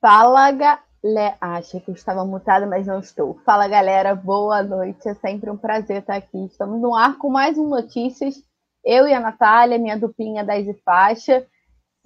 Fala, 0.00 0.52
galera. 0.52 1.36
Achei 1.40 1.80
que 1.80 1.90
estava 1.90 2.24
mutada, 2.24 2.64
mas 2.66 2.86
não 2.86 3.00
estou. 3.00 3.34
Fala, 3.44 3.66
galera. 3.66 4.14
Boa 4.14 4.62
noite. 4.62 5.08
É 5.08 5.14
sempre 5.14 5.50
um 5.50 5.56
prazer 5.56 6.02
estar 6.02 6.14
aqui. 6.14 6.38
Estamos 6.44 6.80
no 6.80 6.94
ar 6.94 7.18
com 7.18 7.28
mais 7.28 7.58
um 7.58 7.68
Notícias. 7.68 8.36
Eu 8.84 9.08
e 9.08 9.12
a 9.12 9.18
Natália, 9.18 9.76
minha 9.76 9.98
duplinha 9.98 10.44
10 10.44 10.68
e 10.68 10.74
faixa. 10.84 11.44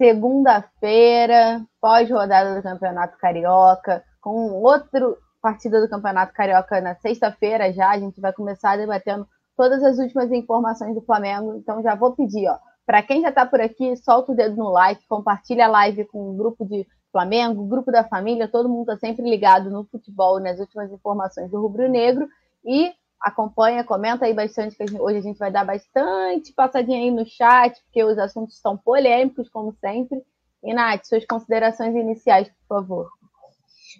Segunda-feira, 0.01 1.63
pós-rodada 1.79 2.55
do 2.55 2.63
Campeonato 2.63 3.15
Carioca, 3.19 4.03
com 4.19 4.53
outra 4.63 5.15
partida 5.39 5.79
do 5.79 5.87
Campeonato 5.87 6.33
Carioca 6.33 6.81
na 6.81 6.95
sexta-feira 6.95 7.71
já. 7.71 7.91
A 7.91 7.99
gente 7.99 8.19
vai 8.19 8.33
começar 8.33 8.75
debatendo 8.75 9.27
todas 9.55 9.83
as 9.83 9.99
últimas 9.99 10.31
informações 10.31 10.95
do 10.95 11.01
Flamengo. 11.01 11.57
Então 11.57 11.83
já 11.83 11.93
vou 11.93 12.15
pedir, 12.15 12.49
ó, 12.49 12.57
para 12.87 13.03
quem 13.03 13.21
já 13.21 13.29
está 13.29 13.45
por 13.45 13.61
aqui, 13.61 13.95
solta 13.97 14.31
o 14.31 14.35
dedo 14.35 14.55
no 14.55 14.69
like, 14.69 15.07
compartilha 15.07 15.65
a 15.67 15.69
live 15.69 16.05
com 16.05 16.31
um 16.31 16.35
grupo 16.35 16.65
de 16.65 16.87
Flamengo, 17.13 17.67
grupo 17.67 17.91
da 17.91 18.03
família, 18.03 18.47
todo 18.47 18.67
mundo 18.67 18.91
está 18.91 19.07
sempre 19.07 19.29
ligado 19.29 19.69
no 19.69 19.85
futebol, 19.85 20.39
nas 20.39 20.59
últimas 20.59 20.91
informações 20.91 21.51
do 21.51 21.61
Rubro 21.61 21.87
Negro. 21.87 22.27
E 22.65 22.91
acompanha, 23.21 23.83
comenta 23.83 24.25
aí 24.25 24.33
bastante, 24.33 24.75
que 24.75 24.83
hoje 24.99 25.19
a 25.19 25.21
gente 25.21 25.37
vai 25.37 25.51
dar 25.51 25.63
bastante 25.63 26.51
passadinha 26.53 26.97
aí 26.97 27.11
no 27.11 27.23
chat, 27.23 27.79
porque 27.83 28.03
os 28.03 28.17
assuntos 28.17 28.57
são 28.59 28.75
polêmicos, 28.75 29.47
como 29.47 29.71
sempre. 29.79 30.23
E, 30.63 30.73
Nath, 30.73 31.05
suas 31.05 31.23
considerações 31.25 31.95
iniciais, 31.95 32.49
por 32.67 32.79
favor. 32.79 33.09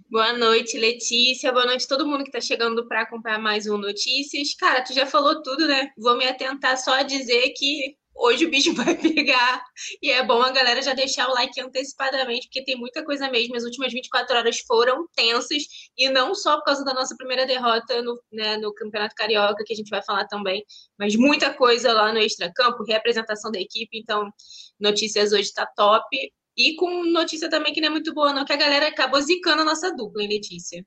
Boa 0.10 0.34
noite, 0.34 0.78
Letícia. 0.80 1.52
Boa 1.52 1.68
noite 1.68 1.86
a 1.86 1.88
todo 1.88 2.08
mundo 2.08 2.24
que 2.24 2.30
está 2.30 2.42
chegando 2.42 2.88
para 2.88 3.02
acompanhar 3.02 3.38
mais 3.38 3.68
um 3.68 3.78
Notícias. 3.78 4.56
Cara, 4.56 4.82
tu 4.82 4.92
já 4.92 5.06
falou 5.06 5.44
tudo, 5.44 5.68
né? 5.68 5.92
Vou 5.98 6.18
me 6.18 6.26
atentar 6.26 6.78
só 6.78 6.96
a 6.96 7.04
dizer 7.04 7.54
que 7.56 7.96
hoje 8.16 8.46
o 8.46 8.50
bicho 8.50 8.74
vai 8.76 8.96
pegar. 8.96 9.64
E 10.02 10.12
é 10.12 10.24
bom 10.24 10.42
a 10.42 10.52
galera 10.52 10.82
já 10.82 10.94
deixar 10.94 11.28
o 11.30 11.34
like 11.34 11.60
antecipadamente, 11.60 12.48
porque 12.48 12.64
tem 12.64 12.78
muita 12.78 13.04
coisa 13.04 13.30
mesmo. 13.30 13.56
As 13.56 13.64
últimas 13.64 13.92
24 13.92 14.38
horas 14.38 14.60
foram 14.60 15.08
tensas, 15.16 15.64
e 15.98 16.10
não 16.10 16.34
só 16.36 16.58
por 16.58 16.66
causa 16.66 16.84
da 16.84 16.94
nossa 16.94 17.16
primeira 17.16 17.46
derrota 17.46 18.02
no, 18.02 18.20
né, 18.32 18.58
no 18.58 18.74
Campeonato 18.74 19.16
Carioca, 19.16 19.64
que 19.66 19.74
a 19.74 19.76
gente 19.76 19.90
vai 19.90 20.02
falar 20.04 20.26
também, 20.28 20.64
mas 20.98 21.16
muita 21.16 21.54
coisa 21.54 21.92
lá 21.94 22.12
no 22.12 22.20
extracampo, 22.20 22.84
representação 22.84 23.52
da 23.52 23.60
equipe. 23.60 23.98
Então, 23.98 24.30
notícias 24.80 25.32
hoje 25.32 25.52
tá 25.54 25.66
top. 25.76 26.06
E 26.56 26.76
com 26.76 27.04
notícia 27.06 27.50
também 27.50 27.74
que 27.74 27.82
não 27.82 27.88
é 27.88 27.92
muito 27.92 28.14
boa, 28.14 28.32
não, 28.32 28.46
que 28.46 28.54
a 28.54 28.58
galera 28.58 28.88
acabou 28.88 29.20
zicando 29.20 29.64
a 29.64 29.66
nossa 29.66 29.92
dupla, 29.96 30.22
hein, 30.22 30.30
Letícia? 30.30 30.86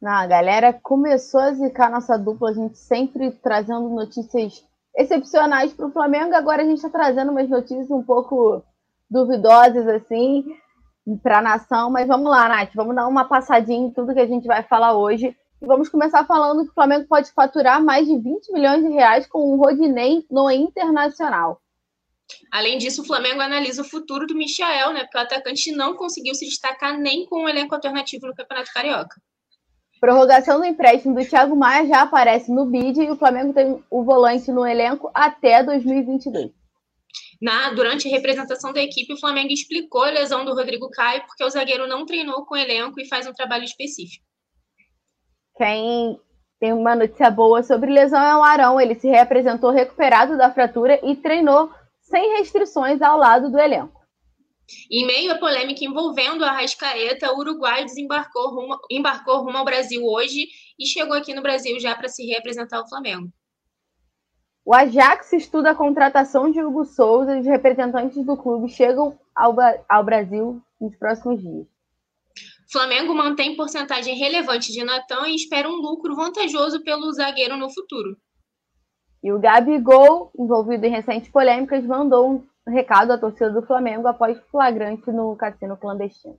Não, 0.00 0.10
a 0.10 0.26
galera 0.26 0.72
começou 0.72 1.40
a 1.40 1.52
zicar 1.52 1.86
a 1.86 1.90
nossa 1.90 2.16
dupla, 2.16 2.50
a 2.50 2.54
gente 2.54 2.76
sempre 2.76 3.30
trazendo 3.30 3.88
notícias 3.90 4.64
excepcionais 4.96 5.72
para 5.72 5.86
o 5.86 5.92
Flamengo. 5.92 6.34
Agora 6.34 6.62
a 6.62 6.64
gente 6.64 6.76
está 6.76 6.90
trazendo 6.90 7.32
umas 7.32 7.48
notícias 7.48 7.90
um 7.90 8.02
pouco 8.02 8.62
duvidosas, 9.10 9.86
assim, 9.88 10.44
para 11.22 11.38
a 11.38 11.42
nação. 11.42 11.90
Mas 11.90 12.08
vamos 12.08 12.30
lá, 12.30 12.48
Nath, 12.48 12.72
vamos 12.74 12.94
dar 12.94 13.06
uma 13.06 13.24
passadinha 13.24 13.86
em 13.86 13.90
tudo 13.90 14.14
que 14.14 14.20
a 14.20 14.26
gente 14.26 14.46
vai 14.46 14.62
falar 14.62 14.96
hoje. 14.96 15.36
E 15.60 15.66
vamos 15.66 15.88
começar 15.88 16.24
falando 16.24 16.64
que 16.64 16.70
o 16.70 16.74
Flamengo 16.74 17.06
pode 17.06 17.30
faturar 17.32 17.82
mais 17.82 18.06
de 18.06 18.18
20 18.18 18.52
milhões 18.52 18.82
de 18.82 18.90
reais 18.90 19.26
com 19.26 19.38
o 19.38 19.56
Rodinei 19.56 20.24
no 20.30 20.50
Internacional. 20.50 21.60
Além 22.50 22.78
disso, 22.78 23.02
o 23.02 23.04
Flamengo 23.04 23.40
analisa 23.40 23.82
o 23.82 23.84
futuro 23.84 24.26
do 24.26 24.34
Michael, 24.34 24.92
né? 24.92 25.00
Porque 25.00 25.18
o 25.18 25.20
atacante 25.20 25.72
não 25.72 25.94
conseguiu 25.94 26.34
se 26.34 26.46
destacar 26.46 26.98
nem 26.98 27.26
com 27.26 27.36
o 27.36 27.42
um 27.44 27.48
elenco 27.48 27.74
alternativo 27.74 28.26
no 28.26 28.34
Campeonato 28.34 28.72
Carioca. 28.72 29.20
Prorrogação 30.02 30.58
do 30.58 30.66
empréstimo 30.66 31.14
do 31.14 31.24
Thiago 31.24 31.54
Maia 31.54 31.86
já 31.86 32.02
aparece 32.02 32.50
no 32.50 32.66
bid 32.66 33.00
e 33.00 33.08
o 33.12 33.14
Flamengo 33.14 33.52
tem 33.52 33.80
o 33.88 34.02
volante 34.02 34.50
no 34.50 34.66
elenco 34.66 35.08
até 35.14 35.62
2022. 35.62 36.50
Na, 37.40 37.70
durante 37.70 38.08
a 38.08 38.10
representação 38.10 38.72
da 38.72 38.82
equipe, 38.82 39.12
o 39.12 39.20
Flamengo 39.20 39.52
explicou 39.52 40.02
a 40.02 40.10
lesão 40.10 40.44
do 40.44 40.56
Rodrigo 40.56 40.90
Caio 40.90 41.22
porque 41.24 41.44
o 41.44 41.48
zagueiro 41.48 41.86
não 41.86 42.04
treinou 42.04 42.44
com 42.44 42.56
o 42.56 42.58
elenco 42.58 43.00
e 43.00 43.06
faz 43.06 43.28
um 43.28 43.32
trabalho 43.32 43.62
específico. 43.62 44.24
Quem 45.56 46.18
tem 46.58 46.72
uma 46.72 46.96
notícia 46.96 47.30
boa 47.30 47.62
sobre 47.62 47.92
lesão 47.92 48.20
é 48.20 48.36
o 48.36 48.42
Arão. 48.42 48.80
Ele 48.80 48.96
se 48.96 49.06
reapresentou 49.06 49.70
recuperado 49.70 50.36
da 50.36 50.52
fratura 50.52 50.98
e 51.04 51.14
treinou 51.14 51.70
sem 52.00 52.38
restrições 52.38 53.00
ao 53.00 53.16
lado 53.16 53.52
do 53.52 53.58
elenco. 53.58 54.01
Em 54.90 55.06
meio 55.06 55.32
à 55.32 55.38
polêmica 55.38 55.84
envolvendo 55.84 56.44
a 56.44 56.50
Arrascaeta, 56.50 57.32
o 57.32 57.38
Uruguai 57.38 57.84
desembarcou 57.84 58.50
rumo, 58.50 58.78
embarcou 58.90 59.42
rumo 59.42 59.58
ao 59.58 59.64
Brasil 59.64 60.04
hoje 60.04 60.48
e 60.78 60.86
chegou 60.86 61.16
aqui 61.16 61.34
no 61.34 61.42
Brasil 61.42 61.78
já 61.80 61.94
para 61.94 62.08
se 62.08 62.26
representar 62.26 62.80
o 62.80 62.88
Flamengo. 62.88 63.32
O 64.64 64.72
Ajax 64.74 65.32
estuda 65.32 65.70
a 65.70 65.74
contratação 65.74 66.50
de 66.50 66.62
Hugo 66.62 66.84
Souza 66.84 67.36
e 67.36 67.40
os 67.40 67.46
representantes 67.46 68.24
do 68.24 68.36
clube 68.36 68.68
chegam 68.68 69.18
ao, 69.34 69.56
ao 69.88 70.04
Brasil 70.04 70.62
nos 70.80 70.96
próximos 70.96 71.40
dias. 71.40 71.66
Flamengo 72.70 73.14
mantém 73.14 73.56
porcentagem 73.56 74.16
relevante 74.16 74.72
de 74.72 74.82
Natan 74.82 75.28
e 75.28 75.34
espera 75.34 75.68
um 75.68 75.76
lucro 75.76 76.14
vantajoso 76.14 76.82
pelo 76.82 77.12
zagueiro 77.12 77.56
no 77.56 77.68
futuro. 77.68 78.16
E 79.22 79.32
o 79.32 79.38
Gabigol, 79.38 80.32
envolvido 80.38 80.86
em 80.86 80.90
recentes 80.90 81.30
polêmicas, 81.30 81.84
mandou 81.84 82.30
um 82.30 82.46
recado 82.66 83.12
à 83.12 83.18
torcida 83.18 83.50
do 83.50 83.66
Flamengo 83.66 84.06
após 84.06 84.38
flagrante 84.50 85.10
no 85.10 85.36
cassino 85.36 85.76
clandestino. 85.76 86.38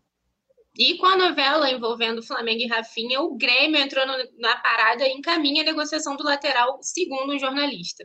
E 0.77 0.97
com 0.97 1.05
a 1.05 1.17
novela 1.17 1.69
envolvendo 1.69 2.23
Flamengo 2.23 2.61
e 2.61 2.67
Rafinha, 2.67 3.21
o 3.21 3.35
Grêmio 3.35 3.79
entrou 3.79 4.05
na 4.39 4.57
parada 4.57 5.05
e 5.05 5.13
encaminha 5.13 5.61
a 5.61 5.65
negociação 5.65 6.15
do 6.15 6.23
lateral, 6.23 6.79
segundo 6.81 7.33
um 7.33 7.39
jornalista. 7.39 8.03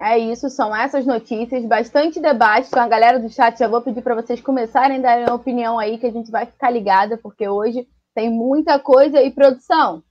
É 0.00 0.16
isso, 0.16 0.48
são 0.50 0.74
essas 0.74 1.06
notícias, 1.06 1.64
bastante 1.64 2.20
debate. 2.20 2.68
Então, 2.68 2.82
a 2.82 2.88
galera 2.88 3.18
do 3.18 3.28
chat, 3.28 3.58
já 3.58 3.66
vou 3.66 3.80
pedir 3.80 4.02
para 4.02 4.14
vocês 4.14 4.40
começarem 4.40 4.98
a 4.98 5.24
dar 5.24 5.34
opinião 5.34 5.78
aí, 5.78 5.98
que 5.98 6.06
a 6.06 6.12
gente 6.12 6.30
vai 6.30 6.46
ficar 6.46 6.70
ligada, 6.70 7.18
porque 7.18 7.48
hoje 7.48 7.88
tem 8.14 8.30
muita 8.30 8.78
coisa 8.78 9.22
e 9.22 9.30
produção. 9.30 10.04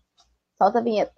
Solta 0.58 0.80
a 0.80 0.82
vinheta. 0.82 1.17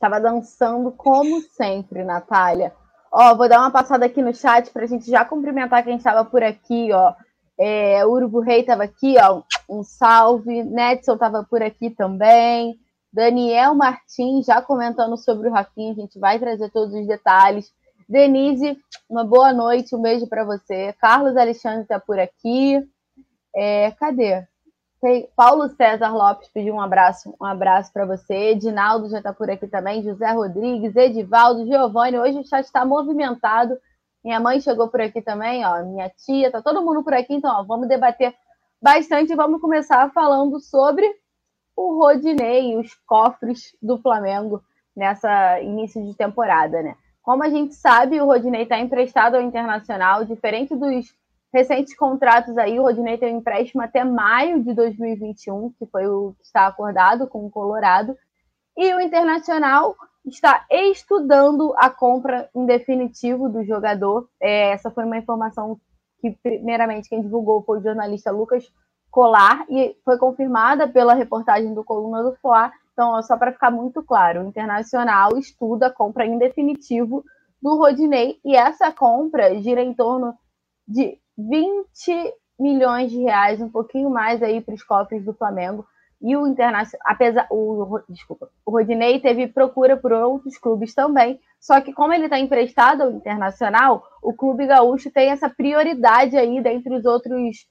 Estava 0.00 0.18
dançando 0.18 0.90
como 0.92 1.42
sempre, 1.42 2.02
Natália. 2.02 2.72
Ó, 3.12 3.34
vou 3.34 3.46
dar 3.46 3.58
uma 3.58 3.70
passada 3.70 4.06
aqui 4.06 4.22
no 4.22 4.34
chat 4.34 4.70
para 4.70 4.84
a 4.84 4.86
gente 4.86 5.10
já 5.10 5.26
cumprimentar 5.26 5.84
quem 5.84 5.98
estava 5.98 6.24
por 6.24 6.42
aqui, 6.42 6.90
ó. 6.90 7.12
É, 7.60 8.06
Urubu 8.06 8.40
Rei 8.40 8.60
estava 8.60 8.84
aqui, 8.84 9.16
ó. 9.18 9.42
Um 9.68 9.82
salve. 9.82 10.64
Netson 10.64 11.12
estava 11.12 11.44
por 11.44 11.62
aqui 11.62 11.90
também. 11.90 12.80
Daniel 13.12 13.74
Martins 13.74 14.46
já 14.46 14.62
comentando 14.62 15.18
sobre 15.18 15.48
o 15.48 15.52
Rafinha. 15.52 15.92
A 15.92 15.96
gente 15.96 16.18
vai 16.18 16.38
trazer 16.38 16.70
todos 16.70 16.94
os 16.94 17.06
detalhes. 17.06 17.70
Denise, 18.08 18.78
uma 19.06 19.22
boa 19.22 19.52
noite, 19.52 19.94
um 19.94 20.00
beijo 20.00 20.26
para 20.26 20.44
você. 20.44 20.94
Carlos 20.98 21.36
Alexandre 21.36 21.82
está 21.82 22.00
por 22.00 22.18
aqui. 22.18 22.82
É, 23.54 23.90
cadê? 23.90 24.46
Paulo 25.34 25.68
César 25.70 26.12
Lopes 26.12 26.48
pediu 26.48 26.74
um 26.74 26.80
abraço, 26.80 27.34
um 27.40 27.44
abraço 27.44 27.90
para 27.90 28.04
você. 28.04 28.34
Edinaldo 28.50 29.08
já 29.08 29.18
está 29.18 29.32
por 29.32 29.50
aqui 29.50 29.66
também. 29.66 30.02
José 30.02 30.30
Rodrigues, 30.30 30.94
Edivaldo, 30.94 31.66
Giovanni. 31.66 32.18
Hoje 32.18 32.38
o 32.38 32.46
chat 32.46 32.64
está 32.64 32.84
movimentado. 32.84 33.78
Minha 34.22 34.38
mãe 34.38 34.60
chegou 34.60 34.88
por 34.88 35.00
aqui 35.00 35.22
também, 35.22 35.64
ó. 35.64 35.82
Minha 35.84 36.10
tia, 36.10 36.52
tá 36.52 36.60
todo 36.60 36.84
mundo 36.84 37.02
por 37.02 37.14
aqui. 37.14 37.32
Então, 37.32 37.50
ó, 37.50 37.62
vamos 37.62 37.88
debater 37.88 38.34
bastante. 38.80 39.34
Vamos 39.34 39.60
começar 39.62 40.10
falando 40.12 40.60
sobre 40.60 41.06
o 41.74 41.98
Rodinei, 41.98 42.76
os 42.76 42.94
cofres 43.06 43.74
do 43.80 43.96
Flamengo 43.96 44.62
nessa 44.94 45.62
início 45.62 46.04
de 46.04 46.14
temporada, 46.14 46.82
né? 46.82 46.94
Como 47.22 47.42
a 47.42 47.48
gente 47.48 47.74
sabe, 47.74 48.20
o 48.20 48.26
Rodinei 48.26 48.64
está 48.64 48.78
emprestado 48.78 49.36
ao 49.36 49.42
Internacional, 49.42 50.26
diferente 50.26 50.76
dos 50.76 51.14
recentes 51.52 51.96
contratos 51.96 52.56
aí, 52.56 52.78
o 52.78 52.82
Rodinei 52.82 53.18
tem 53.18 53.34
um 53.34 53.38
empréstimo 53.38 53.82
até 53.82 54.04
maio 54.04 54.62
de 54.62 54.72
2021, 54.72 55.70
que 55.78 55.86
foi 55.86 56.06
o 56.06 56.34
que 56.38 56.44
está 56.44 56.66
acordado 56.66 57.26
com 57.26 57.44
o 57.44 57.50
Colorado, 57.50 58.16
e 58.76 58.94
o 58.94 59.00
Internacional 59.00 59.96
está 60.24 60.64
estudando 60.70 61.74
a 61.76 61.90
compra 61.90 62.48
em 62.54 62.66
definitivo 62.66 63.48
do 63.48 63.64
jogador. 63.64 64.28
É, 64.40 64.70
essa 64.70 64.90
foi 64.90 65.04
uma 65.04 65.18
informação 65.18 65.80
que, 66.20 66.30
primeiramente, 66.42 67.08
quem 67.08 67.22
divulgou 67.22 67.62
foi 67.62 67.78
o 67.78 67.82
jornalista 67.82 68.30
Lucas 68.30 68.70
Colar, 69.10 69.66
e 69.68 69.96
foi 70.04 70.16
confirmada 70.18 70.86
pela 70.86 71.14
reportagem 71.14 71.74
do 71.74 71.82
Coluna 71.82 72.22
do 72.22 72.36
Fla. 72.36 72.72
Então, 72.92 73.20
só 73.22 73.36
para 73.36 73.52
ficar 73.52 73.70
muito 73.70 74.02
claro, 74.04 74.42
o 74.42 74.46
Internacional 74.46 75.36
estuda 75.36 75.88
a 75.88 75.92
compra 75.92 76.24
em 76.24 76.38
definitivo 76.38 77.24
do 77.60 77.76
Rodinei, 77.76 78.38
e 78.44 78.54
essa 78.54 78.92
compra 78.92 79.60
gira 79.60 79.82
em 79.82 79.92
torno 79.92 80.34
de 80.86 81.18
20 81.48 82.34
milhões 82.58 83.10
de 83.10 83.18
reais, 83.18 83.60
um 83.60 83.70
pouquinho 83.70 84.10
mais 84.10 84.42
aí 84.42 84.60
para 84.60 84.74
os 84.74 84.82
cofres 84.82 85.24
do 85.24 85.32
Flamengo. 85.32 85.86
E 86.20 86.36
o 86.36 86.46
Internacional, 86.46 87.06
apesar, 87.06 87.46
o, 87.50 87.98
desculpa, 88.08 88.50
o 88.66 88.70
Rodinei 88.70 89.18
teve 89.20 89.48
procura 89.48 89.96
por 89.96 90.12
outros 90.12 90.58
clubes 90.58 90.94
também, 90.94 91.40
só 91.58 91.80
que 91.80 91.94
como 91.94 92.12
ele 92.12 92.24
está 92.24 92.38
emprestado 92.38 93.02
ao 93.02 93.10
Internacional, 93.10 94.04
o 94.22 94.34
clube 94.34 94.66
gaúcho 94.66 95.10
tem 95.10 95.30
essa 95.30 95.48
prioridade 95.48 96.36
aí 96.36 96.62
dentre 96.62 96.94
os 96.94 97.06
outros 97.06 97.66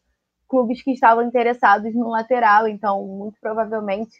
clubes 0.47 0.81
que 0.81 0.91
estavam 0.91 1.23
interessados 1.23 1.93
no 1.93 2.09
lateral, 2.09 2.67
então 2.67 3.05
muito 3.05 3.37
provavelmente 3.39 4.11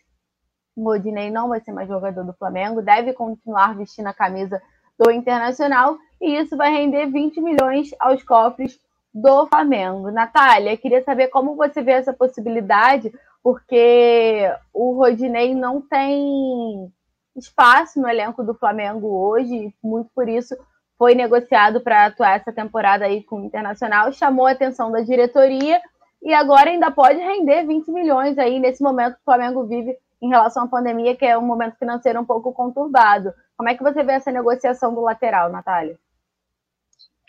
O 0.75 0.83
Rodinei 0.83 1.31
não 1.31 1.49
vai 1.49 1.59
ser 1.59 1.71
mais 1.71 1.87
jogador 1.87 2.23
do 2.23 2.33
Flamengo, 2.33 2.83
deve 2.83 3.13
continuar 3.13 3.75
vestindo 3.75 4.07
a 4.07 4.13
camisa 4.13 4.61
do 4.97 5.09
Internacional 5.09 5.97
e 6.21 6.37
isso 6.37 6.55
vai 6.55 6.71
render 6.71 7.07
20 7.07 7.41
milhões 7.41 7.89
aos 7.99 8.21
cofres 8.23 8.79
do 9.13 9.47
Flamengo. 9.47 10.11
Natália, 10.11 10.77
queria 10.77 11.03
saber 11.03 11.27
como 11.27 11.55
você 11.55 11.81
vê 11.81 11.91
essa 11.91 12.13
possibilidade, 12.13 13.11
porque 13.43 14.51
o 14.73 14.93
Rodinei 14.93 15.55
não 15.55 15.81
tem 15.81 16.91
espaço 17.35 17.99
no 18.01 18.07
elenco 18.07 18.43
do 18.43 18.53
Flamengo 18.53 19.07
hoje, 19.07 19.73
muito 19.83 20.09
por 20.13 20.27
isso 20.27 20.55
foi 20.97 21.15
negociado 21.15 21.79
para 21.79 22.05
atuar 22.05 22.35
essa 22.35 22.51
temporada 22.51 23.05
aí 23.05 23.23
com 23.23 23.37
o 23.37 23.45
Internacional, 23.45 24.11
chamou 24.11 24.45
a 24.45 24.51
atenção 24.51 24.91
da 24.91 24.99
diretoria 24.99 25.79
e 26.21 26.33
agora 26.33 26.69
ainda 26.69 26.91
pode 26.91 27.17
render 27.17 27.65
20 27.65 27.89
milhões 27.89 28.37
aí 28.37 28.59
nesse 28.59 28.83
momento 28.83 29.13
que 29.15 29.21
o 29.21 29.25
Flamengo 29.25 29.65
vive 29.65 29.97
em 30.21 30.27
relação 30.27 30.63
à 30.63 30.67
pandemia, 30.67 31.15
que 31.15 31.25
é 31.25 31.37
um 31.37 31.45
momento 31.45 31.77
financeiro 31.77 32.19
um 32.19 32.25
pouco 32.25 32.51
conturbado. 32.51 33.33
Como 33.55 33.69
é 33.69 33.75
que 33.75 33.83
você 33.83 34.03
vê 34.03 34.13
essa 34.13 34.29
negociação 34.29 34.93
do 34.93 34.99
lateral, 34.99 35.49
Natália? 35.49 35.97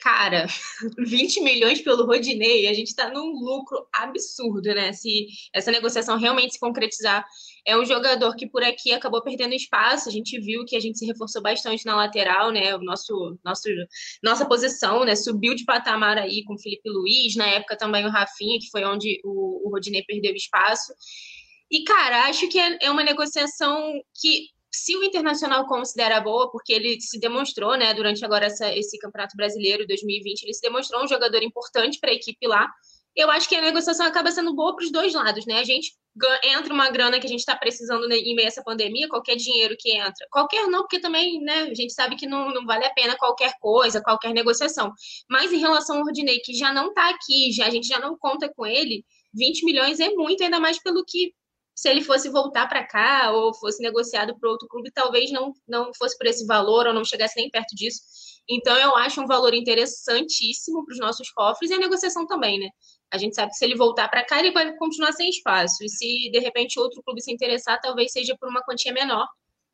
Cara, 0.00 0.46
20 0.98 1.40
milhões 1.42 1.80
pelo 1.80 2.06
Rodinei, 2.06 2.66
a 2.66 2.72
gente 2.72 2.88
está 2.88 3.10
num 3.10 3.32
lucro 3.32 3.86
absurdo, 3.92 4.74
né? 4.74 4.92
Se 4.92 5.26
essa 5.54 5.70
negociação 5.70 6.18
realmente 6.18 6.54
se 6.54 6.60
concretizar, 6.60 7.24
é 7.66 7.76
um 7.76 7.84
jogador 7.84 8.34
que 8.34 8.48
por 8.48 8.62
aqui 8.62 8.92
acabou 8.92 9.22
perdendo 9.22 9.54
espaço. 9.54 10.08
A 10.08 10.12
gente 10.12 10.40
viu 10.40 10.64
que 10.64 10.76
a 10.76 10.80
gente 10.80 10.98
se 10.98 11.06
reforçou 11.06 11.42
bastante 11.42 11.84
na 11.84 11.94
lateral, 11.94 12.50
né? 12.50 12.74
O 12.74 12.80
nosso, 12.80 13.38
nosso, 13.44 13.68
nossa 14.22 14.46
posição, 14.46 15.04
né? 15.04 15.14
Subiu 15.14 15.54
de 15.54 15.64
patamar 15.64 16.18
aí 16.18 16.42
com 16.44 16.54
o 16.54 16.60
Felipe 16.60 16.88
Luiz, 16.88 17.36
na 17.36 17.46
época 17.46 17.76
também 17.76 18.04
o 18.06 18.10
Rafinha, 18.10 18.58
que 18.58 18.70
foi 18.70 18.84
onde 18.84 19.20
o, 19.24 19.68
o 19.68 19.70
Rodinei 19.70 20.02
perdeu 20.02 20.34
espaço. 20.34 20.92
E, 21.70 21.84
cara, 21.84 22.24
acho 22.26 22.48
que 22.48 22.58
é, 22.58 22.78
é 22.82 22.90
uma 22.90 23.04
negociação 23.04 23.92
que 24.20 24.48
se 24.72 24.96
o 24.96 25.02
Internacional 25.02 25.66
considera 25.66 26.20
boa, 26.20 26.50
porque 26.50 26.72
ele 26.72 27.00
se 27.00 27.18
demonstrou, 27.18 27.76
né, 27.76 27.92
durante 27.92 28.24
agora 28.24 28.46
essa, 28.46 28.72
esse 28.74 28.98
Campeonato 28.98 29.36
Brasileiro 29.36 29.86
2020, 29.86 30.42
ele 30.42 30.54
se 30.54 30.60
demonstrou 30.62 31.02
um 31.02 31.08
jogador 31.08 31.42
importante 31.42 31.98
para 31.98 32.10
a 32.10 32.14
equipe 32.14 32.46
lá. 32.46 32.68
Eu 33.16 33.28
acho 33.30 33.48
que 33.48 33.56
a 33.56 33.60
negociação 33.60 34.06
acaba 34.06 34.30
sendo 34.30 34.54
boa 34.54 34.76
para 34.76 34.84
os 34.84 34.92
dois 34.92 35.12
lados, 35.12 35.44
né? 35.44 35.58
A 35.58 35.64
gente 35.64 35.92
entra 36.44 36.72
uma 36.72 36.90
grana 36.90 37.18
que 37.18 37.26
a 37.26 37.28
gente 37.28 37.40
está 37.40 37.56
precisando 37.56 38.10
em 38.12 38.34
meio 38.34 38.46
a 38.46 38.48
essa 38.48 38.62
pandemia, 38.62 39.08
qualquer 39.08 39.34
dinheiro 39.36 39.76
que 39.78 39.92
entra. 39.92 40.26
Qualquer 40.30 40.66
não, 40.68 40.82
porque 40.82 41.00
também, 41.00 41.40
né, 41.40 41.62
a 41.62 41.74
gente 41.74 41.92
sabe 41.92 42.14
que 42.14 42.26
não, 42.26 42.52
não 42.52 42.64
vale 42.64 42.84
a 42.84 42.92
pena 42.92 43.16
qualquer 43.16 43.52
coisa, 43.60 44.00
qualquer 44.00 44.32
negociação. 44.32 44.92
Mas 45.28 45.52
em 45.52 45.58
relação 45.58 45.98
ao 45.98 46.04
Rodinei, 46.04 46.38
que 46.40 46.54
já 46.54 46.72
não 46.72 46.88
está 46.88 47.10
aqui, 47.10 47.52
já, 47.52 47.66
a 47.66 47.70
gente 47.70 47.88
já 47.88 47.98
não 47.98 48.16
conta 48.16 48.52
com 48.54 48.64
ele, 48.64 49.04
20 49.34 49.64
milhões 49.64 49.98
é 49.98 50.10
muito, 50.10 50.42
ainda 50.42 50.60
mais 50.60 50.80
pelo 50.80 51.04
que 51.04 51.32
se 51.74 51.88
ele 51.88 52.02
fosse 52.02 52.28
voltar 52.28 52.68
para 52.68 52.86
cá 52.86 53.30
ou 53.32 53.54
fosse 53.54 53.82
negociado 53.82 54.38
para 54.38 54.50
outro 54.50 54.68
clube, 54.68 54.90
talvez 54.92 55.30
não, 55.30 55.52
não 55.66 55.90
fosse 55.94 56.16
por 56.18 56.26
esse 56.26 56.46
valor 56.46 56.86
ou 56.86 56.92
não 56.94 57.04
chegasse 57.04 57.36
nem 57.36 57.50
perto 57.50 57.74
disso. 57.74 58.00
Então, 58.48 58.76
eu 58.76 58.96
acho 58.96 59.20
um 59.20 59.26
valor 59.26 59.54
interessantíssimo 59.54 60.84
para 60.84 60.92
os 60.92 60.98
nossos 60.98 61.30
cofres 61.30 61.70
e 61.70 61.74
a 61.74 61.78
negociação 61.78 62.26
também, 62.26 62.58
né? 62.58 62.68
A 63.12 63.18
gente 63.18 63.34
sabe 63.34 63.50
que 63.50 63.56
se 63.56 63.64
ele 63.64 63.76
voltar 63.76 64.08
para 64.08 64.24
cá, 64.24 64.38
ele 64.38 64.52
vai 64.52 64.76
continuar 64.76 65.12
sem 65.12 65.28
espaço. 65.28 65.84
E 65.84 65.88
se, 65.88 66.30
de 66.30 66.38
repente, 66.38 66.78
outro 66.78 67.02
clube 67.02 67.22
se 67.22 67.32
interessar, 67.32 67.80
talvez 67.80 68.12
seja 68.12 68.36
por 68.38 68.48
uma 68.48 68.62
quantia 68.62 68.92
menor. 68.92 69.26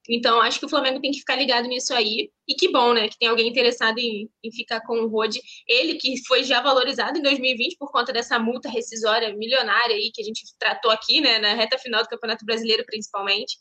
Então, 0.08 0.40
acho 0.40 0.58
que 0.60 0.66
o 0.66 0.68
Flamengo 0.68 1.00
tem 1.00 1.10
que 1.10 1.18
ficar 1.18 1.36
ligado 1.36 1.66
nisso 1.66 1.92
aí. 1.92 2.30
E 2.46 2.54
que 2.54 2.70
bom, 2.70 2.92
né? 2.92 3.08
Que 3.08 3.18
tem 3.18 3.28
alguém 3.28 3.48
interessado 3.48 3.98
em, 3.98 4.28
em 4.42 4.52
ficar 4.52 4.80
com 4.82 4.98
o 5.00 5.08
Rode. 5.08 5.40
Ele 5.66 5.94
que 5.94 6.24
foi 6.26 6.44
já 6.44 6.60
valorizado 6.60 7.18
em 7.18 7.22
2020 7.22 7.76
por 7.76 7.90
conta 7.90 8.12
dessa 8.12 8.38
multa 8.38 8.68
rescisória 8.68 9.34
milionária 9.36 9.96
aí 9.96 10.10
que 10.12 10.22
a 10.22 10.24
gente 10.24 10.42
tratou 10.58 10.90
aqui, 10.90 11.20
né? 11.20 11.38
Na 11.38 11.54
reta 11.54 11.78
final 11.78 12.02
do 12.02 12.08
Campeonato 12.08 12.44
Brasileiro, 12.44 12.84
principalmente. 12.86 13.56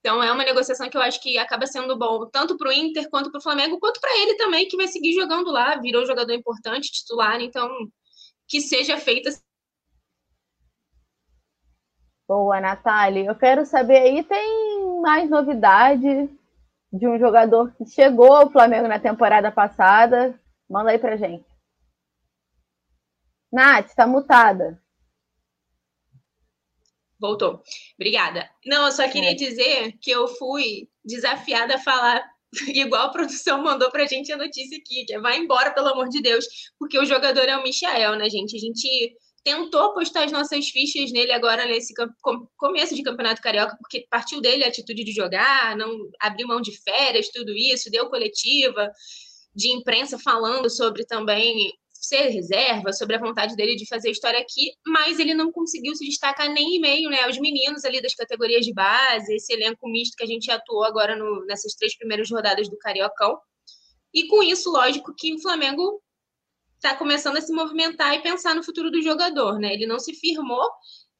Então, 0.00 0.22
é 0.22 0.30
uma 0.30 0.44
negociação 0.44 0.88
que 0.90 0.96
eu 0.96 1.00
acho 1.00 1.20
que 1.22 1.38
acaba 1.38 1.66
sendo 1.66 1.96
bom 1.96 2.28
tanto 2.30 2.58
para 2.58 2.68
o 2.68 2.72
Inter 2.72 3.08
quanto 3.08 3.30
para 3.30 3.38
o 3.38 3.42
Flamengo, 3.42 3.78
quanto 3.80 4.00
para 4.00 4.18
ele 4.18 4.34
também, 4.34 4.68
que 4.68 4.76
vai 4.76 4.86
seguir 4.86 5.14
jogando 5.14 5.50
lá, 5.50 5.76
virou 5.76 6.04
jogador 6.04 6.34
importante, 6.34 6.92
titular. 6.92 7.40
Então, 7.40 7.70
que 8.46 8.60
seja 8.60 8.98
feita 8.98 9.30
Boa, 12.26 12.60
Natália. 12.60 13.26
Eu 13.26 13.34
quero 13.34 13.66
saber 13.66 13.98
aí, 13.98 14.22
tem 14.22 15.00
mais 15.02 15.28
novidade 15.28 16.30
de 16.90 17.06
um 17.06 17.18
jogador 17.18 17.74
que 17.76 17.84
chegou 17.86 18.32
ao 18.32 18.50
Flamengo 18.50 18.88
na 18.88 18.98
temporada 18.98 19.52
passada? 19.52 20.40
Manda 20.68 20.90
aí 20.90 20.98
pra 20.98 21.16
gente. 21.16 21.44
Nath, 23.52 23.94
tá 23.94 24.06
mutada. 24.06 24.82
Voltou. 27.20 27.62
Obrigada. 27.94 28.50
Não, 28.64 28.86
eu 28.86 28.92
só 28.92 29.08
queria 29.08 29.32
é. 29.32 29.34
dizer 29.34 29.92
que 30.00 30.10
eu 30.10 30.26
fui 30.26 30.88
desafiada 31.04 31.76
a 31.76 31.78
falar 31.78 32.24
igual 32.68 33.06
a 33.06 33.12
produção 33.12 33.62
mandou 33.62 33.90
pra 33.90 34.06
gente 34.06 34.32
a 34.32 34.36
notícia 34.36 34.78
aqui, 34.78 35.04
que 35.04 35.14
é 35.14 35.20
vai 35.20 35.38
embora, 35.38 35.72
pelo 35.72 35.88
amor 35.88 36.08
de 36.08 36.22
Deus, 36.22 36.46
porque 36.78 36.98
o 36.98 37.04
jogador 37.04 37.42
é 37.42 37.56
o 37.56 37.62
Michael, 37.62 38.16
né, 38.16 38.30
gente? 38.30 38.56
A 38.56 38.60
gente 38.60 39.14
tentou 39.44 39.92
postar 39.92 40.24
as 40.24 40.32
nossas 40.32 40.68
fichas 40.70 41.12
nele 41.12 41.30
agora 41.30 41.66
nesse 41.66 41.92
começo 42.56 42.94
de 42.94 43.02
Campeonato 43.02 43.42
Carioca, 43.42 43.76
porque 43.78 44.06
partiu 44.10 44.40
dele 44.40 44.64
a 44.64 44.68
atitude 44.68 45.04
de 45.04 45.12
jogar, 45.12 45.76
não 45.76 46.08
abriu 46.18 46.48
mão 46.48 46.62
de 46.62 46.72
férias, 46.82 47.28
tudo 47.28 47.52
isso, 47.52 47.90
deu 47.90 48.08
coletiva 48.08 48.90
de 49.54 49.70
imprensa 49.70 50.18
falando 50.18 50.70
sobre 50.70 51.04
também 51.04 51.70
ser 51.92 52.28
reserva, 52.28 52.92
sobre 52.92 53.16
a 53.16 53.20
vontade 53.20 53.54
dele 53.54 53.76
de 53.76 53.86
fazer 53.86 54.10
história 54.10 54.38
aqui, 54.38 54.72
mas 54.86 55.18
ele 55.18 55.34
não 55.34 55.52
conseguiu 55.52 55.94
se 55.94 56.04
destacar 56.06 56.50
nem 56.50 56.76
em 56.76 56.80
meio 56.80 57.10
né, 57.10 57.22
aos 57.22 57.38
meninos 57.38 57.84
ali 57.84 58.00
das 58.00 58.14
categorias 58.14 58.64
de 58.64 58.72
base, 58.72 59.34
esse 59.34 59.52
elenco 59.52 59.88
misto 59.88 60.16
que 60.16 60.24
a 60.24 60.26
gente 60.26 60.50
atuou 60.50 60.84
agora 60.84 61.16
no, 61.16 61.44
nessas 61.46 61.74
três 61.74 61.96
primeiras 61.96 62.30
rodadas 62.30 62.68
do 62.68 62.78
Cariocão. 62.78 63.38
E 64.12 64.26
com 64.26 64.42
isso, 64.42 64.70
lógico 64.70 65.14
que 65.16 65.34
o 65.34 65.40
Flamengo 65.40 66.00
está 66.84 66.94
começando 66.94 67.38
a 67.38 67.40
se 67.40 67.52
movimentar 67.52 68.14
e 68.14 68.22
pensar 68.22 68.54
no 68.54 68.62
futuro 68.62 68.90
do 68.90 69.00
jogador, 69.00 69.58
né? 69.58 69.72
Ele 69.72 69.86
não 69.86 69.98
se 69.98 70.14
firmou 70.14 70.68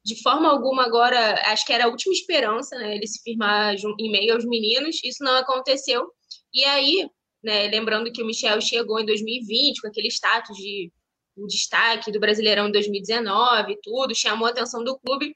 de 0.05 0.21
forma 0.21 0.47
alguma 0.47 0.85
agora, 0.85 1.33
acho 1.51 1.65
que 1.65 1.73
era 1.73 1.85
a 1.85 1.87
última 1.87 2.13
esperança, 2.13 2.77
né? 2.77 2.95
Ele 2.95 3.07
se 3.07 3.21
firmar 3.23 3.73
em 3.99 4.11
meio 4.11 4.35
aos 4.35 4.45
meninos, 4.45 5.03
isso 5.03 5.23
não 5.23 5.35
aconteceu. 5.35 6.05
E 6.53 6.63
aí, 6.63 7.09
né, 7.43 7.67
lembrando 7.67 8.11
que 8.11 8.21
o 8.21 8.25
Michel 8.25 8.61
chegou 8.61 8.99
em 8.99 9.05
2020 9.05 9.81
com 9.81 9.87
aquele 9.87 10.09
status 10.09 10.55
de 10.55 10.91
o 11.35 11.47
destaque 11.47 12.11
do 12.11 12.19
Brasileirão 12.19 12.69
em 12.69 12.71
2019 12.71 13.73
e 13.73 13.79
tudo, 13.81 14.15
chamou 14.15 14.47
a 14.47 14.51
atenção 14.51 14.83
do 14.83 14.97
clube 14.99 15.35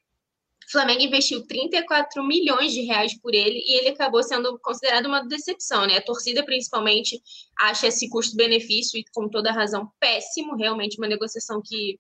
Flamengo 0.72 1.02
investiu 1.02 1.46
34 1.48 2.24
milhões 2.24 2.72
de 2.72 2.82
reais 2.82 3.20
por 3.20 3.34
ele 3.34 3.60
e 3.60 3.80
ele 3.80 3.90
acabou 3.90 4.22
sendo 4.22 4.58
considerado 4.60 5.08
uma 5.08 5.26
decepção, 5.28 5.88
né? 5.88 5.98
A 5.98 6.02
torcida, 6.02 6.46
principalmente, 6.46 7.22
acha 7.58 7.88
esse 7.88 8.10
custo-benefício 8.10 9.00
e, 9.00 9.04
com 9.14 9.28
toda 9.28 9.52
razão, 9.52 9.90
péssimo. 10.00 10.56
Realmente, 10.56 10.98
uma 10.98 11.08
negociação 11.08 11.62
que 11.64 12.00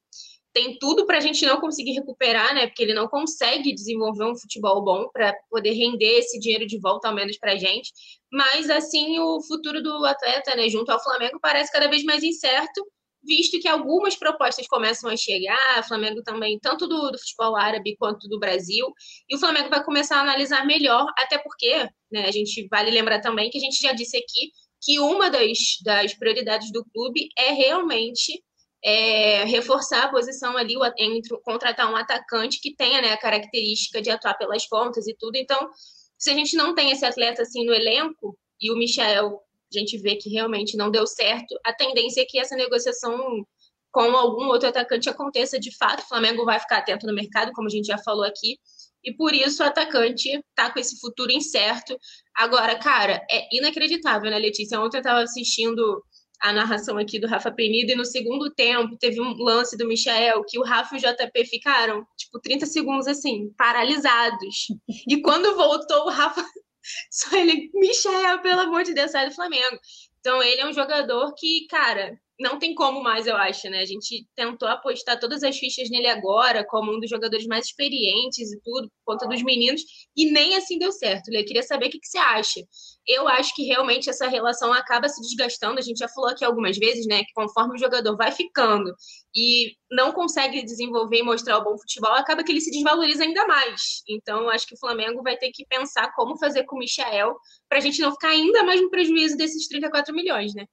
tem 0.53 0.77
tudo 0.79 1.05
para 1.05 1.17
a 1.17 1.21
gente 1.21 1.45
não 1.45 1.59
conseguir 1.59 1.93
recuperar, 1.93 2.53
né? 2.53 2.67
Porque 2.67 2.83
ele 2.83 2.93
não 2.93 3.07
consegue 3.07 3.73
desenvolver 3.73 4.25
um 4.25 4.37
futebol 4.37 4.83
bom 4.83 5.09
para 5.11 5.33
poder 5.49 5.71
render 5.71 6.19
esse 6.19 6.39
dinheiro 6.39 6.67
de 6.67 6.79
volta, 6.79 7.07
ao 7.07 7.15
menos 7.15 7.37
para 7.37 7.53
a 7.53 7.57
gente. 7.57 7.91
Mas, 8.31 8.69
assim, 8.69 9.19
o 9.19 9.41
futuro 9.41 9.81
do 9.81 10.05
atleta, 10.05 10.55
né, 10.55 10.69
junto 10.69 10.91
ao 10.91 11.01
Flamengo, 11.01 11.39
parece 11.41 11.71
cada 11.71 11.87
vez 11.87 12.03
mais 12.03 12.23
incerto 12.23 12.85
visto 13.23 13.59
que 13.59 13.67
algumas 13.67 14.15
propostas 14.15 14.67
começam 14.67 15.09
a 15.09 15.17
chegar, 15.17 15.79
o 15.79 15.87
Flamengo 15.87 16.21
também, 16.23 16.59
tanto 16.59 16.87
do, 16.87 17.11
do, 17.11 17.19
futebol 17.19 17.55
árabe 17.55 17.95
quanto 17.97 18.27
do 18.27 18.39
Brasil, 18.39 18.91
e 19.29 19.35
o 19.35 19.39
Flamengo 19.39 19.69
vai 19.69 19.83
começar 19.83 20.17
a 20.17 20.21
analisar 20.21 20.65
melhor, 20.65 21.05
até 21.17 21.37
porque, 21.37 21.89
né, 22.11 22.25
a 22.25 22.31
gente 22.31 22.67
vale 22.69 22.91
lembrar 22.91 23.19
também 23.21 23.49
que 23.49 23.57
a 23.57 23.61
gente 23.61 23.81
já 23.81 23.91
disse 23.91 24.17
aqui 24.17 24.51
que 24.81 24.99
uma 24.99 25.29
das, 25.29 25.57
das 25.83 26.13
prioridades 26.13 26.71
do 26.71 26.85
clube 26.85 27.27
é 27.37 27.51
realmente 27.51 28.41
é, 28.83 29.43
reforçar 29.43 30.05
a 30.05 30.09
posição 30.09 30.55
ali 30.55 30.75
entre 30.97 31.37
contratar 31.41 31.91
um 31.91 31.97
atacante 31.97 32.61
que 32.61 32.73
tenha 32.75 33.01
né, 33.01 33.11
a 33.11 33.17
característica 33.17 34.01
de 34.01 34.09
atuar 34.09 34.35
pelas 34.35 34.65
pontas 34.67 35.05
e 35.05 35.15
tudo. 35.17 35.35
Então, 35.35 35.69
se 36.17 36.29
a 36.29 36.33
gente 36.33 36.55
não 36.55 36.73
tem 36.73 36.91
esse 36.91 37.05
atleta 37.05 37.41
assim 37.41 37.65
no 37.65 37.73
elenco, 37.73 38.37
e 38.61 38.71
o 38.71 38.75
Michel 38.75 39.41
a 39.73 39.79
gente 39.79 39.97
vê 39.97 40.15
que 40.15 40.29
realmente 40.29 40.77
não 40.77 40.89
deu 40.91 41.05
certo, 41.05 41.57
a 41.65 41.73
tendência 41.73 42.21
é 42.21 42.25
que 42.25 42.39
essa 42.39 42.55
negociação 42.55 43.45
com 43.91 44.15
algum 44.15 44.45
outro 44.45 44.69
atacante 44.69 45.09
aconteça 45.09 45.59
de 45.59 45.75
fato. 45.75 46.03
O 46.03 46.07
Flamengo 46.07 46.45
vai 46.45 46.59
ficar 46.59 46.77
atento 46.77 47.07
no 47.07 47.13
mercado, 47.13 47.51
como 47.53 47.67
a 47.67 47.71
gente 47.71 47.87
já 47.87 47.97
falou 47.97 48.23
aqui, 48.23 48.57
e 49.03 49.13
por 49.13 49.33
isso 49.33 49.63
o 49.63 49.65
atacante 49.65 50.29
está 50.29 50.71
com 50.71 50.79
esse 50.79 50.99
futuro 50.99 51.31
incerto. 51.31 51.97
Agora, 52.35 52.77
cara, 52.77 53.25
é 53.29 53.47
inacreditável, 53.51 54.29
né, 54.29 54.37
Letícia? 54.37 54.79
Ontem 54.79 54.97
eu 54.97 55.01
estava 55.01 55.21
assistindo 55.21 56.03
a 56.41 56.53
narração 56.53 56.97
aqui 56.97 57.19
do 57.19 57.27
Rafa 57.27 57.51
Penido 57.51 57.91
e 57.91 57.95
no 57.95 58.05
segundo 58.05 58.49
tempo 58.53 58.97
teve 58.97 59.19
um 59.19 59.33
lance 59.33 59.77
do 59.77 59.87
Michael 59.87 60.43
que 60.47 60.57
o 60.57 60.63
Rafa 60.63 60.95
e 60.95 60.99
o 60.99 61.01
JP 61.01 61.45
ficaram, 61.45 62.05
tipo, 62.17 62.39
30 62.39 62.65
segundos 62.65 63.07
assim, 63.07 63.51
paralisados. 63.57 64.67
E 65.07 65.21
quando 65.21 65.55
voltou, 65.55 66.05
o 66.05 66.09
Rafa 66.09 66.45
só 67.11 67.35
ele, 67.35 67.69
Michel, 67.73 68.41
pelo 68.41 68.61
amor 68.61 68.83
de 68.83 68.93
Deus, 68.93 69.11
sai 69.11 69.29
do 69.29 69.35
Flamengo. 69.35 69.79
Então 70.19 70.41
ele 70.43 70.61
é 70.61 70.67
um 70.67 70.73
jogador 70.73 71.33
que, 71.35 71.67
cara, 71.67 72.19
não 72.39 72.57
tem 72.57 72.73
como 72.73 73.03
mais, 73.03 73.27
eu 73.27 73.35
acho, 73.35 73.69
né? 73.69 73.79
A 73.79 73.85
gente 73.85 74.25
tentou 74.33 74.67
apostar 74.69 75.19
todas 75.19 75.43
as 75.43 75.57
fichas 75.57 75.89
nele 75.89 76.07
agora, 76.07 76.65
como 76.65 76.95
um 76.95 76.99
dos 76.99 77.09
jogadores 77.09 77.45
mais 77.45 77.65
experientes 77.65 78.53
e 78.53 78.61
tudo, 78.61 78.89
por 78.89 79.13
conta 79.13 79.27
dos 79.27 79.43
meninos, 79.43 79.81
e 80.15 80.31
nem 80.31 80.55
assim 80.55 80.79
deu 80.79 80.91
certo. 80.91 81.29
Eu 81.33 81.43
queria 81.43 81.63
saber 81.63 81.87
o 81.87 81.89
que, 81.89 81.99
que 81.99 82.07
você 82.07 82.17
acha. 82.17 82.61
Eu 83.05 83.27
acho 83.27 83.53
que 83.53 83.63
realmente 83.63 84.09
essa 84.09 84.27
relação 84.27 84.71
acaba 84.71 85.09
se 85.09 85.21
desgastando. 85.21 85.79
A 85.79 85.81
gente 85.81 85.97
já 85.97 86.07
falou 86.07 86.29
aqui 86.29 86.45
algumas 86.45 86.77
vezes, 86.77 87.05
né? 87.07 87.23
Que 87.25 87.33
conforme 87.33 87.75
o 87.75 87.77
jogador 87.77 88.15
vai 88.15 88.31
ficando 88.31 88.93
e 89.35 89.73
não 89.91 90.13
consegue 90.13 90.63
desenvolver 90.63 91.17
e 91.17 91.23
mostrar 91.23 91.57
o 91.57 91.63
bom 91.63 91.77
futebol, 91.77 92.13
acaba 92.13 92.43
que 92.43 92.51
ele 92.53 92.61
se 92.61 92.71
desvaloriza 92.71 93.23
ainda 93.23 93.45
mais. 93.47 94.01
Então, 94.07 94.43
eu 94.43 94.49
acho 94.49 94.65
que 94.65 94.75
o 94.75 94.79
Flamengo 94.79 95.21
vai 95.21 95.35
ter 95.35 95.51
que 95.51 95.65
pensar 95.65 96.13
como 96.15 96.37
fazer 96.37 96.63
com 96.63 96.77
o 96.77 96.79
Michael 96.79 97.35
para 97.67 97.79
a 97.79 97.81
gente 97.81 97.99
não 97.99 98.11
ficar 98.11 98.29
ainda 98.29 98.63
mais 98.63 98.81
no 98.81 98.89
prejuízo 98.89 99.35
desses 99.35 99.67
34 99.67 100.15
milhões, 100.15 100.53
né? 100.53 100.65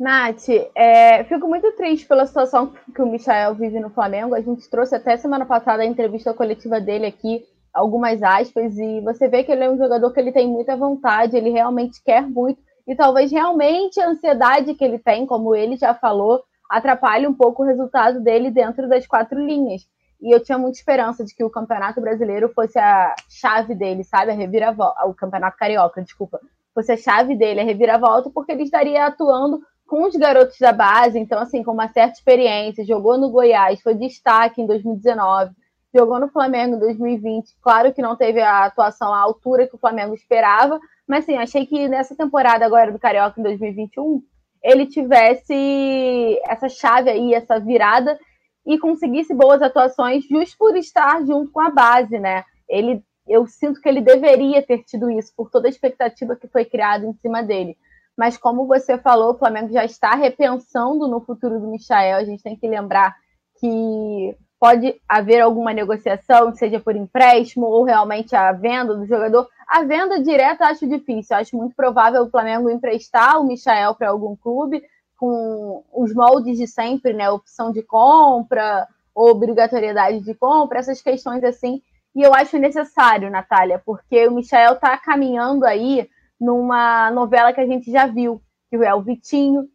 Nath, 0.00 0.48
é, 0.74 1.22
fico 1.24 1.46
muito 1.46 1.70
triste 1.72 2.06
pela 2.06 2.24
situação 2.24 2.72
que 2.94 3.02
o 3.02 3.06
Michael 3.06 3.54
vive 3.54 3.78
no 3.78 3.90
Flamengo. 3.90 4.34
A 4.34 4.40
gente 4.40 4.68
trouxe 4.70 4.96
até 4.96 5.14
semana 5.18 5.44
passada 5.44 5.82
a 5.82 5.86
entrevista 5.86 6.32
coletiva 6.32 6.80
dele 6.80 7.04
aqui, 7.04 7.44
algumas 7.70 8.22
aspas, 8.22 8.78
e 8.78 9.02
você 9.02 9.28
vê 9.28 9.44
que 9.44 9.52
ele 9.52 9.64
é 9.64 9.70
um 9.70 9.76
jogador 9.76 10.10
que 10.10 10.18
ele 10.18 10.32
tem 10.32 10.48
muita 10.48 10.74
vontade, 10.74 11.36
ele 11.36 11.50
realmente 11.50 12.02
quer 12.02 12.22
muito, 12.22 12.62
e 12.88 12.96
talvez 12.96 13.30
realmente 13.30 14.00
a 14.00 14.08
ansiedade 14.08 14.74
que 14.74 14.82
ele 14.82 14.98
tem, 14.98 15.26
como 15.26 15.54
ele 15.54 15.76
já 15.76 15.92
falou, 15.92 16.42
atrapalhe 16.70 17.26
um 17.26 17.34
pouco 17.34 17.62
o 17.62 17.66
resultado 17.66 18.20
dele 18.20 18.50
dentro 18.50 18.88
das 18.88 19.06
quatro 19.06 19.38
linhas. 19.38 19.82
E 20.22 20.34
eu 20.34 20.42
tinha 20.42 20.56
muita 20.56 20.78
esperança 20.78 21.22
de 21.26 21.34
que 21.34 21.44
o 21.44 21.50
Campeonato 21.50 22.00
Brasileiro 22.00 22.48
fosse 22.54 22.78
a 22.78 23.14
chave 23.28 23.74
dele, 23.74 24.02
sabe? 24.02 24.30
A 24.30 24.34
reviravolta. 24.34 25.06
O 25.06 25.14
Campeonato 25.14 25.56
Carioca, 25.58 26.02
desculpa. 26.02 26.40
Fosse 26.74 26.92
a 26.92 26.96
chave 26.96 27.34
dele, 27.34 27.60
a 27.60 27.64
reviravolta, 27.64 28.30
porque 28.30 28.52
ele 28.52 28.62
estaria 28.62 29.06
atuando 29.06 29.60
com 29.90 30.04
os 30.04 30.14
garotos 30.14 30.56
da 30.60 30.72
base, 30.72 31.18
então, 31.18 31.40
assim, 31.40 31.64
com 31.64 31.72
uma 31.72 31.88
certa 31.88 32.12
experiência, 32.12 32.86
jogou 32.86 33.18
no 33.18 33.28
Goiás, 33.28 33.82
foi 33.82 33.92
destaque 33.92 34.62
em 34.62 34.66
2019, 34.66 35.50
jogou 35.92 36.20
no 36.20 36.28
Flamengo 36.28 36.76
em 36.76 36.78
2020. 36.78 37.56
Claro 37.60 37.92
que 37.92 38.00
não 38.00 38.14
teve 38.14 38.40
a 38.40 38.66
atuação 38.66 39.12
à 39.12 39.18
altura 39.18 39.66
que 39.66 39.74
o 39.74 39.80
Flamengo 39.80 40.14
esperava, 40.14 40.78
mas, 41.08 41.24
assim, 41.24 41.36
achei 41.36 41.66
que 41.66 41.88
nessa 41.88 42.14
temporada 42.14 42.64
agora 42.64 42.92
do 42.92 43.00
Carioca 43.00 43.40
em 43.40 43.42
2021, 43.42 44.22
ele 44.62 44.86
tivesse 44.86 46.40
essa 46.46 46.68
chave 46.68 47.10
aí, 47.10 47.34
essa 47.34 47.58
virada 47.58 48.16
e 48.64 48.78
conseguisse 48.78 49.34
boas 49.34 49.60
atuações 49.60 50.22
just 50.22 50.56
por 50.56 50.76
estar 50.76 51.20
junto 51.26 51.50
com 51.50 51.60
a 51.60 51.68
base, 51.68 52.16
né? 52.16 52.44
Ele, 52.68 53.02
eu 53.26 53.44
sinto 53.48 53.80
que 53.80 53.88
ele 53.88 54.00
deveria 54.00 54.62
ter 54.62 54.84
tido 54.84 55.10
isso 55.10 55.32
por 55.36 55.50
toda 55.50 55.66
a 55.66 55.68
expectativa 55.68 56.36
que 56.36 56.46
foi 56.46 56.64
criada 56.64 57.04
em 57.04 57.12
cima 57.14 57.42
dele 57.42 57.76
mas 58.20 58.36
como 58.36 58.66
você 58.66 58.98
falou, 58.98 59.32
o 59.32 59.38
Flamengo 59.38 59.72
já 59.72 59.82
está 59.82 60.14
repensando 60.14 61.08
no 61.08 61.22
futuro 61.22 61.58
do 61.58 61.68
Michael. 61.68 62.18
A 62.18 62.24
gente 62.24 62.42
tem 62.42 62.54
que 62.54 62.68
lembrar 62.68 63.16
que 63.58 64.36
pode 64.58 64.94
haver 65.08 65.40
alguma 65.40 65.72
negociação, 65.72 66.54
seja 66.54 66.78
por 66.78 66.94
empréstimo 66.94 67.64
ou 67.64 67.82
realmente 67.82 68.36
a 68.36 68.52
venda 68.52 68.94
do 68.94 69.06
jogador. 69.06 69.48
A 69.66 69.84
venda 69.84 70.22
direta 70.22 70.66
acho 70.66 70.86
difícil. 70.86 71.34
Acho 71.34 71.56
muito 71.56 71.74
provável 71.74 72.22
o 72.22 72.30
Flamengo 72.30 72.68
emprestar 72.68 73.40
o 73.40 73.44
Michael 73.44 73.94
para 73.94 74.10
algum 74.10 74.36
clube 74.36 74.82
com 75.16 75.82
os 75.90 76.12
moldes 76.12 76.58
de 76.58 76.66
sempre, 76.66 77.14
né? 77.14 77.30
Opção 77.30 77.72
de 77.72 77.82
compra, 77.82 78.86
obrigatoriedade 79.14 80.20
de 80.20 80.34
compra, 80.34 80.80
essas 80.80 81.00
questões 81.00 81.42
assim. 81.42 81.80
E 82.14 82.20
eu 82.20 82.34
acho 82.34 82.58
necessário, 82.58 83.30
Natália, 83.30 83.80
porque 83.82 84.28
o 84.28 84.34
Michael 84.34 84.74
está 84.74 84.98
caminhando 84.98 85.64
aí 85.64 86.06
numa 86.40 87.10
novela 87.10 87.52
que 87.52 87.60
a 87.60 87.66
gente 87.66 87.90
já 87.90 88.06
viu, 88.06 88.40
que 88.70 88.76
é 88.76 88.94
o 88.94 89.02
Vitinho, 89.02 89.68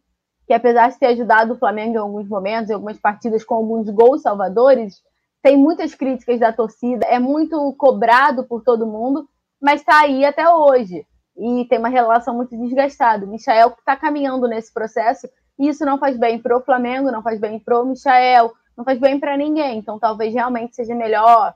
que 0.46 0.52
apesar 0.52 0.90
de 0.90 0.98
ter 0.98 1.06
ajudado 1.06 1.54
o 1.54 1.58
Flamengo 1.58 1.94
em 1.94 1.98
alguns 1.98 2.28
momentos, 2.28 2.70
em 2.70 2.74
algumas 2.74 2.98
partidas 2.98 3.44
com 3.44 3.54
alguns 3.54 3.88
gols 3.90 4.22
salvadores, 4.22 5.02
tem 5.42 5.56
muitas 5.56 5.94
críticas 5.94 6.40
da 6.40 6.52
torcida, 6.52 7.06
é 7.06 7.18
muito 7.18 7.72
cobrado 7.74 8.44
por 8.44 8.62
todo 8.62 8.86
mundo, 8.86 9.28
mas 9.60 9.80
está 9.80 10.00
aí 10.00 10.24
até 10.24 10.48
hoje. 10.48 11.06
E 11.36 11.66
tem 11.66 11.78
uma 11.78 11.88
relação 11.88 12.34
muito 12.34 12.56
desgastada. 12.56 13.26
O 13.26 13.28
Michael 13.28 13.74
está 13.78 13.94
caminhando 13.94 14.48
nesse 14.48 14.72
processo, 14.72 15.28
e 15.58 15.68
isso 15.68 15.84
não 15.84 15.98
faz 15.98 16.16
bem 16.16 16.38
para 16.38 16.56
o 16.56 16.62
Flamengo, 16.62 17.10
não 17.10 17.22
faz 17.22 17.38
bem 17.38 17.58
para 17.58 17.80
o 17.80 17.86
Michael, 17.86 18.52
não 18.76 18.84
faz 18.84 18.98
bem 18.98 19.18
para 19.18 19.36
ninguém. 19.36 19.78
Então 19.78 19.98
talvez 19.98 20.32
realmente 20.32 20.74
seja 20.74 20.94
melhor 20.94 21.54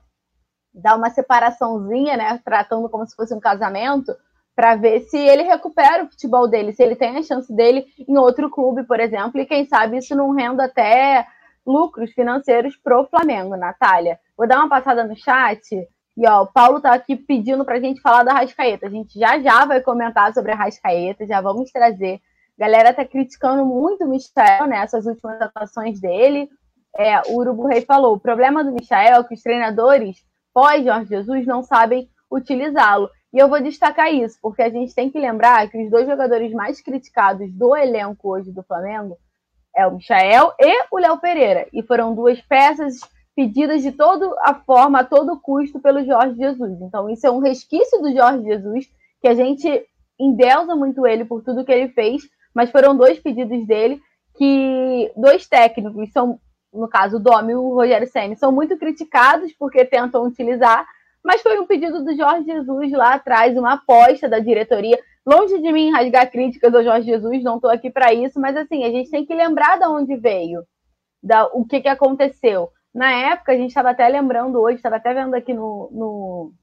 dar 0.73 0.95
uma 0.95 1.09
separaçãozinha, 1.09 2.17
né? 2.17 2.39
Tratando 2.43 2.89
como 2.89 3.05
se 3.05 3.15
fosse 3.15 3.33
um 3.33 3.39
casamento, 3.39 4.15
para 4.61 4.75
ver 4.75 4.99
se 5.09 5.17
ele 5.17 5.41
recupera 5.41 6.03
o 6.03 6.07
futebol 6.07 6.47
dele, 6.47 6.71
se 6.71 6.83
ele 6.83 6.95
tem 6.95 7.17
a 7.17 7.23
chance 7.23 7.51
dele 7.51 7.83
em 8.07 8.15
outro 8.15 8.47
clube, 8.47 8.83
por 8.83 8.99
exemplo, 8.99 9.41
e 9.41 9.45
quem 9.47 9.65
sabe 9.65 9.97
isso 9.97 10.15
não 10.15 10.35
renda 10.35 10.65
até 10.65 11.25
lucros 11.65 12.11
financeiros 12.11 12.77
pro 12.77 13.07
Flamengo, 13.07 13.57
Natália. 13.57 14.19
Vou 14.37 14.47
dar 14.47 14.59
uma 14.59 14.69
passada 14.69 15.03
no 15.03 15.17
chat. 15.17 15.65
E 16.15 16.27
ó, 16.27 16.43
o 16.43 16.45
Paulo 16.45 16.79
tá 16.79 16.93
aqui 16.93 17.15
pedindo 17.15 17.65
pra 17.65 17.79
gente 17.79 18.01
falar 18.01 18.21
da 18.21 18.33
Rascaeta. 18.33 18.85
A 18.85 18.89
gente 18.91 19.17
já 19.17 19.39
já 19.39 19.65
vai 19.65 19.81
comentar 19.81 20.31
sobre 20.31 20.51
a 20.51 20.55
Rascaeta, 20.55 21.25
já 21.25 21.41
vamos 21.41 21.71
trazer. 21.71 22.21
A 22.55 22.63
galera 22.63 22.93
tá 22.93 23.03
criticando 23.03 23.65
muito 23.65 24.03
o 24.03 24.07
Michel 24.07 24.67
né, 24.67 24.85
últimas 24.93 25.41
atuações 25.41 25.99
dele. 25.99 26.47
É, 26.95 27.19
o 27.29 27.39
Urubu 27.39 27.65
Rei 27.65 27.81
falou: 27.81 28.13
o 28.13 28.19
problema 28.19 28.63
do 28.63 28.71
Michel 28.71 29.21
é 29.21 29.23
que 29.23 29.33
os 29.33 29.41
treinadores 29.41 30.17
pós 30.53 30.85
Jorge 30.85 31.09
Jesus 31.09 31.47
não 31.47 31.63
sabem 31.63 32.07
utilizá-lo. 32.31 33.09
E 33.33 33.37
eu 33.37 33.47
vou 33.47 33.61
destacar 33.61 34.13
isso, 34.13 34.37
porque 34.41 34.61
a 34.61 34.69
gente 34.69 34.93
tem 34.93 35.09
que 35.09 35.19
lembrar 35.19 35.69
que 35.69 35.81
os 35.81 35.89
dois 35.89 36.05
jogadores 36.05 36.51
mais 36.51 36.81
criticados 36.81 37.51
do 37.53 37.75
elenco 37.75 38.29
hoje 38.29 38.51
do 38.51 38.63
Flamengo 38.63 39.17
é 39.75 39.87
o 39.87 39.95
Michael 39.95 40.53
e 40.59 40.85
o 40.91 40.97
Léo 40.97 41.17
Pereira. 41.17 41.67
E 41.71 41.81
foram 41.83 42.13
duas 42.13 42.41
peças 42.41 42.99
pedidas 43.35 43.81
de 43.81 43.91
toda 43.91 44.35
a 44.41 44.53
forma, 44.53 44.99
a 44.99 45.03
todo 45.03 45.39
custo, 45.39 45.79
pelo 45.79 46.05
Jorge 46.05 46.35
Jesus. 46.35 46.81
Então, 46.81 47.09
isso 47.09 47.25
é 47.25 47.31
um 47.31 47.39
resquício 47.39 48.01
do 48.01 48.13
Jorge 48.13 48.43
Jesus, 48.43 48.85
que 49.21 49.27
a 49.27 49.33
gente 49.33 49.85
endeusa 50.19 50.75
muito 50.75 51.07
ele 51.07 51.25
por 51.25 51.41
tudo 51.41 51.65
que 51.65 51.71
ele 51.71 51.89
fez, 51.89 52.23
mas 52.53 52.69
foram 52.69 52.95
dois 52.95 53.17
pedidos 53.19 53.65
dele 53.65 54.01
que 54.35 55.11
dois 55.15 55.47
técnicos 55.47 56.11
são, 56.11 56.39
no 56.73 56.87
caso 56.87 57.17
o 57.17 57.19
Domi 57.19 57.51
e 57.51 57.55
o 57.55 57.73
Rogério 57.73 58.07
Senna, 58.07 58.35
são 58.35 58.51
muito 58.51 58.77
criticados 58.77 59.51
porque 59.53 59.85
tentam 59.85 60.25
utilizar, 60.25 60.85
mas 61.23 61.41
foi 61.41 61.59
um 61.59 61.67
pedido 61.67 62.03
do 62.03 62.15
Jorge 62.15 62.45
Jesus 62.45 62.91
lá 62.91 63.13
atrás, 63.13 63.57
uma 63.57 63.73
aposta 63.73 64.27
da 64.27 64.39
diretoria. 64.39 64.99
Longe 65.25 65.59
de 65.61 65.71
mim 65.71 65.91
rasgar 65.91 66.31
críticas 66.31 66.73
ao 66.73 66.83
Jorge 66.83 67.05
Jesus, 67.05 67.43
não 67.43 67.55
estou 67.55 67.69
aqui 67.69 67.91
para 67.91 68.13
isso, 68.13 68.39
mas 68.39 68.57
assim, 68.57 68.83
a 68.83 68.89
gente 68.89 69.11
tem 69.11 69.25
que 69.25 69.35
lembrar 69.35 69.77
de 69.77 69.85
onde 69.85 70.15
veio, 70.15 70.63
da, 71.21 71.45
o 71.47 71.65
que, 71.65 71.81
que 71.81 71.87
aconteceu. 71.87 72.69
Na 72.93 73.11
época, 73.11 73.51
a 73.51 73.55
gente 73.55 73.69
estava 73.69 73.91
até 73.91 74.07
lembrando 74.07 74.59
hoje, 74.59 74.77
estava 74.77 74.97
até 74.97 75.13
vendo 75.13 75.33
aqui 75.35 75.53
no, 75.53 75.89
no. 75.91 76.53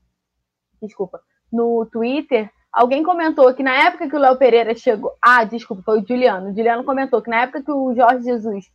Desculpa, 0.83 1.21
no 1.53 1.87
Twitter, 1.87 2.51
alguém 2.73 3.03
comentou 3.03 3.53
que 3.55 3.63
na 3.63 3.87
época 3.87 4.09
que 4.09 4.17
o 4.17 4.19
Léo 4.19 4.37
Pereira 4.37 4.75
chegou. 4.75 5.13
Ah, 5.23 5.45
desculpa, 5.45 5.83
foi 5.83 6.01
o 6.01 6.07
Juliano. 6.07 6.51
O 6.51 6.55
Juliano 6.55 6.85
comentou 6.85 7.23
que 7.23 7.31
na 7.31 7.43
época 7.43 7.63
que 7.63 7.71
o 7.71 7.95
Jorge 7.95 8.25
Jesus 8.25 8.67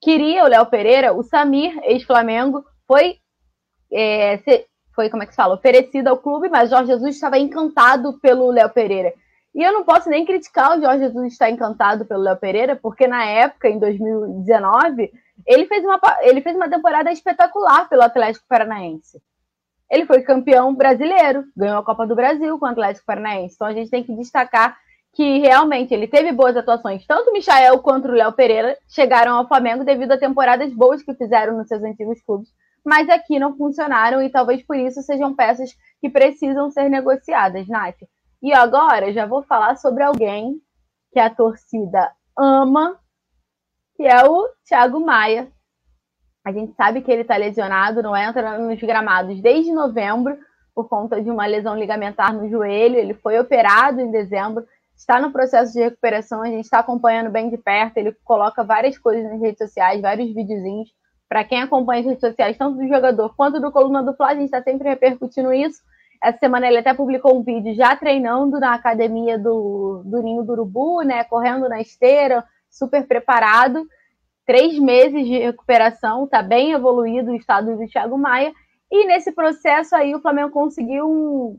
queria 0.00 0.44
o 0.44 0.48
Léo 0.48 0.66
Pereira, 0.66 1.12
o 1.12 1.22
Samir, 1.22 1.78
ex-Flamengo, 1.82 2.64
foi 2.86 3.18
é, 3.92 4.38
foi, 4.94 5.10
como 5.10 5.22
é 5.22 5.26
que 5.26 5.32
se 5.32 5.36
fala, 5.36 5.54
oferecida 5.54 6.10
ao 6.10 6.18
clube, 6.18 6.48
mas 6.48 6.70
Jorge 6.70 6.92
Jesus 6.92 7.14
estava 7.14 7.38
encantado 7.38 8.18
pelo 8.20 8.50
Léo 8.50 8.70
Pereira. 8.70 9.12
E 9.54 9.62
eu 9.62 9.72
não 9.72 9.84
posso 9.84 10.10
nem 10.10 10.24
criticar 10.24 10.76
o 10.76 10.80
Jorge 10.80 11.04
Jesus 11.04 11.32
estar 11.32 11.48
encantado 11.48 12.04
pelo 12.04 12.22
Léo 12.22 12.36
Pereira, 12.36 12.74
porque 12.74 13.06
na 13.06 13.24
época, 13.24 13.68
em 13.68 13.78
2019, 13.78 15.12
ele 15.46 15.66
fez 15.66 15.84
uma, 15.84 16.00
ele 16.22 16.40
fez 16.40 16.56
uma 16.56 16.68
temporada 16.68 17.12
espetacular 17.12 17.88
pelo 17.88 18.02
Atlético 18.02 18.46
Paranaense. 18.48 19.22
Ele 19.90 20.06
foi 20.06 20.22
campeão 20.22 20.74
brasileiro, 20.74 21.44
ganhou 21.56 21.78
a 21.78 21.84
Copa 21.84 22.06
do 22.06 22.16
Brasil 22.16 22.58
com 22.58 22.66
o 22.66 22.68
Atlético 22.68 23.06
Paranaense. 23.06 23.54
Então 23.54 23.68
a 23.68 23.72
gente 23.72 23.90
tem 23.90 24.02
que 24.02 24.14
destacar 24.16 24.76
que 25.12 25.38
realmente 25.38 25.94
ele 25.94 26.08
teve 26.08 26.32
boas 26.32 26.56
atuações. 26.56 27.06
Tanto 27.06 27.30
o 27.30 27.32
Michael 27.32 27.78
quanto 27.78 28.08
o 28.08 28.12
Léo 28.12 28.32
Pereira 28.32 28.76
chegaram 28.88 29.36
ao 29.36 29.46
Flamengo 29.46 29.84
devido 29.84 30.12
a 30.12 30.18
temporadas 30.18 30.72
boas 30.72 31.02
que 31.02 31.14
fizeram 31.14 31.56
nos 31.56 31.68
seus 31.68 31.82
antigos 31.84 32.20
clubes 32.22 32.48
mas 32.84 33.08
aqui 33.08 33.38
não 33.38 33.56
funcionaram 33.56 34.22
e 34.22 34.28
talvez 34.28 34.62
por 34.62 34.76
isso 34.76 35.02
sejam 35.02 35.34
peças 35.34 35.74
que 36.00 36.10
precisam 36.10 36.70
ser 36.70 36.90
negociadas, 36.90 37.66
Nath. 37.66 38.02
E 38.42 38.52
agora 38.52 39.12
já 39.12 39.24
vou 39.24 39.42
falar 39.42 39.76
sobre 39.76 40.02
alguém 40.02 40.60
que 41.12 41.18
a 41.18 41.30
torcida 41.30 42.12
ama, 42.38 42.98
que 43.96 44.02
é 44.02 44.22
o 44.24 44.46
Thiago 44.68 45.00
Maia. 45.00 45.50
A 46.44 46.52
gente 46.52 46.74
sabe 46.74 47.00
que 47.00 47.10
ele 47.10 47.22
está 47.22 47.36
lesionado, 47.36 48.02
não 48.02 48.14
entra 48.14 48.58
nos 48.58 48.78
gramados 48.80 49.40
desde 49.40 49.72
novembro 49.72 50.36
por 50.74 50.88
conta 50.88 51.22
de 51.22 51.30
uma 51.30 51.46
lesão 51.46 51.74
ligamentar 51.78 52.34
no 52.34 52.50
joelho. 52.50 52.96
Ele 52.96 53.14
foi 53.14 53.38
operado 53.38 54.00
em 54.00 54.10
dezembro, 54.10 54.66
está 54.94 55.18
no 55.18 55.32
processo 55.32 55.72
de 55.72 55.80
recuperação. 55.80 56.42
A 56.42 56.48
gente 56.48 56.64
está 56.64 56.80
acompanhando 56.80 57.30
bem 57.30 57.48
de 57.48 57.56
perto. 57.56 57.96
Ele 57.96 58.12
coloca 58.24 58.62
várias 58.62 58.98
coisas 58.98 59.24
nas 59.24 59.40
redes 59.40 59.56
sociais, 59.56 60.02
vários 60.02 60.34
videozinhos 60.34 60.90
para 61.28 61.44
quem 61.44 61.62
acompanha 61.62 62.00
as 62.00 62.06
redes 62.06 62.20
sociais, 62.20 62.56
tanto 62.56 62.78
do 62.78 62.88
jogador 62.88 63.34
quanto 63.36 63.60
do 63.60 63.72
Coluna 63.72 64.02
do 64.02 64.14
Fla, 64.14 64.28
a 64.28 64.34
gente 64.34 64.46
está 64.46 64.62
sempre 64.62 64.88
repercutindo 64.88 65.52
isso. 65.52 65.82
Essa 66.22 66.38
semana 66.38 66.66
ele 66.66 66.78
até 66.78 66.94
publicou 66.94 67.38
um 67.38 67.42
vídeo 67.42 67.74
já 67.74 67.94
treinando 67.96 68.58
na 68.58 68.74
academia 68.74 69.38
do, 69.38 70.02
do 70.04 70.22
Ninho 70.22 70.42
do 70.42 70.52
Urubu, 70.52 71.02
né? 71.02 71.24
Correndo 71.24 71.68
na 71.68 71.80
esteira, 71.80 72.44
super 72.70 73.06
preparado, 73.06 73.86
três 74.46 74.78
meses 74.78 75.26
de 75.26 75.38
recuperação, 75.38 76.24
está 76.24 76.42
bem 76.42 76.72
evoluído 76.72 77.30
o 77.30 77.36
estado 77.36 77.76
do 77.76 77.86
Thiago 77.86 78.18
Maia, 78.18 78.52
e 78.90 79.06
nesse 79.06 79.32
processo 79.32 79.94
aí 79.96 80.14
o 80.14 80.20
Flamengo 80.20 80.50
conseguiu 80.50 81.08
um, 81.08 81.58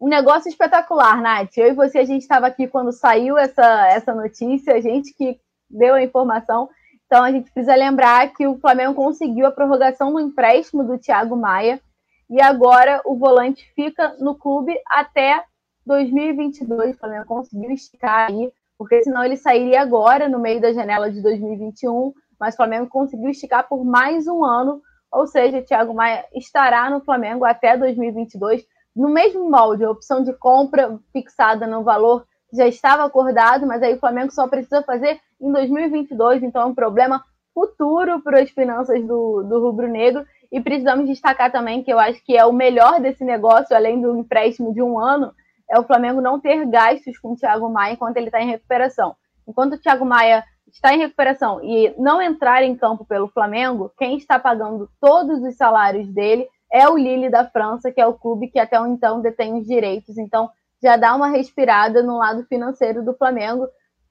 um 0.00 0.08
negócio 0.08 0.48
espetacular, 0.48 1.20
Nath. 1.20 1.56
Eu 1.56 1.68
e 1.68 1.74
você, 1.74 1.98
a 1.98 2.04
gente 2.04 2.22
estava 2.22 2.46
aqui 2.46 2.66
quando 2.66 2.92
saiu 2.92 3.36
essa, 3.36 3.88
essa 3.88 4.14
notícia, 4.14 4.74
a 4.74 4.80
gente 4.80 5.12
que 5.14 5.38
deu 5.68 5.94
a 5.94 6.02
informação. 6.02 6.68
Então 7.06 7.22
a 7.22 7.30
gente 7.30 7.50
precisa 7.50 7.74
lembrar 7.74 8.32
que 8.32 8.46
o 8.46 8.58
Flamengo 8.58 8.94
conseguiu 8.94 9.46
a 9.46 9.52
prorrogação 9.52 10.12
do 10.12 10.20
empréstimo 10.20 10.84
do 10.84 10.98
Thiago 10.98 11.36
Maia 11.36 11.80
e 12.28 12.40
agora 12.40 13.00
o 13.04 13.16
volante 13.16 13.70
fica 13.74 14.16
no 14.18 14.34
clube 14.34 14.74
até 14.86 15.44
2022. 15.86 16.94
O 16.94 16.98
Flamengo 16.98 17.26
conseguiu 17.26 17.70
esticar 17.70 18.30
aí, 18.30 18.52
porque 18.78 19.02
senão 19.02 19.24
ele 19.24 19.36
sairia 19.36 19.82
agora 19.82 20.28
no 20.28 20.38
meio 20.38 20.60
da 20.60 20.72
janela 20.72 21.10
de 21.10 21.20
2021, 21.22 22.12
mas 22.40 22.54
o 22.54 22.56
Flamengo 22.56 22.88
conseguiu 22.88 23.30
esticar 23.30 23.68
por 23.68 23.84
mais 23.84 24.26
um 24.26 24.44
ano 24.44 24.82
ou 25.14 25.28
seja, 25.28 25.62
Thiago 25.62 25.94
Maia 25.94 26.26
estará 26.34 26.90
no 26.90 27.00
Flamengo 27.00 27.44
até 27.44 27.76
2022, 27.76 28.66
no 28.96 29.08
mesmo 29.08 29.48
molde, 29.48 29.84
a 29.84 29.90
opção 29.90 30.24
de 30.24 30.32
compra 30.32 30.98
fixada 31.12 31.68
no 31.68 31.84
valor 31.84 32.26
já 32.54 32.66
estava 32.66 33.04
acordado, 33.04 33.66
mas 33.66 33.82
aí 33.82 33.94
o 33.94 34.00
Flamengo 34.00 34.32
só 34.32 34.46
precisa 34.46 34.82
fazer 34.82 35.20
em 35.40 35.50
2022, 35.50 36.42
então 36.42 36.62
é 36.62 36.66
um 36.66 36.74
problema 36.74 37.22
futuro 37.52 38.20
para 38.20 38.40
as 38.40 38.50
finanças 38.50 39.04
do, 39.04 39.42
do 39.42 39.60
rubro-negro. 39.60 40.24
E 40.50 40.60
precisamos 40.60 41.06
destacar 41.06 41.50
também 41.50 41.82
que 41.82 41.92
eu 41.92 41.98
acho 41.98 42.22
que 42.24 42.36
é 42.36 42.44
o 42.44 42.52
melhor 42.52 43.00
desse 43.00 43.24
negócio, 43.24 43.74
além 43.74 44.00
do 44.00 44.16
empréstimo 44.16 44.72
de 44.72 44.82
um 44.82 44.98
ano, 44.98 45.32
é 45.68 45.78
o 45.78 45.84
Flamengo 45.84 46.20
não 46.20 46.38
ter 46.38 46.64
gastos 46.66 47.18
com 47.18 47.32
o 47.32 47.36
Thiago 47.36 47.68
Maia 47.68 47.94
enquanto 47.94 48.16
ele 48.16 48.26
está 48.26 48.40
em 48.40 48.50
recuperação. 48.50 49.16
Enquanto 49.48 49.74
o 49.74 49.78
Thiago 49.78 50.04
Maia 50.04 50.44
está 50.72 50.94
em 50.94 50.98
recuperação 50.98 51.60
e 51.62 51.94
não 51.98 52.20
entrar 52.20 52.62
em 52.62 52.76
campo 52.76 53.04
pelo 53.04 53.28
Flamengo, 53.28 53.92
quem 53.98 54.16
está 54.16 54.38
pagando 54.38 54.88
todos 55.00 55.42
os 55.42 55.56
salários 55.56 56.08
dele 56.08 56.48
é 56.72 56.88
o 56.88 56.96
Lille 56.96 57.30
da 57.30 57.44
França, 57.48 57.92
que 57.92 58.00
é 58.00 58.06
o 58.06 58.14
clube 58.14 58.48
que 58.48 58.58
até 58.58 58.76
então 58.76 59.20
detém 59.20 59.54
os 59.54 59.66
direitos. 59.66 60.18
Então, 60.18 60.50
já 60.84 60.98
dá 60.98 61.16
uma 61.16 61.28
respirada 61.28 62.02
no 62.02 62.18
lado 62.18 62.44
financeiro 62.44 63.02
do 63.02 63.14
Flamengo. 63.14 63.66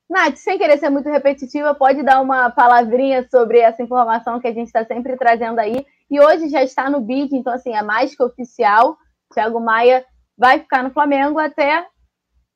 Nath, 0.10 0.38
sem 0.38 0.58
querer 0.58 0.80
ser 0.80 0.90
muito 0.90 1.08
repetitiva, 1.08 1.76
pode 1.76 2.02
dar 2.02 2.20
uma 2.20 2.50
palavrinha 2.50 3.28
sobre 3.30 3.60
essa 3.60 3.84
informação 3.84 4.40
que 4.40 4.48
a 4.48 4.52
gente 4.52 4.68
está 4.68 4.84
sempre 4.84 5.16
trazendo 5.16 5.60
aí. 5.60 5.86
E 6.10 6.20
hoje 6.20 6.50
já 6.50 6.64
está 6.64 6.90
no 6.90 7.00
bid, 7.00 7.36
então, 7.36 7.54
assim, 7.54 7.76
é 7.76 7.84
mais 7.84 8.16
que 8.16 8.24
oficial. 8.24 8.98
Thiago 9.32 9.60
Maia 9.60 10.04
vai 10.36 10.60
ficar 10.60 10.84
no 10.84 10.90
Flamengo 10.90 11.38
até 11.38 11.86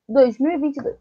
2022. 0.08 0.96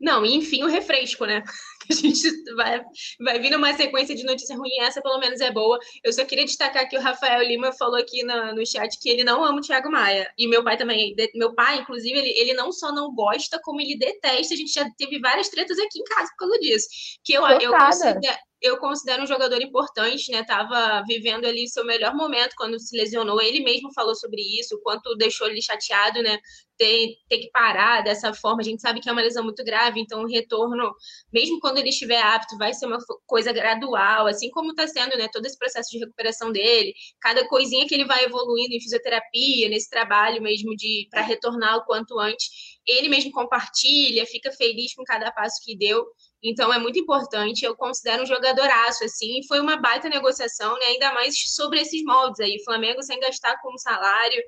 Não, 0.00 0.24
e 0.24 0.36
enfim, 0.36 0.62
o 0.62 0.68
refresco, 0.68 1.26
né? 1.26 1.42
A 1.92 1.94
gente 1.94 2.54
vai, 2.54 2.80
vai 3.20 3.38
vir 3.40 3.50
numa 3.50 3.74
sequência 3.74 4.14
de 4.14 4.22
notícia 4.24 4.56
ruim, 4.56 4.78
essa 4.80 5.02
pelo 5.02 5.18
menos 5.18 5.40
é 5.40 5.50
boa. 5.50 5.78
Eu 6.04 6.12
só 6.12 6.24
queria 6.24 6.44
destacar 6.44 6.88
que 6.88 6.96
o 6.96 7.00
Rafael 7.00 7.42
Lima 7.42 7.72
falou 7.72 7.96
aqui 7.96 8.22
no, 8.22 8.54
no 8.54 8.66
chat 8.66 8.98
que 9.00 9.08
ele 9.08 9.24
não 9.24 9.44
ama 9.44 9.58
o 9.58 9.60
Thiago 9.60 9.90
Maia. 9.90 10.32
E 10.38 10.46
meu 10.46 10.62
pai 10.62 10.76
também. 10.76 11.14
Meu 11.34 11.54
pai, 11.54 11.78
inclusive, 11.78 12.16
ele, 12.16 12.30
ele 12.30 12.54
não 12.54 12.70
só 12.70 12.92
não 12.92 13.12
gosta, 13.12 13.60
como 13.62 13.80
ele 13.80 13.98
detesta. 13.98 14.54
A 14.54 14.56
gente 14.56 14.72
já 14.72 14.88
teve 14.96 15.18
várias 15.18 15.48
tretas 15.48 15.78
aqui 15.78 15.98
em 15.98 16.04
casa 16.04 16.30
por 16.30 16.48
causa 16.48 16.58
disso. 16.60 16.86
Que 17.24 17.32
eu, 17.32 17.44
eu 17.46 17.72
considero, 17.72 18.20
eu 18.60 18.76
considero 18.76 19.22
um 19.22 19.26
jogador 19.26 19.62
importante, 19.62 20.30
né? 20.30 20.44
Tava 20.44 21.02
vivendo 21.06 21.46
ali 21.46 21.66
seu 21.66 21.84
melhor 21.84 22.14
momento 22.14 22.54
quando 22.56 22.78
se 22.78 22.94
lesionou. 22.96 23.40
Ele 23.40 23.60
mesmo 23.60 23.92
falou 23.94 24.14
sobre 24.14 24.42
isso, 24.60 24.76
o 24.76 24.80
quanto 24.82 25.16
deixou 25.16 25.48
ele 25.48 25.62
chateado, 25.62 26.22
né? 26.22 26.38
Ter, 26.76 27.16
ter 27.28 27.38
que 27.38 27.50
parar 27.50 28.02
dessa 28.02 28.34
forma. 28.34 28.60
A 28.60 28.64
gente 28.64 28.82
sabe 28.82 29.00
que 29.00 29.08
é 29.08 29.12
uma 29.12 29.22
lesão 29.22 29.42
muito 29.42 29.64
grave, 29.64 30.00
então 30.00 30.22
o 30.22 30.26
retorno, 30.26 30.92
mesmo 31.32 31.58
quando 31.58 31.78
ele 31.80 31.90
estiver 31.90 32.20
apto, 32.20 32.56
vai 32.56 32.72
ser 32.72 32.86
uma 32.86 32.98
coisa 33.26 33.52
gradual, 33.52 34.26
assim 34.26 34.50
como 34.50 34.70
está 34.70 34.86
sendo, 34.86 35.16
né? 35.16 35.28
Todo 35.32 35.46
esse 35.46 35.58
processo 35.58 35.90
de 35.90 35.98
recuperação 35.98 36.52
dele, 36.52 36.94
cada 37.20 37.46
coisinha 37.48 37.86
que 37.86 37.94
ele 37.94 38.04
vai 38.04 38.24
evoluindo 38.24 38.74
em 38.74 38.80
fisioterapia, 38.80 39.68
nesse 39.68 39.90
trabalho 39.90 40.42
mesmo 40.42 40.76
de 40.76 41.08
para 41.10 41.22
retornar 41.22 41.76
o 41.78 41.84
quanto 41.84 42.18
antes. 42.18 42.48
Ele 42.86 43.08
mesmo 43.08 43.30
compartilha, 43.32 44.26
fica 44.26 44.50
feliz 44.52 44.94
com 44.94 45.04
cada 45.04 45.30
passo 45.32 45.60
que 45.64 45.76
deu. 45.76 46.06
Então 46.42 46.72
é 46.72 46.78
muito 46.78 46.98
importante, 46.98 47.64
eu 47.64 47.76
considero 47.76 48.22
um 48.22 48.26
jogadoraço, 48.26 49.04
assim, 49.04 49.42
foi 49.46 49.60
uma 49.60 49.76
baita 49.76 50.08
negociação, 50.08 50.74
né? 50.78 50.86
Ainda 50.86 51.12
mais 51.12 51.34
sobre 51.54 51.80
esses 51.80 52.02
moldes 52.02 52.40
aí. 52.40 52.56
O 52.56 52.64
Flamengo 52.64 53.02
sem 53.02 53.20
gastar 53.20 53.60
com 53.60 53.76
salário, 53.76 54.42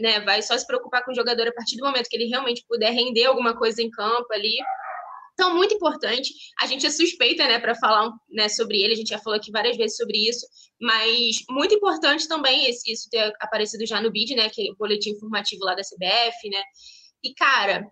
né? 0.00 0.20
Vai 0.20 0.42
só 0.42 0.56
se 0.58 0.66
preocupar 0.66 1.04
com 1.04 1.12
o 1.12 1.14
jogador 1.14 1.48
a 1.48 1.52
partir 1.52 1.76
do 1.76 1.84
momento 1.84 2.08
que 2.08 2.16
ele 2.16 2.28
realmente 2.28 2.64
puder 2.68 2.90
render 2.90 3.24
alguma 3.24 3.56
coisa 3.56 3.82
em 3.82 3.90
campo 3.90 4.26
ali. 4.32 4.58
Então, 5.38 5.54
muito 5.54 5.72
importante. 5.72 6.34
A 6.60 6.66
gente 6.66 6.84
é 6.84 6.90
suspeita, 6.90 7.46
né, 7.46 7.60
para 7.60 7.72
falar 7.76 8.10
né, 8.28 8.48
sobre 8.48 8.82
ele, 8.82 8.94
a 8.94 8.96
gente 8.96 9.10
já 9.10 9.20
falou 9.20 9.38
aqui 9.38 9.52
várias 9.52 9.76
vezes 9.76 9.96
sobre 9.96 10.28
isso, 10.28 10.44
mas 10.80 11.36
muito 11.48 11.72
importante 11.72 12.26
também 12.26 12.68
esse, 12.68 12.90
isso 12.90 13.08
ter 13.08 13.32
aparecido 13.40 13.86
já 13.86 14.00
no 14.00 14.10
BID, 14.10 14.34
né, 14.34 14.50
que 14.50 14.68
é 14.68 14.72
o 14.72 14.76
boletim 14.76 15.10
informativo 15.10 15.64
lá 15.64 15.76
da 15.76 15.82
CBF, 15.82 16.50
né. 16.50 16.60
E, 17.22 17.32
cara, 17.34 17.88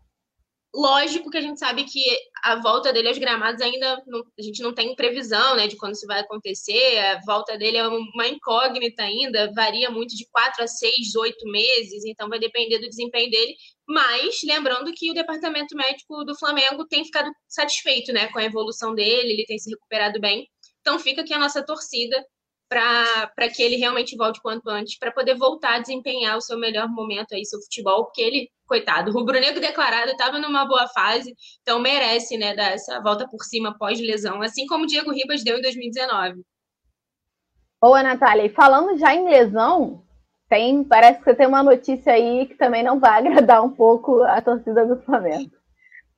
Lógico 0.76 1.30
que 1.30 1.38
a 1.38 1.40
gente 1.40 1.58
sabe 1.58 1.84
que 1.84 2.04
a 2.44 2.60
volta 2.60 2.92
dele 2.92 3.08
aos 3.08 3.16
gramados 3.16 3.62
ainda 3.62 4.02
não, 4.06 4.20
a 4.38 4.42
gente 4.42 4.62
não 4.62 4.74
tem 4.74 4.94
previsão 4.94 5.56
né, 5.56 5.66
de 5.66 5.74
quando 5.74 5.94
isso 5.94 6.06
vai 6.06 6.20
acontecer. 6.20 6.98
A 6.98 7.20
volta 7.24 7.56
dele 7.56 7.78
é 7.78 7.88
uma 7.88 8.28
incógnita 8.28 9.02
ainda, 9.02 9.50
varia 9.54 9.90
muito 9.90 10.14
de 10.14 10.28
quatro 10.30 10.62
a 10.62 10.66
seis, 10.66 11.14
oito 11.16 11.50
meses, 11.50 12.04
então 12.04 12.28
vai 12.28 12.38
depender 12.38 12.78
do 12.78 12.90
desempenho 12.90 13.30
dele. 13.30 13.56
Mas 13.88 14.40
lembrando 14.44 14.92
que 14.94 15.10
o 15.10 15.14
departamento 15.14 15.74
médico 15.74 16.22
do 16.26 16.36
Flamengo 16.38 16.86
tem 16.86 17.06
ficado 17.06 17.30
satisfeito 17.48 18.12
né, 18.12 18.28
com 18.28 18.38
a 18.38 18.44
evolução 18.44 18.94
dele, 18.94 19.32
ele 19.32 19.46
tem 19.46 19.58
se 19.58 19.70
recuperado 19.70 20.20
bem. 20.20 20.46
Então 20.82 20.98
fica 20.98 21.22
aqui 21.22 21.32
a 21.32 21.38
nossa 21.38 21.64
torcida 21.64 22.22
para 22.68 23.48
que 23.54 23.62
ele 23.62 23.76
realmente 23.76 24.16
volte 24.16 24.40
quanto 24.42 24.68
antes, 24.68 24.98
para 24.98 25.12
poder 25.12 25.36
voltar 25.36 25.76
a 25.76 25.78
desempenhar 25.80 26.36
o 26.36 26.40
seu 26.40 26.58
melhor 26.58 26.88
momento 26.88 27.34
aí, 27.34 27.44
seu 27.44 27.60
futebol, 27.60 28.04
porque 28.04 28.22
ele, 28.22 28.50
coitado, 28.66 29.12
rubro-negro 29.12 29.60
declarado 29.60 30.10
estava 30.10 30.38
numa 30.38 30.66
boa 30.66 30.88
fase, 30.88 31.34
então 31.62 31.78
merece, 31.78 32.36
né, 32.36 32.54
dar 32.54 32.72
essa 32.72 33.00
volta 33.00 33.28
por 33.28 33.42
cima 33.44 33.76
pós-lesão, 33.78 34.42
assim 34.42 34.66
como 34.66 34.84
o 34.84 34.86
Diego 34.86 35.12
Ribas 35.12 35.44
deu 35.44 35.58
em 35.58 35.62
2019. 35.62 36.42
Boa, 37.80 38.02
Natália. 38.02 38.46
E 38.46 38.48
falando 38.48 38.98
já 38.98 39.14
em 39.14 39.28
lesão, 39.28 40.02
tem, 40.48 40.82
parece 40.82 41.18
que 41.18 41.24
você 41.24 41.34
tem 41.34 41.46
uma 41.46 41.62
notícia 41.62 42.12
aí 42.12 42.46
que 42.46 42.54
também 42.54 42.82
não 42.82 42.98
vai 42.98 43.20
agradar 43.20 43.62
um 43.62 43.70
pouco 43.70 44.22
a 44.22 44.40
torcida 44.40 44.84
do 44.86 45.00
Flamengo. 45.02 45.50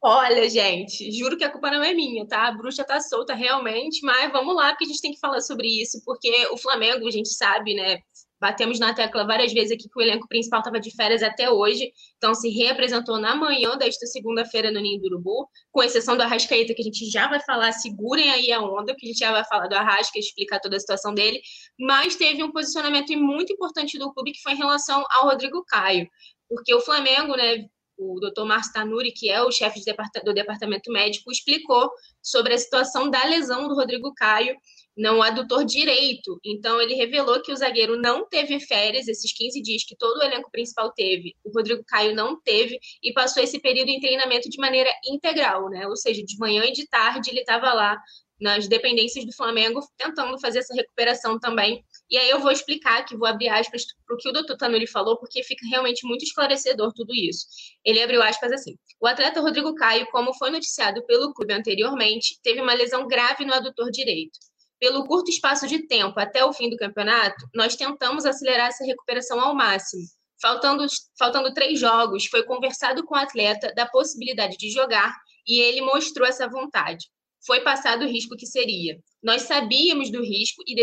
Olha, 0.00 0.48
gente, 0.48 1.10
juro 1.10 1.36
que 1.36 1.42
a 1.42 1.50
culpa 1.50 1.72
não 1.72 1.82
é 1.82 1.92
minha, 1.92 2.24
tá? 2.26 2.46
A 2.46 2.52
bruxa 2.52 2.84
tá 2.84 3.00
solta 3.00 3.34
realmente, 3.34 4.00
mas 4.04 4.30
vamos 4.30 4.54
lá, 4.54 4.68
porque 4.70 4.84
a 4.84 4.88
gente 4.88 5.00
tem 5.00 5.12
que 5.12 5.18
falar 5.18 5.40
sobre 5.40 5.66
isso, 5.66 6.00
porque 6.04 6.46
o 6.52 6.56
Flamengo, 6.56 7.06
a 7.06 7.10
gente 7.10 7.30
sabe, 7.34 7.74
né? 7.74 7.98
Batemos 8.40 8.78
na 8.78 8.94
tecla 8.94 9.26
várias 9.26 9.52
vezes 9.52 9.72
aqui 9.72 9.88
que 9.88 9.98
o 9.98 10.00
elenco 10.00 10.28
principal 10.28 10.60
estava 10.60 10.78
de 10.78 10.94
férias 10.94 11.24
até 11.24 11.50
hoje, 11.50 11.90
então 12.16 12.32
se 12.32 12.48
reapresentou 12.48 13.18
na 13.18 13.34
manhã 13.34 13.76
desta 13.76 14.06
segunda-feira 14.06 14.70
no 14.70 14.78
Ninho 14.78 15.00
do 15.00 15.06
Urubu, 15.08 15.48
com 15.72 15.82
exceção 15.82 16.16
do 16.16 16.22
Arrascaeta, 16.22 16.72
que 16.72 16.80
a 16.80 16.84
gente 16.84 17.10
já 17.10 17.28
vai 17.28 17.40
falar, 17.40 17.72
segurem 17.72 18.30
aí 18.30 18.52
a 18.52 18.60
onda, 18.62 18.94
que 18.94 19.04
a 19.04 19.08
gente 19.08 19.18
já 19.18 19.32
vai 19.32 19.44
falar 19.46 19.66
do 19.66 19.74
Arrasca, 19.74 20.16
explicar 20.16 20.60
toda 20.60 20.76
a 20.76 20.80
situação 20.80 21.12
dele, 21.12 21.40
mas 21.76 22.14
teve 22.14 22.44
um 22.44 22.52
posicionamento 22.52 23.12
muito 23.18 23.52
importante 23.52 23.98
do 23.98 24.12
clube 24.14 24.30
que 24.30 24.42
foi 24.42 24.52
em 24.52 24.58
relação 24.58 25.04
ao 25.10 25.24
Rodrigo 25.28 25.64
Caio, 25.66 26.08
porque 26.48 26.72
o 26.72 26.80
Flamengo, 26.80 27.36
né, 27.36 27.66
o 27.98 28.20
Dr. 28.20 28.44
Márcio 28.44 28.72
Tanuri, 28.72 29.12
que 29.12 29.28
é 29.28 29.42
o 29.42 29.50
chefe 29.50 29.80
do 30.24 30.32
departamento 30.32 30.90
médico, 30.92 31.32
explicou 31.32 31.90
sobre 32.22 32.54
a 32.54 32.58
situação 32.58 33.10
da 33.10 33.24
lesão 33.24 33.66
do 33.66 33.74
Rodrigo 33.74 34.14
Caio 34.14 34.56
no 34.96 35.22
adutor 35.22 35.64
direito. 35.64 36.40
Então, 36.44 36.80
ele 36.80 36.94
revelou 36.94 37.40
que 37.42 37.52
o 37.52 37.56
zagueiro 37.56 37.96
não 38.00 38.28
teve 38.28 38.58
férias, 38.60 39.06
esses 39.06 39.32
15 39.32 39.62
dias 39.62 39.84
que 39.84 39.96
todo 39.96 40.18
o 40.18 40.22
elenco 40.22 40.50
principal 40.50 40.92
teve, 40.92 41.34
o 41.44 41.50
Rodrigo 41.50 41.84
Caio 41.86 42.14
não 42.14 42.40
teve, 42.40 42.78
e 43.02 43.12
passou 43.12 43.42
esse 43.42 43.60
período 43.60 43.88
em 43.88 44.00
treinamento 44.00 44.48
de 44.48 44.58
maneira 44.58 44.90
integral, 45.04 45.68
né? 45.68 45.86
Ou 45.86 45.96
seja, 45.96 46.22
de 46.24 46.36
manhã 46.38 46.64
e 46.64 46.72
de 46.72 46.86
tarde 46.88 47.30
ele 47.30 47.40
estava 47.40 47.72
lá 47.72 47.96
nas 48.40 48.68
dependências 48.68 49.24
do 49.24 49.32
Flamengo, 49.32 49.80
tentando 49.96 50.38
fazer 50.40 50.60
essa 50.60 50.74
recuperação 50.74 51.38
também. 51.38 51.84
E 52.10 52.16
aí 52.16 52.30
eu 52.30 52.40
vou 52.40 52.50
explicar 52.50 53.04
que 53.04 53.16
vou 53.16 53.28
abrir 53.28 53.48
aspas 53.48 53.84
para 54.06 54.14
o 54.14 54.18
que 54.18 54.28
o 54.28 54.32
doutor 54.32 54.56
Tanuri 54.56 54.86
falou, 54.86 55.18
porque 55.18 55.42
fica 55.42 55.66
realmente 55.68 56.06
muito 56.06 56.24
esclarecedor 56.24 56.92
tudo 56.94 57.14
isso. 57.14 57.46
Ele 57.84 58.02
abriu 58.02 58.22
aspas 58.22 58.50
assim: 58.50 58.76
o 59.00 59.06
atleta 59.06 59.40
Rodrigo 59.40 59.74
Caio, 59.74 60.06
como 60.10 60.32
foi 60.34 60.50
noticiado 60.50 61.04
pelo 61.04 61.34
clube 61.34 61.52
anteriormente, 61.52 62.40
teve 62.42 62.60
uma 62.62 62.72
lesão 62.72 63.06
grave 63.06 63.44
no 63.44 63.52
adutor 63.52 63.90
direito. 63.90 64.38
Pelo 64.80 65.04
curto 65.06 65.30
espaço 65.30 65.66
de 65.66 65.86
tempo 65.86 66.18
até 66.18 66.44
o 66.44 66.52
fim 66.52 66.70
do 66.70 66.76
campeonato, 66.76 67.46
nós 67.54 67.76
tentamos 67.76 68.24
acelerar 68.24 68.68
essa 68.68 68.84
recuperação 68.84 69.40
ao 69.40 69.54
máximo. 69.54 70.02
Faltando, 70.40 70.86
faltando 71.18 71.52
três 71.52 71.80
jogos, 71.80 72.26
foi 72.26 72.44
conversado 72.44 73.04
com 73.04 73.14
o 73.14 73.18
atleta 73.18 73.74
da 73.74 73.86
possibilidade 73.86 74.56
de 74.56 74.70
jogar 74.70 75.12
e 75.46 75.60
ele 75.60 75.80
mostrou 75.80 76.26
essa 76.26 76.48
vontade 76.48 77.06
foi 77.48 77.62
passado 77.62 78.04
o 78.04 78.06
risco 78.06 78.36
que 78.36 78.44
seria. 78.44 79.00
Nós 79.22 79.42
sabíamos 79.42 80.12
do 80.12 80.22
risco 80.22 80.62
e 80.66 80.76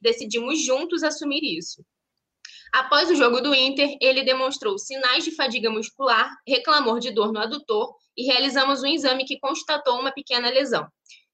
decidimos 0.00 0.64
juntos 0.64 1.02
assumir 1.02 1.42
isso. 1.42 1.84
Após 2.72 3.10
o 3.10 3.16
jogo 3.16 3.40
do 3.40 3.52
Inter, 3.52 3.96
ele 4.00 4.22
demonstrou 4.22 4.78
sinais 4.78 5.24
de 5.24 5.34
fadiga 5.34 5.68
muscular, 5.68 6.32
reclamou 6.46 7.00
de 7.00 7.10
dor 7.10 7.32
no 7.32 7.40
adutor 7.40 7.92
e 8.16 8.24
realizamos 8.24 8.84
um 8.84 8.86
exame 8.86 9.24
que 9.24 9.40
constatou 9.40 9.98
uma 9.98 10.12
pequena 10.12 10.48
lesão. 10.48 10.86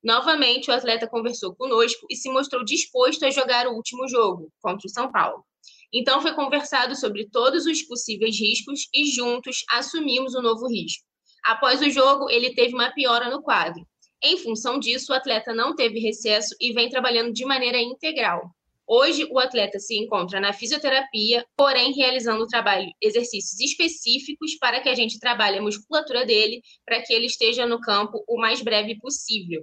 Novamente, 0.03 0.70
o 0.70 0.74
atleta 0.74 1.07
conversou 1.07 1.55
conosco 1.55 2.07
e 2.09 2.16
se 2.16 2.31
mostrou 2.31 2.64
disposto 2.64 3.27
a 3.27 3.31
jogar 3.31 3.66
o 3.66 3.74
último 3.74 4.09
jogo, 4.09 4.51
contra 4.62 4.87
o 4.87 4.90
São 4.90 5.12
Paulo. 5.12 5.44
Então, 5.92 6.22
foi 6.22 6.35
conversado 6.35 6.96
sobre 6.96 7.29
todos 7.29 7.66
os 7.66 7.83
possíveis 7.83 8.40
riscos 8.40 8.88
e 8.94 9.05
juntos 9.05 9.64
assumimos 9.70 10.35
o 10.35 10.40
novo 10.40 10.66
risco. 10.66 11.05
Após 11.44 11.83
o 11.83 11.90
jogo, 11.90 12.31
ele 12.31 12.55
teve 12.55 12.74
uma 12.74 12.90
piora 12.90 13.29
no 13.29 13.42
quadro. 13.42 13.87
Em 14.22 14.37
função 14.37 14.78
disso, 14.78 15.12
o 15.12 15.14
atleta 15.14 15.54
não 15.54 15.74
teve 15.74 16.00
recesso 16.00 16.54
e 16.61 16.72
vem 16.72 16.88
trabalhando 16.88 17.33
de 17.33 17.44
maneira 17.44 17.81
integral. 17.81 18.50
Hoje, 18.90 19.28
o 19.31 19.38
atleta 19.38 19.78
se 19.78 19.98
encontra 19.98 20.40
na 20.40 20.52
fisioterapia, 20.52 21.44
porém 21.54 21.92
realizando 21.92 22.46
trabalho, 22.46 22.90
exercícios 23.02 23.61
específicos 23.61 24.57
para 24.59 24.81
que 24.81 24.88
a 24.88 24.94
gente 24.94 25.20
trabalhe 25.20 25.59
a 25.59 25.62
musculatura 25.62 26.24
dele, 26.24 26.62
para 26.87 27.02
que 27.02 27.12
ele 27.12 27.26
esteja 27.26 27.66
no 27.66 27.78
campo 27.81 28.24
o 28.26 28.40
mais 28.40 28.62
breve 28.62 28.98
possível. 28.98 29.62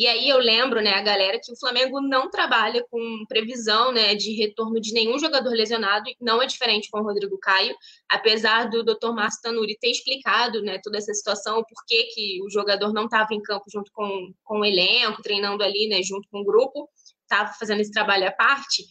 E 0.00 0.06
aí 0.06 0.30
eu 0.30 0.38
lembro, 0.38 0.80
né, 0.80 0.94
a 0.94 1.02
galera 1.02 1.38
que 1.38 1.52
o 1.52 1.58
Flamengo 1.58 2.00
não 2.00 2.30
trabalha 2.30 2.82
com 2.90 3.22
previsão, 3.28 3.92
né, 3.92 4.14
de 4.14 4.32
retorno 4.32 4.80
de 4.80 4.94
nenhum 4.94 5.18
jogador 5.18 5.50
lesionado, 5.50 6.10
não 6.18 6.40
é 6.40 6.46
diferente 6.46 6.88
com 6.90 7.00
o 7.00 7.02
Rodrigo 7.02 7.38
Caio, 7.38 7.76
apesar 8.08 8.70
do 8.70 8.82
Dr. 8.82 9.12
Márcio 9.12 9.42
Tanuri 9.42 9.76
ter 9.78 9.90
explicado, 9.90 10.62
né, 10.62 10.80
toda 10.82 10.96
essa 10.96 11.12
situação, 11.12 11.62
por 11.62 11.84
que, 11.86 12.04
que 12.14 12.42
o 12.42 12.48
jogador 12.48 12.94
não 12.94 13.04
estava 13.04 13.28
em 13.32 13.42
campo 13.42 13.66
junto 13.70 13.92
com, 13.92 14.32
com 14.42 14.60
o 14.60 14.64
elenco, 14.64 15.20
treinando 15.20 15.62
ali, 15.62 15.86
né, 15.86 16.02
junto 16.02 16.26
com 16.30 16.40
o 16.40 16.44
grupo, 16.46 16.88
estava 17.22 17.52
fazendo 17.58 17.80
esse 17.80 17.92
trabalho 17.92 18.26
à 18.26 18.32
parte. 18.32 18.86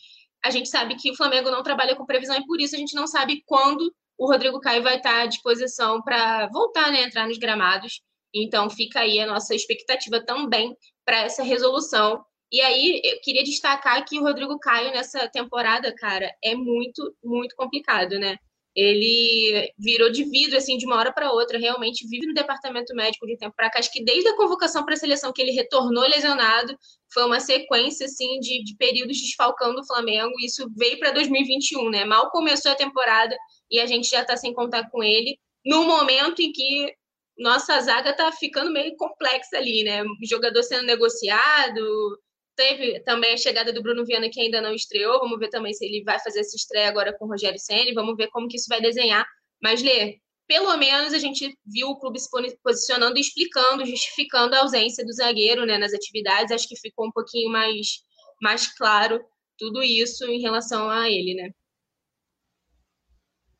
A 0.45 0.51
gente 0.51 0.69
sabe 0.69 0.93
que 0.95 1.09
o 1.09 1.15
Flamengo 1.15 1.49
não 1.49 1.63
trabalha 1.63 1.95
com 1.95 2.05
previsão 2.05 2.37
e 2.37 2.45
por 2.45 2.61
isso 2.61 2.75
a 2.75 2.77
gente 2.77 2.93
não 2.93 3.07
sabe 3.07 3.41
quando 3.47 3.91
o 4.15 4.27
Rodrigo 4.27 4.59
Caio 4.59 4.83
vai 4.83 4.97
estar 4.97 5.21
à 5.21 5.25
disposição 5.25 6.03
para 6.03 6.45
voltar, 6.49 6.91
né, 6.91 7.01
entrar 7.01 7.27
nos 7.27 7.39
gramados. 7.39 7.99
Então 8.33 8.69
fica 8.69 9.01
aí 9.01 9.19
a 9.19 9.27
nossa 9.27 9.55
expectativa 9.55 10.23
também 10.23 10.75
para 11.05 11.21
essa 11.21 11.43
resolução. 11.43 12.23
E 12.51 12.61
aí, 12.61 13.01
eu 13.03 13.19
queria 13.21 13.43
destacar 13.43 14.03
que 14.05 14.19
o 14.19 14.23
Rodrigo 14.23 14.57
Caio, 14.59 14.91
nessa 14.91 15.27
temporada, 15.29 15.93
cara, 15.95 16.31
é 16.43 16.55
muito, 16.55 17.15
muito 17.23 17.55
complicado, 17.55 18.17
né? 18.17 18.37
Ele 18.75 19.71
virou 19.77 20.11
de 20.11 20.23
vidro, 20.23 20.57
assim, 20.57 20.77
de 20.77 20.85
uma 20.85 20.95
hora 20.95 21.11
para 21.11 21.31
outra, 21.31 21.59
realmente 21.59 22.07
vive 22.07 22.25
no 22.27 22.33
departamento 22.33 22.95
médico 22.95 23.27
de 23.27 23.37
tempo 23.37 23.53
para 23.55 23.69
cá. 23.69 23.79
Acho 23.79 23.91
que 23.91 24.03
desde 24.03 24.29
a 24.29 24.35
convocação 24.35 24.85
para 24.85 24.93
a 24.93 24.97
seleção 24.97 25.33
que 25.33 25.41
ele 25.41 25.51
retornou 25.51 26.07
lesionado, 26.07 26.75
foi 27.13 27.25
uma 27.25 27.39
sequência, 27.39 28.05
assim, 28.05 28.39
de, 28.39 28.63
de 28.63 28.75
períodos 28.77 29.19
desfalcando 29.19 29.81
o 29.81 29.85
Flamengo. 29.85 30.33
Isso 30.39 30.67
veio 30.75 30.97
para 30.99 31.11
2021, 31.11 31.89
né? 31.89 32.05
Mal 32.05 32.31
começou 32.31 32.71
a 32.71 32.75
temporada 32.75 33.35
e 33.69 33.79
a 33.79 33.85
gente 33.85 34.09
já 34.09 34.21
está 34.21 34.37
sem 34.37 34.53
contar 34.53 34.89
com 34.89 35.03
ele, 35.03 35.37
no 35.65 35.83
momento 35.83 36.41
em 36.41 36.51
que 36.51 36.93
nossa 37.39 37.79
zaga 37.79 38.13
tá 38.13 38.31
ficando 38.31 38.71
meio 38.71 38.95
complexa 38.97 39.57
ali, 39.57 39.83
né? 39.83 40.03
O 40.03 40.27
jogador 40.29 40.61
sendo 40.61 40.83
negociado, 40.83 42.19
teve 42.55 42.99
também 43.01 43.33
a 43.33 43.37
chegada 43.37 43.71
do 43.71 43.81
Bruno 43.81 44.05
Viana 44.05 44.29
que 44.29 44.41
ainda 44.41 44.61
não 44.61 44.73
estreou, 44.73 45.19
vamos 45.19 45.39
ver 45.39 45.49
também 45.49 45.73
se 45.73 45.85
ele 45.85 46.03
vai 46.03 46.19
fazer 46.19 46.41
essa 46.41 46.57
estreia 46.57 46.89
agora 46.89 47.17
com 47.17 47.25
o 47.25 47.29
Rogério 47.29 47.57
Senni, 47.57 47.93
vamos 47.93 48.17
ver 48.17 48.27
como 48.27 48.49
que 48.49 48.57
isso 48.57 48.67
vai 48.67 48.81
desenhar. 48.81 49.25
Mas, 49.63 49.81
Lê, 49.81 50.19
pelo 50.45 50.75
menos 50.77 51.13
a 51.13 51.17
gente 51.17 51.57
viu 51.65 51.87
o 51.89 51.99
clube 51.99 52.19
se 52.19 52.29
posicionando 52.61 53.17
e 53.17 53.21
explicando, 53.21 53.85
justificando 53.85 54.55
a 54.55 54.59
ausência 54.59 55.05
do 55.05 55.13
zagueiro 55.13 55.65
né, 55.65 55.77
nas 55.77 55.93
atividades, 55.93 56.51
acho 56.51 56.67
que 56.67 56.75
ficou 56.75 57.07
um 57.07 57.11
pouquinho 57.11 57.49
mais, 57.49 58.03
mais 58.41 58.67
claro 58.75 59.23
tudo 59.57 59.81
isso 59.81 60.25
em 60.25 60.41
relação 60.41 60.89
a 60.89 61.09
ele, 61.09 61.35
né? 61.35 61.51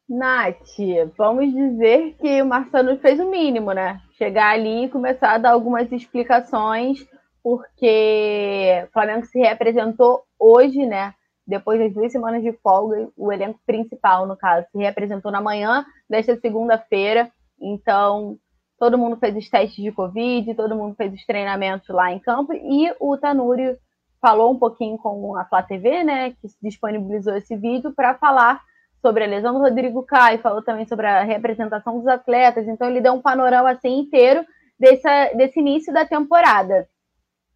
Nath, 0.10 0.58
vamos 1.15 1.54
dizer 1.54 2.15
que 2.19 2.41
o 2.41 2.45
Marcelo 2.45 2.98
fez 2.98 3.19
o 3.19 3.30
mínimo, 3.30 3.72
né? 3.74 4.02
Chegar 4.17 4.54
ali 4.54 4.86
e 4.86 4.89
começar 4.89 5.34
a 5.34 5.38
dar 5.38 5.52
algumas 5.52 5.91
explicações, 5.91 7.06
porque 7.43 8.84
o 8.88 8.91
Flamengo 8.91 9.26
se 9.28 9.39
representou 9.39 10.24
hoje, 10.39 10.84
né? 10.84 11.13
Depois 11.45 11.80
das 11.80 11.93
duas 11.93 12.12
semanas 12.12 12.41
de 12.41 12.52
folga, 12.54 13.08
o 13.15 13.32
elenco 13.32 13.60
principal, 13.67 14.26
no 14.26 14.36
caso, 14.36 14.65
se 14.72 14.80
representou 14.80 15.32
na 15.32 15.41
manhã 15.41 15.86
desta 16.10 16.36
segunda-feira. 16.38 17.32
Então, 17.62 18.36
todo 18.80 18.98
mundo 18.98 19.17
fez 19.17 19.38
os 19.38 19.48
testes 19.48 19.84
de 19.84 19.91
Covid, 19.91 20.56
todo 20.56 20.76
mundo 20.76 20.95
fez 20.95 21.13
os 21.13 21.24
treinamentos 21.24 21.88
lá 21.89 22.12
em 22.12 22.19
campo, 22.19 22.52
e 22.54 22.91
o 23.00 23.15
Tanuri 23.15 23.78
falou 24.19 24.52
um 24.52 24.58
pouquinho 24.58 24.98
com 24.98 25.38
a 25.38 25.45
Flá 25.45 25.62
TV, 25.62 26.04
né? 26.04 26.32
Que 26.32 26.48
disponibilizou 26.63 27.36
esse 27.36 27.56
vídeo 27.56 27.93
para 27.93 28.15
falar 28.15 28.60
sobre 29.01 29.23
a 29.23 29.27
lesão 29.27 29.53
do 29.53 29.59
Rodrigo 29.59 30.03
Caio, 30.03 30.39
falou 30.39 30.62
também 30.62 30.85
sobre 30.85 31.07
a 31.07 31.23
representação 31.23 31.97
dos 31.97 32.07
atletas, 32.07 32.67
então 32.67 32.89
ele 32.89 33.01
deu 33.01 33.13
um 33.13 33.21
panorama 33.21 33.71
assim 33.71 33.99
inteiro 33.99 34.45
desse, 34.79 35.35
desse 35.35 35.59
início 35.59 35.93
da 35.93 36.05
temporada. 36.05 36.88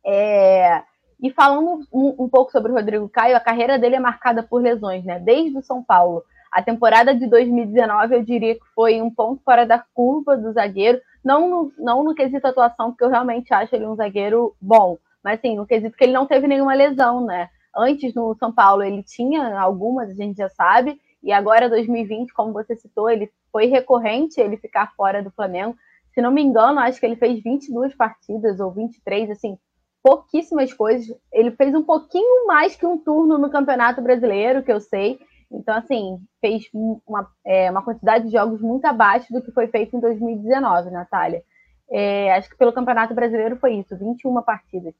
É, 0.06 0.84
e 1.22 1.32
falando 1.32 1.86
um, 1.92 2.16
um, 2.20 2.30
pouco 2.30 2.52
sobre 2.52 2.72
o 2.72 2.76
Rodrigo 2.76 3.08
Caio, 3.08 3.38
a 3.38 3.40
carreira 3.40 3.80
dele 3.80 3.96
é 3.96 4.00
marcada 4.00 4.44
por 4.44 4.62
lesões, 4.62 5.06
né? 5.06 5.20
Desde 5.20 5.58
o 5.58 5.64
São 5.64 5.82
Paulo. 5.82 6.24
A 6.52 6.62
temporada 6.62 7.16
de 7.16 7.26
2019, 7.28 8.16
eu 8.16 8.24
diria 8.24 8.56
que 8.56 8.66
foi 8.76 9.02
um 9.02 9.10
ponto 9.10 9.42
fora 9.44 9.66
da 9.66 9.84
curva 9.94 10.38
do 10.38 10.52
zagueiro, 10.52 11.00
não 11.24 11.50
no, 11.50 11.74
não 11.80 12.04
no 12.04 12.14
quesito 12.14 12.46
atuação, 12.46 12.92
porque 12.92 13.04
eu 13.04 13.10
realmente 13.10 13.54
acho 13.54 13.74
ele 13.74 13.88
um 13.88 13.96
zagueiro 13.96 14.54
bom, 14.62 14.98
mas 15.24 15.40
sim, 15.40 15.56
no 15.56 15.66
quesito 15.66 15.96
que 15.98 16.04
ele 16.04 16.14
não 16.14 16.28
teve 16.28 16.46
nenhuma 16.46 16.74
lesão, 16.74 17.26
né? 17.26 17.50
Antes 17.76 18.14
no 18.14 18.36
São 18.36 18.52
Paulo 18.52 18.84
ele 18.84 19.02
tinha 19.02 19.58
algumas, 19.60 20.10
a 20.10 20.14
gente 20.14 20.38
já 20.38 20.50
sabe, 20.50 21.00
e 21.24 21.32
agora, 21.32 21.70
2020, 21.70 22.34
como 22.34 22.52
você 22.52 22.76
citou, 22.76 23.10
ele 23.10 23.32
foi 23.52 23.68
recorrente 23.68 24.42
ele 24.42 24.58
ficar 24.58 24.94
fora 24.96 25.24
do 25.24 25.32
Flamengo. 25.32 25.76
Se 26.14 26.22
não 26.22 26.32
me 26.32 26.44
engano, 26.44 26.80
acho 26.80 27.00
que 27.00 27.06
ele 27.06 27.16
fez 27.16 27.42
22 27.42 27.96
partidas 27.96 28.60
ou 28.60 28.72
23, 28.72 29.32
assim, 29.32 29.58
pouquíssimas 30.04 30.74
coisas. 30.74 31.16
Ele 31.32 31.52
fez 31.52 31.74
um 31.74 31.84
pouquinho 31.84 32.46
mais 32.46 32.76
que 32.76 32.86
um 32.86 32.98
turno 32.98 33.38
no 33.38 33.50
Campeonato 33.50 34.02
Brasileiro, 34.02 34.62
que 34.62 34.72
eu 34.72 34.82
sei. 34.82 35.18
Então, 35.50 35.76
assim, 35.78 36.20
fez 36.42 36.66
uma, 36.74 37.30
é, 37.46 37.72
uma 37.72 37.84
quantidade 37.84 38.26
de 38.26 38.32
jogos 38.32 38.60
muito 38.60 38.86
abaixo 38.86 39.32
do 39.32 39.42
que 39.42 39.52
foi 39.52 39.68
feito 39.68 39.96
em 39.96 40.00
2019, 40.02 40.92
Natália. 40.92 41.42
É, 41.90 42.34
acho 42.34 42.50
que 42.50 42.58
pelo 42.58 42.74
Campeonato 42.74 43.14
Brasileiro 43.14 43.56
foi 43.58 43.76
isso, 43.76 43.98
21 43.98 44.42
partidas. 44.42 44.94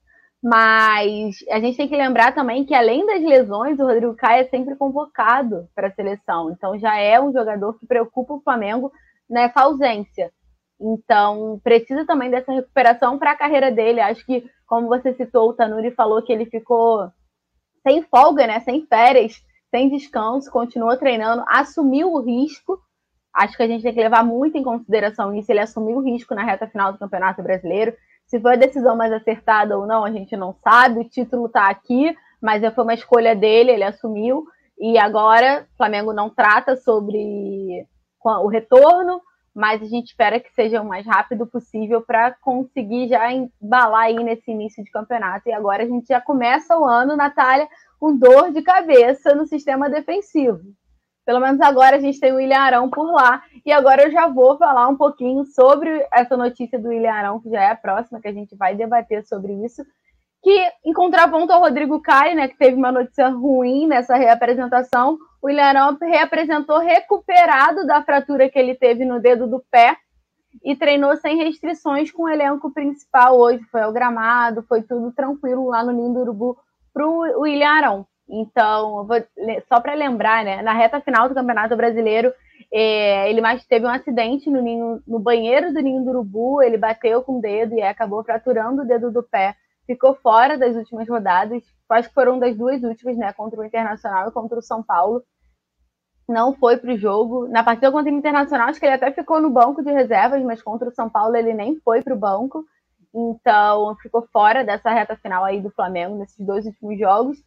Mas 0.44 1.38
a 1.50 1.58
gente 1.62 1.78
tem 1.78 1.88
que 1.88 1.96
lembrar 1.96 2.36
também 2.36 2.66
que, 2.66 2.76
além 2.76 3.06
das 3.06 3.22
lesões, 3.22 3.80
o 3.80 3.86
Rodrigo 3.86 4.14
Caio 4.14 4.42
é 4.42 4.50
sempre 4.50 4.76
convocado 4.76 5.70
para 5.74 5.88
a 5.88 5.92
seleção. 5.92 6.52
Então, 6.52 6.78
já 6.78 6.98
é 6.98 7.18
um 7.18 7.32
jogador 7.32 7.80
que 7.80 7.88
preocupa 7.88 8.34
o 8.34 8.42
Flamengo 8.42 8.92
nessa 9.30 9.62
ausência. 9.62 10.34
Então, 10.82 11.62
precisa 11.64 12.06
também 12.06 12.30
dessa 12.30 12.52
recuperação 12.52 13.18
para 13.18 13.32
a 13.32 13.38
carreira 13.38 13.72
dele. 13.72 14.02
Acho 14.02 14.26
que, 14.26 14.44
como 14.68 14.90
você 14.90 15.14
citou, 15.14 15.50
o 15.50 15.54
Tanuri 15.54 15.92
falou 15.92 16.22
que 16.22 16.34
ele 16.34 16.46
ficou 16.46 17.10
sem 17.82 18.04
folga, 18.04 18.46
né? 18.46 18.60
sem 18.60 18.86
férias, 18.86 19.42
sem 19.72 19.90
descanso, 19.90 20.52
continuou 20.52 20.98
treinando, 20.98 21.46
assumiu 21.48 22.12
o 22.12 22.20
risco. 22.20 22.78
Acho 23.34 23.56
que 23.56 23.64
a 23.64 23.68
gente 23.68 23.82
tem 23.82 23.94
que 23.94 24.02
levar 24.02 24.26
muito 24.26 24.58
em 24.58 24.64
consideração 24.64 25.34
isso. 25.34 25.50
Ele 25.50 25.62
assumiu 25.62 26.00
o 26.00 26.04
risco 26.04 26.36
na 26.36 26.44
reta 26.44 26.68
final 26.68 26.92
do 26.92 27.00
Campeonato 27.00 27.42
Brasileiro 27.42 27.96
se 28.28 28.40
foi 28.40 28.54
a 28.54 28.58
decisão 28.58 28.96
mais 28.96 29.12
acertada 29.12 29.78
ou 29.78 29.86
não, 29.86 30.04
a 30.04 30.12
gente 30.12 30.36
não 30.36 30.54
sabe. 30.64 31.00
O 31.00 31.10
título 31.10 31.46
está 31.46 31.70
aqui, 31.70 32.16
mas 32.42 32.62
foi 32.74 32.84
uma 32.84 32.94
escolha 32.94 33.36
dele, 33.36 33.72
ele 33.72 33.84
assumiu. 33.84 34.46
E 34.80 34.98
agora 34.98 35.68
o 35.74 35.78
Flamengo 35.78 36.12
não 36.14 36.30
trata 36.30 36.76
sobre 36.76 37.86
o 38.26 38.48
retorno, 38.48 39.22
mas 39.54 39.82
a 39.82 39.86
gente 39.86 40.08
espera 40.08 40.40
que 40.40 40.52
seja 40.54 40.82
o 40.82 40.86
mais 40.86 41.06
rápido 41.06 41.46
possível 41.46 42.02
para 42.02 42.32
conseguir 42.42 43.08
já 43.08 43.32
embalar 43.32 44.06
aí 44.06 44.16
nesse 44.24 44.52
início 44.52 44.84
de 44.84 44.92
campeonato. 44.92 45.48
E 45.48 45.54
agora 45.54 45.84
a 45.84 45.88
gente 45.88 46.08
já 46.08 46.20
começa 46.20 46.78
o 46.78 46.86
ano, 46.86 47.16
Natália, 47.16 47.68
com 48.00 48.18
dor 48.18 48.52
de 48.52 48.62
cabeça 48.62 49.36
no 49.36 49.46
sistema 49.46 49.90
defensivo. 49.90 50.60
Pelo 51.26 51.40
menos 51.40 51.62
agora 51.62 51.96
a 51.96 52.00
gente 52.00 52.20
tem 52.20 52.32
o 52.32 52.36
William 52.36 52.60
Arão 52.60 52.90
por 52.90 53.12
lá. 53.12 53.42
E 53.66 53.72
agora 53.72 54.04
eu 54.04 54.12
já 54.12 54.28
vou 54.28 54.58
falar 54.58 54.88
um 54.88 54.98
pouquinho 54.98 55.46
sobre 55.46 56.06
essa 56.12 56.36
notícia 56.36 56.78
do 56.78 56.90
William 56.90 57.14
Arão, 57.14 57.40
que 57.40 57.50
já 57.50 57.62
é 57.62 57.72
a 57.72 57.76
próxima, 57.76 58.20
que 58.20 58.28
a 58.28 58.34
gente 58.34 58.56
vai 58.56 58.76
debater 58.76 59.26
sobre 59.26 59.54
isso. 59.66 59.84
Que, 60.42 60.70
em 60.84 60.92
contraponto 60.92 61.54
ao 61.54 61.62
Rodrigo 61.62 62.02
Caio, 62.02 62.36
né, 62.36 62.50
que 62.50 62.58
teve 62.58 62.76
uma 62.76 62.92
notícia 62.92 63.30
ruim 63.30 63.88
nessa 63.88 64.18
reapresentação, 64.18 65.18
o 65.42 65.48
William 65.48 65.64
Arão 65.64 65.98
reapresentou 66.02 66.80
recuperado 66.80 67.88
da 67.88 68.04
fratura 68.04 68.50
que 68.50 68.60
ele 68.60 68.76
teve 68.76 69.06
no 69.06 69.22
dedo 69.22 69.48
do 69.48 69.64
pé 69.72 69.96
e 70.64 70.76
treinou 70.76 71.16
sem 71.16 71.38
restrições 71.38 72.12
com 72.12 72.24
o 72.24 72.30
elenco 72.30 72.72
principal 72.72 73.40
hoje. 73.40 73.64
Foi 73.72 73.82
ao 73.82 73.94
gramado, 73.94 74.64
foi 74.64 74.84
tudo 74.84 75.14
tranquilo 75.14 75.68
lá 75.68 75.84
no 75.84 75.94
Ninho 75.94 76.14
do 76.14 76.20
Urubu 76.20 76.58
para 76.94 77.08
o 77.08 77.42
William 77.42 77.70
Arão. 77.70 78.08
Então, 78.36 79.06
vou, 79.06 79.18
só 79.70 79.80
para 79.80 79.94
lembrar, 79.94 80.44
né, 80.44 80.64
na 80.64 80.74
reta 80.74 81.00
final 81.00 81.30
do 81.30 81.36
Campeonato 81.36 81.76
Brasileiro, 81.76 82.34
é, 82.72 83.30
ele 83.30 83.42
mais 83.42 83.64
teve 83.66 83.86
um 83.86 83.90
acidente 83.90 84.50
no, 84.50 84.60
ninho, 84.60 85.04
no 85.08 85.20
banheiro 85.20 85.72
do 85.72 85.80
Ninho 85.80 86.04
do 86.04 86.10
Urubu, 86.10 86.62
ele 86.64 86.78
bateu 86.78 87.22
com 87.22 87.38
o 87.38 87.42
dedo 87.42 87.76
e 87.76 87.84
acabou 87.84 88.24
fraturando 88.24 88.82
o 88.82 88.86
dedo 88.86 89.12
do 89.12 89.22
pé, 89.22 89.56
ficou 89.86 90.16
fora 90.16 90.58
das 90.58 90.76
últimas 90.76 91.08
rodadas, 91.08 91.62
acho 91.90 92.08
que 92.08 92.14
foram 92.16 92.40
das 92.40 92.58
duas 92.58 92.82
últimas, 92.82 93.16
né, 93.18 93.32
contra 93.34 93.60
o 93.62 93.64
Internacional 93.64 94.28
e 94.28 94.32
contra 94.32 94.58
o 94.58 94.64
São 94.64 94.82
Paulo. 94.82 95.24
não 96.28 96.54
foi 96.56 96.78
para 96.78 96.94
o 96.94 96.98
jogo. 96.98 97.48
Na 97.50 97.64
partida 97.64 97.92
contra 97.92 98.12
o 98.12 98.16
Internacional, 98.16 98.70
acho 98.70 98.80
que 98.80 98.86
ele 98.86 98.96
até 98.96 99.12
ficou 99.12 99.40
no 99.42 99.52
banco 99.52 99.84
de 99.84 99.92
reservas, 99.92 100.42
mas 100.44 100.62
contra 100.62 100.90
o 100.90 100.94
São 100.94 101.10
Paulo 101.10 101.36
ele 101.36 101.54
nem 101.54 101.76
foi 101.82 102.02
para 102.02 102.16
o 102.16 102.18
banco. 102.18 102.66
Então, 103.14 103.96
ficou 104.02 104.28
fora 104.34 104.64
dessa 104.64 104.90
reta 104.92 105.16
final 105.18 105.44
aí 105.44 105.62
do 105.62 105.70
Flamengo, 105.70 106.18
nesses 106.18 106.44
dois 106.44 106.66
últimos 106.66 106.98
jogos. 106.98 107.38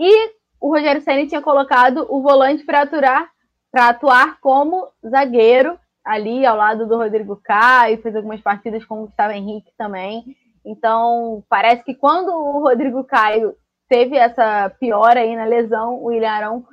E 0.00 0.32
o 0.58 0.70
Rogério 0.70 1.02
Senna 1.02 1.26
tinha 1.26 1.42
colocado 1.42 2.06
o 2.08 2.22
volante 2.22 2.64
para 2.64 2.82
atuar, 2.82 3.28
para 3.70 3.88
atuar 3.90 4.40
como 4.40 4.88
zagueiro, 5.06 5.78
ali 6.02 6.46
ao 6.46 6.56
lado 6.56 6.86
do 6.88 6.96
Rodrigo 6.96 7.36
Caio, 7.44 8.00
fez 8.00 8.16
algumas 8.16 8.40
partidas 8.40 8.82
com 8.86 9.02
o 9.02 9.06
Gustavo 9.06 9.34
Henrique 9.34 9.70
também. 9.76 10.24
Então, 10.64 11.44
parece 11.50 11.84
que 11.84 11.94
quando 11.94 12.30
o 12.30 12.60
Rodrigo 12.60 13.04
Caio 13.04 13.54
teve 13.90 14.16
essa 14.16 14.70
piora 14.80 15.20
aí 15.20 15.36
na 15.36 15.44
lesão, 15.44 15.96
o 15.96 16.06
William 16.06 16.30
Arão 16.30 16.64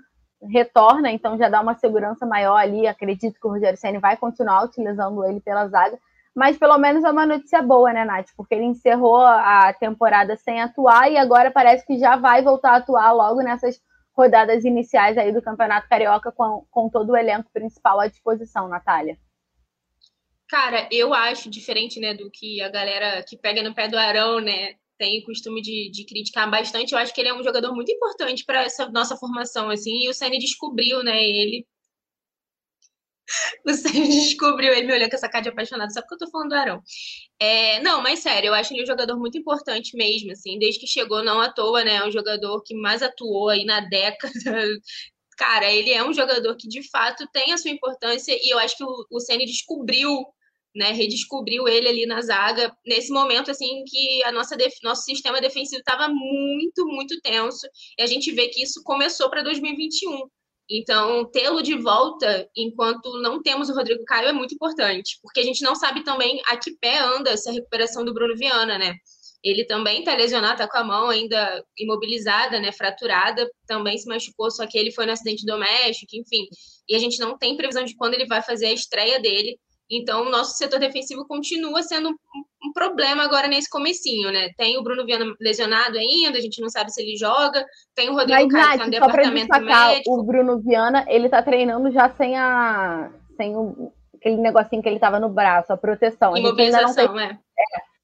retorna, 0.41 1.11
então 1.11 1.37
já 1.37 1.49
dá 1.49 1.59
uma 1.59 1.75
segurança 1.75 2.25
maior 2.25 2.55
ali. 2.55 2.87
Acredito 2.87 3.37
que 3.39 3.47
o 3.47 3.51
Rogério 3.51 3.77
Senna 3.77 3.99
vai 3.99 4.15
continuar 4.15 4.63
utilizando 4.63 5.25
ele 5.25 5.41
pela 5.41 5.67
zaga, 5.67 5.99
mas 6.37 6.55
pelo 6.55 6.77
menos 6.77 7.03
é 7.03 7.09
uma 7.09 7.25
notícia 7.25 7.63
boa, 7.63 7.91
né, 7.91 8.05
Nath? 8.05 8.27
Porque 8.37 8.53
ele 8.53 8.65
encerrou 8.65 9.21
a 9.21 9.73
temporada 9.73 10.37
sem 10.37 10.61
atuar 10.61 11.11
e 11.11 11.17
agora 11.17 11.49
parece 11.49 11.83
que 11.83 11.97
já 11.97 12.15
vai 12.15 12.43
voltar 12.43 12.73
a 12.73 12.75
atuar 12.75 13.11
logo 13.11 13.41
nessas 13.41 13.81
rodadas 14.15 14.63
iniciais 14.63 15.17
aí 15.17 15.33
do 15.33 15.41
Campeonato 15.41 15.89
Carioca 15.89 16.31
com, 16.31 16.63
com 16.69 16.89
todo 16.89 17.09
o 17.09 17.17
elenco 17.17 17.49
principal 17.51 17.99
à 17.99 18.05
disposição, 18.05 18.67
Natália. 18.67 19.17
Cara, 20.47 20.87
eu 20.91 21.11
acho 21.11 21.49
diferente, 21.49 21.99
né, 21.99 22.13
do 22.13 22.29
que 22.29 22.61
a 22.61 22.69
galera 22.69 23.23
que 23.23 23.35
pega 23.35 23.63
no 23.63 23.73
pé 23.73 23.87
do 23.87 23.97
Arão, 23.97 24.39
né, 24.39 24.75
tem 24.95 25.19
o 25.19 25.25
costume 25.25 25.59
de, 25.59 25.89
de 25.91 26.05
criticar 26.05 26.47
bastante. 26.51 26.91
Eu 26.91 26.99
acho 26.99 27.15
que 27.15 27.19
ele 27.19 27.29
é 27.29 27.33
um 27.33 27.43
jogador 27.43 27.73
muito 27.73 27.91
importante 27.91 28.45
para 28.45 28.61
essa 28.61 28.87
nossa 28.91 29.17
formação, 29.17 29.71
assim, 29.71 30.05
e 30.05 30.09
o 30.09 30.13
Senna 30.13 30.37
descobriu, 30.37 31.03
né, 31.03 31.17
ele. 31.19 31.65
Senna 33.73 34.07
descobriu, 34.07 34.73
ele 34.73 34.87
me 34.87 34.93
olhou 34.93 35.09
com 35.09 35.15
essa 35.15 35.29
cara 35.29 35.43
de 35.43 35.49
apaixonado, 35.49 35.93
só 35.93 36.01
porque 36.01 36.15
eu 36.15 36.19
tô 36.19 36.31
falando 36.31 36.49
do 36.49 36.55
Arão. 36.55 36.81
É, 37.39 37.79
não, 37.81 38.01
mas 38.01 38.19
sério, 38.19 38.47
eu 38.47 38.53
acho 38.53 38.73
ele 38.73 38.83
um 38.83 38.87
jogador 38.87 39.17
muito 39.17 39.37
importante 39.37 39.95
mesmo, 39.95 40.31
assim, 40.31 40.57
desde 40.59 40.79
que 40.79 40.87
chegou, 40.87 41.23
não 41.23 41.39
à 41.41 41.51
toa, 41.51 41.83
né, 41.83 41.95
é 41.95 42.05
um 42.05 42.11
jogador 42.11 42.61
que 42.63 42.75
mais 42.75 43.03
atuou 43.03 43.49
aí 43.49 43.65
na 43.65 43.81
década. 43.81 44.33
Cara, 45.37 45.71
ele 45.71 45.91
é 45.91 46.03
um 46.03 46.13
jogador 46.13 46.55
que 46.57 46.67
de 46.67 46.89
fato 46.89 47.27
tem 47.31 47.53
a 47.53 47.57
sua 47.57 47.69
importância 47.69 48.33
e 48.33 48.51
eu 48.51 48.57
acho 48.57 48.75
que 48.75 48.83
o, 48.83 49.05
o 49.11 49.19
Senna 49.19 49.45
descobriu 49.45 50.25
né, 50.77 50.91
redescobriu 50.91 51.67
ele 51.67 51.87
ali 51.87 52.05
na 52.05 52.21
zaga, 52.21 52.71
nesse 52.85 53.11
momento 53.11 53.49
assim 53.49 53.83
que 53.87 54.23
a 54.23 54.31
nossa 54.31 54.55
nosso 54.83 55.03
sistema 55.03 55.41
defensivo 55.41 55.79
estava 55.79 56.07
muito, 56.07 56.85
muito 56.85 57.19
tenso, 57.21 57.67
e 57.97 58.03
a 58.03 58.05
gente 58.05 58.31
vê 58.31 58.47
que 58.47 58.61
isso 58.61 58.83
começou 58.83 59.29
para 59.29 59.41
2021. 59.41 60.29
Então, 60.69 61.23
tê-lo 61.31 61.61
de 61.61 61.75
volta 61.77 62.49
enquanto 62.55 63.21
não 63.21 63.41
temos 63.41 63.69
o 63.69 63.73
Rodrigo 63.73 64.03
Caio 64.03 64.27
é 64.27 64.33
muito 64.33 64.53
importante, 64.53 65.17
porque 65.21 65.39
a 65.39 65.43
gente 65.43 65.63
não 65.63 65.75
sabe 65.75 66.03
também 66.03 66.41
a 66.45 66.57
que 66.57 66.71
pé 66.77 66.99
anda 66.99 67.31
essa 67.31 67.51
recuperação 67.51 68.03
do 68.03 68.13
Bruno 68.13 68.35
Viana, 68.35 68.77
né? 68.77 68.95
Ele 69.43 69.65
também 69.65 69.99
está 69.99 70.13
lesionado, 70.13 70.61
está 70.61 70.67
com 70.67 70.77
a 70.77 70.83
mão 70.83 71.09
ainda 71.09 71.63
imobilizada, 71.77 72.59
né, 72.59 72.71
fraturada, 72.71 73.49
também 73.65 73.97
se 73.97 74.07
machucou, 74.07 74.51
só 74.51 74.67
que 74.67 74.77
ele 74.77 74.91
foi 74.91 75.05
no 75.05 75.13
acidente 75.13 75.45
doméstico, 75.45 76.15
enfim. 76.15 76.47
E 76.89 76.95
a 76.95 76.99
gente 76.99 77.19
não 77.19 77.37
tem 77.37 77.55
previsão 77.55 77.83
de 77.83 77.95
quando 77.95 78.15
ele 78.15 78.25
vai 78.25 78.41
fazer 78.41 78.65
a 78.65 78.73
estreia 78.73 79.21
dele. 79.21 79.57
Então, 79.89 80.23
o 80.23 80.29
nosso 80.29 80.57
setor 80.57 80.79
defensivo 80.79 81.25
continua 81.25 81.81
sendo 81.81 82.09
um, 82.09 82.43
um, 82.63 82.71
problema 82.73 83.23
agora 83.23 83.47
nesse 83.47 83.69
comecinho, 83.69 84.31
né? 84.31 84.49
Tem 84.57 84.77
o 84.77 84.83
Bruno 84.83 85.05
Viana 85.05 85.25
lesionado 85.39 85.97
ainda, 85.97 86.37
a 86.37 86.41
gente 86.41 86.61
não 86.61 86.69
sabe 86.69 86.91
se 86.91 87.01
ele 87.01 87.15
joga. 87.15 87.65
Tem 87.95 88.09
o 88.09 88.13
Rodrigo 88.13 88.51
Mas, 88.51 88.51
Caio, 88.51 88.71
que 88.71 88.77
tá 88.77 88.85
no 88.85 88.91
departamento 88.91 89.61
médico. 89.61 90.19
O 90.19 90.23
Bruno 90.23 90.59
Viana, 90.59 91.05
ele 91.07 91.29
tá 91.29 91.41
treinando 91.41 91.91
já 91.91 92.09
sem 92.15 92.37
a... 92.37 93.09
sem 93.35 93.55
o, 93.55 93.91
aquele 94.15 94.37
negocinho 94.37 94.81
que 94.81 94.89
ele 94.89 94.99
tava 94.99 95.19
no 95.19 95.29
braço, 95.29 95.71
a 95.71 95.77
proteção. 95.77 96.35
A 96.35 96.39
não 96.39 96.55
tem, 96.55 96.73
é. 97.19 97.31
é. 97.31 97.37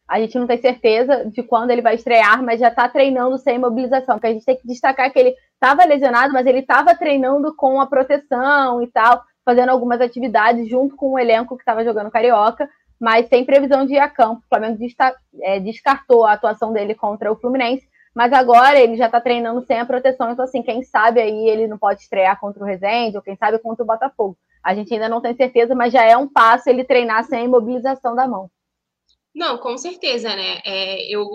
A 0.08 0.20
gente 0.20 0.38
não 0.38 0.46
tem 0.46 0.62
certeza 0.62 1.26
de 1.26 1.42
quando 1.42 1.72
ele 1.72 1.82
vai 1.82 1.96
estrear, 1.96 2.44
mas 2.44 2.60
já 2.60 2.70
tá 2.70 2.88
treinando 2.88 3.38
sem 3.38 3.56
imobilização. 3.56 4.20
Que 4.20 4.28
a 4.28 4.34
gente 4.34 4.46
tem 4.46 4.56
que 4.56 4.68
destacar 4.68 5.12
que 5.12 5.20
ele 5.20 5.36
estava 5.54 5.86
lesionado, 5.86 6.34
mas 6.34 6.46
ele 6.46 6.60
estava 6.60 6.96
treinando 6.96 7.56
com 7.56 7.82
a 7.82 7.88
proteção 7.88 8.82
e 8.82 8.88
tal 8.88 9.24
fazendo 9.46 9.70
algumas 9.70 10.02
atividades 10.02 10.68
junto 10.70 10.96
com 10.96 11.14
o 11.14 11.20
elenco 11.20 11.56
que 11.56 11.62
estava 11.62 11.84
jogando 11.84 12.12
Carioca, 12.12 12.70
mas 13.04 13.28
sem 13.28 13.44
previsão 13.44 13.86
de 13.86 13.96
ir 13.96 14.00
a 14.00 14.08
campo. 14.08 14.42
O 14.46 14.48
Flamengo 14.48 14.80
é, 15.42 15.60
descartou 15.60 16.26
a 16.26 16.32
atuação 16.32 16.72
dele 16.72 16.96
contra 16.96 17.30
o 17.30 17.36
Fluminense, 17.36 17.86
mas 18.16 18.32
agora 18.32 18.80
ele 18.80 18.96
já 18.96 19.08
está 19.08 19.20
treinando 19.20 19.62
sem 19.66 19.78
a 19.78 19.86
proteção, 19.86 20.32
então 20.32 20.46
assim, 20.46 20.64
quem 20.64 20.82
sabe 20.84 21.20
aí 21.20 21.50
ele 21.50 21.68
não 21.68 21.78
pode 21.78 22.00
estrear 22.00 22.40
contra 22.40 22.64
o 22.64 22.66
Resende, 22.66 23.18
ou 23.18 23.22
quem 23.22 23.36
sabe 23.36 23.60
contra 23.60 23.84
o 23.84 23.86
Botafogo. 23.86 24.38
A 24.64 24.74
gente 24.74 24.94
ainda 24.94 25.10
não 25.10 25.20
tem 25.20 25.36
certeza, 25.36 25.76
mas 25.76 25.92
já 25.92 26.06
é 26.06 26.16
um 26.16 26.30
passo 26.30 26.70
ele 26.70 26.86
treinar 26.86 27.26
sem 27.26 27.40
a 27.40 27.44
imobilização 27.44 28.16
da 28.16 28.26
mão. 28.26 28.50
Não, 29.36 29.58
com 29.58 29.76
certeza, 29.78 30.36
né? 30.36 30.62
É, 30.64 31.08
eu, 31.12 31.26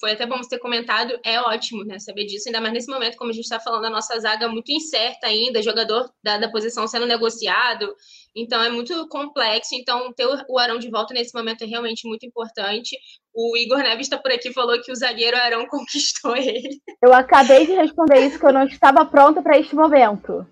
foi 0.00 0.12
até 0.12 0.24
bom 0.24 0.36
você 0.36 0.50
ter 0.50 0.58
comentado, 0.60 1.18
é 1.24 1.40
ótimo 1.40 1.84
né, 1.84 1.98
saber 1.98 2.24
disso, 2.24 2.48
ainda 2.48 2.60
mais 2.60 2.72
nesse 2.72 2.88
momento, 2.88 3.16
como 3.16 3.30
a 3.30 3.32
gente 3.32 3.44
está 3.44 3.58
falando, 3.58 3.86
a 3.86 3.90
nossa 3.90 4.18
zaga 4.20 4.48
muito 4.48 4.70
incerta 4.70 5.26
ainda, 5.26 5.60
jogador 5.60 6.08
da, 6.22 6.38
da 6.38 6.48
posição 6.48 6.86
sendo 6.86 7.04
negociado, 7.04 7.92
então 8.34 8.62
é 8.62 8.70
muito 8.70 9.08
complexo. 9.08 9.74
Então, 9.74 10.12
ter 10.12 10.26
o 10.48 10.58
Arão 10.58 10.78
de 10.78 10.88
volta 10.88 11.12
nesse 11.12 11.34
momento 11.36 11.62
é 11.62 11.66
realmente 11.66 12.06
muito 12.06 12.24
importante. 12.24 12.96
O 13.34 13.56
Igor 13.56 13.78
Neves 13.78 14.06
está 14.06 14.16
por 14.16 14.30
aqui 14.30 14.52
falou 14.52 14.80
que 14.80 14.92
o 14.92 14.96
zagueiro 14.96 15.36
Arão 15.36 15.66
conquistou 15.68 16.36
ele. 16.36 16.80
Eu 17.02 17.12
acabei 17.12 17.66
de 17.66 17.72
responder 17.72 18.26
isso, 18.26 18.38
que 18.38 18.46
eu 18.46 18.52
não 18.52 18.66
estava 18.66 19.04
pronta 19.04 19.42
para 19.42 19.58
este 19.58 19.74
momento. 19.74 20.46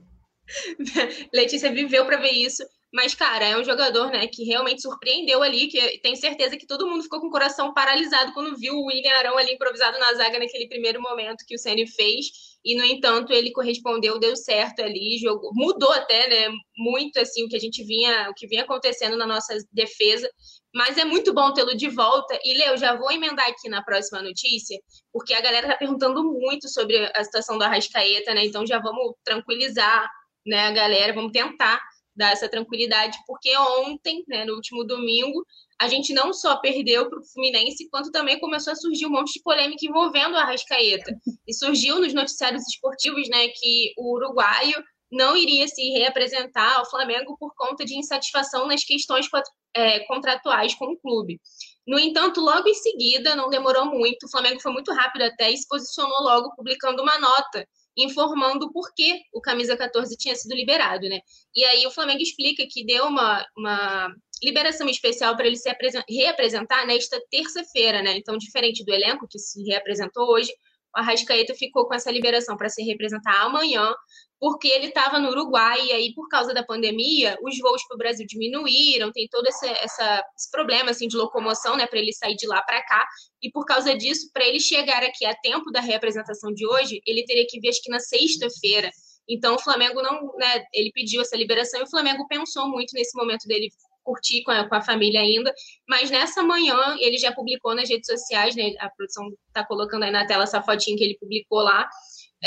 Letícia 1.33 1.71
viveu 1.71 2.05
para 2.05 2.17
ver 2.17 2.33
isso. 2.33 2.65
Mas, 2.93 3.15
cara, 3.15 3.45
é 3.45 3.59
um 3.59 3.65
jogador, 3.65 4.11
né, 4.11 4.27
que 4.29 4.45
realmente 4.45 4.81
surpreendeu 4.81 5.43
ali, 5.43 5.67
que 5.67 5.99
tenho 5.99 6.17
certeza 6.17 6.57
que 6.57 6.67
todo 6.67 6.87
mundo 6.87 7.03
ficou 7.03 7.21
com 7.21 7.27
o 7.27 7.31
coração 7.31 7.75
paralisado 7.75 8.33
quando 8.33 8.57
viu 8.57 8.75
o 8.75 8.87
William 8.87 9.13
Arão 9.19 9.37
ali 9.37 9.53
improvisado 9.53 9.99
na 9.99 10.15
zaga 10.15 10.39
naquele 10.39 10.69
primeiro 10.69 11.03
momento 11.03 11.45
que 11.47 11.57
o 11.57 11.59
Ceni 11.59 11.87
fez. 11.87 12.27
E, 12.65 12.77
no 12.77 12.85
entanto, 12.85 13.33
ele 13.33 13.53
correspondeu, 13.53 14.19
deu 14.19 14.37
certo 14.37 14.81
ali, 14.83 15.19
jogou, 15.19 15.51
mudou 15.53 15.93
até, 15.93 16.29
né, 16.29 16.57
muito 16.77 17.19
assim 17.19 17.45
o 17.45 17.49
que 17.49 17.57
a 17.57 17.61
gente 17.61 17.85
vinha, 17.85 18.31
o 18.31 18.35
que 18.35 18.47
vinha 18.47 18.63
acontecendo 18.63 19.17
na 19.17 19.27
nossa 19.27 19.57
defesa. 19.73 20.31
Mas 20.75 20.97
é 20.97 21.05
muito 21.05 21.35
bom 21.35 21.53
tê-lo 21.53 21.77
de 21.77 21.89
volta. 21.89 22.39
E, 22.45 22.57
Leo, 22.57 22.77
já 22.77 22.97
vou 22.97 23.11
emendar 23.11 23.49
aqui 23.49 23.69
na 23.69 23.83
próxima 23.83 24.23
notícia, 24.23 24.79
porque 25.13 25.35
a 25.35 25.41
galera 25.41 25.69
tá 25.69 25.77
perguntando 25.77 26.23
muito 26.25 26.69
sobre 26.69 26.97
a 27.15 27.25
situação 27.25 27.59
do 27.59 27.65
Arrascaeta, 27.65 28.33
né? 28.33 28.45
Então 28.47 28.67
já 28.67 28.79
vamos 28.79 29.15
tranquilizar, 29.25 30.09
né, 30.47 30.67
a 30.67 30.71
galera, 30.71 31.13
vamos 31.13 31.33
tentar 31.33 31.81
dar 32.17 32.33
essa 32.33 32.49
tranquilidade, 32.49 33.19
porque 33.27 33.57
ontem, 33.57 34.25
né, 34.27 34.45
no 34.45 34.55
último 34.55 34.85
domingo, 34.85 35.45
a 35.79 35.89
gente 35.89 36.15
não 36.15 36.33
só 36.33 36.57
perdeu 36.57 37.09
para 37.09 37.19
o 37.19 37.25
Fluminense, 37.25 37.89
quanto 37.91 38.11
também 38.11 38.41
começou 38.41 38.73
a 38.73 38.77
surgir 38.77 39.07
um 39.07 39.11
monte 39.11 39.35
de 39.35 39.43
polêmica 39.43 39.85
envolvendo 39.85 40.37
a 40.37 40.41
Arrascaeta. 40.41 41.15
E 41.47 41.53
surgiu 41.53 42.01
nos 42.01 42.15
noticiários 42.15 42.67
esportivos 42.67 43.29
né, 43.29 43.49
que 43.49 43.93
o 43.99 44.15
uruguaio 44.15 44.83
não 45.11 45.37
iria 45.37 45.69
se 45.69 45.91
reapresentar 45.91 46.79
ao 46.79 46.89
Flamengo 46.89 47.37
por 47.39 47.55
conta 47.55 47.85
de 47.85 47.97
insatisfação 47.97 48.67
nas 48.67 48.83
questões 48.83 49.29
é, 49.75 50.01
contratuais 50.01 50.75
com 50.75 50.87
o 50.87 50.97
clube. 50.97 51.41
No 51.87 51.99
entanto, 51.99 52.41
logo 52.41 52.69
em 52.69 52.75
seguida, 52.75 53.37
não 53.37 53.49
demorou 53.49 53.87
muito, 53.87 54.27
o 54.27 54.31
Flamengo 54.31 54.61
foi 54.61 54.73
muito 54.73 54.93
rápido 54.93 55.23
até 55.23 55.51
e 55.51 55.57
se 55.57 55.69
posicionou 55.69 56.23
logo 56.23 56.55
publicando 56.57 57.03
uma 57.03 57.19
nota 57.19 57.67
informando 57.97 58.71
por 58.73 58.93
que 58.95 59.23
o 59.33 59.41
camisa 59.41 59.77
14 59.77 60.17
tinha 60.17 60.35
sido 60.35 60.55
liberado, 60.55 61.09
né? 61.09 61.21
E 61.55 61.65
aí 61.65 61.87
o 61.87 61.91
Flamengo 61.91 62.21
explica 62.21 62.67
que 62.71 62.85
deu 62.85 63.07
uma, 63.07 63.47
uma 63.57 64.15
liberação 64.43 64.89
especial 64.89 65.37
para 65.37 65.47
ele 65.47 65.57
se 65.57 65.71
reapresentar 66.09 66.87
nesta 66.87 67.21
terça-feira, 67.31 68.03
né? 68.03 68.17
Então, 68.17 68.37
diferente 68.37 68.85
do 68.85 68.93
elenco 68.93 69.27
que 69.29 69.39
se 69.39 69.63
reapresentou 69.65 70.29
hoje, 70.29 70.53
o 70.95 71.01
Arrascaeta 71.01 71.55
ficou 71.55 71.87
com 71.87 71.95
essa 71.95 72.11
liberação 72.11 72.57
para 72.57 72.69
se 72.69 72.83
representar 72.83 73.43
amanhã, 73.43 73.95
porque 74.39 74.69
ele 74.69 74.89
estava 74.89 75.19
no 75.19 75.31
Uruguai 75.31 75.87
e 75.87 75.93
aí, 75.93 76.15
por 76.15 76.29
causa 76.29 76.53
da 76.53 76.63
pandemia, 76.63 77.39
os 77.43 77.59
voos 77.59 77.83
para 77.87 77.95
o 77.95 77.99
Brasil 77.99 78.27
diminuíram, 78.29 79.11
tem 79.13 79.27
todo 79.31 79.47
esse, 79.47 79.67
essa, 79.67 80.25
esse 80.37 80.51
problema 80.51 80.91
assim, 80.91 81.09
de 81.09 81.17
locomoção, 81.17 81.77
né, 81.77 81.87
para 81.87 81.99
ele 81.99 82.13
sair 82.13 82.37
de 82.37 82.47
lá 82.47 82.61
para 82.63 82.83
cá, 82.85 83.07
e 83.43 83.51
por 83.51 83.65
causa 83.65 83.97
disso, 83.97 84.31
para 84.33 84.47
ele 84.47 84.61
chegar 84.61 85.03
aqui 85.03 85.25
a 85.25 85.35
tempo 85.35 85.71
da 85.71 85.81
reapresentação 85.81 86.53
de 86.53 86.67
hoje, 86.67 87.01
ele 87.07 87.25
teria 87.25 87.47
que 87.49 87.61
vir 87.61 87.71
acho 87.71 87.83
que 87.83 87.91
na 87.91 88.01
sexta-feira. 88.01 88.91
Então, 89.29 89.57
o 89.57 89.59
Flamengo 89.59 90.03
não, 90.03 90.33
né, 90.37 90.65
ele 90.73 90.93
pediu 90.93 91.21
essa 91.21 91.37
liberação 91.37 91.81
e 91.81 91.83
o 91.83 91.91
Flamengo 91.91 92.27
pensou 92.29 92.69
muito 92.69 92.93
nesse 92.95 93.17
momento 93.17 93.47
dele 93.47 93.69
curtir 94.07 94.45
com 94.45 94.53
a, 94.53 94.69
com 94.69 94.75
a 94.77 94.81
família 94.81 95.21
ainda. 95.21 95.53
Mas 95.89 96.11
nessa 96.11 96.43
manhã 96.45 96.77
ele 97.01 97.19
já 97.19 97.33
publicou 97.33 97.75
nas 97.75 97.89
redes 97.89 98.07
sociais, 98.07 98.55
né? 98.55 98.73
A 98.79 98.89
produção 98.89 99.29
está 99.49 99.67
colocando 99.67 100.05
aí 100.05 100.13
na 100.13 100.25
tela 100.25 100.45
essa 100.45 100.63
fotinha 100.63 100.97
que 100.97 101.03
ele 101.03 101.19
publicou 101.19 101.59
lá. 101.59 101.89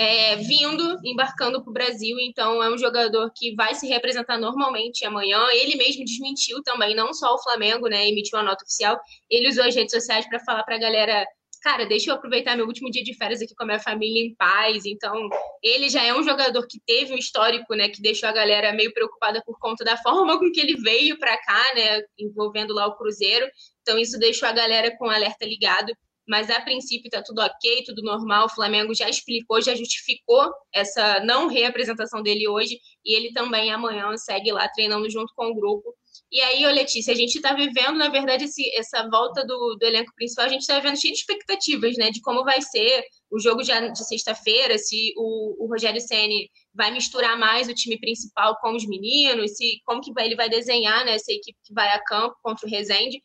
É, 0.01 0.37
vindo, 0.37 0.97
embarcando 1.03 1.61
para 1.61 1.69
o 1.69 1.73
Brasil, 1.73 2.17
então 2.21 2.63
é 2.63 2.73
um 2.73 2.77
jogador 2.77 3.29
que 3.35 3.53
vai 3.53 3.75
se 3.75 3.85
representar 3.85 4.37
normalmente 4.37 5.03
amanhã. 5.03 5.45
Ele 5.51 5.75
mesmo 5.75 6.05
desmentiu 6.05 6.63
também, 6.63 6.95
não 6.95 7.13
só 7.13 7.33
o 7.33 7.43
Flamengo, 7.43 7.89
né? 7.89 8.07
Emitiu 8.07 8.39
uma 8.39 8.45
nota 8.45 8.63
oficial. 8.63 8.97
Ele 9.29 9.49
usou 9.49 9.65
as 9.65 9.75
redes 9.75 9.91
sociais 9.91 10.25
para 10.29 10.39
falar 10.39 10.63
para 10.63 10.77
a 10.77 10.79
galera 10.79 11.25
cara, 11.61 11.85
deixa 11.85 12.09
eu 12.09 12.15
aproveitar 12.15 12.55
meu 12.55 12.65
último 12.65 12.89
dia 12.89 13.03
de 13.03 13.13
férias 13.13 13.41
aqui 13.41 13.53
com 13.53 13.63
a 13.63 13.65
minha 13.65 13.79
família 13.79 14.23
em 14.23 14.33
paz. 14.35 14.85
Então, 14.85 15.27
ele 15.61 15.89
já 15.89 16.03
é 16.03 16.13
um 16.13 16.23
jogador 16.23 16.65
que 16.67 16.79
teve 16.85 17.13
um 17.13 17.17
histórico, 17.17 17.75
né, 17.75 17.89
que 17.89 18.01
deixou 18.01 18.29
a 18.29 18.31
galera 18.31 18.71
meio 18.73 18.93
preocupada 18.93 19.41
por 19.45 19.59
conta 19.59 19.83
da 19.83 19.97
forma 19.97 20.39
com 20.39 20.49
que 20.51 20.59
ele 20.59 20.75
veio 20.77 21.19
para 21.19 21.37
cá, 21.37 21.73
né, 21.75 22.01
envolvendo 22.17 22.73
lá 22.73 22.87
o 22.87 22.95
Cruzeiro. 22.95 23.45
Então, 23.81 23.99
isso 23.99 24.17
deixou 24.17 24.47
a 24.47 24.53
galera 24.53 24.95
com 24.97 25.07
o 25.07 25.09
alerta 25.09 25.45
ligado 25.45 25.93
mas 26.29 26.47
a 26.51 26.61
princípio 26.61 27.07
está 27.07 27.23
tudo 27.23 27.41
ok, 27.41 27.83
tudo 27.83 28.03
normal. 28.03 28.45
O 28.45 28.49
Flamengo 28.49 28.93
já 28.93 29.09
explicou, 29.09 29.59
já 29.61 29.73
justificou 29.73 30.47
essa 30.71 31.19
não 31.21 31.47
reapresentação 31.47 32.21
dele 32.21 32.47
hoje 32.47 32.79
e 33.03 33.15
ele 33.17 33.33
também 33.33 33.71
amanhã 33.71 34.15
segue 34.15 34.51
lá 34.51 34.69
treinando 34.69 35.09
junto 35.09 35.33
com 35.35 35.47
o 35.47 35.55
grupo. 35.55 35.91
E 36.31 36.39
aí, 36.41 36.65
ô 36.67 36.69
Letícia, 36.69 37.11
a 37.11 37.17
gente 37.17 37.35
está 37.35 37.53
vivendo, 37.53 37.97
na 37.97 38.09
verdade, 38.09 38.43
esse, 38.43 38.69
essa 38.75 39.09
volta 39.09 39.43
do, 39.43 39.75
do 39.79 39.83
elenco 39.83 40.13
principal, 40.15 40.45
a 40.45 40.49
gente 40.49 40.61
está 40.61 40.75
vivendo 40.75 41.01
cheio 41.01 41.13
de 41.13 41.19
expectativas, 41.19 41.97
né? 41.97 42.11
De 42.11 42.21
como 42.21 42.43
vai 42.43 42.61
ser 42.61 43.03
o 43.31 43.39
jogo 43.39 43.63
de, 43.63 43.71
de 43.91 44.07
sexta-feira, 44.07 44.77
se 44.77 45.11
o, 45.17 45.65
o 45.65 45.67
Rogério 45.67 45.99
Ceni 45.99 46.47
vai 46.75 46.91
misturar 46.91 47.39
mais 47.39 47.67
o 47.67 47.73
time 47.73 47.99
principal 47.99 48.55
com 48.61 48.75
os 48.75 48.85
meninos, 48.87 49.57
se 49.57 49.81
como 49.83 50.01
que 50.01 50.13
vai, 50.13 50.27
ele 50.27 50.35
vai 50.35 50.49
desenhar 50.49 51.03
né, 51.03 51.15
essa 51.15 51.31
equipe 51.31 51.57
que 51.63 51.73
vai 51.73 51.89
a 51.89 52.03
campo 52.03 52.35
contra 52.43 52.67
o 52.67 52.69
Rezende. 52.69 53.19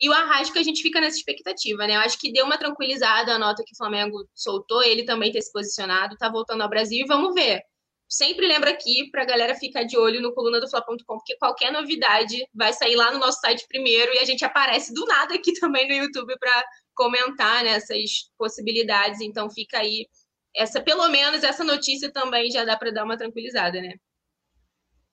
E 0.00 0.08
o 0.08 0.12
Arrasca, 0.12 0.60
a 0.60 0.62
gente 0.62 0.82
fica 0.82 1.00
nessa 1.00 1.16
expectativa, 1.16 1.86
né? 1.86 1.96
Eu 1.96 2.00
acho 2.00 2.18
que 2.18 2.32
deu 2.32 2.44
uma 2.44 2.58
tranquilizada 2.58 3.32
a 3.32 3.38
nota 3.38 3.62
que 3.64 3.72
o 3.72 3.76
Flamengo 3.76 4.28
soltou, 4.34 4.82
ele 4.82 5.04
também 5.04 5.32
ter 5.32 5.40
se 5.40 5.50
posicionado, 5.50 6.16
tá 6.16 6.28
voltando 6.28 6.62
ao 6.62 6.68
Brasil 6.68 7.04
e 7.04 7.08
vamos 7.08 7.34
ver. 7.34 7.62
Sempre 8.08 8.46
lembra 8.46 8.70
aqui 8.70 9.10
para 9.10 9.22
a 9.22 9.26
galera 9.26 9.54
ficar 9.54 9.82
de 9.82 9.96
olho 9.96 10.20
no 10.20 10.32
coluna 10.32 10.60
do 10.60 10.68
Fla.com, 10.68 10.96
porque 11.06 11.36
qualquer 11.38 11.72
novidade 11.72 12.46
vai 12.54 12.72
sair 12.72 12.94
lá 12.94 13.10
no 13.10 13.18
nosso 13.18 13.40
site 13.40 13.66
primeiro 13.68 14.14
e 14.14 14.18
a 14.18 14.24
gente 14.24 14.44
aparece 14.44 14.92
do 14.92 15.04
nada 15.06 15.34
aqui 15.34 15.52
também 15.58 15.88
no 15.88 15.94
YouTube 15.94 16.36
para 16.38 16.64
comentar 16.94 17.64
nessas 17.64 17.96
né, 17.96 18.04
possibilidades. 18.38 19.20
Então 19.20 19.50
fica 19.50 19.78
aí 19.78 20.06
essa, 20.54 20.80
pelo 20.80 21.08
menos 21.08 21.42
essa 21.42 21.64
notícia 21.64 22.10
também 22.12 22.50
já 22.50 22.64
dá 22.64 22.76
para 22.76 22.92
dar 22.92 23.04
uma 23.04 23.16
tranquilizada, 23.16 23.80
né? 23.80 23.94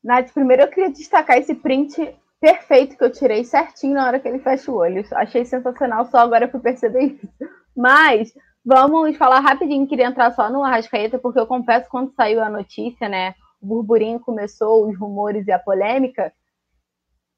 Nath, 0.04 0.32
primeiro 0.34 0.64
eu 0.64 0.68
queria 0.68 0.92
destacar 0.92 1.38
esse 1.38 1.56
print 1.56 2.14
perfeito 2.44 2.98
que 2.98 3.04
eu 3.06 3.10
tirei 3.10 3.46
certinho 3.46 3.94
na 3.94 4.06
hora 4.06 4.20
que 4.20 4.28
ele 4.28 4.40
fecha 4.40 4.70
o 4.70 4.76
olho. 4.76 5.06
Achei 5.14 5.46
sensacional, 5.46 6.06
só 6.08 6.18
agora 6.18 6.50
fui 6.50 6.60
perceber 6.60 7.04
isso. 7.04 7.30
Mas 7.74 8.34
vamos 8.66 9.16
falar 9.16 9.40
rapidinho, 9.40 9.88
queria 9.88 10.08
entrar 10.08 10.30
só 10.32 10.50
no 10.50 10.62
Arrascaeta, 10.62 11.18
porque 11.18 11.40
eu 11.40 11.48
confesso 11.48 11.90
quando 11.90 12.14
saiu 12.14 12.44
a 12.44 12.50
notícia, 12.50 13.08
né? 13.08 13.34
O 13.62 13.68
burburinho 13.68 14.20
começou, 14.20 14.90
os 14.90 15.00
rumores 15.00 15.48
e 15.48 15.54
a 15.54 15.58
polêmica, 15.58 16.34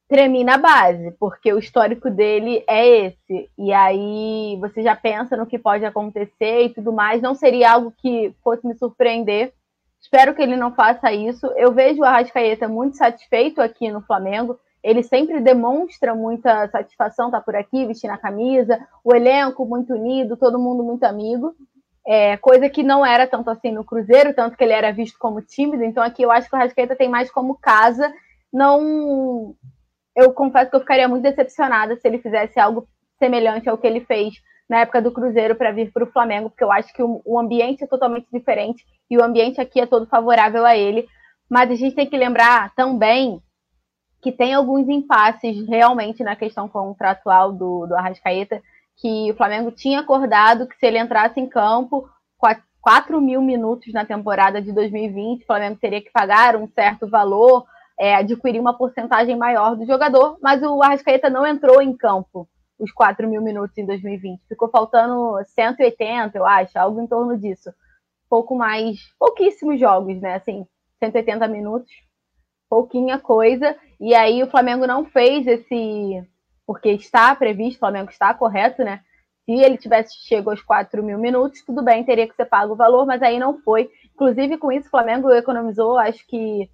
tremi 0.09 0.43
na 0.43 0.57
base, 0.57 1.11
porque 1.19 1.53
o 1.53 1.59
histórico 1.59 2.09
dele 2.09 2.63
é 2.67 3.05
esse. 3.05 3.47
E 3.59 3.71
aí 3.71 4.57
você 4.59 4.81
já 4.81 4.95
pensa 4.95 5.37
no 5.37 5.45
que 5.45 5.59
pode 5.59 5.85
acontecer 5.85 6.63
e 6.63 6.69
tudo 6.69 6.91
mais. 6.91 7.21
Não 7.21 7.35
seria 7.35 7.73
algo 7.73 7.93
que 7.95 8.33
fosse 8.43 8.65
me 8.65 8.73
surpreender. 8.73 9.53
Espero 10.01 10.33
que 10.33 10.41
ele 10.41 10.57
não 10.57 10.73
faça 10.73 11.11
isso. 11.11 11.45
Eu 11.57 11.71
vejo 11.71 12.01
o 12.01 12.05
Arrascaeta 12.05 12.67
muito 12.67 12.97
satisfeito 12.97 13.61
aqui 13.61 13.91
no 13.91 14.01
Flamengo 14.01 14.59
ele 14.85 15.01
sempre 15.01 15.41
demonstra 15.41 16.13
muita 16.13 16.67
satisfação 16.67 17.25
estar 17.25 17.39
tá 17.39 17.43
por 17.43 17.55
aqui, 17.55 17.87
vestindo 17.87 18.11
a 18.11 18.19
camisa, 18.19 18.79
o 19.03 19.15
elenco 19.15 19.65
muito 19.65 19.95
unido, 19.95 20.37
todo 20.37 20.59
mundo 20.59 20.83
muito 20.83 21.03
amigo. 21.05 21.55
É, 22.07 22.37
coisa 22.37 22.69
que 22.69 22.83
não 22.83 23.03
era 23.03 23.25
tanto 23.25 23.49
assim 23.49 23.71
no 23.71 23.83
Cruzeiro, 23.83 24.31
tanto 24.35 24.55
que 24.55 24.63
ele 24.63 24.73
era 24.73 24.93
visto 24.93 25.17
como 25.17 25.41
tímido. 25.41 25.83
Então 25.83 26.03
aqui 26.03 26.21
eu 26.21 26.29
acho 26.29 26.47
que 26.47 26.55
o 26.55 26.59
Rascaeta 26.59 26.95
tem 26.95 27.09
mais 27.09 27.31
como 27.31 27.57
casa. 27.57 28.13
Não, 28.53 29.55
eu 30.15 30.31
confesso 30.33 30.69
que 30.69 30.75
eu 30.75 30.81
ficaria 30.81 31.07
muito 31.07 31.23
decepcionada 31.23 31.95
se 31.95 32.07
ele 32.07 32.19
fizesse 32.19 32.59
algo 32.59 32.87
semelhante 33.17 33.67
ao 33.67 33.79
que 33.79 33.87
ele 33.87 34.01
fez 34.01 34.35
na 34.69 34.81
época 34.81 35.01
do 35.01 35.11
Cruzeiro 35.11 35.55
para 35.55 35.71
vir 35.71 35.91
para 35.91 36.03
o 36.03 36.11
Flamengo, 36.11 36.51
porque 36.51 36.63
eu 36.63 36.71
acho 36.71 36.93
que 36.93 37.01
o, 37.01 37.23
o 37.25 37.39
ambiente 37.39 37.83
é 37.83 37.87
totalmente 37.87 38.27
diferente 38.31 38.85
e 39.09 39.17
o 39.17 39.23
ambiente 39.23 39.59
aqui 39.59 39.79
é 39.79 39.87
todo 39.87 40.05
favorável 40.05 40.63
a 40.63 40.77
ele. 40.77 41.07
Mas 41.49 41.71
a 41.71 41.75
gente 41.75 41.95
tem 41.95 42.07
que 42.07 42.15
lembrar 42.15 42.71
também 42.75 43.41
que 44.25 44.31
tem 44.31 44.55
alguns 44.55 44.89
impasses 44.89 45.67
realmente 45.67 46.23
na 46.23 46.35
questão 46.35 46.67
contratual 46.67 47.51
do, 47.51 47.85
do 47.85 47.93
Arrascaeta, 47.93 48.59
que 48.97 49.31
o 49.31 49.35
Flamengo 49.35 49.69
tinha 49.69 49.99
acordado 49.99 50.65
que 50.65 50.75
se 50.79 50.87
ele 50.87 50.97
entrasse 50.97 51.39
em 51.39 51.47
campo 51.47 52.09
4 52.81 53.21
mil 53.21 53.39
minutos 53.39 53.93
na 53.93 54.03
temporada 54.03 54.59
de 54.59 54.71
2020, 54.71 55.43
o 55.43 55.45
Flamengo 55.45 55.77
teria 55.79 56.01
que 56.01 56.11
pagar 56.11 56.55
um 56.55 56.67
certo 56.67 57.07
valor, 57.07 57.67
é, 57.99 58.15
adquirir 58.15 58.59
uma 58.59 58.75
porcentagem 58.75 59.35
maior 59.35 59.75
do 59.75 59.85
jogador, 59.85 60.39
mas 60.41 60.63
o 60.63 60.81
Arrascaeta 60.81 61.29
não 61.29 61.45
entrou 61.45 61.79
em 61.79 61.95
campo 61.95 62.49
os 62.79 62.91
4 62.91 63.29
mil 63.29 63.43
minutos 63.43 63.77
em 63.77 63.85
2020. 63.85 64.41
Ficou 64.47 64.69
faltando 64.69 65.37
180, 65.45 66.35
eu 66.35 66.47
acho, 66.47 66.79
algo 66.79 66.99
em 66.99 67.05
torno 67.05 67.37
disso. 67.37 67.71
Pouco 68.27 68.55
mais, 68.55 68.97
pouquíssimos 69.19 69.79
jogos, 69.79 70.19
né? 70.19 70.33
Assim, 70.33 70.65
180 70.99 71.47
minutos 71.47 71.91
pouquinha 72.69 73.19
coisa, 73.19 73.75
e 73.99 74.13
aí 74.13 74.41
o 74.43 74.49
Flamengo 74.49 74.85
não 74.85 75.05
fez 75.05 75.45
esse, 75.47 76.23
porque 76.65 76.89
está 76.89 77.35
previsto, 77.35 77.77
o 77.77 77.79
Flamengo 77.79 78.09
está 78.09 78.33
correto, 78.33 78.83
né? 78.83 79.01
Se 79.45 79.51
ele 79.51 79.77
tivesse 79.77 80.15
chegado 80.27 80.49
aos 80.49 80.61
4 80.61 81.03
mil 81.03 81.19
minutos, 81.19 81.63
tudo 81.63 81.83
bem, 81.83 82.03
teria 82.03 82.27
que 82.27 82.35
ser 82.35 82.45
pago 82.45 82.73
o 82.73 82.77
valor, 82.77 83.05
mas 83.05 83.21
aí 83.21 83.37
não 83.37 83.59
foi. 83.59 83.89
Inclusive, 84.13 84.57
com 84.57 84.71
isso, 84.71 84.87
o 84.87 84.91
Flamengo 84.91 85.31
economizou, 85.31 85.97
acho 85.97 86.25
que 86.27 86.69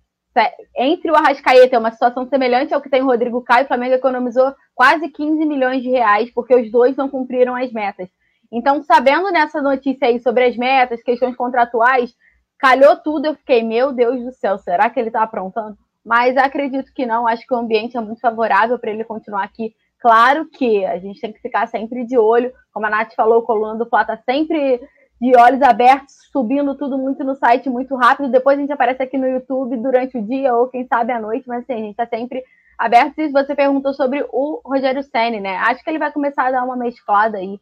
entre 0.78 1.12
o 1.12 1.16
Arrascaeta, 1.16 1.76
é 1.76 1.80
uma 1.80 1.92
situação 1.92 2.26
semelhante 2.26 2.74
ao 2.74 2.82
que 2.82 2.90
tem 2.90 3.02
o 3.02 3.06
Rodrigo 3.06 3.42
Caio, 3.42 3.66
o 3.66 3.68
Flamengo 3.68 3.96
economizou 3.96 4.54
quase 4.74 5.10
15 5.10 5.46
milhões 5.46 5.84
de 5.84 5.90
reais, 5.90 6.32
porque 6.34 6.56
os 6.56 6.72
dois 6.72 6.96
não 6.96 7.10
cumpriram 7.10 7.54
as 7.54 7.72
metas. 7.72 8.10
Então, 8.52 8.82
sabendo 8.84 9.30
nessa 9.32 9.62
notícia 9.62 10.08
aí 10.08 10.20
sobre 10.20 10.46
as 10.46 10.56
metas, 10.56 11.04
questões 11.04 11.36
contratuais, 11.36 12.14
calhou 12.62 12.96
tudo, 12.96 13.26
eu 13.26 13.34
fiquei, 13.34 13.64
meu 13.64 13.92
Deus 13.92 14.24
do 14.24 14.32
céu, 14.32 14.56
será 14.60 14.88
que 14.88 15.00
ele 15.00 15.10
está 15.10 15.24
aprontando? 15.24 15.76
Mas 16.06 16.38
acredito 16.38 16.94
que 16.94 17.08
não, 17.08 17.28
acho 17.28 17.46
que 17.46 17.54
o 17.54 17.58
ambiente 17.58 17.98
é 17.98 18.02
muito 18.02 18.22
favorável 18.22 18.78
para 18.78 18.92
ele 18.92 19.04
continuar 19.04 19.44
aqui. 19.44 19.74
Claro 20.00 20.48
que 20.48 20.86
a 20.86 21.00
gente 21.00 21.20
tem 21.20 21.34
que 21.34 21.42
ficar 21.42 21.68
sempre 21.68 22.06
de 22.06 22.18
olho, 22.20 22.54
como 22.72 22.86
a 22.86 22.90
Nath 22.90 23.16
falou, 23.16 23.40
o 23.40 23.44
coluna 23.44 23.76
do 23.76 23.90
Flá 23.90 24.02
está 24.02 24.16
sempre 24.18 24.80
de 25.20 25.36
olhos 25.36 25.62
abertos, 25.64 26.16
subindo 26.32 26.76
tudo 26.76 26.98
muito 27.00 27.24
no 27.24 27.36
site, 27.36 27.70
muito 27.70 27.96
rápido. 27.96 28.32
Depois 28.32 28.58
a 28.58 28.62
gente 28.62 28.74
aparece 28.74 29.02
aqui 29.02 29.18
no 29.18 29.28
YouTube 29.28 29.78
durante 29.78 30.18
o 30.18 30.26
dia 30.26 30.56
ou 30.56 30.68
quem 30.68 30.86
sabe 30.86 31.12
à 31.12 31.20
noite, 31.20 31.48
mas 31.48 31.64
assim, 31.64 31.74
a 31.74 31.78
gente 31.78 31.92
está 31.92 32.08
sempre 32.08 32.44
aberto. 32.78 33.20
E 33.20 33.30
você 33.30 33.56
perguntou 33.56 33.94
sobre 33.94 34.24
o 34.32 34.62
Rogério 34.64 35.04
Senni, 35.04 35.40
né? 35.40 35.58
Acho 35.58 35.84
que 35.84 35.90
ele 35.90 36.00
vai 36.00 36.12
começar 36.12 36.48
a 36.48 36.52
dar 36.52 36.64
uma 36.64 36.76
mesclada 36.76 37.38
aí. 37.38 37.60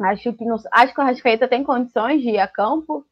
Acho 0.00 0.32
que, 0.32 0.44
acho 0.72 0.94
que 0.94 1.00
o 1.00 1.04
Rascaeta 1.04 1.48
tem 1.48 1.64
condições 1.64 2.22
de 2.22 2.30
ir 2.30 2.38
a 2.38 2.48
campo, 2.48 3.04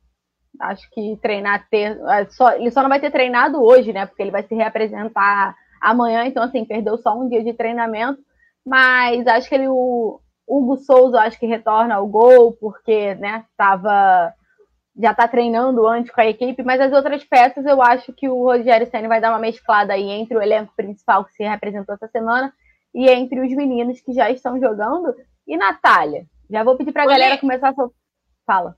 Acho 0.61 0.89
que 0.91 1.19
treinar 1.23 1.67
ter, 1.71 1.99
é, 2.09 2.25
só, 2.27 2.53
ele 2.53 2.71
só 2.71 2.83
não 2.83 2.89
vai 2.89 3.01
ter 3.01 3.11
treinado 3.11 3.63
hoje, 3.63 3.93
né? 3.93 4.07
Porque 4.07 4.23
ele 4.23 4.31
vai 4.31 4.43
se 4.43 4.55
reapresentar 4.55 5.55
amanhã, 5.81 6.25
então 6.25 6.43
assim, 6.43 6.65
perdeu 6.65 6.97
só 6.99 7.19
um 7.19 7.29
dia 7.29 7.43
de 7.45 7.53
treinamento. 7.53 8.21
Mas 8.65 9.27
acho 9.27 9.49
que 9.49 9.55
ele, 9.55 9.69
o 9.69 10.21
Hugo 10.47 10.77
Souza, 10.77 11.21
acho 11.21 11.39
que 11.39 11.47
retorna 11.47 11.95
ao 11.95 12.07
gol, 12.07 12.53
porque, 12.53 13.15
né, 13.17 13.45
tava 13.57 14.35
já 14.99 15.13
tá 15.13 15.29
treinando 15.29 15.87
antes 15.87 16.11
com 16.11 16.21
a 16.21 16.27
equipe, 16.27 16.63
mas 16.63 16.81
as 16.81 16.93
outras 16.93 17.23
peças 17.23 17.67
eu 17.67 17.83
acho 17.83 18.13
que 18.15 18.29
o 18.29 18.45
Rogério 18.45 18.87
Senna 18.87 19.09
vai 19.09 19.21
dar 19.21 19.31
uma 19.31 19.39
mesclada 19.39 19.93
aí 19.93 20.09
entre 20.09 20.37
o 20.37 20.41
elenco 20.41 20.73
principal 20.75 21.25
que 21.25 21.33
se 21.33 21.45
representou 21.45 21.95
essa 21.95 22.09
semana 22.09 22.51
e 22.95 23.09
entre 23.11 23.41
os 23.41 23.55
meninos 23.55 24.01
que 24.01 24.15
já 24.15 24.31
estão 24.31 24.59
jogando. 24.59 25.15
E 25.47 25.57
Natália, 25.57 26.25
já 26.51 26.65
vou 26.65 26.77
pedir 26.77 26.93
para 26.93 27.03
a 27.03 27.07
galera 27.07 27.39
começar 27.39 27.69
a. 27.69 27.75
Fala. 28.47 28.75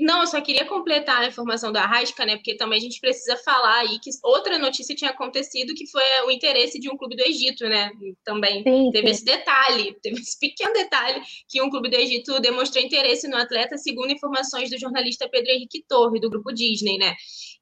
Não, 0.00 0.22
eu 0.22 0.26
só 0.26 0.40
queria 0.40 0.64
completar 0.64 1.22
a 1.22 1.26
informação 1.26 1.70
da 1.70 1.82
Arrasca, 1.82 2.24
né? 2.24 2.36
Porque 2.36 2.56
também 2.56 2.78
a 2.78 2.82
gente 2.82 3.00
precisa 3.00 3.36
falar 3.36 3.80
aí 3.80 3.98
que 4.00 4.10
outra 4.22 4.58
notícia 4.58 4.94
tinha 4.94 5.10
acontecido, 5.10 5.74
que 5.74 5.86
foi 5.90 6.02
o 6.26 6.30
interesse 6.30 6.78
de 6.80 6.90
um 6.90 6.96
clube 6.96 7.16
do 7.16 7.22
Egito, 7.22 7.68
né? 7.68 7.90
Também 8.24 8.62
sim, 8.62 8.90
teve 8.92 9.08
sim. 9.08 9.12
esse 9.12 9.24
detalhe, 9.24 9.96
teve 10.02 10.20
esse 10.20 10.38
pequeno 10.38 10.72
detalhe 10.72 11.20
que 11.48 11.60
um 11.60 11.68
clube 11.68 11.90
do 11.90 11.96
Egito 11.96 12.40
demonstrou 12.40 12.84
interesse 12.84 13.28
no 13.28 13.36
atleta, 13.36 13.76
segundo 13.76 14.10
informações 14.10 14.70
do 14.70 14.78
jornalista 14.78 15.28
Pedro 15.28 15.50
Henrique 15.50 15.84
Torre, 15.86 16.18
do 16.18 16.30
grupo 16.30 16.52
Disney, 16.52 16.96
né? 16.98 17.14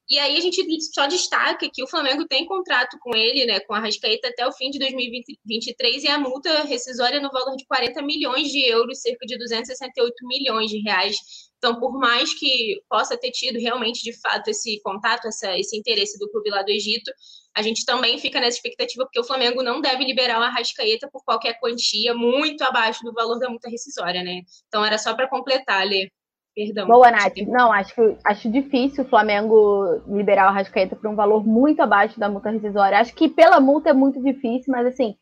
E 0.09 0.17
aí 0.17 0.37
a 0.37 0.39
gente 0.39 0.65
só 0.91 1.05
destaca 1.05 1.69
que 1.71 1.83
o 1.83 1.87
Flamengo 1.87 2.25
tem 2.27 2.43
contrato 2.45 2.97
com 2.99 3.15
ele, 3.15 3.45
né, 3.45 3.59
com 3.59 3.75
a 3.75 3.79
Rascaeta 3.79 4.29
até 4.29 4.47
o 4.47 4.51
fim 4.51 4.71
de 4.71 4.79
2023 4.79 6.03
e 6.03 6.07
a 6.07 6.17
multa 6.17 6.63
rescisória 6.63 7.21
no 7.21 7.29
valor 7.29 7.55
de 7.55 7.63
40 7.67 8.01
milhões 8.01 8.49
de 8.49 8.59
euros, 8.67 9.01
cerca 9.01 9.23
de 9.27 9.37
268 9.37 10.15
milhões 10.25 10.71
de 10.71 10.79
reais 10.79 11.15
então, 11.59 11.77
por 11.77 11.91
mais 11.99 12.33
que 12.33 12.81
possa 12.89 13.17
ter 13.17 13.31
tido 13.31 13.59
realmente, 13.59 14.01
de 14.01 14.17
fato, 14.19 14.47
esse 14.49 14.81
contato, 14.81 15.27
essa, 15.27 15.57
esse 15.59 15.77
interesse 15.77 16.17
do 16.17 16.29
clube 16.31 16.49
lá 16.49 16.63
do 16.63 16.71
Egito, 16.71 17.11
a 17.53 17.61
gente 17.61 17.85
também 17.85 18.17
fica 18.17 18.39
nessa 18.39 18.55
expectativa, 18.57 19.03
porque 19.03 19.19
o 19.19 19.25
Flamengo 19.25 19.61
não 19.61 19.81
deve 19.81 20.05
liberar 20.05 20.39
o 20.39 20.43
Arrascaeta 20.43 21.09
por 21.11 21.21
qualquer 21.25 21.59
quantia 21.59 22.13
muito 22.13 22.63
abaixo 22.63 23.03
do 23.03 23.13
valor 23.13 23.37
da 23.39 23.49
multa 23.49 23.69
rescisória, 23.69 24.23
né? 24.23 24.41
Então, 24.67 24.85
era 24.85 24.97
só 24.97 25.13
para 25.13 25.27
completar, 25.27 25.85
Lê. 25.85 26.09
Perdão. 26.55 26.87
Boa, 26.87 27.11
Nath. 27.11 27.37
Não, 27.47 27.71
acho, 27.71 28.17
acho 28.25 28.49
difícil 28.49 29.03
o 29.03 29.07
Flamengo 29.07 30.01
liberar 30.07 30.45
o 30.45 30.49
Arrascaeta 30.49 30.95
por 30.95 31.09
um 31.09 31.15
valor 31.15 31.45
muito 31.45 31.81
abaixo 31.81 32.17
da 32.19 32.29
multa 32.29 32.49
rescisória. 32.49 32.99
Acho 32.99 33.13
que 33.13 33.27
pela 33.29 33.59
multa 33.59 33.89
é 33.89 33.93
muito 33.93 34.21
difícil, 34.21 34.71
mas 34.71 34.87
assim, 34.87 35.15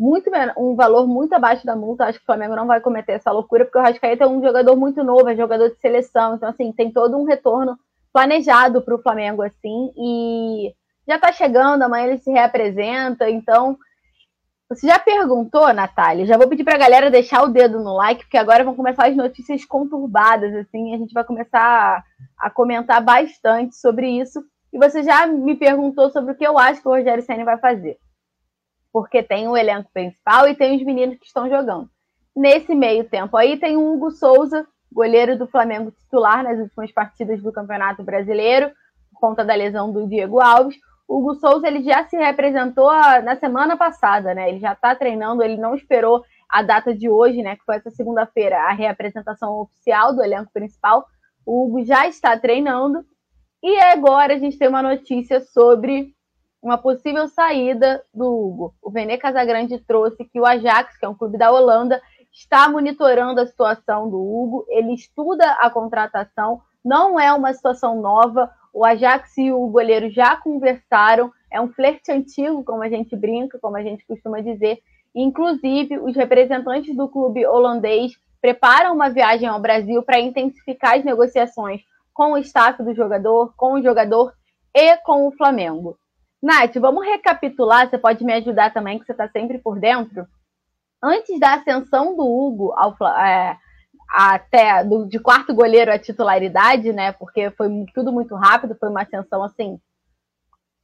muito 0.00 0.30
um 0.56 0.74
valor 0.74 1.06
muito 1.06 1.34
abaixo 1.34 1.66
da 1.66 1.76
multa. 1.76 2.06
Acho 2.06 2.18
que 2.18 2.22
o 2.22 2.26
Flamengo 2.26 2.56
não 2.56 2.66
vai 2.66 2.80
cometer 2.80 3.12
essa 3.12 3.30
loucura, 3.30 3.66
porque 3.66 3.78
o 3.78 3.82
Rascaeta 3.82 4.24
é 4.24 4.26
um 4.26 4.42
jogador 4.42 4.74
muito 4.74 5.04
novo, 5.04 5.28
é 5.28 5.36
jogador 5.36 5.68
de 5.68 5.78
seleção. 5.78 6.36
Então, 6.36 6.48
assim, 6.48 6.72
tem 6.72 6.90
todo 6.90 7.18
um 7.18 7.24
retorno 7.24 7.78
planejado 8.10 8.80
para 8.80 8.94
o 8.94 9.02
Flamengo, 9.02 9.42
assim, 9.42 9.92
e 9.94 10.74
já 11.06 11.16
está 11.16 11.30
chegando, 11.32 11.82
amanhã 11.82 12.06
ele 12.06 12.18
se 12.18 12.30
reapresenta. 12.30 13.28
Então, 13.28 13.76
você 14.70 14.86
já 14.86 14.98
perguntou, 14.98 15.70
Natália? 15.74 16.24
Já 16.24 16.38
vou 16.38 16.48
pedir 16.48 16.64
para 16.64 16.76
a 16.76 16.78
galera 16.78 17.10
deixar 17.10 17.42
o 17.42 17.48
dedo 17.48 17.78
no 17.84 17.94
like, 17.94 18.22
porque 18.22 18.38
agora 18.38 18.64
vão 18.64 18.74
começar 18.74 19.06
as 19.06 19.14
notícias 19.14 19.66
conturbadas, 19.66 20.54
assim, 20.54 20.94
a 20.94 20.96
gente 20.96 21.12
vai 21.12 21.24
começar 21.24 21.60
a, 21.60 22.46
a 22.46 22.50
comentar 22.50 23.04
bastante 23.04 23.76
sobre 23.76 24.08
isso. 24.08 24.42
E 24.72 24.78
você 24.78 25.02
já 25.02 25.26
me 25.26 25.56
perguntou 25.56 26.08
sobre 26.08 26.32
o 26.32 26.34
que 26.34 26.46
eu 26.46 26.58
acho 26.58 26.80
que 26.80 26.88
o 26.88 26.92
Rogério 26.92 27.22
Senna 27.22 27.44
vai 27.44 27.58
fazer 27.58 27.98
porque 28.92 29.22
tem 29.22 29.48
o 29.48 29.56
elenco 29.56 29.90
principal 29.92 30.48
e 30.48 30.54
tem 30.54 30.76
os 30.76 30.82
meninos 30.84 31.18
que 31.18 31.26
estão 31.26 31.48
jogando. 31.48 31.88
Nesse 32.34 32.74
meio 32.74 33.04
tempo 33.04 33.36
aí 33.36 33.58
tem 33.58 33.76
o 33.76 33.92
Hugo 33.92 34.10
Souza, 34.10 34.66
goleiro 34.92 35.38
do 35.38 35.46
Flamengo 35.46 35.90
titular 35.90 36.42
nas 36.42 36.58
últimas 36.58 36.92
partidas 36.92 37.42
do 37.42 37.52
Campeonato 37.52 38.02
Brasileiro, 38.02 38.70
por 39.12 39.20
conta 39.20 39.44
da 39.44 39.54
lesão 39.54 39.92
do 39.92 40.08
Diego 40.08 40.40
Alves. 40.40 40.76
O 41.06 41.18
Hugo 41.18 41.34
Souza 41.34 41.66
ele 41.66 41.82
já 41.82 42.04
se 42.06 42.16
representou 42.16 42.90
na 43.22 43.36
semana 43.36 43.76
passada, 43.76 44.32
né? 44.32 44.48
Ele 44.48 44.60
já 44.60 44.72
está 44.72 44.94
treinando, 44.94 45.42
ele 45.42 45.56
não 45.56 45.74
esperou 45.74 46.24
a 46.48 46.62
data 46.62 46.94
de 46.94 47.08
hoje, 47.08 47.42
né? 47.42 47.56
Que 47.56 47.64
foi 47.64 47.76
essa 47.76 47.90
segunda-feira, 47.90 48.56
a 48.58 48.72
reapresentação 48.72 49.60
oficial 49.60 50.14
do 50.14 50.22
elenco 50.22 50.52
principal. 50.52 51.04
O 51.44 51.64
Hugo 51.64 51.84
já 51.84 52.06
está 52.06 52.38
treinando. 52.38 53.04
E 53.62 53.78
agora 53.80 54.34
a 54.34 54.38
gente 54.38 54.56
tem 54.56 54.68
uma 54.68 54.82
notícia 54.82 55.40
sobre 55.40 56.14
uma 56.62 56.76
possível 56.76 57.26
saída 57.28 58.02
do 58.12 58.26
Hugo. 58.26 58.74
O 58.82 58.90
Vene 58.90 59.16
Casagrande 59.16 59.78
trouxe 59.78 60.24
que 60.24 60.40
o 60.40 60.46
Ajax, 60.46 60.96
que 60.96 61.04
é 61.04 61.08
um 61.08 61.14
clube 61.14 61.38
da 61.38 61.50
Holanda, 61.50 62.00
está 62.32 62.68
monitorando 62.68 63.40
a 63.40 63.46
situação 63.46 64.08
do 64.08 64.18
Hugo, 64.18 64.66
ele 64.68 64.94
estuda 64.94 65.44
a 65.60 65.70
contratação, 65.70 66.60
não 66.84 67.18
é 67.18 67.32
uma 67.32 67.52
situação 67.52 68.00
nova. 68.00 68.50
O 68.72 68.84
Ajax 68.84 69.36
e 69.38 69.50
o 69.50 69.66
goleiro 69.66 70.10
já 70.10 70.36
conversaram, 70.36 71.32
é 71.50 71.60
um 71.60 71.68
flerte 71.68 72.12
antigo, 72.12 72.62
como 72.62 72.82
a 72.82 72.88
gente 72.88 73.16
brinca, 73.16 73.58
como 73.58 73.76
a 73.76 73.82
gente 73.82 74.06
costuma 74.06 74.40
dizer. 74.40 74.78
Inclusive, 75.14 75.98
os 75.98 76.14
representantes 76.14 76.94
do 76.96 77.08
clube 77.08 77.44
holandês 77.44 78.12
preparam 78.40 78.94
uma 78.94 79.10
viagem 79.10 79.48
ao 79.48 79.60
Brasil 79.60 80.02
para 80.02 80.20
intensificar 80.20 80.96
as 80.96 81.04
negociações 81.04 81.82
com 82.14 82.32
o 82.32 82.38
staff 82.38 82.82
do 82.82 82.94
jogador, 82.94 83.52
com 83.56 83.74
o 83.74 83.82
jogador 83.82 84.32
e 84.74 84.96
com 84.98 85.26
o 85.26 85.32
Flamengo. 85.32 85.98
Nath, 86.42 86.74
vamos 86.76 87.04
recapitular, 87.04 87.88
você 87.88 87.98
pode 87.98 88.24
me 88.24 88.32
ajudar 88.32 88.72
também, 88.72 88.98
que 88.98 89.04
você 89.04 89.12
está 89.12 89.28
sempre 89.28 89.58
por 89.58 89.78
dentro. 89.78 90.26
Antes 91.02 91.38
da 91.38 91.54
ascensão 91.54 92.16
do 92.16 92.24
Hugo 92.24 92.72
ao, 92.76 92.94
é, 93.16 93.56
até 94.10 94.82
do, 94.84 95.06
de 95.06 95.18
quarto 95.18 95.54
goleiro 95.54 95.92
à 95.92 95.98
titularidade, 95.98 96.92
né? 96.92 97.12
Porque 97.12 97.50
foi 97.52 97.68
tudo 97.94 98.12
muito 98.12 98.34
rápido, 98.34 98.76
foi 98.78 98.88
uma 98.88 99.02
ascensão 99.02 99.42
assim 99.42 99.78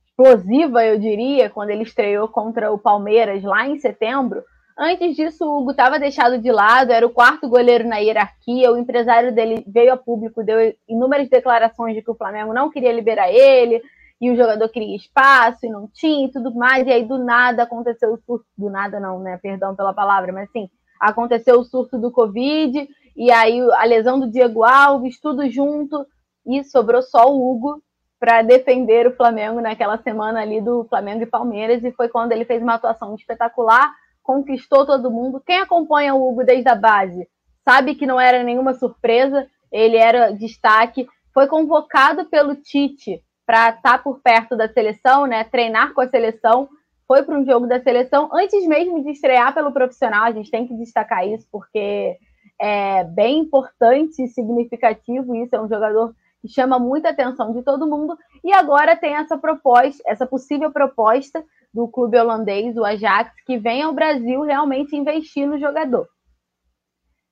explosiva, 0.09 0.83
eu 0.85 0.99
diria, 0.99 1.51
quando 1.51 1.71
ele 1.71 1.83
estreou 1.83 2.27
contra 2.27 2.73
o 2.73 2.79
Palmeiras 2.79 3.43
lá 3.43 3.69
em 3.69 3.79
setembro. 3.79 4.43
Antes 4.79 5.17
disso, 5.17 5.45
o 5.45 5.59
Hugo 5.59 5.71
estava 5.71 5.99
deixado 5.99 6.39
de 6.39 6.51
lado, 6.51 6.93
era 6.93 7.07
o 7.07 7.11
quarto 7.11 7.49
goleiro 7.49 7.87
na 7.87 7.97
hierarquia. 7.97 8.73
O 8.73 8.79
empresário 8.79 9.35
dele 9.35 9.65
veio 9.67 9.93
a 9.93 9.97
público, 9.97 10.45
deu 10.45 10.75
inúmeras 10.89 11.29
declarações 11.29 11.95
de 11.95 12.03
que 12.03 12.11
o 12.11 12.15
Flamengo 12.15 12.53
não 12.53 12.71
queria 12.71 12.93
liberar 12.93 13.31
ele, 13.31 13.83
e 14.21 14.31
o 14.31 14.37
jogador 14.37 14.69
queria 14.69 14.97
espaço 14.97 15.67
e 15.67 15.71
não 15.71 15.89
tinha 15.93 16.27
e 16.27 16.33
tudo 16.33 16.55
mais, 16.55 16.87
e 16.87 16.91
aí 16.91 17.05
do 17.05 17.19
nada 17.19 17.63
aconteceu 17.63 18.13
o 18.13 18.19
surto, 18.19 18.47
do 18.57 18.71
nada 18.71 18.99
não, 18.99 19.21
né, 19.21 19.39
perdão 19.43 19.75
pela 19.75 19.93
palavra, 19.93 20.33
mas 20.33 20.49
assim, 20.49 20.69
aconteceu 21.01 21.61
o 21.61 21.65
surto 21.65 21.99
do 21.99 22.11
Covid, 22.11 22.89
e 23.17 23.31
aí 23.31 23.61
a 23.73 23.85
lesão 23.85 24.19
do 24.19 24.31
Diego 24.31 24.65
Alves, 24.65 25.21
tudo 25.21 25.49
junto, 25.51 26.07
e 26.47 26.65
sobrou 26.65 27.03
só 27.03 27.31
o 27.31 27.51
Hugo 27.51 27.83
para 28.19 28.43
defender 28.43 29.07
o 29.07 29.15
Flamengo 29.15 29.61
naquela 29.61 29.99
semana 29.99 30.41
ali 30.41 30.61
do 30.61 30.85
Flamengo 30.89 31.23
e 31.23 31.27
Palmeiras, 31.27 31.85
e 31.85 31.93
foi 31.93 32.09
quando 32.09 32.33
ele 32.33 32.45
fez 32.45 32.63
uma 32.63 32.75
atuação 32.75 33.15
espetacular, 33.15 33.93
conquistou 34.23 34.87
todo 34.87 35.11
mundo. 35.11 35.43
Quem 35.45 35.59
acompanha 35.59 36.15
o 36.15 36.29
Hugo 36.29 36.45
desde 36.45 36.69
a 36.69 36.75
base 36.75 37.29
sabe 37.65 37.95
que 37.95 38.07
não 38.07 38.19
era 38.19 38.43
nenhuma 38.43 38.75
surpresa, 38.75 39.47
ele 39.71 39.97
era 39.97 40.31
destaque, 40.31 41.07
foi 41.35 41.47
convocado 41.47 42.25
pelo 42.27 42.55
Tite 42.57 43.23
para 43.47 43.71
estar 43.71 43.81
tá 43.83 43.99
por 43.99 44.21
perto 44.21 44.57
da 44.57 44.69
seleção, 44.69 45.25
né? 45.25 45.45
Treinar 45.45 45.95
com 45.95 46.01
a 46.01 46.09
seleção. 46.09 46.69
Foi 47.07 47.23
para 47.23 47.39
um 47.39 47.47
jogo 47.47 47.69
da 47.69 47.81
seleção 47.81 48.29
antes 48.33 48.67
mesmo 48.67 49.03
de 49.05 49.13
estrear 49.13 49.55
pelo 49.55 49.73
profissional. 49.73 50.25
A 50.25 50.33
gente 50.33 50.51
tem 50.51 50.67
que 50.67 50.75
destacar 50.75 51.27
isso 51.27 51.47
porque 51.53 52.19
é 52.61 53.05
bem 53.05 53.39
importante 53.39 54.23
e 54.23 54.29
significativo. 54.29 55.35
Isso 55.37 55.55
é 55.55 55.61
um 55.61 55.69
jogador 55.69 56.13
que 56.43 56.49
chama 56.49 56.79
muita 56.79 57.11
atenção 57.11 57.53
de 57.53 57.63
todo 57.63 57.87
mundo. 57.87 58.19
E 58.43 58.53
agora 58.53 58.97
tem 58.97 59.15
essa 59.15 59.39
proposta, 59.39 60.03
essa 60.05 60.27
possível 60.27 60.73
proposta 60.73 61.45
do 61.73 61.87
clube 61.87 62.19
holandês, 62.19 62.77
o 62.77 62.85
Ajax, 62.85 63.31
que 63.47 63.59
vem 63.59 63.83
ao 63.83 63.93
Brasil 63.93 64.41
realmente 64.43 64.97
investir 64.97 65.47
no 65.47 65.59
jogador. 65.59 66.09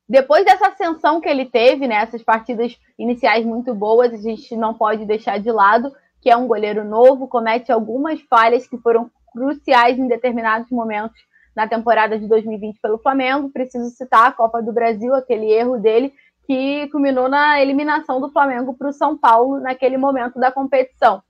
Depois 0.07 0.45
dessa 0.45 0.69
ascensão 0.69 1.21
que 1.21 1.29
ele 1.29 1.47
teve, 1.47 1.89
né, 1.89 1.97
essas 1.97 2.23
partidas 2.23 2.79
iniciais 2.99 3.45
muito 3.45 3.75
boas, 3.75 4.13
a 4.13 4.19
gente 4.19 4.55
não 4.55 4.75
pode 4.75 5.07
deixar 5.07 5.39
de 5.39 5.51
lado 5.51 5.91
que 6.25 6.31
é 6.31 6.37
um 6.37 6.47
goleiro 6.47 6.83
novo, 6.83 7.29
comete 7.29 7.71
algumas 7.71 8.19
falhas 8.23 8.67
que 8.67 8.79
foram 8.79 9.11
cruciais 9.31 9.99
em 9.99 10.09
determinados 10.09 10.71
momentos 10.71 11.21
na 11.55 11.69
temporada 11.69 12.19
de 12.19 12.27
2020 12.27 12.81
pelo 12.81 12.99
Flamengo. 12.99 13.53
Preciso 13.53 13.91
citar 13.91 14.29
a 14.29 14.33
Copa 14.33 14.63
do 14.63 14.73
Brasil, 14.73 15.15
aquele 15.15 15.53
erro 15.53 15.79
dele 15.79 16.15
que 16.47 16.89
culminou 16.89 17.29
na 17.29 17.61
eliminação 17.61 18.23
do 18.23 18.33
Flamengo 18.33 18.75
para 18.75 18.89
o 18.89 18.93
São 18.93 19.19
Paulo 19.19 19.61
naquele 19.61 19.99
momento 19.99 20.41
da 20.41 20.51
competição. 20.51 21.23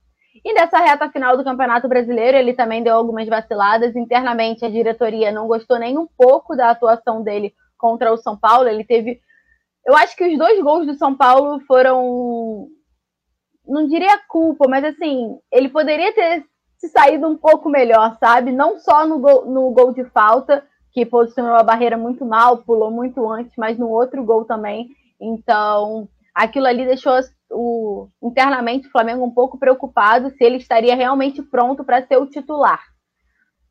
E 0.45 0.53
nessa 0.53 0.79
reta 0.79 1.09
final 1.09 1.35
do 1.35 1.43
Campeonato 1.43 1.89
Brasileiro, 1.89 2.37
ele 2.37 2.53
também 2.53 2.81
deu 2.81 2.95
algumas 2.95 3.27
vaciladas. 3.27 3.97
Internamente, 3.97 4.63
a 4.63 4.69
diretoria 4.69 5.29
não 5.29 5.45
gostou 5.45 5.77
nem 5.77 5.97
um 5.97 6.07
pouco 6.17 6.55
da 6.55 6.69
atuação 6.69 7.21
dele 7.21 7.53
contra 7.77 8.13
o 8.13 8.17
São 8.17 8.37
Paulo. 8.37 8.69
Ele 8.69 8.85
teve. 8.85 9.19
Eu 9.85 9.95
acho 9.97 10.15
que 10.15 10.25
os 10.25 10.37
dois 10.37 10.61
gols 10.61 10.85
do 10.85 10.93
São 10.93 11.13
Paulo 11.15 11.59
foram 11.67 12.69
não 13.67 13.87
diria 13.87 14.19
culpa, 14.27 14.67
mas 14.67 14.83
assim, 14.83 15.37
ele 15.51 15.69
poderia 15.69 16.13
ter 16.13 16.45
se 16.77 16.89
saído 16.89 17.27
um 17.27 17.37
pouco 17.37 17.69
melhor, 17.69 18.17
sabe? 18.19 18.51
Não 18.51 18.77
só 18.79 19.05
no 19.05 19.19
gol, 19.19 19.45
no 19.45 19.71
gol 19.71 19.93
de 19.93 20.03
falta, 20.05 20.65
que 20.91 21.05
posicionou 21.05 21.55
a 21.55 21.63
barreira 21.63 21.97
muito 21.97 22.25
mal, 22.25 22.59
pulou 22.59 22.91
muito 22.91 23.29
antes, 23.29 23.53
mas 23.57 23.77
no 23.77 23.89
outro 23.89 24.23
gol 24.23 24.45
também. 24.45 24.87
Então, 25.19 26.07
aquilo 26.33 26.67
ali 26.67 26.85
deixou 26.85 27.13
o, 27.51 28.07
internamente 28.21 28.87
o 28.87 28.91
Flamengo 28.91 29.25
um 29.25 29.31
pouco 29.31 29.57
preocupado 29.57 30.29
se 30.31 30.43
ele 30.43 30.57
estaria 30.57 30.95
realmente 30.95 31.41
pronto 31.41 31.83
para 31.83 32.05
ser 32.05 32.17
o 32.17 32.27
titular. 32.27 32.81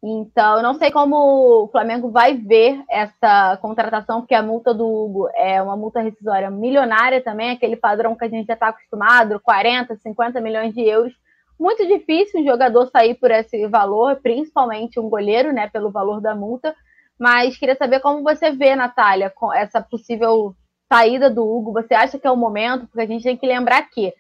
Então, 0.07 0.59
eu 0.59 0.63
não 0.63 0.75
sei 0.75 0.91
como 0.91 1.65
o 1.65 1.69
Flamengo 1.69 2.11
vai 2.11 2.37
ver 2.37 2.79
essa 2.91 3.57
contratação, 3.63 4.21
porque 4.21 4.35
a 4.35 4.43
multa 4.43 4.75
do 4.75 4.87
Hugo 4.87 5.31
é 5.35 5.63
uma 5.63 5.79
multa 5.79 6.03
rescisória 6.03 6.51
milionária 6.51 7.23
também, 7.23 7.53
aquele 7.53 7.75
padrão 7.75 8.15
que 8.15 8.23
a 8.23 8.29
gente 8.29 8.47
já 8.47 8.53
está 8.53 8.69
acostumado, 8.69 9.41
40, 9.41 9.97
50 9.97 10.43
milhões 10.43 10.75
de 10.75 10.83
euros. 10.83 11.15
Muito 11.59 11.87
difícil 11.87 12.43
um 12.43 12.45
jogador 12.45 12.87
sair 12.91 13.15
por 13.15 13.31
esse 13.31 13.67
valor, 13.69 14.17
principalmente 14.17 15.01
um 15.01 15.09
goleiro, 15.09 15.55
né, 15.55 15.71
pelo 15.71 15.91
valor 15.91 16.21
da 16.21 16.35
multa. 16.35 16.77
Mas 17.19 17.57
queria 17.57 17.75
saber 17.75 18.01
como 18.01 18.23
você 18.23 18.51
vê, 18.51 18.77
Natália, 18.77 19.31
com 19.31 19.51
essa 19.55 19.81
possível 19.81 20.55
saída 20.93 21.31
do 21.31 21.49
Hugo. 21.49 21.73
Você 21.73 21.95
acha 21.95 22.19
que 22.19 22.27
é 22.27 22.31
o 22.31 22.37
momento? 22.37 22.87
Porque 22.89 23.01
a 23.01 23.07
gente 23.07 23.23
tem 23.25 23.39
que 23.39 23.47
lembrar 23.47 23.81
que 23.89 24.13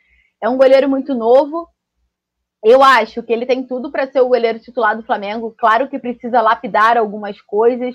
é 0.42 0.48
um 0.48 0.56
goleiro 0.56 0.88
muito 0.88 1.14
novo, 1.14 1.68
eu 2.64 2.82
acho 2.82 3.22
que 3.22 3.30
ele 3.30 3.44
tem 3.44 3.62
tudo 3.62 3.92
para 3.92 4.10
ser 4.10 4.22
o 4.22 4.28
goleiro 4.28 4.58
titular 4.58 4.96
do 4.96 5.04
Flamengo. 5.04 5.54
Claro 5.58 5.86
que 5.86 5.98
precisa 5.98 6.40
lapidar 6.40 6.96
algumas 6.96 7.38
coisas, 7.42 7.94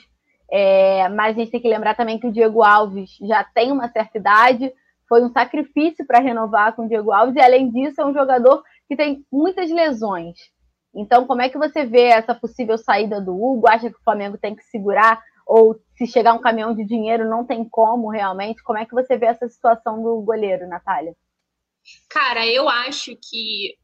é, 0.51 1.09
mas 1.09 1.35
a 1.35 1.39
gente 1.39 1.49
tem 1.49 1.59
que 1.59 1.67
lembrar 1.67 1.95
também 1.95 2.19
que 2.19 2.27
o 2.27 2.31
Diego 2.31 2.61
Alves 2.61 3.17
já 3.19 3.43
tem 3.43 3.71
uma 3.71 3.89
certa 3.89 4.19
idade, 4.19 4.71
foi 5.07 5.23
um 5.23 5.31
sacrifício 5.31 6.05
para 6.05 6.19
renovar 6.19 6.75
com 6.75 6.85
o 6.85 6.87
Diego 6.87 7.11
Alves, 7.11 7.35
e 7.35 7.41
além 7.41 7.71
disso, 7.71 7.99
é 7.99 8.05
um 8.05 8.13
jogador 8.13 8.63
que 8.87 8.95
tem 8.95 9.25
muitas 9.31 9.71
lesões. 9.71 10.37
Então, 10.93 11.25
como 11.25 11.41
é 11.41 11.49
que 11.49 11.57
você 11.57 11.83
vê 11.83 12.03
essa 12.03 12.35
possível 12.35 12.77
saída 12.77 13.19
do 13.19 13.33
Hugo? 13.33 13.67
Acha 13.67 13.89
que 13.89 13.97
o 13.97 14.03
Flamengo 14.03 14.37
tem 14.37 14.55
que 14.55 14.63
segurar? 14.65 15.19
Ou 15.47 15.79
se 15.95 16.05
chegar 16.05 16.33
um 16.33 16.41
caminhão 16.41 16.75
de 16.75 16.85
dinheiro, 16.85 17.27
não 17.27 17.43
tem 17.43 17.67
como 17.67 18.09
realmente? 18.09 18.63
Como 18.63 18.77
é 18.77 18.85
que 18.85 18.93
você 18.93 19.17
vê 19.17 19.27
essa 19.27 19.47
situação 19.47 20.01
do 20.01 20.21
goleiro, 20.21 20.67
Natália? 20.67 21.15
Cara, 22.07 22.45
eu 22.45 22.69
acho 22.69 23.15
que 23.15 23.75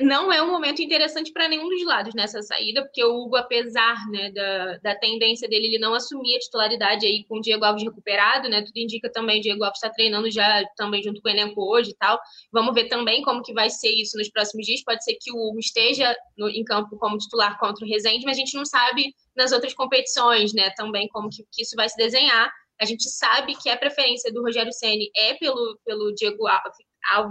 não 0.00 0.32
é 0.32 0.42
um 0.42 0.50
momento 0.50 0.82
interessante 0.82 1.32
para 1.32 1.48
nenhum 1.48 1.68
dos 1.68 1.84
lados 1.84 2.14
nessa 2.14 2.42
saída, 2.42 2.82
porque 2.82 3.02
o 3.04 3.22
Hugo, 3.22 3.36
apesar 3.36 3.96
né, 4.10 4.30
da, 4.30 4.78
da 4.78 4.94
tendência 4.96 5.48
dele, 5.48 5.66
ele 5.66 5.78
não 5.78 5.94
assumir 5.94 6.36
a 6.36 6.38
titularidade 6.38 7.06
aí 7.06 7.24
com 7.28 7.38
o 7.38 7.40
Diego 7.40 7.64
Alves 7.64 7.84
recuperado, 7.84 8.48
né? 8.48 8.62
Tudo 8.62 8.76
indica 8.76 9.10
também 9.10 9.38
o 9.38 9.42
Diego 9.42 9.64
Alves 9.64 9.78
está 9.78 9.90
treinando 9.90 10.30
já 10.30 10.64
também 10.76 11.02
junto 11.02 11.20
com 11.20 11.28
o 11.28 11.30
elenco 11.30 11.62
hoje 11.62 11.90
e 11.90 11.96
tal. 11.96 12.18
Vamos 12.52 12.74
ver 12.74 12.88
também 12.88 13.22
como 13.22 13.42
que 13.42 13.52
vai 13.52 13.70
ser 13.70 13.90
isso 13.90 14.16
nos 14.16 14.28
próximos 14.30 14.66
dias. 14.66 14.82
Pode 14.82 15.04
ser 15.04 15.16
que 15.20 15.32
o 15.32 15.36
Hugo 15.36 15.58
esteja 15.58 16.16
no, 16.36 16.48
em 16.48 16.64
campo 16.64 16.96
como 16.98 17.18
titular 17.18 17.58
contra 17.58 17.84
o 17.84 17.88
Rezende, 17.88 18.24
mas 18.24 18.36
a 18.36 18.40
gente 18.40 18.56
não 18.56 18.64
sabe 18.64 19.14
nas 19.36 19.52
outras 19.52 19.74
competições, 19.74 20.52
né? 20.52 20.70
Também 20.76 21.08
como 21.08 21.28
que, 21.28 21.44
que 21.52 21.62
isso 21.62 21.76
vai 21.76 21.88
se 21.88 21.96
desenhar. 21.96 22.50
A 22.80 22.84
gente 22.84 23.08
sabe 23.10 23.56
que 23.56 23.68
a 23.68 23.76
preferência 23.76 24.32
do 24.32 24.42
Rogério 24.42 24.72
Ceni 24.72 25.10
é 25.16 25.34
pelo, 25.34 25.78
pelo 25.84 26.14
Diego 26.14 26.46
Alves 26.46 26.87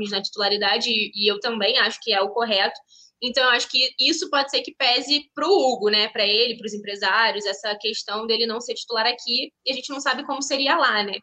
na 0.09 0.21
titularidade, 0.21 0.89
e 0.89 1.32
eu 1.32 1.39
também 1.39 1.78
acho 1.80 1.99
que 2.01 2.13
é 2.13 2.21
o 2.21 2.30
correto. 2.30 2.80
Então, 3.21 3.43
eu 3.43 3.49
acho 3.49 3.69
que 3.69 3.89
isso 3.99 4.30
pode 4.30 4.51
ser 4.51 4.61
que 4.61 4.75
pese 4.75 5.30
para 5.34 5.47
o 5.47 5.51
Hugo, 5.51 5.89
né? 5.89 6.07
Para 6.09 6.25
ele, 6.25 6.57
para 6.57 6.67
os 6.67 6.73
empresários, 6.73 7.45
essa 7.45 7.75
questão 7.75 8.28
dele 8.28 8.45
não 8.45 8.61
ser 8.61 8.75
titular 8.75 9.07
aqui, 9.07 9.51
e 9.65 9.71
a 9.71 9.73
gente 9.73 9.89
não 9.89 9.99
sabe 9.99 10.25
como 10.25 10.41
seria 10.41 10.78
lá, 10.78 11.03
né? 11.03 11.19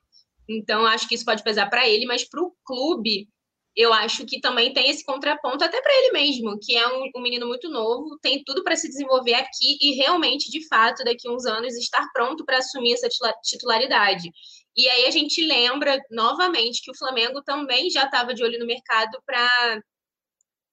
Então, 0.49 0.87
acho 0.87 1.09
que 1.09 1.15
isso 1.15 1.25
pode 1.25 1.43
pesar 1.43 1.71
para 1.71 1.89
ele, 1.89 2.05
mas 2.05 2.25
para 2.29 2.43
o 2.43 2.53
clube, 2.65 3.29
eu 3.77 3.93
acho 3.93 4.25
que 4.25 4.41
também 4.41 4.73
tem 4.73 4.89
esse 4.89 5.05
contraponto, 5.05 5.65
até 5.65 5.81
para 5.81 5.93
ele 5.99 6.13
mesmo, 6.13 6.59
que 6.63 6.77
é 6.77 6.87
um, 6.87 7.11
um, 7.17 7.23
menino 7.23 7.47
muito 7.47 7.69
novo, 7.69 8.19
tem 8.21 8.43
tudo 8.45 8.63
para 8.63 8.77
se 8.77 8.89
desenvolver 8.89 9.35
aqui 9.35 9.79
e 9.81 9.95
realmente, 9.97 10.51
de 10.51 10.67
fato, 10.69 11.03
daqui 11.03 11.29
a 11.29 11.33
uns 11.33 11.45
anos, 11.45 11.75
estar 11.77 12.09
pronto 12.13 12.45
para 12.45 12.59
assumir 12.59 12.93
essa 12.93 13.09
titularidade. 13.43 14.31
E 14.77 14.89
aí 14.89 15.07
a 15.07 15.11
gente 15.11 15.45
lembra 15.45 16.01
novamente 16.11 16.83
que 16.83 16.91
o 16.91 16.97
Flamengo 16.97 17.43
também 17.43 17.91
já 17.91 18.05
estava 18.05 18.35
de 18.35 18.43
olho 18.43 18.59
no 18.59 18.67
mercado 18.67 19.23
para 19.25 19.81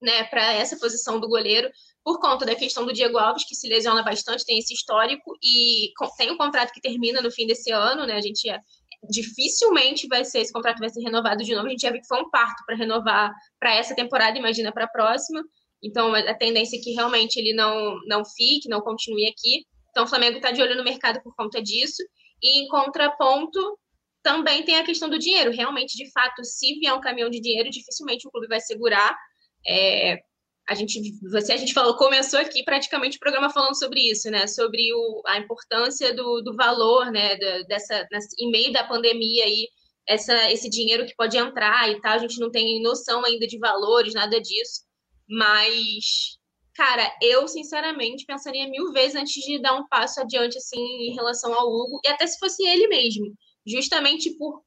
né, 0.01 0.23
para 0.23 0.53
essa 0.53 0.77
posição 0.77 1.19
do 1.19 1.29
goleiro, 1.29 1.69
por 2.03 2.19
conta 2.19 2.43
da 2.43 2.55
questão 2.55 2.83
do 2.83 2.91
Diego 2.91 3.19
Alves, 3.19 3.45
que 3.45 3.53
se 3.53 3.69
lesiona 3.69 4.01
bastante, 4.01 4.43
tem 4.43 4.57
esse 4.57 4.73
histórico, 4.73 5.37
e 5.43 5.91
tem 6.17 6.31
um 6.31 6.37
contrato 6.37 6.73
que 6.73 6.81
termina 6.81 7.21
no 7.21 7.29
fim 7.29 7.45
desse 7.45 7.71
ano, 7.71 8.07
né? 8.07 8.15
A 8.15 8.21
gente 8.21 8.49
dificilmente 9.09 10.07
vai 10.07 10.23
ser 10.23 10.39
esse 10.39 10.53
contrato 10.53 10.79
vai 10.79 10.89
ser 10.89 11.01
renovado 11.01 11.43
de 11.43 11.53
novo. 11.53 11.67
A 11.67 11.69
gente 11.69 11.81
já 11.81 11.91
viu 11.91 12.01
que 12.01 12.07
foi 12.07 12.21
um 12.21 12.29
parto 12.29 12.63
para 12.65 12.75
renovar 12.75 13.31
para 13.59 13.75
essa 13.75 13.95
temporada, 13.95 14.37
imagina 14.37 14.71
para 14.71 14.85
a 14.85 14.89
próxima. 14.89 15.43
Então 15.83 16.13
a 16.13 16.33
tendência 16.35 16.77
é 16.77 16.79
que 16.79 16.91
realmente 16.91 17.37
ele 17.37 17.53
não 17.53 17.99
não 18.05 18.23
fique, 18.23 18.69
não 18.69 18.81
continue 18.81 19.27
aqui. 19.27 19.65
Então 19.89 20.03
o 20.03 20.07
Flamengo 20.07 20.37
está 20.37 20.51
de 20.51 20.61
olho 20.61 20.77
no 20.77 20.83
mercado 20.83 21.21
por 21.23 21.35
conta 21.35 21.61
disso. 21.61 22.03
E 22.41 22.63
em 22.63 22.67
contraponto, 22.67 23.79
também 24.23 24.63
tem 24.63 24.77
a 24.77 24.83
questão 24.83 25.09
do 25.09 25.19
dinheiro. 25.19 25.51
Realmente, 25.51 25.97
de 25.97 26.11
fato, 26.11 26.43
se 26.43 26.79
vier 26.79 26.93
um 26.93 27.01
caminhão 27.01 27.29
de 27.29 27.39
dinheiro, 27.39 27.69
dificilmente 27.69 28.27
o 28.27 28.31
clube 28.31 28.47
vai 28.47 28.59
segurar. 28.59 29.15
É, 29.67 30.19
a 30.69 30.75
gente, 30.75 30.99
você, 31.29 31.53
a 31.53 31.57
gente 31.57 31.73
falou, 31.73 31.97
começou 31.97 32.39
aqui 32.39 32.63
praticamente 32.63 33.17
o 33.17 33.19
programa 33.19 33.49
falando 33.49 33.77
sobre 33.77 33.99
isso, 34.09 34.29
né? 34.29 34.47
Sobre 34.47 34.93
o, 34.93 35.21
a 35.25 35.37
importância 35.37 36.13
do, 36.15 36.41
do 36.41 36.55
valor, 36.55 37.11
né? 37.11 37.35
Da, 37.37 37.61
dessa, 37.63 38.07
nessa, 38.11 38.29
em 38.39 38.51
meio 38.51 38.71
da 38.71 38.83
pandemia 38.83 39.43
aí, 39.43 39.67
essa, 40.07 40.51
esse 40.51 40.69
dinheiro 40.69 41.05
que 41.05 41.15
pode 41.15 41.37
entrar 41.37 41.89
e 41.89 41.99
tal. 41.99 42.13
A 42.13 42.19
gente 42.19 42.39
não 42.39 42.51
tem 42.51 42.81
noção 42.81 43.25
ainda 43.25 43.47
de 43.47 43.57
valores, 43.57 44.13
nada 44.13 44.39
disso. 44.39 44.81
Mas, 45.27 46.37
cara, 46.75 47.11
eu 47.21 47.47
sinceramente 47.47 48.25
pensaria 48.25 48.67
mil 48.67 48.91
vezes 48.91 49.15
antes 49.15 49.33
de 49.43 49.59
dar 49.61 49.73
um 49.73 49.87
passo 49.87 50.21
adiante, 50.21 50.57
assim, 50.57 50.79
em 50.79 51.15
relação 51.15 51.53
ao 51.53 51.67
Hugo, 51.67 51.99
e 52.05 52.07
até 52.07 52.27
se 52.27 52.39
fosse 52.39 52.65
ele 52.65 52.87
mesmo. 52.87 53.25
Justamente 53.65 54.35
por 54.37 54.63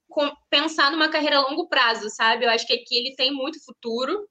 pensar 0.49 0.91
numa 0.93 1.09
carreira 1.09 1.39
a 1.39 1.49
longo 1.49 1.69
prazo, 1.69 2.09
sabe? 2.11 2.45
Eu 2.45 2.51
acho 2.51 2.67
que 2.67 2.75
aqui 2.75 2.97
ele 2.97 3.15
tem 3.17 3.33
muito 3.33 3.65
futuro 3.65 4.29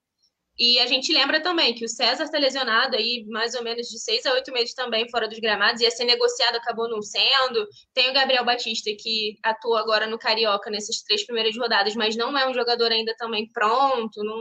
e 0.57 0.78
a 0.80 0.86
gente 0.86 1.11
lembra 1.11 1.41
também 1.41 1.74
que 1.74 1.84
o 1.84 1.89
César 1.89 2.26
está 2.26 2.38
lesionado 2.38 2.95
aí 2.95 3.26
mais 3.28 3.55
ou 3.55 3.64
menos 3.64 3.88
de 3.88 3.99
seis 3.99 4.24
a 4.26 4.34
oito 4.34 4.51
meses 4.51 4.76
também 4.76 5.09
fora 5.09 5.28
dos 5.28 5.39
gramados, 5.39 5.82
ia 5.82 5.89
ser 5.89 6.05
negociado, 6.05 6.55
acabou 6.55 6.88
não 6.88 7.01
sendo. 7.01 7.68
Tem 7.91 8.09
o 8.09 8.14
Gabriel 8.14 8.45
Batista, 8.45 8.91
que 8.97 9.36
atua 9.41 9.80
agora 9.80 10.05
no 10.05 10.20
Carioca 10.20 10.70
nessas 10.70 11.01
três 11.01 11.26
primeiras 11.26 11.57
rodadas, 11.57 11.95
mas 11.95 12.16
não 12.16 12.38
é 12.38 12.47
um 12.47 12.53
jogador 12.53 12.91
ainda 12.91 13.16
também 13.18 13.49
pronto, 13.51 14.24
não, 14.24 14.39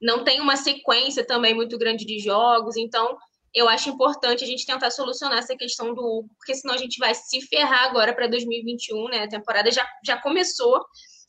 não 0.00 0.22
tem 0.22 0.38
uma 0.40 0.56
sequência 0.56 1.26
também 1.26 1.54
muito 1.54 1.78
grande 1.78 2.04
de 2.04 2.18
jogos, 2.18 2.76
então 2.76 3.16
eu 3.58 3.68
acho 3.68 3.90
importante 3.90 4.44
a 4.44 4.46
gente 4.46 4.64
tentar 4.64 4.90
solucionar 4.90 5.38
essa 5.38 5.56
questão 5.56 5.94
do 5.94 6.00
Hugo, 6.00 6.28
porque 6.38 6.54
senão 6.54 6.74
a 6.74 6.78
gente 6.78 6.98
vai 6.98 7.14
se 7.14 7.40
ferrar 7.42 7.84
agora 7.84 8.14
para 8.14 8.26
2021, 8.26 9.08
né? 9.08 9.24
A 9.24 9.28
temporada 9.28 9.70
já, 9.70 9.86
já 10.04 10.20
começou 10.20 10.80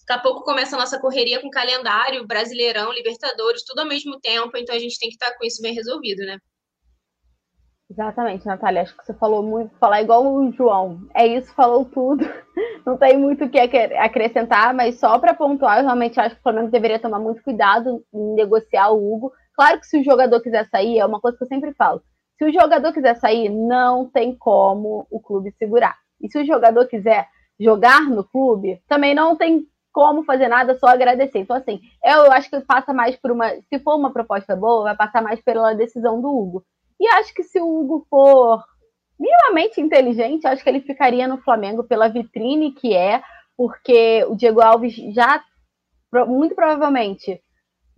Daqui 0.09 0.21
a 0.21 0.23
pouco 0.23 0.43
começa 0.43 0.75
a 0.75 0.79
nossa 0.79 0.99
correria 0.99 1.39
com 1.39 1.51
calendário, 1.51 2.25
Brasileirão, 2.25 2.91
Libertadores, 2.91 3.63
tudo 3.63 3.81
ao 3.81 3.87
mesmo 3.87 4.19
tempo, 4.19 4.57
então 4.57 4.75
a 4.75 4.79
gente 4.79 4.97
tem 4.97 5.07
que 5.07 5.13
estar 5.13 5.37
com 5.37 5.45
isso 5.45 5.61
bem 5.61 5.71
resolvido, 5.71 6.25
né? 6.25 6.39
Exatamente, 7.87 8.43
Natália. 8.43 8.81
Acho 8.81 8.97
que 8.97 9.05
você 9.05 9.13
falou 9.13 9.43
muito, 9.43 9.71
falar 9.77 10.01
igual 10.01 10.25
o 10.25 10.51
João. 10.51 11.07
É 11.13 11.27
isso, 11.27 11.53
falou 11.53 11.85
tudo. 11.85 12.25
Não 12.83 12.97
tem 12.97 13.19
muito 13.19 13.45
o 13.45 13.49
que 13.49 13.59
acrescentar, 13.59 14.73
mas 14.73 14.99
só 14.99 15.19
para 15.19 15.35
pontuar, 15.35 15.77
eu 15.77 15.83
realmente 15.83 16.19
acho 16.19 16.33
que 16.33 16.41
o 16.41 16.43
Flamengo 16.43 16.71
deveria 16.71 16.99
tomar 16.99 17.19
muito 17.19 17.43
cuidado 17.43 18.03
em 18.11 18.33
negociar 18.33 18.89
o 18.89 19.13
Hugo. 19.13 19.31
Claro 19.53 19.79
que 19.79 19.85
se 19.85 19.99
o 19.99 20.03
jogador 20.03 20.41
quiser 20.41 20.67
sair, 20.69 20.97
é 20.97 21.05
uma 21.05 21.21
coisa 21.21 21.37
que 21.37 21.43
eu 21.43 21.47
sempre 21.47 21.71
falo. 21.75 22.01
Se 22.39 22.45
o 22.45 22.53
jogador 22.53 22.93
quiser 22.93 23.15
sair, 23.17 23.49
não 23.49 24.09
tem 24.09 24.33
como 24.33 25.05
o 25.11 25.19
clube 25.19 25.53
segurar. 25.59 25.97
E 26.21 26.31
se 26.31 26.39
o 26.39 26.45
jogador 26.45 26.87
quiser 26.87 27.27
jogar 27.59 28.01
no 28.09 28.23
clube, 28.23 28.81
também 28.87 29.13
não 29.13 29.35
tem 29.35 29.67
como 29.91 30.23
fazer 30.23 30.47
nada, 30.47 30.79
só 30.79 30.87
agradecer. 30.87 31.39
Então, 31.39 31.57
assim, 31.57 31.81
eu 32.01 32.31
acho 32.31 32.49
que 32.49 32.61
passa 32.61 32.93
mais 32.93 33.17
por 33.17 33.31
uma. 33.31 33.49
Se 33.67 33.77
for 33.79 33.97
uma 33.97 34.13
proposta 34.13 34.55
boa, 34.55 34.83
vai 34.83 34.95
passar 34.95 35.21
mais 35.21 35.41
pela 35.41 35.73
decisão 35.73 36.21
do 36.21 36.29
Hugo. 36.29 36.63
E 36.97 37.05
acho 37.09 37.33
que 37.33 37.43
se 37.43 37.59
o 37.59 37.67
Hugo 37.67 38.07
for 38.09 38.63
minimamente 39.19 39.81
inteligente, 39.81 40.47
acho 40.47 40.63
que 40.63 40.69
ele 40.69 40.79
ficaria 40.79 41.27
no 41.27 41.39
Flamengo 41.39 41.83
pela 41.83 42.07
vitrine 42.07 42.71
que 42.71 42.95
é, 42.95 43.21
porque 43.57 44.23
o 44.29 44.35
Diego 44.35 44.61
Alves 44.61 44.95
já, 45.13 45.43
muito 46.25 46.55
provavelmente, 46.55 47.41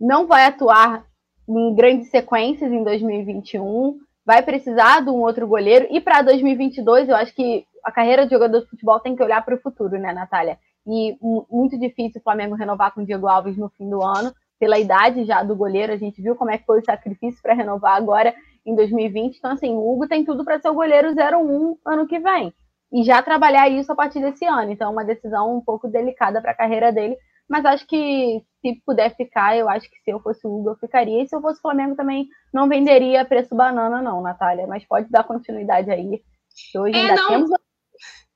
não 0.00 0.26
vai 0.26 0.46
atuar 0.46 1.06
em 1.48 1.74
grandes 1.74 2.10
sequências 2.10 2.72
em 2.72 2.82
2021, 2.82 4.00
vai 4.24 4.42
precisar 4.42 5.00
de 5.00 5.10
um 5.10 5.20
outro 5.20 5.46
goleiro, 5.46 5.86
e 5.90 6.00
para 6.00 6.22
2022 6.22 7.08
eu 7.08 7.16
acho 7.16 7.34
que 7.34 7.66
a 7.84 7.90
carreira 7.90 8.24
de 8.24 8.32
jogador 8.32 8.60
de 8.60 8.68
futebol 8.68 9.00
tem 9.00 9.16
que 9.16 9.22
olhar 9.22 9.44
para 9.44 9.54
o 9.54 9.60
futuro, 9.60 9.98
né, 9.98 10.12
Natália? 10.12 10.58
e 10.86 11.16
muito 11.50 11.78
difícil 11.78 12.20
o 12.20 12.24
Flamengo 12.24 12.54
renovar 12.54 12.92
com 12.92 13.02
o 13.02 13.06
Diego 13.06 13.28
Alves 13.28 13.56
no 13.56 13.68
fim 13.70 13.88
do 13.88 14.02
ano, 14.02 14.34
pela 14.58 14.78
idade 14.78 15.24
já 15.24 15.42
do 15.42 15.56
goleiro. 15.56 15.92
A 15.92 15.96
gente 15.96 16.20
viu 16.20 16.34
como 16.34 16.50
é 16.50 16.58
que 16.58 16.66
foi 16.66 16.80
o 16.80 16.84
sacrifício 16.84 17.40
para 17.42 17.54
renovar 17.54 17.96
agora 17.96 18.34
em 18.64 18.74
2020. 18.74 19.36
Então, 19.36 19.52
assim, 19.52 19.70
o 19.70 19.92
Hugo 19.92 20.08
tem 20.08 20.24
tudo 20.24 20.44
para 20.44 20.60
ser 20.60 20.68
o 20.68 20.74
goleiro 20.74 21.10
01 21.10 21.78
ano 21.86 22.06
que 22.06 22.18
vem. 22.18 22.52
E 22.92 23.02
já 23.04 23.22
trabalhar 23.22 23.68
isso 23.68 23.90
a 23.92 23.96
partir 23.96 24.20
desse 24.20 24.44
ano. 24.44 24.70
Então, 24.70 24.88
é 24.88 24.92
uma 24.92 25.04
decisão 25.04 25.56
um 25.56 25.60
pouco 25.60 25.88
delicada 25.88 26.40
para 26.40 26.52
a 26.52 26.56
carreira 26.56 26.92
dele. 26.92 27.16
Mas 27.48 27.64
acho 27.64 27.86
que 27.86 28.42
se 28.62 28.80
puder 28.86 29.14
ficar, 29.16 29.56
eu 29.56 29.68
acho 29.68 29.90
que 29.90 29.98
se 30.02 30.10
eu 30.10 30.20
fosse 30.20 30.46
o 30.46 30.50
Hugo, 30.50 30.70
eu 30.70 30.76
ficaria. 30.76 31.22
E 31.22 31.28
se 31.28 31.34
eu 31.34 31.42
fosse 31.42 31.58
o 31.58 31.62
Flamengo, 31.62 31.96
também 31.96 32.28
não 32.54 32.68
venderia 32.68 33.24
preço 33.24 33.54
banana, 33.54 34.00
não, 34.00 34.22
Natália. 34.22 34.66
Mas 34.66 34.86
pode 34.86 35.10
dar 35.10 35.24
continuidade 35.24 35.90
aí. 35.90 36.22
Hoje 36.76 36.96
é, 36.96 37.00
ainda 37.00 37.16
não... 37.16 37.28
temos 37.28 37.50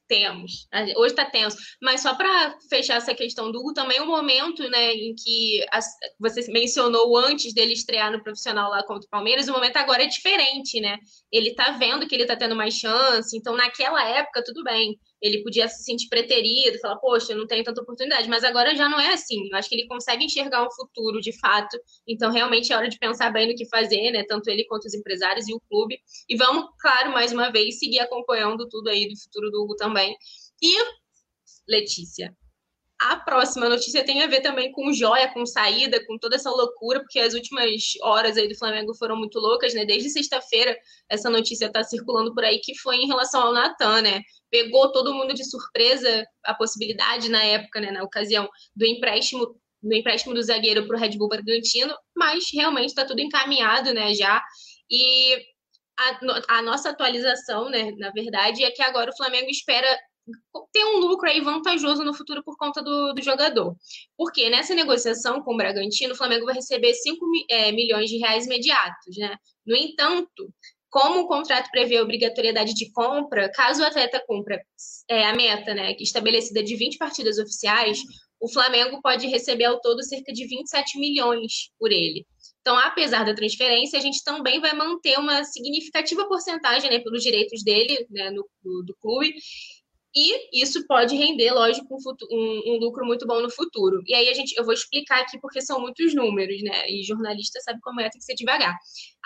temos. 0.08 0.68
Hoje 0.96 1.12
está 1.12 1.24
tenso. 1.24 1.56
Mas 1.82 2.00
só 2.00 2.14
para 2.14 2.56
fechar 2.68 2.96
essa 2.96 3.14
questão 3.14 3.50
do 3.50 3.58
Hugo, 3.58 3.74
também 3.74 4.00
o 4.00 4.04
um 4.04 4.06
momento 4.06 4.68
né, 4.68 4.92
em 4.92 5.14
que 5.14 5.64
a, 5.70 5.80
você 6.18 6.50
mencionou 6.50 7.16
antes 7.16 7.52
dele 7.52 7.72
estrear 7.72 8.10
no 8.10 8.22
profissional 8.22 8.70
lá 8.70 8.82
contra 8.84 9.06
o 9.06 9.10
Palmeiras, 9.10 9.48
o 9.48 9.52
momento 9.52 9.76
agora 9.76 10.04
é 10.04 10.06
diferente, 10.06 10.80
né? 10.80 10.98
Ele 11.30 11.50
está 11.50 11.72
vendo 11.72 12.06
que 12.06 12.14
ele 12.14 12.22
está 12.22 12.36
tendo 12.36 12.56
mais 12.56 12.74
chance, 12.74 13.36
então 13.36 13.56
naquela 13.56 14.02
época, 14.08 14.44
tudo 14.44 14.62
bem 14.62 14.98
ele 15.20 15.42
podia 15.42 15.68
se 15.68 15.82
sentir 15.82 16.08
preterido, 16.08 16.78
falar, 16.78 16.96
poxa, 16.96 17.32
eu 17.32 17.38
não 17.38 17.46
tenho 17.46 17.64
tanta 17.64 17.80
oportunidade, 17.80 18.28
mas 18.28 18.44
agora 18.44 18.74
já 18.74 18.88
não 18.88 19.00
é 19.00 19.12
assim. 19.12 19.48
Eu 19.50 19.56
acho 19.56 19.68
que 19.68 19.74
ele 19.74 19.86
consegue 19.86 20.24
enxergar 20.24 20.66
um 20.66 20.70
futuro 20.70 21.20
de 21.20 21.32
fato, 21.38 21.78
então 22.06 22.30
realmente 22.30 22.72
é 22.72 22.76
hora 22.76 22.88
de 22.88 22.98
pensar 22.98 23.30
bem 23.30 23.48
no 23.48 23.54
que 23.54 23.68
fazer, 23.68 24.10
né? 24.10 24.24
Tanto 24.24 24.48
ele 24.48 24.64
quanto 24.64 24.84
os 24.84 24.94
empresários 24.94 25.48
e 25.48 25.54
o 25.54 25.60
clube. 25.60 25.98
E 26.28 26.36
vamos, 26.36 26.66
claro, 26.78 27.12
mais 27.12 27.32
uma 27.32 27.50
vez, 27.50 27.78
seguir 27.78 28.00
acompanhando 28.00 28.68
tudo 28.68 28.88
aí 28.88 29.08
do 29.08 29.18
futuro 29.18 29.50
do 29.50 29.62
Hugo 29.62 29.76
também. 29.76 30.16
E, 30.62 30.76
Letícia, 31.68 32.34
a 32.98 33.16
próxima 33.16 33.68
notícia 33.68 34.04
tem 34.04 34.22
a 34.22 34.26
ver 34.26 34.40
também 34.40 34.72
com 34.72 34.92
joia, 34.92 35.32
com 35.32 35.44
saída, 35.44 36.04
com 36.06 36.16
toda 36.18 36.36
essa 36.36 36.50
loucura, 36.50 37.00
porque 37.00 37.18
as 37.18 37.34
últimas 37.34 37.70
horas 38.02 38.36
aí 38.38 38.48
do 38.48 38.56
Flamengo 38.56 38.94
foram 38.94 39.16
muito 39.16 39.38
loucas, 39.38 39.74
né? 39.74 39.84
Desde 39.84 40.08
sexta-feira, 40.08 40.76
essa 41.08 41.28
notícia 41.28 41.70
tá 41.70 41.84
circulando 41.84 42.34
por 42.34 42.44
aí, 42.44 42.58
que 42.58 42.74
foi 42.78 42.96
em 42.96 43.06
relação 43.06 43.42
ao 43.42 43.52
Natan, 43.52 44.00
né? 44.00 44.22
Pegou 44.50 44.90
todo 44.92 45.12
mundo 45.12 45.34
de 45.34 45.44
surpresa 45.44 46.26
a 46.44 46.54
possibilidade 46.54 47.28
na 47.28 47.42
época, 47.42 47.80
né? 47.80 47.90
Na 47.90 48.02
ocasião 48.02 48.48
do 48.74 48.86
empréstimo 48.86 49.54
do 49.82 49.94
empréstimo 49.94 50.34
do 50.34 50.42
zagueiro 50.42 50.86
para 50.86 50.96
o 50.96 50.98
Red 50.98 51.16
Bull 51.16 51.28
Bragantino, 51.28 51.94
mas 52.16 52.46
realmente 52.52 52.88
está 52.88 53.04
tudo 53.04 53.20
encaminhado, 53.20 53.92
né? 53.92 54.14
Já 54.14 54.42
e 54.90 55.36
a, 55.98 56.58
a 56.58 56.62
nossa 56.62 56.90
atualização, 56.90 57.68
né? 57.68 57.92
Na 57.98 58.10
verdade, 58.10 58.64
é 58.64 58.70
que 58.70 58.82
agora 58.82 59.10
o 59.10 59.16
Flamengo 59.16 59.50
espera 59.50 59.86
ter 60.72 60.84
um 60.84 60.98
lucro 60.98 61.28
aí 61.28 61.40
vantajoso 61.40 62.04
no 62.04 62.14
futuro 62.14 62.42
por 62.42 62.56
conta 62.56 62.82
do, 62.82 63.12
do 63.12 63.22
jogador. 63.22 63.76
Porque 64.16 64.50
nessa 64.50 64.74
negociação 64.74 65.42
com 65.42 65.54
o 65.54 65.56
Bragantino, 65.56 66.14
o 66.14 66.16
Flamengo 66.16 66.46
vai 66.46 66.54
receber 66.54 66.92
5 66.94 67.24
é, 67.48 67.72
milhões 67.72 68.10
de 68.10 68.18
reais 68.18 68.46
imediatos, 68.46 69.16
né? 69.16 69.36
No 69.64 69.76
entanto, 69.76 70.52
como 70.90 71.20
o 71.20 71.28
contrato 71.28 71.70
prevê 71.70 71.98
a 71.98 72.02
obrigatoriedade 72.02 72.74
de 72.74 72.90
compra, 72.92 73.50
caso 73.50 73.82
o 73.82 73.84
atleta 73.84 74.22
cumpra 74.26 74.60
é, 75.08 75.26
a 75.26 75.34
meta, 75.34 75.74
né, 75.74 75.94
estabelecida 76.00 76.62
de 76.62 76.74
20 76.74 76.96
partidas 76.96 77.38
oficiais, 77.38 78.00
o 78.40 78.50
Flamengo 78.50 79.00
pode 79.02 79.26
receber 79.26 79.64
ao 79.64 79.80
todo 79.80 80.02
cerca 80.02 80.32
de 80.32 80.46
27 80.46 80.98
milhões 80.98 81.70
por 81.78 81.90
ele. 81.90 82.26
Então, 82.60 82.76
apesar 82.78 83.24
da 83.24 83.34
transferência, 83.34 83.98
a 83.98 84.02
gente 84.02 84.24
também 84.24 84.60
vai 84.60 84.74
manter 84.74 85.18
uma 85.18 85.44
significativa 85.44 86.26
porcentagem 86.26 86.90
né, 86.90 86.98
pelos 86.98 87.22
direitos 87.22 87.62
dele 87.62 88.06
né, 88.10 88.30
no, 88.30 88.48
do, 88.62 88.82
do 88.82 88.96
clube 89.00 89.34
e 90.18 90.62
isso 90.62 90.86
pode 90.86 91.14
render, 91.14 91.52
lógico, 91.52 91.94
um, 91.94 92.00
futuro, 92.00 92.34
um, 92.34 92.62
um, 92.72 92.78
lucro 92.78 93.04
muito 93.04 93.26
bom 93.26 93.42
no 93.42 93.50
futuro. 93.50 94.02
E 94.06 94.14
aí 94.14 94.30
a 94.30 94.32
gente, 94.32 94.54
eu 94.56 94.64
vou 94.64 94.72
explicar 94.72 95.20
aqui 95.20 95.38
porque 95.38 95.60
são 95.60 95.78
muitos 95.78 96.14
números, 96.14 96.62
né? 96.62 96.88
E 96.88 97.02
jornalista 97.02 97.60
sabe 97.60 97.78
como 97.82 98.00
é, 98.00 98.08
tem 98.08 98.18
que 98.18 98.24
ser 98.24 98.34
devagar. 98.34 98.74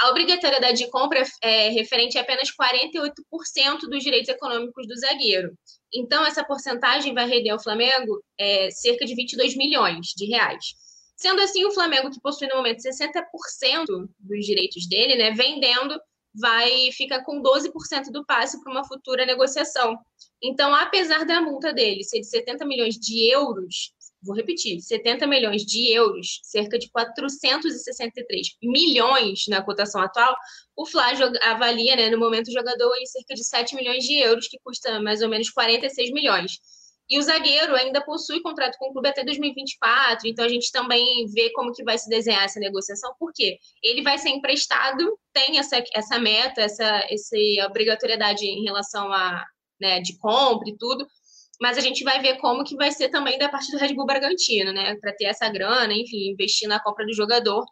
A 0.01 0.11
obrigatoriedade 0.11 0.79
de 0.79 0.91
compra 0.91 1.23
é 1.41 1.69
referente 1.69 2.19
a 2.19 2.23
apenas 2.23 2.51
48% 2.51 3.89
dos 3.89 4.03
direitos 4.03 4.29
econômicos 4.29 4.89
do 4.89 4.97
zagueiro. 4.97 5.53
Então, 5.95 6.27
essa 6.27 6.43
porcentagem 6.43 7.15
vai 7.15 7.29
render 7.29 7.51
ao 7.51 7.63
Flamengo 7.63 8.21
é, 8.37 8.69
cerca 8.73 9.07
de 9.07 9.15
22 9.15 9.57
milhões 9.57 10.09
de 10.17 10.27
reais. 10.27 10.75
Sendo 11.17 11.41
assim, 11.41 11.65
o 11.67 11.71
Flamengo, 11.71 12.11
que 12.11 12.21
possui 12.21 12.49
no 12.49 12.57
momento 12.57 12.79
60% 12.79 13.87
dos 14.19 14.45
direitos 14.45 14.89
dele, 14.89 15.15
né, 15.17 15.31
vendendo, 15.33 16.01
vai 16.35 16.91
ficar 16.93 17.25
com 17.25 17.43
12% 17.43 18.11
do 18.13 18.25
passe 18.25 18.63
para 18.63 18.73
uma 18.73 18.85
futura 18.85 19.27
negociação. 19.27 19.99
Então, 20.43 20.75
apesar 20.75 21.25
da 21.25 21.41
multa 21.41 21.73
dele 21.73 22.05
ser 22.05 22.21
de 22.21 22.27
70 22.27 22.65
milhões 22.65 22.95
de 22.95 23.31
euros, 23.31 23.93
vou 24.23 24.37
repetir, 24.37 24.81
70 24.81 25.27
milhões 25.27 25.65
de 25.65 25.93
euros, 25.93 26.41
cerca 26.43 26.79
de 26.79 26.91
463 26.91 28.57
milhões 28.63 29.47
na 29.49 29.63
cotação 29.63 30.01
atual, 30.01 30.37
o 30.77 30.87
Flávio 30.87 31.31
avalia, 31.43 31.97
né, 31.97 32.11
no 32.11 32.19
momento, 32.19 32.49
o 32.49 32.53
jogador 32.53 32.95
em 32.97 33.07
cerca 33.07 33.35
de 33.35 33.45
7 33.45 33.75
milhões 33.75 34.05
de 34.05 34.19
euros, 34.19 34.49
que 34.49 34.59
custa 34.63 35.01
mais 35.01 35.23
ou 35.23 35.29
menos 35.29 35.51
46 35.51 36.11
milhões. 36.13 36.59
E 37.11 37.19
o 37.19 37.23
zagueiro 37.23 37.75
ainda 37.75 38.01
possui 38.01 38.41
contrato 38.41 38.79
com 38.79 38.89
o 38.89 38.93
clube 38.93 39.09
até 39.09 39.25
2024, 39.25 40.29
então 40.29 40.45
a 40.45 40.49
gente 40.49 40.71
também 40.71 41.27
vê 41.27 41.51
como 41.51 41.73
que 41.73 41.83
vai 41.83 41.99
se 41.99 42.09
desenhar 42.09 42.45
essa 42.45 42.61
negociação, 42.61 43.13
porque 43.19 43.59
ele 43.83 44.01
vai 44.03 44.17
ser 44.17 44.29
emprestado, 44.29 45.19
tem 45.33 45.59
essa, 45.59 45.83
essa 45.93 46.21
meta, 46.21 46.61
essa, 46.61 47.05
essa 47.11 47.37
obrigatoriedade 47.67 48.47
em 48.47 48.63
relação 48.63 49.13
a, 49.13 49.45
né, 49.81 50.01
de 50.01 50.17
compra 50.19 50.71
e 50.71 50.77
tudo, 50.79 51.05
mas 51.61 51.77
a 51.77 51.81
gente 51.81 52.05
vai 52.05 52.23
ver 52.23 52.37
como 52.39 52.63
que 52.63 52.77
vai 52.77 52.93
ser 52.93 53.09
também 53.09 53.39
da 53.39 53.49
parte 53.49 53.73
do 53.73 53.79
Red 53.79 53.93
Bull 53.93 54.07
Bragantino, 54.07 54.73
né, 54.73 54.95
para 55.01 55.13
ter 55.13 55.25
essa 55.25 55.49
grana, 55.49 55.93
enfim, 55.93 56.31
investir 56.31 56.69
na 56.69 56.81
compra 56.81 57.05
do 57.05 57.13
jogador. 57.13 57.65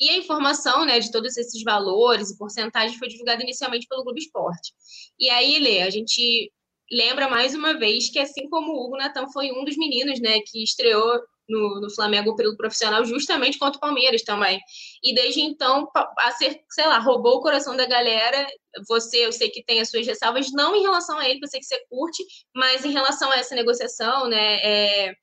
E 0.00 0.08
a 0.08 0.16
informação, 0.16 0.86
né, 0.86 0.98
de 0.98 1.10
todos 1.10 1.36
esses 1.36 1.62
valores 1.62 2.30
e 2.30 2.38
porcentagens 2.38 2.98
foi 2.98 3.08
divulgada 3.08 3.42
inicialmente 3.42 3.86
pelo 3.86 4.04
Globo 4.04 4.18
Esporte. 4.18 4.72
E 5.18 5.28
aí, 5.28 5.58
Lê, 5.58 5.82
a 5.82 5.90
gente 5.90 6.50
lembra 6.90 7.28
mais 7.28 7.54
uma 7.54 7.78
vez 7.78 8.10
que, 8.10 8.18
assim 8.18 8.48
como 8.48 8.72
o 8.72 8.86
Hugo 8.86 8.96
Natan 8.96 9.26
foi 9.32 9.50
um 9.52 9.64
dos 9.64 9.76
meninos, 9.76 10.20
né, 10.20 10.40
que 10.46 10.62
estreou 10.62 11.20
no, 11.48 11.80
no, 11.80 11.90
Flamengo 11.94 12.34
pelo 12.34 12.56
profissional 12.56 13.04
justamente 13.04 13.58
contra 13.58 13.78
o 13.78 13.80
Palmeiras 13.80 14.22
também. 14.22 14.60
E 15.02 15.14
desde 15.14 15.40
então, 15.40 15.88
a 16.18 16.30
ser, 16.32 16.60
sei 16.70 16.86
lá, 16.86 16.98
roubou 16.98 17.36
o 17.36 17.40
coração 17.40 17.76
da 17.76 17.86
galera. 17.86 18.46
Você, 18.88 19.24
eu 19.24 19.32
sei 19.32 19.48
que 19.50 19.64
tem 19.64 19.80
as 19.80 19.90
suas 19.90 20.06
ressalvas, 20.06 20.50
não 20.52 20.74
em 20.74 20.82
relação 20.82 21.18
a 21.18 21.28
ele, 21.28 21.40
eu 21.42 21.48
sei 21.48 21.60
que 21.60 21.66
você 21.66 21.80
curte, 21.88 22.22
mas 22.54 22.84
em 22.84 22.92
relação 22.92 23.30
a 23.30 23.36
essa 23.36 23.54
negociação, 23.54 24.28
né? 24.28 24.56
É, 24.56 25.14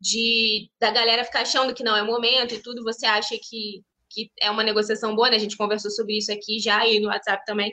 de 0.00 0.68
da 0.80 0.90
galera 0.90 1.24
ficar 1.24 1.42
achando 1.42 1.74
que 1.74 1.84
não 1.84 1.96
é 1.96 2.02
momento 2.02 2.54
e 2.54 2.62
tudo, 2.62 2.82
você 2.82 3.06
acha 3.06 3.36
que, 3.40 3.82
que 4.12 4.30
é 4.40 4.50
uma 4.50 4.62
negociação 4.62 5.14
boa, 5.14 5.30
né? 5.30 5.36
A 5.36 5.40
gente 5.40 5.56
conversou 5.56 5.90
sobre 5.90 6.18
isso 6.18 6.32
aqui 6.32 6.58
já 6.60 6.86
e 6.86 7.00
no 7.00 7.08
WhatsApp 7.08 7.44
também. 7.46 7.72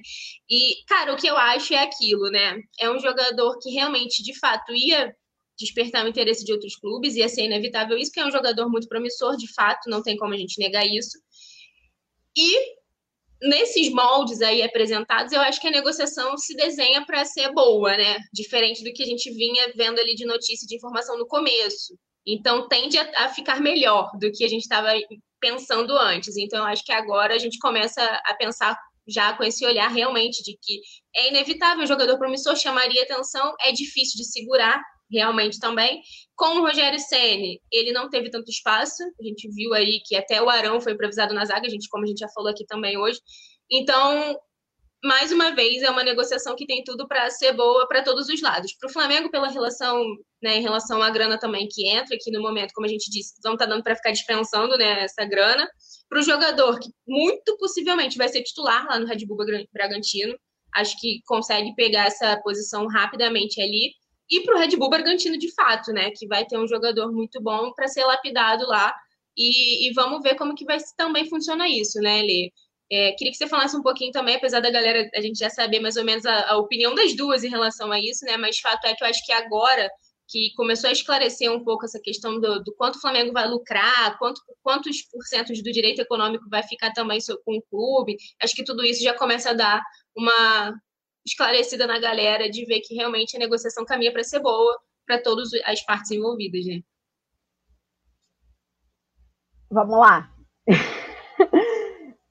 E, 0.49 0.83
cara, 0.87 1.13
o 1.13 1.17
que 1.17 1.27
eu 1.27 1.37
acho 1.37 1.73
é 1.73 1.83
aquilo, 1.83 2.29
né? 2.29 2.59
É 2.79 2.89
um 2.89 2.99
jogador 2.99 3.57
que 3.59 3.69
realmente, 3.71 4.23
de 4.23 4.37
fato, 4.39 4.73
ia 4.73 5.13
despertar 5.57 6.05
o 6.05 6.07
interesse 6.07 6.45
de 6.45 6.53
outros 6.53 6.75
clubes, 6.77 7.15
ia 7.15 7.27
ser 7.27 7.43
inevitável 7.43 7.97
isso, 7.97 8.11
que 8.11 8.19
é 8.19 8.25
um 8.25 8.31
jogador 8.31 8.69
muito 8.69 8.87
promissor, 8.87 9.35
de 9.35 9.51
fato, 9.53 9.89
não 9.89 10.01
tem 10.01 10.15
como 10.15 10.33
a 10.33 10.37
gente 10.37 10.57
negar 10.57 10.85
isso. 10.85 11.19
E 12.35 12.79
nesses 13.41 13.91
moldes 13.91 14.41
aí 14.41 14.61
apresentados, 14.61 15.33
eu 15.33 15.41
acho 15.41 15.59
que 15.59 15.67
a 15.67 15.71
negociação 15.71 16.37
se 16.37 16.55
desenha 16.55 17.05
para 17.05 17.25
ser 17.25 17.51
boa, 17.53 17.95
né? 17.95 18.17
Diferente 18.33 18.83
do 18.83 18.93
que 18.93 19.03
a 19.03 19.05
gente 19.05 19.29
vinha 19.31 19.71
vendo 19.75 19.99
ali 19.99 20.15
de 20.15 20.25
notícia 20.25 20.67
de 20.67 20.75
informação 20.75 21.17
no 21.17 21.27
começo. 21.27 21.97
Então 22.33 22.67
tende 22.67 22.97
a, 22.97 23.25
a 23.25 23.29
ficar 23.29 23.59
melhor 23.59 24.11
do 24.19 24.31
que 24.31 24.43
a 24.43 24.47
gente 24.47 24.61
estava 24.61 24.89
pensando 25.39 25.97
antes. 25.97 26.37
Então 26.37 26.59
eu 26.59 26.65
acho 26.65 26.83
que 26.83 26.91
agora 26.91 27.33
a 27.33 27.39
gente 27.39 27.57
começa 27.59 28.01
a 28.25 28.33
pensar 28.33 28.77
já 29.07 29.33
com 29.33 29.43
esse 29.43 29.65
olhar 29.65 29.87
realmente 29.89 30.43
de 30.43 30.57
que 30.61 30.81
é 31.15 31.29
inevitável, 31.29 31.83
o 31.83 31.87
jogador 31.87 32.17
promissor 32.17 32.55
chamaria 32.55 33.03
atenção, 33.03 33.55
é 33.61 33.71
difícil 33.71 34.17
de 34.17 34.25
segurar, 34.25 34.79
realmente 35.11 35.59
também. 35.59 36.01
Com 36.35 36.57
o 36.57 36.61
Rogério 36.61 36.99
Ceni, 36.99 37.59
ele 37.71 37.91
não 37.91 38.09
teve 38.09 38.29
tanto 38.29 38.49
espaço. 38.49 39.01
A 39.19 39.23
gente 39.23 39.49
viu 39.49 39.73
aí 39.73 39.99
que 40.05 40.15
até 40.15 40.41
o 40.41 40.49
Arão 40.49 40.79
foi 40.79 40.93
improvisado 40.93 41.33
na 41.33 41.45
zaga, 41.45 41.65
a 41.65 41.69
gente, 41.69 41.89
como 41.89 42.03
a 42.03 42.07
gente 42.07 42.19
já 42.19 42.29
falou 42.29 42.51
aqui 42.51 42.65
também 42.65 42.97
hoje. 42.97 43.19
Então, 43.71 44.37
mais 45.03 45.31
uma 45.31 45.51
vez, 45.51 45.81
é 45.81 45.89
uma 45.89 46.03
negociação 46.03 46.55
que 46.55 46.65
tem 46.65 46.83
tudo 46.83 47.07
para 47.07 47.29
ser 47.29 47.53
boa 47.53 47.87
para 47.87 48.03
todos 48.03 48.27
os 48.27 48.41
lados. 48.41 48.73
Para 48.73 48.89
o 48.89 48.91
Flamengo, 48.91 49.31
pela 49.31 49.47
relação, 49.47 50.03
né, 50.41 50.57
em 50.57 50.61
relação 50.61 51.01
à 51.01 51.09
grana 51.09 51.39
também 51.39 51.67
que 51.69 51.87
entra 51.87 52.15
aqui 52.15 52.31
no 52.31 52.41
momento, 52.41 52.73
como 52.73 52.85
a 52.85 52.89
gente 52.89 53.09
disse, 53.09 53.35
não 53.43 53.53
está 53.53 53.65
dando 53.65 53.83
para 53.83 53.95
ficar 53.95 54.11
dispensando 54.11 54.77
né, 54.77 55.03
essa 55.03 55.23
grana. 55.25 55.69
Para 56.09 56.19
o 56.19 56.23
jogador, 56.23 56.79
que 56.79 56.89
muito 57.07 57.57
possivelmente 57.57 58.17
vai 58.17 58.27
ser 58.27 58.43
titular 58.43 58.85
lá 58.87 58.99
no 58.99 59.05
Red 59.05 59.25
Bull 59.25 59.37
Bragantino, 59.71 60.37
acho 60.75 60.99
que 60.99 61.21
consegue 61.25 61.73
pegar 61.75 62.05
essa 62.05 62.37
posição 62.43 62.87
rapidamente 62.87 63.61
ali 63.61 63.93
e 64.29 64.41
para 64.41 64.55
o 64.55 64.59
Red 64.59 64.75
Bull 64.77 64.89
Bragantino 64.89 65.37
de 65.37 65.51
fato, 65.53 65.91
né? 65.91 66.11
Que 66.11 66.27
vai 66.27 66.45
ter 66.45 66.57
um 66.57 66.67
jogador 66.67 67.11
muito 67.11 67.41
bom 67.41 67.73
para 67.73 67.87
ser 67.87 68.05
lapidado 68.05 68.65
lá. 68.67 68.93
E, 69.35 69.87
e, 69.87 69.93
vamos 69.93 70.21
ver 70.21 70.35
como 70.35 70.53
que 70.53 70.65
vai 70.65 70.77
também 70.97 71.27
funciona 71.29 71.67
isso, 71.67 71.99
né, 71.99 72.21
Lê? 72.21 72.51
É, 72.91 73.11
queria 73.13 73.31
que 73.31 73.37
você 73.37 73.47
falasse 73.47 73.75
um 73.77 73.83
pouquinho 73.83 74.11
também, 74.11 74.35
apesar 74.35 74.59
da 74.59 74.71
galera, 74.71 75.09
a 75.15 75.21
gente 75.21 75.37
já 75.37 75.49
saber 75.49 75.79
mais 75.79 75.95
ou 75.95 76.03
menos 76.03 76.25
a, 76.25 76.51
a 76.51 76.57
opinião 76.57 76.95
das 76.95 77.15
duas 77.15 77.43
em 77.43 77.49
relação 77.49 77.91
a 77.91 77.99
isso, 77.99 78.25
né? 78.25 78.35
Mas 78.37 78.59
fato 78.59 78.85
é 78.85 78.95
que 78.95 79.03
eu 79.03 79.07
acho 79.07 79.23
que 79.25 79.31
agora 79.31 79.89
que 80.27 80.51
começou 80.55 80.89
a 80.89 80.93
esclarecer 80.93 81.51
um 81.51 81.63
pouco 81.63 81.85
essa 81.85 81.99
questão 81.99 82.39
do, 82.39 82.63
do 82.63 82.75
quanto 82.75 82.97
o 82.97 83.01
Flamengo 83.01 83.33
vai 83.33 83.47
lucrar, 83.47 84.17
quanto, 84.19 84.39
quantos 84.61 85.01
porcentos 85.11 85.61
do 85.63 85.71
direito 85.71 86.01
econômico 86.01 86.47
vai 86.49 86.61
ficar 86.63 86.91
também 86.93 87.19
com 87.43 87.57
o 87.57 87.61
clube. 87.63 88.15
Acho 88.41 88.55
que 88.55 88.63
tudo 88.63 88.83
isso 88.83 89.03
já 89.03 89.13
começa 89.15 89.49
a 89.49 89.53
dar 89.53 89.81
uma, 90.15 90.73
esclarecida 91.25 91.85
na 91.87 91.99
galera 91.99 92.49
de 92.49 92.65
ver 92.65 92.81
que 92.81 92.95
realmente 92.95 93.35
a 93.35 93.39
negociação 93.39 93.85
caminha 93.85 94.11
para 94.11 94.23
ser 94.23 94.39
boa 94.39 94.79
para 95.05 95.21
todas 95.21 95.49
as 95.65 95.81
partes 95.83 96.11
envolvidas, 96.11 96.65
né? 96.65 96.81
Vamos 99.71 99.99
lá. 99.99 100.31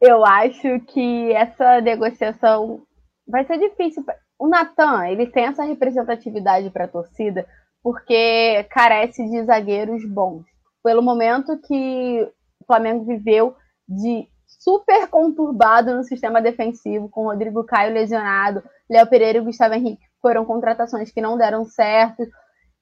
Eu 0.00 0.24
acho 0.24 0.80
que 0.86 1.32
essa 1.32 1.80
negociação 1.80 2.82
vai 3.26 3.44
ser 3.44 3.58
difícil. 3.58 4.04
O 4.38 4.46
Natan, 4.46 5.08
ele 5.08 5.26
tem 5.26 5.46
essa 5.46 5.64
representatividade 5.64 6.70
para 6.70 6.84
a 6.84 6.88
torcida 6.88 7.46
porque 7.82 8.64
carece 8.70 9.24
de 9.28 9.44
zagueiros 9.44 10.04
bons. 10.04 10.44
Pelo 10.82 11.02
momento 11.02 11.58
que 11.60 12.22
o 12.60 12.64
Flamengo 12.66 13.04
viveu 13.04 13.56
de 13.88 14.28
super 14.46 15.08
conturbado 15.08 15.94
no 15.94 16.04
sistema 16.04 16.40
defensivo, 16.40 17.08
com 17.08 17.24
Rodrigo 17.24 17.64
Caio 17.64 17.92
lesionado, 17.92 18.62
Léo 18.88 19.06
Pereira 19.06 19.38
e 19.38 19.42
Gustavo 19.42 19.74
Henrique 19.74 20.08
foram 20.20 20.44
contratações 20.44 21.10
que 21.10 21.20
não 21.20 21.36
deram 21.36 21.64
certo. 21.64 22.22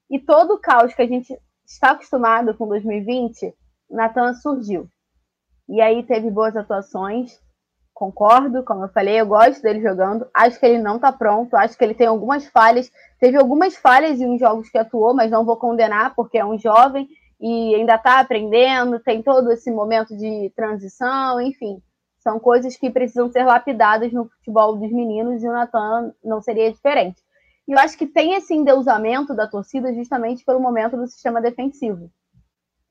E 0.09 0.19
todo 0.19 0.55
o 0.55 0.59
caos 0.59 0.93
que 0.93 1.01
a 1.01 1.07
gente 1.07 1.37
está 1.65 1.91
acostumado 1.91 2.55
com 2.55 2.67
2020, 2.67 3.53
Natan 3.89 4.33
surgiu. 4.33 4.87
E 5.69 5.81
aí 5.81 6.03
teve 6.03 6.31
boas 6.31 6.55
atuações, 6.55 7.39
concordo, 7.93 8.63
como 8.63 8.83
eu 8.83 8.89
falei, 8.89 9.19
eu 9.19 9.25
gosto 9.25 9.61
dele 9.61 9.81
jogando. 9.81 10.27
Acho 10.33 10.59
que 10.59 10.65
ele 10.65 10.81
não 10.81 10.97
está 10.97 11.11
pronto, 11.11 11.55
acho 11.55 11.77
que 11.77 11.83
ele 11.83 11.95
tem 11.95 12.07
algumas 12.07 12.47
falhas. 12.47 12.91
Teve 13.19 13.37
algumas 13.37 13.75
falhas 13.75 14.21
em 14.21 14.29
uns 14.29 14.39
jogos 14.39 14.69
que 14.69 14.77
atuou, 14.77 15.13
mas 15.13 15.31
não 15.31 15.43
vou 15.43 15.57
condenar, 15.57 16.13
porque 16.15 16.37
é 16.37 16.45
um 16.45 16.57
jovem 16.57 17.07
e 17.39 17.75
ainda 17.75 17.95
está 17.95 18.19
aprendendo, 18.19 18.99
tem 18.99 19.21
todo 19.21 19.51
esse 19.51 19.71
momento 19.71 20.15
de 20.15 20.51
transição, 20.55 21.41
enfim. 21.41 21.81
São 22.19 22.39
coisas 22.39 22.75
que 22.75 22.89
precisam 22.89 23.31
ser 23.31 23.43
lapidadas 23.43 24.11
no 24.11 24.27
futebol 24.29 24.75
dos 24.75 24.91
meninos 24.91 25.43
e 25.43 25.47
o 25.47 25.51
Natan 25.51 26.13
não 26.23 26.41
seria 26.41 26.71
diferente. 26.71 27.21
E 27.67 27.73
eu 27.73 27.79
acho 27.79 27.97
que 27.97 28.07
tem 28.07 28.33
esse 28.33 28.53
endeusamento 28.53 29.35
da 29.35 29.47
torcida 29.47 29.93
justamente 29.93 30.45
pelo 30.45 30.59
momento 30.59 30.95
do 30.95 31.07
sistema 31.07 31.41
defensivo. 31.41 32.09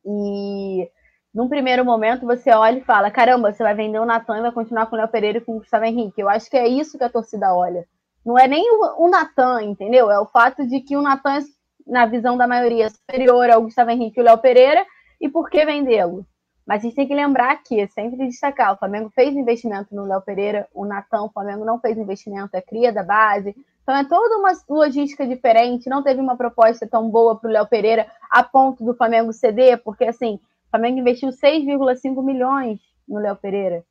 E 0.05 0.89
num 1.37 1.51
primeiro 1.51 1.85
momento 1.85 2.25
você 2.25 2.51
olha 2.51 2.79
e 2.79 2.85
fala: 2.85 3.11
caramba, 3.11 3.53
você 3.53 3.63
vai 3.63 3.75
vender 3.75 3.99
o 3.99 4.07
Natan 4.07 4.39
e 4.39 4.41
vai 4.41 4.53
continuar 4.53 4.87
com 4.87 4.97
o 4.97 4.99
Léo 4.99 5.07
Pereira 5.07 5.37
e 5.37 5.41
com 5.43 5.57
o 5.57 5.59
Gustavo 5.59 5.85
Henrique. 5.85 6.19
Eu 6.19 6.31
acho 6.31 6.49
que 6.49 6.57
é 6.57 6.67
isso 6.67 6.97
que 6.97 7.05
a 7.05 7.11
torcida 7.11 7.55
olha. 7.55 7.87
Não 8.25 8.39
é 8.39 8.49
nem 8.49 8.65
o, 8.73 9.05
o 9.05 9.11
Natan, 9.11 9.63
entendeu? 9.63 10.11
É 10.11 10.19
o 10.19 10.25
fato 10.25 10.67
de 10.67 10.81
que 10.81 10.97
o 10.97 11.03
Natan, 11.03 11.41
na 11.87 12.07
visão 12.07 12.39
da 12.39 12.47
maioria, 12.47 12.87
é 12.87 12.89
superior 12.89 13.51
ao 13.51 13.61
Gustavo 13.61 13.91
Henrique 13.91 14.19
e 14.19 14.23
o 14.23 14.25
Léo 14.25 14.39
Pereira, 14.39 14.83
e 15.21 15.29
por 15.29 15.51
que 15.51 15.63
vendê-lo? 15.67 16.27
Mas 16.67 16.81
a 16.81 16.83
gente 16.85 16.97
tem 16.97 17.07
que 17.07 17.15
lembrar 17.15 17.63
que, 17.63 17.87
sempre 17.89 18.27
destacar, 18.27 18.73
o 18.73 18.79
Flamengo 18.79 19.11
fez 19.15 19.37
investimento 19.37 19.95
no 19.95 20.07
Léo 20.07 20.23
Pereira, 20.23 20.67
o 20.75 20.87
Natan, 20.87 21.25
o 21.25 21.29
Flamengo 21.29 21.67
não 21.67 21.79
fez 21.79 21.99
investimento, 21.99 22.57
é 22.57 22.63
cria 22.63 22.91
da 22.91 23.03
base. 23.03 23.55
Então 23.83 23.95
é 23.95 24.05
toda 24.05 24.39
uma 24.39 24.53
logística 24.69 25.27
diferente, 25.27 25.89
não 25.89 26.03
teve 26.03 26.19
uma 26.19 26.37
proposta 26.37 26.89
tão 26.91 27.11
boa 27.11 27.37
para 27.37 27.49
o 27.49 27.53
Léo 27.53 27.67
Pereira 27.67 28.07
a 28.31 28.43
ponto 28.43 28.83
do 28.83 28.95
Flamengo 28.95 29.33
ceder, 29.33 29.81
porque 29.85 30.05
assim, 30.05 30.41
Flamengo 30.77 31.01
investiu 31.01 31.31
6,5 31.31 32.23
milhões 32.23 32.79
no 33.09 33.19
Léo 33.19 33.35
Pereira. 33.37 33.83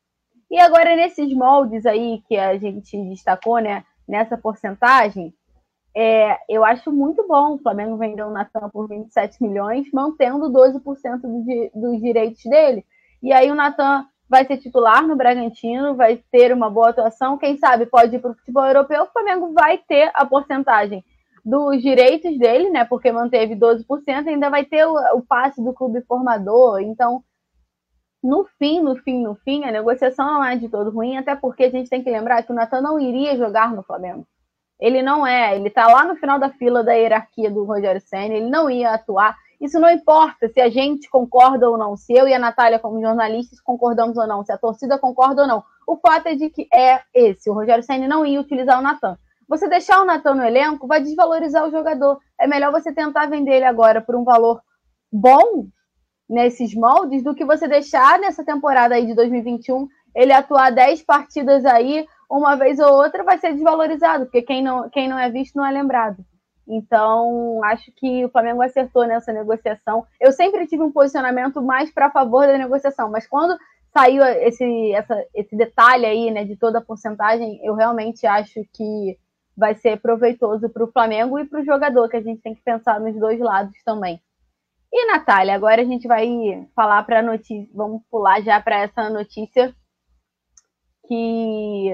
E 0.51 0.59
agora, 0.59 0.95
nesses 0.95 1.33
moldes 1.33 1.83
aí 1.83 2.21
que 2.27 2.37
a 2.37 2.55
gente 2.59 2.95
destacou, 3.09 3.57
né, 3.57 3.83
nessa 4.07 4.37
porcentagem, 4.37 5.33
é, 5.97 6.37
eu 6.47 6.63
acho 6.63 6.91
muito 6.91 7.27
bom 7.27 7.55
o 7.55 7.57
Flamengo 7.57 7.97
vender 7.97 8.21
o 8.21 8.29
Natan 8.29 8.69
por 8.69 8.87
27 8.87 9.41
milhões, 9.41 9.87
mantendo 9.91 10.51
12% 10.51 11.21
do, 11.21 11.71
dos 11.73 11.99
direitos 11.99 12.43
dele. 12.43 12.85
E 13.23 13.33
aí 13.33 13.49
o 13.49 13.55
Natan 13.55 14.05
vai 14.29 14.45
ser 14.45 14.57
titular 14.57 15.07
no 15.07 15.15
Bragantino, 15.15 15.95
vai 15.95 16.21
ter 16.31 16.53
uma 16.53 16.69
boa 16.69 16.89
atuação, 16.89 17.37
quem 17.37 17.57
sabe 17.57 17.87
pode 17.87 18.15
ir 18.15 18.19
para 18.19 18.31
o 18.31 18.35
futebol 18.35 18.65
europeu, 18.65 19.03
o 19.03 19.11
Flamengo 19.11 19.53
vai 19.53 19.79
ter 19.79 20.11
a 20.13 20.23
porcentagem 20.23 21.03
dos 21.45 21.79
direitos 21.79 22.37
dele, 22.39 22.71
né? 22.71 22.83
Porque 22.83 23.11
manteve 23.11 23.55
12%, 23.55 24.27
ainda 24.27 24.49
vai 24.49 24.65
ter 24.65 24.85
o, 24.85 24.95
o 25.17 25.21
passe 25.21 25.63
do 25.63 25.73
clube 25.73 26.01
formador. 26.01 26.81
Então, 26.81 27.23
no 28.23 28.45
fim, 28.57 28.81
no 28.81 28.95
fim, 28.95 29.21
no 29.21 29.35
fim, 29.35 29.63
a 29.63 29.71
negociação 29.71 30.25
não 30.25 30.43
é 30.43 30.55
de 30.55 30.67
todo 30.67 30.89
ruim, 30.89 31.17
até 31.17 31.35
porque 31.35 31.65
a 31.65 31.69
gente 31.69 31.89
tem 31.89 32.03
que 32.03 32.09
lembrar 32.09 32.41
que 32.41 32.51
o 32.51 32.55
Natan 32.55 32.81
não 32.81 32.99
iria 32.99 33.37
jogar 33.37 33.71
no 33.71 33.83
Flamengo. 33.83 34.25
Ele 34.79 35.03
não 35.03 35.25
é, 35.25 35.55
ele 35.55 35.67
está 35.67 35.87
lá 35.87 36.03
no 36.03 36.15
final 36.15 36.39
da 36.39 36.49
fila 36.49 36.83
da 36.83 36.93
hierarquia 36.93 37.51
do 37.51 37.63
Rogério 37.63 38.01
Senna, 38.01 38.33
ele 38.33 38.49
não 38.49 38.67
ia 38.69 38.95
atuar. 38.95 39.37
Isso 39.61 39.79
não 39.79 39.89
importa 39.89 40.49
se 40.49 40.59
a 40.59 40.69
gente 40.69 41.09
concorda 41.09 41.69
ou 41.69 41.77
não, 41.77 41.95
se 41.95 42.11
eu 42.13 42.27
e 42.27 42.33
a 42.33 42.39
Natália, 42.39 42.79
como 42.79 42.99
jornalistas, 42.99 43.61
concordamos 43.61 44.17
ou 44.17 44.27
não, 44.27 44.43
se 44.43 44.51
a 44.51 44.57
torcida 44.57 44.97
concorda 44.97 45.43
ou 45.43 45.47
não. 45.47 45.63
O 45.87 45.95
fato 45.95 46.27
é 46.27 46.35
de 46.35 46.49
que 46.49 46.67
é 46.73 47.01
esse: 47.13 47.49
o 47.49 47.53
Rogério 47.53 47.83
Senna 47.83 48.07
não 48.07 48.25
ia 48.25 48.41
utilizar 48.41 48.79
o 48.79 48.81
Natan. 48.81 49.17
Você 49.47 49.67
deixar 49.67 50.01
o 50.01 50.05
Natan 50.05 50.35
no 50.35 50.43
elenco 50.43 50.87
vai 50.87 51.01
desvalorizar 51.01 51.67
o 51.67 51.71
jogador. 51.71 52.19
É 52.39 52.47
melhor 52.47 52.71
você 52.71 52.93
tentar 52.93 53.27
vender 53.27 53.55
ele 53.55 53.65
agora 53.65 54.01
por 54.01 54.15
um 54.15 54.23
valor 54.23 54.61
bom 55.11 55.67
nesses 56.27 56.73
moldes 56.73 57.23
do 57.23 57.35
que 57.35 57.45
você 57.45 57.67
deixar 57.67 58.19
nessa 58.19 58.43
temporada 58.43 58.95
aí 58.95 59.05
de 59.05 59.13
2021 59.13 59.87
ele 60.15 60.31
atuar 60.31 60.71
10 60.71 61.03
partidas 61.03 61.65
aí 61.65 62.07
uma 62.29 62.55
vez 62.55 62.79
ou 62.79 62.91
outra 62.93 63.23
vai 63.23 63.37
ser 63.37 63.53
desvalorizado, 63.53 64.25
porque 64.25 64.41
quem 64.41 64.63
não, 64.63 64.89
quem 64.89 65.07
não 65.07 65.19
é 65.19 65.29
visto 65.29 65.55
não 65.55 65.65
é 65.65 65.71
lembrado. 65.71 66.25
Então, 66.67 67.63
acho 67.65 67.91
que 67.95 68.25
o 68.25 68.29
Flamengo 68.29 68.61
acertou 68.63 69.05
nessa 69.05 69.31
negociação. 69.31 70.03
Eu 70.19 70.31
sempre 70.31 70.65
tive 70.65 70.81
um 70.81 70.91
posicionamento 70.91 71.61
mais 71.61 71.91
para 71.91 72.09
favor 72.09 72.47
da 72.47 72.57
negociação, 72.57 73.11
mas 73.11 73.27
quando 73.27 73.55
saiu 73.93 74.23
esse, 74.23 74.93
essa, 74.93 75.23
esse 75.35 75.55
detalhe 75.55 76.05
aí, 76.05 76.31
né, 76.31 76.43
de 76.43 76.55
toda 76.55 76.79
a 76.79 76.83
porcentagem, 76.83 77.59
eu 77.63 77.75
realmente 77.75 78.25
acho 78.25 78.61
que 78.73 79.17
vai 79.55 79.75
ser 79.75 79.99
proveitoso 80.01 80.69
para 80.69 80.83
o 80.83 80.91
Flamengo 80.91 81.39
e 81.39 81.45
para 81.45 81.61
o 81.61 81.65
jogador, 81.65 82.09
que 82.09 82.17
a 82.17 82.21
gente 82.21 82.41
tem 82.41 82.53
que 82.53 82.61
pensar 82.61 82.99
nos 82.99 83.15
dois 83.17 83.39
lados 83.39 83.75
também. 83.83 84.21
E, 84.91 85.07
Natália, 85.07 85.55
agora 85.55 85.81
a 85.81 85.85
gente 85.85 86.07
vai 86.07 86.67
falar 86.75 87.03
para 87.03 87.19
a 87.19 87.23
notícia, 87.23 87.69
vamos 87.73 88.01
pular 88.09 88.41
já 88.41 88.61
para 88.61 88.79
essa 88.79 89.09
notícia 89.09 89.75
que 91.07 91.91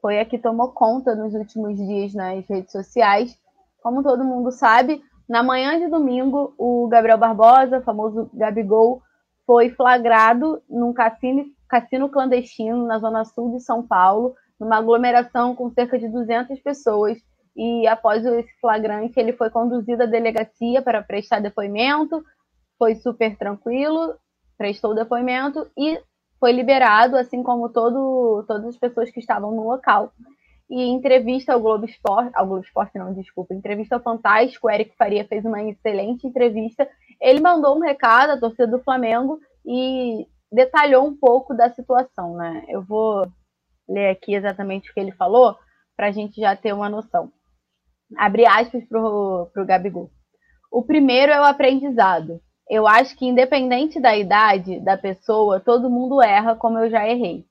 foi 0.00 0.20
a 0.20 0.24
que 0.24 0.38
tomou 0.38 0.72
conta 0.72 1.14
nos 1.14 1.34
últimos 1.34 1.76
dias 1.76 2.14
nas 2.14 2.46
redes 2.48 2.70
sociais. 2.70 3.36
Como 3.82 4.02
todo 4.02 4.24
mundo 4.24 4.50
sabe, 4.50 5.02
na 5.28 5.42
manhã 5.42 5.78
de 5.78 5.88
domingo, 5.88 6.54
o 6.56 6.86
Gabriel 6.88 7.18
Barbosa, 7.18 7.82
famoso 7.82 8.30
Gabigol, 8.32 9.02
foi 9.44 9.70
flagrado 9.70 10.62
num 10.68 10.92
cassino, 10.92 11.44
cassino 11.68 12.08
clandestino 12.08 12.86
na 12.86 12.98
zona 12.98 13.24
sul 13.24 13.52
de 13.52 13.60
São 13.60 13.84
Paulo, 13.86 14.34
numa 14.58 14.76
aglomeração 14.76 15.54
com 15.54 15.70
cerca 15.70 15.98
de 15.98 16.08
200 16.08 16.60
pessoas. 16.60 17.18
E 17.56 17.86
após 17.86 18.24
esse 18.24 18.52
flagrante, 18.60 19.18
ele 19.18 19.32
foi 19.32 19.50
conduzido 19.50 20.02
à 20.02 20.06
delegacia 20.06 20.82
para 20.82 21.02
prestar 21.02 21.40
depoimento. 21.40 22.22
Foi 22.78 22.94
super 22.94 23.36
tranquilo, 23.36 24.14
prestou 24.58 24.94
depoimento 24.94 25.66
e 25.76 25.98
foi 26.38 26.52
liberado, 26.52 27.16
assim 27.16 27.42
como 27.42 27.70
todo, 27.70 28.44
todas 28.46 28.66
as 28.66 28.76
pessoas 28.76 29.10
que 29.10 29.20
estavam 29.20 29.52
no 29.52 29.66
local. 29.66 30.12
E 30.68 30.82
em 30.82 30.94
entrevista 30.94 31.52
ao 31.52 31.60
Globo 31.60 31.84
Esporte, 31.84 32.30
ao 32.34 32.46
Globo 32.46 32.64
Esporte 32.64 32.98
não, 32.98 33.14
desculpa, 33.14 33.54
entrevista 33.54 33.94
ao 33.94 34.02
Fantástico, 34.02 34.66
o 34.66 34.70
Eric 34.70 34.94
Faria 34.96 35.24
fez 35.24 35.44
uma 35.44 35.62
excelente 35.62 36.26
entrevista. 36.26 36.88
Ele 37.20 37.40
mandou 37.40 37.76
um 37.76 37.80
recado 37.80 38.30
à 38.30 38.38
torcida 38.38 38.66
do 38.66 38.82
Flamengo 38.82 39.38
e 39.64 40.26
detalhou 40.52 41.06
um 41.06 41.16
pouco 41.16 41.54
da 41.54 41.70
situação, 41.72 42.34
né? 42.36 42.64
Eu 42.68 42.82
vou 42.82 43.26
ler 43.88 44.10
aqui 44.10 44.34
exatamente 44.34 44.90
o 44.90 44.94
que 44.94 45.00
ele 45.00 45.12
falou 45.12 45.56
para 45.96 46.08
a 46.08 46.12
gente 46.12 46.40
já 46.40 46.54
ter 46.54 46.72
uma 46.72 46.88
noção. 46.88 47.32
Abre 48.16 48.46
aspas 48.46 48.84
para 48.84 49.00
o 49.00 49.66
Gabigol. 49.66 50.10
O 50.70 50.82
primeiro 50.82 51.32
é 51.32 51.40
o 51.40 51.44
aprendizado 51.44 52.40
eu 52.68 52.86
acho 52.86 53.16
que 53.16 53.26
independente 53.26 54.00
da 54.00 54.16
idade 54.16 54.80
da 54.80 54.96
pessoa, 54.96 55.60
todo 55.60 55.90
mundo 55.90 56.20
erra 56.20 56.56
como 56.56 56.78
eu 56.78 56.90
já 56.90 57.08
errei. 57.08 57.44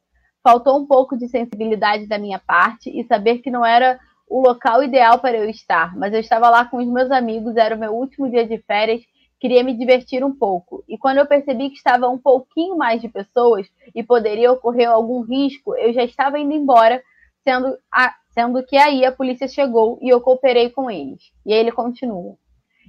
Faltou 0.44 0.78
um 0.78 0.86
pouco 0.86 1.18
de 1.18 1.28
sensibilidade 1.30 2.06
da 2.08 2.18
minha 2.18 2.38
parte 2.38 2.90
e 2.90 3.04
saber 3.06 3.40
que 3.40 3.50
não 3.50 3.66
era 3.66 3.98
o 4.30 4.42
local 4.42 4.84
ideal 4.84 5.20
para 5.20 5.38
eu 5.38 5.50
estar, 5.50 5.96
mas 5.96 6.14
eu 6.14 6.20
estava 6.20 6.50
lá 6.50 6.66
com 6.66 6.78
os 6.78 6.88
meus 6.88 7.12
amigos, 7.12 7.56
era 7.56 7.76
o 7.76 7.80
meu 7.80 7.94
último 7.94 8.30
dia 8.30 8.46
de 8.46 8.58
férias, 8.64 9.02
queria 9.46 9.64
me 9.64 9.78
divertir 9.78 10.24
um 10.24 10.34
pouco. 10.34 10.84
E 10.90 10.98
quando 10.98 11.20
eu 11.20 11.28
percebi 11.28 11.70
que 11.70 11.76
estava 11.76 12.10
um 12.10 12.18
pouquinho 12.18 12.76
mais 12.76 13.00
de 13.00 13.08
pessoas 13.08 13.68
e 13.94 14.02
poderia 14.02 14.52
ocorrer 14.52 14.90
algum 14.90 15.22
risco, 15.22 15.76
eu 15.76 15.94
já 15.94 16.04
estava 16.04 16.40
indo 16.40 16.52
embora, 16.52 17.00
sendo, 17.44 17.78
a, 17.94 18.12
sendo 18.32 18.66
que 18.66 18.76
aí 18.76 19.06
a 19.06 19.12
polícia 19.12 19.48
chegou 19.48 20.00
e 20.02 20.10
eu 20.10 20.20
cooperei 20.20 20.72
com 20.72 20.90
eles. 20.90 21.32
E 21.46 21.54
aí 21.54 21.60
ele 21.60 21.72
continua. 21.72 22.36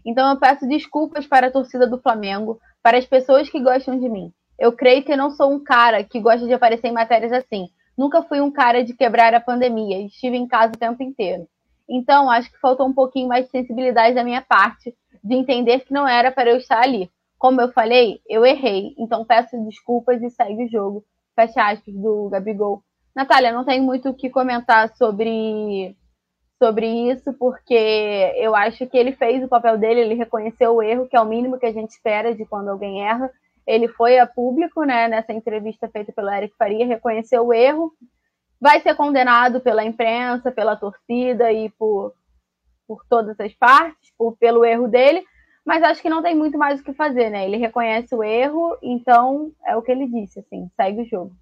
Então 0.03 0.31
eu 0.31 0.41
peço 0.41 0.67
desculpas 0.67 1.27
para 1.27 1.49
a 1.49 1.51
torcida 1.51 1.87
do 1.87 2.01
Flamengo, 2.01 2.59
para 2.83 2.97
as 2.97 3.05
pessoas 3.05 3.51
que 3.51 3.61
gostam 3.61 3.99
de 3.99 4.09
mim. 4.09 4.33
Eu 4.59 4.73
creio 4.73 5.05
que 5.05 5.15
não 5.15 5.31
sou 5.31 5.53
um 5.53 5.63
cara 5.63 6.03
que 6.05 6.19
gosta 6.19 6.47
de 6.47 6.55
aparecer 6.55 6.89
em 6.89 6.93
matérias 6.93 7.33
assim. 7.33 7.67
Nunca 7.99 8.23
fui 8.23 8.41
um 8.41 8.51
cara 8.51 8.83
de 8.83 8.95
quebrar 8.95 9.35
a 9.35 9.41
pandemia, 9.41 10.07
estive 10.07 10.39
em 10.39 10.49
casa 10.49 10.73
o 10.75 10.79
tempo 10.79 11.03
inteiro. 11.03 11.47
Então, 11.89 12.31
acho 12.31 12.51
que 12.51 12.61
faltou 12.61 12.87
um 12.87 12.93
pouquinho 12.93 13.29
mais 13.29 13.45
de 13.47 13.51
sensibilidade 13.51 14.15
da 14.15 14.25
minha 14.25 14.43
parte, 14.43 14.95
de 15.23 15.35
entender 15.35 15.81
que 15.81 15.93
não 15.93 16.07
era 16.07 16.31
para 16.31 16.51
eu 16.51 16.57
estar 16.57 16.83
ali. 16.83 17.11
Como 17.39 17.61
eu 17.61 17.73
falei, 17.73 18.21
eu 18.29 18.45
errei, 18.45 18.95
então 18.99 19.25
peço 19.25 19.63
desculpas 19.65 20.23
e 20.23 20.31
segue 20.31 20.65
o 20.65 20.69
jogo. 20.69 21.05
Fecha 21.35 21.63
aspas 21.69 21.95
do 21.95 22.29
Gabigol. 22.31 22.83
Natália, 23.15 23.53
não 23.53 23.65
tenho 23.65 23.83
muito 23.83 24.11
o 24.11 24.15
que 24.15 24.31
comentar 24.31 24.95
sobre 24.97 25.95
sobre 26.59 26.87
isso, 27.11 27.35
porque 27.35 27.75
eu 28.37 28.55
acho 28.55 28.87
que 28.87 28.97
ele 28.97 29.13
fez 29.13 29.45
o 29.45 29.49
papel 29.49 29.77
dele, 29.77 30.01
ele 30.01 30.15
reconheceu 30.15 30.75
o 30.75 30.83
erro, 30.83 31.07
que 31.07 31.17
é 31.17 31.21
o 31.21 31.27
mínimo 31.27 31.59
que 31.59 31.67
a 31.67 31.73
gente 31.73 31.91
espera 31.91 32.35
de 32.35 32.47
quando 32.47 32.71
alguém 32.71 33.07
erra. 33.07 33.31
Ele 33.67 33.89
foi 33.89 34.19
a 34.19 34.27
público, 34.27 34.83
né, 34.85 35.07
nessa 35.09 35.33
entrevista 35.33 35.89
feita 35.89 36.13
pelo 36.13 36.31
Eric 36.31 36.57
Faria, 36.57 36.87
reconheceu 36.87 37.47
o 37.47 37.53
erro, 37.53 37.93
vai 38.61 38.81
ser 38.81 38.95
condenado 38.95 39.61
pela 39.61 39.85
imprensa, 39.85 40.51
pela 40.51 40.77
torcida 40.77 41.53
e 41.53 41.71
por, 41.71 42.15
por 42.87 43.05
todas 43.09 43.39
as 43.39 43.53
partes, 43.55 44.13
por, 44.17 44.37
pelo 44.37 44.65
erro 44.65 44.89
dele, 44.89 45.25
mas 45.65 45.83
acho 45.83 46.01
que 46.01 46.09
não 46.09 46.23
tem 46.23 46.35
muito 46.35 46.57
mais 46.57 46.81
o 46.81 46.85
que 46.85 46.93
fazer, 46.93 47.29
né? 47.31 47.45
Ele 47.45 47.57
reconhece 47.57 48.15
o 48.15 48.23
erro, 48.23 48.79
então 48.83 49.53
é 49.67 49.77
o 49.77 49.83
que 49.83 49.91
ele 49.91 50.07
disse, 50.07 50.39
assim, 50.39 50.71
segue 50.77 51.03
o 51.03 51.09
jogo. 51.09 51.37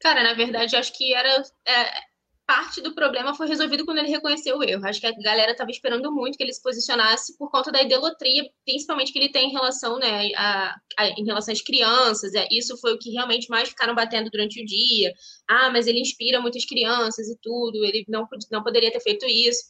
Cara, 0.00 0.22
na 0.24 0.34
verdade, 0.34 0.74
acho 0.74 0.92
que 0.92 1.14
era. 1.14 1.28
É 1.64 2.11
parte 2.46 2.80
do 2.80 2.94
problema 2.94 3.34
foi 3.34 3.46
resolvido 3.46 3.84
quando 3.84 3.98
ele 3.98 4.08
reconheceu 4.08 4.56
o 4.56 4.62
erro. 4.62 4.86
Acho 4.86 5.00
que 5.00 5.06
a 5.06 5.12
galera 5.12 5.52
estava 5.52 5.70
esperando 5.70 6.12
muito 6.12 6.36
que 6.36 6.42
ele 6.42 6.52
se 6.52 6.62
posicionasse 6.62 7.36
por 7.38 7.50
conta 7.50 7.70
da 7.70 7.82
idolatria, 7.82 8.48
principalmente 8.64 9.12
que 9.12 9.18
ele 9.18 9.30
tem 9.30 9.48
em 9.48 9.52
relação, 9.52 9.98
né, 9.98 10.30
a, 10.34 10.74
a, 10.98 11.08
em 11.08 11.24
relação 11.24 11.52
às 11.52 11.60
crianças. 11.60 12.34
É, 12.34 12.46
isso 12.50 12.76
foi 12.78 12.92
o 12.94 12.98
que 12.98 13.10
realmente 13.10 13.48
mais 13.48 13.68
ficaram 13.68 13.94
batendo 13.94 14.30
durante 14.30 14.62
o 14.62 14.66
dia. 14.66 15.12
Ah, 15.48 15.70
mas 15.70 15.86
ele 15.86 16.00
inspira 16.00 16.40
muitas 16.40 16.64
crianças 16.64 17.28
e 17.28 17.36
tudo. 17.40 17.84
Ele 17.84 18.04
não, 18.08 18.26
não 18.50 18.62
poderia 18.62 18.92
ter 18.92 19.00
feito 19.00 19.26
isso. 19.26 19.62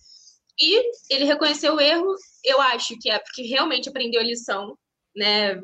E 0.60 1.14
ele 1.14 1.24
reconheceu 1.24 1.74
o 1.74 1.80
erro. 1.80 2.14
Eu 2.44 2.60
acho 2.60 2.98
que 2.98 3.10
é 3.10 3.18
porque 3.18 3.42
realmente 3.42 3.88
aprendeu 3.88 4.20
a 4.20 4.24
lição 4.24 4.76
né? 5.14 5.60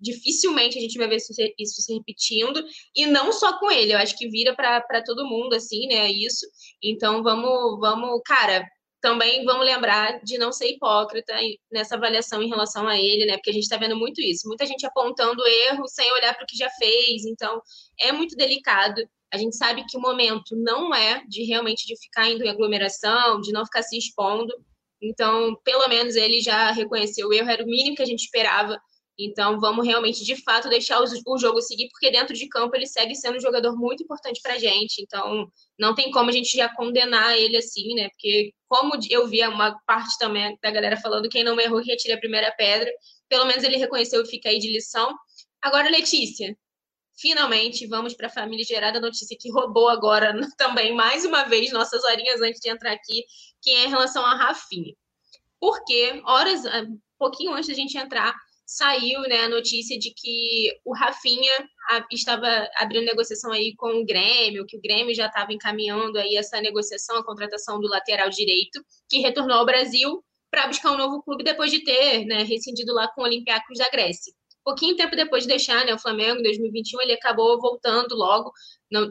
dificilmente 0.00 0.78
a 0.78 0.80
gente 0.80 0.98
vai 0.98 1.08
ver 1.08 1.16
isso, 1.16 1.32
isso, 1.58 1.82
se 1.82 1.94
repetindo, 1.94 2.62
e 2.96 3.06
não 3.06 3.32
só 3.32 3.58
com 3.58 3.70
ele, 3.70 3.92
eu 3.92 3.98
acho 3.98 4.16
que 4.16 4.28
vira 4.28 4.54
para 4.54 5.02
todo 5.04 5.28
mundo, 5.28 5.54
assim, 5.54 5.86
né? 5.86 6.10
Isso. 6.10 6.46
Então 6.82 7.22
vamos, 7.22 7.78
vamos, 7.80 8.20
cara, 8.24 8.66
também 9.00 9.44
vamos 9.44 9.64
lembrar 9.64 10.20
de 10.22 10.36
não 10.38 10.52
ser 10.52 10.68
hipócrita 10.68 11.34
nessa 11.72 11.96
avaliação 11.96 12.42
em 12.42 12.48
relação 12.48 12.86
a 12.86 12.98
ele, 12.98 13.26
né? 13.26 13.36
Porque 13.36 13.50
a 13.50 13.52
gente 13.52 13.62
está 13.62 13.76
vendo 13.76 13.96
muito 13.96 14.20
isso, 14.20 14.46
muita 14.46 14.66
gente 14.66 14.84
apontando 14.86 15.46
erro 15.46 15.86
sem 15.88 16.10
olhar 16.12 16.34
para 16.34 16.44
o 16.44 16.46
que 16.46 16.56
já 16.56 16.68
fez, 16.70 17.24
então 17.24 17.60
é 17.98 18.12
muito 18.12 18.36
delicado. 18.36 19.02
A 19.32 19.38
gente 19.38 19.56
sabe 19.56 19.84
que 19.88 19.96
o 19.96 20.00
momento 20.00 20.56
não 20.56 20.94
é 20.94 21.24
de 21.28 21.44
realmente 21.44 21.86
de 21.86 21.96
ficar 22.00 22.28
indo 22.28 22.44
em 22.44 22.48
aglomeração, 22.48 23.40
de 23.40 23.52
não 23.52 23.64
ficar 23.64 23.82
se 23.82 23.96
expondo. 23.96 24.52
Então, 25.02 25.56
pelo 25.64 25.88
menos 25.88 26.16
ele 26.16 26.40
já 26.40 26.70
reconheceu 26.72 27.28
o 27.28 27.32
erro, 27.32 27.48
era 27.50 27.64
o 27.64 27.66
mínimo 27.66 27.96
que 27.96 28.02
a 28.02 28.06
gente 28.06 28.24
esperava. 28.24 28.78
Então, 29.18 29.60
vamos 29.60 29.86
realmente, 29.86 30.24
de 30.24 30.34
fato, 30.42 30.68
deixar 30.68 30.98
o 31.00 31.38
jogo 31.38 31.60
seguir, 31.60 31.88
porque 31.90 32.10
dentro 32.10 32.34
de 32.34 32.48
campo 32.48 32.74
ele 32.74 32.86
segue 32.86 33.14
sendo 33.14 33.36
um 33.36 33.40
jogador 33.40 33.76
muito 33.76 34.02
importante 34.02 34.40
para 34.42 34.54
a 34.54 34.58
gente. 34.58 35.02
Então, 35.02 35.46
não 35.78 35.94
tem 35.94 36.10
como 36.10 36.30
a 36.30 36.32
gente 36.32 36.56
já 36.56 36.74
condenar 36.74 37.36
ele 37.36 37.56
assim, 37.56 37.94
né? 37.94 38.08
Porque, 38.10 38.52
como 38.66 38.92
eu 39.10 39.26
vi 39.28 39.46
uma 39.46 39.78
parte 39.86 40.16
também 40.18 40.56
da 40.62 40.70
galera 40.70 40.96
falando, 40.96 41.28
quem 41.28 41.44
não 41.44 41.60
errou, 41.60 41.82
retire 41.82 42.14
a 42.14 42.18
primeira 42.18 42.50
pedra. 42.52 42.90
Pelo 43.28 43.44
menos 43.44 43.62
ele 43.62 43.76
reconheceu 43.76 44.22
e 44.22 44.26
fica 44.28 44.48
aí 44.48 44.58
de 44.58 44.72
lição. 44.72 45.14
Agora, 45.60 45.90
Letícia, 45.90 46.56
finalmente 47.20 47.86
vamos 47.86 48.14
para 48.14 48.26
a 48.28 48.30
família 48.30 48.64
gerada 48.64 49.00
notícia 49.00 49.36
que 49.38 49.50
roubou 49.50 49.88
agora 49.88 50.32
também, 50.56 50.94
mais 50.94 51.24
uma 51.24 51.44
vez, 51.44 51.70
nossas 51.72 52.02
horinhas 52.04 52.40
antes 52.40 52.60
de 52.60 52.70
entrar 52.70 52.92
aqui, 52.92 53.24
que 53.62 53.70
é 53.70 53.84
em 53.84 53.90
relação 53.90 54.24
a 54.24 54.34
Rafinha. 54.34 54.94
Porque, 55.60 56.22
horas, 56.24 56.64
um 56.64 56.98
pouquinho 57.18 57.52
antes 57.52 57.68
da 57.68 57.74
gente 57.74 57.96
entrar, 57.98 58.34
saiu 58.66 59.20
né, 59.22 59.40
a 59.40 59.48
notícia 59.48 59.98
de 59.98 60.14
que 60.14 60.70
o 60.84 60.94
Rafinha 60.94 61.52
estava 62.10 62.46
abrindo 62.76 63.04
negociação 63.04 63.50
aí 63.52 63.74
com 63.76 64.00
o 64.00 64.06
Grêmio, 64.06 64.64
que 64.64 64.76
o 64.76 64.80
Grêmio 64.80 65.14
já 65.14 65.26
estava 65.26 65.52
encaminhando 65.52 66.18
aí 66.18 66.36
essa 66.36 66.60
negociação, 66.60 67.16
a 67.18 67.24
contratação 67.24 67.80
do 67.80 67.88
lateral 67.88 68.30
direito, 68.30 68.82
que 69.08 69.18
retornou 69.18 69.58
ao 69.58 69.66
Brasil 69.66 70.24
para 70.50 70.68
buscar 70.68 70.92
um 70.92 70.96
novo 70.96 71.22
clube 71.22 71.44
depois 71.44 71.70
de 71.70 71.82
ter 71.84 72.24
né, 72.24 72.42
rescindido 72.44 72.94
lá 72.94 73.08
com 73.08 73.22
o 73.22 73.24
Olympiacos 73.24 73.76
da 73.76 73.90
Grécia. 73.90 74.32
Pouquinho 74.70 74.96
tempo 74.96 75.16
depois 75.16 75.42
de 75.42 75.48
deixar 75.48 75.84
né, 75.84 75.92
o 75.92 75.98
Flamengo, 75.98 76.38
em 76.38 76.44
2021, 76.44 77.00
ele 77.02 77.12
acabou 77.14 77.60
voltando 77.60 78.14
logo. 78.14 78.52
No, 78.88 79.08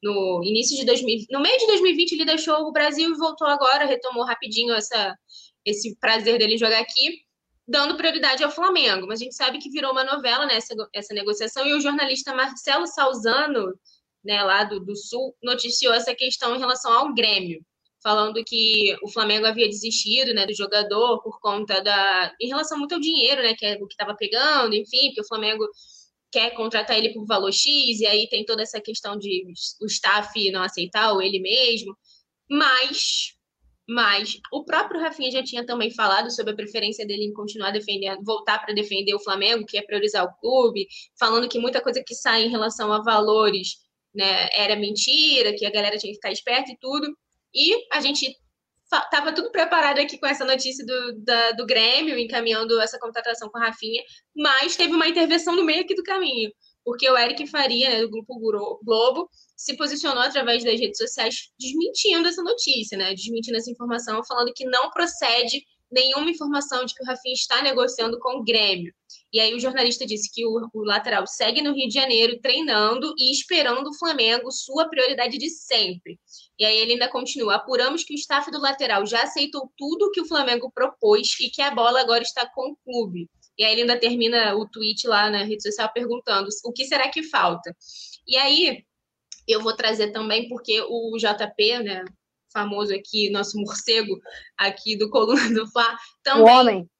no, 0.00 0.40
início 0.44 0.76
de 0.76 0.86
2000, 0.86 1.26
no 1.30 1.40
meio 1.40 1.58
de 1.58 1.66
2020 1.66 2.12
ele 2.12 2.24
deixou 2.24 2.54
o 2.60 2.72
Brasil 2.72 3.10
e 3.10 3.18
voltou 3.18 3.48
agora, 3.48 3.84
retomou 3.84 4.24
rapidinho 4.24 4.72
essa, 4.72 5.16
esse 5.64 5.96
prazer 5.98 6.38
dele 6.38 6.56
jogar 6.56 6.78
aqui 6.78 7.22
dando 7.66 7.96
prioridade 7.96 8.44
ao 8.44 8.52
Flamengo. 8.52 9.08
Mas 9.08 9.20
a 9.20 9.24
gente 9.24 9.34
sabe 9.34 9.58
que 9.58 9.68
virou 9.68 9.90
uma 9.90 10.04
novela 10.04 10.46
nessa 10.46 10.76
né, 10.76 10.84
essa 10.94 11.12
negociação. 11.12 11.66
E 11.66 11.74
o 11.74 11.80
jornalista 11.80 12.32
Marcelo 12.32 12.86
Salzano, 12.86 13.74
né, 14.24 14.44
lá 14.44 14.62
do, 14.62 14.78
do 14.78 14.94
Sul, 14.94 15.34
noticiou 15.42 15.92
essa 15.92 16.14
questão 16.14 16.54
em 16.54 16.60
relação 16.60 16.92
ao 16.92 17.12
Grêmio, 17.12 17.64
falando 18.02 18.42
que 18.44 18.96
o 19.02 19.08
Flamengo 19.08 19.46
havia 19.46 19.68
desistido 19.68 20.32
né, 20.34 20.46
do 20.46 20.54
jogador 20.54 21.22
por 21.22 21.38
conta 21.40 21.80
da. 21.82 22.34
em 22.40 22.48
relação 22.48 22.78
muito 22.78 22.94
ao 22.94 23.00
dinheiro, 23.00 23.42
né, 23.42 23.54
que 23.54 23.66
é 23.66 23.74
o 23.74 23.86
que 23.86 23.94
estava 23.94 24.16
pegando, 24.16 24.74
enfim, 24.74 25.08
porque 25.08 25.20
o 25.22 25.28
Flamengo 25.28 25.64
quer 26.32 26.54
contratar 26.54 26.96
ele 26.96 27.12
por 27.12 27.26
valor 27.26 27.52
X, 27.52 28.00
e 28.00 28.06
aí 28.06 28.28
tem 28.28 28.44
toda 28.44 28.62
essa 28.62 28.80
questão 28.80 29.18
de 29.18 29.44
o 29.80 29.86
staff 29.86 30.50
não 30.50 30.62
aceitar, 30.62 31.12
ou 31.12 31.22
ele 31.22 31.40
mesmo. 31.40 31.96
Mas 32.48 33.34
mas 33.90 34.38
o 34.52 34.64
próprio 34.64 35.00
Rafinha 35.00 35.32
já 35.32 35.42
tinha 35.42 35.66
também 35.66 35.90
falado 35.90 36.30
sobre 36.30 36.52
a 36.52 36.56
preferência 36.56 37.04
dele 37.04 37.24
em 37.24 37.32
continuar 37.32 37.72
defendendo, 37.72 38.22
voltar 38.22 38.60
para 38.60 38.72
defender 38.72 39.12
o 39.14 39.18
Flamengo, 39.18 39.66
que 39.66 39.76
é 39.76 39.82
priorizar 39.82 40.24
o 40.24 40.32
clube, 40.38 40.86
falando 41.18 41.48
que 41.48 41.58
muita 41.58 41.80
coisa 41.80 42.00
que 42.06 42.14
sai 42.14 42.44
em 42.44 42.50
relação 42.50 42.92
a 42.92 43.02
valores 43.02 43.78
né, 44.14 44.48
era 44.52 44.76
mentira, 44.76 45.54
que 45.56 45.66
a 45.66 45.70
galera 45.72 45.98
tinha 45.98 46.12
que 46.12 46.16
ficar 46.16 46.30
esperta 46.30 46.70
e 46.70 46.78
tudo. 46.80 47.08
E 47.54 47.86
a 47.92 48.00
gente 48.00 48.36
estava 48.84 49.32
tudo 49.32 49.52
preparado 49.52 49.98
aqui 49.98 50.18
com 50.18 50.26
essa 50.26 50.44
notícia 50.44 50.84
do, 50.84 51.24
da, 51.24 51.52
do 51.52 51.66
Grêmio, 51.66 52.18
encaminhando 52.18 52.80
essa 52.80 52.98
contratação 52.98 53.48
com 53.48 53.58
a 53.58 53.66
Rafinha, 53.66 54.02
mas 54.36 54.76
teve 54.76 54.92
uma 54.92 55.08
intervenção 55.08 55.54
no 55.54 55.64
meio 55.64 55.82
aqui 55.82 55.94
do 55.94 56.02
caminho 56.02 56.50
porque 56.84 57.08
o 57.08 57.16
Eric 57.16 57.46
Faria, 57.46 57.90
né, 57.90 58.00
do 58.02 58.10
Grupo 58.10 58.38
Globo, 58.84 59.28
se 59.56 59.76
posicionou 59.76 60.22
através 60.22 60.64
das 60.64 60.78
redes 60.78 60.98
sociais 60.98 61.50
desmentindo 61.58 62.28
essa 62.28 62.42
notícia, 62.42 62.96
né, 62.96 63.14
desmentindo 63.14 63.58
essa 63.58 63.70
informação, 63.70 64.24
falando 64.24 64.52
que 64.54 64.64
não 64.64 64.90
procede 64.90 65.62
nenhuma 65.90 66.30
informação 66.30 66.84
de 66.84 66.94
que 66.94 67.02
o 67.02 67.06
Rafinha 67.06 67.34
está 67.34 67.62
negociando 67.62 68.18
com 68.18 68.38
o 68.38 68.44
Grêmio. 68.44 68.92
E 69.32 69.38
aí 69.38 69.54
o 69.54 69.60
jornalista 69.60 70.04
disse 70.04 70.30
que 70.32 70.44
o, 70.44 70.68
o, 70.72 70.82
lateral 70.82 71.26
segue 71.26 71.62
no 71.62 71.72
Rio 71.72 71.88
de 71.88 71.94
Janeiro 71.94 72.40
treinando 72.40 73.14
e 73.16 73.30
esperando 73.32 73.88
o 73.88 73.98
Flamengo, 73.98 74.50
sua 74.50 74.88
prioridade 74.88 75.38
de 75.38 75.48
sempre. 75.48 76.18
E 76.58 76.64
aí 76.64 76.76
ele 76.78 76.92
ainda 76.92 77.08
continua: 77.08 77.54
apuramos 77.54 78.02
que 78.02 78.12
o 78.12 78.16
staff 78.16 78.50
do 78.50 78.60
lateral 78.60 79.06
já 79.06 79.22
aceitou 79.22 79.70
tudo 79.78 80.10
que 80.10 80.20
o 80.20 80.26
Flamengo 80.26 80.70
propôs 80.74 81.38
e 81.40 81.48
que 81.48 81.62
a 81.62 81.70
bola 81.70 82.00
agora 82.00 82.22
está 82.22 82.48
com 82.52 82.72
o 82.72 82.76
clube. 82.84 83.28
E 83.56 83.62
aí 83.62 83.72
ele 83.72 83.82
ainda 83.82 84.00
termina 84.00 84.56
o 84.56 84.68
tweet 84.68 85.06
lá 85.06 85.30
na 85.30 85.44
rede 85.44 85.62
social 85.62 85.92
perguntando 85.92 86.48
o 86.64 86.72
que 86.72 86.86
será 86.86 87.08
que 87.08 87.22
falta. 87.22 87.74
E 88.26 88.36
aí 88.36 88.84
eu 89.46 89.62
vou 89.62 89.76
trazer 89.76 90.12
também, 90.12 90.48
porque 90.48 90.80
o 90.80 91.16
JP, 91.16 91.78
né, 91.80 92.04
famoso 92.52 92.94
aqui, 92.94 93.30
nosso 93.30 93.58
morcego 93.58 94.18
aqui 94.56 94.96
do 94.96 95.10
Coluna 95.10 95.52
do 95.52 95.70
Fla, 95.70 95.96
também. 96.22 96.42
O 96.42 96.46
homem. 96.46 96.90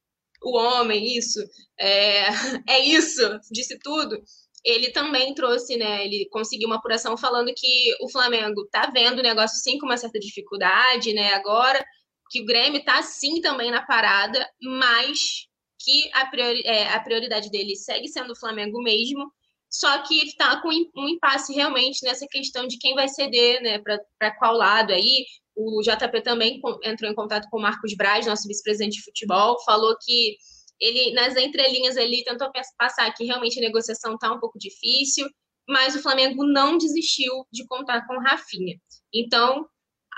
O 0.43 0.57
homem, 0.57 1.17
isso. 1.17 1.41
É, 1.79 2.25
é 2.69 2.81
isso, 2.81 3.23
disse 3.51 3.79
tudo. 3.79 4.17
Ele 4.65 4.91
também 4.91 5.35
trouxe, 5.35 5.77
né? 5.77 6.05
Ele 6.05 6.29
conseguiu 6.31 6.67
uma 6.69 6.77
apuração 6.77 7.17
falando 7.17 7.53
que 7.57 7.95
o 8.01 8.11
Flamengo 8.11 8.67
tá 8.71 8.91
vendo 8.93 9.21
o 9.21 9.23
negócio 9.23 9.59
sim 9.59 9.79
com 9.79 9.87
uma 9.87 9.97
certa 9.97 10.19
dificuldade, 10.19 11.13
né? 11.15 11.33
Agora, 11.35 11.83
que 12.31 12.43
o 12.43 12.45
Grêmio 12.45 12.85
tá 12.85 13.03
sim 13.03 13.41
também 13.41 13.71
na 13.71 13.83
parada, 13.83 14.47
mas 14.63 15.47
que 15.79 16.11
a, 16.13 16.27
priori, 16.27 16.63
é, 16.65 16.89
a 16.93 17.01
prioridade 17.01 17.51
dele 17.51 17.75
segue 17.75 18.09
sendo 18.09 18.33
o 18.33 18.39
Flamengo 18.39 18.83
mesmo, 18.83 19.33
só 19.71 20.03
que 20.03 20.27
está 20.27 20.61
com 20.61 20.69
um 20.69 21.09
impasse 21.09 21.55
realmente 21.55 22.05
nessa 22.05 22.27
questão 22.27 22.67
de 22.67 22.77
quem 22.77 22.95
vai 22.95 23.09
ceder, 23.09 23.63
né, 23.63 23.79
para 24.19 24.31
qual 24.33 24.55
lado 24.55 24.93
aí. 24.93 25.25
O 25.55 25.81
JP 25.83 26.23
também 26.23 26.61
entrou 26.83 27.11
em 27.11 27.15
contato 27.15 27.49
com 27.51 27.59
o 27.59 27.63
Marcos 27.63 27.95
Braz, 27.95 28.27
nosso 28.27 28.49
vice-presidente 28.49 28.97
de 28.97 29.05
futebol, 29.05 29.63
falou 29.65 29.97
que 30.01 30.37
ele, 30.81 31.13
nas 31.13 31.37
entrelinhas 31.37 31.97
ali, 31.97 32.25
tentou 32.25 32.51
passar 32.79 33.13
que 33.13 33.25
realmente 33.25 33.59
a 33.59 33.63
negociação 33.63 34.15
está 34.15 34.33
um 34.33 34.41
pouco 34.41 34.59
difícil, 34.59 35.29
mas 35.69 35.95
o 35.95 36.03
Flamengo 36.03 36.45
não 36.45 36.79
desistiu 36.79 37.47
de 37.53 37.67
contar 37.67 38.07
com 38.07 38.17
o 38.17 38.21
Rafinha. 38.21 38.77
Então, 39.13 39.69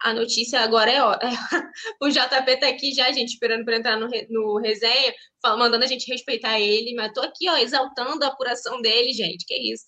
a 0.03 0.13
notícia 0.13 0.61
agora 0.61 0.91
é 0.91 1.03
hora. 1.03 1.21
o 2.03 2.09
JP 2.09 2.57
tá 2.61 2.69
aqui 2.69 2.93
já, 2.93 3.11
gente, 3.13 3.33
esperando 3.33 3.65
para 3.65 3.77
entrar 3.77 3.97
no, 3.97 4.09
no 4.31 4.59
resenha, 4.59 5.15
mandando 5.45 5.85
a 5.85 5.89
gente 5.89 6.11
respeitar 6.11 6.61
ele, 6.61 6.95
mas 6.95 7.13
tô 7.13 7.21
aqui, 7.21 7.49
ó, 7.49 7.57
exaltando 7.57 8.25
a 8.25 8.29
apuração 8.29 8.81
dele, 8.83 9.13
gente, 9.13 9.45
que 9.47 9.55
isso. 9.73 9.85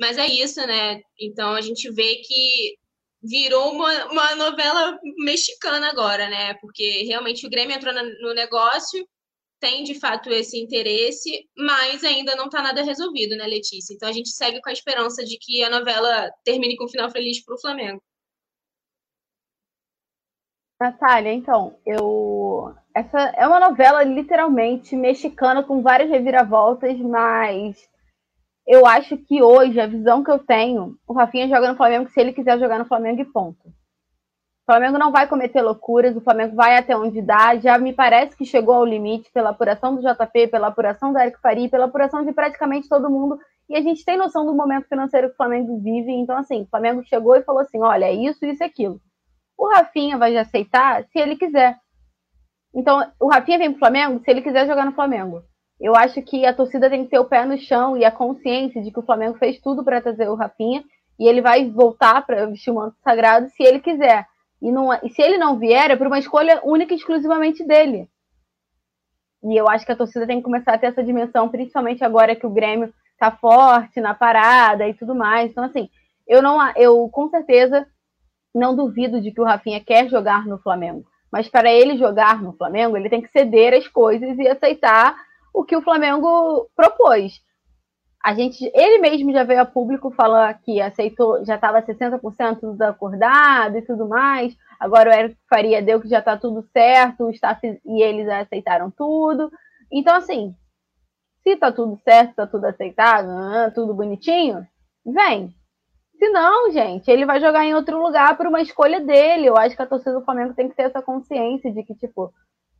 Mas 0.00 0.16
é 0.18 0.26
isso, 0.26 0.64
né? 0.66 1.00
Então 1.20 1.54
a 1.54 1.60
gente 1.60 1.90
vê 1.92 2.16
que 2.16 2.76
virou 3.22 3.72
uma, 3.72 4.06
uma 4.06 4.34
novela 4.36 4.98
mexicana 5.18 5.88
agora, 5.90 6.28
né? 6.28 6.54
Porque 6.54 7.04
realmente 7.04 7.46
o 7.46 7.50
Grêmio 7.50 7.76
entrou 7.76 7.92
no 7.94 8.32
negócio, 8.34 9.06
tem 9.60 9.82
de 9.84 9.98
fato 9.98 10.30
esse 10.30 10.58
interesse, 10.58 11.46
mas 11.56 12.04
ainda 12.04 12.36
não 12.36 12.46
está 12.46 12.62
nada 12.62 12.82
resolvido, 12.82 13.36
né, 13.36 13.46
Letícia? 13.46 13.92
Então 13.92 14.08
a 14.08 14.12
gente 14.12 14.30
segue 14.30 14.60
com 14.60 14.70
a 14.70 14.72
esperança 14.72 15.24
de 15.24 15.36
que 15.38 15.62
a 15.62 15.70
novela 15.70 16.30
termine 16.44 16.76
com 16.76 16.84
um 16.84 16.88
final 16.88 17.10
feliz 17.10 17.44
para 17.44 17.54
o 17.54 17.60
Flamengo. 17.60 18.00
Natália, 20.80 21.32
então, 21.32 21.76
eu. 21.84 22.72
Essa 22.94 23.18
é 23.36 23.46
uma 23.46 23.58
novela 23.58 24.02
literalmente 24.04 24.96
mexicana 24.96 25.62
com 25.62 25.82
várias 25.82 26.08
reviravoltas, 26.08 26.96
mas 27.00 27.76
eu 28.66 28.86
acho 28.86 29.16
que 29.16 29.42
hoje, 29.42 29.80
a 29.80 29.86
visão 29.86 30.22
que 30.22 30.30
eu 30.30 30.38
tenho, 30.38 30.96
o 31.06 31.12
Rafinha 31.12 31.48
joga 31.48 31.70
no 31.70 31.76
Flamengo 31.76 32.08
se 32.10 32.20
ele 32.20 32.32
quiser 32.32 32.58
jogar 32.60 32.78
no 32.78 32.84
Flamengo 32.84 33.20
e 33.20 33.24
ponto. 33.24 33.66
O 33.66 34.70
Flamengo 34.70 34.98
não 34.98 35.10
vai 35.10 35.26
cometer 35.26 35.62
loucuras, 35.62 36.14
o 36.14 36.20
Flamengo 36.20 36.54
vai 36.54 36.76
até 36.76 36.96
onde 36.96 37.22
dá. 37.22 37.56
Já 37.56 37.78
me 37.78 37.92
parece 37.92 38.36
que 38.36 38.44
chegou 38.44 38.74
ao 38.74 38.84
limite 38.84 39.32
pela 39.32 39.50
apuração 39.50 39.96
do 39.96 40.02
JP, 40.02 40.48
pela 40.48 40.68
apuração 40.68 41.12
do 41.12 41.18
Eric 41.18 41.40
Faria, 41.40 41.70
pela 41.70 41.86
apuração 41.86 42.24
de 42.24 42.32
praticamente 42.32 42.88
todo 42.88 43.10
mundo. 43.10 43.38
E 43.68 43.76
a 43.76 43.80
gente 43.80 44.04
tem 44.04 44.18
noção 44.18 44.44
do 44.44 44.54
momento 44.54 44.86
financeiro 44.86 45.28
que 45.28 45.34
o 45.34 45.36
Flamengo 45.38 45.80
vive. 45.80 46.12
Então, 46.12 46.36
assim, 46.36 46.62
o 46.62 46.66
Flamengo 46.66 47.02
chegou 47.04 47.34
e 47.34 47.42
falou 47.42 47.62
assim: 47.62 47.80
olha, 47.80 48.04
é 48.04 48.12
isso, 48.12 48.44
isso 48.44 48.62
e 48.62 48.66
aquilo. 48.66 49.00
O 49.58 49.68
Rafinha 49.68 50.16
vai 50.16 50.36
aceitar 50.36 51.04
se 51.04 51.18
ele 51.18 51.34
quiser. 51.36 51.76
Então, 52.72 53.04
o 53.20 53.26
Rafinha 53.26 53.58
vem 53.58 53.70
pro 53.70 53.80
Flamengo 53.80 54.22
se 54.22 54.30
ele 54.30 54.40
quiser 54.40 54.68
jogar 54.68 54.86
no 54.86 54.92
Flamengo. 54.92 55.42
Eu 55.80 55.96
acho 55.96 56.22
que 56.22 56.46
a 56.46 56.54
torcida 56.54 56.88
tem 56.88 57.04
que 57.04 57.10
ter 57.10 57.18
o 57.18 57.24
pé 57.24 57.44
no 57.44 57.58
chão 57.58 57.96
e 57.96 58.04
a 58.04 58.10
consciência 58.10 58.80
de 58.80 58.92
que 58.92 59.00
o 59.00 59.04
Flamengo 59.04 59.36
fez 59.36 59.60
tudo 59.60 59.82
para 59.82 60.00
trazer 60.00 60.28
o 60.28 60.36
Rafinha 60.36 60.84
e 61.18 61.26
ele 61.26 61.40
vai 61.40 61.68
voltar 61.68 62.24
para 62.24 62.46
vestir 62.46 62.70
o 62.70 62.74
manto 62.74 62.96
sagrado 63.02 63.48
se 63.48 63.62
ele 63.62 63.80
quiser. 63.80 64.26
E, 64.62 64.70
não, 64.70 64.92
e 65.02 65.08
se 65.10 65.20
ele 65.22 65.38
não 65.38 65.58
vier, 65.58 65.90
é 65.90 65.96
por 65.96 66.06
uma 66.06 66.18
escolha 66.18 66.60
única 66.64 66.94
e 66.94 66.96
exclusivamente 66.96 67.64
dele. 67.64 68.08
E 69.42 69.56
eu 69.56 69.68
acho 69.68 69.84
que 69.84 69.92
a 69.92 69.96
torcida 69.96 70.26
tem 70.26 70.38
que 70.38 70.44
começar 70.44 70.74
a 70.74 70.78
ter 70.78 70.86
essa 70.86 71.02
dimensão, 71.02 71.48
principalmente 71.48 72.04
agora 72.04 72.34
que 72.34 72.46
o 72.46 72.50
Grêmio 72.50 72.92
tá 73.18 73.30
forte 73.30 74.00
na 74.00 74.14
parada 74.14 74.86
e 74.86 74.94
tudo 74.94 75.14
mais. 75.14 75.50
Então, 75.50 75.64
assim, 75.64 75.88
eu 76.26 76.42
não, 76.42 76.58
eu 76.76 77.08
com 77.08 77.28
certeza 77.28 77.86
não 78.58 78.74
duvido 78.74 79.20
de 79.20 79.30
que 79.30 79.40
o 79.40 79.44
Rafinha 79.44 79.80
quer 79.80 80.08
jogar 80.08 80.46
no 80.46 80.58
Flamengo. 80.58 81.06
Mas 81.30 81.48
para 81.48 81.70
ele 81.70 81.96
jogar 81.96 82.42
no 82.42 82.52
Flamengo, 82.52 82.96
ele 82.96 83.10
tem 83.10 83.20
que 83.20 83.30
ceder 83.30 83.74
as 83.74 83.86
coisas 83.86 84.36
e 84.38 84.48
aceitar 84.48 85.16
o 85.52 85.64
que 85.64 85.76
o 85.76 85.82
Flamengo 85.82 86.68
propôs. 86.74 87.40
a 88.22 88.34
gente, 88.34 88.70
ele 88.74 88.98
mesmo 88.98 89.32
já 89.32 89.44
veio 89.44 89.60
a 89.60 89.64
público 89.64 90.10
falar 90.10 90.52
que 90.54 90.80
aceitou, 90.80 91.44
já 91.44 91.54
estava 91.54 91.82
60% 91.82 92.80
acordado 92.82 93.78
e 93.78 93.82
tudo 93.82 94.08
mais. 94.08 94.56
Agora 94.78 95.10
o 95.10 95.12
Érico 95.12 95.36
Faria 95.48 95.82
deu 95.82 96.00
que 96.00 96.08
já 96.08 96.18
está 96.18 96.36
tudo 96.36 96.66
certo, 96.72 97.24
o 97.24 97.30
staff 97.30 97.60
e 97.84 98.02
eles 98.02 98.28
aceitaram 98.28 98.90
tudo. 98.90 99.50
Então, 99.90 100.16
assim, 100.16 100.54
se 101.42 101.56
tá 101.56 101.72
tudo 101.72 101.98
certo, 102.04 102.34
tá 102.34 102.46
tudo 102.46 102.66
aceitado, 102.66 103.72
tudo 103.74 103.94
bonitinho, 103.94 104.66
vem. 105.04 105.54
Se 106.18 106.28
não, 106.30 106.70
gente, 106.72 107.08
ele 107.08 107.24
vai 107.24 107.40
jogar 107.40 107.64
em 107.64 107.74
outro 107.74 108.02
lugar 108.02 108.36
por 108.36 108.46
uma 108.46 108.60
escolha 108.60 109.00
dele. 109.00 109.46
Eu 109.46 109.56
acho 109.56 109.76
que 109.76 109.82
a 109.82 109.86
torcida 109.86 110.14
do 110.14 110.24
Flamengo 110.24 110.52
tem 110.52 110.68
que 110.68 110.74
ter 110.74 110.82
essa 110.82 111.00
consciência 111.00 111.72
de 111.72 111.84
que, 111.84 111.94
tipo, 111.94 112.32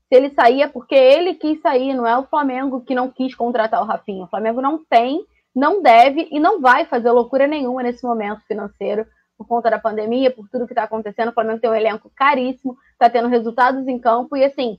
se 0.09 0.17
ele 0.17 0.31
sair 0.31 0.63
é 0.63 0.69
porque 0.69 0.95
ele 0.95 1.35
quis 1.35 1.61
sair, 1.61 1.95
não 1.95 2.07
é 2.07 2.19
o 2.19 2.27
Flamengo 2.27 2.81
que 2.81 2.95
não 2.95 3.11
quis 3.11 3.35
contratar 3.35 3.81
o 3.81 3.87
Rafinha. 3.87 4.25
O 4.25 4.29
Flamengo 4.29 4.61
não 4.61 4.85
tem, 4.85 5.25
não 5.55 5.81
deve 5.81 6.27
e 6.33 6.41
não 6.41 6.61
vai 6.61 6.85
fazer 6.87 7.11
loucura 7.13 7.47
nenhuma 7.47 7.83
nesse 7.83 8.05
momento 8.05 8.41
financeiro 8.47 9.07
por 9.37 9.47
conta 9.47 9.71
da 9.71 9.79
pandemia, 9.79 10.33
por 10.33 10.49
tudo 10.49 10.67
que 10.67 10.73
está 10.73 10.83
acontecendo. 10.83 11.29
O 11.29 11.33
Flamengo 11.33 11.61
tem 11.61 11.71
um 11.71 11.75
elenco 11.75 12.11
caríssimo, 12.17 12.77
está 12.93 13.09
tendo 13.09 13.29
resultados 13.29 13.87
em 13.87 14.01
campo 14.01 14.37
e 14.37 14.45
assim, 14.45 14.79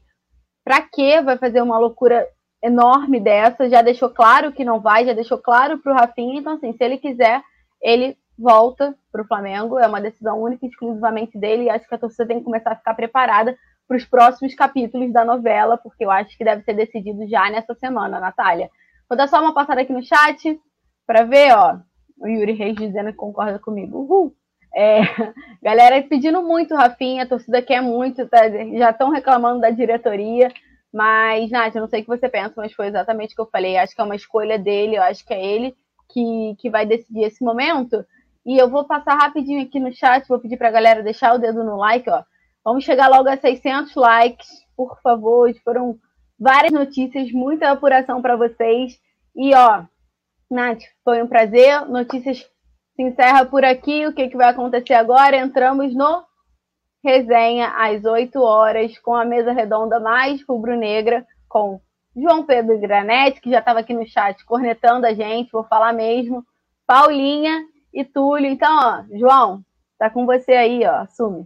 para 0.66 0.82
que 0.82 1.22
vai 1.22 1.38
fazer 1.38 1.62
uma 1.62 1.78
loucura 1.78 2.28
enorme 2.62 3.22
dessa? 3.22 3.70
Já 3.70 3.82
deixou 3.82 4.10
claro 4.10 4.52
que 4.52 4.66
não 4.66 4.82
vai, 4.82 5.06
já 5.06 5.14
deixou 5.14 5.38
claro 5.38 5.78
para 5.78 5.94
o 5.94 5.96
Rafinha. 5.96 6.42
Então 6.42 6.54
assim, 6.54 6.74
se 6.74 6.84
ele 6.84 6.98
quiser, 6.98 7.42
ele 7.82 8.18
volta 8.40 8.96
para 9.12 9.22
o 9.22 9.28
Flamengo. 9.28 9.78
É 9.78 9.88
uma 9.88 10.02
decisão 10.02 10.42
única 10.42 10.66
e 10.66 10.70
exclusivamente 10.70 11.38
dele. 11.38 11.64
E 11.64 11.70
acho 11.70 11.88
que 11.88 11.96
a 11.96 12.00
torcida 12.00 12.28
tem 12.28 12.40
que 12.40 12.46
começar 12.46 12.72
a 12.72 12.76
ficar 12.76 12.94
preparada 12.94 13.58
para 13.88 13.98
os 13.98 14.06
próximos 14.06 14.54
capítulos 14.54 15.12
da 15.12 15.26
novela, 15.26 15.78
porque 15.78 16.06
eu 16.06 16.12
acho 16.12 16.38
que 16.38 16.44
deve 16.44 16.64
ser 16.64 16.74
decidido 16.74 17.28
já 17.28 17.50
nessa 17.50 17.74
semana, 17.74 18.20
Natália. 18.20 18.70
Vou 19.10 19.18
dar 19.18 19.28
só 19.28 19.42
uma 19.42 19.54
passada 19.54 19.82
aqui 19.82 19.92
no 19.92 20.04
chat 20.04 20.60
para 21.06 21.24
ver, 21.24 21.52
ó. 21.56 21.80
O 22.20 22.28
Yuri 22.28 22.54
Reis 22.54 22.76
dizendo 22.76 23.12
que 23.12 23.18
concorda 23.18 23.58
comigo. 23.58 24.00
Uhul! 24.00 24.36
É, 24.76 25.00
galera 25.64 26.02
pedindo 26.04 26.44
muito, 26.44 26.76
Rafinha, 26.76 27.24
a 27.24 27.28
torcida 27.28 27.62
quer 27.62 27.82
muito, 27.82 28.28
tá, 28.28 28.48
já 28.78 28.92
estão 28.92 29.10
reclamando 29.10 29.62
da 29.62 29.72
diretoria. 29.72 30.50
Mas, 30.94 31.50
Nath, 31.50 31.76
eu 31.76 31.82
não 31.82 31.88
sei 31.88 32.02
o 32.02 32.04
que 32.04 32.10
você 32.10 32.30
pensa, 32.30 32.54
mas 32.58 32.74
foi 32.74 32.88
exatamente 32.88 33.34
o 33.34 33.36
que 33.36 33.42
eu 33.42 33.50
falei. 33.52 33.78
Acho 33.78 33.96
que 33.96 34.02
é 34.02 34.04
uma 34.04 34.16
escolha 34.16 34.58
dele, 34.60 34.98
eu 34.98 35.04
acho 35.04 35.26
que 35.26 35.34
é 35.34 35.44
ele 35.44 35.76
que, 36.12 36.56
que 36.60 36.70
vai 36.70 36.86
decidir 36.86 37.24
esse 37.24 37.44
momento. 37.44 38.06
E 38.50 38.58
eu 38.58 38.68
vou 38.68 38.84
passar 38.84 39.14
rapidinho 39.14 39.62
aqui 39.62 39.80
no 39.80 39.94
chat, 39.94 40.28
vou 40.28 40.40
pedir 40.40 40.58
para 40.58 40.70
a 40.70 40.72
galera 40.72 41.04
deixar 41.04 41.36
o 41.36 41.38
dedo 41.38 41.64
no 41.64 41.78
like, 41.78 42.10
ó. 42.10 42.24
Vamos 42.66 42.84
chegar 42.84 43.08
logo 43.08 43.30
a 43.30 43.38
600 43.38 43.94
likes, 43.94 44.48
por 44.76 45.00
favor. 45.04 45.54
Foram 45.64 46.00
várias 46.40 46.74
notícias, 46.74 47.32
muita 47.32 47.70
apuração 47.70 48.24
para 48.24 48.36
vocês. 48.36 49.00
E, 49.36 49.54
ó, 49.54 49.84
Nath, 50.50 50.82
foi 51.04 51.22
um 51.22 51.28
prazer. 51.28 51.86
Notícias 51.86 52.40
se 52.96 53.04
encerra 53.04 53.46
por 53.46 53.64
aqui. 53.64 54.08
O 54.08 54.16
que, 54.16 54.30
que 54.30 54.38
vai 54.38 54.50
acontecer 54.50 54.96
agora? 54.96 55.38
Entramos 55.38 55.94
no 55.94 56.24
resenha 57.04 57.68
às 57.78 58.04
8 58.04 58.42
horas 58.42 58.98
com 58.98 59.14
a 59.14 59.26
mesa 59.26 59.52
redonda 59.52 60.00
mais 60.00 60.44
rubro-negra 60.44 61.24
com 61.48 61.80
João 62.16 62.44
Pedro 62.44 62.80
Granete, 62.80 63.42
que 63.42 63.52
já 63.52 63.60
estava 63.60 63.82
aqui 63.82 63.94
no 63.94 64.08
chat 64.08 64.44
cornetando 64.44 65.06
a 65.06 65.14
gente, 65.14 65.52
vou 65.52 65.64
falar 65.66 65.94
mesmo, 65.94 66.44
Paulinha 66.88 67.64
e 67.94 68.04
Túlio. 68.04 68.50
Então, 68.50 68.72
ó, 68.72 69.04
João, 69.18 69.64
tá 69.98 70.10
com 70.10 70.26
você 70.26 70.54
aí, 70.54 70.86
ó, 70.86 71.02
assume. 71.02 71.46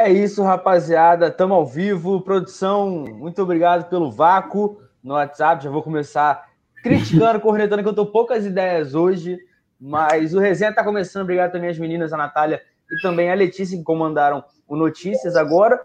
É 0.00 0.12
isso, 0.12 0.44
rapaziada. 0.44 1.28
Tamo 1.28 1.54
ao 1.54 1.66
vivo. 1.66 2.20
Produção, 2.20 3.04
muito 3.04 3.42
obrigado 3.42 3.90
pelo 3.90 4.12
vácuo 4.12 4.80
no 5.02 5.14
WhatsApp. 5.14 5.64
Já 5.64 5.70
vou 5.70 5.82
começar 5.82 6.48
criticando, 6.84 7.40
cornetando, 7.42 7.82
que 7.82 7.88
eu 7.88 7.94
tô 7.94 8.06
poucas 8.06 8.46
ideias 8.46 8.94
hoje. 8.94 9.36
Mas 9.78 10.34
o 10.34 10.38
resenha 10.38 10.72
tá 10.72 10.84
começando. 10.84 11.24
Obrigado 11.24 11.50
também 11.50 11.68
às 11.68 11.80
meninas, 11.80 12.12
a 12.12 12.16
Natália 12.16 12.62
e 12.88 13.02
também 13.02 13.28
a 13.28 13.34
Letícia, 13.34 13.76
que 13.76 13.82
comandaram 13.82 14.44
o 14.68 14.76
Notícias 14.76 15.34
agora. 15.34 15.84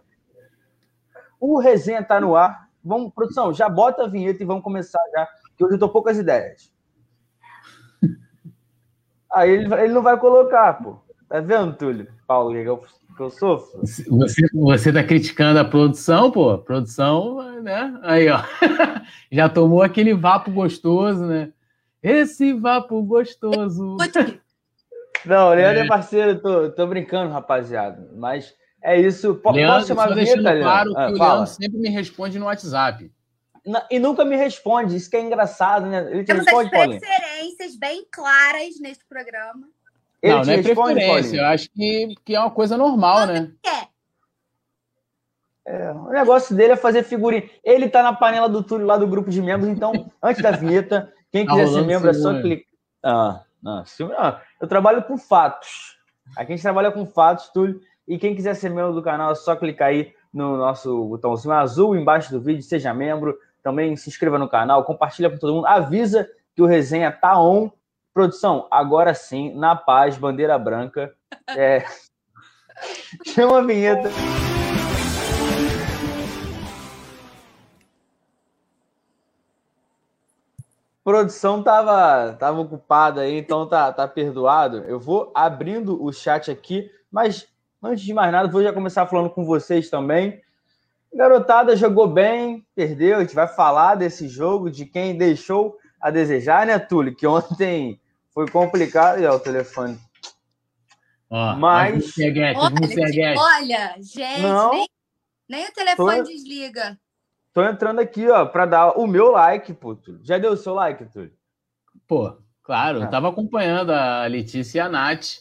O 1.40 1.60
resenha 1.60 2.04
tá 2.04 2.22
no 2.22 2.36
ar. 2.36 2.70
Vamos, 2.84 3.12
produção, 3.16 3.52
já 3.52 3.68
bota 3.68 4.04
a 4.04 4.08
vinheta 4.08 4.44
e 4.44 4.46
vamos 4.46 4.64
começar 4.64 5.02
já, 5.12 5.28
que 5.58 5.66
hoje 5.66 5.74
eu 5.74 5.80
tô 5.80 5.90
poucas 5.90 6.20
ideias. 6.20 6.72
Aí 9.34 9.50
ele, 9.50 9.74
ele 9.74 9.94
não 9.94 10.04
vai 10.04 10.20
colocar, 10.20 10.74
pô. 10.74 10.98
Tá 11.28 11.40
vendo, 11.40 11.76
Túlio? 11.76 12.14
Paulo, 12.28 12.54
que 12.54 12.64
eu 12.64 12.84
que 13.14 13.22
eu 13.22 13.30
sofro. 13.30 13.82
Você, 13.82 14.48
você 14.54 14.92
tá 14.92 15.04
criticando 15.04 15.60
a 15.60 15.66
produção, 15.66 16.32
pô. 16.32 16.58
Produção, 16.58 17.62
né? 17.62 17.98
Aí, 18.04 18.30
ó. 18.30 18.42
Já 19.32 19.48
tomou 19.50 19.82
aquele 19.82 20.14
vapo 20.14 20.52
gostoso, 20.52 21.26
né? 21.26 21.52
Esse 22.02 22.52
vapo 22.54 23.02
gostoso. 23.04 23.98
Não, 25.26 25.50
o 25.50 25.54
Leandro 25.54 25.82
é, 25.82 25.86
é 25.86 25.88
parceiro, 25.88 26.42
tô, 26.42 26.70
tô 26.72 26.86
brincando, 26.86 27.32
rapaziada. 27.32 28.10
Mas 28.16 28.54
é 28.82 29.00
isso. 29.00 29.36
P 29.36 29.52
Leandro, 29.52 29.76
posso 29.76 29.88
chamar 29.88 30.12
a 30.12 30.16
vinheta, 30.16 30.42
claro 30.42 30.94
que 30.94 31.00
ah, 31.00 31.12
o 31.12 31.18
fala. 31.18 31.34
Leandro 31.36 31.54
sempre 31.54 31.80
me 31.80 31.90
responde 31.90 32.38
no 32.38 32.46
WhatsApp. 32.46 33.10
e 33.90 34.00
nunca 34.00 34.26
me 34.26 34.36
responde, 34.36 34.98
isso 34.98 35.10
que 35.10 35.16
é 35.16 35.22
engraçado, 35.22 35.86
né? 35.86 36.12
Ele 36.12 36.26
Temos 36.26 36.46
responde, 36.46 36.76
as 36.76 37.00
preferências 37.00 37.76
bem 37.78 38.06
claras 38.12 38.80
neste 38.82 39.06
programa. 39.06 39.68
Ele 40.24 40.36
não, 40.36 40.44
não 40.46 40.54
é 40.54 40.64
preferência. 40.64 41.38
Eu 41.38 41.46
acho 41.48 41.70
que, 41.70 42.16
que 42.24 42.34
é 42.34 42.40
uma 42.40 42.50
coisa 42.50 42.78
normal, 42.78 43.28
né? 43.28 43.52
É, 45.66 45.92
o 45.92 46.10
negócio 46.12 46.56
dele 46.56 46.74
é 46.74 46.78
fazer 46.78 47.04
figurinha. 47.04 47.44
Ele 47.62 47.90
tá 47.90 48.02
na 48.02 48.14
panela 48.14 48.48
do 48.48 48.64
Túlio 48.64 48.88
lá 48.88 48.98
do 48.98 49.06
grupo 49.06 49.30
de 49.30 49.42
membros, 49.42 49.70
então, 49.70 49.92
antes 50.24 50.42
da 50.42 50.52
vinheta, 50.52 51.12
quem 51.30 51.46
tá 51.46 51.52
quiser 51.52 51.68
ser 51.68 51.86
membro 51.86 52.10
é 52.10 52.14
só 52.14 52.42
clicar. 52.42 52.68
Ah, 53.04 53.42
não, 53.62 53.84
não, 54.00 54.40
eu 54.62 54.68
trabalho 54.68 55.04
com 55.04 55.18
fatos. 55.18 55.98
Aqui 56.38 56.54
a 56.54 56.56
gente 56.56 56.64
trabalha 56.64 56.90
com 56.90 57.06
fatos, 57.06 57.50
Túlio. 57.50 57.82
E 58.08 58.18
quem 58.18 58.34
quiser 58.34 58.54
ser 58.56 58.70
membro 58.70 58.94
do 58.94 59.04
canal, 59.04 59.32
é 59.32 59.36
só 59.36 59.58
clicar 59.58 59.90
aí 59.90 60.14
no 60.34 60.56
nosso 60.56 61.06
botãozinho 61.06 61.54
azul 61.54 61.96
embaixo 61.98 62.32
do 62.32 62.40
vídeo, 62.40 62.64
seja 62.64 62.94
membro. 62.94 63.38
Também 63.62 63.96
se 63.98 64.10
inscreva 64.10 64.40
no 64.40 64.48
canal, 64.48 64.86
compartilha 64.86 65.30
com 65.30 65.38
todo 65.38 65.54
mundo, 65.54 65.68
avisa 65.68 66.30
que 66.56 66.62
o 66.62 66.66
resenha 66.66 67.12
tá 67.12 67.40
on 67.40 67.70
Produção, 68.14 68.68
agora 68.70 69.12
sim, 69.16 69.56
na 69.56 69.76
paz, 69.76 70.16
bandeira 70.18 70.58
branca. 70.60 71.12
É... 71.50 71.84
Chama 73.26 73.58
a 73.58 73.62
vinheta. 73.64 74.10
Produção 81.04 81.64
tava, 81.64 82.34
tava 82.34 82.62
ocupada 82.62 83.22
aí, 83.22 83.38
então 83.38 83.68
tá, 83.68 83.92
tá 83.92 84.08
perdoado. 84.08 84.78
Eu 84.86 85.00
vou 85.00 85.32
abrindo 85.34 86.02
o 86.02 86.14
chat 86.14 86.52
aqui, 86.52 86.90
mas 87.12 87.48
antes 87.82 88.04
de 88.04 88.14
mais 88.14 88.32
nada, 88.32 88.48
vou 88.48 88.62
já 88.62 88.72
começar 88.72 89.08
falando 89.08 89.32
com 89.32 89.44
vocês 89.44 89.90
também. 89.90 90.40
Garotada 91.14 91.76
jogou 91.76 92.08
bem, 92.08 92.66
perdeu. 92.76 93.18
A 93.18 93.22
gente 93.22 93.36
vai 93.36 93.48
falar 93.48 93.96
desse 93.96 94.28
jogo, 94.28 94.70
de 94.70 94.86
quem 94.86 95.18
deixou 95.18 95.78
a 96.00 96.12
desejar, 96.12 96.66
né, 96.66 96.78
Túlio? 96.78 97.16
Que 97.16 97.28
ontem 97.28 98.00
foi 98.34 98.50
complicado 98.50 99.22
e 99.22 99.28
o 99.28 99.40
telefone. 99.40 100.00
Ó, 101.30 101.56
mas. 101.56 102.14
Olha, 102.18 103.36
olha, 103.38 103.96
gente, 104.00 104.42
Não, 104.42 104.72
nem, 104.72 104.88
nem, 105.50 105.68
o 105.68 105.74
telefone 105.74 106.18
tô, 106.18 106.24
desliga. 106.24 107.00
Tô 107.54 107.64
entrando 107.64 108.00
aqui, 108.00 108.28
ó, 108.30 108.46
para 108.46 108.66
dar 108.66 108.92
o 108.98 109.08
meu 109.08 109.32
like, 109.32 109.74
pô. 109.74 109.98
Já 110.22 110.38
deu 110.38 110.52
o 110.52 110.58
seu 110.58 110.74
like, 110.74 111.06
Túlio? 111.06 111.32
Pô, 112.08 112.38
claro, 112.64 113.00
ah. 113.00 113.04
eu 113.04 113.10
tava 113.10 113.30
acompanhando 113.30 113.92
a 113.92 114.26
Letícia 114.26 114.80
e 114.80 114.82
a 114.82 114.90
Nath, 114.90 115.40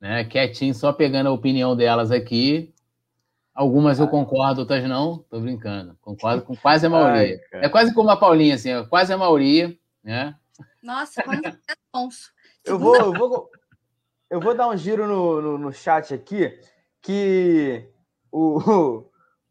né? 0.00 0.24
Quietinho, 0.24 0.74
só 0.74 0.92
pegando 0.92 1.28
a 1.28 1.32
opinião 1.32 1.76
delas 1.76 2.10
aqui. 2.10 2.74
Algumas 3.54 3.98
eu 3.98 4.06
concordo, 4.06 4.60
outras 4.60 4.88
não. 4.88 5.24
Tô 5.28 5.40
brincando. 5.40 5.96
Concordo 6.00 6.42
com 6.42 6.54
quase 6.54 6.86
a 6.86 6.90
maioria. 6.90 7.40
Ai, 7.52 7.64
é 7.64 7.68
quase 7.68 7.92
como 7.92 8.08
a 8.08 8.16
Paulinha, 8.16 8.54
assim, 8.54 8.70
quase 8.88 9.12
a 9.12 9.18
maioria, 9.18 9.76
né? 10.02 10.36
Nossa, 10.88 11.22
quando 11.22 11.44
é 11.44 11.54
sonso. 11.94 12.32
Eu 12.64 12.78
vou, 12.78 12.96
eu 12.96 13.12
vou, 13.12 13.50
eu 14.30 14.40
vou 14.40 14.54
dar 14.54 14.68
um 14.68 14.76
giro 14.76 15.06
no, 15.06 15.42
no, 15.42 15.58
no 15.58 15.70
chat 15.70 16.14
aqui, 16.14 16.58
que 17.02 17.86
o, 18.32 19.04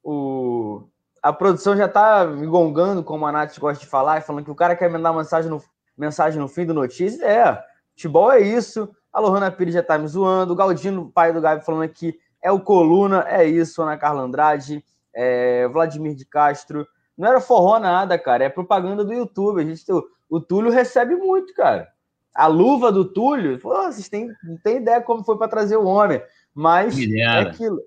o, 0.03 0.89
a 1.21 1.31
produção 1.31 1.77
já 1.77 1.87
tá 1.87 2.25
me 2.25 2.47
gongando, 2.47 3.03
como 3.03 3.23
a 3.27 3.31
Nath 3.31 3.59
gosta 3.59 3.83
de 3.83 3.87
falar, 3.87 4.23
falando 4.23 4.45
que 4.45 4.49
o 4.49 4.55
cara 4.55 4.75
quer 4.75 4.89
mandar 4.89 5.13
mensagem 5.13 5.47
no, 5.47 5.63
mensagem 5.95 6.39
no 6.39 6.47
fim 6.47 6.65
do 6.65 6.73
notícia. 6.73 7.23
É, 7.23 7.63
futebol 7.91 8.31
é 8.31 8.39
isso. 8.39 8.89
A 9.13 9.19
Lohana 9.19 9.51
Pires 9.51 9.75
já 9.75 9.83
tá 9.83 9.95
me 9.95 10.07
zoando. 10.07 10.53
O 10.53 10.55
Galdino, 10.55 11.11
pai 11.11 11.31
do 11.31 11.39
Gabi, 11.39 11.63
falando 11.63 11.87
que 11.87 12.19
é 12.41 12.51
o 12.51 12.59
Coluna, 12.59 13.25
é 13.27 13.45
isso, 13.45 13.83
Ana 13.83 13.95
Carla 13.95 14.23
Andrade, 14.23 14.83
é 15.13 15.67
Vladimir 15.67 16.15
de 16.15 16.25
Castro. 16.25 16.87
Não 17.15 17.27
era 17.27 17.39
forró 17.39 17.77
nada, 17.77 18.17
cara, 18.17 18.43
é 18.43 18.49
propaganda 18.49 19.05
do 19.05 19.13
YouTube. 19.13 19.61
A 19.61 19.65
gente, 19.65 19.91
o, 19.91 20.16
o 20.29 20.39
Túlio 20.39 20.71
recebe 20.71 21.15
muito, 21.15 21.53
cara. 21.53 21.87
A 22.33 22.47
luva 22.47 22.91
do 22.91 23.05
Túlio, 23.05 23.59
pô, 23.59 23.69
vocês 23.69 24.09
têm, 24.09 24.29
não 24.43 24.57
têm 24.57 24.77
ideia 24.77 25.01
como 25.01 25.23
foi 25.23 25.37
para 25.37 25.47
trazer 25.47 25.77
o 25.77 25.85
homem. 25.85 26.21
Mas 26.53 26.97
é 26.99 27.25
aquilo. 27.25 27.81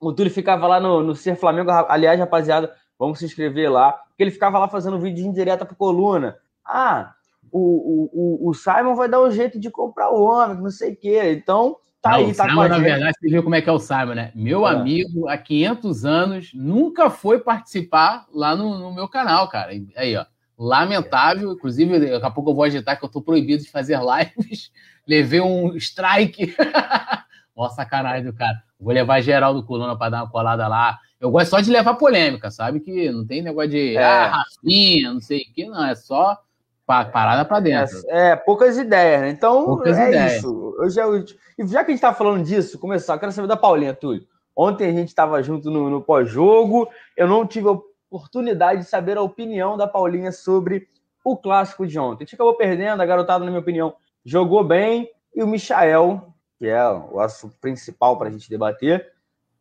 O 0.00 0.12
Túlio 0.12 0.32
ficava 0.32 0.66
lá 0.66 0.80
no, 0.80 1.02
no 1.02 1.14
Ser 1.14 1.36
Flamengo. 1.36 1.70
Aliás, 1.70 2.18
rapaziada, 2.18 2.74
vamos 2.98 3.18
se 3.18 3.24
inscrever 3.24 3.70
lá. 3.70 3.92
Porque 3.92 4.22
ele 4.22 4.30
ficava 4.30 4.58
lá 4.58 4.68
fazendo 4.68 4.98
vídeo 4.98 5.16
de 5.16 5.28
indireta 5.28 5.66
pro 5.66 5.76
Coluna. 5.76 6.38
Ah, 6.64 7.12
o, 7.50 8.10
o, 8.44 8.48
o 8.50 8.54
Simon 8.54 8.94
vai 8.94 9.08
dar 9.08 9.22
um 9.22 9.30
jeito 9.30 9.58
de 9.58 9.70
comprar 9.70 10.10
o 10.10 10.22
homem, 10.22 10.56
não 10.56 10.70
sei 10.70 10.92
o 10.92 10.96
quê. 10.96 11.32
Então, 11.32 11.76
tá 12.00 12.12
não, 12.12 12.18
aí, 12.18 12.34
tá 12.34 12.48
Simon, 12.48 12.68
na 12.68 12.78
verdade, 12.78 13.16
você 13.18 13.28
viu 13.28 13.42
como 13.42 13.54
é 13.54 13.62
que 13.62 13.68
é 13.68 13.72
o 13.72 13.78
Simon, 13.78 14.14
né? 14.14 14.32
Meu 14.34 14.66
é. 14.66 14.70
amigo, 14.72 15.28
há 15.28 15.36
500 15.36 16.04
anos, 16.04 16.50
nunca 16.54 17.10
foi 17.10 17.40
participar 17.40 18.26
lá 18.32 18.56
no, 18.56 18.78
no 18.78 18.94
meu 18.94 19.08
canal, 19.08 19.48
cara. 19.48 19.72
Aí, 19.96 20.16
ó. 20.16 20.24
Lamentável, 20.58 21.52
inclusive, 21.52 21.98
daqui 21.98 22.26
a 22.26 22.30
pouco 22.30 22.50
eu 22.50 22.54
vou 22.54 22.64
agitar 22.64 22.98
que 22.98 23.04
eu 23.04 23.08
tô 23.08 23.20
proibido 23.20 23.62
de 23.62 23.70
fazer 23.70 23.98
lives. 24.00 24.70
Levei 25.06 25.40
um 25.40 25.76
strike. 25.76 26.54
Mó 27.54 27.68
sacanagem 27.68 28.24
do 28.24 28.34
cara. 28.34 28.62
Vou 28.78 28.92
levar 28.92 29.20
geral 29.20 29.54
do 29.54 29.64
Coluna 29.64 29.96
para 29.96 30.10
dar 30.10 30.22
uma 30.22 30.30
colada 30.30 30.66
lá. 30.68 30.98
Eu 31.18 31.30
gosto 31.30 31.50
só 31.50 31.60
de 31.60 31.70
levar 31.70 31.94
polêmica, 31.94 32.50
sabe? 32.50 32.80
Que 32.80 33.10
não 33.10 33.26
tem 33.26 33.42
negócio 33.42 33.70
de 33.70 33.96
é. 33.96 34.04
ah, 34.04 34.26
Rafinha, 34.42 35.12
não 35.12 35.20
sei 35.20 35.40
o 35.40 35.54
que, 35.54 35.66
não. 35.66 35.84
É 35.84 35.94
só 35.94 36.38
parada 36.86 37.44
para 37.44 37.60
dentro. 37.60 37.96
É, 38.08 38.30
é, 38.30 38.36
poucas 38.36 38.76
ideias, 38.76 39.22
né? 39.22 39.30
Então, 39.30 39.64
poucas 39.64 39.98
é 39.98 40.08
ideias. 40.08 40.36
isso. 40.36 40.74
Hoje 40.78 41.00
é 41.00 41.06
o... 41.06 41.16
E 41.58 41.66
já 41.66 41.82
que 41.82 41.90
a 41.90 41.94
gente 41.94 42.00
tá 42.00 42.12
falando 42.12 42.44
disso, 42.44 42.78
começar, 42.78 43.14
eu 43.14 43.18
quero 43.18 43.32
saber 43.32 43.48
da 43.48 43.56
Paulinha, 43.56 43.94
Túlio. 43.94 44.26
Ontem 44.54 44.88
a 44.88 44.92
gente 44.92 45.08
estava 45.08 45.42
junto 45.42 45.70
no, 45.70 45.90
no 45.90 46.02
pós-jogo. 46.02 46.88
Eu 47.16 47.26
não 47.26 47.46
tive 47.46 47.68
oportunidade 48.16 48.80
de 48.80 48.88
saber 48.88 49.18
a 49.18 49.22
opinião 49.22 49.76
da 49.76 49.86
Paulinha 49.86 50.32
sobre 50.32 50.88
o 51.24 51.36
clássico 51.36 51.86
de 51.86 51.98
ontem. 51.98 52.22
A 52.22 52.24
gente 52.24 52.34
acabou 52.34 52.56
perdendo, 52.56 53.00
a 53.00 53.06
garotada, 53.06 53.44
na 53.44 53.50
minha 53.50 53.60
opinião, 53.60 53.94
jogou 54.24 54.64
bem, 54.64 55.10
e 55.34 55.42
o 55.42 55.46
Michael, 55.46 56.32
que 56.58 56.66
é 56.66 56.82
o 56.88 57.20
assunto 57.20 57.56
principal 57.60 58.16
para 58.16 58.28
a 58.28 58.30
gente 58.30 58.48
debater, 58.48 59.12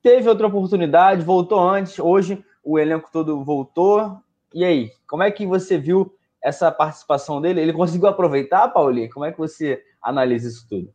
teve 0.01 0.30
outra 0.30 0.47
oportunidade, 0.47 1.24
voltou 1.24 1.60
antes, 1.60 1.99
hoje 1.99 2.43
o 2.64 2.80
elenco 2.80 3.10
todo 3.12 3.43
voltou. 3.43 4.18
E 4.53 4.64
aí, 4.64 4.91
como 5.08 5.24
é 5.24 5.32
que 5.32 5.45
você 5.45 5.78
viu 5.78 6.16
essa 6.41 6.72
participação 6.72 7.41
dele? 7.41 7.62
Ele 7.62 7.74
conseguiu 7.74 8.08
aproveitar, 8.08 8.68
Paulinha? 8.70 9.10
Como 9.10 9.26
é 9.26 9.32
que 9.32 9.38
você 9.38 9.84
analisa 10.01 10.47
isso 10.47 10.66
tudo? 10.70 10.93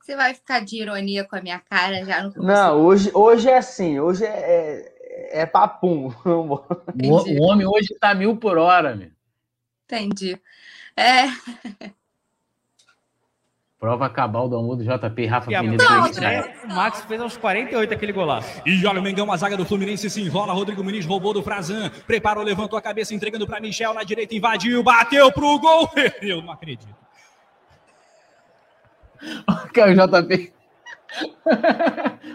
Você 0.00 0.16
vai 0.16 0.34
ficar 0.34 0.64
de 0.64 0.80
ironia 0.80 1.24
com 1.24 1.36
a 1.36 1.40
minha 1.40 1.60
cara 1.60 2.04
já 2.04 2.22
no 2.22 2.32
começo? 2.32 2.52
Não, 2.52 2.80
hoje, 2.84 3.10
hoje 3.14 3.48
é 3.48 3.58
assim, 3.58 4.00
hoje 4.00 4.24
é, 4.24 4.91
é 5.12 5.42
é 5.42 5.46
papum. 5.46 6.12
O, 6.24 6.54
o, 7.06 7.42
homem 7.42 7.66
hoje 7.66 7.94
tá 8.00 8.14
mil 8.14 8.36
por 8.36 8.58
hora, 8.58 8.94
meu. 8.94 9.10
Entendi. 9.84 10.38
É. 10.96 11.24
Prova 13.78 14.08
cabal 14.08 14.48
do 14.48 14.54
almoço 14.54 14.84
do 14.84 14.84
JP 14.84 15.26
Rafa 15.26 15.50
Penido. 15.50 15.82
É, 15.82 16.66
o 16.66 16.74
Max 16.74 17.00
fez 17.02 17.20
aos 17.20 17.36
48 17.36 17.92
aquele 17.92 18.12
golaço. 18.12 18.62
E 18.64 18.86
olha 18.86 19.00
o 19.00 19.02
Mengão, 19.02 19.32
a 19.32 19.36
zaga 19.36 19.56
do 19.56 19.64
Fluminense 19.64 20.08
se 20.08 20.22
enrola. 20.22 20.52
Rodrigo 20.52 20.84
Muniz 20.84 21.04
roubou 21.04 21.34
do 21.34 21.42
Frazan. 21.42 21.90
Preparou, 22.06 22.44
levantou 22.44 22.78
a 22.78 22.82
cabeça, 22.82 23.12
entregando 23.12 23.44
para 23.44 23.60
Michel 23.60 23.92
na 23.92 24.04
direita, 24.04 24.36
invadiu, 24.36 24.84
bateu 24.84 25.32
pro 25.32 25.58
gol. 25.58 25.90
Eu 26.22 26.40
não 26.42 26.52
acredito. 26.52 26.94
O 29.20 29.66
JP. 29.66 30.52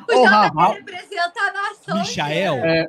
O, 0.09 0.25
JP 0.25 0.73
representa 0.75 1.39
a 1.41 1.51
nação. 1.51 1.99
Michael. 1.99 2.55
É. 2.63 2.87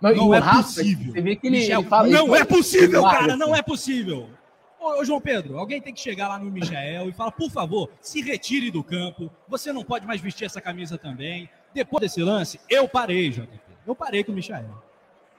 Não, 0.00 0.14
não 0.14 0.34
é 0.34 0.38
Rafa, 0.38 0.62
possível. 0.62 1.12
Você 1.12 1.20
vê 1.20 1.36
que 1.36 1.46
ele, 1.46 1.58
Michel, 1.58 1.80
ele 1.80 1.88
fala, 1.88 2.08
não 2.08 2.26
ele 2.28 2.42
é 2.42 2.44
possível, 2.44 3.02
cara, 3.02 3.36
não 3.36 3.54
é 3.54 3.62
possível. 3.62 4.30
Ô, 4.80 5.00
ô, 5.00 5.04
João 5.04 5.20
Pedro, 5.20 5.58
alguém 5.58 5.80
tem 5.80 5.92
que 5.92 6.00
chegar 6.00 6.28
lá 6.28 6.38
no 6.38 6.50
Michael 6.50 7.08
e 7.08 7.12
falar, 7.12 7.32
por 7.32 7.50
favor, 7.50 7.90
se 8.00 8.22
retire 8.22 8.70
do 8.70 8.82
campo. 8.82 9.30
Você 9.46 9.72
não 9.72 9.84
pode 9.84 10.06
mais 10.06 10.20
vestir 10.20 10.46
essa 10.46 10.60
camisa 10.60 10.96
também. 10.96 11.50
Depois 11.74 12.00
desse 12.00 12.22
lance, 12.22 12.58
eu 12.68 12.88
parei, 12.88 13.28
JP. 13.28 13.60
Eu 13.86 13.94
parei 13.94 14.24
com 14.24 14.32
o 14.32 14.34
Michael. 14.34 14.82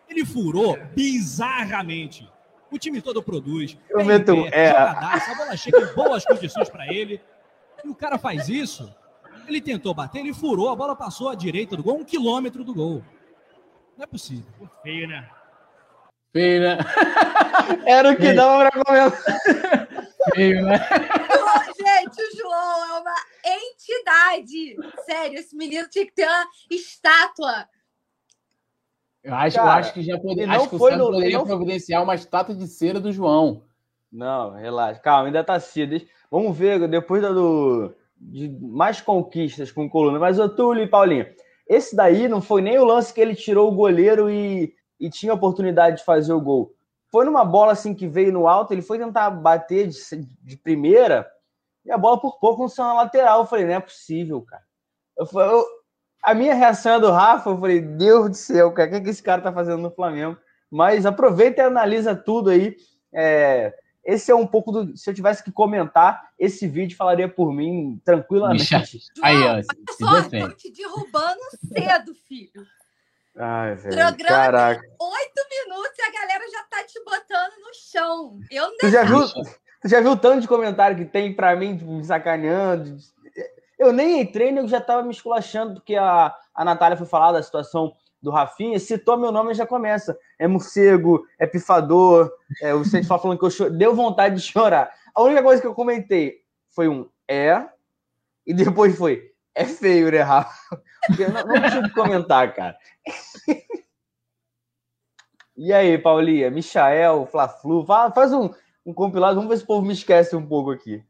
Ele 0.07 0.23
furou 0.23 0.77
bizarramente. 0.95 2.29
O 2.69 2.77
time 2.77 3.01
todo 3.01 3.21
produz. 3.23 3.77
Eu 3.89 4.05
meto, 4.05 4.31
é... 4.51 4.69
a 4.69 5.33
bola 5.35 5.57
chega 5.57 5.79
em 5.79 5.93
boas 5.95 6.23
condições 6.23 6.69
para 6.69 6.93
ele. 6.93 7.19
E 7.83 7.89
o 7.89 7.95
cara 7.95 8.17
faz 8.17 8.47
isso. 8.47 8.93
Ele 9.51 9.59
tentou 9.59 9.93
bater, 9.93 10.19
ele 10.19 10.33
furou, 10.33 10.69
a 10.69 10.75
bola 10.75 10.95
passou 10.95 11.27
à 11.27 11.35
direita 11.35 11.75
do 11.75 11.83
gol, 11.83 11.97
um 11.97 12.05
quilômetro 12.05 12.63
do 12.63 12.73
gol. 12.73 13.03
Não 13.97 14.03
é 14.05 14.07
possível. 14.07 14.45
Feio, 14.81 15.09
né? 15.09 15.29
Feio, 16.31 16.61
né? 16.61 16.77
Era 17.85 18.11
o 18.11 18.15
que 18.15 18.21
Feio. 18.21 18.35
dava 18.37 18.71
pra 18.71 18.83
comer. 18.83 19.11
Feio, 20.33 20.63
né? 20.63 20.77
Gente, 21.77 22.21
o 22.21 22.37
João 22.37 22.85
é 22.85 22.99
uma 23.01 23.15
entidade. 23.45 24.77
Sério, 25.05 25.39
esse 25.39 25.53
menino 25.53 25.89
tinha 25.89 26.05
que 26.05 26.13
ter 26.13 26.25
uma 26.25 26.45
estátua. 26.69 27.67
Eu 29.21 29.35
acho, 29.35 29.57
Cara, 29.57 29.67
eu 29.67 29.73
acho 29.73 29.93
que 29.93 30.01
já 30.01 30.17
pode, 30.17 30.43
acho 30.43 30.69
que 30.69 30.75
o 30.75 30.79
Santos 30.79 30.97
no, 30.97 31.11
poderia 31.11 31.37
não... 31.37 31.45
providenciar 31.45 32.01
uma 32.01 32.15
estátua 32.15 32.55
de 32.55 32.67
cera 32.67 33.01
do 33.01 33.11
João. 33.11 33.65
Não, 34.09 34.53
relaxa. 34.53 35.01
Calma, 35.01 35.25
ainda 35.25 35.43
tá 35.43 35.59
cedo. 35.59 36.01
Vamos 36.31 36.57
ver, 36.57 36.87
depois 36.87 37.21
do, 37.21 37.93
de 38.21 38.49
mais 38.61 39.01
conquistas 39.01 39.71
com 39.71 39.89
coluna. 39.89 40.19
Mas 40.19 40.39
o 40.39 40.47
Túlio 40.47 40.83
e 40.83 40.87
Paulinho, 40.87 41.25
esse 41.67 41.95
daí 41.95 42.27
não 42.27 42.41
foi 42.41 42.61
nem 42.61 42.77
o 42.77 42.85
lance 42.85 43.13
que 43.13 43.19
ele 43.19 43.35
tirou 43.35 43.69
o 43.69 43.75
goleiro 43.75 44.29
e, 44.29 44.73
e 44.99 45.09
tinha 45.09 45.33
oportunidade 45.33 45.97
de 45.97 46.05
fazer 46.05 46.33
o 46.33 46.41
gol. 46.41 46.73
Foi 47.11 47.25
numa 47.25 47.43
bola 47.43 47.73
assim 47.73 47.93
que 47.93 48.07
veio 48.07 48.31
no 48.31 48.47
alto, 48.47 48.73
ele 48.73 48.81
foi 48.81 48.97
tentar 48.97 49.29
bater 49.31 49.87
de, 49.87 49.97
de 50.41 50.57
primeira 50.57 51.29
e 51.85 51.91
a 51.91 51.97
bola 51.97 52.19
por 52.19 52.39
pouco 52.39 52.61
não 52.61 52.69
saiu 52.69 52.89
na 52.89 52.93
lateral. 52.93 53.41
Eu 53.41 53.47
falei, 53.47 53.65
não 53.65 53.73
é 53.73 53.79
possível, 53.79 54.41
cara. 54.41 54.63
Eu, 55.17 55.27
eu, 55.41 55.65
a 56.23 56.33
minha 56.33 56.53
reação 56.53 56.93
é 56.95 56.99
do 56.99 57.11
Rafa, 57.11 57.49
eu 57.49 57.57
falei, 57.57 57.81
Deus 57.81 58.29
do 58.29 58.35
céu, 58.35 58.71
cara, 58.71 58.87
o 58.87 58.91
que, 58.91 58.97
é 58.97 59.01
que 59.01 59.09
esse 59.09 59.23
cara 59.23 59.41
tá 59.41 59.51
fazendo 59.51 59.81
no 59.81 59.91
Flamengo? 59.91 60.37
Mas 60.69 61.05
aproveita 61.05 61.61
e 61.61 61.65
analisa 61.65 62.15
tudo 62.15 62.49
aí. 62.49 62.77
É, 63.13 63.73
esse 64.03 64.31
é 64.31 64.35
um 64.35 64.47
pouco 64.47 64.71
do. 64.71 64.97
Se 64.97 65.09
eu 65.09 65.13
tivesse 65.13 65.43
que 65.43 65.51
comentar, 65.51 66.29
esse 66.37 66.67
vídeo 66.67 66.97
falaria 66.97 67.29
por 67.29 67.53
mim 67.53 68.01
tranquilamente. 68.03 68.65
João, 68.65 68.83
Aí, 69.21 69.43
ó, 69.43 69.61
se 69.61 69.67
só, 69.99 70.23
tô 70.23 70.55
te 70.55 70.71
derrubando 70.71 71.41
cedo, 71.73 72.13
filho. 72.27 72.65
Ai, 73.37 73.75
velho. 73.75 73.95
Programa 73.95 74.35
caraca. 74.43 74.81
oito 74.81 75.41
minutos 75.49 75.97
e 75.97 76.01
a 76.01 76.11
galera 76.11 76.43
já 76.51 76.63
tá 76.63 76.83
te 76.83 76.99
botando 77.03 77.53
no 77.61 77.73
chão. 77.73 78.39
Eu 78.49 78.69
não 78.69 78.77
tu 78.77 78.89
já 78.89 79.03
viu, 79.03 79.21
Tu 79.81 79.87
já 79.87 79.99
viu 79.99 80.15
tanto 80.15 80.41
de 80.41 80.47
comentário 80.47 80.95
que 80.95 81.05
tem 81.05 81.33
pra 81.33 81.55
mim, 81.55 81.75
tipo, 81.75 81.91
me 81.91 82.03
sacaneando? 82.03 82.97
Eu 83.79 83.91
nem 83.91 84.21
entrei, 84.21 84.57
eu 84.57 84.67
já 84.67 84.79
tava 84.79 85.01
me 85.01 85.11
esculachando, 85.11 85.75
porque 85.75 85.95
a, 85.95 86.35
a 86.53 86.63
Natália 86.63 86.95
foi 86.95 87.07
falar 87.07 87.31
da 87.31 87.41
situação 87.41 87.91
do 88.21 88.29
Rafinha, 88.29 88.79
citou 88.79 89.17
meu 89.17 89.31
nome 89.31 89.51
e 89.51 89.55
já 89.55 89.65
começa. 89.65 90.17
É 90.37 90.47
morcego, 90.47 91.25
é 91.39 91.47
pifador, 91.47 92.31
é, 92.61 92.73
o 92.73 92.83
Vicente 92.83 93.07
falando 93.07 93.39
que 93.39 93.45
eu 93.45 93.49
choro, 93.49 93.71
deu 93.71 93.95
vontade 93.95 94.35
de 94.35 94.41
chorar. 94.41 94.91
A 95.13 95.21
única 95.21 95.41
coisa 95.41 95.61
que 95.61 95.67
eu 95.67 95.73
comentei 95.73 96.41
foi 96.69 96.87
um 96.87 97.09
é, 97.27 97.65
e 98.45 98.53
depois 98.53 98.97
foi 98.97 99.31
é 99.53 99.65
feio, 99.65 100.11
né, 100.11 100.19
Rafa? 100.19 100.81
Não, 101.17 101.45
não 101.45 101.61
consigo 101.61 101.93
comentar, 101.93 102.53
cara. 102.53 102.77
e 105.57 105.73
aí, 105.73 105.97
Paulinha, 105.97 106.49
Michael, 106.49 107.25
Fla-Flu, 107.25 107.85
faz 107.85 108.31
um, 108.31 108.49
um 108.85 108.93
compilado, 108.93 109.35
vamos 109.35 109.49
ver 109.49 109.57
se 109.57 109.63
o 109.63 109.67
povo 109.67 109.85
me 109.85 109.93
esquece 109.93 110.35
um 110.35 110.45
pouco 110.45 110.71
aqui. 110.71 111.03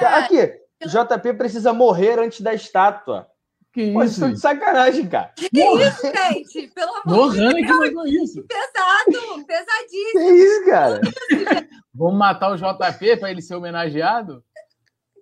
Aqui, 0.00 0.60
JP 0.86 1.34
precisa 1.34 1.72
morrer 1.72 2.18
antes 2.18 2.40
da 2.40 2.52
estátua. 2.52 3.31
Que 3.72 3.92
Pô, 3.92 4.02
isso? 4.02 4.28
de 4.28 4.38
sacanagem, 4.38 5.08
cara. 5.08 5.32
Que 5.34 5.48
isso, 5.50 6.02
gente? 6.02 6.68
Pelo 6.74 6.94
amor 7.04 7.32
de 7.32 7.38
Deus. 7.38 7.54
que 7.54 7.72
mandou 7.72 8.06
isso. 8.06 8.44
Pesado, 8.44 9.46
pesadíssimo. 9.46 10.20
Que 10.20 10.32
isso, 10.34 10.64
cara? 10.66 11.00
Vamos 11.94 12.18
matar 12.18 12.50
o 12.50 12.56
JP 12.56 13.16
para 13.18 13.30
ele 13.30 13.40
ser 13.40 13.54
homenageado? 13.54 14.44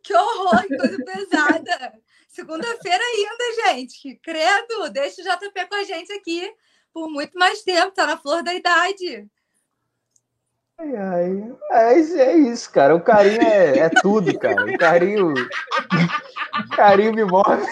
Que 0.02 0.14
horror, 0.14 0.62
que 0.62 0.76
coisa 0.76 1.04
pesada. 1.04 1.92
Segunda-feira 2.28 3.04
ainda, 3.04 3.68
gente. 3.68 4.18
Credo, 4.22 4.90
deixa 4.90 5.20
o 5.20 5.24
JP 5.24 5.68
com 5.68 5.74
a 5.76 5.84
gente 5.84 6.12
aqui 6.12 6.52
por 6.92 7.08
muito 7.08 7.38
mais 7.38 7.62
tempo, 7.62 7.92
tá 7.92 8.06
na 8.06 8.16
flor 8.16 8.42
da 8.42 8.54
idade. 8.54 9.28
Ai, 10.78 10.96
ai. 10.96 11.52
É, 11.70 11.94
é 11.94 12.36
isso, 12.36 12.70
cara. 12.72 12.96
O 12.96 13.00
carinho 13.00 13.42
é, 13.42 13.78
é 13.78 13.88
tudo, 13.88 14.36
cara. 14.38 14.64
O 14.64 14.78
carinho. 14.78 15.34
O 15.34 16.76
carinho 16.76 17.12
me 17.12 17.24
move. 17.24 17.66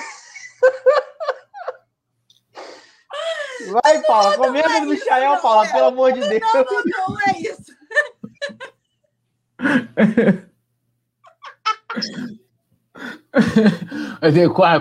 Vai, 3.70 4.02
Paula, 4.02 4.36
comenta 4.36 4.72
é 4.72 4.80
do 4.80 4.86
Michael, 4.86 5.34
não, 5.34 5.42
Paula, 5.42 5.68
pelo 5.68 5.86
amor 5.86 6.12
de 6.12 6.20
Deus. 6.20 6.40
Não, 6.54 6.64
não, 6.64 6.82
não 7.08 7.16
é 7.26 7.32
isso. 7.40 7.76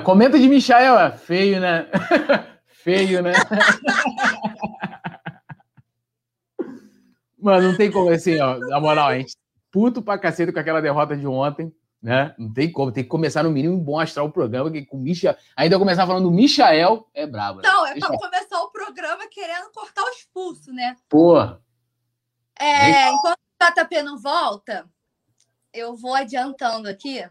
Comenta 0.04 0.38
de 0.40 0.48
Michael, 0.48 0.99
é 0.99 1.12
feio, 1.12 1.60
né? 1.60 1.88
feio, 2.68 3.22
né? 3.22 3.34
Mano, 7.40 7.68
não 7.70 7.78
tem 7.78 7.91
como 7.91 8.10
assim, 8.10 8.40
ó. 8.40 8.58
Na 8.58 8.80
moral, 8.80 9.10
a 9.10 9.18
gente 9.18 9.36
puto 9.72 10.02
pra 10.02 10.18
cacete 10.18 10.52
com 10.52 10.58
aquela 10.60 10.82
derrota 10.82 11.16
de 11.16 11.28
ontem, 11.28 11.72
né? 12.02 12.36
Não 12.38 12.53
tem 12.53 12.72
como, 12.72 12.91
tem 12.91 13.03
que 13.03 13.10
começar 13.10 13.44
no 13.44 13.52
mínimo 13.52 13.78
bom 13.78 13.99
astral 13.99 14.28
o 14.28 14.32
programa, 14.32 14.72
que 14.72 14.86
com 14.86 14.98
Micha... 14.98 15.38
ainda 15.56 15.80
começar 15.80 16.06
falando 16.06 16.26
do 16.26 16.32
Michael, 16.32 17.07
é 17.14 17.26
brabo. 17.26 17.61
Né? 17.61 17.68
Não, 17.68 17.86
é 17.86 17.99
pra 17.99 18.18
começar 18.18 18.61
o 18.61 18.72
programa 18.72 19.28
querendo 19.28 19.72
cortar 19.72 20.03
o 20.03 20.10
expulso, 20.10 20.72
né? 20.72 20.95
Porra. 21.10 21.61
É, 22.60 23.10
enquanto 23.10 23.38
o 23.38 23.84
JP 23.84 24.02
não 24.03 24.18
volta, 24.18 24.90
eu 25.74 25.95
vou 25.95 26.14
adiantando 26.14 26.88
aqui. 26.88 27.28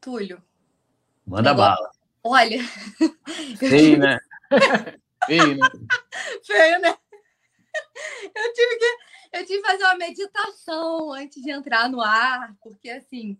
Túlio. 0.00 0.42
Manda 1.26 1.54
bala. 1.54 1.90
Olha. 2.22 2.58
Feio, 3.58 3.98
né? 3.98 4.18
Feio, 5.26 5.56
né? 5.56 5.68
Feio, 6.44 6.80
né? 6.80 6.94
Eu 8.34 8.52
tive 8.52 8.76
que 8.76 9.12
eu 9.32 9.46
tive 9.46 9.62
que 9.62 9.66
fazer 9.66 9.84
uma 9.84 9.96
meditação 9.96 11.12
antes 11.12 11.42
de 11.42 11.50
entrar 11.50 11.88
no 11.88 12.02
ar, 12.02 12.54
porque 12.62 12.90
assim 12.90 13.38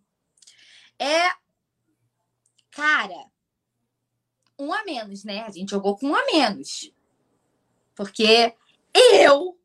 é 1.03 1.35
cara, 2.71 3.31
um 4.59 4.73
a 4.73 4.85
menos, 4.85 5.25
né? 5.25 5.41
A 5.41 5.51
gente 5.51 5.71
jogou 5.71 5.97
com 5.97 6.09
um 6.09 6.15
a 6.15 6.25
menos. 6.27 6.93
Porque 7.95 8.55
eu, 8.95 9.59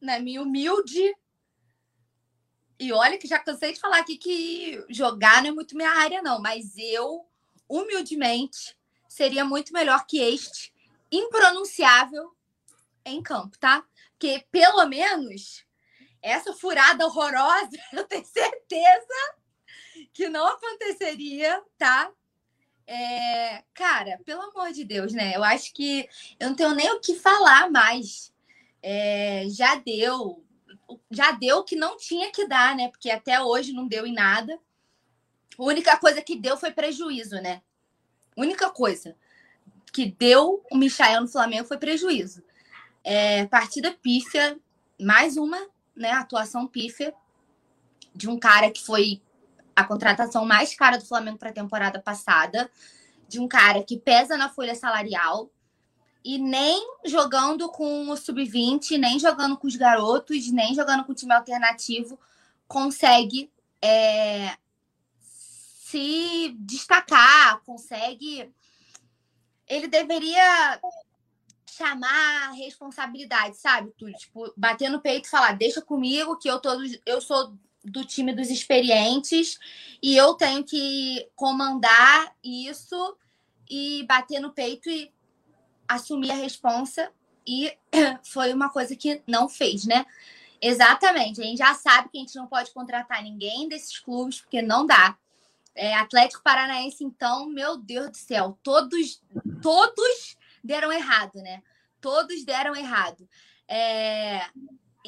na 0.00 0.18
minha 0.18 0.42
humilde. 0.42 1.14
E 2.78 2.92
olha 2.92 3.18
que 3.18 3.26
já 3.26 3.38
cansei 3.38 3.72
de 3.72 3.80
falar 3.80 3.98
aqui 3.98 4.16
que 4.16 4.84
jogar 4.88 5.42
não 5.42 5.50
é 5.50 5.52
muito 5.52 5.76
minha 5.76 5.90
área, 5.90 6.22
não. 6.22 6.40
Mas 6.40 6.76
eu, 6.76 7.26
humildemente, 7.68 8.76
seria 9.08 9.44
muito 9.44 9.72
melhor 9.72 10.06
que 10.06 10.20
este 10.20 10.72
impronunciável 11.10 12.36
em 13.04 13.22
campo, 13.22 13.58
tá? 13.58 13.84
Porque 14.12 14.46
pelo 14.50 14.86
menos 14.86 15.64
essa 16.22 16.52
furada 16.52 17.06
horrorosa, 17.06 17.70
eu 17.92 18.04
tenho 18.04 18.24
certeza 18.24 19.38
que 20.18 20.28
não 20.28 20.48
aconteceria, 20.48 21.62
tá? 21.78 22.10
É, 22.88 23.62
cara, 23.72 24.20
pelo 24.24 24.42
amor 24.42 24.72
de 24.72 24.82
Deus, 24.82 25.12
né? 25.12 25.36
Eu 25.36 25.44
acho 25.44 25.72
que 25.72 26.08
eu 26.40 26.48
não 26.48 26.56
tenho 26.56 26.74
nem 26.74 26.90
o 26.90 26.98
que 26.98 27.14
falar 27.14 27.70
mais. 27.70 28.34
É, 28.82 29.44
já 29.48 29.76
deu, 29.76 30.44
já 31.08 31.30
deu 31.30 31.58
o 31.58 31.64
que 31.64 31.76
não 31.76 31.96
tinha 31.96 32.32
que 32.32 32.48
dar, 32.48 32.74
né? 32.74 32.88
Porque 32.88 33.08
até 33.12 33.40
hoje 33.40 33.72
não 33.72 33.86
deu 33.86 34.04
em 34.04 34.12
nada. 34.12 34.58
A 35.56 35.62
única 35.62 35.96
coisa 35.96 36.20
que 36.20 36.34
deu 36.34 36.56
foi 36.56 36.72
prejuízo, 36.72 37.36
né? 37.36 37.62
A 38.36 38.40
única 38.40 38.70
coisa 38.70 39.14
que 39.92 40.04
deu 40.04 40.64
o 40.68 40.76
Michael 40.76 41.20
no 41.20 41.28
Flamengo 41.28 41.68
foi 41.68 41.78
prejuízo. 41.78 42.42
É, 43.04 43.46
partida 43.46 43.96
pífia, 44.02 44.58
mais 45.00 45.36
uma, 45.36 45.64
né? 45.94 46.10
Atuação 46.10 46.66
pífia 46.66 47.14
de 48.12 48.28
um 48.28 48.36
cara 48.36 48.68
que 48.68 48.84
foi 48.84 49.22
a 49.78 49.84
contratação 49.84 50.44
mais 50.44 50.74
cara 50.74 50.98
do 50.98 51.06
Flamengo 51.06 51.38
para 51.38 51.50
a 51.50 51.52
temporada 51.52 52.00
passada, 52.00 52.68
de 53.28 53.38
um 53.38 53.46
cara 53.46 53.84
que 53.84 53.96
pesa 53.96 54.36
na 54.36 54.48
folha 54.48 54.74
salarial 54.74 55.50
e 56.24 56.36
nem 56.36 56.84
jogando 57.06 57.70
com 57.70 58.10
o 58.10 58.16
sub-20, 58.16 58.98
nem 58.98 59.20
jogando 59.20 59.56
com 59.56 59.68
os 59.68 59.76
garotos, 59.76 60.50
nem 60.50 60.74
jogando 60.74 61.04
com 61.04 61.12
o 61.12 61.14
time 61.14 61.32
alternativo, 61.32 62.18
consegue 62.66 63.52
é, 63.80 64.56
se 65.20 66.56
destacar, 66.58 67.60
consegue. 67.60 68.52
Ele 69.64 69.86
deveria 69.86 70.80
chamar 71.66 72.50
responsabilidade, 72.54 73.56
sabe? 73.56 73.92
Tudo, 73.96 74.12
tipo, 74.14 74.52
bater 74.56 74.90
no 74.90 75.00
peito 75.00 75.28
e 75.28 75.30
falar, 75.30 75.52
deixa 75.52 75.80
comigo 75.80 76.36
que 76.36 76.50
eu, 76.50 76.58
tô, 76.58 76.70
eu 77.06 77.20
sou 77.20 77.56
do 77.90 78.04
time 78.04 78.32
dos 78.32 78.50
experientes 78.50 79.58
e 80.02 80.16
eu 80.16 80.34
tenho 80.34 80.64
que 80.64 81.28
comandar 81.34 82.34
isso 82.42 83.16
e 83.68 84.04
bater 84.08 84.40
no 84.40 84.52
peito 84.52 84.88
e 84.88 85.12
assumir 85.86 86.30
a 86.30 86.34
responsa 86.34 87.10
e 87.46 87.72
foi 88.24 88.52
uma 88.52 88.70
coisa 88.70 88.94
que 88.94 89.22
não 89.26 89.48
fez, 89.48 89.86
né? 89.86 90.04
Exatamente. 90.60 91.40
A 91.40 91.44
gente 91.44 91.58
já 91.58 91.74
sabe 91.74 92.08
que 92.10 92.18
a 92.18 92.20
gente 92.20 92.36
não 92.36 92.46
pode 92.46 92.70
contratar 92.72 93.22
ninguém 93.22 93.68
desses 93.68 93.98
clubes 93.98 94.40
porque 94.40 94.60
não 94.60 94.86
dá. 94.86 95.16
É, 95.74 95.94
Atlético 95.94 96.42
Paranaense, 96.42 97.04
então, 97.04 97.48
meu 97.48 97.76
Deus 97.76 98.10
do 98.10 98.16
céu, 98.16 98.58
todos, 98.62 99.22
todos 99.62 100.36
deram 100.62 100.92
errado, 100.92 101.36
né? 101.36 101.62
Todos 102.00 102.44
deram 102.44 102.74
errado. 102.74 103.28
É, 103.68 104.44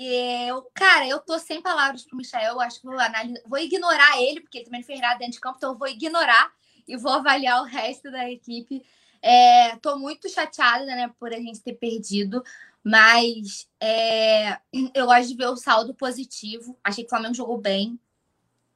eu, 0.07 0.63
cara, 0.75 1.07
eu 1.07 1.21
tô 1.21 1.39
sem 1.39 1.61
palavras 1.61 2.05
pro 2.05 2.17
Michel. 2.17 2.41
Eu 2.41 2.61
acho 2.61 2.81
que 2.81 2.87
vou, 2.87 2.99
analisar, 2.99 3.41
vou 3.47 3.59
ignorar 3.59 4.21
ele, 4.23 4.41
porque 4.41 4.59
ele 4.59 4.65
também 4.65 4.81
não 4.81 4.87
fez 4.87 5.01
nada 5.01 5.19
dentro 5.19 5.35
de 5.35 5.41
campo, 5.41 5.57
então 5.59 5.73
eu 5.73 5.79
vou 5.79 5.89
ignorar 5.89 6.51
e 6.89 6.97
vou 6.97 7.13
avaliar 7.13 7.61
o 7.61 7.67
resto 7.67 8.11
da 8.11 8.31
equipe. 8.31 8.83
É, 9.21 9.77
tô 9.77 9.99
muito 9.99 10.29
chateada, 10.29 10.87
né, 10.87 11.13
por 11.19 11.33
a 11.33 11.37
gente 11.37 11.61
ter 11.61 11.75
perdido, 11.75 12.43
mas 12.83 13.69
é, 13.79 14.59
eu 14.95 15.05
gosto 15.05 15.29
de 15.29 15.37
ver 15.37 15.49
o 15.49 15.57
saldo 15.57 15.95
positivo. 15.95 16.79
Achei 16.83 17.05
que 17.05 17.09
o 17.09 17.11
Flamengo 17.11 17.35
jogou 17.35 17.59
bem, 17.59 18.01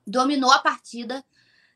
dominou 0.07 0.51
a 0.51 0.59
partida, 0.59 1.25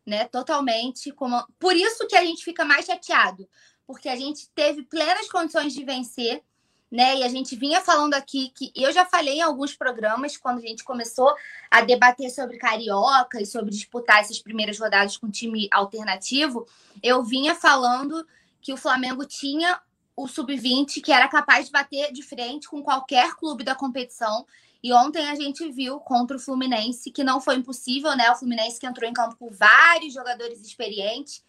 né, 0.04 0.26
totalmente. 0.26 1.10
Como... 1.12 1.42
Por 1.58 1.74
isso 1.74 2.06
que 2.06 2.16
a 2.16 2.24
gente 2.24 2.44
fica 2.44 2.64
mais 2.64 2.84
chateado, 2.84 3.48
porque 3.86 4.10
a 4.10 4.16
gente 4.16 4.50
teve 4.54 4.82
plenas 4.82 5.28
condições 5.30 5.72
de 5.72 5.84
vencer 5.84 6.44
né? 6.90 7.19
E 7.19 7.23
a 7.23 7.28
gente 7.28 7.55
vinha 7.55 7.81
falando 7.81 8.15
aqui 8.15 8.51
que 8.55 8.73
eu 8.74 8.90
já 8.93 9.05
falei 9.05 9.39
em 9.39 9.43
alguns 9.43 9.74
programas 9.74 10.36
quando 10.36 10.59
a 10.59 10.62
gente 10.62 10.82
começou 10.82 11.35
a 11.70 11.82
debater 11.82 12.31
sobre 12.31 12.56
carioca 12.56 13.40
e 13.40 13.47
sobre 13.47 13.70
disputar 13.70 14.20
essas 14.20 14.39
primeiras 14.39 14.78
rodadas 14.78 15.16
com 15.16 15.31
time 15.31 15.69
alternativo, 15.70 16.66
eu 17.02 17.23
vinha 17.23 17.55
falando 17.55 18.27
que 18.60 18.73
o 18.73 18.77
Flamengo 18.77 19.24
tinha 19.24 19.81
o 20.16 20.27
sub-20 20.27 21.01
que 21.02 21.12
era 21.12 21.28
capaz 21.28 21.66
de 21.66 21.73
bater 21.73 22.12
de 22.12 22.23
frente 22.23 22.69
com 22.69 22.82
qualquer 22.82 23.35
clube 23.36 23.62
da 23.62 23.74
competição. 23.74 24.47
E 24.82 24.93
ontem 24.93 25.28
a 25.28 25.35
gente 25.35 25.69
viu 25.70 25.98
contra 26.01 26.36
o 26.36 26.40
Fluminense 26.40 27.10
que 27.10 27.24
não 27.24 27.40
foi 27.40 27.56
impossível, 27.56 28.16
né? 28.16 28.31
O 28.31 28.36
Fluminense 28.36 28.81
que 28.81 28.86
entrou 28.86 29.09
em 29.09 29.12
campo 29.12 29.36
com 29.36 29.51
vários 29.51 30.15
jogadores 30.15 30.60
experientes 30.60 31.43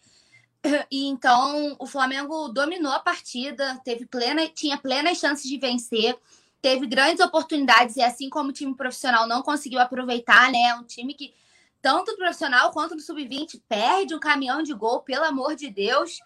e 0.90 1.06
então 1.06 1.76
o 1.78 1.86
Flamengo 1.86 2.48
dominou 2.48 2.92
a 2.92 3.00
partida, 3.00 3.80
teve 3.84 4.06
plena, 4.06 4.46
tinha 4.48 4.76
plenas 4.76 5.18
chances 5.18 5.48
de 5.48 5.58
vencer, 5.58 6.18
teve 6.60 6.86
grandes 6.86 7.24
oportunidades 7.24 7.96
e 7.96 8.02
assim 8.02 8.28
como 8.28 8.50
o 8.50 8.52
time 8.52 8.74
profissional 8.74 9.26
não 9.26 9.42
conseguiu 9.42 9.80
aproveitar, 9.80 10.50
né? 10.50 10.74
Um 10.74 10.84
time 10.84 11.14
que 11.14 11.34
tanto 11.80 12.12
no 12.12 12.18
profissional 12.18 12.70
quanto 12.72 12.94
no 12.94 13.00
sub-20 13.00 13.62
perde 13.68 14.14
um 14.14 14.20
caminhão 14.20 14.62
de 14.62 14.74
gol, 14.74 15.00
pelo 15.00 15.24
amor 15.24 15.56
de 15.56 15.70
Deus, 15.70 16.18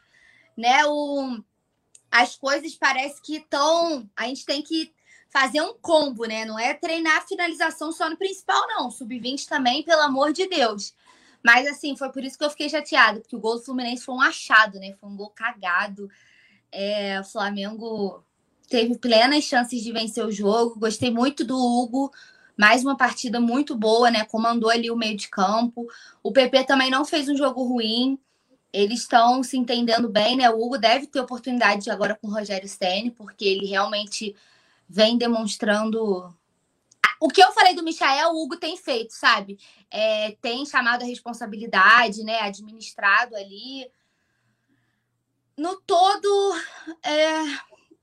né? 0.56 0.85
O 0.86 1.39
as 2.11 2.36
coisas 2.36 2.77
parece 2.77 3.20
que 3.20 3.39
estão, 3.39 4.09
a 4.16 4.28
gente 4.28 4.47
tem 4.47 4.62
que 4.62 4.94
fazer 5.31 5.61
um 5.61 5.74
combo, 5.74 6.27
né? 6.27 6.44
Não 6.44 6.56
é 6.56 6.73
treinar 6.73 7.16
a 7.16 7.27
finalização 7.27 7.90
só 7.90 8.09
no 8.09 8.16
principal 8.16 8.65
não, 8.69 8.89
sub-20 8.89 9.48
também, 9.48 9.82
pelo 9.82 10.02
amor 10.02 10.32
de 10.32 10.47
Deus. 10.47 10.94
Mas, 11.45 11.66
assim, 11.66 11.95
foi 11.95 12.11
por 12.11 12.25
isso 12.25 12.39
que 12.39 12.45
eu 12.45 12.49
fiquei 12.49 12.71
chateado, 12.71 13.21
porque 13.21 13.37
o 13.37 13.41
gol 13.41 13.57
do 13.57 13.62
Fluminense 13.62 14.03
foi 14.03 14.15
um 14.15 14.21
achado, 14.21 14.79
né? 14.79 14.95
Foi 14.99 15.11
um 15.11 15.16
gol 15.16 15.29
cagado. 15.29 16.09
É, 16.73 17.21
o 17.21 17.25
Flamengo 17.25 18.25
teve 18.66 18.97
plenas 18.97 19.45
chances 19.45 19.83
de 19.83 19.93
vencer 19.93 20.25
o 20.25 20.33
jogo. 20.33 20.81
Gostei 20.81 21.11
muito 21.11 21.45
do 21.45 21.55
Hugo. 21.55 22.11
Mais 22.57 22.83
uma 22.83 22.97
partida 22.97 23.41
muito 23.41 23.77
boa, 23.77 24.11
né? 24.11 24.25
Comandou 24.25 24.71
ali 24.71 24.91
o 24.91 24.97
meio 24.97 25.16
de 25.19 25.29
campo. 25.29 25.87
O 26.23 26.33
PP 26.33 26.65
também 26.65 26.91
não 26.91 27.05
fez 27.05 27.29
um 27.29 27.37
jogo 27.37 27.62
ruim. 27.62 28.19
Eles 28.73 29.01
estão 29.01 29.43
se 29.43 29.59
entendendo 29.59 30.09
bem, 30.09 30.37
né? 30.37 30.49
O 30.49 30.65
Hugo 30.65 30.79
deve 30.79 31.07
ter 31.07 31.21
oportunidade 31.21 31.91
agora 31.91 32.15
com 32.15 32.27
o 32.27 32.33
Rogério 32.33 32.69
Senni, 32.69 33.11
porque 33.11 33.45
ele 33.45 33.66
realmente 33.66 34.35
vem 34.89 35.19
demonstrando 35.19 36.35
o 37.24 37.28
que 37.28 37.42
eu 37.42 37.52
falei 37.52 37.74
do 37.74 37.82
Michael, 37.82 38.32
o 38.32 38.42
Hugo 38.42 38.59
tem 38.59 38.76
feito, 38.76 39.14
sabe? 39.14 39.59
É, 39.90 40.32
tem 40.42 40.66
chamado 40.66 41.05
a 41.05 41.06
responsabilidade, 41.06 42.22
né? 42.22 42.40
Administrado 42.40 43.34
ali. 43.34 43.90
No 45.56 45.80
todo, 45.80 46.28
é, 47.02 47.44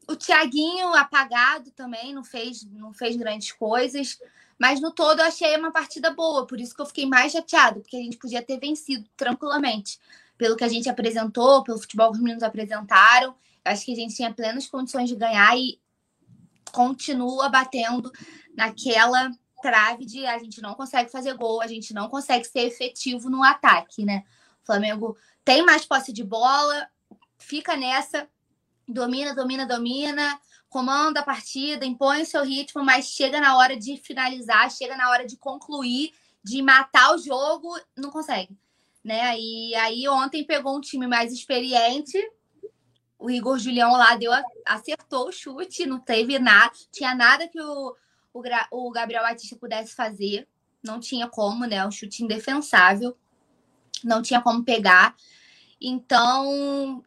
o 0.10 0.16
Tiaguinho 0.16 0.88
apagado 0.96 1.70
também, 1.70 2.16
não 2.16 2.24
fez, 2.24 2.64
não 2.64 2.92
fez 2.96 3.16
grandes 3.16 3.52
coisas. 3.52 4.20
Mas 4.58 4.82
no 4.82 4.92
todo 4.92 5.20
eu 5.20 5.26
achei 5.26 5.56
uma 5.56 5.72
partida 5.72 6.10
boa, 6.10 6.48
por 6.48 6.60
isso 6.60 6.74
que 6.74 6.82
eu 6.82 6.88
fiquei 6.88 7.06
mais 7.06 7.32
chateado, 7.32 7.82
porque 7.82 7.98
a 7.98 8.02
gente 8.02 8.18
podia 8.18 8.42
ter 8.42 8.60
vencido 8.60 9.08
tranquilamente. 9.16 10.00
pelo 10.36 10.56
que 10.58 10.64
a 10.64 10.68
gente 10.68 10.90
apresentou, 10.90 11.64
pelo 11.64 11.78
futebol 11.78 12.10
que 12.10 12.18
os 12.18 12.24
meninos 12.24 12.42
apresentaram, 12.42 13.36
acho 13.64 13.86
que 13.86 13.94
a 13.94 13.96
gente 13.96 14.16
tinha 14.16 14.34
plenas 14.34 14.66
condições 14.66 15.08
de 15.08 15.16
ganhar 15.16 15.56
e 15.56 15.80
continua 16.72 17.50
batendo 17.50 18.12
naquela 18.56 19.32
trave 19.62 20.06
de 20.06 20.26
a 20.26 20.40
gente 20.40 20.62
não 20.62 20.74
consegue 20.74 21.12
fazer 21.12 21.36
gol, 21.36 21.62
a 21.62 21.68
gente 21.68 21.94
não 21.94 22.10
consegue 22.10 22.46
ser 22.46 22.62
efetivo 22.62 23.30
no 23.30 23.44
ataque, 23.44 24.04
né? 24.04 24.24
O 24.64 24.66
Flamengo 24.66 25.16
tem 25.46 25.64
mais 25.64 25.86
posse 25.86 26.12
de 26.12 26.24
bola, 26.24 26.88
fica 27.38 27.78
nessa, 27.78 28.28
domina, 28.88 29.34
domina, 29.34 29.66
domina, 29.66 30.40
comanda 30.70 31.20
a 31.20 31.24
partida, 31.24 31.86
impõe 31.86 32.22
o 32.22 32.26
seu 32.26 32.44
ritmo, 32.44 32.84
mas 32.84 33.06
chega 33.06 33.40
na 33.40 33.58
hora 33.58 33.78
de 33.78 33.98
finalizar, 33.98 34.70
chega 34.72 34.96
na 34.96 35.10
hora 35.10 35.26
de 35.26 35.38
concluir, 35.38 36.14
de 36.44 36.62
matar 36.62 37.14
o 37.14 37.18
jogo, 37.18 37.80
não 37.96 38.10
consegue. 38.10 38.58
Né? 39.04 39.38
E 39.40 39.76
aí 39.76 40.08
ontem 40.08 40.46
pegou 40.46 40.78
um 40.78 40.82
time 40.82 41.08
mais 41.08 41.34
experiente, 41.34 42.18
o 43.22 43.30
Igor 43.30 43.60
Julião 43.60 43.92
lá 43.92 44.16
deu, 44.16 44.32
acertou 44.66 45.28
o 45.28 45.32
chute, 45.32 45.86
não 45.86 46.00
teve 46.00 46.40
nada, 46.40 46.74
tinha 46.92 47.14
nada 47.14 47.48
que 47.48 47.62
o, 47.62 47.96
o, 48.34 48.42
o 48.72 48.92
Gabriel 48.92 49.22
Batista 49.22 49.56
pudesse 49.56 49.94
fazer, 49.94 50.48
não 50.84 51.00
tinha 51.00 51.28
como, 51.28 51.66
né? 51.66 51.86
Um 51.86 51.92
chute 51.92 52.24
indefensável, 52.24 53.16
não 54.04 54.24
tinha 54.24 54.42
como 54.42 54.64
pegar. 54.64 55.16
Então, 55.80 57.04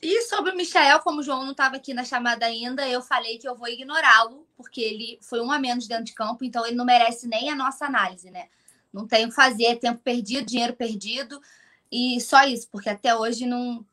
e 0.00 0.22
sobre 0.22 0.52
o 0.52 0.56
Michael, 0.56 1.00
como 1.00 1.18
o 1.18 1.22
João 1.22 1.42
não 1.42 1.50
estava 1.50 1.76
aqui 1.76 1.92
na 1.92 2.04
chamada 2.04 2.46
ainda, 2.46 2.88
eu 2.88 3.02
falei 3.02 3.36
que 3.36 3.48
eu 3.48 3.56
vou 3.56 3.66
ignorá-lo, 3.66 4.46
porque 4.56 4.80
ele 4.80 5.18
foi 5.20 5.40
um 5.40 5.50
a 5.50 5.58
menos 5.58 5.88
dentro 5.88 6.04
de 6.04 6.14
campo, 6.14 6.44
então 6.44 6.64
ele 6.64 6.76
não 6.76 6.84
merece 6.84 7.26
nem 7.26 7.50
a 7.50 7.56
nossa 7.56 7.86
análise, 7.86 8.30
né? 8.30 8.48
Não 8.92 9.04
tem 9.08 9.24
o 9.24 9.30
que 9.30 9.34
fazer, 9.34 9.64
é 9.64 9.74
tempo 9.74 10.00
perdido, 10.00 10.46
dinheiro 10.46 10.74
perdido, 10.74 11.40
e 11.90 12.20
só 12.20 12.44
isso, 12.44 12.68
porque 12.70 12.88
até 12.88 13.16
hoje 13.16 13.46
não, 13.46 13.84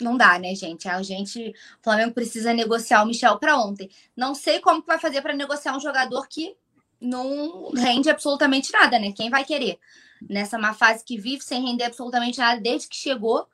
não 0.00 0.16
dá, 0.16 0.38
né, 0.38 0.54
gente? 0.54 0.88
A 0.88 1.02
gente, 1.02 1.50
o 1.50 1.82
Flamengo 1.82 2.12
precisa 2.12 2.54
negociar 2.54 3.02
o 3.02 3.06
Michel 3.06 3.38
para 3.38 3.58
ontem. 3.58 3.90
Não 4.16 4.34
sei 4.34 4.60
como 4.60 4.80
que 4.80 4.86
vai 4.86 4.98
fazer 4.98 5.22
para 5.22 5.34
negociar 5.34 5.76
um 5.76 5.80
jogador 5.80 6.26
que 6.28 6.56
não 7.00 7.70
rende 7.70 8.10
absolutamente 8.10 8.72
nada, 8.72 8.98
né? 8.98 9.12
Quem 9.12 9.30
vai 9.30 9.44
querer? 9.44 9.78
Nessa 10.28 10.58
má 10.58 10.74
fase 10.74 11.04
que 11.04 11.18
vive 11.18 11.42
sem 11.42 11.64
render 11.64 11.84
absolutamente 11.84 12.38
nada 12.38 12.60
desde 12.60 12.88
que 12.88 12.96
chegou, 12.96 13.46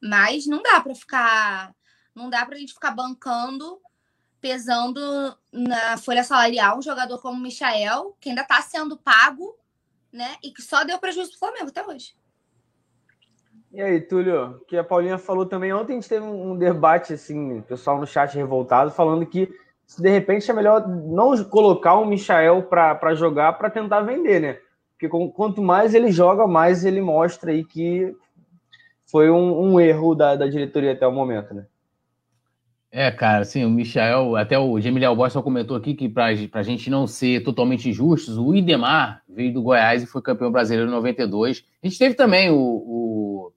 mas 0.00 0.46
não 0.46 0.62
dá 0.62 0.80
para 0.80 0.94
ficar, 0.94 1.74
não 2.14 2.30
dá 2.30 2.44
para 2.46 2.56
a 2.56 2.58
gente 2.58 2.72
ficar 2.72 2.92
bancando, 2.92 3.80
pesando 4.40 5.36
na 5.52 5.96
folha 5.98 6.22
salarial 6.22 6.78
um 6.78 6.82
jogador 6.82 7.20
como 7.20 7.38
o 7.38 7.42
Michael, 7.42 8.16
que 8.20 8.28
ainda 8.28 8.42
está 8.42 8.62
sendo 8.62 8.96
pago, 8.96 9.56
né? 10.12 10.36
E 10.42 10.52
que 10.52 10.62
só 10.62 10.84
deu 10.84 10.98
prejuízo 10.98 11.30
para 11.30 11.36
o 11.36 11.38
Flamengo 11.40 11.68
até 11.70 11.84
hoje. 11.84 12.14
E 13.72 13.82
aí, 13.82 14.00
Túlio, 14.00 14.60
que 14.66 14.76
a 14.76 14.84
Paulinha 14.84 15.18
falou 15.18 15.44
também. 15.44 15.72
Ontem 15.72 15.92
a 15.92 15.96
gente 15.96 16.08
teve 16.08 16.24
um 16.24 16.56
debate, 16.56 17.12
assim, 17.12 17.60
pessoal 17.62 17.98
no 17.98 18.06
chat 18.06 18.34
revoltado, 18.34 18.90
falando 18.90 19.26
que 19.26 19.48
de 19.98 20.10
repente 20.10 20.50
é 20.50 20.54
melhor 20.54 20.86
não 20.86 21.42
colocar 21.44 21.94
o 21.94 22.06
Michael 22.06 22.64
para 22.64 23.14
jogar 23.14 23.54
para 23.54 23.70
tentar 23.70 24.00
vender, 24.00 24.40
né? 24.40 24.58
Porque 24.92 25.08
quanto 25.32 25.62
mais 25.62 25.94
ele 25.94 26.10
joga, 26.10 26.46
mais 26.46 26.84
ele 26.84 27.00
mostra 27.00 27.52
aí 27.52 27.64
que 27.64 28.14
foi 29.06 29.30
um, 29.30 29.72
um 29.72 29.80
erro 29.80 30.14
da, 30.14 30.34
da, 30.34 30.46
diretoria 30.48 30.92
até 30.92 31.06
o 31.06 31.12
momento, 31.12 31.54
né? 31.54 31.66
É, 32.90 33.10
cara, 33.10 33.42
assim, 33.42 33.64
o 33.64 33.70
Michael, 33.70 34.34
até 34.36 34.58
o 34.58 34.80
Gemiliel 34.80 35.14
Bosta 35.14 35.42
comentou 35.42 35.76
aqui 35.76 35.94
que 35.94 36.08
para 36.08 36.26
a 36.26 36.62
gente 36.62 36.90
não 36.90 37.06
ser 37.06 37.44
totalmente 37.44 37.92
justos, 37.92 38.38
o 38.38 38.54
Idemar 38.54 39.22
veio 39.28 39.52
do 39.52 39.62
Goiás 39.62 40.02
e 40.02 40.06
foi 40.06 40.22
campeão 40.22 40.50
brasileiro 40.50 40.88
em 40.88 40.94
92. 40.94 41.64
A 41.82 41.86
gente 41.86 41.98
teve 41.98 42.14
também 42.14 42.50
o, 42.50 42.56
o 42.56 43.52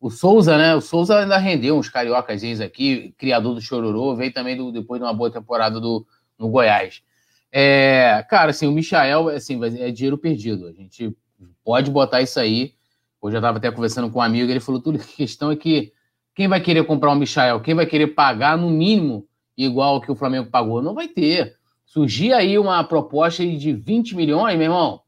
o 0.00 0.10
Souza, 0.10 0.56
né? 0.56 0.74
O 0.74 0.80
Souza 0.80 1.18
ainda 1.18 1.38
rendeu 1.38 1.78
uns 1.78 1.88
cariocas 1.88 2.42
aqui, 2.60 3.14
criador 3.18 3.54
do 3.54 3.60
Chororô, 3.60 4.14
veio 4.14 4.32
também 4.32 4.56
do, 4.56 4.70
depois 4.70 5.00
de 5.00 5.06
uma 5.06 5.14
boa 5.14 5.30
temporada 5.30 5.80
do, 5.80 6.06
no 6.38 6.48
Goiás. 6.48 7.02
É, 7.50 8.24
cara, 8.28 8.50
assim, 8.50 8.66
o 8.66 8.72
Michael 8.72 9.28
assim, 9.28 9.58
é 9.78 9.90
dinheiro 9.90 10.18
perdido. 10.18 10.66
A 10.66 10.72
gente 10.72 11.16
pode 11.64 11.90
botar 11.90 12.20
isso 12.20 12.38
aí. 12.38 12.74
Hoje 13.20 13.36
eu 13.36 13.40
estava 13.40 13.58
até 13.58 13.70
conversando 13.70 14.10
com 14.10 14.18
um 14.18 14.22
amigo, 14.22 14.50
ele 14.50 14.60
falou: 14.60 14.80
tudo 14.80 14.98
a 15.00 15.16
questão 15.16 15.50
é 15.50 15.56
que 15.56 15.92
quem 16.34 16.48
vai 16.48 16.60
querer 16.60 16.84
comprar 16.84 17.12
um 17.12 17.16
Michael? 17.16 17.60
Quem 17.60 17.74
vai 17.74 17.86
querer 17.86 18.08
pagar 18.08 18.58
no 18.58 18.68
mínimo 18.68 19.26
igual 19.56 20.00
que 20.00 20.12
o 20.12 20.14
Flamengo 20.14 20.50
pagou? 20.50 20.82
Não 20.82 20.94
vai 20.94 21.08
ter. 21.08 21.56
Surgir 21.86 22.32
aí 22.32 22.58
uma 22.58 22.84
proposta 22.84 23.46
de 23.46 23.72
20 23.72 24.14
milhões, 24.14 24.56
meu 24.58 24.66
irmão, 24.66 25.00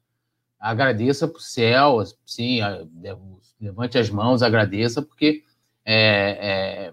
agradeça 0.58 1.28
pro 1.28 1.40
céu, 1.40 2.02
sim, 2.24 2.60
levante 3.60 3.98
as 3.98 4.10
mãos, 4.10 4.42
agradeça, 4.42 5.02
porque 5.02 5.42
é, 5.84 6.38
é, 6.40 6.92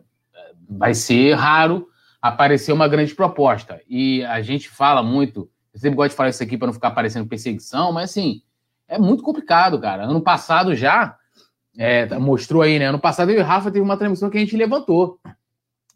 vai 0.69 0.93
ser 0.93 1.33
raro 1.33 1.87
aparecer 2.21 2.71
uma 2.71 2.87
grande 2.87 3.13
proposta. 3.13 3.81
E 3.87 4.23
a 4.25 4.41
gente 4.41 4.69
fala 4.69 5.03
muito, 5.03 5.49
eu 5.73 5.79
sempre 5.79 5.95
gosto 5.95 6.11
de 6.11 6.15
falar 6.15 6.29
isso 6.29 6.41
aqui 6.41 6.57
para 6.57 6.67
não 6.67 6.73
ficar 6.73 6.91
parecendo 6.91 7.27
perseguição, 7.27 7.91
mas 7.91 8.09
assim, 8.09 8.41
é 8.87 8.97
muito 8.97 9.21
complicado, 9.21 9.79
cara. 9.79 10.05
Ano 10.05 10.21
passado 10.21 10.75
já, 10.75 11.17
é, 11.77 12.17
mostrou 12.17 12.61
aí, 12.61 12.79
né? 12.79 12.85
Ano 12.85 12.99
passado 12.99 13.29
eu 13.31 13.37
e 13.37 13.41
o 13.41 13.45
Rafa 13.45 13.71
teve 13.71 13.83
uma 13.83 13.97
transmissão 13.97 14.29
que 14.29 14.37
a 14.37 14.39
gente 14.39 14.57
levantou, 14.57 15.19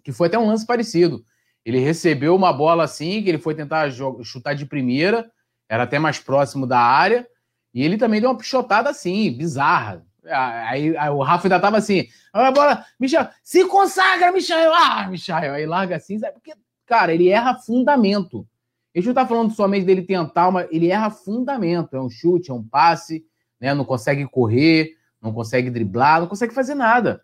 que 0.03 0.11
foi 0.11 0.27
até 0.27 0.37
um 0.37 0.47
lance 0.47 0.65
parecido. 0.65 1.23
Ele 1.65 1.79
recebeu 1.79 2.35
uma 2.35 2.53
bola 2.53 2.83
assim, 2.83 3.21
que 3.23 3.29
ele 3.29 3.37
foi 3.37 3.55
tentar 3.55 3.91
chutar 4.23 4.53
de 4.53 4.65
primeira, 4.65 5.29
era 5.67 5.83
até 5.83 5.99
mais 5.99 6.19
próximo 6.19 6.65
da 6.65 6.79
área, 6.79 7.27
e 7.73 7.83
ele 7.83 7.97
também 7.97 8.19
deu 8.19 8.29
uma 8.29 8.37
pichotada 8.37 8.89
assim, 8.89 9.31
bizarra. 9.31 10.05
Aí, 10.25 10.95
aí, 10.97 11.09
o 11.09 11.21
Rafa 11.21 11.47
ainda 11.47 11.59
tava 11.59 11.77
assim, 11.77 12.07
a 12.33 12.51
bola, 12.51 12.85
Michel, 12.99 13.27
se 13.41 13.65
consagra, 13.65 14.31
Michel! 14.31 14.73
Ah, 14.73 15.07
Michel! 15.07 15.53
Aí 15.53 15.65
larga 15.65 15.95
assim, 15.95 16.19
sabe? 16.19 16.33
porque, 16.33 16.53
cara, 16.85 17.13
ele 17.13 17.29
erra 17.29 17.55
fundamento. 17.55 18.45
A 18.93 18.99
gente 18.99 19.07
não 19.07 19.13
tá 19.13 19.25
falando 19.25 19.53
somente 19.53 19.85
dele 19.85 20.01
tentar, 20.01 20.51
mas 20.51 20.67
ele 20.71 20.89
erra 20.89 21.09
fundamento. 21.09 21.95
É 21.95 22.01
um 22.01 22.09
chute, 22.09 22.51
é 22.51 22.53
um 22.53 22.63
passe, 22.63 23.25
né? 23.59 23.73
Não 23.73 23.85
consegue 23.85 24.27
correr, 24.27 24.95
não 25.21 25.31
consegue 25.31 25.69
driblar, 25.69 26.19
não 26.21 26.27
consegue 26.27 26.53
fazer 26.53 26.75
nada. 26.75 27.23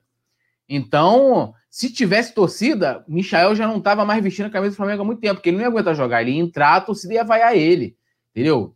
Então, 0.68 1.54
se 1.70 1.92
tivesse 1.92 2.34
torcida, 2.34 3.04
Michael 3.08 3.56
já 3.56 3.68
não 3.68 3.80
tava 3.82 4.06
mais 4.06 4.24
vestindo 4.24 4.48
a 4.48 4.50
camisa 4.50 4.74
do 4.74 4.78
Flamengo 4.78 5.02
há 5.02 5.06
muito 5.06 5.22
tempo, 5.22 5.36
porque 5.36 5.50
ele 5.50 5.58
não 5.58 5.64
ia 5.64 5.70
aguentar 5.70 5.96
jogar. 5.96 6.22
Ele 6.22 6.32
ia 6.32 6.42
entrar, 6.42 6.76
a 6.76 6.82
torcida 6.82 7.16
ia 7.16 7.24
vaiar 7.24 7.56
ele, 7.56 7.98
entendeu? 8.32 8.76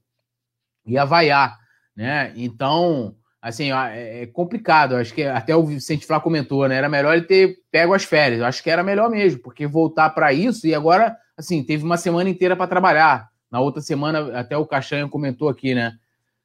Ia 0.86 1.06
vaiar, 1.06 1.58
né? 1.96 2.34
Então, 2.36 3.16
assim, 3.42 3.72
é, 3.72 4.24
é 4.24 4.28
complicado. 4.28 4.96
Acho 4.96 5.14
que 5.14 5.24
até 5.24 5.56
o 5.56 5.66
Vicente 5.66 6.06
Flá 6.06 6.20
comentou, 6.20 6.68
né? 6.68 6.76
Era 6.76 6.90
melhor 6.90 7.14
ele 7.14 7.26
ter 7.26 7.58
pego 7.72 7.94
as 7.94 8.04
férias. 8.04 8.42
Acho 8.42 8.62
que 8.62 8.70
era 8.70 8.84
melhor 8.84 9.10
mesmo, 9.10 9.42
porque 9.42 9.66
voltar 9.66 10.10
para 10.12 10.34
isso 10.34 10.68
e 10.68 10.76
agora, 10.76 11.16
assim, 11.38 11.64
teve 11.64 11.84
uma 11.84 11.98
semana 11.98 12.30
inteira 12.30 12.56
para 12.56 12.68
trabalhar. 12.68 13.30
Na 13.52 13.60
outra 13.60 13.82
semana, 13.82 14.38
até 14.40 14.56
o 14.58 14.66
Caixanha 14.66 15.08
comentou 15.08 15.50
aqui, 15.50 15.74
né? 15.74 15.94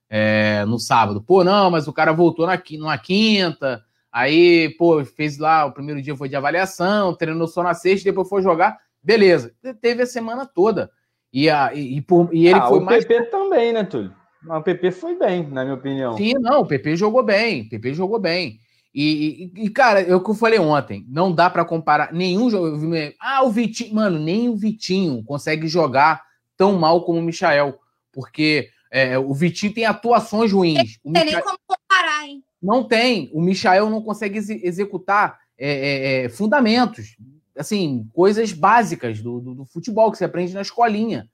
É, 0.08 0.64
no 0.66 0.78
sábado. 0.78 1.22
Pô, 1.22 1.42
não, 1.42 1.70
mas 1.70 1.88
o 1.88 1.92
cara 1.92 2.12
voltou 2.12 2.46
na, 2.46 2.60
numa 2.78 2.96
quinta, 2.96 3.82
aí, 4.12 4.74
pô, 4.78 5.04
fez 5.04 5.38
lá, 5.38 5.66
o 5.66 5.72
primeiro 5.72 6.00
dia 6.00 6.16
foi 6.16 6.28
de 6.28 6.36
avaliação, 6.36 7.14
treinou 7.14 7.48
só 7.48 7.62
na 7.62 7.74
sexta, 7.74 8.08
depois 8.08 8.28
foi 8.28 8.42
jogar. 8.42 8.78
Beleza, 9.02 9.52
teve 9.82 10.02
a 10.02 10.06
semana 10.06 10.46
toda. 10.46 10.90
E, 11.32 11.50
a, 11.50 11.74
e, 11.74 11.96
e, 11.96 12.00
por, 12.00 12.32
e 12.32 12.46
ele 12.46 12.60
ah, 12.60 12.68
foi 12.68 12.78
o 12.78 12.82
mais. 12.82 13.04
O 13.04 13.08
PP 13.08 13.24
também, 13.24 13.72
né, 13.72 13.82
Túlio? 13.82 14.14
O 14.48 14.62
PP 14.62 14.90
foi 14.90 15.18
bem, 15.18 15.46
na 15.48 15.62
minha 15.62 15.74
opinião. 15.74 16.16
Sim, 16.16 16.34
não, 16.34 16.60
o 16.60 16.66
PP 16.66 16.96
jogou 16.96 17.22
bem. 17.22 17.62
O 17.62 17.68
PP 17.68 17.94
jogou 17.94 18.18
bem. 18.18 18.58
E, 18.94 19.50
e, 19.56 19.64
e 19.64 19.70
cara, 19.70 20.00
é 20.00 20.14
o 20.14 20.22
que 20.22 20.30
eu 20.30 20.34
falei 20.34 20.58
ontem, 20.58 21.04
não 21.08 21.32
dá 21.32 21.50
para 21.50 21.64
comparar 21.64 22.12
nenhum 22.12 22.48
jogo. 22.48 22.78
Ah, 23.20 23.42
o 23.42 23.50
Vitinho, 23.50 23.92
mano, 23.94 24.20
nem 24.20 24.48
o 24.48 24.56
Vitinho 24.56 25.24
consegue 25.24 25.66
jogar 25.66 26.22
tão 26.56 26.78
mal 26.78 27.04
como 27.04 27.18
o 27.18 27.22
Michael, 27.22 27.76
porque 28.12 28.68
é, 28.92 29.18
o 29.18 29.34
Vitinho 29.34 29.74
tem 29.74 29.84
atuações 29.84 30.52
ruins. 30.52 31.00
Não 31.04 31.12
tem 31.12 31.24
nem 31.24 31.40
como 31.40 31.58
comparar, 31.66 32.28
hein? 32.28 32.44
Não 32.62 32.84
tem. 32.84 33.28
O 33.32 33.42
Michael 33.42 33.90
não 33.90 34.00
consegue 34.00 34.38
ex 34.38 34.48
executar 34.48 35.40
é, 35.58 35.68
é, 35.68 36.24
é, 36.24 36.28
fundamentos, 36.28 37.16
assim, 37.58 38.08
coisas 38.12 38.52
básicas 38.52 39.20
do, 39.20 39.40
do, 39.40 39.54
do 39.56 39.64
futebol 39.64 40.12
que 40.12 40.18
você 40.18 40.24
aprende 40.24 40.54
na 40.54 40.62
escolinha. 40.62 41.28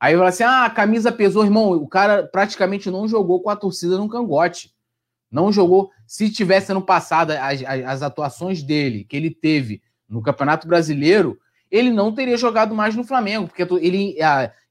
Aí 0.00 0.16
fala 0.16 0.30
assim: 0.30 0.42
ah, 0.42 0.64
a 0.64 0.70
camisa 0.70 1.12
pesou, 1.12 1.44
irmão. 1.44 1.72
O 1.72 1.86
cara 1.86 2.26
praticamente 2.26 2.90
não 2.90 3.06
jogou 3.06 3.42
com 3.42 3.50
a 3.50 3.56
torcida 3.56 3.98
no 3.98 4.08
cangote. 4.08 4.72
Não 5.30 5.52
jogou. 5.52 5.90
Se 6.06 6.30
tivesse 6.30 6.72
ano 6.72 6.82
passado 6.82 7.32
as, 7.32 7.62
as, 7.62 8.02
atuações 8.02 8.62
dele, 8.62 9.04
que 9.04 9.16
ele 9.16 9.30
teve 9.30 9.82
no 10.08 10.22
Campeonato 10.22 10.66
Brasileiro, 10.66 11.38
ele 11.70 11.90
não 11.90 12.12
teria 12.12 12.36
jogado 12.36 12.74
mais 12.74 12.96
no 12.96 13.04
Flamengo, 13.04 13.46
porque 13.46 13.62
ele, 13.62 14.16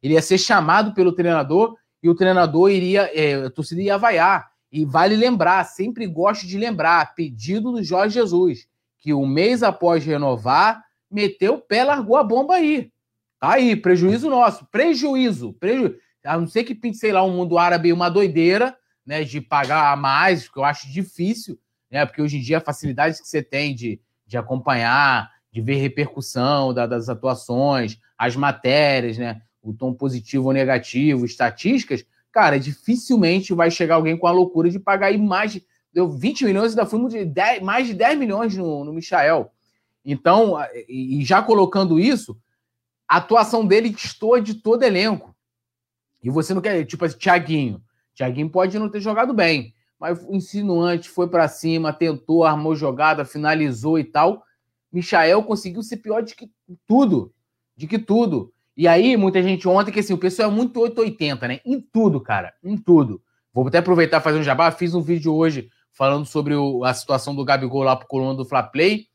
ele 0.04 0.14
ia 0.16 0.22
ser 0.22 0.38
chamado 0.38 0.94
pelo 0.94 1.14
treinador 1.14 1.78
e 2.04 2.10
o 2.10 2.16
treinador 2.16 2.72
iria, 2.72 3.10
é, 3.14 3.46
a 3.46 3.50
torcida 3.50 3.82
ia 3.82 3.98
vaiar. 3.98 4.50
E 4.72 4.84
vale 4.84 5.16
lembrar, 5.16 5.64
sempre 5.64 6.06
gosto 6.06 6.46
de 6.46 6.58
lembrar, 6.58 7.16
pedido 7.16 7.72
do 7.72 7.84
Jorge 7.84 8.16
Jesus, 8.16 8.68
que 8.98 9.14
um 9.14 9.26
mês 9.26 9.64
após 9.64 10.04
renovar, 10.04 10.84
meteu 11.10 11.54
o 11.56 11.62
pé, 11.62 11.84
largou 11.84 12.18
a 12.18 12.24
bomba 12.24 12.56
aí. 12.56 12.92
Tá 13.40 13.54
aí, 13.54 13.76
prejuízo 13.76 14.30
nosso. 14.30 14.66
Prejuízo. 14.66 15.54
prejuízo. 15.54 15.96
A 16.26 16.38
não 16.38 16.48
ser 16.48 16.66
que 16.66 16.76
pinte, 16.76 16.98
sei 16.98 17.14
lá, 17.14 17.24
um 17.24 17.32
mundo 17.32 17.58
árabe 17.58 17.94
uma 17.94 18.10
doideira, 18.10 18.78
né? 19.06 19.24
De 19.24 19.40
pagar 19.40 19.94
a 19.94 19.96
mais, 19.96 20.50
que 20.50 20.60
eu 20.60 20.64
acho 20.64 20.92
difícil, 20.92 21.58
né? 21.90 22.06
Porque 22.06 22.22
hoje 22.22 22.38
em 22.38 22.42
dia 22.42 22.58
a 22.58 22.62
facilidade 22.62 23.20
que 23.22 23.28
você 23.28 23.42
tem 23.42 23.74
de, 23.74 24.02
de 24.28 24.38
acompanhar, 24.38 25.32
de 25.52 25.62
ver 25.62 25.76
repercussão 25.76 26.74
da, 26.74 26.86
das 26.86 27.08
atuações, 27.08 27.98
as 28.18 28.36
matérias, 28.36 29.18
né? 29.18 29.42
O 29.62 29.74
tom 29.74 29.94
positivo 29.94 30.48
ou 30.48 30.54
negativo, 30.54 31.26
estatísticas, 31.26 32.06
cara, 32.32 32.60
dificilmente 32.60 33.54
vai 33.54 33.72
chegar 33.72 33.96
alguém 33.96 34.18
com 34.18 34.28
a 34.28 34.32
loucura 34.32 34.70
de 34.70 34.80
pagar 34.80 35.08
aí 35.08 35.18
mais 35.18 35.54
de, 35.54 35.66
deu 35.94 36.10
20 36.10 36.46
milhões 36.46 36.74
e 36.74 36.80
ainda 36.80 36.86
fomos 36.86 37.14
de 37.14 37.26
10, 37.26 37.62
mais 37.62 37.88
de 37.88 37.94
10 37.94 38.20
milhões 38.20 38.56
no, 38.56 38.84
no 38.84 38.94
Michael. 38.94 39.52
Então, 40.04 40.58
e 40.88 41.24
já 41.24 41.42
colocando 41.42 42.00
isso, 42.00 42.38
a 43.10 43.18
atuação 43.18 43.66
dele 43.66 43.90
destoa 43.90 44.40
de 44.40 44.54
todo 44.54 44.84
elenco. 44.84 45.36
E 46.24 46.30
você 46.30 46.54
não 46.54 46.62
quer, 46.62 46.86
tipo 46.86 47.04
assim, 47.04 47.18
Thiaguinho. 47.18 47.82
Thiaguinho 48.14 48.50
pode 48.50 48.78
não 48.78 48.88
ter 48.88 49.02
jogado 49.02 49.34
bem, 49.34 49.74
mas 50.00 50.24
o 50.24 50.36
insinuante 50.36 51.10
foi 51.10 51.28
para 51.28 51.48
cima, 51.48 51.92
tentou, 51.92 52.44
armou 52.44 52.76
jogada, 52.76 53.26
finalizou 53.26 53.98
e 53.98 54.04
tal. 54.04 54.44
Michael 54.92 55.42
conseguiu 55.44 55.82
ser 55.82 55.98
pior 55.98 56.22
de 56.22 56.36
que 56.36 56.52
tudo. 56.86 57.34
De 57.76 57.88
que 57.88 57.98
tudo. 57.98 58.54
E 58.78 58.88
aí, 58.88 59.18
muita 59.18 59.42
gente 59.42 59.68
ontem, 59.68 59.92
que 59.92 60.00
assim, 60.00 60.14
o 60.14 60.18
pessoal 60.18 60.52
é 60.52 60.54
muito 60.54 60.80
880, 60.80 61.48
né? 61.48 61.60
Em 61.66 61.82
tudo, 61.82 62.22
cara. 62.22 62.54
Em 62.64 62.78
tudo. 62.78 63.22
Vou 63.52 63.68
até 63.68 63.80
aproveitar 63.80 64.20
e 64.20 64.24
fazer 64.24 64.38
um 64.38 64.44
jabá. 64.44 64.72
Fiz 64.72 64.94
um 64.94 65.02
vídeo 65.02 65.34
hoje 65.34 65.70
falando 65.92 66.26
sobre 66.26 66.54
o, 66.54 66.84
a 66.84 66.94
situação 66.94 67.36
do 67.36 67.44
Gabigol 67.44 67.84
lá 67.84 67.96
pro 67.96 68.08
coluna 68.08 68.36
do 68.36 68.46
Fla 68.46 68.64
Play. 68.64 69.08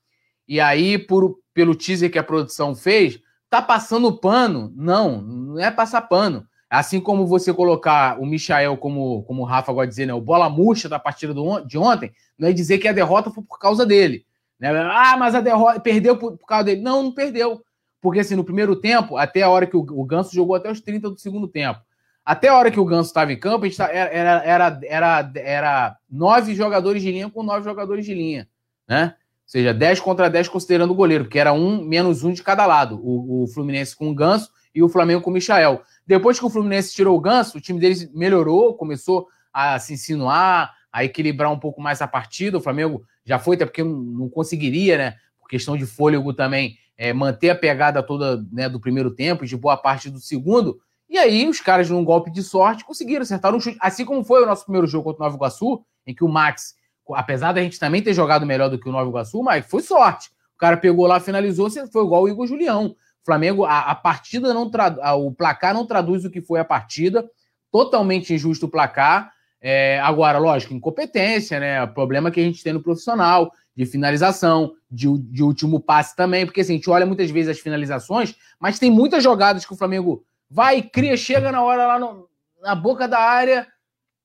E 0.48 0.60
aí, 0.60 0.98
por, 0.98 1.38
pelo 1.54 1.74
teaser 1.74 2.10
que 2.10 2.18
a 2.18 2.24
produção 2.24 2.74
fez, 2.74 3.20
tá 3.54 3.62
passando 3.62 4.12
pano. 4.12 4.72
Não, 4.74 5.20
não 5.20 5.58
é 5.60 5.70
passar 5.70 6.02
pano. 6.02 6.46
Assim 6.68 7.00
como 7.00 7.26
você 7.26 7.54
colocar 7.54 8.20
o 8.20 8.26
Michael, 8.26 8.76
como, 8.76 9.22
como 9.24 9.42
o 9.42 9.44
Rafa 9.44 9.72
gosta 9.72 9.86
de 9.86 9.90
dizer, 9.90 10.06
né, 10.06 10.14
o 10.14 10.20
bola 10.20 10.50
murcha 10.50 10.88
da 10.88 10.98
partida 10.98 11.32
do, 11.32 11.60
de 11.60 11.78
ontem, 11.78 12.12
não 12.36 12.48
é 12.48 12.52
dizer 12.52 12.78
que 12.78 12.88
a 12.88 12.92
derrota 12.92 13.30
foi 13.30 13.44
por 13.44 13.58
causa 13.58 13.86
dele. 13.86 14.26
Né? 14.58 14.70
Ah, 14.90 15.16
mas 15.16 15.36
a 15.36 15.40
derrota 15.40 15.78
perdeu 15.78 16.16
por, 16.16 16.36
por, 16.36 16.46
causa 16.46 16.64
dele. 16.64 16.80
Não, 16.80 17.04
não 17.04 17.12
perdeu. 17.12 17.62
Porque 18.00 18.20
assim, 18.20 18.34
no 18.34 18.44
primeiro 18.44 18.74
tempo, 18.74 19.16
até 19.16 19.42
a 19.42 19.50
hora 19.50 19.66
que 19.66 19.76
o, 19.76 19.80
o 19.80 20.04
Ganso 20.04 20.34
jogou 20.34 20.56
até 20.56 20.70
os 20.70 20.80
30 20.80 21.10
do 21.10 21.18
segundo 21.18 21.46
tempo. 21.46 21.80
Até 22.24 22.48
a 22.48 22.56
hora 22.56 22.70
que 22.70 22.80
o 22.80 22.84
Ganso 22.84 23.08
estava 23.08 23.32
em 23.32 23.38
campo, 23.38 23.64
a 23.64 23.68
gente 23.68 23.76
tá, 23.76 23.88
era, 23.92 24.42
era, 24.42 24.80
era, 24.84 25.32
era 25.36 25.96
nove 26.10 26.54
jogadores 26.54 27.02
de 27.02 27.12
linha 27.12 27.30
com 27.30 27.42
nove 27.42 27.62
jogadores 27.62 28.04
de 28.04 28.14
linha. 28.14 28.48
Né? 28.88 29.14
Seja, 29.54 29.72
10 29.72 30.00
contra 30.00 30.28
10 30.28 30.48
considerando 30.48 30.90
o 30.90 30.96
goleiro, 30.96 31.26
porque 31.26 31.38
era 31.38 31.52
um 31.52 31.80
menos 31.80 32.24
um 32.24 32.32
de 32.32 32.42
cada 32.42 32.66
lado. 32.66 32.98
O, 33.00 33.44
o 33.44 33.46
Fluminense 33.46 33.94
com 33.94 34.10
o 34.10 34.12
Ganso 34.12 34.50
e 34.74 34.82
o 34.82 34.88
Flamengo 34.88 35.22
com 35.22 35.30
o 35.30 35.32
Michael. 35.32 35.80
Depois 36.04 36.40
que 36.40 36.44
o 36.44 36.50
Fluminense 36.50 36.92
tirou 36.92 37.16
o 37.16 37.20
Ganso, 37.20 37.56
o 37.56 37.60
time 37.60 37.78
deles 37.78 38.12
melhorou, 38.12 38.74
começou 38.74 39.28
a 39.52 39.78
se 39.78 39.94
insinuar, 39.94 40.74
a 40.92 41.04
equilibrar 41.04 41.52
um 41.52 41.58
pouco 41.60 41.80
mais 41.80 42.02
a 42.02 42.08
partida. 42.08 42.58
O 42.58 42.60
Flamengo 42.60 43.04
já 43.24 43.38
foi, 43.38 43.54
até 43.54 43.64
porque 43.64 43.84
não 43.84 44.28
conseguiria, 44.28 44.98
né? 44.98 45.14
Por 45.38 45.48
questão 45.48 45.76
de 45.76 45.86
fôlego 45.86 46.34
também, 46.34 46.76
é, 46.98 47.12
manter 47.12 47.50
a 47.50 47.54
pegada 47.54 48.02
toda 48.02 48.44
né, 48.50 48.68
do 48.68 48.80
primeiro 48.80 49.12
tempo 49.12 49.44
e 49.44 49.46
de 49.46 49.56
boa 49.56 49.76
parte 49.76 50.10
do 50.10 50.18
segundo. 50.18 50.80
E 51.08 51.16
aí, 51.16 51.48
os 51.48 51.60
caras, 51.60 51.88
num 51.88 52.04
golpe 52.04 52.28
de 52.28 52.42
sorte, 52.42 52.84
conseguiram 52.84 53.22
acertar 53.22 53.54
um 53.54 53.60
chute. 53.60 53.78
Assim 53.80 54.04
como 54.04 54.24
foi 54.24 54.42
o 54.42 54.46
nosso 54.46 54.64
primeiro 54.64 54.88
jogo 54.88 55.04
contra 55.04 55.22
o 55.22 55.24
Nova 55.26 55.36
Iguaçu, 55.36 55.84
em 56.04 56.12
que 56.12 56.24
o 56.24 56.28
Max 56.28 56.74
apesar 57.10 57.52
da 57.52 57.62
gente 57.62 57.78
também 57.78 58.02
ter 58.02 58.14
jogado 58.14 58.46
melhor 58.46 58.70
do 58.70 58.78
que 58.78 58.88
o 58.88 58.92
Nova 58.92 59.08
Iguaçu, 59.08 59.42
mas 59.42 59.66
foi 59.66 59.82
sorte. 59.82 60.30
O 60.54 60.58
cara 60.58 60.76
pegou 60.76 61.06
lá, 61.06 61.20
finalizou, 61.20 61.68
foi 61.70 62.04
igual 62.04 62.22
o 62.22 62.28
Igor 62.28 62.46
Julião. 62.46 62.86
O 62.86 63.24
Flamengo, 63.24 63.64
a, 63.64 63.90
a 63.90 63.94
partida 63.94 64.54
não 64.54 64.70
traduz, 64.70 65.04
o 65.16 65.32
placar 65.32 65.74
não 65.74 65.86
traduz 65.86 66.24
o 66.24 66.30
que 66.30 66.40
foi 66.40 66.60
a 66.60 66.64
partida. 66.64 67.28
Totalmente 67.70 68.32
injusto 68.32 68.66
o 68.66 68.68
placar. 68.68 69.32
É, 69.60 69.98
agora, 70.00 70.38
lógico, 70.38 70.74
incompetência, 70.74 71.58
né? 71.58 71.82
O 71.82 71.88
problema 71.88 72.30
que 72.30 72.38
a 72.38 72.44
gente 72.44 72.62
tem 72.62 72.72
no 72.72 72.82
profissional, 72.82 73.50
de 73.76 73.84
finalização, 73.86 74.74
de, 74.90 75.06
de 75.18 75.42
último 75.42 75.80
passe 75.80 76.14
também, 76.14 76.46
porque 76.46 76.60
assim, 76.60 76.74
a 76.74 76.76
gente 76.76 76.90
olha 76.90 77.04
muitas 77.04 77.30
vezes 77.30 77.50
as 77.50 77.58
finalizações, 77.58 78.36
mas 78.58 78.78
tem 78.78 78.90
muitas 78.90 79.22
jogadas 79.22 79.66
que 79.66 79.72
o 79.72 79.76
Flamengo 79.76 80.24
vai, 80.48 80.82
cria, 80.82 81.16
chega 81.16 81.50
na 81.50 81.62
hora 81.62 81.86
lá 81.86 81.98
no, 81.98 82.28
na 82.62 82.74
boca 82.74 83.08
da 83.08 83.18
área, 83.18 83.66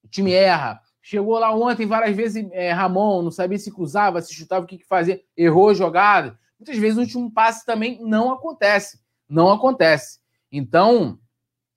o 0.03 0.07
time 0.07 0.31
erra. 0.31 0.79
Chegou 1.09 1.39
lá 1.39 1.51
ontem 1.51 1.87
várias 1.87 2.15
vezes, 2.15 2.47
é, 2.51 2.71
Ramon, 2.71 3.23
não 3.23 3.31
sabia 3.31 3.57
se 3.57 3.71
cruzava, 3.71 4.21
se 4.21 4.31
chutava, 4.31 4.63
o 4.63 4.67
que, 4.67 4.77
que 4.77 4.85
fazia, 4.85 5.19
errou 5.35 5.71
a 5.71 5.73
jogada. 5.73 6.37
Muitas 6.59 6.77
vezes 6.77 6.99
o 6.99 7.01
último 7.01 7.31
passe 7.31 7.65
também 7.65 7.99
não 7.99 8.31
acontece. 8.31 8.99
Não 9.27 9.51
acontece. 9.51 10.19
Então, 10.51 11.17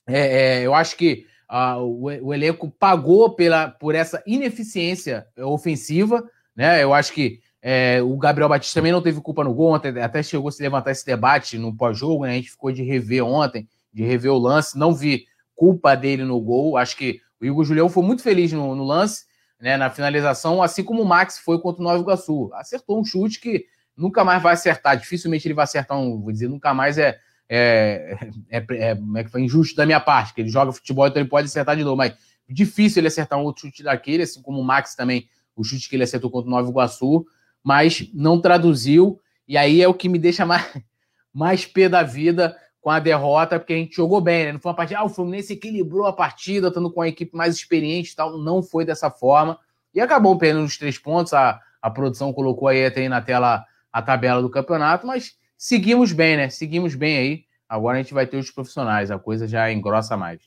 é, 0.06 0.58
é, 0.58 0.66
eu 0.66 0.74
acho 0.74 0.98
que 0.98 1.24
uh, 1.50 1.80
o, 1.80 2.02
o, 2.26 2.34
elenco 2.34 2.70
pagou 2.78 3.34
pela, 3.34 3.68
por 3.68 3.94
essa 3.94 4.22
ineficiência 4.26 5.26
ofensiva. 5.38 6.22
Né? 6.54 6.82
Eu 6.84 6.92
acho 6.92 7.14
que 7.14 7.40
é, 7.62 8.02
o 8.02 8.14
Gabriel 8.18 8.50
Batista 8.50 8.80
também 8.80 8.92
não 8.92 9.00
teve 9.00 9.18
culpa 9.22 9.42
no 9.42 9.54
gol, 9.54 9.72
ontem, 9.72 9.98
até 9.98 10.22
chegou 10.22 10.50
a 10.50 10.52
se 10.52 10.62
levantar 10.62 10.90
esse 10.90 11.06
debate 11.06 11.56
no 11.56 11.74
pós-jogo, 11.74 12.26
né? 12.26 12.32
A 12.32 12.34
gente 12.34 12.50
ficou 12.50 12.70
de 12.70 12.82
rever 12.82 13.24
ontem, 13.24 13.66
de 13.90 14.04
rever 14.04 14.30
o 14.30 14.38
lance, 14.38 14.78
não 14.78 14.92
vi 14.94 15.24
culpa 15.54 15.94
dele 15.94 16.22
no 16.22 16.38
gol. 16.38 16.76
Acho 16.76 16.98
que 16.98 17.18
o 17.42 17.46
Igor 17.46 17.64
Julião 17.64 17.88
foi 17.88 18.04
muito 18.04 18.22
feliz 18.22 18.52
no, 18.52 18.74
no 18.76 18.84
lance, 18.84 19.24
né, 19.60 19.76
na 19.76 19.90
finalização, 19.90 20.62
assim 20.62 20.84
como 20.84 21.02
o 21.02 21.04
Max 21.04 21.38
foi 21.38 21.60
contra 21.60 21.80
o 21.80 21.84
Nova 21.84 22.00
Iguaçu. 22.00 22.50
Acertou 22.54 23.00
um 23.00 23.04
chute 23.04 23.40
que 23.40 23.66
nunca 23.96 24.24
mais 24.24 24.40
vai 24.40 24.54
acertar. 24.54 24.96
Dificilmente 24.96 25.46
ele 25.46 25.54
vai 25.54 25.64
acertar 25.64 25.98
um. 25.98 26.20
Vou 26.20 26.32
dizer, 26.32 26.48
nunca 26.48 26.72
mais 26.72 26.98
é. 26.98 27.18
É, 27.48 28.16
é, 28.48 28.64
é, 28.70 28.98
é, 29.16 29.28
foi 29.28 29.42
injusto 29.42 29.76
da 29.76 29.84
minha 29.84 30.00
parte, 30.00 30.32
que 30.32 30.40
ele 30.40 30.48
joga 30.48 30.72
futebol, 30.72 31.06
então 31.06 31.20
ele 31.20 31.28
pode 31.28 31.48
acertar 31.48 31.76
de 31.76 31.84
novo, 31.84 31.96
mas 31.96 32.14
difícil 32.48 33.00
ele 33.00 33.08
acertar 33.08 33.38
um 33.38 33.42
outro 33.42 33.66
chute 33.66 33.82
daquele, 33.82 34.22
assim 34.22 34.40
como 34.40 34.58
o 34.58 34.64
Max 34.64 34.94
também, 34.94 35.28
o 35.54 35.62
chute 35.62 35.86
que 35.86 35.96
ele 35.96 36.04
acertou 36.04 36.30
contra 36.30 36.48
o 36.48 36.50
Nova 36.50 36.70
Iguaçu, 36.70 37.26
mas 37.62 38.08
não 38.14 38.40
traduziu, 38.40 39.20
e 39.46 39.58
aí 39.58 39.82
é 39.82 39.88
o 39.88 39.92
que 39.92 40.08
me 40.08 40.18
deixa 40.18 40.46
mais, 40.46 40.64
mais 41.34 41.66
pé 41.66 41.90
da 41.90 42.02
vida, 42.02 42.56
com 42.82 42.90
a 42.90 42.98
derrota, 42.98 43.60
porque 43.60 43.72
a 43.72 43.76
gente 43.76 43.94
jogou 43.94 44.20
bem, 44.20 44.46
né? 44.46 44.52
Não 44.52 44.60
foi 44.60 44.70
uma 44.70 44.76
partida, 44.76 44.98
ah, 44.98 45.04
o 45.04 45.08
Fluminense 45.08 45.52
equilibrou 45.52 46.04
a 46.04 46.12
partida, 46.12 46.66
estando 46.66 46.92
com 46.92 47.00
a 47.00 47.08
equipe 47.08 47.34
mais 47.34 47.54
experiente 47.54 48.10
e 48.12 48.16
tal. 48.16 48.36
Não 48.36 48.60
foi 48.60 48.84
dessa 48.84 49.08
forma. 49.08 49.56
E 49.94 50.00
acabou 50.00 50.36
perdendo 50.36 50.64
os 50.64 50.76
três 50.76 50.98
pontos. 50.98 51.32
A, 51.32 51.60
a 51.80 51.88
produção 51.88 52.32
colocou 52.32 52.66
aí 52.66 52.84
até 52.84 53.02
aí 53.02 53.08
na 53.08 53.22
tela 53.22 53.64
a 53.92 54.02
tabela 54.02 54.42
do 54.42 54.50
campeonato, 54.50 55.06
mas 55.06 55.36
seguimos 55.56 56.12
bem, 56.12 56.36
né? 56.36 56.48
Seguimos 56.48 56.96
bem 56.96 57.18
aí. 57.18 57.44
Agora 57.68 57.98
a 57.98 58.02
gente 58.02 58.12
vai 58.12 58.26
ter 58.26 58.36
os 58.36 58.50
profissionais, 58.50 59.10
a 59.10 59.18
coisa 59.18 59.46
já 59.46 59.70
engrossa 59.70 60.16
mais. 60.16 60.40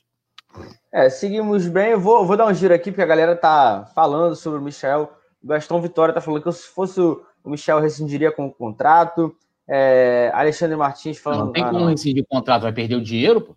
É, 0.92 1.08
seguimos 1.08 1.66
bem. 1.66 1.92
Eu 1.92 2.00
vou, 2.00 2.26
vou 2.26 2.36
dar 2.36 2.46
um 2.46 2.54
giro 2.54 2.74
aqui, 2.74 2.90
porque 2.90 3.02
a 3.02 3.06
galera 3.06 3.34
tá 3.34 3.90
falando 3.94 4.36
sobre 4.36 4.58
o 4.58 4.62
Michel. 4.62 5.10
O 5.42 5.46
Gastão 5.46 5.80
Vitória 5.80 6.12
tá 6.12 6.20
falando 6.20 6.42
que 6.42 6.52
se 6.52 6.68
fosse 6.68 7.00
o 7.00 7.24
Michel 7.44 7.80
rescindiria 7.80 8.30
com 8.30 8.46
o 8.46 8.52
contrato. 8.52 9.34
É, 9.68 10.30
Alexandre 10.32 10.76
Martins 10.76 11.18
falando. 11.18 11.46
Não 11.46 11.52
tem 11.52 11.64
ah, 11.64 11.70
como 11.70 11.86
rescindir 11.86 12.22
o 12.22 12.26
contrato, 12.26 12.62
vai 12.62 12.72
perder 12.72 12.96
o 12.96 13.02
dinheiro, 13.02 13.40
pô. 13.40 13.56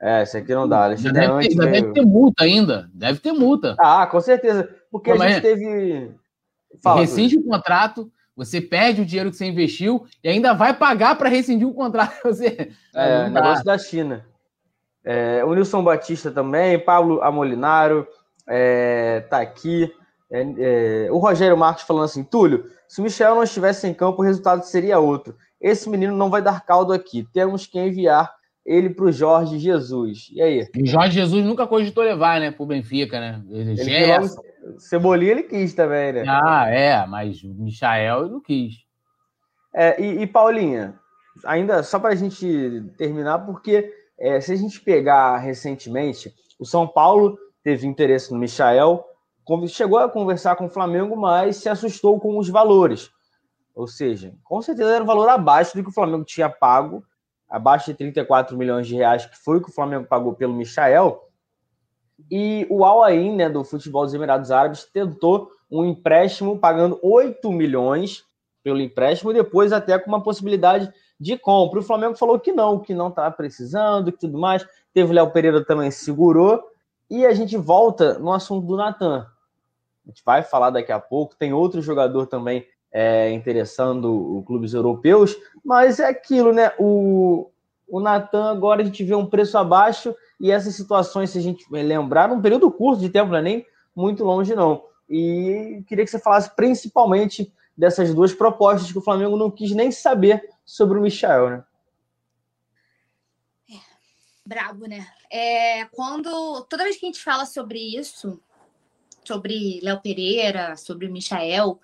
É, 0.00 0.22
isso 0.22 0.36
aqui 0.36 0.54
não 0.54 0.66
dá. 0.66 0.84
Alexandre 0.84 1.20
deve, 1.20 1.48
ter, 1.48 1.56
veio... 1.56 1.72
deve 1.72 1.92
ter 1.92 2.06
multa 2.06 2.44
ainda. 2.44 2.90
Deve 2.94 3.18
ter 3.18 3.32
multa. 3.32 3.76
Ah, 3.78 4.06
com 4.06 4.20
certeza. 4.20 4.68
Porque 4.90 5.10
a 5.10 5.16
gente 5.16 5.36
é? 5.36 5.40
teve. 5.40 6.10
Fala, 6.82 7.00
Rescinde 7.00 7.36
o 7.36 7.44
contrato, 7.44 8.10
você 8.34 8.60
perde 8.60 9.02
o 9.02 9.04
dinheiro 9.04 9.30
que 9.30 9.36
você 9.36 9.44
investiu 9.44 10.06
e 10.24 10.28
ainda 10.28 10.54
vai 10.54 10.72
pagar 10.72 11.16
para 11.16 11.28
rescindir 11.28 11.68
o 11.68 11.74
contrato. 11.74 12.16
Você... 12.24 12.70
É, 12.94 13.28
negócio 13.28 13.64
da 13.64 13.76
China. 13.76 14.24
É, 15.04 15.44
o 15.44 15.54
Nilson 15.54 15.82
Batista 15.82 16.30
também, 16.30 16.78
Pablo 16.78 17.22
Amolinaro 17.22 18.06
é, 18.48 19.20
tá 19.28 19.40
aqui. 19.40 19.92
É, 20.32 21.06
é, 21.06 21.12
o 21.12 21.18
Rogério 21.18 21.56
Marques 21.56 21.84
falando 21.84 22.04
assim: 22.04 22.22
Túlio, 22.22 22.64
se 22.88 23.00
o 23.00 23.04
Michel 23.04 23.34
não 23.34 23.42
estivesse 23.42 23.86
em 23.86 23.94
campo, 23.94 24.22
o 24.22 24.24
resultado 24.24 24.62
seria 24.62 24.98
outro. 24.98 25.36
Esse 25.60 25.88
menino 25.90 26.16
não 26.16 26.30
vai 26.30 26.40
dar 26.40 26.64
caldo 26.64 26.92
aqui. 26.92 27.26
Temos 27.32 27.66
que 27.66 27.78
enviar 27.78 28.32
ele 28.64 28.90
para 28.90 29.06
o 29.06 29.12
Jorge 29.12 29.58
Jesus. 29.58 30.28
E 30.32 30.40
aí? 30.40 30.66
O 30.80 30.86
Jorge 30.86 31.14
Jesus 31.14 31.44
nunca 31.44 31.66
cogitou 31.66 32.04
levar, 32.04 32.40
né, 32.40 32.50
para 32.50 32.62
o 32.62 32.66
Benfica, 32.66 33.18
né? 33.18 33.42
Ele, 33.50 33.72
ele 33.72 34.28
Cebolinha 34.78 35.32
ele 35.32 35.42
quis 35.42 35.74
também, 35.74 36.12
né? 36.12 36.24
Ah, 36.26 36.68
é, 36.68 37.06
mas 37.06 37.42
o 37.42 37.48
Michael 37.48 38.28
não 38.28 38.40
quis. 38.40 38.74
É, 39.74 40.00
e, 40.00 40.22
e 40.22 40.26
Paulinha, 40.26 40.94
ainda 41.44 41.82
só 41.82 41.98
para 41.98 42.10
a 42.10 42.14
gente 42.14 42.84
terminar, 42.96 43.40
porque 43.40 43.92
é, 44.18 44.40
se 44.40 44.52
a 44.52 44.56
gente 44.56 44.80
pegar 44.80 45.38
recentemente, 45.38 46.32
o 46.58 46.64
São 46.64 46.86
Paulo 46.86 47.38
teve 47.62 47.86
interesse 47.86 48.32
no 48.32 48.38
Michael, 48.38 49.04
chegou 49.68 49.98
a 49.98 50.08
conversar 50.08 50.56
com 50.56 50.66
o 50.66 50.70
Flamengo, 50.70 51.16
mas 51.16 51.56
se 51.56 51.68
assustou 51.68 52.18
com 52.20 52.38
os 52.38 52.48
valores. 52.48 53.10
Ou 53.74 53.86
seja, 53.86 54.34
com 54.44 54.60
certeza 54.60 54.90
era 54.90 55.04
um 55.04 55.06
valor 55.06 55.28
abaixo 55.28 55.76
do 55.76 55.82
que 55.82 55.90
o 55.90 55.94
Flamengo 55.94 56.24
tinha 56.24 56.48
pago, 56.48 57.04
abaixo 57.48 57.86
de 57.86 57.94
34 57.96 58.56
milhões 58.56 58.86
de 58.86 58.94
reais, 58.94 59.26
que 59.26 59.36
foi 59.36 59.58
o 59.58 59.62
que 59.62 59.70
o 59.70 59.74
Flamengo 59.74 60.06
pagou 60.06 60.34
pelo 60.34 60.54
Michael. 60.54 61.20
E 62.30 62.66
o 62.68 62.84
Al 62.84 63.02
Ain, 63.02 63.36
né, 63.36 63.48
do 63.48 63.64
futebol 63.64 64.04
dos 64.04 64.14
Emirados 64.14 64.50
Árabes, 64.50 64.84
tentou 64.84 65.50
um 65.70 65.84
empréstimo 65.84 66.58
pagando 66.58 66.98
8 67.02 67.50
milhões 67.50 68.24
pelo 68.62 68.80
empréstimo, 68.80 69.32
depois 69.32 69.72
até 69.72 69.98
com 69.98 70.10
uma 70.10 70.22
possibilidade 70.22 70.92
de 71.18 71.38
compra. 71.38 71.80
O 71.80 71.82
Flamengo 71.82 72.16
falou 72.16 72.38
que 72.38 72.52
não, 72.52 72.78
que 72.78 72.94
não 72.94 73.08
estava 73.08 73.30
precisando, 73.30 74.12
que 74.12 74.18
tudo 74.18 74.38
mais. 74.38 74.66
Teve 74.92 75.10
o 75.10 75.14
Léo 75.14 75.30
Pereira 75.30 75.64
também 75.64 75.90
segurou. 75.90 76.62
E 77.10 77.26
a 77.26 77.34
gente 77.34 77.56
volta 77.56 78.18
no 78.18 78.32
assunto 78.32 78.66
do 78.66 78.76
Natan. 78.76 79.26
A 80.06 80.10
gente 80.10 80.22
vai 80.24 80.42
falar 80.42 80.70
daqui 80.70 80.92
a 80.92 81.00
pouco. 81.00 81.36
Tem 81.36 81.52
outro 81.52 81.82
jogador 81.82 82.26
também 82.26 82.64
é, 82.92 83.30
interessando 83.32 84.38
os 84.38 84.44
clubes 84.44 84.74
europeus, 84.74 85.36
mas 85.64 86.00
é 86.00 86.08
aquilo, 86.08 86.52
né? 86.52 86.72
O, 86.78 87.50
o 87.88 88.00
Natan 88.00 88.50
agora 88.50 88.82
a 88.82 88.84
gente 88.84 89.04
vê 89.04 89.14
um 89.14 89.26
preço 89.26 89.56
abaixo 89.58 90.14
e 90.40 90.50
essas 90.50 90.74
situações, 90.74 91.30
se 91.30 91.38
a 91.38 91.42
gente 91.42 91.64
lembrar, 91.70 92.28
num 92.28 92.40
período 92.40 92.70
curto 92.70 93.00
de 93.00 93.08
tempo, 93.08 93.30
não 93.30 93.38
é 93.38 93.42
nem 93.42 93.66
muito 93.94 94.24
longe, 94.24 94.54
não. 94.54 94.82
E 95.08 95.84
queria 95.86 96.04
que 96.04 96.10
você 96.10 96.18
falasse 96.18 96.54
principalmente 96.54 97.52
dessas 97.76 98.14
duas 98.14 98.32
propostas 98.32 98.90
que 98.90 98.98
o 98.98 99.02
Flamengo 99.02 99.36
não 99.36 99.50
quis 99.50 99.72
nem 99.72 99.90
saber 99.90 100.48
sobre 100.64 100.98
o 100.98 101.02
Michel, 101.02 101.50
né? 101.50 101.64
Brabo, 104.50 104.86
né? 104.86 105.06
É, 105.30 105.84
quando 105.92 106.64
toda 106.68 106.82
vez 106.82 106.96
que 106.96 107.06
a 107.06 107.08
gente 107.08 107.22
fala 107.22 107.46
sobre 107.46 107.78
isso, 107.96 108.42
sobre 109.24 109.78
Léo 109.80 110.00
Pereira, 110.00 110.76
sobre 110.76 111.06
Michael, 111.06 111.80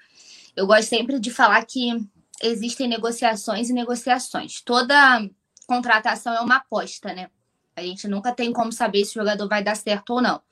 eu 0.56 0.66
gosto 0.66 0.88
sempre 0.88 1.20
de 1.20 1.30
falar 1.30 1.64
que 1.64 2.04
existem 2.42 2.88
negociações 2.88 3.70
e 3.70 3.72
negociações. 3.72 4.60
Toda 4.62 5.30
contratação 5.64 6.34
é 6.34 6.40
uma 6.40 6.56
aposta, 6.56 7.14
né? 7.14 7.30
A 7.76 7.82
gente 7.82 8.08
nunca 8.08 8.32
tem 8.34 8.52
como 8.52 8.72
saber 8.72 9.04
se 9.04 9.12
o 9.12 9.22
jogador 9.22 9.46
vai 9.46 9.62
dar 9.62 9.76
certo 9.76 10.14
ou 10.14 10.20
não. 10.20 10.42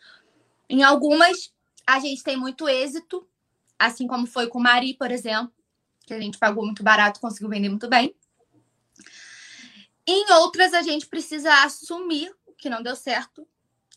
Em 0.69 0.85
algumas, 0.85 1.53
a 1.85 1.99
gente 1.99 2.23
tem 2.23 2.37
muito 2.37 2.69
êxito, 2.69 3.27
assim 3.77 4.07
como 4.07 4.25
foi 4.25 4.47
com 4.47 4.61
o 4.61 4.63
Mari, 4.63 4.95
por 4.95 5.11
exemplo, 5.11 5.53
que 6.07 6.15
a 6.15 6.21
gente 6.21 6.39
pagou 6.39 6.65
muito 6.65 6.85
barato, 6.85 7.19
conseguiu 7.19 7.49
vender 7.49 7.71
muito 7.71 7.89
bem. 7.89 8.15
Em 10.07 10.31
outras, 10.33 10.75
a 10.75 10.83
gente 10.83 11.07
precisa 11.07 11.63
assumir 11.63 12.35
que 12.59 12.69
não 12.69 12.83
deu 12.83 12.95
certo 12.95 13.47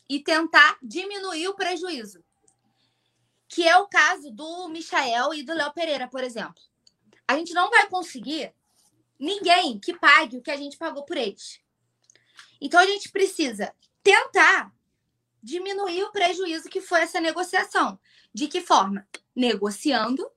e 0.08 0.20
tentar 0.20 0.78
diminuir 0.82 1.48
o 1.48 1.54
prejuízo 1.54 2.22
que 3.48 3.66
é 3.66 3.76
o 3.78 3.88
caso 3.88 4.30
do 4.30 4.68
Michael 4.68 5.32
e 5.34 5.42
do 5.42 5.54
Léo 5.54 5.72
Pereira, 5.72 6.06
por 6.06 6.22
exemplo. 6.22 6.62
A 7.26 7.34
gente 7.36 7.54
não 7.54 7.70
vai 7.70 7.88
conseguir 7.88 8.52
ninguém 9.18 9.80
que 9.80 9.94
pague 9.94 10.36
o 10.36 10.42
que 10.42 10.50
a 10.50 10.56
gente 10.56 10.76
pagou 10.76 11.04
por 11.04 11.16
eles. 11.16 11.58
Então 12.60 12.78
a 12.78 12.86
gente 12.86 13.10
precisa 13.10 13.74
tentar 14.02 14.72
diminuir 15.42 16.02
o 16.04 16.12
prejuízo 16.12 16.68
que 16.68 16.80
foi 16.80 17.00
essa 17.00 17.20
negociação. 17.20 17.98
De 18.34 18.46
que 18.48 18.60
forma? 18.60 19.06
Negociando, 19.34 20.30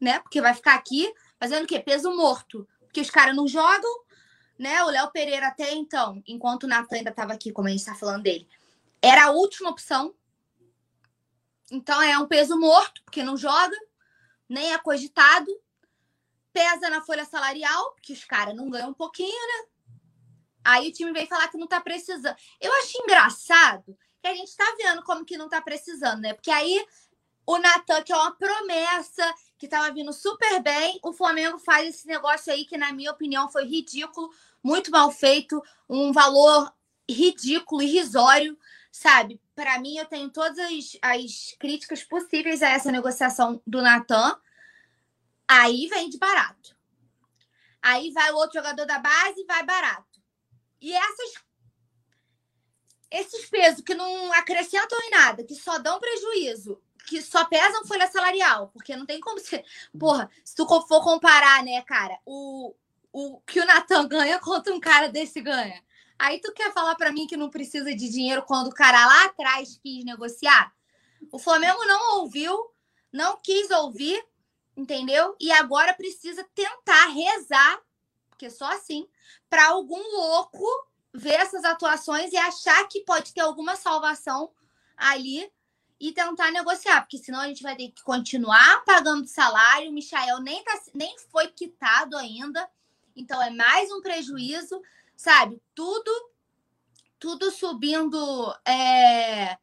né? 0.00 0.18
Porque 0.18 0.40
vai 0.40 0.54
ficar 0.54 0.74
aqui 0.74 1.12
fazendo 1.38 1.64
o 1.64 1.66
quê? 1.66 1.78
Peso 1.78 2.14
morto. 2.16 2.68
Porque 2.80 3.00
os 3.00 3.10
caras 3.10 3.34
não 3.34 3.46
jogam, 3.46 4.03
né? 4.58 4.82
O 4.84 4.90
Léo 4.90 5.10
Pereira 5.10 5.48
até 5.48 5.72
então, 5.72 6.22
enquanto 6.26 6.64
o 6.64 6.68
Natan 6.68 6.96
ainda 6.96 7.10
estava 7.10 7.32
aqui, 7.32 7.52
como 7.52 7.68
a 7.68 7.70
gente 7.70 7.80
está 7.80 7.94
falando 7.94 8.22
dele, 8.22 8.48
era 9.02 9.26
a 9.26 9.30
última 9.30 9.70
opção 9.70 10.14
então 11.70 12.00
é 12.02 12.16
um 12.18 12.26
peso 12.26 12.58
morto, 12.58 13.02
porque 13.04 13.22
não 13.22 13.36
joga, 13.36 13.76
nem 14.48 14.72
é 14.72 14.78
cogitado. 14.78 15.50
Pesa 16.52 16.88
na 16.88 17.02
folha 17.02 17.24
salarial, 17.24 17.92
porque 17.94 18.12
os 18.12 18.24
caras 18.24 18.54
não 18.54 18.70
ganham 18.70 18.90
um 18.90 18.94
pouquinho, 18.94 19.28
né? 19.28 19.68
Aí 20.62 20.88
o 20.88 20.92
time 20.92 21.12
vem 21.12 21.26
falar 21.26 21.48
que 21.48 21.58
não 21.58 21.66
tá 21.66 21.80
precisando. 21.80 22.36
Eu 22.60 22.72
acho 22.74 23.02
engraçado 23.02 23.98
que 24.22 24.28
a 24.28 24.34
gente 24.34 24.56
tá 24.56 24.64
vendo 24.78 25.02
como 25.02 25.24
que 25.24 25.36
não 25.36 25.48
tá 25.48 25.60
precisando, 25.60 26.20
né? 26.20 26.32
Porque 26.32 26.50
aí 26.50 26.86
o 27.46 27.58
Natan, 27.58 28.02
que 28.02 28.12
é 28.12 28.16
uma 28.16 28.34
promessa, 28.34 29.34
que 29.58 29.68
tava 29.68 29.92
vindo 29.92 30.12
super 30.12 30.62
bem, 30.62 30.98
o 31.02 31.12
Flamengo 31.12 31.58
faz 31.58 31.88
esse 31.88 32.06
negócio 32.06 32.52
aí 32.52 32.64
que, 32.64 32.78
na 32.78 32.92
minha 32.92 33.10
opinião, 33.10 33.50
foi 33.50 33.64
ridículo, 33.64 34.30
muito 34.62 34.90
mal 34.90 35.10
feito, 35.10 35.62
um 35.88 36.12
valor 36.12 36.72
ridículo, 37.08 37.82
irrisório, 37.82 38.58
sabe? 38.90 39.40
para 39.54 39.78
mim, 39.78 39.96
eu 39.96 40.06
tenho 40.06 40.30
todas 40.30 40.58
as, 40.58 40.98
as 41.00 41.54
críticas 41.58 42.02
possíveis 42.02 42.62
a 42.62 42.68
essa 42.68 42.90
negociação 42.90 43.62
do 43.66 43.80
Natan. 43.80 44.36
Aí 45.46 45.86
vem 45.88 46.08
de 46.08 46.18
barato. 46.18 46.76
Aí 47.80 48.10
vai 48.12 48.32
o 48.32 48.36
outro 48.36 48.58
jogador 48.58 48.84
da 48.84 48.98
base 48.98 49.40
e 49.40 49.46
vai 49.46 49.64
barato. 49.64 50.20
E 50.80 50.92
essas 50.92 51.44
esses 53.10 53.48
pesos 53.48 53.84
que 53.84 53.94
não 53.94 54.32
acrescentam 54.32 54.98
em 55.02 55.10
nada, 55.10 55.44
que 55.44 55.54
só 55.54 55.78
dão 55.78 56.00
prejuízo, 56.00 56.82
que 57.06 57.22
só 57.22 57.44
pesam 57.44 57.86
folha 57.86 58.06
salarial, 58.10 58.68
porque 58.72 58.96
não 58.96 59.06
tem 59.06 59.20
como 59.20 59.38
ser. 59.38 59.64
Porra, 59.98 60.30
se 60.44 60.54
tu 60.54 60.66
for 60.66 61.02
comparar, 61.02 61.62
né, 61.62 61.82
cara, 61.82 62.18
o, 62.24 62.74
o 63.12 63.40
que 63.46 63.60
o 63.60 63.66
Natan 63.66 64.06
ganha 64.08 64.38
contra 64.40 64.74
um 64.74 64.80
cara 64.80 65.08
desse 65.08 65.40
ganha. 65.40 65.82
Aí 66.18 66.40
tu 66.40 66.52
quer 66.52 66.72
falar 66.72 66.94
para 66.94 67.12
mim 67.12 67.26
que 67.26 67.36
não 67.36 67.50
precisa 67.50 67.94
de 67.94 68.08
dinheiro 68.08 68.42
quando 68.42 68.68
o 68.68 68.74
cara 68.74 69.04
lá 69.06 69.24
atrás 69.24 69.78
quis 69.82 70.04
negociar? 70.04 70.72
O 71.32 71.38
Flamengo 71.38 71.84
não 71.84 72.20
ouviu, 72.20 72.70
não 73.12 73.38
quis 73.42 73.70
ouvir, 73.70 74.24
entendeu? 74.76 75.36
E 75.40 75.50
agora 75.52 75.94
precisa 75.94 76.46
tentar 76.54 77.06
rezar, 77.06 77.80
porque 78.30 78.48
só 78.48 78.66
assim, 78.72 79.08
para 79.48 79.68
algum 79.68 80.02
louco 80.16 80.64
ver 81.12 81.34
essas 81.34 81.64
atuações 81.64 82.32
e 82.32 82.36
achar 82.36 82.86
que 82.88 83.04
pode 83.04 83.32
ter 83.32 83.40
alguma 83.40 83.76
salvação 83.76 84.50
ali 84.96 85.50
e 86.08 86.12
tentar 86.12 86.50
negociar, 86.50 87.00
porque 87.02 87.18
senão 87.18 87.40
a 87.40 87.48
gente 87.48 87.62
vai 87.62 87.76
ter 87.76 87.88
que 87.90 88.02
continuar 88.02 88.84
pagando 88.84 89.26
salário. 89.26 89.90
O 89.90 89.92
Michael 89.92 90.40
nem, 90.40 90.62
tá, 90.64 90.80
nem 90.94 91.16
foi 91.30 91.48
quitado 91.48 92.16
ainda, 92.16 92.68
então 93.16 93.40
é 93.42 93.50
mais 93.50 93.90
um 93.90 94.00
prejuízo 94.00 94.80
sabe? 95.16 95.60
Tudo, 95.74 96.10
tudo 97.18 97.50
subindo. 97.50 98.54
É... 98.64 99.56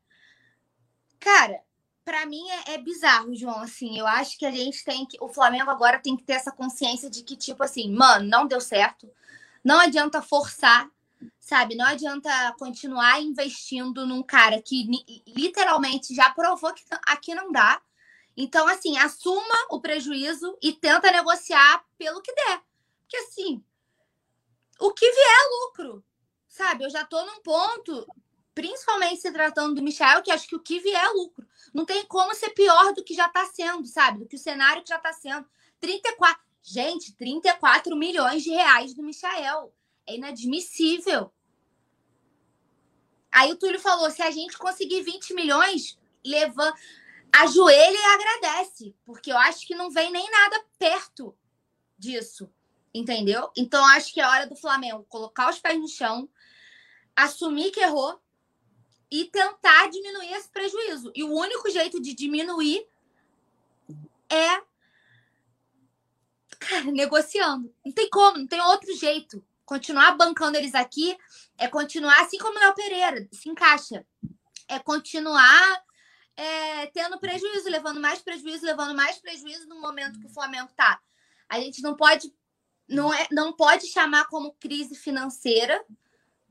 Cara, 1.19 1.61
para 2.03 2.25
mim 2.25 2.43
é, 2.49 2.73
é, 2.73 2.77
bizarro, 2.77 3.35
João. 3.35 3.59
Assim, 3.59 3.97
eu 3.97 4.07
acho 4.07 4.37
que 4.37 4.45
a 4.45 4.51
gente 4.51 4.83
tem 4.83 5.05
que. 5.05 5.17
O 5.21 5.29
Flamengo 5.29 5.69
agora 5.69 5.99
tem 5.99 6.15
que 6.15 6.23
ter 6.23 6.33
essa 6.33 6.51
consciência 6.51 7.09
de 7.09 7.23
que, 7.23 7.35
tipo 7.35 7.63
assim, 7.63 7.91
mano, 7.91 8.27
não 8.27 8.47
deu 8.47 8.61
certo. 8.61 9.09
Não 9.63 9.79
adianta 9.79 10.21
forçar, 10.21 10.89
sabe? 11.39 11.75
Não 11.75 11.85
adianta 11.85 12.29
continuar 12.57 13.21
investindo 13.21 14.05
num 14.05 14.23
cara 14.23 14.61
que 14.61 14.87
literalmente 15.27 16.13
já 16.13 16.29
provou 16.29 16.73
que 16.73 16.83
aqui 17.05 17.35
não 17.35 17.51
dá. 17.51 17.81
Então, 18.35 18.67
assim, 18.67 18.97
assuma 18.97 19.67
o 19.69 19.81
prejuízo 19.81 20.57
e 20.61 20.71
tenta 20.71 21.11
negociar 21.11 21.83
pelo 21.97 22.21
que 22.21 22.33
der. 22.33 22.61
Porque, 23.01 23.17
assim, 23.17 23.63
o 24.79 24.91
que 24.91 25.11
vier 25.11 25.27
é 25.27 25.65
lucro, 25.65 26.03
sabe? 26.47 26.85
Eu 26.85 26.89
já 26.89 27.03
tô 27.05 27.23
num 27.25 27.41
ponto, 27.41 28.07
principalmente 28.55 29.21
se 29.21 29.31
tratando 29.31 29.75
do 29.75 29.83
Michel, 29.83 30.23
que 30.23 30.31
acho 30.31 30.47
que 30.47 30.55
o 30.55 30.61
que 30.61 30.79
vier 30.79 31.03
é 31.03 31.09
lucro. 31.09 31.45
Não 31.73 31.85
tem 31.85 32.05
como 32.05 32.33
ser 32.33 32.51
pior 32.51 32.93
do 32.93 33.03
que 33.03 33.13
já 33.13 33.27
tá 33.27 33.45
sendo, 33.45 33.85
sabe? 33.85 34.19
Do 34.19 34.27
que 34.27 34.35
o 34.35 34.39
cenário 34.39 34.81
que 34.81 34.89
já 34.89 34.97
tá 34.97 35.11
sendo. 35.11 35.45
34. 35.79 36.41
Gente, 36.63 37.13
34 37.15 37.95
milhões 37.95 38.43
de 38.43 38.51
reais 38.51 38.93
do 38.93 39.03
Michael. 39.03 39.73
É 40.11 40.15
inadmissível. 40.15 41.31
Aí 43.31 43.49
o 43.51 43.55
Túlio 43.55 43.79
falou: 43.79 44.11
se 44.11 44.21
a 44.21 44.29
gente 44.29 44.57
conseguir 44.57 45.01
20 45.01 45.33
milhões, 45.33 45.97
leva, 46.25 46.73
ajoelha 47.31 47.97
e 47.97 48.03
agradece. 48.03 48.93
Porque 49.05 49.31
eu 49.31 49.37
acho 49.37 49.65
que 49.65 49.73
não 49.73 49.89
vem 49.89 50.11
nem 50.11 50.29
nada 50.29 50.65
perto 50.77 51.35
disso. 51.97 52.51
Entendeu? 52.93 53.49
Então, 53.55 53.85
acho 53.85 54.13
que 54.13 54.19
é 54.19 54.27
hora 54.27 54.45
do 54.45 54.55
Flamengo 54.55 55.05
colocar 55.07 55.49
os 55.49 55.59
pés 55.59 55.79
no 55.79 55.87
chão, 55.87 56.29
assumir 57.15 57.71
que 57.71 57.79
errou 57.79 58.21
e 59.09 59.25
tentar 59.25 59.89
diminuir 59.89 60.33
esse 60.33 60.49
prejuízo. 60.49 61.09
E 61.15 61.23
o 61.23 61.33
único 61.33 61.69
jeito 61.69 62.01
de 62.01 62.13
diminuir 62.13 62.85
é 64.29 64.61
cara, 66.59 66.91
negociando. 66.91 67.73
Não 67.85 67.93
tem 67.93 68.09
como, 68.09 68.39
não 68.39 68.47
tem 68.47 68.59
outro 68.59 68.93
jeito. 68.93 69.41
Continuar 69.71 70.17
bancando 70.17 70.57
eles 70.57 70.75
aqui 70.75 71.17
é 71.57 71.65
continuar 71.65 72.19
assim 72.19 72.37
como 72.37 72.57
o 72.57 72.59
Léo 72.59 72.75
Pereira, 72.75 73.25
se 73.31 73.47
encaixa. 73.47 74.05
É 74.67 74.77
continuar 74.79 75.81
é, 76.35 76.87
tendo 76.87 77.17
prejuízo, 77.17 77.69
levando 77.69 78.01
mais 78.01 78.19
prejuízo, 78.21 78.65
levando 78.65 78.93
mais 78.93 79.19
prejuízo 79.19 79.69
no 79.69 79.79
momento 79.79 80.19
que 80.19 80.25
o 80.25 80.33
Flamengo 80.33 80.69
tá. 80.75 80.99
A 81.47 81.57
gente 81.61 81.81
não 81.81 81.95
pode 81.95 82.35
não, 82.85 83.13
é, 83.13 83.29
não 83.31 83.53
pode 83.53 83.87
chamar 83.87 84.25
como 84.25 84.51
crise 84.59 84.93
financeira, 84.93 85.81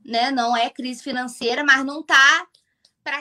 né? 0.03 0.31
Não 0.31 0.57
é 0.57 0.71
crise 0.71 1.03
financeira, 1.03 1.63
mas 1.63 1.85
não 1.85 2.01
está 2.01 2.47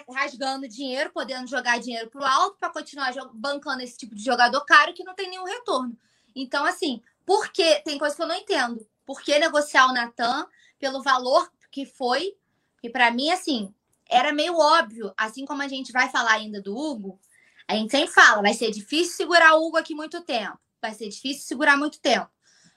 rasgando 0.09 0.67
dinheiro, 0.67 1.11
podendo 1.13 1.47
jogar 1.47 1.79
dinheiro 1.79 2.09
para 2.09 2.23
o 2.23 2.25
alto 2.25 2.57
para 2.59 2.71
continuar 2.71 3.13
bancando 3.35 3.83
esse 3.83 3.99
tipo 3.99 4.15
de 4.15 4.25
jogador 4.25 4.65
caro 4.65 4.95
que 4.95 5.05
não 5.05 5.15
tem 5.15 5.29
nenhum 5.29 5.45
retorno. 5.45 5.95
Então, 6.35 6.65
assim, 6.65 7.03
por 7.27 7.53
que? 7.53 7.83
Tem 7.83 7.99
coisa 7.99 8.17
que 8.17 8.23
eu 8.23 8.27
não 8.27 8.35
entendo. 8.35 8.89
Por 9.11 9.23
que 9.23 9.37
negociar 9.41 9.89
o 9.89 9.93
Natan 9.93 10.47
pelo 10.79 11.03
valor 11.03 11.51
que 11.69 11.85
foi? 11.85 12.33
Que 12.81 12.89
para 12.89 13.11
mim, 13.11 13.29
assim, 13.33 13.75
era 14.09 14.33
meio 14.33 14.57
óbvio, 14.57 15.13
assim 15.17 15.45
como 15.45 15.63
a 15.63 15.67
gente 15.67 15.91
vai 15.91 16.09
falar 16.09 16.35
ainda 16.35 16.63
do 16.63 16.77
Hugo, 16.79 17.19
a 17.67 17.75
gente 17.75 17.91
sempre 17.91 18.15
fala, 18.15 18.41
vai 18.41 18.55
ser 18.55 18.71
difícil 18.71 19.17
segurar 19.17 19.57
o 19.57 19.67
Hugo 19.67 19.79
aqui 19.79 19.97
muito 19.97 20.21
tempo. 20.21 20.57
Vai 20.81 20.95
ser 20.95 21.09
difícil 21.09 21.43
segurar 21.43 21.77
muito 21.77 22.01
tempo. 22.01 22.31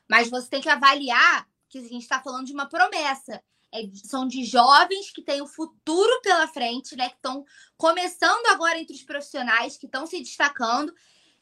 Mas 0.10 0.28
você 0.28 0.50
tem 0.50 0.60
que 0.60 0.70
avaliar 0.70 1.48
que 1.70 1.78
a 1.78 1.82
gente 1.82 2.02
está 2.02 2.20
falando 2.20 2.48
de 2.48 2.54
uma 2.54 2.68
promessa. 2.68 3.40
é, 3.72 3.88
são 4.04 4.28
de 4.28 4.44
jovens 4.44 5.12
que 5.12 5.22
têm 5.22 5.40
o 5.40 5.48
futuro 5.48 6.22
pela 6.24 6.48
frente, 6.48 6.96
né? 6.96 7.10
Que 7.10 7.16
estão 7.16 7.46
começando 7.78 8.48
agora 8.48 8.80
entre 8.80 8.96
os 8.96 9.04
profissionais, 9.04 9.78
que 9.78 9.86
estão 9.86 10.08
se 10.08 10.20
destacando. 10.20 10.92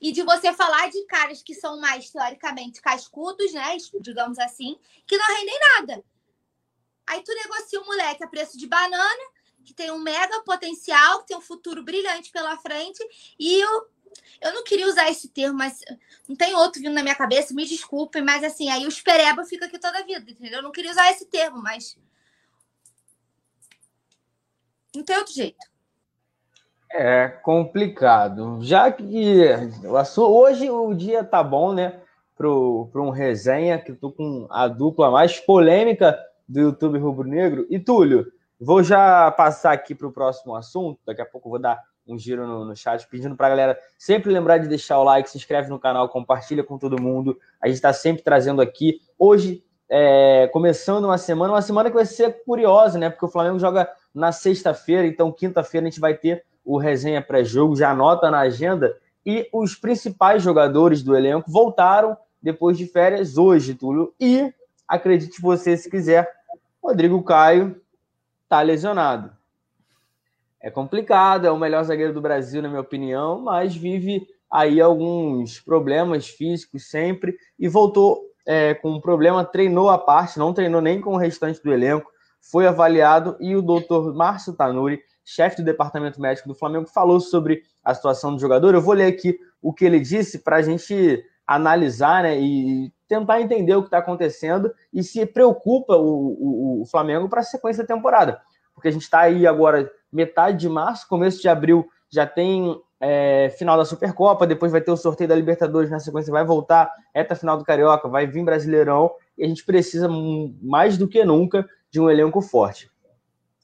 E 0.02 0.12
de 0.12 0.24
você 0.24 0.52
falar 0.52 0.90
de 0.90 1.06
caras 1.06 1.44
que 1.44 1.54
são 1.54 1.80
mais, 1.80 2.10
teoricamente, 2.10 2.82
cascudos, 2.82 3.54
né? 3.54 3.78
Digamos 4.02 4.40
assim, 4.40 4.80
que 5.06 5.16
não 5.16 5.36
rendem 5.36 5.60
nada. 5.60 6.04
Aí 7.06 7.24
tu 7.24 7.34
negocia 7.34 7.80
um 7.82 7.86
moleque 7.86 8.24
a 8.24 8.28
preço 8.28 8.58
de 8.58 8.66
banana, 8.68 9.24
que 9.64 9.74
tem 9.74 9.92
um 9.92 10.00
mega 10.00 10.42
potencial, 10.44 11.20
que 11.20 11.28
tem 11.28 11.38
um 11.38 11.42
futuro 11.42 11.84
brilhante 11.84 12.32
pela 12.32 12.58
frente, 12.58 13.00
e 13.38 13.60
eu, 13.60 13.90
eu 14.42 14.54
não 14.54 14.64
queria 14.64 14.88
usar 14.88 15.10
esse 15.10 15.30
termo, 15.30 15.58
mas 15.58 15.82
não 16.28 16.36
tem 16.36 16.56
outro 16.56 16.82
vindo 16.82 16.94
na 16.94 17.04
minha 17.04 17.16
cabeça, 17.16 17.54
me 17.54 17.66
desculpem, 17.66 18.24
mas 18.24 18.44
assim, 18.44 18.70
aí 18.70 18.86
o 18.86 18.90
espereba 18.90 19.46
fica 19.46 19.66
aqui 19.66 19.78
toda 19.78 20.00
a 20.00 20.04
vida, 20.04 20.30
entendeu? 20.32 20.60
Eu 20.60 20.64
não 20.64 20.72
queria 20.72 20.92
usar 20.92 21.12
esse 21.12 21.26
termo, 21.26 21.62
mas. 21.62 21.98
Não 24.96 25.04
tem 25.04 25.18
outro 25.18 25.34
jeito. 25.34 25.71
É 26.94 27.28
complicado. 27.28 28.60
Já 28.62 28.92
que 28.92 29.50
hoje 30.18 30.70
o 30.70 30.94
dia 30.94 31.24
tá 31.24 31.42
bom, 31.44 31.74
né? 31.74 32.00
Para 32.38 32.50
um 33.02 33.10
resenha, 33.10 33.80
que 33.80 33.92
eu 33.92 33.96
tô 33.96 34.12
com 34.12 34.48
a 34.50 34.68
dupla 34.68 35.12
mais 35.12 35.40
polêmica 35.40 36.18
do 36.48 36.60
YouTube 36.60 36.98
Rubro 36.98 37.28
Negro. 37.28 37.66
E 37.70 37.80
Túlio, 37.80 38.28
vou 38.60 38.84
já 38.84 39.32
passar 39.32 39.72
aqui 39.72 39.96
para 39.96 40.08
o 40.08 40.12
próximo 40.12 40.56
assunto. 40.56 41.00
Daqui 41.06 41.22
a 41.22 41.26
pouco 41.26 41.50
vou 41.50 41.60
dar 41.60 41.80
um 42.08 42.18
giro 42.18 42.46
no, 42.46 42.66
no 42.66 42.76
chat, 42.76 43.08
pedindo 43.08 43.36
para 43.36 43.48
a 43.48 43.50
galera 43.52 43.80
sempre 43.98 44.32
lembrar 44.32 44.58
de 44.58 44.68
deixar 44.68 45.00
o 45.00 45.04
like, 45.04 45.30
se 45.30 45.38
inscreve 45.38 45.70
no 45.70 45.80
canal, 45.80 46.10
compartilha 46.10 46.64
com 46.64 46.78
todo 46.78 47.02
mundo. 47.02 47.38
A 47.62 47.68
gente 47.68 47.76
está 47.76 47.94
sempre 47.94 48.24
trazendo 48.24 48.62
aqui. 48.62 49.00
Hoje, 49.18 49.64
é, 49.88 50.48
começando 50.52 51.06
uma 51.06 51.18
semana, 51.18 51.54
uma 51.54 51.62
semana 51.62 51.90
que 51.90 51.96
vai 51.96 52.06
ser 52.06 52.44
curiosa, 52.44 52.98
né? 52.98 53.10
Porque 53.10 53.26
o 53.26 53.30
Flamengo 53.30 53.60
joga 53.60 53.90
na 54.14 54.32
sexta-feira, 54.32 55.06
então 55.06 55.32
quinta-feira 55.32 55.86
a 55.86 55.90
gente 55.90 56.00
vai 56.00 56.16
ter 56.16 56.44
o 56.64 56.78
resenha 56.78 57.22
pré-jogo, 57.22 57.76
já 57.76 57.92
anota 57.92 58.30
na 58.30 58.40
agenda. 58.40 58.96
E 59.26 59.48
os 59.54 59.76
principais 59.76 60.42
jogadores 60.42 61.04
do 61.04 61.16
elenco 61.16 61.52
voltaram 61.52 62.18
depois 62.42 62.78
de 62.78 62.88
férias 62.88 63.38
hoje, 63.38 63.76
Túlio. 63.76 64.14
E, 64.20 64.54
acredite 64.88 65.42
você 65.42 65.78
se 65.78 65.90
quiser, 65.90 66.28
Rodrigo 66.82 67.22
Caio 67.24 67.80
está 68.44 68.62
lesionado. 68.62 69.32
É 70.60 70.70
complicado, 70.70 71.46
é 71.46 71.52
o 71.52 71.58
melhor 71.58 71.84
zagueiro 71.84 72.14
do 72.14 72.22
Brasil, 72.22 72.62
na 72.62 72.68
minha 72.68 72.82
opinião, 72.82 73.42
mas 73.42 73.76
vive 73.76 74.28
aí 74.52 74.82
alguns 74.82 75.60
problemas 75.60 76.28
físicos 76.28 76.90
sempre 76.90 77.36
e 77.58 77.68
voltou 77.68 78.22
é, 78.46 78.74
com 78.74 78.92
um 78.92 79.02
problema, 79.02 79.46
treinou 79.46 79.90
a 79.90 79.98
parte, 79.98 80.38
não 80.38 80.54
treinou 80.54 80.82
nem 80.82 81.00
com 81.00 81.14
o 81.14 81.18
restante 81.18 81.62
do 81.64 81.72
elenco, 81.72 82.12
foi 82.42 82.68
avaliado 82.68 83.38
e 83.40 83.56
o 83.56 83.62
doutor 83.62 84.14
Márcio 84.14 84.54
Tanuri 84.54 85.00
chefe 85.24 85.58
do 85.58 85.66
departamento 85.66 86.20
médico 86.20 86.48
do 86.48 86.56
Flamengo, 86.56 86.88
falou 86.88 87.20
sobre 87.20 87.64
a 87.84 87.94
situação 87.94 88.34
do 88.34 88.42
jogador. 88.42 88.74
Eu 88.74 88.82
vou 88.82 88.94
ler 88.94 89.06
aqui 89.06 89.38
o 89.62 89.74
que 89.74 89.86
ele 89.86 90.00
disse 90.00 90.40
para 90.40 90.58
a 90.58 90.62
gente 90.62 91.24
analisar 91.46 92.24
né, 92.24 92.40
e 92.40 92.92
tentar 93.08 93.42
entender 93.42 93.76
o 93.76 93.82
que 93.82 93.88
está 93.88 93.98
acontecendo 93.98 94.74
e 94.94 95.04
se 95.04 95.26
preocupa 95.26 95.96
o, 95.96 96.80
o, 96.80 96.82
o 96.82 96.86
Flamengo 96.86 97.28
para 97.28 97.42
a 97.42 97.44
sequência 97.44 97.84
da 97.84 97.94
temporada. 97.94 98.42
Porque 98.74 98.88
a 98.88 98.92
gente 98.92 99.04
está 99.04 99.22
aí 99.22 99.46
agora, 99.46 99.92
metade 100.12 100.60
de 100.60 100.70
março, 100.70 101.08
começo 101.08 101.42
de 101.42 101.50
abril, 101.50 101.88
já 102.10 102.26
tem 102.26 102.80
é, 103.00 103.50
final 103.58 103.78
da 103.78 103.86
Supercopa, 103.86 104.46
depois 104.46 104.72
vai 104.72 104.82
ter 104.82 104.92
o 104.92 104.98
sorteio 104.98 105.28
da 105.28 105.36
Libertadores, 105.36 105.90
na 105.90 106.00
sequência 106.00 106.32
vai 106.32 106.46
voltar, 106.46 106.92
reta 107.14 107.36
final 107.36 107.58
do 107.58 107.64
Carioca, 107.64 108.08
vai 108.08 108.28
vir 108.28 108.46
Brasileirão, 108.46 109.12
e 109.38 109.44
a 109.44 109.48
gente 109.48 109.66
precisa 109.66 110.08
mais 110.62 110.98
do 110.98 111.08
que 111.08 111.26
nunca 111.26 111.68
de 111.90 112.00
um 112.00 112.10
elenco 112.10 112.42
forte. 112.42 112.91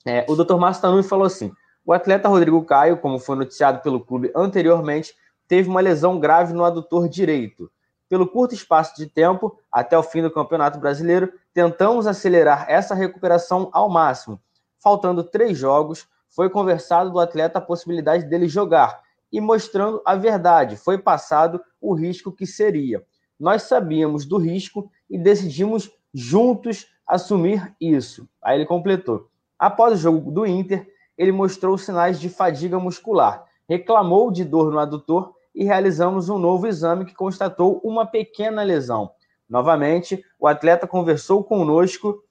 É, 0.07 0.25
o 0.29 0.35
Dr. 0.35 0.55
Márcio 0.55 0.81
Tanui 0.81 1.03
falou 1.03 1.25
assim: 1.25 1.51
o 1.85 1.91
atleta 1.91 2.29
Rodrigo 2.29 2.63
Caio, 2.63 2.97
como 2.97 3.19
foi 3.19 3.35
noticiado 3.35 3.81
pelo 3.81 3.99
clube 3.99 4.31
anteriormente, 4.35 5.13
teve 5.47 5.69
uma 5.69 5.81
lesão 5.81 6.19
grave 6.19 6.53
no 6.53 6.63
adutor 6.63 7.09
direito. 7.09 7.69
Pelo 8.09 8.25
curto 8.25 8.55
espaço 8.55 8.95
de 8.95 9.05
tempo, 9.05 9.59
até 9.71 9.97
o 9.97 10.03
fim 10.03 10.21
do 10.21 10.31
Campeonato 10.31 10.79
Brasileiro, 10.79 11.31
tentamos 11.53 12.07
acelerar 12.07 12.65
essa 12.69 12.95
recuperação 12.95 13.69
ao 13.73 13.89
máximo. 13.89 14.39
Faltando 14.79 15.23
três 15.23 15.57
jogos, 15.57 16.07
foi 16.29 16.49
conversado 16.49 17.11
do 17.11 17.19
atleta 17.19 17.59
a 17.59 17.61
possibilidade 17.61 18.25
dele 18.25 18.47
jogar 18.47 19.01
e 19.31 19.41
mostrando 19.41 20.01
a 20.05 20.15
verdade, 20.15 20.77
foi 20.77 20.97
passado 20.97 21.61
o 21.81 21.93
risco 21.93 22.31
que 22.31 22.45
seria. 22.45 23.03
Nós 23.37 23.63
sabíamos 23.63 24.25
do 24.25 24.37
risco 24.37 24.89
e 25.09 25.17
decidimos 25.17 25.91
juntos 26.13 26.87
assumir 27.05 27.75
isso. 27.79 28.27
Aí 28.41 28.57
ele 28.57 28.65
completou. 28.65 29.29
Após 29.57 29.93
o 29.93 29.97
jogo 29.97 30.31
do 30.31 30.45
Inter, 30.45 30.87
ele 31.17 31.31
mostrou 31.31 31.77
sinais 31.77 32.19
de 32.19 32.29
fadiga 32.29 32.79
muscular, 32.79 33.45
reclamou 33.67 34.31
de 34.31 34.43
dor 34.43 34.71
no 34.71 34.79
adutor 34.79 35.33
e 35.53 35.63
realizamos 35.63 36.29
um 36.29 36.37
novo 36.37 36.67
exame 36.67 37.05
que 37.05 37.15
constatou 37.15 37.81
uma 37.83 38.05
pequena 38.05 38.61
lesão. 38.61 39.11
Novamente, 39.49 40.23
o 40.39 40.47
atleta 40.47 40.85
conversou 40.85 41.43
conosco 41.43 42.23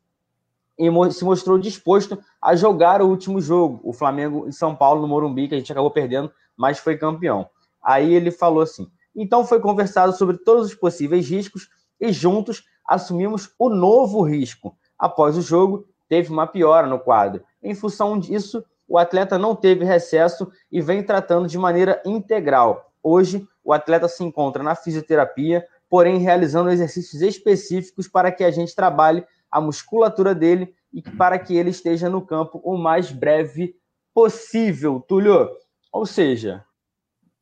e 0.79 0.89
se 1.11 1.25
mostrou 1.25 1.59
disposto 1.59 2.19
a 2.41 2.55
jogar 2.55 3.01
o 3.03 3.09
último 3.09 3.41
jogo, 3.41 3.81
o 3.83 3.93
Flamengo 3.93 4.47
em 4.47 4.53
São 4.53 4.77
Paulo, 4.77 5.01
no 5.01 5.09
Morumbi, 5.09 5.49
que 5.49 5.55
a 5.55 5.59
gente 5.59 5.73
acabou 5.73 5.91
perdendo, 5.91 6.31
mas 6.57 6.79
foi 6.79 6.97
campeão. 6.97 7.49
Aí 7.83 8.13
ele 8.15 8.31
falou 8.31 8.63
assim: 8.63 8.91
então 9.15 9.45
foi 9.45 9.59
conversado 9.59 10.13
sobre 10.13 10.37
todos 10.37 10.67
os 10.67 10.75
possíveis 10.75 11.29
riscos 11.29 11.71
e 11.99 12.13
juntos 12.13 12.65
assumimos 12.87 13.51
o 13.59 13.71
novo 13.71 14.23
risco. 14.23 14.77
Após 14.99 15.37
o 15.37 15.43
jogo, 15.43 15.87
teve 16.09 16.31
uma 16.31 16.47
piora 16.47 16.87
no 16.87 16.99
quadro. 16.99 17.43
Em 17.63 17.75
função 17.75 18.19
disso, 18.19 18.65
o 18.89 18.99
atleta 18.99 19.39
não 19.39 19.55
teve 19.55 19.85
recesso 19.85 20.51
e 20.71 20.81
vem 20.81 21.03
tratando 21.03 21.49
de 21.49 21.59
maneira 21.59 22.01
integral. 22.05 22.93
Hoje, 23.03 23.47
o 23.65 23.73
atleta 23.73 24.09
se 24.09 24.23
encontra 24.23 24.63
na 24.63 24.75
fisioterapia, 24.75 25.67
porém 25.89 26.19
realizando 26.19 26.71
exercícios 26.71 27.23
específicos 27.23 28.09
para 28.09 28.31
que 28.31 28.45
a 28.45 28.51
gente 28.51 28.75
trabalhe 28.75 29.25
a 29.51 29.61
musculatura 29.61 30.35
dele 30.35 30.75
e 30.93 31.03
para 31.03 31.39
que 31.39 31.57
ele 31.57 31.71
esteja 31.71 32.09
no 32.09 32.25
campo 32.25 32.61
o 32.65 32.77
mais 32.77 33.11
breve 33.11 33.75
possível, 34.15 35.01
Túlio. 35.01 35.51
Ou 35.93 36.07
seja, 36.07 36.65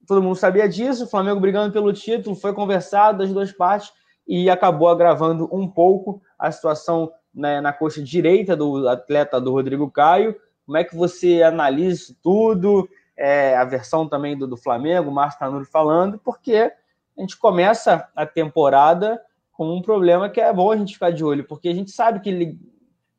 todo 0.06 0.22
mundo 0.22 0.36
sabia 0.36 0.68
disso, 0.68 1.04
o 1.04 1.08
Flamengo 1.08 1.40
brigando 1.40 1.72
pelo 1.72 1.92
título, 1.92 2.36
foi 2.36 2.52
conversado 2.52 3.18
das 3.18 3.32
duas 3.32 3.52
partes 3.52 3.92
e 4.26 4.48
acabou 4.48 4.88
agravando 4.88 5.48
um 5.52 5.68
pouco 5.68 6.22
a 6.38 6.50
situação 6.50 7.12
né, 7.34 7.60
na 7.60 7.72
coxa 7.72 8.02
direita 8.02 8.56
do 8.56 8.88
atleta 8.88 9.40
do 9.40 9.50
Rodrigo 9.50 9.90
Caio. 9.90 10.36
Como 10.64 10.78
é 10.78 10.84
que 10.84 10.94
você 10.94 11.42
analisa 11.42 11.94
isso 11.94 12.16
tudo? 12.22 12.88
É, 13.16 13.56
a 13.56 13.64
versão 13.64 14.08
também 14.08 14.36
do, 14.36 14.46
do 14.46 14.56
Flamengo, 14.56 15.10
o 15.10 15.14
Márcio 15.14 15.38
Tanuri 15.38 15.64
falando, 15.64 16.18
porque 16.18 16.72
a 17.16 17.20
gente 17.20 17.36
começa 17.36 18.08
a 18.16 18.26
temporada 18.26 19.20
com 19.52 19.72
um 19.72 19.80
problema 19.80 20.28
que 20.28 20.40
é 20.40 20.52
bom 20.52 20.72
a 20.72 20.76
gente 20.76 20.94
ficar 20.94 21.10
de 21.10 21.24
olho, 21.24 21.44
porque 21.44 21.68
a 21.68 21.74
gente 21.74 21.92
sabe 21.92 22.20
que 22.20 22.58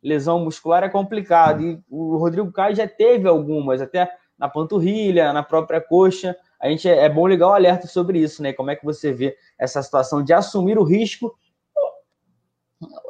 lesão 0.03 0.43
muscular 0.43 0.83
é 0.83 0.89
complicado, 0.89 1.61
e 1.63 1.81
o 1.89 2.17
Rodrigo 2.17 2.51
Caio 2.51 2.75
já 2.75 2.87
teve 2.87 3.27
algumas, 3.27 3.81
até 3.81 4.11
na 4.37 4.49
panturrilha, 4.49 5.31
na 5.31 5.41
própria 5.41 5.79
coxa. 5.79 6.35
A 6.59 6.69
gente 6.69 6.87
é, 6.89 7.05
é 7.05 7.09
bom 7.09 7.27
ligar 7.27 7.47
o 7.47 7.53
alerta 7.53 7.87
sobre 7.87 8.19
isso, 8.19 8.43
né? 8.43 8.51
Como 8.51 8.69
é 8.69 8.75
que 8.75 8.83
você 8.83 9.13
vê 9.13 9.35
essa 9.57 9.81
situação 9.81 10.23
de 10.23 10.33
assumir 10.33 10.77
o 10.77 10.83
risco 10.83 11.33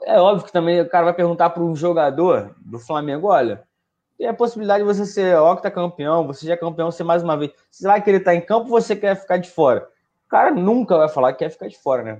é 0.03 0.19
óbvio 0.19 0.45
que 0.45 0.53
também 0.53 0.81
o 0.81 0.89
cara 0.89 1.05
vai 1.05 1.13
perguntar 1.13 1.49
para 1.49 1.63
um 1.63 1.75
jogador 1.75 2.55
do 2.59 2.79
Flamengo: 2.79 3.27
olha, 3.27 3.63
tem 4.17 4.27
a 4.27 4.33
possibilidade 4.33 4.83
de 4.83 4.87
você 4.87 5.05
ser 5.05 5.37
octacampeão, 5.37 6.25
você 6.27 6.47
já 6.47 6.53
é 6.53 6.57
campeão, 6.57 6.91
ser 6.91 7.03
mais 7.03 7.23
uma 7.23 7.37
vez. 7.37 7.51
Será 7.69 7.99
que 7.99 8.09
ele 8.09 8.17
está 8.17 8.33
em 8.33 8.41
campo 8.41 8.71
ou 8.71 8.81
você 8.81 8.95
quer 8.95 9.15
ficar 9.15 9.37
de 9.37 9.49
fora? 9.49 9.87
O 10.25 10.29
cara 10.29 10.51
nunca 10.51 10.97
vai 10.97 11.09
falar 11.09 11.33
que 11.33 11.39
quer 11.39 11.49
ficar 11.49 11.67
de 11.67 11.77
fora, 11.77 12.03
né? 12.03 12.19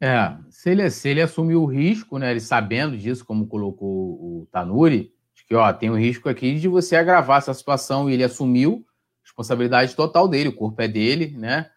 É, 0.00 0.34
se 0.48 0.70
ele, 0.70 0.90
se 0.90 1.08
ele 1.08 1.20
assumiu 1.20 1.62
o 1.62 1.66
risco, 1.66 2.18
né? 2.18 2.30
Ele 2.30 2.40
sabendo 2.40 2.96
disso, 2.96 3.24
como 3.24 3.46
colocou 3.46 3.88
o 3.88 4.48
Tanuri, 4.50 5.12
de 5.34 5.44
que 5.44 5.54
ó, 5.54 5.70
tem 5.72 5.90
um 5.90 5.98
risco 5.98 6.28
aqui 6.28 6.58
de 6.58 6.68
você 6.68 6.96
agravar 6.96 7.38
essa 7.38 7.52
situação 7.52 8.08
e 8.08 8.14
ele 8.14 8.24
assumiu 8.24 8.84
responsabilidade 9.22 9.94
total 9.94 10.26
dele, 10.26 10.48
o 10.48 10.56
corpo 10.56 10.80
é 10.80 10.88
dele, 10.88 11.36
né? 11.36 11.70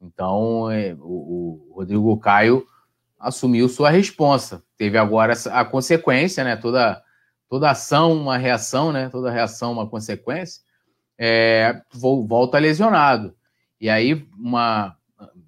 Então, 0.00 0.70
é, 0.70 0.94
o, 1.00 1.70
o 1.70 1.74
Rodrigo 1.74 2.16
Caio 2.18 2.66
assumiu 3.20 3.68
sua 3.68 3.90
responsa. 3.90 4.62
Teve 4.78 4.96
agora 4.96 5.34
a 5.52 5.64
consequência, 5.64 6.42
né? 6.42 6.56
Toda, 6.56 7.00
toda 7.48 7.70
ação, 7.70 8.14
uma 8.14 8.38
reação, 8.38 8.90
né? 8.90 9.10
Toda 9.10 9.30
reação, 9.30 9.72
uma 9.72 9.86
consequência. 9.86 10.62
É, 11.18 11.82
volta 11.92 12.58
lesionado. 12.58 13.36
E 13.78 13.90
aí, 13.90 14.26
uma, 14.38 14.96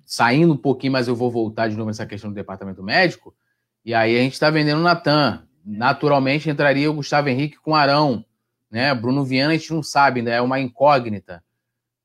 saindo 0.04 0.52
um 0.52 0.58
pouquinho, 0.58 0.92
mas 0.92 1.08
eu 1.08 1.16
vou 1.16 1.30
voltar 1.30 1.68
de 1.68 1.76
novo 1.76 1.88
nessa 1.88 2.04
questão 2.04 2.30
do 2.30 2.34
departamento 2.34 2.82
médico. 2.82 3.34
E 3.82 3.94
aí 3.94 4.16
a 4.16 4.20
gente 4.20 4.34
está 4.34 4.50
vendendo 4.50 4.80
o 4.80 4.82
Natan. 4.82 5.42
Naturalmente 5.64 6.50
entraria 6.50 6.90
o 6.90 6.94
Gustavo 6.94 7.30
Henrique 7.30 7.56
com 7.56 7.74
Arão. 7.74 8.24
Né? 8.70 8.94
Bruno 8.94 9.24
Viana 9.24 9.54
a 9.54 9.56
gente 9.56 9.72
não 9.72 9.82
sabe, 9.82 10.20
ainda 10.20 10.30
é 10.30 10.40
uma 10.40 10.60
incógnita. 10.60 11.42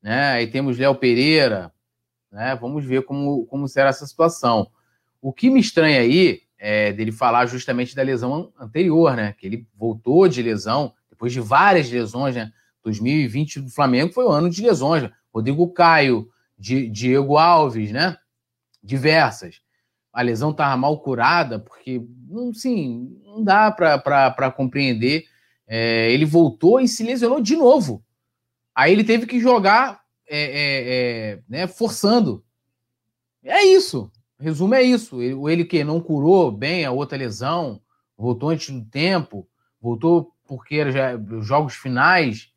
Né? 0.02 0.31
Aí 0.31 0.48
temos 0.48 0.77
Léo 0.77 0.95
Pereira. 0.95 1.72
Né? 2.31 2.56
Vamos 2.56 2.85
ver 2.85 3.03
como, 3.03 3.45
como 3.48 3.68
será 3.68 3.89
essa 3.89 4.06
situação. 4.06 4.72
O 5.27 5.33
que 5.33 5.49
me 5.49 5.59
estranha 5.59 5.99
aí 5.99 6.43
é, 6.57 6.93
dele 6.93 7.11
falar 7.11 7.47
justamente 7.47 7.93
da 7.93 8.01
lesão 8.01 8.53
anterior, 8.57 9.13
né? 9.13 9.35
Que 9.37 9.45
ele 9.45 9.67
voltou 9.75 10.25
de 10.25 10.41
lesão, 10.41 10.93
depois 11.09 11.33
de 11.33 11.41
várias 11.41 11.91
lesões, 11.91 12.33
né? 12.33 12.53
2020 12.81 13.59
do 13.59 13.69
Flamengo 13.69 14.13
foi 14.13 14.23
o 14.23 14.29
ano 14.29 14.49
de 14.49 14.61
lesões. 14.61 15.03
Né? 15.03 15.11
Rodrigo 15.33 15.67
Caio, 15.73 16.29
Diego 16.57 17.35
Alves, 17.35 17.91
né? 17.91 18.15
Diversas. 18.81 19.59
A 20.13 20.21
lesão 20.21 20.51
estava 20.51 20.77
mal 20.77 20.97
curada, 21.01 21.59
porque, 21.59 22.01
não, 22.29 22.53
sim, 22.53 23.19
não 23.25 23.43
dá 23.43 23.69
para 23.69 24.49
compreender. 24.49 25.25
É, 25.67 26.09
ele 26.09 26.23
voltou 26.23 26.79
e 26.79 26.87
se 26.87 27.03
lesionou 27.03 27.41
de 27.41 27.57
novo. 27.57 28.01
Aí 28.73 28.93
ele 28.93 29.03
teve 29.03 29.25
que 29.25 29.41
jogar 29.41 29.99
é, 30.25 30.39
é, 30.39 31.31
é 31.33 31.39
né, 31.49 31.67
forçando. 31.67 32.45
É 33.43 33.61
isso. 33.65 34.09
Resumo 34.39 34.76
é 34.76 34.81
isso. 34.81 35.22
Ele, 35.22 35.35
ele 35.51 35.65
que 35.65 35.84
não 35.84 35.99
curou 35.99 36.51
bem 36.51 36.85
a 36.85 36.91
outra 36.91 37.18
lesão, 37.18 37.81
voltou 38.18 38.49
antes 38.49 38.69
do 38.69 38.85
tempo, 38.85 39.47
voltou 39.81 40.31
porque 40.47 40.76
era 40.76 40.91
já 40.91 41.19
jogos 41.41 41.76
finais. 41.76 42.51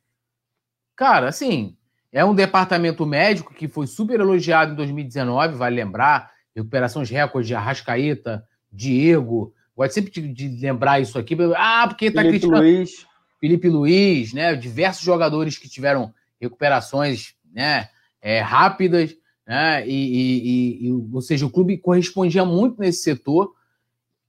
Cara, 0.95 1.29
assim, 1.29 1.77
é 2.13 2.25
um 2.25 2.35
departamento 2.35 3.07
médico 3.07 3.55
que 3.55 3.69
foi 3.69 3.87
super 3.87 4.21
elogiado 4.21 4.73
em 4.73 4.77
2019, 4.77 5.55
vale 5.55 5.77
lembrar. 5.77 6.31
Recuperações 6.55 7.09
recordes 7.09 7.49
de 7.49 7.55
Arrascaeta, 7.55 8.45
Diego. 8.71 9.55
Gosto 9.77 9.95
sempre 9.95 10.11
de, 10.11 10.29
de, 10.29 10.49
lembrar 10.61 11.01
isso 11.01 11.19
aqui. 11.19 11.37
Ah, 11.57 11.87
porque 11.89 12.11
tá 12.11 12.21
Felipe 12.21 12.41
criticando. 12.41 12.63
Luiz. 12.63 13.07
Felipe 13.41 13.69
Luiz, 13.69 14.33
né? 14.35 14.55
Diversos 14.55 15.03
jogadores 15.03 15.57
que 15.57 15.69
tiveram 15.69 16.13
recuperações 16.41 17.35
né, 17.53 17.89
é, 18.21 18.41
rápidas, 18.41 19.15
né? 19.51 19.85
E, 19.85 19.91
e, 19.91 20.87
e, 20.87 20.93
ou 21.13 21.21
seja, 21.21 21.45
o 21.45 21.51
clube 21.51 21.77
correspondia 21.77 22.45
muito 22.45 22.81
nesse 22.81 23.03
setor. 23.03 23.53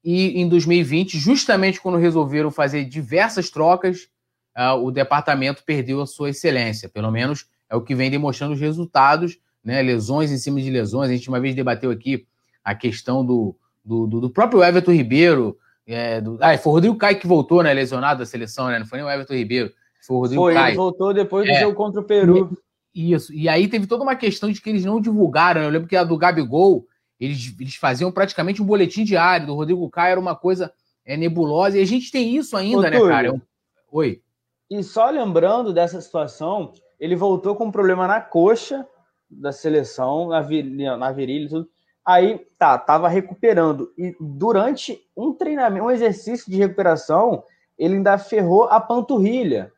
E 0.04 0.42
em 0.42 0.50
2020, 0.50 1.20
justamente 1.20 1.80
quando 1.80 2.00
resolveram 2.00 2.50
fazer 2.50 2.86
diversas 2.86 3.52
trocas, 3.52 4.08
uh, 4.58 4.84
o 4.84 4.90
departamento 4.90 5.64
perdeu 5.64 6.02
a 6.02 6.08
sua 6.08 6.32
excelência. 6.32 6.90
Pelo 6.90 7.12
menos 7.12 7.46
é 7.70 7.76
o 7.76 7.82
que 7.82 7.94
vem 7.94 8.10
demonstrando 8.10 8.56
os 8.56 8.60
resultados, 8.60 9.38
né? 9.64 9.80
Lesões 9.84 10.32
em 10.32 10.40
cima 10.40 10.60
de 10.60 10.72
lesões. 10.72 11.12
A 11.12 11.14
gente 11.14 11.30
uma 11.30 11.40
vez 11.40 11.54
debateu 11.54 11.92
aqui 11.92 12.26
a 12.64 12.74
questão 12.74 13.24
do, 13.24 13.56
do, 13.86 14.08
do 14.08 14.30
próprio 14.32 14.64
Everton 14.64 14.92
Ribeiro. 14.92 15.56
É, 15.86 16.20
do, 16.20 16.40
ah, 16.42 16.58
foi 16.58 16.72
o 16.72 16.74
Rodrigo 16.74 16.96
Caio 16.96 17.20
que 17.20 17.28
voltou, 17.28 17.62
né? 17.62 17.72
Lesionado 17.72 18.22
da 18.22 18.26
seleção, 18.26 18.70
né? 18.70 18.80
Não 18.80 18.88
foi 18.88 18.98
nem 18.98 19.08
o 19.08 19.12
Everton 19.12 19.36
Ribeiro. 19.36 19.72
Foi 20.02 20.18
o 20.18 20.20
Rodrigo 20.22 20.42
foi, 20.42 20.54
Caio. 20.56 20.70
Ele 20.70 20.78
voltou 20.78 21.14
depois 21.14 21.46
do 21.46 21.52
é, 21.52 21.60
jogo 21.60 21.76
contra 21.76 22.02
o 22.02 22.04
Peru. 22.04 22.58
Isso. 22.94 23.34
E 23.34 23.48
aí 23.48 23.68
teve 23.68 23.88
toda 23.88 24.04
uma 24.04 24.16
questão 24.16 24.52
de 24.52 24.62
que 24.62 24.70
eles 24.70 24.86
não 24.86 25.00
divulgaram. 25.00 25.62
Eu 25.62 25.70
lembro 25.70 25.88
que 25.88 25.96
a 25.96 26.04
do 26.04 26.18
Gabigol, 26.18 26.86
eles, 27.20 27.56
eles 27.60 27.76
faziam 27.76 28.12
praticamente 28.12 28.62
um 28.62 28.66
boletim 28.66 29.04
diário. 29.04 29.48
Do 29.48 29.56
Rodrigo 29.56 29.90
Caio 29.90 30.12
era 30.12 30.20
uma 30.20 30.36
coisa 30.36 30.74
é, 31.06 31.16
nebulosa. 31.16 31.78
E 31.78 31.82
a 31.82 31.86
gente 31.86 32.12
tem 32.12 32.36
isso 32.36 32.58
ainda, 32.58 32.88
Ô, 32.88 32.90
né, 32.90 33.00
cara? 33.00 33.28
Eu... 33.28 33.42
Oi. 33.92 34.22
E 34.70 34.84
só 34.84 35.10
lembrando 35.10 35.74
dessa 35.74 36.00
situação, 36.02 36.74
ele 37.00 37.16
voltou 37.16 37.56
com 37.56 37.66
um 37.66 37.72
problema 37.72 38.08
na 38.08 38.22
coxa 38.22 38.86
da 39.30 39.52
seleção, 39.52 40.28
na, 40.30 40.42
virilha, 40.42 40.98
na 40.98 41.12
virilha 41.12 41.46
e 41.46 41.50
tudo. 41.50 41.70
Aí, 42.06 42.46
tá, 42.58 42.78
tava 42.78 43.08
recuperando. 43.08 43.94
E 43.98 44.16
durante 44.20 45.00
um 45.16 45.34
treinamento, 45.34 45.86
um 45.86 45.92
exercício 45.92 46.52
de 46.52 46.58
recuperação, 46.58 47.44
ele 47.78 47.96
ainda 47.96 48.18
ferrou 48.18 48.64
a 48.66 48.80
panturrilha. 48.80 49.72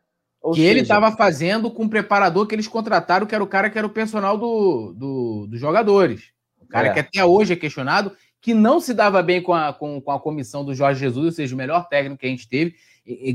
Ou 0.44 0.52
que 0.52 0.60
seja... 0.60 0.72
ele 0.72 0.82
estava 0.82 1.10
fazendo 1.14 1.72
com 1.72 1.86
o 1.86 1.90
preparador 1.90 2.46
que 2.46 2.54
eles 2.54 2.68
contrataram, 2.68 3.26
que 3.26 3.34
era 3.34 3.44
o 3.44 3.48
cara 3.48 3.70
que 3.70 3.78
era 3.78 3.88
o 3.88 3.90
personal 3.90 4.38
do, 4.38 4.94
do 4.94 5.48
dos 5.48 5.60
jogadores. 5.60 6.32
O 6.60 6.68
cara 6.68 6.90
é. 6.90 6.94
que 6.94 7.00
até 7.00 7.24
hoje 7.24 7.54
é 7.54 7.56
questionado, 7.56 8.12
que 8.42 8.54
não 8.54 8.82
se 8.82 8.94
dava 8.94 9.24
bem 9.24 9.42
com 9.42 9.54
a, 9.54 9.72
com, 9.72 10.02
com 10.02 10.12
a 10.12 10.20
comissão 10.20 10.66
do 10.66 10.76
Jorge 10.76 11.00
Jesus, 11.00 11.26
ou 11.26 11.32
seja, 11.32 11.56
o 11.56 11.58
melhor 11.58 11.88
técnico 11.88 12.20
que 12.20 12.28
a 12.28 12.30
gente 12.30 12.50
teve. 12.50 12.76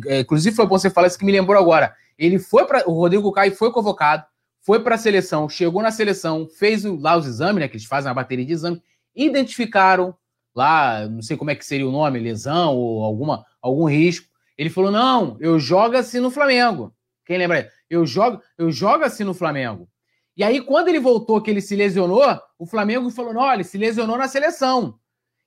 É, 0.06 0.20
inclusive, 0.20 0.54
foi 0.54 0.66
bom 0.66 0.78
você 0.78 0.90
falar 0.90 1.06
isso 1.06 1.18
que 1.18 1.24
me 1.24 1.32
lembrou 1.32 1.58
agora. 1.58 1.94
Ele 2.18 2.38
foi 2.38 2.66
para. 2.66 2.86
O 2.86 2.92
Rodrigo 2.92 3.32
Caio 3.32 3.56
foi 3.56 3.72
convocado, 3.72 4.24
foi 4.60 4.80
para 4.80 4.96
a 4.96 4.98
seleção, 4.98 5.48
chegou 5.48 5.80
na 5.80 5.90
seleção, 5.90 6.46
fez 6.46 6.84
lá 6.84 7.16
os 7.16 7.26
exames, 7.26 7.60
né? 7.60 7.68
Que 7.68 7.76
eles 7.76 7.86
fazem 7.86 8.10
uma 8.10 8.14
bateria 8.14 8.44
de 8.44 8.52
exames, 8.52 8.82
identificaram 9.16 10.14
lá, 10.54 11.08
não 11.08 11.22
sei 11.22 11.38
como 11.38 11.50
é 11.50 11.54
que 11.54 11.64
seria 11.64 11.88
o 11.88 11.92
nome, 11.92 12.18
lesão 12.18 12.76
ou 12.76 13.02
alguma, 13.02 13.46
algum 13.62 13.88
risco. 13.88 14.26
Ele 14.58 14.68
falou: 14.68 14.90
não, 14.90 15.38
eu 15.40 15.58
jogo 15.58 15.96
assim 15.96 16.20
no 16.20 16.30
Flamengo. 16.30 16.92
Quem 17.28 17.36
lembra? 17.36 17.70
Eu 17.90 18.06
jogo, 18.06 18.42
eu 18.56 18.72
jogo 18.72 19.04
assim 19.04 19.22
no 19.22 19.34
Flamengo. 19.34 19.86
E 20.34 20.42
aí, 20.42 20.62
quando 20.62 20.88
ele 20.88 20.98
voltou, 20.98 21.42
que 21.42 21.50
ele 21.50 21.60
se 21.60 21.76
lesionou, 21.76 22.24
o 22.58 22.64
Flamengo 22.64 23.10
falou: 23.10 23.34
não, 23.34 23.52
ele 23.52 23.64
se 23.64 23.76
lesionou 23.76 24.16
na 24.16 24.26
seleção. 24.26 24.98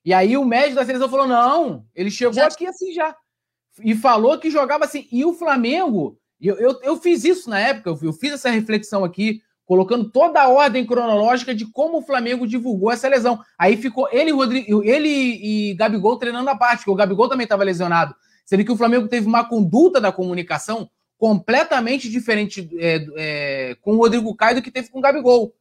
E 0.05 0.13
aí 0.13 0.37
o 0.37 0.45
médico 0.45 0.75
da 0.75 0.85
seleção 0.85 1.09
falou: 1.09 1.27
não, 1.27 1.83
ele 1.95 2.11
chegou 2.11 2.35
já... 2.35 2.45
aqui 2.45 2.67
assim 2.67 2.93
já 2.93 3.15
e 3.83 3.95
falou 3.95 4.37
que 4.37 4.51
jogava 4.51 4.85
assim. 4.85 5.07
E 5.11 5.25
o 5.25 5.33
Flamengo, 5.33 6.19
eu, 6.39 6.55
eu, 6.57 6.79
eu 6.83 6.97
fiz 6.97 7.23
isso 7.23 7.49
na 7.49 7.59
época, 7.59 7.89
eu, 7.89 7.99
eu 8.03 8.13
fiz 8.13 8.33
essa 8.33 8.51
reflexão 8.51 9.03
aqui, 9.03 9.41
colocando 9.65 10.11
toda 10.11 10.39
a 10.39 10.49
ordem 10.49 10.85
cronológica 10.85 11.55
de 11.55 11.65
como 11.65 11.97
o 11.97 12.01
Flamengo 12.03 12.45
divulgou 12.45 12.91
essa 12.91 13.07
lesão. 13.07 13.39
Aí 13.57 13.75
ficou 13.75 14.07
ele, 14.11 14.29
Rodrigo, 14.29 14.83
ele 14.83 15.09
e 15.09 15.73
Gabigol 15.73 16.19
treinando 16.19 16.49
a 16.51 16.55
parte, 16.55 16.79
porque 16.79 16.91
o 16.91 16.95
Gabigol 16.95 17.27
também 17.27 17.45
estava 17.45 17.63
lesionado. 17.63 18.13
Sendo 18.45 18.63
que 18.63 18.71
o 18.71 18.77
Flamengo 18.77 19.07
teve 19.07 19.25
uma 19.25 19.43
conduta 19.43 19.99
da 19.99 20.11
comunicação 20.11 20.87
completamente 21.21 22.09
diferente 22.09 22.67
é, 22.79 23.05
é, 23.15 23.75
com 23.75 23.93
o 23.93 23.97
Rodrigo 23.97 24.35
Caio 24.35 24.55
do 24.55 24.61
que 24.63 24.71
teve 24.71 24.89
com 24.89 24.97
o 24.97 25.01
Gabigol. 25.03 25.53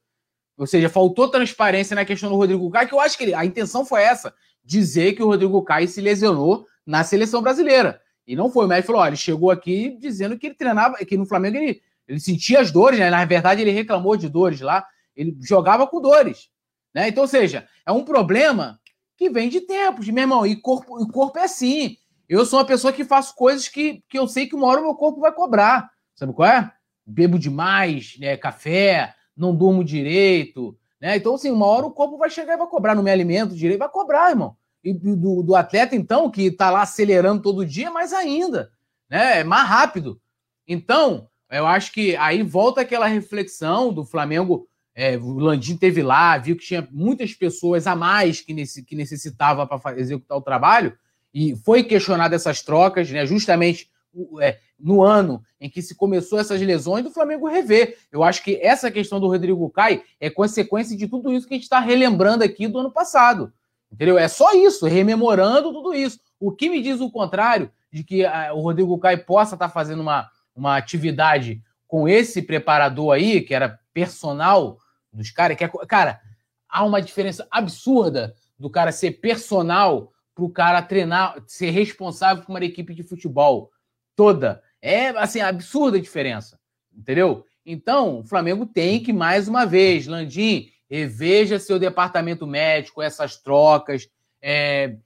Ou 0.57 0.67
seja, 0.67 0.89
faltou 0.89 1.29
transparência 1.29 1.95
na 1.95 2.03
questão 2.03 2.31
do 2.31 2.37
Rodrigo 2.37 2.71
Caio, 2.71 2.89
que 2.89 2.95
eu 2.95 3.01
acho 3.01 3.19
que 3.19 3.25
ele, 3.25 3.35
a 3.35 3.45
intenção 3.45 3.85
foi 3.85 4.03
essa, 4.03 4.35
dizer 4.65 5.13
que 5.13 5.23
o 5.23 5.27
Rodrigo 5.27 5.63
Caio 5.63 5.87
se 5.87 6.01
lesionou 6.01 6.67
na 6.87 7.05
seleção 7.05 7.43
brasileira. 7.43 8.01
E 8.27 8.35
não 8.35 8.51
foi. 8.51 8.65
O 8.65 8.69
médico 8.69 8.87
falou: 8.87 9.03
olha, 9.03 9.11
ele 9.11 9.17
chegou 9.19 9.51
aqui 9.51 9.99
dizendo 10.01 10.39
que 10.39 10.47
ele 10.47 10.55
treinava, 10.55 10.97
que 11.05 11.19
no 11.19 11.27
Flamengo 11.27 11.59
ele, 11.59 11.83
ele 12.09 12.21
sentia 12.21 12.61
as 12.61 12.71
dores, 12.71 12.99
né? 12.99 13.11
Na 13.11 13.23
verdade, 13.27 13.61
ele 13.61 13.71
reclamou 13.71 14.17
de 14.17 14.31
dores 14.31 14.63
lá. 14.63 14.87
Ele 15.15 15.37
jogava 15.43 15.87
com 15.87 16.01
dores. 16.01 16.49
Né? 16.95 17.09
Então, 17.09 17.25
ou 17.25 17.29
seja, 17.29 17.69
é 17.85 17.93
um 17.93 18.03
problema 18.03 18.81
que 19.15 19.29
vem 19.29 19.51
de 19.51 19.61
tempos, 19.61 20.09
meu 20.09 20.23
irmão. 20.23 20.47
E 20.47 20.57
corpo, 20.57 21.03
e 21.03 21.13
corpo 21.13 21.39
é 21.39 21.45
assim. 21.45 21.99
Eu 22.31 22.47
sou 22.47 22.61
uma 22.61 22.65
pessoa 22.65 22.93
que 22.93 23.05
faço 23.05 23.35
coisas 23.35 23.67
que, 23.67 24.05
que 24.09 24.17
eu 24.17 24.29
sei 24.29 24.47
que 24.47 24.55
uma 24.55 24.69
hora 24.69 24.81
o 24.81 24.85
meu 24.85 24.95
corpo 24.95 25.21
vai 25.21 25.33
cobrar. 25.33 25.91
Sabe 26.15 26.33
qual 26.33 26.49
é? 26.49 26.73
Bebo 27.05 27.37
demais, 27.37 28.17
né? 28.21 28.37
Café, 28.37 29.13
não 29.37 29.53
durmo 29.53 29.83
direito. 29.83 30.79
Né? 31.01 31.17
Então, 31.17 31.35
assim, 31.35 31.51
uma 31.51 31.67
hora 31.67 31.87
o 31.87 31.91
corpo 31.91 32.17
vai 32.17 32.31
chegar 32.31 32.55
e 32.55 32.57
vai 32.57 32.69
cobrar. 32.69 32.95
Não 32.95 33.03
me 33.03 33.11
alimento 33.11 33.57
direito, 33.57 33.81
vai 33.81 33.89
cobrar, 33.89 34.31
irmão. 34.31 34.57
E 34.85 34.95
do, 34.95 35.43
do 35.43 35.57
atleta, 35.57 35.97
então, 35.97 36.31
que 36.31 36.43
está 36.43 36.71
lá 36.71 36.83
acelerando 36.83 37.43
todo 37.43 37.67
dia, 37.67 37.91
mais 37.91 38.13
ainda, 38.13 38.71
né? 39.09 39.41
É 39.41 39.45
mais 39.45 39.69
rápido. 39.69 40.21
Então, 40.69 41.29
eu 41.51 41.67
acho 41.67 41.91
que 41.93 42.15
aí 42.15 42.45
volta 42.45 42.83
aquela 42.83 43.09
reflexão 43.09 43.93
do 43.93 44.05
Flamengo. 44.05 44.69
É, 44.95 45.17
o 45.17 45.33
Landim 45.33 45.77
teve 45.77 46.01
lá, 46.01 46.39
viu 46.39 46.57
que 46.57 46.65
tinha 46.65 46.89
muitas 46.93 47.35
pessoas 47.35 47.89
a 47.89 47.97
mais 47.97 48.41
que, 48.41 48.55
nesse, 48.55 48.85
que 48.85 48.95
necessitava 48.95 49.67
para 49.67 49.99
executar 49.99 50.39
o 50.39 50.43
trabalho, 50.43 50.97
e 51.33 51.57
foi 51.57 51.83
questionado 51.83 52.35
essas 52.35 52.63
trocas, 52.63 53.11
né? 53.11 53.25
Justamente 53.25 53.91
é, 54.41 54.59
no 54.79 55.03
ano 55.03 55.43
em 55.61 55.69
que 55.69 55.83
se 55.83 55.95
começou 55.95 56.39
essas 56.39 56.61
lesões 56.61 57.05
do 57.05 57.11
Flamengo 57.11 57.49
rever. 57.49 57.99
Eu 58.11 58.23
acho 58.23 58.43
que 58.43 58.59
essa 58.63 58.91
questão 58.91 59.21
do 59.21 59.29
Rodrigo 59.29 59.69
Caio 59.71 60.03
é 60.19 60.29
consequência 60.29 60.97
de 60.97 61.07
tudo 61.07 61.33
isso 61.33 61.47
que 61.47 61.55
a 61.55 61.57
gente 61.57 61.65
está 61.65 61.81
relembrando 61.81 62.43
aqui 62.43 62.67
do 62.67 62.79
ano 62.79 62.91
passado. 62.91 63.53
Entendeu? 63.93 64.19
É 64.19 64.29
só 64.29 64.53
isso, 64.53 64.87
rememorando 64.87 65.73
tudo 65.73 65.95
isso. 65.95 66.19
O 66.39 66.53
que 66.53 66.69
me 66.69 66.81
diz 66.81 67.01
o 67.01 67.11
contrário 67.11 67.71
de 67.93 68.05
que 68.05 68.25
a, 68.25 68.53
o 68.55 68.61
Rodrigo 68.61 68.99
Caio 68.99 69.25
possa 69.25 69.55
estar 69.55 69.69
tá 69.69 69.73
fazendo 69.73 70.01
uma, 70.01 70.29
uma 70.55 70.77
atividade 70.77 71.61
com 71.87 72.09
esse 72.09 72.41
preparador 72.41 73.13
aí, 73.13 73.41
que 73.41 73.55
era 73.55 73.79
personal 73.93 74.79
dos 75.13 75.31
caras, 75.31 75.57
que 75.57 75.65
é, 75.65 75.69
cara, 75.89 76.21
há 76.69 76.85
uma 76.85 77.03
diferença 77.03 77.47
absurda 77.51 78.35
do 78.57 78.71
cara 78.71 78.93
ser 78.93 79.13
personal 79.13 80.13
para 80.41 80.47
o 80.47 80.51
cara 80.51 80.83
treinar, 80.83 81.37
ser 81.47 81.71
responsável 81.71 82.43
por 82.43 82.51
uma 82.51 82.65
equipe 82.65 82.95
de 82.95 83.03
futebol 83.03 83.71
toda. 84.17 84.63
É 84.81 85.09
assim, 85.09 85.41
absurda 85.41 85.99
a 85.99 86.01
diferença. 86.01 86.59
Entendeu? 86.97 87.45
Então, 87.65 88.21
o 88.21 88.25
Flamengo 88.25 88.65
tem 88.65 89.03
que, 89.03 89.13
mais 89.13 89.49
uma 89.49 89.67
vez, 89.67 90.07
Landim, 90.07 90.69
reveja 90.89 91.59
seu 91.59 91.79
departamento 91.79 92.47
médico, 92.47 93.03
essas 93.03 93.37
trocas, 93.37 94.09
é, 94.41 94.97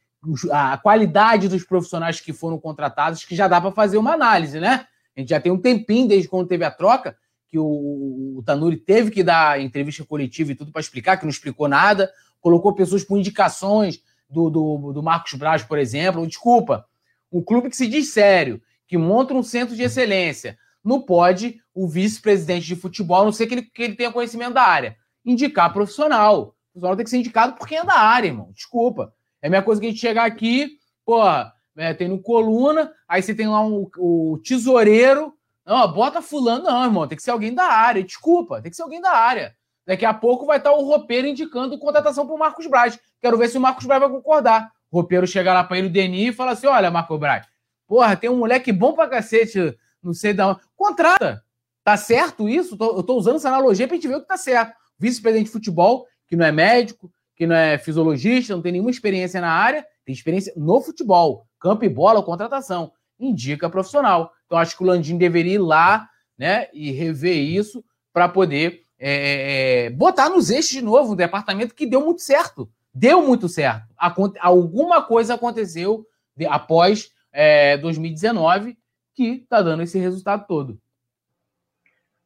a 0.51 0.79
qualidade 0.79 1.49
dos 1.49 1.65
profissionais 1.65 2.21
que 2.21 2.33
foram 2.33 2.59
contratados, 2.59 3.25
que 3.25 3.35
já 3.35 3.49
dá 3.49 3.61
para 3.61 3.73
fazer 3.73 3.99
uma 3.99 4.15
análise, 4.15 4.61
né? 4.61 4.87
A 5.17 5.21
gente 5.21 5.29
já 5.31 5.41
tem 5.41 5.53
um 5.53 5.61
tempinho 5.61 6.09
desde 6.09 6.29
quando 6.29 6.49
teve 6.49 6.65
a 6.65 6.71
troca, 6.71 7.17
que 7.49 7.59
o, 7.59 8.39
o 8.39 8.43
Tanuri 8.45 8.77
teve 8.77 9.11
que 9.11 9.23
dar 9.23 9.61
entrevista 9.61 10.05
coletiva 10.05 10.53
e 10.53 10.55
tudo 10.55 10.73
para 10.73 10.81
explicar, 10.81 11.17
que 11.17 11.25
não 11.25 11.31
explicou 11.31 11.69
nada, 11.69 12.11
colocou 12.41 12.75
pessoas 12.75 13.05
por 13.05 13.19
indicações 13.19 14.03
do, 14.29 14.51
do, 14.51 14.93
do 14.93 15.03
Marcos 15.03 15.35
Braz, 15.35 15.63
por 15.63 15.79
exemplo. 15.79 16.27
Desculpa, 16.27 16.87
um 17.33 17.43
clube 17.43 17.71
que 17.71 17.77
se 17.77 17.87
diz 17.87 18.13
sério, 18.13 18.61
que 18.87 18.97
monta 18.97 19.35
um 19.35 19.43
centro 19.43 19.75
de 19.75 19.83
excelência, 19.83 20.59
não 20.85 21.01
pode 21.01 21.61
o 21.75 21.89
vice-presidente 21.89 22.67
de 22.67 22.77
futebol, 22.77 23.23
a 23.23 23.25
não 23.25 23.33
ser 23.33 23.47
que 23.47 23.55
ele, 23.55 23.63
que 23.63 23.83
ele 23.83 23.97
tenha 23.97 24.13
conhecimento 24.13 24.55
da 24.55 24.63
área 24.63 24.97
indicar 25.25 25.73
profissional. 25.73 26.55
O 26.71 26.73
profissional 26.73 26.97
tem 26.97 27.05
que 27.05 27.11
ser 27.11 27.19
indicado 27.19 27.55
por 27.55 27.67
quem 27.67 27.79
é 27.79 27.85
da 27.85 27.95
área, 27.95 28.29
irmão. 28.29 28.51
Desculpa. 28.53 29.13
É 29.41 29.47
a 29.47 29.51
mesma 29.51 29.65
coisa 29.65 29.81
que 29.81 29.87
a 29.87 29.91
gente 29.91 30.01
chegar 30.01 30.25
aqui, 30.25 30.79
porra, 31.05 31.53
é, 31.77 31.95
tem 31.95 32.09
no 32.09 32.21
coluna, 32.21 32.93
aí 33.09 33.23
você 33.23 33.35
tem 33.35 33.49
lá 33.49 33.65
um, 33.65 33.89
o 33.99 34.39
tesoureiro. 34.45 35.35
Não, 35.65 35.91
bota 35.93 36.21
fulano, 36.21 36.65
não, 36.65 36.85
irmão. 36.85 37.09
Tem 37.09 37.17
que 37.17 37.23
ser 37.23 37.31
alguém 37.31 37.55
da 37.55 37.65
área. 37.65 38.05
Desculpa, 38.05 38.61
tem 38.61 38.71
que 38.71 38.77
ser 38.77 38.83
alguém 38.83 39.01
da 39.01 39.13
área. 39.13 39.55
Daqui 39.87 40.05
a 40.05 40.15
pouco 40.15 40.47
vai 40.47 40.59
estar 40.59 40.73
o 40.73 40.85
roupeiro 40.85 41.27
indicando 41.27 41.79
contratação 41.79 42.27
para 42.27 42.35
o 42.35 42.39
Marcos 42.39 42.67
Braz. 42.67 42.99
Quero 43.25 43.39
ver 43.39 43.49
se 43.49 43.57
o 43.57 43.61
Marcos 43.61 43.87
Braz 43.87 44.03
vai 44.03 44.11
concordar. 44.11 44.71
O 44.91 44.99
roupeiro 44.99 45.27
chega 45.27 45.55
lá 45.55 45.65
para 45.65 45.79
ele, 45.79 45.87
o 45.87 45.91
Denis, 45.91 46.29
e 46.29 46.33
fala 46.35 46.51
assim: 46.51 46.67
olha, 46.67 46.91
Marcos 46.91 47.19
Braz, 47.19 47.47
porra, 47.87 48.15
tem 48.15 48.29
um 48.29 48.37
moleque 48.37 48.71
bom 48.71 48.93
pra 48.93 49.09
cacete, 49.09 49.75
não 50.03 50.13
sei 50.13 50.35
da 50.35 50.49
onde. 50.49 50.61
Contrata. 50.77 51.43
Tá 51.83 51.97
certo 51.97 52.47
isso? 52.47 52.77
eu 52.79 53.03
tô 53.03 53.17
usando 53.17 53.37
essa 53.37 53.49
analogia 53.49 53.89
pra 53.89 53.97
gente 53.97 54.07
ver 54.07 54.17
o 54.17 54.21
que 54.21 54.29
tá 54.29 54.37
certo. 54.37 54.75
Vice-presidente 54.99 55.47
de 55.47 55.53
futebol, 55.53 56.07
que 56.29 56.37
não 56.37 56.45
é 56.45 56.53
médico, 56.53 57.11
que 57.35 57.47
não 57.47 57.57
é 57.57 57.79
fisiologista, 57.79 58.55
não 58.55 58.61
tem 58.61 58.73
nenhuma 58.73 58.91
experiência 58.91 59.41
na 59.41 59.51
área, 59.51 59.87
tem 60.05 60.15
experiência 60.15 60.53
no 60.55 60.83
futebol, 60.83 61.47
campo 61.59 61.83
e 61.87 61.89
bola, 61.89 62.23
contratação. 62.23 62.93
Indica 63.19 63.71
profissional. 63.71 64.35
Então, 64.45 64.59
acho 64.59 64.77
que 64.77 64.83
o 64.83 64.87
Landim 64.87 65.17
deveria 65.17 65.55
ir 65.55 65.59
lá 65.59 66.11
né, 66.37 66.69
e 66.75 66.93
rever 66.93 67.39
isso 67.39 67.83
para 68.13 68.29
poder 68.29 68.83
é, 68.99 69.13
é, 69.13 69.87
é, 69.87 69.91
botar 69.91 70.29
nos 70.29 70.51
eixos 70.51 70.73
de 70.73 70.83
novo 70.83 71.15
um 71.15 71.17
departamento 71.17 71.75
que 71.75 71.87
deu 71.87 72.05
muito 72.05 72.21
certo. 72.21 72.71
Deu 72.95 73.27
muito 73.27 73.49
certo. 73.49 73.87
Alguma 74.41 75.03
coisa 75.03 75.35
aconteceu 75.35 76.07
de, 76.37 76.47
após 76.47 77.11
é, 77.33 77.77
2019 77.79 78.79
que 79.15 79.43
está 79.43 79.61
dando 79.63 79.83
esse 79.83 79.99
resultado 79.99 80.47
todo. 80.47 80.79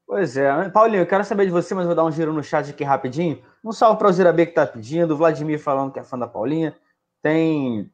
Pois 0.06 0.36
é. 0.36 0.68
Paulinho, 0.70 1.02
eu 1.02 1.06
quero 1.06 1.24
saber 1.24 1.46
de 1.46 1.52
você, 1.52 1.74
mas 1.74 1.86
vou 1.86 1.94
dar 1.94 2.04
um 2.04 2.10
giro 2.10 2.32
no 2.32 2.42
chat 2.42 2.70
aqui 2.70 2.82
rapidinho. 2.82 3.42
Um 3.62 3.72
salve 3.72 3.98
para 3.98 4.08
o 4.08 4.12
Zirabê 4.12 4.46
que 4.46 4.52
está 4.52 4.66
pedindo, 4.66 5.12
o 5.12 5.16
Vladimir 5.16 5.58
falando 5.58 5.92
que 5.92 5.98
é 5.98 6.04
fã 6.04 6.18
da 6.18 6.26
Paulinha. 6.26 6.74
Tem 7.22 7.90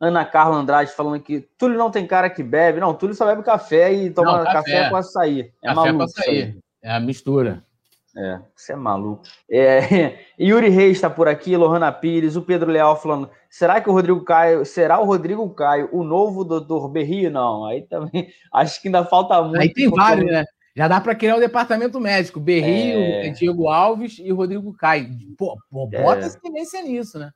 Ana 0.00 0.24
Carla 0.24 0.56
Andrade 0.56 0.90
falando 0.90 1.20
que 1.22 1.40
Túlio 1.56 1.78
não 1.78 1.90
tem 1.90 2.06
cara 2.06 2.28
que 2.28 2.42
bebe. 2.42 2.80
Não, 2.80 2.94
Túlio 2.94 3.14
só 3.14 3.26
bebe 3.26 3.44
café 3.44 3.92
e 3.92 4.10
toma 4.10 4.38
não, 4.38 4.44
café. 4.44 4.54
café 4.54 4.90
com 4.90 4.96
açaí. 4.96 5.52
É 5.62 5.68
café 5.68 5.74
maluco. 5.74 5.98
Com 5.98 6.04
açaí. 6.04 6.58
É 6.82 6.92
a 6.92 6.98
mistura. 6.98 7.64
É, 8.16 8.40
você 8.56 8.72
é 8.72 8.76
maluco. 8.76 9.22
É, 9.48 10.18
Yuri 10.38 10.68
Reis 10.68 10.96
está 10.96 11.08
por 11.08 11.28
aqui, 11.28 11.56
Lohana 11.56 11.92
Pires, 11.92 12.36
o 12.36 12.42
Pedro 12.42 12.70
Leal 12.70 13.00
falando: 13.00 13.30
será 13.48 13.80
que 13.80 13.88
o 13.88 13.92
Rodrigo 13.92 14.24
Caio, 14.24 14.64
será 14.64 14.98
o 14.98 15.04
Rodrigo 15.04 15.48
Caio 15.50 15.88
o 15.92 16.02
novo 16.02 16.44
doutor 16.44 16.88
Berrio? 16.88 17.30
Não, 17.30 17.64
aí 17.66 17.82
também 17.82 18.28
acho 18.52 18.80
que 18.82 18.88
ainda 18.88 19.04
falta 19.04 19.40
muito. 19.42 19.60
Aí 19.60 19.72
tem 19.72 19.88
vários, 19.88 20.30
né? 20.30 20.44
Já 20.74 20.88
dá 20.88 21.00
para 21.00 21.14
criar 21.14 21.36
o 21.36 21.40
departamento 21.40 22.00
médico: 22.00 22.40
Berrio, 22.40 22.98
é... 22.98 23.30
Diego 23.30 23.68
Alves 23.68 24.18
e 24.18 24.30
Rodrigo 24.32 24.72
Caio. 24.74 25.08
Pô, 25.38 25.56
pô 25.70 25.86
bota 25.86 26.26
é... 26.26 26.82
nisso, 26.82 27.18
né? 27.18 27.30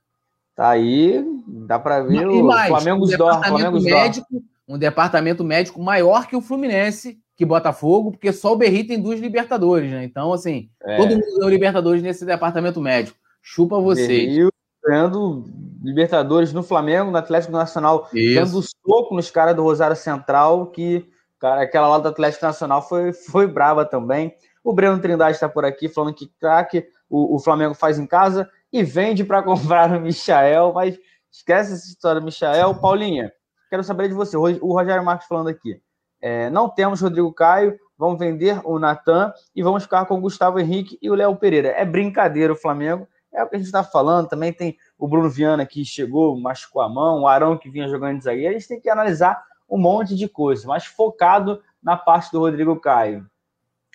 Tá 0.55 0.69
aí, 0.69 1.21
dá 1.67 1.77
para 1.77 2.01
ver 2.01 2.21
e 2.21 2.25
o 2.25 2.45
mais, 2.45 2.69
Flamengo 2.69 3.05
um 3.05 3.81
médico, 3.81 4.43
um 4.65 4.77
departamento 4.77 5.43
médico 5.43 5.81
maior 5.81 6.27
que 6.27 6.35
o 6.35 6.41
Fluminense 6.41 7.19
que 7.35 7.45
Botafogo, 7.45 8.11
porque 8.11 8.31
só 8.31 8.53
o 8.53 8.57
Berri 8.57 8.83
tem 8.83 9.01
duas 9.01 9.19
Libertadores, 9.19 9.91
né? 9.91 10.03
Então, 10.03 10.31
assim, 10.31 10.69
é. 10.83 10.97
todo 10.97 11.11
mundo 11.11 11.35
ganhou 11.37 11.49
Libertadores 11.49 12.01
nesse 12.01 12.25
departamento 12.25 12.79
médico. 12.79 13.17
Chupa 13.41 13.79
vocês. 13.79 14.07
Berrio 14.07 14.49
ganhando 14.85 15.43
Libertadores 15.83 16.53
no 16.53 16.61
Flamengo, 16.61 17.11
no 17.11 17.17
Atlético 17.17 17.51
Nacional, 17.51 18.07
Isso. 18.13 18.35
dando 18.35 18.61
soco 18.61 19.15
nos 19.15 19.31
caras 19.31 19.55
do 19.55 19.63
Rosário 19.63 19.95
Central, 19.95 20.67
que, 20.67 21.09
cara, 21.39 21.61
aquela 21.61 21.87
lá 21.87 21.97
do 21.97 22.07
Atlético 22.07 22.45
Nacional 22.45 22.87
foi, 22.87 23.11
foi 23.11 23.47
brava 23.47 23.83
também. 23.83 24.35
O 24.63 24.73
Breno 24.73 24.99
Trindade 24.99 25.35
está 25.35 25.49
por 25.49 25.65
aqui 25.65 25.89
falando 25.89 26.13
que 26.13 26.31
craque 26.39 26.85
o, 27.09 27.35
o 27.35 27.39
Flamengo 27.39 27.73
faz 27.73 27.97
em 27.97 28.05
casa 28.05 28.49
e 28.71 28.83
vende 28.83 29.23
para 29.23 29.41
comprar 29.43 29.91
o 29.91 30.01
Michael, 30.01 30.71
mas 30.73 30.97
esquece 31.31 31.73
essa 31.73 31.87
história 31.87 32.21
do 32.21 32.25
Michael. 32.25 32.75
Paulinha, 32.75 33.31
quero 33.69 33.83
saber 33.83 34.07
de 34.07 34.13
você. 34.13 34.37
O 34.37 34.73
Rogério 34.73 35.03
Marques 35.03 35.27
falando 35.27 35.49
aqui. 35.49 35.79
É, 36.27 36.49
não 36.49 36.67
temos 36.67 37.01
Rodrigo 37.01 37.31
Caio, 37.31 37.79
vamos 37.95 38.17
vender 38.17 38.59
o 38.63 38.79
Natan 38.79 39.31
e 39.55 39.61
vamos 39.61 39.83
ficar 39.83 40.07
com 40.07 40.15
o 40.15 40.19
Gustavo 40.19 40.59
Henrique 40.59 40.97
e 40.99 41.07
o 41.07 41.13
Léo 41.13 41.35
Pereira. 41.35 41.67
É 41.67 41.85
brincadeira 41.85 42.51
o 42.51 42.55
Flamengo, 42.55 43.07
é 43.31 43.43
o 43.43 43.47
que 43.47 43.55
a 43.55 43.59
gente 43.59 43.67
está 43.67 43.83
falando. 43.83 44.27
Também 44.27 44.51
tem 44.51 44.75
o 44.97 45.07
Bruno 45.07 45.29
Viana 45.29 45.67
que 45.67 45.85
chegou, 45.85 46.35
machucou 46.35 46.81
a 46.81 46.89
mão, 46.89 47.21
o 47.21 47.27
Arão 47.27 47.55
que 47.55 47.69
vinha 47.69 47.87
jogando 47.87 48.17
de 48.17 48.23
zagueiro. 48.23 48.55
A 48.55 48.57
gente 48.57 48.67
tem 48.67 48.81
que 48.81 48.89
analisar 48.89 49.39
um 49.69 49.77
monte 49.77 50.15
de 50.15 50.27
coisa, 50.27 50.67
mas 50.67 50.87
focado 50.87 51.61
na 51.79 51.95
parte 51.95 52.31
do 52.31 52.39
Rodrigo 52.39 52.75
Caio. 52.79 53.29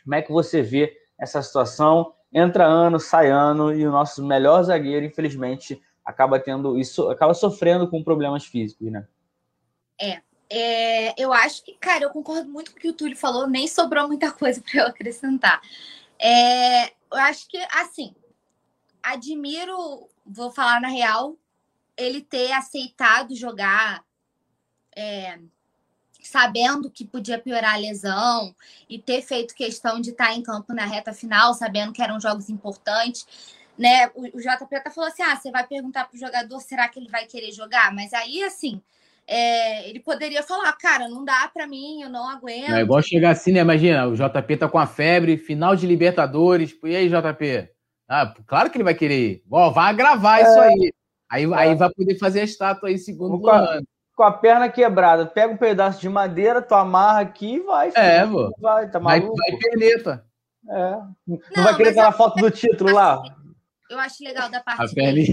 Como 0.05 0.15
é 0.15 0.23
que 0.23 0.31
você 0.31 0.62
vê 0.62 0.97
essa 1.19 1.43
situação? 1.43 2.15
Entra 2.32 2.65
ano, 2.65 3.01
sai 3.01 3.28
ano 3.28 3.74
e 3.74 3.85
o 3.85 3.90
nosso 3.90 4.24
melhor 4.24 4.62
zagueiro, 4.62 5.05
infelizmente, 5.05 5.82
acaba 6.05 6.39
tendo 6.39 6.78
isso, 6.78 7.11
acaba 7.11 7.35
sofrendo 7.35 7.90
com 7.90 8.05
problemas 8.05 8.47
físicos, 8.47 8.89
né? 8.89 9.05
É, 10.01 10.23
é, 10.51 11.14
eu 11.22 11.32
acho 11.32 11.62
que, 11.64 11.74
cara, 11.74 12.05
eu 12.05 12.10
concordo 12.10 12.51
muito 12.51 12.72
com 12.72 12.78
o 12.78 12.81
que 12.81 12.89
o 12.89 12.93
Túlio 12.93 13.16
falou, 13.16 13.47
nem 13.47 13.68
sobrou 13.68 14.09
muita 14.09 14.32
coisa 14.32 14.60
para 14.60 14.81
eu 14.81 14.86
acrescentar. 14.89 15.62
É, 16.18 16.89
eu 16.89 17.18
acho 17.18 17.48
que, 17.48 17.56
assim, 17.72 18.14
admiro, 19.01 20.09
vou 20.27 20.51
falar 20.51 20.81
na 20.81 20.89
real, 20.89 21.36
ele 21.97 22.20
ter 22.20 22.51
aceitado 22.52 23.35
jogar 23.36 24.05
é, 24.97 25.39
sabendo 26.22 26.90
que 26.90 27.06
podia 27.06 27.39
piorar 27.39 27.74
a 27.74 27.78
lesão 27.78 28.55
e 28.89 28.98
ter 28.98 29.22
feito 29.22 29.55
questão 29.55 30.01
de 30.01 30.10
estar 30.10 30.35
em 30.35 30.43
campo 30.43 30.74
na 30.74 30.85
reta 30.85 31.12
final, 31.12 31.55
sabendo 31.55 31.93
que 31.93 32.02
eram 32.02 32.20
jogos 32.20 32.48
importantes. 32.51 33.27
Né? 33.78 34.09
O, 34.14 34.24
o 34.36 34.40
JP 34.40 34.74
até 34.74 34.90
falou 34.90 35.09
assim: 35.09 35.22
ah, 35.22 35.36
você 35.36 35.51
vai 35.51 35.66
perguntar 35.66 36.06
pro 36.06 36.18
jogador, 36.18 36.60
será 36.60 36.89
que 36.89 36.98
ele 36.98 37.09
vai 37.09 37.27
querer 37.27 37.52
jogar? 37.52 37.94
Mas 37.94 38.12
aí, 38.12 38.43
assim, 38.43 38.82
é, 39.32 39.89
ele 39.89 40.01
poderia 40.01 40.43
falar, 40.43 40.73
cara, 40.73 41.09
não 41.09 41.24
dá 41.24 41.48
para 41.55 41.65
mim, 41.65 42.02
eu 42.02 42.11
não 42.11 42.28
aguento. 42.28 42.74
é 42.74 42.81
igual 42.81 43.01
chegar 43.01 43.31
assim, 43.31 43.52
né? 43.52 43.61
Imagina, 43.61 44.09
o 44.09 44.16
JP 44.16 44.57
tá 44.57 44.69
com 44.69 44.77
a 44.77 44.89
febre, 44.89 45.36
final 45.36 45.77
de 45.77 45.86
Libertadores. 45.86 46.77
E 46.82 46.97
aí, 46.97 47.09
JP? 47.09 47.70
Ah, 48.09 48.35
claro 48.44 48.69
que 48.69 48.77
ele 48.77 48.82
vai 48.82 48.94
querer 48.94 49.19
ir. 49.20 49.44
Ó, 49.48 49.70
vai 49.70 49.94
gravar 49.94 50.40
é... 50.40 50.43
isso 50.43 50.61
aí. 50.61 50.93
Aí, 51.31 51.44
é. 51.44 51.55
aí 51.55 51.74
vai 51.77 51.89
poder 51.90 52.19
fazer 52.19 52.40
a 52.40 52.44
estátua 52.44 52.89
aí 52.89 52.98
segundo 52.98 53.40
com 53.40 53.48
a, 53.48 53.81
com 54.16 54.24
a 54.24 54.32
perna 54.32 54.69
quebrada. 54.69 55.24
Pega 55.27 55.52
um 55.52 55.57
pedaço 55.57 56.01
de 56.01 56.09
madeira, 56.09 56.61
tu 56.61 56.74
amarra 56.74 57.20
aqui 57.20 57.55
e 57.55 57.61
vai. 57.61 57.93
É, 57.94 58.27
filho. 58.27 58.52
Vai, 58.59 58.90
tá 58.90 58.98
maluco? 58.98 59.36
Vai, 59.36 59.51
vai 59.52 59.61
perneta. 59.61 60.24
É. 60.69 60.90
Não, 61.24 61.39
não 61.57 61.62
vai 61.62 61.77
querer 61.77 61.90
aquela 61.90 62.11
foto 62.11 62.35
do 62.40 62.51
título 62.51 62.93
lá? 62.93 63.23
Eu 63.89 63.98
acho 64.01 64.24
legal 64.24 64.51
da 64.51 64.61
parte 64.61 64.93
dele 64.93 65.32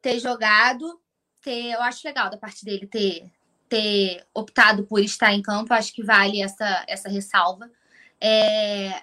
ter 0.00 0.18
jogado 0.18 1.03
ter, 1.44 1.72
eu 1.72 1.82
acho 1.82 2.06
legal 2.06 2.30
da 2.30 2.38
parte 2.38 2.64
dele 2.64 2.86
ter, 2.86 3.30
ter 3.68 4.26
optado 4.32 4.84
por 4.84 5.00
estar 5.00 5.32
em 5.32 5.42
campo, 5.42 5.74
acho 5.74 5.92
que 5.92 6.02
vale 6.02 6.42
essa, 6.42 6.84
essa 6.88 7.08
ressalva. 7.08 7.70
É, 8.18 9.02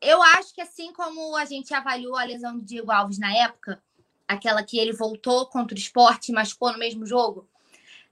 eu 0.00 0.22
acho 0.22 0.54
que 0.54 0.60
assim 0.60 0.92
como 0.92 1.36
a 1.36 1.44
gente 1.44 1.74
avaliou 1.74 2.16
a 2.16 2.22
lesão 2.22 2.56
do 2.56 2.64
Diego 2.64 2.92
Alves 2.92 3.18
na 3.18 3.36
época, 3.36 3.82
aquela 4.28 4.62
que 4.62 4.78
ele 4.78 4.92
voltou 4.92 5.46
contra 5.46 5.74
o 5.74 5.78
esporte 5.78 6.30
e 6.30 6.34
machucou 6.34 6.72
no 6.72 6.78
mesmo 6.78 7.04
jogo, 7.04 7.48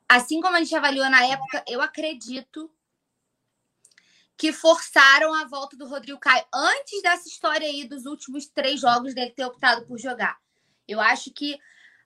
assim 0.09 0.41
como 0.41 0.57
a 0.57 0.59
gente 0.59 0.75
avaliou 0.75 1.09
na 1.09 1.25
época, 1.25 1.65
eu 1.69 1.81
acredito 1.81 2.69
que 4.37 4.53
forçaram 4.53 5.33
a 5.35 5.45
volta 5.47 5.77
do 5.77 5.89
Rodrigo 5.89 6.19
Caio 6.19 6.45
antes 6.53 7.03
dessa 7.03 7.29
história 7.29 7.67
aí 7.67 7.85
dos 7.85 8.05
últimos 8.05 8.47
três 8.47 8.81
jogos 8.81 9.15
dele 9.15 9.31
ter 9.31 9.45
optado 9.45 9.85
por 9.87 9.99
jogar. 9.99 10.39
Eu 10.87 11.01
acho 11.01 11.33
que 11.33 11.59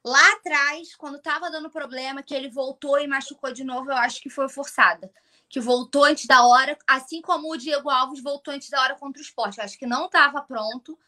Lá 0.04 0.32
atrás, 0.32 0.96
quando 0.96 1.16
estava 1.16 1.50
dando 1.50 1.70
problema, 1.70 2.22
que 2.22 2.34
ele 2.34 2.50
voltou 2.50 2.98
e 2.98 3.06
machucou 3.06 3.52
de 3.52 3.62
novo, 3.62 3.90
eu 3.90 3.96
acho 3.96 4.20
que 4.20 4.28
foi 4.28 4.48
forçada. 4.48 5.12
Que 5.48 5.60
voltou 5.60 6.04
antes 6.04 6.26
da 6.26 6.44
hora, 6.44 6.76
assim 6.86 7.20
como 7.22 7.52
o 7.52 7.56
Diego 7.56 7.88
Alves 7.88 8.22
voltou 8.22 8.52
antes 8.52 8.68
da 8.68 8.80
hora 8.80 8.96
contra 8.96 9.20
o 9.20 9.24
esporte. 9.24 9.58
Eu 9.58 9.64
acho 9.64 9.78
que 9.78 9.86
não 9.86 10.06
estava 10.06 10.42
pronto. 10.42 10.98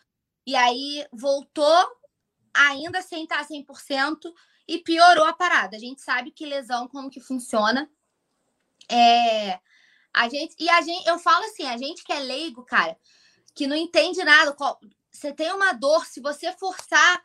E 0.46 0.54
aí 0.54 1.04
voltou 1.12 1.96
ainda 2.52 3.02
sem 3.02 3.24
estar 3.24 3.44
100% 3.44 4.32
e 4.68 4.78
piorou 4.78 5.24
a 5.24 5.32
parada. 5.32 5.76
A 5.76 5.80
gente 5.80 6.00
sabe 6.00 6.30
que 6.30 6.46
lesão, 6.46 6.86
como 6.86 7.10
que 7.10 7.20
funciona. 7.20 7.90
É, 8.88 9.58
a 10.12 10.28
gente, 10.28 10.54
e 10.60 10.68
a 10.68 10.80
gente, 10.82 11.06
eu 11.08 11.18
falo 11.18 11.44
assim, 11.46 11.64
a 11.64 11.76
gente 11.76 12.04
que 12.04 12.12
é 12.12 12.20
leigo, 12.20 12.64
cara, 12.64 12.96
que 13.54 13.66
não 13.66 13.74
entende 13.74 14.22
nada. 14.22 14.56
Você 15.10 15.32
tem 15.32 15.52
uma 15.52 15.72
dor, 15.72 16.06
se 16.06 16.20
você 16.20 16.52
forçar 16.52 17.24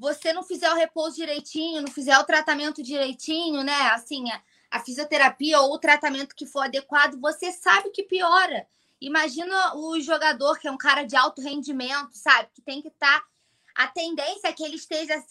você 0.00 0.32
não 0.32 0.42
fizer 0.42 0.72
o 0.72 0.76
repouso 0.76 1.16
direitinho, 1.16 1.82
não 1.82 1.92
fizer 1.92 2.18
o 2.18 2.24
tratamento 2.24 2.82
direitinho, 2.82 3.62
né? 3.62 3.90
Assim, 3.90 4.30
a, 4.30 4.42
a 4.70 4.80
fisioterapia 4.80 5.60
ou 5.60 5.74
o 5.74 5.78
tratamento 5.78 6.34
que 6.34 6.46
for 6.46 6.64
adequado, 6.64 7.20
você 7.20 7.52
sabe 7.52 7.90
que 7.90 8.02
piora. 8.02 8.66
Imagina 8.98 9.76
o 9.76 10.00
jogador 10.00 10.58
que 10.58 10.66
é 10.66 10.70
um 10.70 10.78
cara 10.78 11.04
de 11.04 11.16
alto 11.16 11.42
rendimento, 11.42 12.14
sabe? 12.14 12.48
Que 12.54 12.62
tem 12.62 12.80
que 12.80 12.88
estar. 12.88 13.20
Tá... 13.20 13.26
A 13.74 13.88
tendência 13.88 14.48
é 14.48 14.52
que 14.54 14.64
ele 14.64 14.76
esteja 14.76 15.22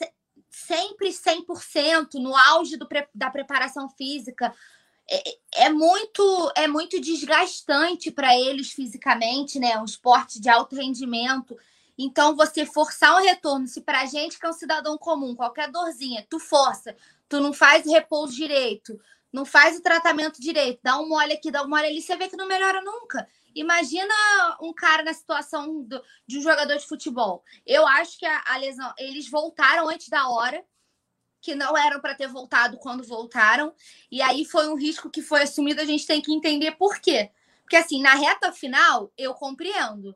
sempre 0.51 1.09
100% 1.09 2.13
no 2.15 2.35
auge 2.35 2.77
do, 2.77 2.87
da 3.13 3.31
preparação 3.31 3.89
física. 3.89 4.53
É, 5.09 5.37
é, 5.65 5.69
muito 5.69 6.51
é 6.55 6.67
muito 6.67 7.01
desgastante 7.01 8.11
para 8.11 8.37
eles 8.37 8.71
fisicamente, 8.71 9.59
né? 9.59 9.79
Um 9.79 9.85
esporte 9.85 10.39
de 10.39 10.47
alto 10.47 10.75
rendimento. 10.75 11.57
Então, 12.01 12.33
você 12.33 12.65
forçar 12.65 13.17
um 13.17 13.25
retorno, 13.25 13.67
se 13.67 13.81
pra 13.81 14.05
gente 14.05 14.39
que 14.39 14.45
é 14.45 14.49
um 14.49 14.53
cidadão 14.53 14.97
comum, 14.97 15.35
qualquer 15.35 15.69
dorzinha, 15.69 16.25
tu 16.29 16.39
força, 16.39 16.95
tu 17.27 17.41
não 17.41 17.51
faz 17.51 17.85
o 17.85 17.91
repouso 17.91 18.33
direito, 18.33 18.97
não 19.33 19.43
faz 19.43 19.77
o 19.77 19.81
tratamento 19.81 20.39
direito, 20.39 20.79
dá 20.81 20.97
um 20.97 21.09
mole 21.09 21.33
aqui, 21.33 21.51
dá 21.51 21.61
um 21.61 21.67
mole 21.67 21.87
ali, 21.87 22.01
você 22.01 22.15
vê 22.15 22.29
que 22.29 22.37
não 22.37 22.47
melhora 22.47 22.81
nunca. 22.81 23.27
Imagina 23.53 24.13
um 24.61 24.73
cara 24.73 25.03
na 25.03 25.13
situação 25.13 25.83
do, 25.83 26.01
de 26.25 26.39
um 26.39 26.41
jogador 26.41 26.77
de 26.77 26.87
futebol. 26.87 27.43
Eu 27.65 27.85
acho 27.85 28.17
que 28.17 28.25
a, 28.25 28.43
a 28.45 28.55
lesão, 28.55 28.93
eles 28.97 29.29
voltaram 29.29 29.89
antes 29.89 30.07
da 30.07 30.29
hora, 30.29 30.63
que 31.41 31.53
não 31.53 31.77
eram 31.77 31.99
para 31.99 32.15
ter 32.15 32.29
voltado 32.29 32.77
quando 32.77 33.03
voltaram, 33.03 33.73
e 34.09 34.21
aí 34.21 34.45
foi 34.45 34.69
um 34.69 34.75
risco 34.75 35.09
que 35.09 35.21
foi 35.21 35.41
assumido, 35.41 35.81
a 35.81 35.85
gente 35.85 36.07
tem 36.07 36.21
que 36.21 36.31
entender 36.33 36.77
por 36.77 36.97
quê. 36.99 37.29
Porque 37.63 37.75
assim, 37.75 38.01
na 38.01 38.15
reta 38.15 38.53
final, 38.53 39.11
eu 39.17 39.33
compreendo. 39.33 40.15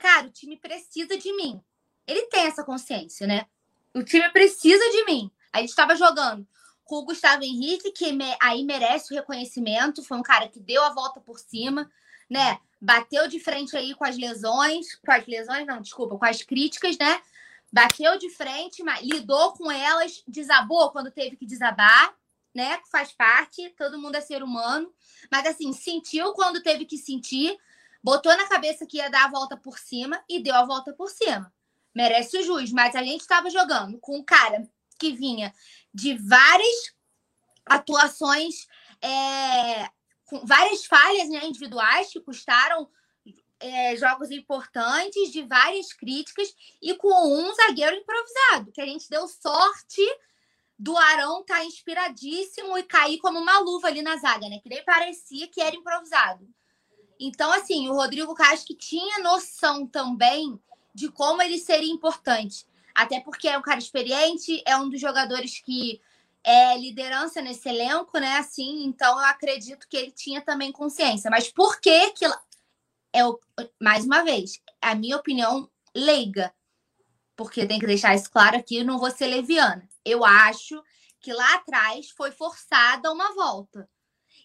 Cara, 0.00 0.26
o 0.26 0.30
time 0.30 0.56
precisa 0.56 1.16
de 1.18 1.30
mim. 1.36 1.62
Ele 2.06 2.22
tem 2.22 2.46
essa 2.46 2.64
consciência, 2.64 3.26
né? 3.26 3.46
O 3.94 4.02
time 4.02 4.28
precisa 4.30 4.82
de 4.90 5.04
mim. 5.04 5.30
A 5.52 5.60
gente 5.60 5.68
estava 5.68 5.94
jogando 5.94 6.46
com 6.84 6.96
o 6.96 7.04
Gustavo 7.04 7.44
Henrique, 7.44 7.92
que 7.92 8.10
me, 8.10 8.34
aí 8.42 8.64
merece 8.64 9.12
o 9.12 9.16
reconhecimento, 9.16 10.02
foi 10.02 10.16
um 10.16 10.22
cara 10.22 10.48
que 10.48 10.58
deu 10.58 10.82
a 10.82 10.90
volta 10.90 11.20
por 11.20 11.38
cima, 11.38 11.88
né? 12.28 12.58
Bateu 12.80 13.28
de 13.28 13.38
frente 13.38 13.76
aí 13.76 13.94
com 13.94 14.04
as 14.04 14.16
lesões, 14.16 14.96
com 14.96 15.12
as 15.12 15.26
lesões, 15.26 15.66
não, 15.66 15.82
desculpa, 15.82 16.16
com 16.16 16.24
as 16.24 16.42
críticas, 16.42 16.96
né? 16.96 17.20
Bateu 17.70 18.18
de 18.18 18.30
frente, 18.30 18.82
mas 18.82 19.02
lidou 19.02 19.52
com 19.52 19.70
elas, 19.70 20.24
desabou 20.26 20.90
quando 20.90 21.10
teve 21.10 21.36
que 21.36 21.44
desabar, 21.44 22.14
né? 22.54 22.80
Faz 22.90 23.12
parte, 23.12 23.68
todo 23.76 23.98
mundo 23.98 24.14
é 24.14 24.20
ser 24.22 24.42
humano. 24.42 24.90
Mas 25.30 25.46
assim, 25.46 25.72
sentiu 25.74 26.32
quando 26.32 26.62
teve 26.62 26.86
que 26.86 26.96
sentir, 26.96 27.56
botou 28.02 28.36
na 28.36 28.48
cabeça 28.48 28.86
que 28.86 28.98
ia 28.98 29.10
dar 29.10 29.24
a 29.24 29.30
volta 29.30 29.56
por 29.56 29.78
cima 29.78 30.22
e 30.28 30.42
deu 30.42 30.54
a 30.54 30.64
volta 30.64 30.92
por 30.92 31.08
cima. 31.08 31.52
Merece 31.94 32.38
o 32.38 32.42
juiz, 32.42 32.70
mas 32.72 32.94
a 32.94 33.02
gente 33.02 33.20
estava 33.20 33.50
jogando 33.50 33.98
com 33.98 34.16
um 34.16 34.24
cara 34.24 34.68
que 34.98 35.12
vinha 35.12 35.52
de 35.92 36.16
várias 36.16 36.94
atuações, 37.66 38.66
é, 39.02 39.88
com 40.24 40.44
várias 40.46 40.84
falhas 40.84 41.28
né, 41.28 41.44
individuais 41.44 42.12
que 42.12 42.20
custaram 42.20 42.88
é, 43.58 43.96
jogos 43.96 44.30
importantes, 44.30 45.30
de 45.30 45.42
várias 45.42 45.92
críticas, 45.92 46.54
e 46.80 46.94
com 46.94 47.08
um 47.08 47.54
zagueiro 47.54 47.96
improvisado, 47.96 48.72
que 48.72 48.80
a 48.80 48.86
gente 48.86 49.08
deu 49.08 49.26
sorte 49.28 50.02
do 50.78 50.96
Arão 50.96 51.42
estar 51.42 51.58
tá 51.58 51.64
inspiradíssimo 51.64 52.78
e 52.78 52.82
cair 52.82 53.18
como 53.18 53.38
uma 53.38 53.58
luva 53.58 53.88
ali 53.88 54.00
na 54.00 54.16
zaga, 54.16 54.48
né? 54.48 54.58
Que 54.62 54.68
nem 54.70 54.82
parecia 54.82 55.46
que 55.48 55.60
era 55.60 55.76
improvisado. 55.76 56.48
Então, 57.20 57.52
assim, 57.52 57.86
o 57.90 57.94
Rodrigo 57.94 58.34
Casque 58.34 58.74
tinha 58.74 59.22
noção 59.22 59.86
também 59.86 60.58
de 60.94 61.10
como 61.10 61.42
ele 61.42 61.58
seria 61.58 61.92
importante. 61.92 62.66
Até 62.94 63.20
porque 63.20 63.46
é 63.46 63.58
um 63.58 63.62
cara 63.62 63.78
experiente, 63.78 64.62
é 64.66 64.74
um 64.76 64.88
dos 64.88 64.98
jogadores 64.98 65.60
que 65.60 66.00
é 66.42 66.78
liderança 66.78 67.42
nesse 67.42 67.68
elenco, 67.68 68.18
né? 68.18 68.38
Assim, 68.38 68.84
então 68.84 69.18
eu 69.18 69.26
acredito 69.26 69.86
que 69.86 69.96
ele 69.98 70.10
tinha 70.10 70.40
também 70.40 70.72
consciência. 70.72 71.30
Mas 71.30 71.52
por 71.52 71.78
que 71.78 72.10
que 72.12 72.24
é 72.24 73.22
mais 73.78 74.04
uma 74.06 74.24
vez, 74.24 74.60
a 74.80 74.94
minha 74.94 75.16
opinião 75.16 75.68
leiga, 75.94 76.54
porque 77.36 77.66
tem 77.66 77.78
que 77.78 77.86
deixar 77.86 78.14
isso 78.14 78.30
claro 78.30 78.56
aqui, 78.56 78.78
eu 78.78 78.84
não 78.84 78.98
vou 78.98 79.10
ser 79.10 79.26
leviana. 79.26 79.86
Eu 80.04 80.24
acho 80.24 80.82
que 81.20 81.32
lá 81.32 81.54
atrás 81.56 82.08
foi 82.10 82.30
forçada 82.30 83.12
uma 83.12 83.34
volta. 83.34 83.88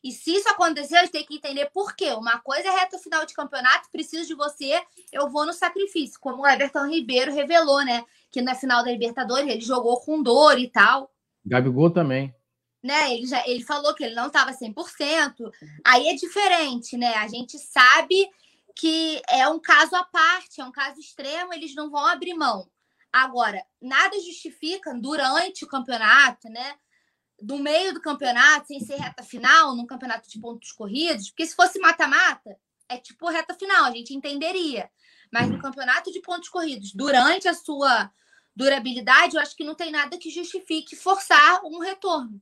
E 0.05 0.11
se 0.11 0.35
isso 0.35 0.47
acontecer, 0.47 0.97
a 0.97 0.99
gente 1.01 1.13
tem 1.13 1.25
que 1.25 1.37
entender 1.37 1.65
por 1.73 1.95
quê. 1.95 2.11
Uma 2.11 2.37
coisa 2.37 2.67
é 2.67 2.71
reta 2.79 2.99
final 2.99 3.25
de 3.25 3.33
campeonato, 3.33 3.89
preciso 3.89 4.27
de 4.27 4.35
você, 4.35 4.79
eu 5.11 5.27
vou 5.31 5.47
no 5.47 5.51
sacrifício, 5.51 6.19
como 6.19 6.43
o 6.43 6.47
Everton 6.47 6.85
Ribeiro 6.85 7.33
revelou, 7.33 7.83
né? 7.83 8.05
Que 8.29 8.39
na 8.39 8.53
final 8.53 8.83
da 8.83 8.91
Libertadores 8.91 9.49
ele 9.49 9.61
jogou 9.61 9.99
com 10.01 10.21
dor 10.21 10.59
e 10.59 10.69
tal. 10.69 11.11
Gabigol 11.43 11.89
também. 11.89 12.31
Né? 12.83 13.15
Ele, 13.15 13.25
já, 13.25 13.43
ele 13.47 13.63
falou 13.63 13.95
que 13.95 14.03
ele 14.03 14.13
não 14.13 14.27
estava 14.27 14.51
100%. 14.51 15.51
Aí 15.83 16.07
é 16.07 16.13
diferente, 16.13 16.95
né? 16.97 17.15
A 17.15 17.27
gente 17.27 17.57
sabe 17.57 18.29
que 18.75 19.19
é 19.27 19.47
um 19.47 19.57
caso 19.57 19.95
à 19.95 20.03
parte, 20.03 20.61
é 20.61 20.63
um 20.63 20.71
caso 20.71 20.99
extremo, 20.99 21.51
eles 21.51 21.73
não 21.73 21.89
vão 21.89 22.05
abrir 22.05 22.35
mão. 22.35 22.69
Agora, 23.11 23.65
nada 23.81 24.15
justifica 24.19 24.93
durante 24.93 25.65
o 25.65 25.67
campeonato, 25.67 26.47
né? 26.47 26.75
Do 27.41 27.57
meio 27.57 27.93
do 27.93 28.01
campeonato, 28.01 28.67
sem 28.67 28.79
ser 28.79 28.95
reta 28.95 29.23
final, 29.23 29.75
num 29.75 29.85
campeonato 29.85 30.29
de 30.29 30.39
pontos 30.39 30.71
corridos, 30.71 31.29
porque 31.29 31.45
se 31.45 31.55
fosse 31.55 31.79
mata-mata, 31.79 32.57
é 32.87 32.97
tipo 32.97 33.29
reta 33.29 33.53
final, 33.53 33.85
a 33.85 33.91
gente 33.91 34.13
entenderia. 34.13 34.89
Mas 35.31 35.49
no 35.49 35.59
campeonato 35.59 36.11
de 36.11 36.21
pontos 36.21 36.49
corridos, 36.49 36.93
durante 36.93 37.47
a 37.47 37.53
sua 37.53 38.11
durabilidade, 38.55 39.35
eu 39.35 39.41
acho 39.41 39.55
que 39.55 39.63
não 39.63 39.75
tem 39.75 39.91
nada 39.91 40.17
que 40.17 40.29
justifique 40.29 40.95
forçar 40.95 41.63
um 41.65 41.79
retorno. 41.79 42.41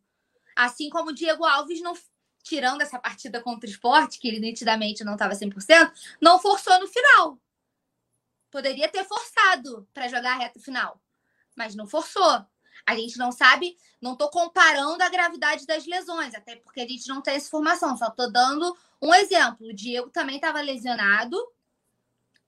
Assim 0.55 0.89
como 0.89 1.09
o 1.09 1.13
Diego 1.13 1.43
Alves 1.43 1.81
não 1.81 1.95
tirando 2.43 2.81
essa 2.81 2.99
partida 2.99 3.41
contra 3.41 3.67
o 3.67 3.71
esporte, 3.71 4.19
que 4.19 4.27
ele 4.27 4.39
nitidamente 4.39 5.03
não 5.03 5.13
estava 5.13 5.33
100%, 5.33 5.91
não 6.21 6.39
forçou 6.39 6.77
no 6.79 6.87
final. 6.87 7.39
Poderia 8.51 8.87
ter 8.89 9.03
forçado 9.05 9.87
para 9.93 10.09
jogar 10.09 10.33
a 10.33 10.37
reta 10.37 10.59
final, 10.59 11.01
mas 11.55 11.73
não 11.73 11.87
forçou. 11.87 12.45
A 12.85 12.95
gente 12.95 13.17
não 13.17 13.31
sabe, 13.31 13.77
não 14.01 14.13
estou 14.13 14.29
comparando 14.29 15.01
a 15.01 15.09
gravidade 15.09 15.65
das 15.65 15.85
lesões, 15.85 16.35
até 16.35 16.57
porque 16.57 16.81
a 16.81 16.87
gente 16.87 17.07
não 17.07 17.21
tem 17.21 17.35
essa 17.35 17.47
informação, 17.47 17.95
só 17.95 18.07
estou 18.07 18.31
dando 18.31 18.75
um 19.01 19.13
exemplo. 19.13 19.67
O 19.67 19.73
Diego 19.73 20.09
também 20.09 20.35
estava 20.35 20.61
lesionado 20.61 21.37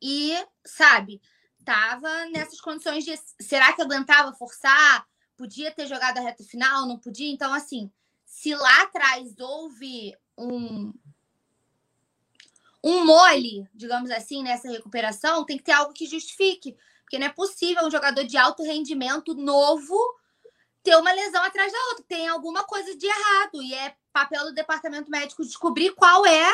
e, 0.02 0.36
sabe, 0.66 1.22
estava 1.60 2.26
nessas 2.26 2.60
condições 2.60 3.04
de 3.04 3.18
será 3.40 3.74
que 3.74 3.82
aguentava 3.82 4.34
forçar? 4.34 5.08
Podia 5.38 5.72
ter 5.72 5.88
jogado 5.88 6.18
a 6.18 6.22
reta 6.22 6.44
final, 6.44 6.86
não 6.86 7.00
podia? 7.00 7.32
Então, 7.32 7.54
assim, 7.54 7.92
se 8.26 8.54
lá 8.54 8.84
atrás 8.84 9.40
houve 9.40 10.16
um, 10.38 10.94
um 12.84 13.06
mole, 13.06 13.68
digamos 13.74 14.12
assim, 14.12 14.44
nessa 14.44 14.70
recuperação, 14.70 15.46
tem 15.46 15.58
que 15.58 15.64
ter 15.64 15.72
algo 15.72 15.94
que 15.94 16.06
justifique. 16.06 16.78
Porque 17.02 17.18
não 17.18 17.28
é 17.28 17.32
possível 17.32 17.86
um 17.86 17.92
jogador 17.92 18.24
de 18.24 18.38
alto 18.38 18.64
rendimento 18.64 19.34
novo 19.34 19.98
ter 20.86 20.96
uma 20.96 21.12
lesão 21.12 21.44
atrás 21.44 21.72
da 21.72 21.80
outra. 21.90 22.06
Tem 22.08 22.28
alguma 22.28 22.64
coisa 22.64 22.96
de 22.96 23.08
errado. 23.08 23.62
E 23.62 23.74
é 23.74 23.96
papel 24.14 24.46
do 24.46 24.54
departamento 24.54 25.10
médico 25.10 25.44
descobrir 25.44 25.92
qual 25.92 26.26
é, 26.26 26.54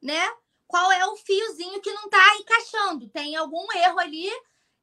né? 0.00 0.30
Qual 0.68 0.92
é 0.92 1.04
o 1.06 1.16
fiozinho 1.16 1.80
que 1.80 1.92
não 1.92 2.08
tá 2.08 2.36
encaixando. 2.38 3.08
Tem 3.08 3.34
algum 3.34 3.66
erro 3.74 3.98
ali 3.98 4.28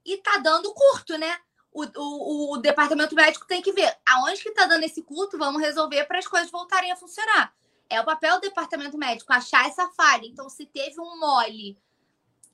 e 0.04 0.18
tá 0.18 0.38
dando 0.38 0.74
curto, 0.74 1.18
né? 1.18 1.40
O, 1.72 1.86
o, 1.96 2.54
o 2.54 2.58
departamento 2.58 3.14
médico 3.14 3.46
tem 3.46 3.62
que 3.62 3.72
ver 3.72 3.96
aonde 4.06 4.42
que 4.42 4.52
tá 4.52 4.66
dando 4.66 4.84
esse 4.84 5.04
curto, 5.04 5.38
vamos 5.38 5.62
resolver 5.62 6.06
para 6.06 6.18
as 6.18 6.28
coisas 6.28 6.50
voltarem 6.50 6.92
a 6.92 6.96
funcionar. 6.96 7.54
É 7.90 8.02
o 8.02 8.06
papel 8.06 8.36
do 8.36 8.42
departamento 8.42 8.98
médico 8.98 9.32
achar 9.32 9.68
essa 9.68 9.88
falha. 9.90 10.26
Então, 10.26 10.50
se 10.50 10.66
teve 10.66 11.00
um 11.00 11.20
mole 11.20 11.78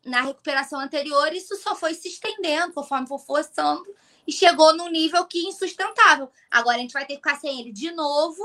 na 0.05 0.21
recuperação 0.21 0.79
anterior, 0.79 1.31
isso 1.33 1.55
só 1.55 1.73
foi 1.73 1.93
se 1.93 2.09
estendendo 2.09 2.73
conforme 2.73 3.07
for 3.07 3.19
forçando 3.19 3.95
e 4.27 4.31
chegou 4.31 4.75
num 4.75 4.89
nível 4.89 5.25
que 5.25 5.39
insustentável. 5.47 6.29
Agora 6.49 6.77
a 6.77 6.79
gente 6.79 6.93
vai 6.93 7.05
ter 7.05 7.13
que 7.13 7.21
ficar 7.21 7.35
sem 7.35 7.59
ele 7.59 7.71
de 7.71 7.91
novo, 7.91 8.41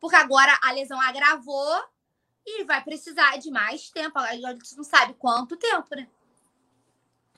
porque 0.00 0.16
agora 0.16 0.58
a 0.62 0.72
lesão 0.72 1.00
agravou 1.00 1.82
e 2.46 2.64
vai 2.64 2.82
precisar 2.82 3.38
de 3.38 3.50
mais 3.50 3.90
tempo. 3.90 4.18
A 4.18 4.34
gente 4.34 4.76
não 4.76 4.84
sabe 4.84 5.14
quanto 5.14 5.56
tempo, 5.56 5.88
né? 5.96 6.06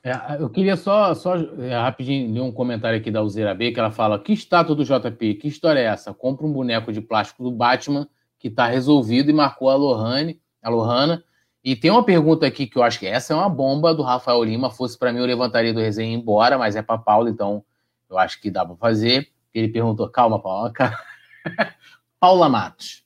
É, 0.03 0.41
eu 0.41 0.49
queria 0.49 0.77
só, 0.77 1.13
só 1.13 1.35
é, 1.35 1.75
rapidinho 1.75 2.33
ler 2.33 2.41
um 2.41 2.51
comentário 2.51 2.97
aqui 2.97 3.11
da 3.11 3.21
Uzeira 3.21 3.53
B, 3.53 3.71
que 3.71 3.79
ela 3.79 3.91
fala: 3.91 4.19
que 4.19 4.31
estátua 4.31 4.75
do 4.75 4.85
JP? 4.85 5.35
Que 5.35 5.47
história 5.47 5.79
é 5.79 5.85
essa? 5.85 6.13
Compra 6.13 6.45
um 6.45 6.53
boneco 6.53 6.93
de 6.93 7.01
plástico 7.01 7.43
do 7.43 7.51
Batman 7.51 8.07
que 8.39 8.47
está 8.47 8.67
resolvido 8.67 9.29
e 9.29 9.33
marcou 9.33 9.69
a 9.69 9.75
Lohane, 9.75 10.39
a 10.61 10.69
Lohana. 10.69 11.23
E 11.63 11.75
tem 11.75 11.91
uma 11.91 12.03
pergunta 12.03 12.45
aqui 12.45 12.67
que 12.67 12.77
eu 12.77 12.83
acho 12.83 12.99
que 12.99 13.07
essa 13.07 13.33
é 13.33 13.35
uma 13.35 13.49
bomba 13.49 13.93
do 13.93 14.03
Rafael 14.03 14.41
Lima. 14.43 14.69
Fosse 14.69 14.97
para 14.97 15.11
mim, 15.11 15.19
eu 15.19 15.25
levantaria 15.25 15.73
do 15.73 15.81
resenha 15.81 16.15
embora, 16.15 16.57
mas 16.57 16.75
é 16.75 16.81
para 16.81 16.97
Paulo, 16.97 17.27
então 17.27 17.65
eu 18.09 18.17
acho 18.17 18.39
que 18.41 18.49
dá 18.51 18.65
para 18.65 18.75
fazer. 18.75 19.31
Ele 19.53 19.69
perguntou: 19.69 20.09
calma, 20.09 20.41
Paula. 20.41 20.73
Paula 22.19 22.49
Matos, 22.49 23.05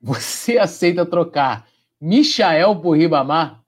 você 0.00 0.58
aceita 0.58 1.04
trocar 1.04 1.66
Michael 2.00 2.80
por 2.80 2.96
Ribamar? 2.96 3.62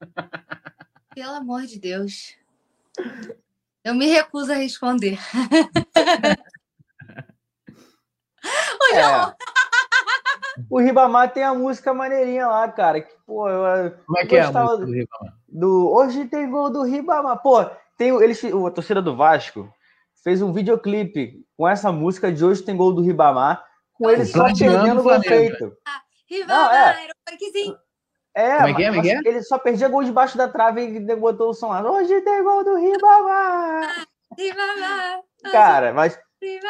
Pelo 1.14 1.34
amor 1.34 1.62
de 1.62 1.78
Deus. 1.78 2.34
Eu 3.84 3.94
me 3.94 4.06
recuso 4.06 4.52
a 4.52 4.56
responder. 4.56 5.18
é. 8.94 9.34
O 10.70 10.78
Ribamar 10.80 11.32
tem 11.32 11.42
a 11.42 11.54
música 11.54 11.92
maneirinha 11.92 12.46
lá, 12.46 12.66
cara. 12.70 13.02
Que, 13.02 13.12
pô, 13.26 13.48
eu, 13.48 13.90
Como 14.06 14.18
é 14.18 14.26
que 14.26 14.36
é 14.36 14.42
a 14.42 14.52
música 14.52 14.86
do 14.86 14.92
Ribamar? 14.92 15.34
Do, 15.48 15.92
hoje 15.92 16.26
tem 16.26 16.50
gol 16.50 16.70
do 16.70 16.82
Ribamar. 16.82 17.42
Pô, 17.42 17.68
tem, 17.96 18.10
eles, 18.22 18.42
a 18.44 18.70
torcida 18.70 19.00
do 19.02 19.16
Vasco 19.16 19.72
fez 20.22 20.40
um 20.40 20.52
videoclipe 20.52 21.44
com 21.56 21.68
essa 21.68 21.90
música 21.90 22.32
de 22.32 22.44
hoje 22.44 22.62
tem 22.62 22.76
gol 22.76 22.92
do 22.92 23.02
Ribamar, 23.02 23.64
com 23.94 24.10
ele 24.10 24.24
só 24.24 24.44
perdendo 24.44 25.00
o 25.00 25.02
gol 25.02 25.20
feito. 25.20 25.72
Ah, 25.86 26.00
Ribamar, 26.28 26.74
é. 26.74 27.04
era 27.04 27.12
o 27.12 27.78
É, 28.34 28.56
Como 28.56 28.68
é 28.68 28.74
que 28.74 28.82
é, 28.84 28.90
mas, 28.90 29.06
é? 29.06 29.20
ele 29.24 29.42
só 29.42 29.58
perdia 29.58 29.88
gol 29.88 30.02
debaixo 30.02 30.38
da 30.38 30.48
trave 30.48 30.82
e 30.82 31.16
botou 31.16 31.50
o 31.50 31.54
som 31.54 31.68
lá. 31.68 31.82
Hoje 31.90 32.20
tem 32.22 32.42
gol 32.42 32.64
do 32.64 32.76
Ribamar! 32.76 34.06
Ribamar! 34.38 35.20
Cara, 35.50 35.92
mas 35.92 36.18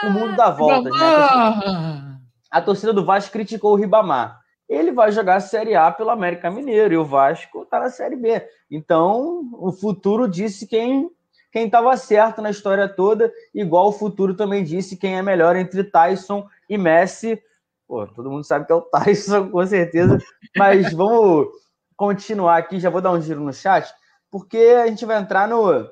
o 0.03 0.11
mundo 0.11 0.37
dá 0.37 0.51
voltas, 0.51 0.93
né? 0.93 2.19
A 2.51 2.61
torcida 2.61 2.93
do 2.93 3.05
Vasco 3.05 3.33
criticou 3.33 3.73
o 3.73 3.77
Ribamar. 3.77 4.42
Ele 4.73 4.91
vai 4.91 5.13
jogar 5.13 5.37
a 5.37 5.41
Série 5.41 5.75
A 5.75 5.91
pelo 5.91 6.09
América 6.09 6.51
Mineiro 6.51 6.95
e 6.95 6.97
o 6.97 7.05
Vasco 7.05 7.67
tá 7.67 7.79
na 7.79 7.91
Série 7.91 8.17
B. 8.17 8.43
Então, 8.71 9.51
o 9.53 9.71
futuro 9.71 10.27
disse 10.27 10.67
quem 10.67 11.11
quem 11.53 11.67
estava 11.67 11.95
certo 11.99 12.41
na 12.41 12.49
história 12.49 12.89
toda, 12.89 13.31
igual 13.55 13.89
o 13.89 13.93
futuro 13.93 14.35
também 14.35 14.65
disse 14.65 14.97
quem 14.97 15.19
é 15.19 15.23
melhor 15.23 15.55
entre 15.55 15.85
Tyson 15.85 16.49
e 16.67 16.79
Messi. 16.79 17.39
Pô, 17.87 18.07
todo 18.07 18.31
mundo 18.31 18.45
sabe 18.45 18.65
que 18.65 18.73
é 18.73 18.75
o 18.75 18.81
Tyson, 18.89 19.51
com 19.51 19.67
certeza. 19.67 20.17
Mas 20.57 20.91
vamos 20.95 21.49
continuar 21.95 22.57
aqui, 22.57 22.81
já 22.81 22.89
vou 22.89 23.03
dar 23.03 23.13
um 23.13 23.21
giro 23.21 23.43
no 23.43 23.53
chat, 23.53 23.93
porque 24.31 24.57
a 24.57 24.87
gente 24.87 25.05
vai 25.05 25.21
entrar 25.21 25.47
no, 25.47 25.87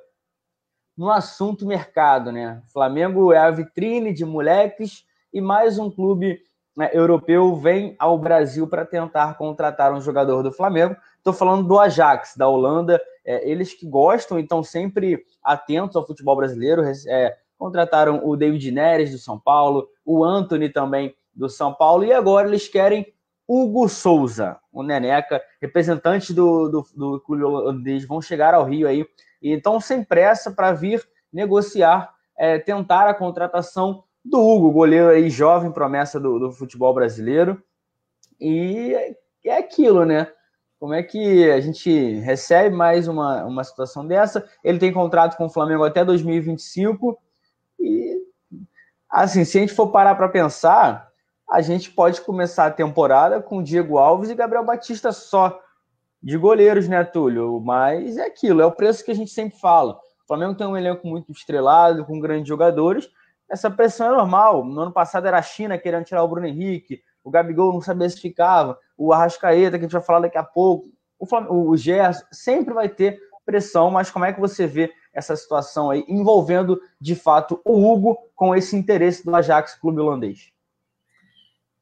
no 0.97 1.11
assunto 1.11 1.67
mercado, 1.67 2.33
né? 2.33 2.63
Flamengo 2.73 3.31
é 3.31 3.39
a 3.39 3.51
vitrine 3.51 4.15
de 4.15 4.25
moleques 4.25 5.05
e 5.31 5.43
mais 5.43 5.79
um 5.79 5.91
clube 5.91 6.41
né, 6.77 6.91
europeu 6.93 7.55
vem 7.57 7.97
ao 7.99 8.19
Brasil 8.19 8.67
para 8.67 8.85
tentar 8.85 9.37
contratar 9.37 9.93
um 9.93 10.01
jogador 10.01 10.43
do 10.43 10.53
Flamengo. 10.53 10.97
Estou 11.17 11.33
falando 11.33 11.67
do 11.67 11.79
Ajax, 11.79 12.37
da 12.37 12.49
Holanda. 12.49 13.01
É, 13.25 13.49
eles 13.49 13.75
que 13.75 13.87
gostam 13.87 14.39
e 14.39 14.43
estão 14.43 14.63
sempre 14.63 15.25
atentos 15.43 15.97
ao 15.97 16.07
futebol 16.07 16.37
brasileiro. 16.37 16.83
É, 17.09 17.37
contrataram 17.59 18.27
o 18.27 18.37
David 18.37 18.71
Neres 18.71 19.13
do 19.13 19.19
São 19.19 19.39
Paulo, 19.39 19.87
o 20.05 20.25
Anthony 20.25 20.71
também 20.71 21.15
do 21.35 21.49
São 21.49 21.75
Paulo, 21.75 22.05
e 22.05 22.13
agora 22.13 22.49
eles 22.49 22.67
querem 22.67 23.13
Hugo 23.47 23.89
Souza, 23.89 24.59
o 24.73 24.83
Neneca, 24.83 25.43
representante 25.61 26.33
do, 26.33 26.69
do, 26.69 26.87
do 26.95 27.21
clube 27.21 27.43
holandês, 27.43 28.07
vão 28.07 28.23
chegar 28.23 28.55
ao 28.55 28.65
Rio 28.65 28.87
aí, 28.87 29.05
então 29.43 29.81
sem 29.81 30.05
pressa 30.05 30.51
para 30.51 30.73
vir 30.73 31.07
negociar, 31.33 32.15
é, 32.39 32.59
tentar 32.59 33.09
a 33.09 33.15
contratação 33.15 34.05
do 34.25 34.41
Hugo, 34.41 34.73
goleiro 34.73 35.09
aí 35.09 35.31
jovem, 35.31 35.73
promessa 35.73 36.21
do, 36.21 36.39
do 36.39 36.53
futebol 36.53 36.93
brasileiro, 36.93 37.63
e 38.41 38.95
é 39.45 39.57
aquilo, 39.57 40.05
né? 40.05 40.31
Como 40.79 40.95
é 40.95 41.03
que 41.03 41.51
a 41.51 41.61
gente 41.61 42.15
recebe 42.21 42.75
mais 42.75 43.07
uma, 43.07 43.45
uma 43.45 43.63
situação 43.63 44.07
dessa? 44.07 44.49
Ele 44.65 44.79
tem 44.79 44.91
contrato 44.91 45.37
com 45.37 45.45
o 45.45 45.51
Flamengo 45.51 45.85
até 45.85 46.03
2025. 46.03 47.21
E, 47.79 48.17
assim, 49.11 49.45
se 49.45 49.59
a 49.59 49.61
gente 49.61 49.75
for 49.75 49.89
parar 49.89 50.15
para 50.15 50.31
pensar, 50.31 51.11
a 51.51 51.61
gente 51.61 51.91
pode 51.91 52.23
começar 52.23 52.65
a 52.65 52.71
temporada 52.71 53.43
com 53.43 53.63
Diego 53.63 53.99
Alves 53.99 54.31
e 54.31 54.35
Gabriel 54.35 54.65
Batista 54.65 55.13
só 55.13 55.61
de 56.23 56.39
goleiros, 56.39 56.89
né, 56.89 57.05
Túlio? 57.05 57.61
Mas 57.61 58.17
é 58.17 58.25
aquilo, 58.25 58.63
é 58.63 58.67
o 58.67 58.73
preço 58.73 59.05
que 59.05 59.11
a 59.11 59.15
gente 59.15 59.31
sempre 59.31 59.59
fala. 59.59 59.95
O 60.25 60.27
Flamengo 60.27 60.55
tem 60.55 60.67
um 60.67 60.77
elenco 60.77 61.07
muito 61.07 61.31
estrelado, 61.31 62.07
com 62.07 62.19
grandes 62.19 62.49
jogadores. 62.49 63.07
Essa 63.51 63.71
pressão 63.71 64.07
é 64.07 64.17
normal. 64.17 64.65
No 64.65 64.81
ano 64.81 64.93
passado 64.93 65.27
era 65.27 65.39
a 65.39 65.43
China 65.43 65.77
querendo 65.77 66.05
tirar 66.05 66.23
o 66.23 66.29
Bruno 66.29 66.47
Henrique, 66.47 67.03
o 67.25 67.31
Gabigol 67.31 67.73
não 67.73 67.81
sabia 67.81 68.09
se 68.09 68.21
ficava 68.21 68.79
o 68.97 69.13
Arrascaeta, 69.13 69.79
que 69.79 69.85
a 69.85 69.89
gente 69.89 69.93
vai 69.93 70.03
falar 70.03 70.21
daqui 70.21 70.39
a 70.39 70.45
pouco, 70.45 70.89
o, 71.19 71.27
Flam... 71.27 71.47
o 71.51 71.77
Gerson, 71.77 72.25
sempre 72.31 72.73
vai 72.73 72.89
ter 72.89 73.21
pressão, 73.45 73.91
mas 73.91 74.11
como 74.11 74.25
é 74.25 74.33
que 74.33 74.41
você 74.41 74.67
vê 74.67 74.93
essa 75.13 75.35
situação 75.35 75.91
aí 75.91 76.05
envolvendo, 76.09 76.81
de 77.01 77.15
fato, 77.15 77.61
o 77.65 77.91
Hugo 77.91 78.17
com 78.35 78.55
esse 78.55 78.77
interesse 78.77 79.25
do 79.25 79.35
Ajax 79.35 79.75
Clube 79.75 80.01
Holandês? 80.01 80.53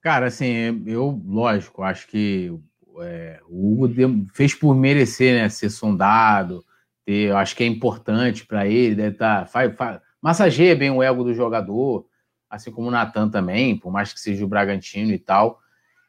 Cara, 0.01 0.27
assim, 0.27 0.83
eu, 0.87 1.21
lógico, 1.27 1.83
acho 1.83 2.07
que 2.09 2.59
é, 3.01 3.41
o 3.49 3.83
Hugo 3.83 4.27
fez 4.33 4.55
por 4.55 4.75
merecer, 4.75 5.35
né, 5.35 5.49
ser 5.49 5.71
sondado, 5.71 6.65
ter, 7.05 7.31
eu 7.31 7.37
acho 7.37 7.55
que 7.55 7.65
é 7.65 7.67
importante 7.67 8.47
para 8.47 8.67
ele, 8.67 8.95
deve 8.95 9.15
estar, 9.15 9.47
tá, 9.51 10.03
massageia 10.29 10.77
bem 10.77 10.91
o 10.91 11.03
ego 11.03 11.25
do 11.25 11.33
jogador, 11.33 12.05
assim 12.51 12.71
como 12.71 12.89
o 12.89 12.91
Natan 12.91 13.31
também, 13.31 13.79
por 13.79 13.91
mais 13.91 14.13
que 14.13 14.21
seja 14.21 14.45
o 14.45 14.49
Bragantino 14.49 15.11
e 15.11 15.19
tal, 15.19 15.59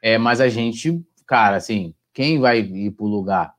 é, 0.01 0.17
mas 0.17 0.41
a 0.41 0.49
gente, 0.49 1.01
cara, 1.25 1.55
assim, 1.55 1.93
quem 2.13 2.37
vai 2.37 2.59
ir 2.59 2.91
para 2.91 3.05
o 3.05 3.09
lugar? 3.09 3.53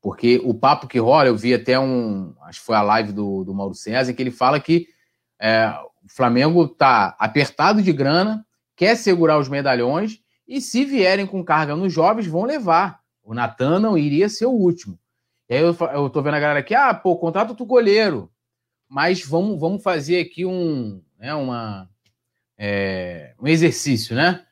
Porque 0.00 0.40
o 0.42 0.54
papo 0.54 0.88
que 0.88 0.98
rola, 0.98 1.28
eu 1.28 1.36
vi 1.36 1.52
até 1.52 1.78
um. 1.78 2.34
Acho 2.42 2.60
que 2.60 2.66
foi 2.66 2.76
a 2.76 2.82
live 2.82 3.12
do, 3.12 3.44
do 3.44 3.52
Mauro 3.52 3.74
César, 3.74 4.14
que 4.14 4.22
ele 4.22 4.30
fala 4.30 4.58
que 4.58 4.86
é, 5.38 5.68
o 6.02 6.08
Flamengo 6.08 6.66
tá 6.66 7.14
apertado 7.18 7.82
de 7.82 7.92
grana, 7.92 8.46
quer 8.74 8.96
segurar 8.96 9.38
os 9.38 9.50
medalhões, 9.50 10.20
e 10.48 10.62
se 10.62 10.84
vierem 10.86 11.26
com 11.26 11.44
carga 11.44 11.76
nos 11.76 11.92
jovens, 11.92 12.26
vão 12.26 12.44
levar. 12.44 13.00
O 13.22 13.34
Natan 13.34 13.80
não 13.80 13.98
iria 13.98 14.30
ser 14.30 14.46
o 14.46 14.52
último. 14.52 14.98
E 15.50 15.56
aí 15.56 15.60
eu, 15.60 15.76
eu 15.92 16.08
tô 16.08 16.22
vendo 16.22 16.36
a 16.36 16.40
galera 16.40 16.60
aqui, 16.60 16.74
ah, 16.74 16.94
pô, 16.94 17.16
contrato 17.16 17.52
do 17.52 17.66
goleiro. 17.66 18.30
Mas 18.88 19.24
vamos, 19.24 19.58
vamos 19.58 19.82
fazer 19.82 20.20
aqui 20.20 20.44
um, 20.44 21.02
né, 21.18 21.34
uma, 21.34 21.88
é, 22.56 23.34
um 23.40 23.46
exercício, 23.46 24.14
né? 24.14 24.44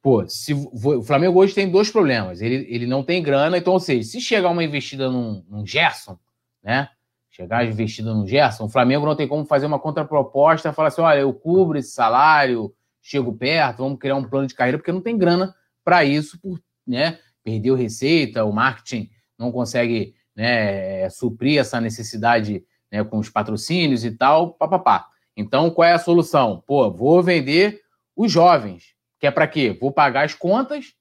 Pô, 0.00 0.26
se, 0.28 0.52
o 0.52 1.02
Flamengo 1.02 1.38
hoje 1.38 1.54
tem 1.54 1.70
dois 1.70 1.90
problemas. 1.90 2.40
Ele, 2.40 2.66
ele 2.68 2.86
não 2.86 3.04
tem 3.04 3.22
grana, 3.22 3.56
então, 3.56 3.74
ou 3.74 3.80
seja, 3.80 4.02
se 4.02 4.20
chegar 4.20 4.50
uma 4.50 4.64
investida 4.64 5.08
num, 5.08 5.44
num 5.48 5.64
Gerson, 5.64 6.18
né? 6.62 6.88
Chegar 7.30 7.64
investida 7.64 8.12
num 8.12 8.26
Gerson, 8.26 8.64
o 8.64 8.68
Flamengo 8.68 9.06
não 9.06 9.14
tem 9.14 9.28
como 9.28 9.44
fazer 9.44 9.66
uma 9.66 9.78
contraproposta, 9.78 10.72
falar 10.72 10.88
assim: 10.88 11.00
olha, 11.00 11.20
eu 11.20 11.32
cubro 11.32 11.78
esse 11.78 11.92
salário, 11.92 12.74
chego 13.00 13.32
perto, 13.32 13.78
vamos 13.78 13.98
criar 13.98 14.16
um 14.16 14.24
plano 14.24 14.46
de 14.46 14.54
carreira, 14.54 14.76
porque 14.76 14.92
não 14.92 15.00
tem 15.00 15.16
grana 15.16 15.54
para 15.84 16.04
isso, 16.04 16.38
por, 16.40 16.60
né? 16.86 17.18
Perdeu 17.44 17.76
receita, 17.76 18.44
o 18.44 18.52
marketing 18.52 19.08
não 19.38 19.52
consegue 19.52 20.14
né, 20.34 21.08
suprir 21.10 21.60
essa 21.60 21.80
necessidade 21.80 22.64
né, 22.92 23.02
com 23.02 23.18
os 23.18 23.30
patrocínios 23.30 24.04
e 24.04 24.10
tal, 24.10 24.52
papapá. 24.52 25.08
Então, 25.34 25.70
qual 25.70 25.88
é 25.88 25.94
a 25.94 25.98
solução? 25.98 26.62
Pô, 26.66 26.90
vou 26.92 27.22
vender 27.22 27.80
os 28.14 28.30
jovens 28.30 28.92
que 29.22 29.26
é 29.28 29.30
para 29.30 29.46
quê? 29.46 29.76
Vou 29.80 29.92
pagar 29.92 30.24
as 30.24 30.34
contas, 30.34 30.94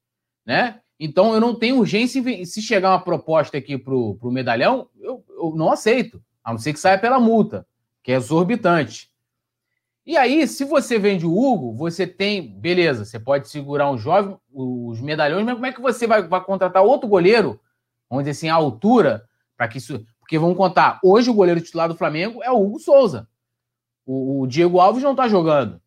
né? 0.45 0.80
Então 0.99 1.34
eu 1.34 1.41
não 1.41 1.55
tenho 1.55 1.80
urgência 1.80 2.23
se 2.45 2.61
chegar 2.61 2.91
uma 2.91 3.03
proposta 3.03 3.57
aqui 3.57 3.76
para 3.76 3.95
o 3.95 4.31
medalhão, 4.31 4.88
eu, 4.99 5.26
eu 5.27 5.55
não 5.55 5.72
aceito, 5.72 6.22
a 6.43 6.51
não 6.51 6.59
ser 6.59 6.72
que 6.72 6.80
saia 6.80 6.99
pela 6.99 7.19
multa, 7.19 7.65
que 8.03 8.11
é 8.11 8.15
exorbitante. 8.15 9.09
E 10.05 10.15
aí, 10.15 10.47
se 10.47 10.63
você 10.63 10.99
vende 10.99 11.26
o 11.26 11.35
Hugo, 11.35 11.76
você 11.76 12.05
tem, 12.05 12.47
beleza, 12.59 13.05
você 13.05 13.19
pode 13.19 13.49
segurar 13.49 13.89
um 13.89 13.97
jovem, 13.97 14.38
os 14.53 15.01
medalhões, 15.01 15.43
mas 15.43 15.55
como 15.55 15.65
é 15.65 15.73
que 15.73 15.81
você 15.81 16.05
vai, 16.05 16.22
vai 16.22 16.43
contratar 16.43 16.84
outro 16.84 17.09
goleiro, 17.09 17.59
vamos 18.07 18.23
dizer 18.23 18.38
assim, 18.38 18.49
à 18.49 18.53
altura, 18.53 19.27
para 19.57 19.68
que 19.68 19.80
isso. 19.80 20.05
Porque 20.31 20.39
vamos 20.39 20.55
contar, 20.55 20.97
hoje 21.03 21.29
o 21.29 21.33
goleiro 21.33 21.59
titular 21.59 21.89
do 21.89 21.97
Flamengo 21.97 22.41
é 22.41 22.49
o 22.49 22.55
Hugo 22.55 22.79
Souza. 22.79 23.27
O, 24.05 24.43
o 24.43 24.47
Diego 24.47 24.79
Alves 24.79 25.03
não 25.03 25.11
está 25.11 25.27
jogando. 25.27 25.81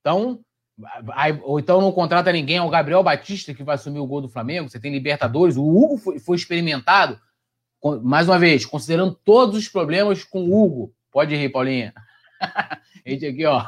Então, 0.00 0.40
ou 1.42 1.60
então 1.60 1.78
não 1.78 1.92
contrata 1.92 2.32
ninguém, 2.32 2.56
é 2.56 2.62
o 2.62 2.70
Gabriel 2.70 3.02
Batista 3.02 3.52
que 3.52 3.62
vai 3.62 3.74
assumir 3.74 3.98
o 3.98 4.06
gol 4.06 4.22
do 4.22 4.30
Flamengo. 4.30 4.70
Você 4.70 4.80
tem 4.80 4.90
Libertadores, 4.90 5.58
o 5.58 5.62
Hugo 5.62 5.98
foi, 5.98 6.18
foi 6.18 6.36
experimentado, 6.36 7.20
mais 8.02 8.30
uma 8.30 8.38
vez, 8.38 8.64
considerando 8.64 9.14
todos 9.14 9.58
os 9.58 9.68
problemas 9.68 10.24
com 10.24 10.42
o 10.42 10.64
Hugo. 10.64 10.94
Pode 11.10 11.36
rir, 11.36 11.50
Paulinha. 11.50 11.92
Gente 13.06 13.26
aqui, 13.26 13.44
ó. 13.44 13.62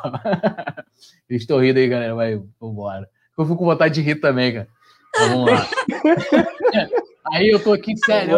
Estou 1.29 1.61
rindo 1.61 1.81
aí, 1.81 1.87
galera. 1.87 2.15
Vai, 2.15 2.43
vambora. 2.59 3.11
Eu 3.37 3.45
fico 3.45 3.59
com 3.59 3.67
vontade 3.67 3.93
de 3.93 4.01
rir 4.01 4.15
também, 4.15 4.55
cara. 4.55 4.69
Então, 5.11 5.29
vamos 5.29 5.51
lá. 5.53 5.69
aí 7.33 7.49
eu 7.49 7.63
tô 7.63 7.73
aqui 7.73 7.97
sério. 7.97 8.37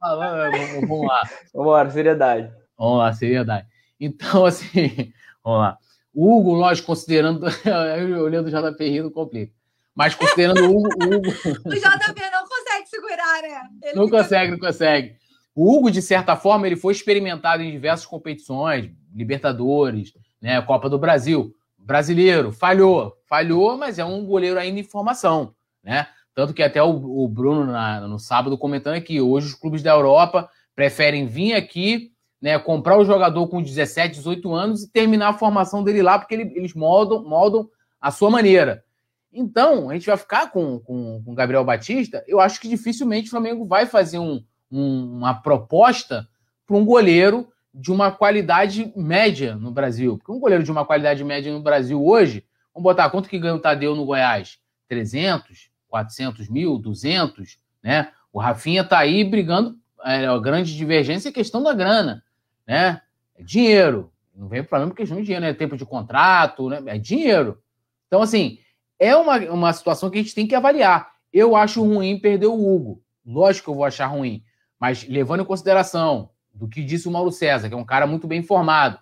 Vamos 0.00 1.06
lá. 1.06 1.22
Vambora, 1.54 1.90
seriedade. 1.90 2.52
Vamos 2.78 2.98
lá, 2.98 3.12
seriedade. 3.12 3.66
Então, 3.98 4.44
assim, 4.46 5.12
vamos 5.42 5.60
lá. 5.60 5.78
O 6.14 6.38
Hugo, 6.38 6.52
lógico, 6.54 6.86
considerando. 6.86 7.44
olhando 8.22 8.46
o 8.46 8.50
JP 8.50 8.88
rindo, 8.88 9.10
complica. 9.10 9.52
Mas 9.94 10.14
considerando 10.14 10.60
o 10.60 10.76
Hugo. 10.76 10.88
O, 10.88 11.06
Hugo... 11.06 11.28
o 11.64 11.74
JP 11.74 12.30
não 12.32 12.46
consegue 12.46 12.88
segurar, 12.88 13.42
né? 13.42 13.62
Ele 13.82 13.96
não 13.96 14.04
fica... 14.06 14.22
consegue, 14.22 14.50
não 14.50 14.58
consegue. 14.58 15.16
O 15.54 15.72
Hugo, 15.72 15.90
de 15.90 16.02
certa 16.02 16.34
forma, 16.36 16.66
ele 16.66 16.76
foi 16.76 16.92
experimentado 16.92 17.62
em 17.62 17.70
diversas 17.70 18.04
competições, 18.04 18.90
Libertadores, 19.14 20.12
né, 20.42 20.60
Copa 20.62 20.90
do 20.90 20.98
Brasil. 20.98 21.54
Brasileiro, 21.78 22.50
falhou. 22.50 23.16
Falhou, 23.28 23.76
mas 23.76 23.98
é 23.98 24.04
um 24.04 24.24
goleiro 24.24 24.58
ainda 24.58 24.80
em 24.80 24.84
formação, 24.84 25.54
né? 25.82 26.08
Tanto 26.34 26.52
que 26.52 26.62
até 26.62 26.82
o, 26.82 26.90
o 26.90 27.28
Bruno, 27.28 27.64
na, 27.64 28.00
no 28.00 28.18
sábado, 28.18 28.58
comentando 28.58 29.00
que 29.00 29.20
hoje 29.20 29.48
os 29.48 29.54
clubes 29.54 29.82
da 29.82 29.92
Europa 29.92 30.48
preferem 30.74 31.26
vir 31.26 31.54
aqui 31.54 32.12
né, 32.44 32.58
comprar 32.58 32.98
o 32.98 33.04
jogador 33.04 33.46
com 33.48 33.62
17, 33.62 34.16
18 34.16 34.52
anos 34.52 34.82
e 34.82 34.90
terminar 34.90 35.28
a 35.28 35.38
formação 35.38 35.82
dele 35.82 36.02
lá, 36.02 36.18
porque 36.18 36.34
ele, 36.34 36.52
eles 36.54 36.74
moldam, 36.74 37.24
moldam 37.24 37.68
a 37.98 38.10
sua 38.10 38.28
maneira. 38.28 38.84
Então, 39.32 39.88
a 39.88 39.94
gente 39.94 40.06
vai 40.06 40.16
ficar 40.16 40.50
com, 40.50 40.78
com, 40.80 41.22
com 41.24 41.32
o 41.32 41.34
Gabriel 41.34 41.64
Batista. 41.64 42.22
Eu 42.28 42.40
acho 42.40 42.60
que 42.60 42.68
dificilmente 42.68 43.28
o 43.28 43.30
Flamengo 43.30 43.64
vai 43.64 43.86
fazer 43.86 44.18
um, 44.18 44.44
um, 44.70 45.16
uma 45.16 45.34
proposta 45.34 46.28
para 46.66 46.76
um 46.76 46.84
goleiro 46.84 47.48
de 47.72 47.90
uma 47.90 48.12
qualidade 48.12 48.92
média 48.94 49.56
no 49.56 49.70
Brasil. 49.70 50.18
Porque 50.18 50.30
um 50.30 50.38
goleiro 50.38 50.62
de 50.62 50.70
uma 50.70 50.84
qualidade 50.84 51.24
média 51.24 51.52
no 51.52 51.62
Brasil 51.62 52.04
hoje, 52.04 52.44
vamos 52.74 52.84
botar 52.84 53.08
quanto 53.08 53.28
que 53.28 53.38
ganha 53.38 53.54
o 53.54 53.60
Tadeu 53.60 53.96
no 53.96 54.04
Goiás? 54.04 54.58
300, 54.86 55.70
400 55.94 56.48
mil, 56.48 56.76
200, 56.76 57.56
né? 57.80 58.10
O 58.32 58.40
Rafinha 58.40 58.82
tá 58.82 58.98
aí 58.98 59.22
brigando, 59.22 59.78
é, 60.04 60.26
a 60.26 60.36
grande 60.40 60.76
divergência 60.76 61.28
é 61.28 61.32
questão 61.32 61.62
da 61.62 61.72
grana, 61.72 62.24
né? 62.66 63.00
É 63.36 63.44
dinheiro. 63.44 64.12
Não 64.34 64.48
vem 64.48 64.64
problema 64.64 64.90
por 64.90 64.96
questão 64.96 65.18
de 65.18 65.22
dinheiro, 65.22 65.46
é 65.46 65.54
tempo 65.54 65.76
de 65.76 65.86
contrato, 65.86 66.68
né? 66.68 66.82
É 66.86 66.98
dinheiro. 66.98 67.62
Então, 68.08 68.22
assim, 68.22 68.58
é 68.98 69.14
uma, 69.14 69.38
uma 69.52 69.72
situação 69.72 70.10
que 70.10 70.18
a 70.18 70.20
gente 70.20 70.34
tem 70.34 70.48
que 70.48 70.54
avaliar. 70.56 71.12
Eu 71.32 71.54
acho 71.54 71.80
ruim 71.84 72.18
perder 72.18 72.48
o 72.48 72.54
Hugo. 72.54 73.00
Lógico 73.24 73.66
que 73.66 73.70
eu 73.70 73.76
vou 73.76 73.84
achar 73.84 74.06
ruim. 74.06 74.42
Mas 74.80 75.06
levando 75.06 75.42
em 75.42 75.46
consideração 75.46 76.30
do 76.52 76.66
que 76.66 76.82
disse 76.82 77.06
o 77.06 77.12
Mauro 77.12 77.30
César, 77.30 77.68
que 77.68 77.74
é 77.74 77.78
um 77.78 77.84
cara 77.84 78.04
muito 78.04 78.26
bem 78.26 78.40
informado, 78.40 78.98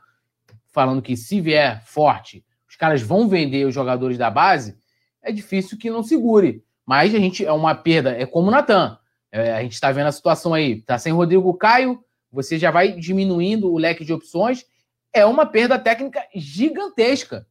falando 0.66 1.00
que 1.00 1.16
se 1.16 1.40
vier 1.40 1.82
forte, 1.86 2.44
os 2.68 2.76
caras 2.76 3.00
vão 3.00 3.28
vender 3.28 3.66
os 3.66 3.72
jogadores 3.72 4.18
da 4.18 4.30
base, 4.30 4.76
é 5.22 5.32
difícil 5.32 5.78
que 5.78 5.90
não 5.90 6.02
segure. 6.02 6.62
Mas 6.92 7.14
a 7.14 7.18
gente 7.18 7.42
é 7.42 7.50
uma 7.50 7.74
perda, 7.74 8.10
é 8.10 8.26
como 8.26 8.48
o 8.48 8.50
Natan. 8.50 8.98
É, 9.32 9.54
a 9.54 9.62
gente 9.62 9.72
está 9.72 9.90
vendo 9.90 10.08
a 10.08 10.12
situação 10.12 10.52
aí, 10.52 10.82
tá 10.82 10.98
sem 10.98 11.10
Rodrigo 11.10 11.54
Caio, 11.54 12.04
você 12.30 12.58
já 12.58 12.70
vai 12.70 12.92
diminuindo 12.92 13.72
o 13.72 13.78
leque 13.78 14.04
de 14.04 14.12
opções, 14.12 14.66
é 15.10 15.24
uma 15.24 15.46
perda 15.46 15.78
técnica 15.78 16.22
gigantesca. 16.34 17.46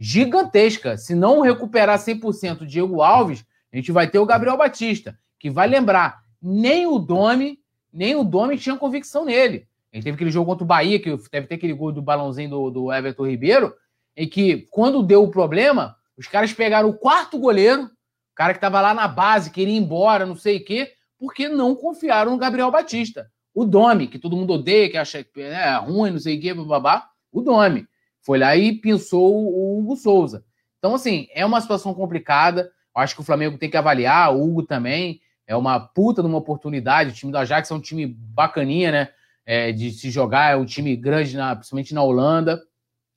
Gigantesca. 0.00 0.96
Se 0.96 1.14
não 1.14 1.42
recuperar 1.42 1.98
100% 1.98 2.62
o 2.62 2.66
Diego 2.66 3.02
Alves, 3.02 3.44
a 3.70 3.76
gente 3.76 3.92
vai 3.92 4.08
ter 4.08 4.20
o 4.20 4.24
Gabriel 4.24 4.56
Batista, 4.56 5.18
que 5.38 5.50
vai 5.50 5.68
lembrar, 5.68 6.22
nem 6.40 6.86
o 6.86 6.98
Domi, 6.98 7.58
nem 7.92 8.16
o 8.16 8.24
Domi 8.24 8.56
tinha 8.56 8.74
convicção 8.74 9.26
nele. 9.26 9.68
Gente 9.92 10.04
teve 10.04 10.14
aquele 10.14 10.30
jogo 10.30 10.46
contra 10.46 10.64
o 10.64 10.66
Bahia, 10.66 10.98
que 10.98 11.14
deve 11.30 11.46
ter 11.46 11.56
aquele 11.56 11.74
gol 11.74 11.92
do 11.92 12.00
balãozinho 12.00 12.48
do, 12.48 12.70
do 12.70 12.90
Everton 12.90 13.26
Ribeiro, 13.26 13.74
em 14.16 14.26
que, 14.26 14.66
quando 14.70 15.02
deu 15.02 15.24
o 15.24 15.30
problema, 15.30 15.94
os 16.16 16.26
caras 16.26 16.54
pegaram 16.54 16.88
o 16.88 16.94
quarto 16.94 17.38
goleiro, 17.38 17.90
cara 18.38 18.52
que 18.52 18.58
estava 18.58 18.80
lá 18.80 18.94
na 18.94 19.08
base, 19.08 19.50
queria 19.50 19.74
ir 19.74 19.78
embora, 19.78 20.24
não 20.24 20.36
sei 20.36 20.58
o 20.58 20.64
quê, 20.64 20.92
porque 21.18 21.48
não 21.48 21.74
confiaram 21.74 22.30
no 22.30 22.38
Gabriel 22.38 22.70
Batista. 22.70 23.28
O 23.52 23.64
Domi, 23.64 24.06
que 24.06 24.16
todo 24.16 24.36
mundo 24.36 24.52
odeia, 24.52 24.88
que 24.88 24.96
acha 24.96 25.24
que 25.24 25.40
é 25.40 25.74
ruim, 25.74 26.12
não 26.12 26.20
sei 26.20 26.38
o 26.38 26.40
quê, 26.40 26.54
babá, 26.54 27.08
o 27.32 27.40
Domi. 27.42 27.84
Foi 28.22 28.38
lá 28.38 28.56
e 28.56 28.80
pensou 28.80 29.34
o 29.34 29.80
Hugo 29.80 29.96
Souza. 29.96 30.44
Então, 30.78 30.94
assim, 30.94 31.26
é 31.34 31.44
uma 31.44 31.60
situação 31.60 31.92
complicada. 31.92 32.70
Acho 32.94 33.16
que 33.16 33.20
o 33.22 33.24
Flamengo 33.24 33.58
tem 33.58 33.68
que 33.68 33.76
avaliar, 33.76 34.32
o 34.32 34.40
Hugo 34.40 34.62
também. 34.62 35.20
É 35.44 35.56
uma 35.56 35.80
puta 35.80 36.22
de 36.22 36.28
uma 36.28 36.38
oportunidade. 36.38 37.10
O 37.10 37.14
time 37.14 37.32
do 37.32 37.38
Ajax 37.38 37.68
é 37.68 37.74
um 37.74 37.80
time 37.80 38.06
bacaninha, 38.06 38.92
né? 38.92 39.08
É, 39.44 39.72
de 39.72 39.90
se 39.90 40.10
jogar, 40.10 40.52
é 40.52 40.56
um 40.56 40.64
time 40.64 40.94
grande, 40.94 41.36
na, 41.36 41.56
principalmente 41.56 41.92
na 41.92 42.04
Holanda. 42.04 42.62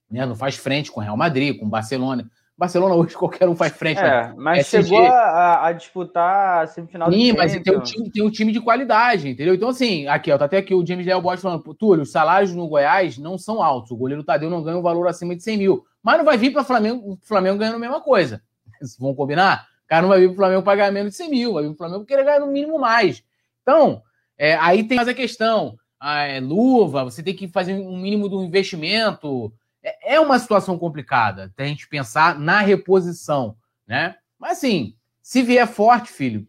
Né? 0.10 0.26
Não 0.26 0.36
faz 0.36 0.56
frente 0.56 0.92
com 0.92 1.00
o 1.00 1.04
Real 1.04 1.18
Madrid, 1.18 1.60
com 1.60 1.68
o 1.68 1.70
Barcelona. 1.70 2.28
Barcelona 2.58 2.96
hoje 2.96 3.16
qualquer 3.18 3.48
um 3.48 3.56
faz 3.56 3.74
frente. 3.74 4.00
É, 4.00 4.04
né? 4.04 4.34
mas 4.38 4.68
SG. 4.68 4.84
chegou 4.84 5.06
a, 5.06 5.68
a, 5.68 5.72
disputar 5.72 6.64
a 6.64 6.68
semifinal 6.68 7.12
Sim, 7.12 7.34
mas 7.34 7.58
tem 7.60 7.76
um, 7.76 7.82
time, 7.82 8.10
tem 8.10 8.24
um 8.24 8.30
time 8.30 8.52
de 8.52 8.62
qualidade, 8.62 9.30
entendeu? 9.30 9.56
Então, 9.56 9.70
assim, 9.70 10.08
aqui, 10.08 10.32
ó, 10.32 10.38
tá 10.38 10.46
até 10.46 10.58
aqui 10.58 10.74
o 10.74 10.86
James 10.86 11.06
Léo 11.06 11.22
Bosch 11.22 11.42
falando, 11.42 11.74
Túlio, 11.74 12.04
os 12.04 12.12
salários 12.12 12.54
no 12.54 12.68
Goiás 12.68 13.18
não 13.18 13.38
são 13.38 13.64
altos. 13.64 13.92
O 13.92 13.98
goleiro 13.98 14.24
Tadeu 14.24 14.50
não 14.50 14.64
ganha 14.64 14.78
um 14.78 14.82
valor 14.82 15.08
acima 15.08 15.36
de 15.36 15.44
100 15.44 15.58
mil. 15.58 15.86
Mas 16.04 16.18
não 16.18 16.26
vai 16.26 16.38
vir 16.38 16.52
para 16.52 16.64
Flamengo, 16.64 17.14
o 17.14 17.18
Flamengo 17.22 17.58
ganhando 17.58 17.76
a 17.76 17.80
mesma 17.80 18.02
coisa. 18.02 18.42
Vão 19.00 19.14
combinar? 19.14 19.68
O 19.86 19.88
cara 19.88 20.02
não 20.04 20.10
vai 20.10 20.20
vir 20.20 20.28
para 20.28 20.34
o 20.34 20.38
Flamengo 20.38 20.64
pagar 20.64 20.92
menos 20.92 21.12
de 21.12 21.18
100 21.18 21.30
mil, 21.30 21.54
vai 21.54 21.64
vir 21.64 21.70
para 21.70 21.76
o 21.76 21.78
Flamengo 21.78 22.06
querer 22.06 22.24
ganhar 22.24 22.40
no 22.40 22.48
mínimo 22.48 22.80
mais. 22.80 23.24
Então, 23.62 24.02
é, 24.38 24.56
aí 24.56 24.84
tem 24.84 24.98
mais 24.98 25.08
a 25.08 25.14
questão. 25.14 25.78
Ah, 26.00 26.24
é, 26.24 26.40
luva, 26.40 27.04
você 27.04 27.22
tem 27.22 27.36
que 27.36 27.48
fazer 27.48 27.74
um 27.74 27.98
mínimo 27.98 28.28
do 28.28 28.44
investimento. 28.44 29.54
É, 29.84 30.16
é 30.16 30.20
uma 30.20 30.38
situação 30.40 30.78
complicada 30.78 31.52
a 31.58 31.64
gente 31.64 31.88
pensar 31.88 32.40
na 32.40 32.60
reposição, 32.60 33.56
né? 33.88 34.16
Mas 34.40 34.58
assim, 34.58 34.96
se 35.22 35.42
vier 35.42 35.68
forte, 35.68 36.12
filho, 36.12 36.48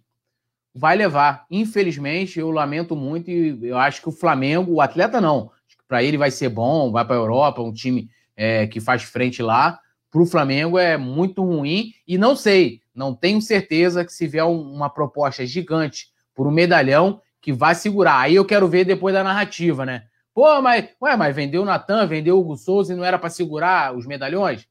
vai 0.74 0.96
levar. 0.96 1.46
Infelizmente, 1.50 2.38
eu 2.38 2.50
lamento 2.50 2.96
muito 2.96 3.30
e 3.30 3.58
eu 3.68 3.78
acho 3.78 4.00
que 4.00 4.08
o 4.08 4.12
Flamengo, 4.12 4.72
o 4.72 4.80
atleta 4.80 5.20
não, 5.20 5.50
para 5.86 6.02
ele 6.02 6.16
vai 6.16 6.30
ser 6.30 6.48
bom, 6.48 6.90
vai 6.90 7.04
para 7.04 7.14
a 7.14 7.18
Europa, 7.18 7.62
um 7.62 7.72
time 7.72 8.08
é, 8.36 8.66
que 8.66 8.80
faz 8.80 9.02
frente 9.02 9.42
lá. 9.42 9.78
Para 10.10 10.22
o 10.22 10.26
Flamengo 10.26 10.78
é 10.78 10.96
muito 10.96 11.42
ruim 11.42 11.92
e 12.06 12.18
não 12.18 12.36
sei, 12.36 12.80
não 12.94 13.14
tenho 13.14 13.40
certeza 13.40 14.04
que 14.04 14.12
se 14.12 14.26
vier 14.26 14.44
uma 14.44 14.90
proposta 14.90 15.44
gigante 15.46 16.08
por 16.34 16.46
um 16.46 16.50
medalhão 16.50 17.20
que 17.40 17.52
vai 17.52 17.74
segurar. 17.74 18.20
Aí 18.20 18.34
eu 18.34 18.44
quero 18.44 18.68
ver 18.68 18.84
depois 18.84 19.14
da 19.14 19.24
narrativa, 19.24 19.84
né? 19.84 20.04
Pô, 20.34 20.62
mas, 20.62 20.88
ué, 21.00 21.16
mas 21.16 21.36
vendeu 21.36 21.62
o 21.62 21.66
Natan, 21.66 22.06
vendeu 22.06 22.36
o 22.36 22.40
Hugo 22.40 22.56
Souza 22.56 22.92
e 22.92 22.96
não 22.96 23.04
era 23.04 23.18
para 23.18 23.28
segurar 23.28 23.94
os 23.94 24.06
medalhões? 24.06 24.66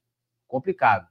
Complicado. 0.48 1.08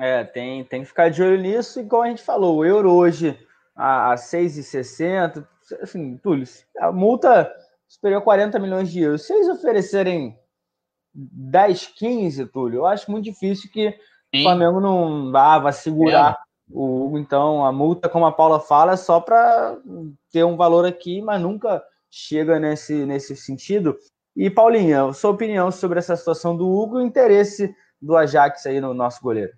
É, 0.00 0.24
tem, 0.24 0.64
tem 0.64 0.82
que 0.82 0.88
ficar 0.88 1.08
de 1.08 1.22
olho 1.22 1.40
nisso, 1.40 1.80
igual 1.80 2.02
a 2.02 2.08
gente 2.08 2.22
falou, 2.22 2.56
o 2.56 2.64
euro 2.64 2.92
hoje 2.92 3.38
a, 3.74 4.12
a 4.12 4.14
6,60, 4.16 5.46
assim, 5.82 6.16
Túlio, 6.18 6.46
a 6.78 6.92
multa 6.92 7.52
superior 7.86 8.20
a 8.20 8.24
40 8.24 8.58
milhões 8.58 8.90
de 8.90 9.00
euros. 9.00 9.22
Se 9.22 9.32
eles 9.32 9.48
oferecerem 9.48 10.38
10, 11.14 11.86
15, 11.96 12.46
Túlio, 12.46 12.78
eu 12.78 12.86
acho 12.86 13.10
muito 13.10 13.24
difícil 13.24 13.70
que 13.70 13.90
Sim. 13.90 14.40
o 14.40 14.42
Flamengo 14.42 14.80
não 14.80 15.34
ah, 15.36 15.58
vai 15.58 15.72
segurar 15.72 16.32
é. 16.32 16.36
o 16.70 17.04
Hugo. 17.04 17.18
Então, 17.18 17.64
a 17.64 17.72
multa, 17.72 18.08
como 18.08 18.26
a 18.26 18.32
Paula 18.32 18.60
fala, 18.60 18.92
é 18.92 18.96
só 18.96 19.20
para 19.20 19.76
ter 20.30 20.44
um 20.44 20.56
valor 20.56 20.84
aqui, 20.84 21.22
mas 21.22 21.40
nunca 21.40 21.82
chega 22.14 22.60
nesse, 22.60 23.04
nesse 23.04 23.36
sentido. 23.36 23.98
E, 24.36 24.48
Paulinha, 24.48 25.12
sua 25.12 25.30
opinião 25.30 25.72
sobre 25.72 25.98
essa 25.98 26.16
situação 26.16 26.56
do 26.56 26.70
Hugo 26.70 27.00
e 27.00 27.02
o 27.02 27.06
interesse 27.06 27.74
do 28.00 28.16
Ajax 28.16 28.66
aí 28.66 28.80
no 28.80 28.94
nosso 28.94 29.20
goleiro? 29.20 29.52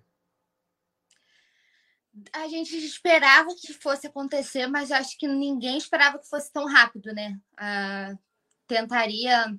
A 2.33 2.47
gente 2.47 2.75
esperava 2.75 3.49
que 3.53 3.73
fosse 3.73 4.07
acontecer, 4.07 4.65
mas 4.65 4.91
acho 4.91 5.15
que 5.19 5.27
ninguém 5.27 5.77
esperava 5.77 6.17
que 6.17 6.27
fosse 6.27 6.51
tão 6.51 6.65
rápido, 6.65 7.13
né? 7.13 7.39
Uh, 7.53 8.17
tentaria 8.65 9.55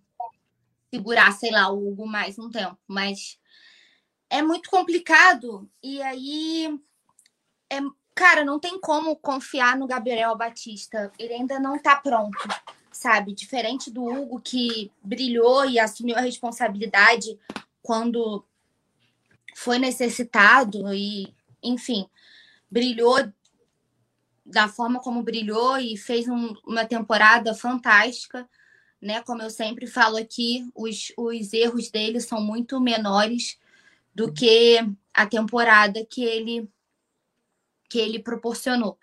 segurar, 0.93 1.33
sei 1.33 1.53
lá, 1.53 1.71
o 1.71 1.89
Hugo 1.89 2.05
mais 2.05 2.37
um 2.37 2.51
tempo, 2.51 2.77
mas 2.89 3.39
é 4.29 4.43
muito 4.43 4.69
complicado. 4.69 5.71
E 5.81 6.03
aí, 6.03 6.81
é, 7.71 7.79
cara, 8.13 8.45
não 8.45 8.59
tem 8.59 8.81
como 8.81 9.15
confiar 9.15 9.77
no 9.77 9.87
Gabriel 9.87 10.37
Batista. 10.37 11.13
Ele 11.17 11.35
ainda 11.35 11.61
não 11.61 11.79
tá 11.79 11.95
pronto 11.95 12.37
sabe? 12.99 13.33
Diferente 13.33 13.93
do 13.93 14.05
Hugo, 14.05 14.41
que 14.41 14.91
brilhou 15.01 15.65
e 15.65 15.79
assumiu 15.79 16.17
a 16.17 16.21
responsabilidade 16.21 17.39
quando 17.81 18.45
foi 19.55 19.79
necessitado 19.79 20.93
e, 20.93 21.33
enfim, 21.63 22.09
brilhou 22.69 23.33
da 24.45 24.67
forma 24.67 24.99
como 24.99 25.23
brilhou 25.23 25.79
e 25.79 25.97
fez 25.97 26.27
um, 26.27 26.53
uma 26.67 26.85
temporada 26.85 27.55
fantástica, 27.55 28.49
né? 29.01 29.23
Como 29.23 29.43
eu 29.43 29.51
sempre 29.51 29.87
falo 29.87 30.17
aqui, 30.17 30.69
os, 30.75 31.13
os 31.17 31.53
erros 31.53 31.91
dele 31.93 32.21
são 32.21 32.41
muito 32.41 32.81
menores 32.81 33.61
do 34.13 34.33
que 34.33 34.77
a 35.15 35.25
temporada 35.25 36.05
que 36.05 36.25
ele 36.25 36.69
que 37.89 38.01
ele 38.01 38.19
proporcionou. 38.19 38.99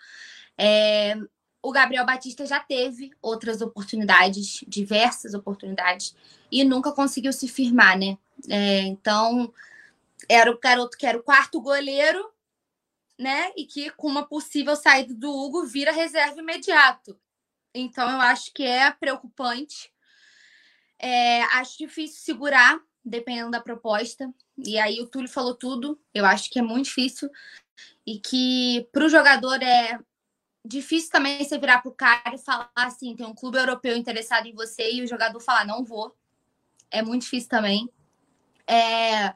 É, 0.57 1.17
o 1.65 1.71
Gabriel 1.71 2.05
Batista 2.05 2.45
já 2.45 2.59
teve 2.59 3.11
outras 3.19 3.59
oportunidades, 3.59 4.63
diversas 4.67 5.33
oportunidades, 5.33 6.15
e 6.51 6.63
nunca 6.63 6.91
conseguiu 6.91 7.33
se 7.33 7.47
firmar, 7.47 7.97
né? 7.97 8.19
É, 8.47 8.81
então, 8.81 9.51
era 10.29 10.51
o 10.51 10.59
garoto 10.59 10.95
que 10.95 11.07
era 11.07 11.17
o 11.17 11.23
quarto 11.23 11.59
goleiro, 11.59 12.31
né? 13.17 13.51
E 13.57 13.65
que, 13.65 13.89
com 13.89 14.07
uma 14.07 14.27
possível 14.27 14.75
saída 14.75 15.15
do 15.15 15.31
Hugo, 15.31 15.65
vira 15.65 15.91
reserva 15.91 16.39
imediato. 16.39 17.19
Então, 17.73 18.07
eu 18.11 18.21
acho 18.21 18.53
que 18.53 18.61
é 18.61 18.91
preocupante. 18.91 19.91
É, 20.99 21.41
acho 21.45 21.79
difícil 21.79 22.21
segurar, 22.21 22.79
dependendo 23.03 23.49
da 23.49 23.59
proposta. 23.59 24.31
E 24.55 24.77
aí, 24.77 25.01
o 25.01 25.07
Túlio 25.07 25.27
falou 25.27 25.55
tudo. 25.55 25.99
Eu 26.13 26.27
acho 26.27 26.47
que 26.51 26.59
é 26.59 26.61
muito 26.61 26.85
difícil. 26.85 27.27
E 28.05 28.19
que 28.19 28.87
para 28.91 29.05
o 29.05 29.09
jogador 29.09 29.63
é 29.63 29.99
difícil 30.65 31.11
também 31.11 31.43
você 31.43 31.57
virar 31.57 31.81
pro 31.81 31.91
cara 31.91 32.33
e 32.33 32.37
falar 32.37 32.71
assim, 32.75 33.15
tem 33.15 33.25
um 33.25 33.35
clube 33.35 33.57
europeu 33.57 33.95
interessado 33.95 34.47
em 34.47 34.53
você 34.53 34.91
e 34.91 35.03
o 35.03 35.07
jogador 35.07 35.39
falar, 35.39 35.65
não 35.65 35.83
vou. 35.83 36.15
É 36.89 37.01
muito 37.01 37.21
difícil 37.21 37.49
também. 37.49 37.89
É... 38.67 39.33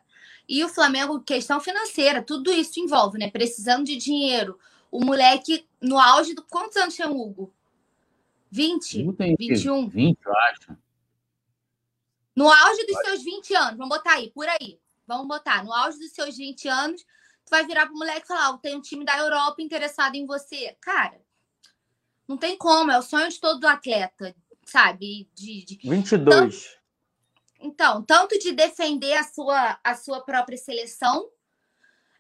E 0.47 0.63
o 0.63 0.69
Flamengo, 0.69 1.19
questão 1.19 1.59
financeira, 1.59 2.23
tudo 2.23 2.51
isso 2.51 2.79
envolve, 2.79 3.19
né? 3.19 3.29
Precisando 3.29 3.85
de 3.85 3.95
dinheiro. 3.95 4.57
O 4.91 5.05
moleque, 5.05 5.67
no 5.79 5.99
auge 5.99 6.33
do. 6.33 6.41
Quantos 6.41 6.75
anos 6.77 6.95
tinha 6.95 7.07
o 7.07 7.21
Hugo? 7.21 7.53
20? 8.49 9.13
Tem 9.13 9.35
21? 9.37 9.87
20, 9.87 10.17
eu 10.25 10.37
acho. 10.37 10.77
No 12.35 12.49
auge 12.49 12.85
dos 12.87 12.97
seus 13.01 13.23
20 13.23 13.53
anos, 13.53 13.77
vamos 13.77 13.95
botar 13.95 14.13
aí, 14.13 14.31
por 14.31 14.47
aí. 14.47 14.79
Vamos 15.05 15.27
botar. 15.27 15.63
No 15.63 15.73
auge 15.73 15.99
dos 15.99 16.11
seus 16.11 16.37
20 16.37 16.67
anos, 16.67 17.05
tu 17.49 17.51
vai 17.51 17.65
virar 17.65 17.87
pro 17.87 17.97
moleque 17.97 18.23
e 18.23 18.27
falar: 18.27 18.51
oh, 18.51 18.57
tem 18.57 18.75
um 18.75 18.81
time 18.81 19.03
da 19.03 19.17
Europa 19.17 19.61
interessado 19.61 20.15
em 20.15 20.25
você. 20.25 20.77
Cara, 20.79 21.19
não 22.27 22.37
tem 22.37 22.55
como, 22.55 22.91
é 22.91 22.97
o 22.97 23.01
sonho 23.01 23.27
de 23.27 23.39
todo 23.39 23.65
atleta, 23.65 24.35
sabe? 24.63 25.27
De, 25.33 25.65
de... 25.65 25.79
22. 25.89 26.63
Tanto, 26.63 26.79
então, 27.59 28.03
tanto 28.03 28.37
de 28.37 28.51
defender 28.51 29.13
a 29.13 29.23
sua, 29.23 29.79
a 29.83 29.95
sua 29.95 30.21
própria 30.21 30.57
seleção, 30.57 31.27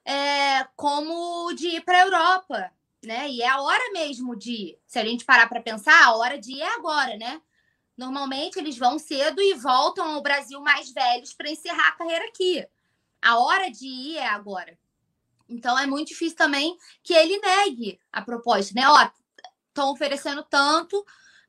é, 0.03 0.65
como 0.75 1.53
de 1.53 1.67
ir 1.67 1.81
para 1.81 1.99
a 1.99 2.05
Europa, 2.05 2.71
né? 3.05 3.29
E 3.29 3.41
é 3.41 3.47
a 3.47 3.61
hora 3.61 3.91
mesmo 3.93 4.35
de, 4.35 4.77
se 4.87 4.97
a 4.97 5.05
gente 5.05 5.23
parar 5.23 5.47
para 5.47 5.61
pensar, 5.61 6.05
a 6.05 6.15
hora 6.15 6.37
de 6.39 6.53
ir 6.53 6.61
é 6.61 6.75
agora, 6.75 7.15
né? 7.15 7.39
Normalmente 7.95 8.57
eles 8.57 8.77
vão 8.77 8.97
cedo 8.97 9.41
e 9.41 9.53
voltam 9.53 10.15
ao 10.15 10.21
Brasil 10.21 10.59
mais 10.61 10.91
velhos 10.91 11.33
para 11.33 11.51
encerrar 11.51 11.89
a 11.89 11.97
carreira 11.97 12.25
aqui. 12.25 12.65
A 13.21 13.37
hora 13.37 13.69
de 13.69 13.85
ir 13.85 14.17
é 14.17 14.25
agora. 14.25 14.77
Então 15.49 15.77
é 15.77 15.85
muito 15.85 16.09
difícil 16.09 16.37
também 16.37 16.77
que 17.03 17.13
ele 17.13 17.39
negue 17.39 17.99
a 18.11 18.21
proposta, 18.21 18.73
né? 18.75 18.87
Ó, 18.87 19.09
estão 19.67 19.91
oferecendo 19.91 20.43
tanto, 20.43 21.03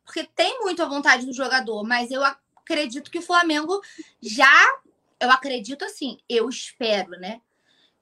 porque 0.05 0.25
tem 0.25 0.61
muita 0.61 0.87
vontade 0.87 1.27
do 1.27 1.33
jogador, 1.33 1.85
mas 1.85 2.11
eu 2.11 2.23
acredito 2.25 3.11
que 3.11 3.19
o 3.19 3.23
Flamengo 3.23 3.81
já, 4.21 4.81
eu 5.21 5.31
acredito 5.31 5.85
assim, 5.85 6.19
eu 6.29 6.49
espero, 6.49 7.11
né? 7.13 7.41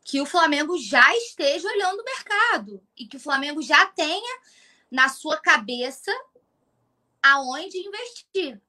Que 0.04 0.20
o 0.20 0.26
Flamengo 0.26 0.78
já 0.78 1.14
esteja 1.16 1.68
olhando 1.68 2.00
o 2.00 2.04
mercado 2.04 2.82
e 2.96 3.06
que 3.06 3.16
o 3.16 3.20
Flamengo 3.20 3.60
já 3.60 3.86
tenha 3.86 4.40
na 4.90 5.08
sua 5.08 5.36
cabeça 5.36 6.10
aonde 7.22 7.78
investir. 7.78 8.60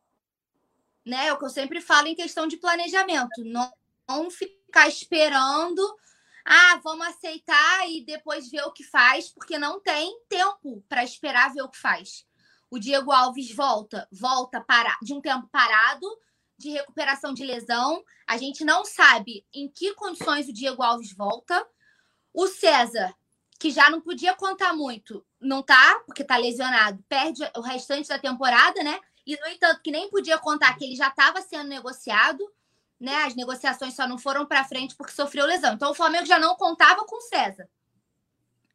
Né? 1.06 1.28
É 1.28 1.34
o 1.34 1.38
que 1.38 1.46
eu 1.46 1.50
sempre 1.50 1.80
falo 1.80 2.08
em 2.08 2.16
questão 2.16 2.46
de 2.46 2.58
planejamento. 2.58 3.44
Não, 3.46 3.72
não 4.08 4.30
ficar 4.30 4.88
esperando, 4.88 5.82
ah, 6.52 6.82
vamos 6.84 7.06
aceitar 7.06 7.88
e 7.88 8.04
depois 8.04 8.50
ver 8.50 8.64
o 8.64 8.72
que 8.72 8.84
faz, 8.84 9.30
porque 9.30 9.60
não 9.60 9.80
tem 9.80 10.20
tempo 10.28 10.84
para 10.90 11.04
esperar 11.04 11.54
ver 11.54 11.62
o 11.62 11.70
que 11.70 11.78
faz. 11.78 12.26
O 12.72 12.80
Diego 12.80 13.12
Alves 13.12 13.54
volta, 13.54 14.08
volta 14.12 14.60
para, 14.60 14.98
de 15.04 15.14
um 15.14 15.22
tempo 15.22 15.48
parado, 15.52 16.08
de 16.58 16.72
recuperação 16.72 17.36
de 17.36 17.46
lesão. 17.46 18.04
A 18.28 18.36
gente 18.36 18.66
não 18.66 18.84
sabe 18.84 19.46
em 19.54 19.70
que 19.70 19.94
condições 19.94 20.48
o 20.48 20.54
Diego 20.54 20.82
Alves 20.82 21.14
volta. 21.16 21.64
O 22.34 22.48
César, 22.48 23.14
que 23.60 23.70
já 23.70 23.88
não 23.92 24.02
podia 24.02 24.34
contar 24.34 24.74
muito, 24.74 25.24
não 25.40 25.62
tá, 25.62 26.02
porque 26.08 26.24
tá 26.24 26.36
lesionado, 26.38 27.04
perde 27.08 27.44
o 27.56 27.62
restante 27.62 28.10
da 28.10 28.18
temporada, 28.18 28.84
né? 28.84 29.00
E, 29.24 29.40
no 29.40 29.48
entanto, 29.50 29.82
que 29.84 29.92
nem 29.92 30.10
podia 30.10 30.40
contar 30.40 30.76
que 30.76 30.84
ele 30.84 30.96
já 30.96 31.10
estava 31.10 31.44
sendo 31.44 31.68
negociado, 31.68 32.44
né? 33.00 33.24
As 33.24 33.36
negociações 33.36 33.96
só 33.96 34.08
não 34.08 34.18
foram 34.18 34.46
para 34.46 34.64
frente 34.64 34.96
porque 34.96 35.14
sofreu 35.14 35.46
lesão. 35.46 35.74
Então, 35.74 35.92
o 35.92 35.96
Flamengo 35.96 36.26
já 36.26 36.38
não 36.38 36.56
contava 36.56 37.06
com 37.06 37.18
o 37.18 37.22
César. 37.22 37.70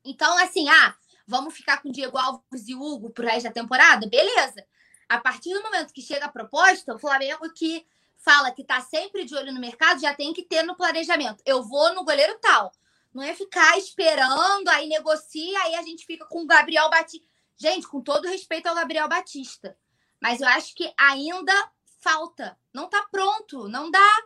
Então, 0.05 0.37
assim, 0.39 0.69
ah, 0.69 0.95
vamos 1.27 1.55
ficar 1.55 1.83
com 1.83 1.89
o 1.89 1.93
Diego 1.93 2.17
Alves 2.17 2.69
e 2.69 2.75
Hugo 2.75 3.11
pro 3.11 3.27
resto 3.27 3.45
da 3.45 3.53
temporada? 3.53 4.09
Beleza. 4.09 4.65
A 5.09 5.19
partir 5.19 5.53
do 5.53 5.63
momento 5.63 5.93
que 5.93 6.01
chega 6.01 6.27
a 6.27 6.33
proposta, 6.33 6.95
o 6.95 6.99
Flamengo 6.99 7.51
que 7.53 7.87
fala 8.17 8.51
que 8.51 8.65
tá 8.65 8.81
sempre 8.81 9.25
de 9.25 9.35
olho 9.35 9.53
no 9.53 9.61
mercado 9.61 10.01
já 10.01 10.15
tem 10.15 10.33
que 10.33 10.43
ter 10.43 10.63
no 10.63 10.77
planejamento. 10.77 11.43
Eu 11.45 11.63
vou 11.63 11.95
no 11.95 12.05
goleiro 12.05 12.39
tal. 12.41 12.73
Não 13.13 13.23
é 13.23 13.35
ficar 13.35 13.79
esperando, 13.79 14.69
aí 14.69 14.89
negocia, 14.89 15.59
aí 15.63 15.75
a 15.77 15.83
gente 15.83 16.05
fica 16.07 16.25
com 16.27 16.43
o 16.43 16.47
Gabriel 16.47 16.89
Batista. 16.91 17.27
Gente, 17.57 17.87
com 17.87 18.01
todo 18.01 18.27
respeito 18.27 18.67
ao 18.67 18.75
Gabriel 18.75 19.09
Batista, 19.09 19.77
mas 20.21 20.41
eu 20.41 20.49
acho 20.49 20.75
que 20.75 20.93
ainda 20.99 21.71
falta. 22.05 22.57
Não 22.73 22.87
tá 22.87 23.07
pronto, 23.11 23.67
não 23.69 23.91
dá. 23.91 24.23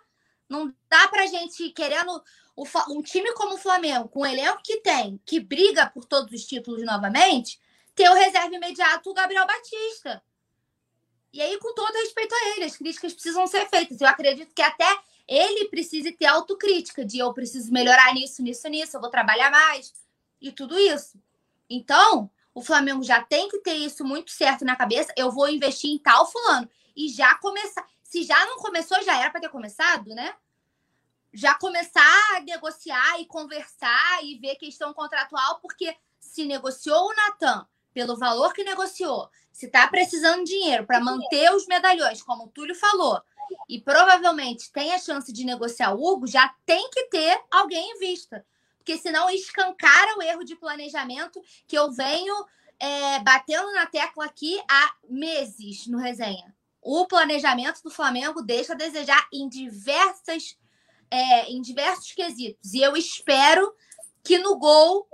Não 0.48 0.74
dá 0.90 1.06
pra 1.08 1.26
gente 1.26 1.70
querendo 1.70 2.22
um 2.88 3.02
time 3.02 3.32
como 3.34 3.54
o 3.54 3.58
Flamengo, 3.58 4.08
com 4.08 4.20
o 4.20 4.26
elenco 4.26 4.62
que 4.64 4.80
tem, 4.80 5.20
que 5.24 5.38
briga 5.38 5.88
por 5.88 6.04
todos 6.04 6.32
os 6.32 6.44
títulos 6.44 6.84
novamente, 6.84 7.60
ter 7.94 8.10
o 8.10 8.14
reserva 8.14 8.54
imediato 8.54 9.10
o 9.10 9.14
Gabriel 9.14 9.46
Batista. 9.46 10.22
E 11.32 11.40
aí, 11.40 11.58
com 11.58 11.74
todo 11.74 11.92
respeito 11.92 12.34
a 12.34 12.48
ele, 12.56 12.64
as 12.64 12.76
críticas 12.76 13.12
precisam 13.12 13.46
ser 13.46 13.68
feitas. 13.68 14.00
Eu 14.00 14.08
acredito 14.08 14.54
que 14.54 14.62
até 14.62 14.88
ele 15.28 15.68
precise 15.68 16.10
ter 16.12 16.24
autocrítica 16.24 17.04
de 17.04 17.18
eu 17.18 17.32
preciso 17.34 17.70
melhorar 17.70 18.12
nisso, 18.14 18.42
nisso, 18.42 18.66
nisso, 18.68 18.96
eu 18.96 19.00
vou 19.00 19.10
trabalhar 19.10 19.50
mais 19.50 19.92
e 20.40 20.50
tudo 20.50 20.78
isso. 20.78 21.20
Então, 21.68 22.30
o 22.54 22.62
Flamengo 22.62 23.04
já 23.04 23.22
tem 23.22 23.48
que 23.48 23.58
ter 23.58 23.74
isso 23.74 24.04
muito 24.04 24.30
certo 24.30 24.64
na 24.64 24.74
cabeça. 24.74 25.12
Eu 25.16 25.30
vou 25.30 25.48
investir 25.48 25.90
em 25.90 25.98
tal 25.98 26.26
fulano 26.26 26.68
e 26.98 27.08
já 27.08 27.36
começar. 27.36 27.86
Se 28.02 28.24
já 28.24 28.44
não 28.44 28.56
começou, 28.56 29.00
já 29.04 29.20
era 29.20 29.30
para 29.30 29.40
ter 29.40 29.48
começado, 29.48 30.08
né? 30.08 30.34
Já 31.32 31.54
começar 31.54 32.36
a 32.36 32.40
negociar 32.40 33.20
e 33.20 33.26
conversar 33.26 34.24
e 34.24 34.36
ver 34.38 34.56
questão 34.56 34.92
contratual, 34.92 35.60
porque 35.60 35.96
se 36.18 36.44
negociou 36.44 37.08
o 37.08 37.14
Natan 37.14 37.64
pelo 37.94 38.16
valor 38.16 38.52
que 38.52 38.64
negociou, 38.64 39.30
se 39.52 39.66
está 39.66 39.86
precisando 39.86 40.44
de 40.44 40.50
dinheiro 40.50 40.86
para 40.86 41.00
manter 41.00 41.52
os 41.54 41.66
medalhões, 41.66 42.20
como 42.22 42.44
o 42.44 42.48
Túlio 42.48 42.74
falou, 42.74 43.22
e 43.68 43.80
provavelmente 43.80 44.72
tem 44.72 44.92
a 44.92 44.98
chance 44.98 45.32
de 45.32 45.44
negociar 45.44 45.94
o 45.94 46.04
Hugo, 46.04 46.26
já 46.26 46.52
tem 46.66 46.90
que 46.90 47.04
ter 47.04 47.40
alguém 47.50 47.92
em 47.92 47.98
vista. 47.98 48.44
Porque 48.78 48.98
senão 48.98 49.30
escancara 49.30 50.16
o 50.16 50.22
erro 50.22 50.44
de 50.44 50.56
planejamento 50.56 51.40
que 51.66 51.78
eu 51.78 51.92
venho 51.92 52.34
é, 52.80 53.20
batendo 53.20 53.72
na 53.72 53.86
tecla 53.86 54.24
aqui 54.24 54.60
há 54.68 54.94
meses 55.08 55.86
no 55.86 55.98
resenha. 55.98 56.57
O 56.80 57.06
planejamento 57.06 57.82
do 57.82 57.90
Flamengo 57.90 58.42
deixa 58.42 58.72
a 58.72 58.76
desejar 58.76 59.26
em 59.32 59.48
diversas 59.48 60.56
é, 61.10 61.50
em 61.50 61.60
diversos 61.60 62.12
quesitos. 62.12 62.74
E 62.74 62.82
eu 62.82 62.96
espero 62.96 63.74
que 64.22 64.38
no 64.38 64.58
gol 64.58 65.08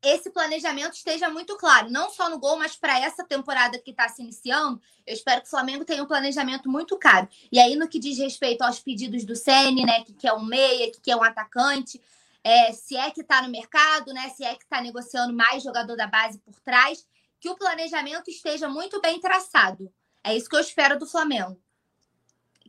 esse 0.00 0.30
planejamento 0.30 0.94
esteja 0.94 1.28
muito 1.28 1.56
claro, 1.56 1.90
não 1.90 2.08
só 2.08 2.30
no 2.30 2.38
gol, 2.38 2.56
mas 2.56 2.76
para 2.76 3.00
essa 3.00 3.24
temporada 3.24 3.78
que 3.78 3.90
está 3.90 4.08
se 4.08 4.22
iniciando, 4.22 4.80
eu 5.04 5.12
espero 5.12 5.40
que 5.40 5.48
o 5.48 5.50
Flamengo 5.50 5.84
tenha 5.84 6.02
um 6.02 6.06
planejamento 6.06 6.70
muito 6.70 6.96
caro. 6.96 7.28
E 7.50 7.58
aí, 7.58 7.74
no 7.74 7.88
que 7.88 7.98
diz 7.98 8.16
respeito 8.16 8.62
aos 8.62 8.78
pedidos 8.78 9.24
do 9.24 9.34
Sene, 9.34 9.84
né, 9.84 10.04
que 10.04 10.12
quer 10.12 10.32
um 10.34 10.44
meia, 10.44 10.90
que 10.92 11.00
quer 11.00 11.16
um 11.16 11.22
atacante, 11.22 12.00
é, 12.44 12.72
se 12.72 12.96
é 12.96 13.10
que 13.10 13.22
está 13.22 13.42
no 13.42 13.48
mercado, 13.48 14.12
né, 14.12 14.28
se 14.30 14.44
é 14.44 14.54
que 14.54 14.62
está 14.62 14.80
negociando 14.80 15.34
mais 15.34 15.64
jogador 15.64 15.96
da 15.96 16.06
base 16.06 16.38
por 16.38 16.60
trás, 16.60 17.04
que 17.40 17.50
o 17.50 17.56
planejamento 17.56 18.30
esteja 18.30 18.68
muito 18.68 19.00
bem 19.00 19.20
traçado. 19.20 19.92
É 20.24 20.36
isso 20.36 20.48
que 20.48 20.56
eu 20.56 20.60
espero 20.60 20.98
do 20.98 21.06
Flamengo. 21.06 21.56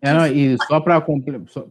É, 0.02 0.14
não, 0.14 0.28
e 0.28 0.58
só 0.68 0.80
para 0.80 1.04
só, 1.48 1.68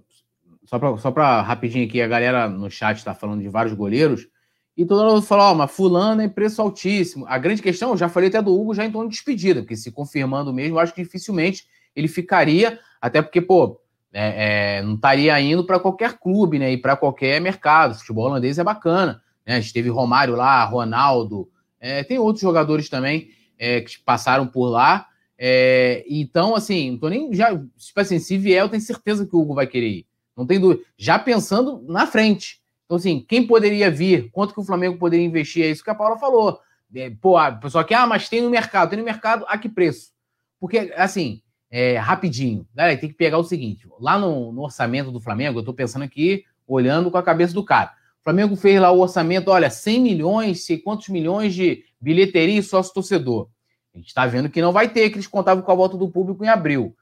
só 0.65 0.97
só 0.99 1.11
rapidinho 1.43 1.87
aqui, 1.87 2.01
a 2.01 2.09
galera 2.09 2.49
no 2.49 2.71
chat 2.71 2.99
está 2.99 3.15
falando 3.15 3.41
de 3.41 3.49
vários 3.49 3.75
goleiros. 3.75 4.29
E 4.77 4.85
todo 4.85 5.05
mundo 5.05 5.23
falou, 5.23 5.47
ó, 5.47 5.53
oh, 5.53 5.55
mas 5.57 5.73
fulano 5.73 6.23
é 6.23 6.29
preço 6.29 6.63
altíssimo. 6.63 7.27
A 7.27 7.37
grande 7.37 7.61
questão, 7.61 7.91
eu 7.91 7.97
já 7.97 8.09
falei 8.09 8.29
até 8.29 8.41
do 8.41 8.55
Hugo 8.55 8.75
já 8.75 8.85
em 8.85 8.93
torno 8.93 9.09
de 9.09 9.17
despedida, 9.17 9.61
porque 9.61 9.77
se 9.77 9.91
confirmando 9.91 10.53
mesmo, 10.53 10.77
eu 10.77 10.79
acho 10.79 10.95
que 10.95 11.03
dificilmente 11.03 11.67
ele 11.97 12.07
ficaria, 12.07 12.79
até 13.01 13.21
porque, 13.21 13.41
pô, 13.41 13.81
é, 14.13 14.77
é, 14.79 14.83
não 14.83 14.95
estaria 14.95 15.41
indo 15.41 15.65
para 15.65 15.81
qualquer 15.81 16.19
clube, 16.19 16.61
né? 16.61 16.73
E 16.73 16.79
para 16.79 16.97
qualquer 16.97 17.41
mercado. 17.41 17.93
O 17.93 17.95
futebol 17.97 18.27
holandês 18.27 18.57
é 18.57 18.63
bacana. 18.63 19.21
Né? 19.45 19.57
A 19.57 19.61
gente 19.61 19.73
teve 19.73 19.89
Romário 19.89 20.37
lá, 20.37 20.65
Ronaldo, 20.65 21.51
é, 21.81 22.05
tem 22.05 22.19
outros 22.19 22.43
jogadores 22.43 22.89
também 22.89 23.31
é, 23.59 23.81
que 23.81 23.99
passaram 23.99 24.47
por 24.47 24.69
lá. 24.69 25.08
É, 25.39 26.05
então, 26.09 26.57
assim, 26.57 26.93
não 26.93 26.99
tô 26.99 27.09
nem. 27.09 27.33
Já, 27.33 27.57
tipo 27.57 28.01
assim, 28.01 28.19
se 28.19 28.37
vier, 28.37 28.61
eu 28.61 28.69
tenho 28.69 28.83
certeza 28.83 29.25
que 29.25 29.37
o 29.37 29.41
Hugo 29.41 29.55
vai 29.55 29.67
querer 29.67 29.89
ir. 29.89 30.07
Não 30.37 30.47
tem 30.47 30.59
dúvida. 30.59 30.83
Já 30.97 31.19
pensando 31.19 31.85
na 31.87 32.07
frente. 32.07 32.61
Então, 32.85 32.97
assim, 32.97 33.25
quem 33.29 33.47
poderia 33.47 33.91
vir? 33.91 34.31
Quanto 34.33 34.53
que 34.53 34.61
o 34.61 34.65
Flamengo 34.65 34.99
poderia 34.99 35.25
investir? 35.25 35.65
É 35.65 35.71
isso 35.71 35.85
que 35.85 35.91
a 35.91 35.95
Paula 35.95 36.19
falou. 36.19 36.59
É, 36.95 37.11
pô, 37.11 37.37
a 37.37 37.53
pessoa 37.53 37.85
que, 37.85 37.95
ah, 37.95 38.07
mas 38.07 38.29
tem 38.29 38.41
no 38.41 38.51
mercado. 38.51 38.91
Tem 38.91 38.99
no 38.99 39.05
mercado, 39.05 39.45
a 39.49 39.57
que 39.59 39.69
preço? 39.69 40.11
Porque, 40.59 40.93
assim, 40.97 41.43
é, 41.71 41.99
rapidinho. 41.99 42.67
Galera, 42.75 42.99
tem 42.99 43.09
que 43.09 43.15
pegar 43.15 43.39
o 43.39 43.45
seguinte: 43.45 43.87
lá 44.01 44.19
no, 44.19 44.53
no, 44.53 44.63
orçamento 44.63 45.13
do 45.13 45.21
Flamengo, 45.21 45.61
eu 45.61 45.65
tô 45.65 45.73
pensando 45.73 46.03
aqui, 46.03 46.45
olhando 46.67 47.11
com 47.11 47.19
a 47.19 47.23
cabeça 47.23 47.55
do 47.55 47.65
cara. 47.65 47.93
O 48.21 48.25
Flamengo 48.25 48.57
fez 48.57 48.81
lá 48.81 48.91
o 48.91 49.01
orçamento, 49.01 49.51
olha, 49.51 49.71
100 49.71 50.01
milhões, 50.01 50.65
sei 50.65 50.79
quantos 50.79 51.09
milhões 51.09 51.55
de 51.55 51.85
bilheteria 52.01 52.59
e 52.59 52.63
sócio 52.63 52.93
torcedor. 52.93 53.49
A 53.95 53.99
gente 53.99 54.09
está 54.09 54.27
vendo 54.27 54.51
que 54.51 54.63
não 54.63 54.73
vai 54.73 54.89
ter, 54.89 55.11
que 55.11 55.17
eles 55.17 55.27
contavam 55.27 55.63
com 55.63 55.73
a 55.73 55.75
volta 55.75 55.97
do 55.97 56.09
público 56.09 56.45
em 56.45 56.49
abril. 56.49 56.97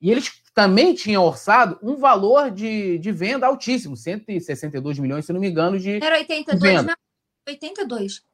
E 0.00 0.10
eles 0.10 0.30
também 0.54 0.94
tinham 0.94 1.24
orçado 1.24 1.78
um 1.82 1.96
valor 1.96 2.50
de, 2.50 2.98
de 2.98 3.12
venda 3.12 3.46
altíssimo, 3.46 3.96
162 3.96 4.98
milhões, 4.98 5.24
se 5.24 5.32
não 5.32 5.40
me 5.40 5.48
engano, 5.48 5.78
de. 5.78 6.02
Era 6.02 6.18
82, 6.18 6.60
venda. 6.60 6.82
não? 6.82 6.94
82. 7.48 8.24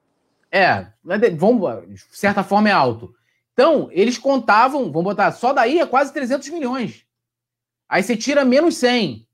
É, 0.50 0.86
vamos, 1.36 1.88
de 1.88 1.98
certa 2.10 2.42
forma 2.44 2.68
é 2.68 2.72
alto. 2.72 3.14
Então, 3.52 3.88
eles 3.90 4.18
contavam, 4.18 4.84
vamos 4.92 5.04
botar, 5.04 5.32
só 5.32 5.52
daí 5.52 5.78
é 5.78 5.86
quase 5.86 6.12
300 6.12 6.48
milhões. 6.50 7.06
Aí 7.88 8.02
você 8.02 8.16
tira 8.16 8.44
menos 8.44 8.76
100, 8.76 9.26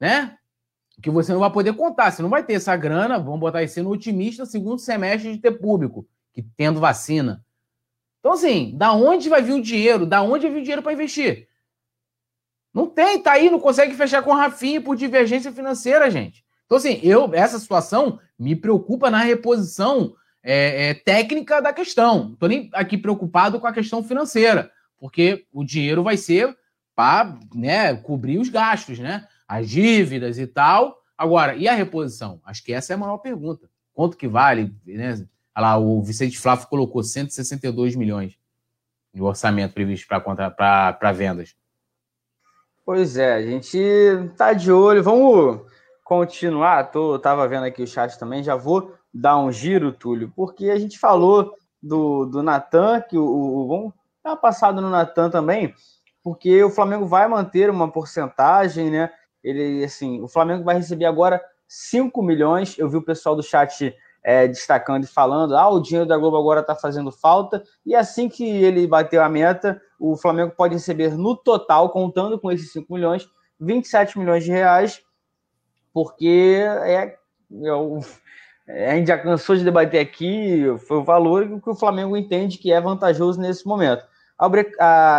né? 0.00 0.36
Que 1.00 1.10
você 1.10 1.32
não 1.32 1.40
vai 1.40 1.50
poder 1.50 1.72
contar, 1.74 2.10
você 2.10 2.22
não 2.22 2.28
vai 2.28 2.44
ter 2.44 2.54
essa 2.54 2.76
grana, 2.76 3.18
vamos 3.18 3.40
botar 3.40 3.62
esse 3.62 3.80
no 3.80 3.90
otimista, 3.90 4.44
segundo 4.44 4.78
semestre 4.78 5.32
de 5.32 5.38
ter 5.38 5.52
público, 5.52 6.06
que 6.32 6.42
tendo 6.42 6.80
vacina. 6.80 7.44
Então, 8.22 8.34
assim, 8.34 8.72
da 8.76 8.92
onde 8.92 9.28
vai 9.28 9.42
vir 9.42 9.54
o 9.54 9.60
dinheiro? 9.60 10.06
Da 10.06 10.22
onde 10.22 10.46
vai 10.46 10.52
vir 10.52 10.60
o 10.60 10.62
dinheiro 10.62 10.80
para 10.80 10.92
investir? 10.92 11.48
Não 12.72 12.86
tem, 12.86 13.20
tá 13.20 13.32
aí, 13.32 13.50
não 13.50 13.58
consegue 13.58 13.96
fechar 13.96 14.22
com 14.22 14.30
o 14.30 14.36
Rafinha 14.36 14.80
por 14.80 14.94
divergência 14.94 15.50
financeira, 15.50 16.08
gente. 16.08 16.44
Então, 16.64 16.78
assim, 16.78 17.00
eu, 17.02 17.28
essa 17.34 17.58
situação 17.58 18.20
me 18.38 18.54
preocupa 18.54 19.10
na 19.10 19.18
reposição 19.18 20.14
é, 20.40 20.90
é, 20.90 20.94
técnica 20.94 21.60
da 21.60 21.72
questão. 21.72 22.26
Não 22.26 22.32
estou 22.34 22.48
nem 22.48 22.70
aqui 22.72 22.96
preocupado 22.96 23.58
com 23.58 23.66
a 23.66 23.72
questão 23.72 24.04
financeira, 24.04 24.70
porque 25.00 25.44
o 25.52 25.64
dinheiro 25.64 26.04
vai 26.04 26.16
ser 26.16 26.56
para 26.94 27.36
né, 27.52 27.96
cobrir 27.96 28.38
os 28.38 28.48
gastos, 28.48 29.00
né? 29.00 29.26
As 29.48 29.68
dívidas 29.68 30.38
e 30.38 30.46
tal. 30.46 30.96
Agora, 31.18 31.56
e 31.56 31.66
a 31.66 31.74
reposição? 31.74 32.40
Acho 32.44 32.62
que 32.62 32.72
essa 32.72 32.92
é 32.92 32.94
a 32.94 32.98
maior 32.98 33.18
pergunta. 33.18 33.68
quanto 33.92 34.16
que 34.16 34.28
vale, 34.28 34.72
né? 34.86 35.26
Olha 35.54 35.66
lá, 35.66 35.78
o 35.78 36.02
Vicente 36.02 36.38
Flávio 36.38 36.66
colocou 36.68 37.02
162 37.02 37.94
milhões 37.94 38.38
de 39.12 39.22
orçamento 39.22 39.74
previsto 39.74 40.06
para 40.08 41.12
vendas. 41.12 41.54
Pois 42.84 43.16
é, 43.16 43.34
a 43.34 43.42
gente 43.42 43.78
tá 44.36 44.52
de 44.52 44.72
olho. 44.72 45.02
Vamos 45.02 45.60
continuar. 46.02 46.90
Tô, 46.90 47.18
tava 47.18 47.46
vendo 47.46 47.64
aqui 47.64 47.82
o 47.82 47.86
chat 47.86 48.18
também. 48.18 48.42
Já 48.42 48.56
vou 48.56 48.94
dar 49.12 49.38
um 49.38 49.52
giro, 49.52 49.92
Túlio, 49.92 50.32
porque 50.34 50.70
a 50.70 50.78
gente 50.78 50.98
falou 50.98 51.54
do, 51.82 52.24
do 52.26 52.42
Natan, 52.42 53.00
que 53.02 53.16
o, 53.16 53.24
o 53.24 53.68
vamos 53.68 53.92
dar 54.24 54.30
uma 54.30 54.36
passada 54.36 54.80
no 54.80 54.88
Natan 54.88 55.30
também, 55.30 55.74
porque 56.22 56.62
o 56.64 56.70
Flamengo 56.70 57.06
vai 57.06 57.28
manter 57.28 57.68
uma 57.68 57.90
porcentagem, 57.90 58.90
né? 58.90 59.10
Ele, 59.44 59.84
assim, 59.84 60.22
o 60.22 60.28
Flamengo 60.28 60.64
vai 60.64 60.76
receber 60.76 61.04
agora 61.04 61.42
5 61.68 62.22
milhões. 62.22 62.78
Eu 62.78 62.88
vi 62.88 62.96
o 62.96 63.04
pessoal 63.04 63.34
do 63.34 63.42
chat 63.42 63.94
é, 64.22 64.46
destacando 64.46 65.04
e 65.04 65.08
falando: 65.08 65.56
ah, 65.56 65.68
o 65.68 65.80
dinheiro 65.80 66.06
da 66.06 66.16
Globo 66.16 66.36
agora 66.36 66.60
está 66.60 66.74
fazendo 66.74 67.10
falta. 67.10 67.62
E 67.84 67.94
assim 67.94 68.28
que 68.28 68.44
ele 68.44 68.86
bateu 68.86 69.22
a 69.22 69.28
meta, 69.28 69.80
o 69.98 70.16
Flamengo 70.16 70.52
pode 70.56 70.74
receber 70.74 71.16
no 71.16 71.36
total, 71.36 71.90
contando 71.90 72.38
com 72.38 72.50
esses 72.50 72.72
5 72.72 72.92
milhões, 72.92 73.28
27 73.60 74.18
milhões 74.18 74.44
de 74.44 74.50
reais, 74.50 75.02
porque 75.92 76.62
é, 76.84 77.16
é 77.64 77.72
o, 77.72 78.00
é, 78.66 78.92
a 78.92 78.96
gente 78.96 79.08
já 79.08 79.18
cansou 79.18 79.56
de 79.56 79.64
debater 79.64 80.00
aqui, 80.00 80.64
foi 80.86 80.98
o 80.98 81.04
valor 81.04 81.60
que 81.60 81.70
o 81.70 81.74
Flamengo 81.74 82.16
entende 82.16 82.58
que 82.58 82.72
é 82.72 82.80
vantajoso 82.80 83.40
nesse 83.40 83.66
momento. 83.66 84.04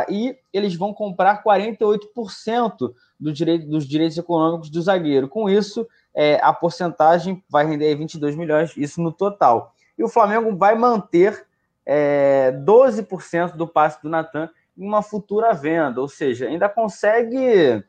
e 0.10 0.38
eles 0.52 0.76
vão 0.76 0.94
comprar 0.94 1.44
48% 1.44 2.94
do 3.20 3.32
direito, 3.32 3.68
dos 3.68 3.88
direitos 3.88 4.18
econômicos 4.18 4.70
do 4.70 4.82
zagueiro. 4.82 5.28
Com 5.28 5.50
isso, 5.50 5.88
é, 6.16 6.40
a 6.42 6.54
porcentagem 6.54 7.44
vai 7.50 7.66
render 7.66 7.96
22 7.96 8.36
milhões, 8.36 8.76
isso 8.78 9.02
no 9.02 9.12
total. 9.12 9.74
E 9.98 10.04
o 10.04 10.10
Flamengo 10.10 10.56
vai 10.56 10.76
manter 10.76 11.46
é, 11.86 12.52
12% 12.66 13.56
do 13.56 13.68
passe 13.68 14.02
do 14.02 14.10
Natan 14.10 14.50
em 14.78 14.86
uma 14.86 15.02
futura 15.02 15.54
venda, 15.54 16.02
ou 16.02 16.08
seja, 16.08 16.48
ainda 16.48 16.68
consegue 16.68 17.84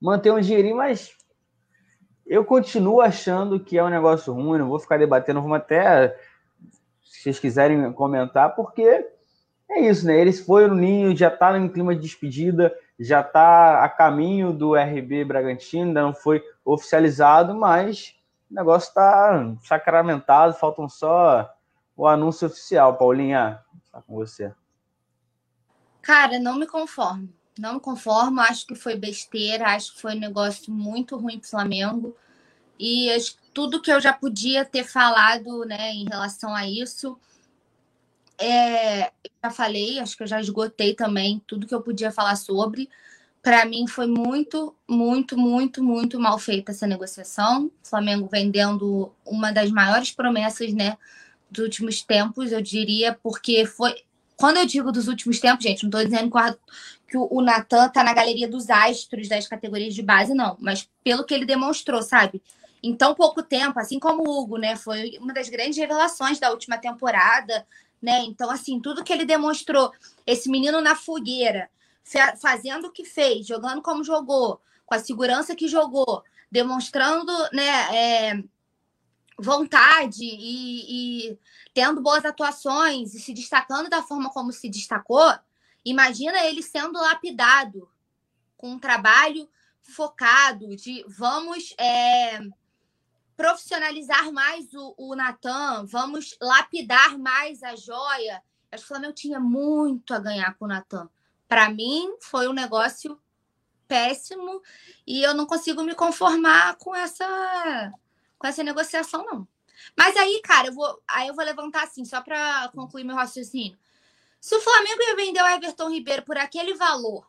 manter 0.00 0.30
um 0.30 0.40
dinheirinho, 0.40 0.76
mas 0.76 1.14
eu 2.26 2.44
continuo 2.44 3.00
achando 3.00 3.60
que 3.60 3.78
é 3.78 3.84
um 3.84 3.88
negócio 3.88 4.32
ruim, 4.32 4.58
não 4.58 4.68
vou 4.68 4.78
ficar 4.78 4.98
debatendo, 4.98 5.40
vamos 5.40 5.58
até, 5.58 6.16
se 7.02 7.22
vocês 7.22 7.38
quiserem 7.38 7.92
comentar, 7.92 8.54
porque 8.54 9.06
é 9.70 9.80
isso, 9.80 10.06
né? 10.06 10.20
Eles 10.20 10.40
foram 10.40 10.68
no 10.68 10.74
ninho, 10.74 11.16
já 11.16 11.30
tá 11.30 11.56
em 11.58 11.68
clima 11.68 11.94
de 11.94 12.00
despedida, 12.00 12.74
já 12.98 13.22
tá 13.22 13.84
a 13.84 13.88
caminho 13.88 14.52
do 14.52 14.74
RB 14.74 15.24
Bragantino, 15.24 15.88
ainda 15.88 16.02
não 16.02 16.14
foi 16.14 16.42
oficializado, 16.66 17.54
mas 17.54 18.16
o 18.50 18.54
negócio 18.54 18.88
está 18.88 19.56
sacramentado, 19.62 20.54
faltam 20.54 20.88
só 20.88 21.54
o 21.96 22.06
anúncio 22.06 22.48
oficial. 22.48 22.98
Paulinha, 22.98 23.62
tá 23.92 24.02
com 24.02 24.16
você. 24.16 24.52
Cara, 26.02 26.38
não 26.38 26.58
me 26.58 26.66
conformo. 26.66 27.28
Não 27.58 27.74
me 27.74 27.80
conformo, 27.80 28.40
acho 28.40 28.66
que 28.66 28.74
foi 28.74 28.96
besteira, 28.96 29.68
acho 29.68 29.94
que 29.94 30.02
foi 30.02 30.14
um 30.14 30.20
negócio 30.20 30.70
muito 30.70 31.16
ruim 31.16 31.38
para 31.38 31.46
o 31.46 31.50
Flamengo. 31.50 32.16
E 32.78 33.08
tudo 33.54 33.80
que 33.80 33.90
eu 33.90 34.00
já 34.00 34.12
podia 34.12 34.64
ter 34.64 34.84
falado 34.84 35.64
né, 35.64 35.92
em 35.92 36.04
relação 36.04 36.54
a 36.54 36.68
isso, 36.68 37.18
é, 38.38 39.10
já 39.42 39.50
falei, 39.50 39.98
acho 39.98 40.14
que 40.16 40.22
eu 40.22 40.26
já 40.26 40.38
esgotei 40.38 40.94
também 40.94 41.42
tudo 41.46 41.66
que 41.66 41.74
eu 41.74 41.80
podia 41.80 42.12
falar 42.12 42.36
sobre. 42.36 42.90
Para 43.46 43.64
mim 43.64 43.86
foi 43.86 44.08
muito, 44.08 44.74
muito, 44.88 45.38
muito, 45.38 45.80
muito 45.80 46.18
mal 46.18 46.36
feita 46.36 46.72
essa 46.72 46.84
negociação. 46.84 47.66
O 47.66 47.88
Flamengo 47.88 48.28
vendendo 48.28 49.12
uma 49.24 49.52
das 49.52 49.70
maiores 49.70 50.10
promessas, 50.10 50.72
né, 50.72 50.98
dos 51.48 51.62
últimos 51.62 52.02
tempos, 52.02 52.50
eu 52.50 52.60
diria, 52.60 53.16
porque 53.22 53.64
foi. 53.64 54.02
Quando 54.36 54.56
eu 54.56 54.66
digo 54.66 54.90
dos 54.90 55.06
últimos 55.06 55.38
tempos, 55.38 55.62
gente, 55.62 55.84
não 55.84 55.90
estou 55.90 56.04
dizendo 56.04 56.28
que 57.06 57.16
o 57.16 57.40
Natan 57.40 57.88
tá 57.88 58.02
na 58.02 58.12
galeria 58.12 58.48
dos 58.48 58.68
astros 58.68 59.28
das 59.28 59.46
categorias 59.46 59.94
de 59.94 60.02
base, 60.02 60.34
não, 60.34 60.56
mas 60.58 60.90
pelo 61.04 61.22
que 61.22 61.32
ele 61.32 61.46
demonstrou, 61.46 62.02
sabe? 62.02 62.42
Em 62.82 62.96
tão 62.96 63.14
pouco 63.14 63.44
tempo, 63.44 63.78
assim 63.78 64.00
como 64.00 64.28
o 64.28 64.40
Hugo, 64.40 64.56
né? 64.56 64.74
Foi 64.74 65.18
uma 65.20 65.32
das 65.32 65.48
grandes 65.48 65.78
revelações 65.78 66.40
da 66.40 66.50
última 66.50 66.78
temporada, 66.78 67.64
né? 68.02 68.24
Então, 68.24 68.50
assim, 68.50 68.80
tudo 68.80 69.04
que 69.04 69.12
ele 69.12 69.24
demonstrou, 69.24 69.92
esse 70.26 70.50
menino 70.50 70.80
na 70.80 70.96
fogueira, 70.96 71.70
fazendo 72.40 72.86
o 72.86 72.92
que 72.92 73.04
fez, 73.04 73.46
jogando 73.46 73.82
como 73.82 74.04
jogou, 74.04 74.60
com 74.84 74.94
a 74.94 74.98
segurança 74.98 75.56
que 75.56 75.66
jogou, 75.66 76.22
demonstrando 76.50 77.32
né, 77.52 77.96
é, 77.96 78.44
vontade 79.38 80.24
e, 80.24 81.30
e, 81.30 81.38
tendo 81.74 82.00
boas 82.00 82.24
atuações 82.24 83.14
e 83.14 83.20
se 83.20 83.34
destacando 83.34 83.90
da 83.90 84.02
forma 84.02 84.30
como 84.30 84.52
se 84.52 84.68
destacou, 84.68 85.32
imagina 85.84 86.44
ele 86.44 86.62
sendo 86.62 87.00
lapidado 87.00 87.88
com 88.56 88.70
um 88.70 88.78
trabalho 88.78 89.48
focado 89.82 90.74
de 90.76 91.04
vamos 91.08 91.74
é, 91.78 92.40
profissionalizar 93.36 94.32
mais 94.32 94.72
o, 94.72 94.94
o 94.96 95.14
Natan, 95.14 95.84
vamos 95.86 96.36
lapidar 96.40 97.18
mais 97.18 97.62
a 97.62 97.76
joia. 97.76 98.42
Acho 98.72 98.82
que 98.82 98.86
o 98.86 98.88
Flamengo 98.88 99.12
tinha 99.12 99.38
muito 99.38 100.14
a 100.14 100.18
ganhar 100.18 100.54
com 100.54 100.64
o 100.64 100.68
Natan. 100.68 101.08
Para 101.48 101.70
mim, 101.70 102.16
foi 102.20 102.48
um 102.48 102.52
negócio 102.52 103.20
péssimo 103.86 104.60
e 105.06 105.22
eu 105.22 105.34
não 105.34 105.46
consigo 105.46 105.82
me 105.82 105.94
conformar 105.94 106.76
com 106.76 106.94
essa 106.94 107.92
com 108.38 108.46
essa 108.46 108.62
negociação 108.62 109.24
não. 109.24 109.48
Mas 109.96 110.16
aí, 110.16 110.40
cara, 110.42 110.68
eu 110.68 110.72
vou 110.72 111.02
aí 111.06 111.28
eu 111.28 111.34
vou 111.34 111.44
levantar 111.44 111.84
assim, 111.84 112.04
só 112.04 112.20
para 112.20 112.68
concluir 112.74 113.04
meu 113.04 113.16
raciocínio. 113.16 113.78
Se 114.40 114.54
o 114.54 114.60
Flamengo 114.60 115.02
ia 115.02 115.16
vender 115.16 115.42
o 115.42 115.46
Everton 115.46 115.90
Ribeiro 115.90 116.22
por 116.22 116.36
aquele 116.36 116.74
valor 116.74 117.26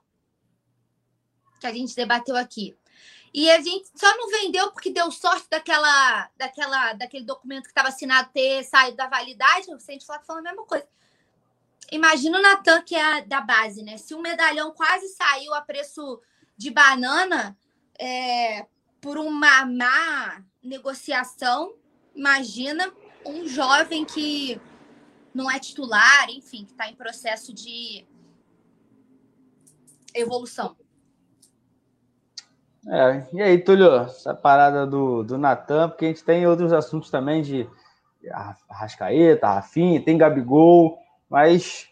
que 1.59 1.67
a 1.67 1.73
gente 1.73 1.95
debateu 1.95 2.35
aqui, 2.35 2.77
e 3.33 3.49
a 3.51 3.61
gente 3.61 3.89
só 3.95 4.15
não 4.17 4.29
vendeu 4.29 4.71
porque 4.71 4.89
deu 4.89 5.11
sorte 5.11 5.47
daquela, 5.49 6.29
daquela, 6.37 6.93
daquele 6.93 7.25
documento 7.25 7.63
que 7.63 7.69
estava 7.69 7.89
assinado 7.89 8.31
ter 8.33 8.63
saído 8.63 8.97
da 8.97 9.07
validade. 9.07 9.71
O 9.71 9.77
Vicente 9.77 10.05
Flávio 10.05 10.25
falou 10.25 10.39
a 10.39 10.43
mesma 10.43 10.65
coisa. 10.65 10.87
Imagina 11.91 12.37
o 12.37 12.41
Natan, 12.41 12.81
que 12.81 12.95
é 12.95 13.21
da 13.21 13.41
base, 13.41 13.81
né? 13.81 13.97
Se 13.97 14.13
o 14.13 14.21
medalhão 14.21 14.73
quase 14.73 15.07
saiu 15.09 15.53
a 15.53 15.61
preço 15.61 16.21
de 16.57 16.69
banana 16.69 17.57
é, 17.97 18.65
por 18.99 19.17
uma 19.17 19.65
má 19.65 20.43
negociação, 20.61 21.73
imagina 22.13 22.91
um 23.25 23.47
jovem 23.47 24.03
que 24.03 24.59
não 25.33 25.49
é 25.49 25.59
titular, 25.59 26.29
enfim, 26.29 26.65
que 26.65 26.71
está 26.71 26.89
em 26.89 26.95
processo 26.95 27.53
de 27.53 28.05
evolução. 30.13 30.75
É, 32.89 33.27
e 33.33 33.41
aí, 33.41 33.57
Túlio, 33.59 33.93
essa 33.95 34.33
parada 34.33 34.87
do, 34.87 35.23
do 35.23 35.37
Natan, 35.37 35.89
porque 35.89 36.05
a 36.05 36.07
gente 36.07 36.23
tem 36.23 36.47
outros 36.47 36.73
assuntos 36.73 37.09
também 37.09 37.41
de 37.41 37.69
Arrascaeta, 38.69 39.47
Rafinha, 39.47 40.01
tem 40.01 40.17
Gabigol, 40.17 40.97
mas 41.29 41.87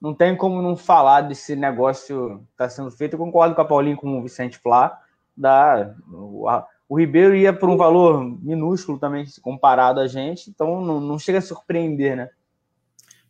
não 0.00 0.14
tem 0.14 0.36
como 0.36 0.62
não 0.62 0.76
falar 0.76 1.22
desse 1.22 1.56
negócio 1.56 2.38
que 2.38 2.52
está 2.52 2.68
sendo 2.68 2.90
feito. 2.90 3.14
Eu 3.14 3.18
concordo 3.18 3.54
com 3.54 3.60
a 3.60 3.64
Paulinho, 3.64 3.96
com 3.96 4.18
o 4.18 4.22
Vicente 4.22 4.58
Flá. 4.58 5.00
Da, 5.36 5.94
o, 6.10 6.48
a, 6.48 6.66
o 6.88 6.98
Ribeiro 6.98 7.34
ia 7.34 7.52
por 7.52 7.68
um 7.68 7.76
valor 7.76 8.24
minúsculo 8.42 8.98
também, 8.98 9.24
comparado 9.42 10.00
a 10.00 10.06
gente, 10.06 10.48
então 10.48 10.80
não, 10.80 11.00
não 11.00 11.18
chega 11.18 11.38
a 11.38 11.42
surpreender, 11.42 12.16
né? 12.16 12.30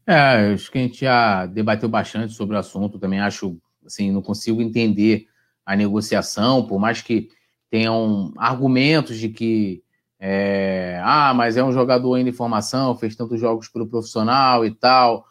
É, 0.06 0.52
acho 0.52 0.70
que 0.70 0.78
a 0.78 0.82
gente 0.82 1.00
já 1.00 1.46
debateu 1.46 1.88
bastante 1.88 2.32
sobre 2.32 2.54
o 2.54 2.58
assunto, 2.58 2.98
também 2.98 3.18
acho, 3.18 3.58
assim, 3.84 4.12
não 4.12 4.22
consigo 4.22 4.62
entender 4.62 5.26
a 5.64 5.74
negociação, 5.74 6.64
por 6.64 6.78
mais 6.78 7.02
que 7.02 7.28
tenham 7.68 8.32
argumentos 8.36 9.18
de 9.18 9.28
que 9.30 9.82
é, 10.18 11.00
ah, 11.02 11.34
mas 11.34 11.56
é 11.56 11.64
um 11.64 11.72
jogador 11.72 12.14
ainda 12.14 12.30
em 12.30 12.32
formação, 12.32 12.96
fez 12.96 13.16
tantos 13.16 13.40
jogos 13.40 13.68
pelo 13.68 13.86
profissional 13.86 14.64
e 14.64 14.70
tal. 14.70 15.26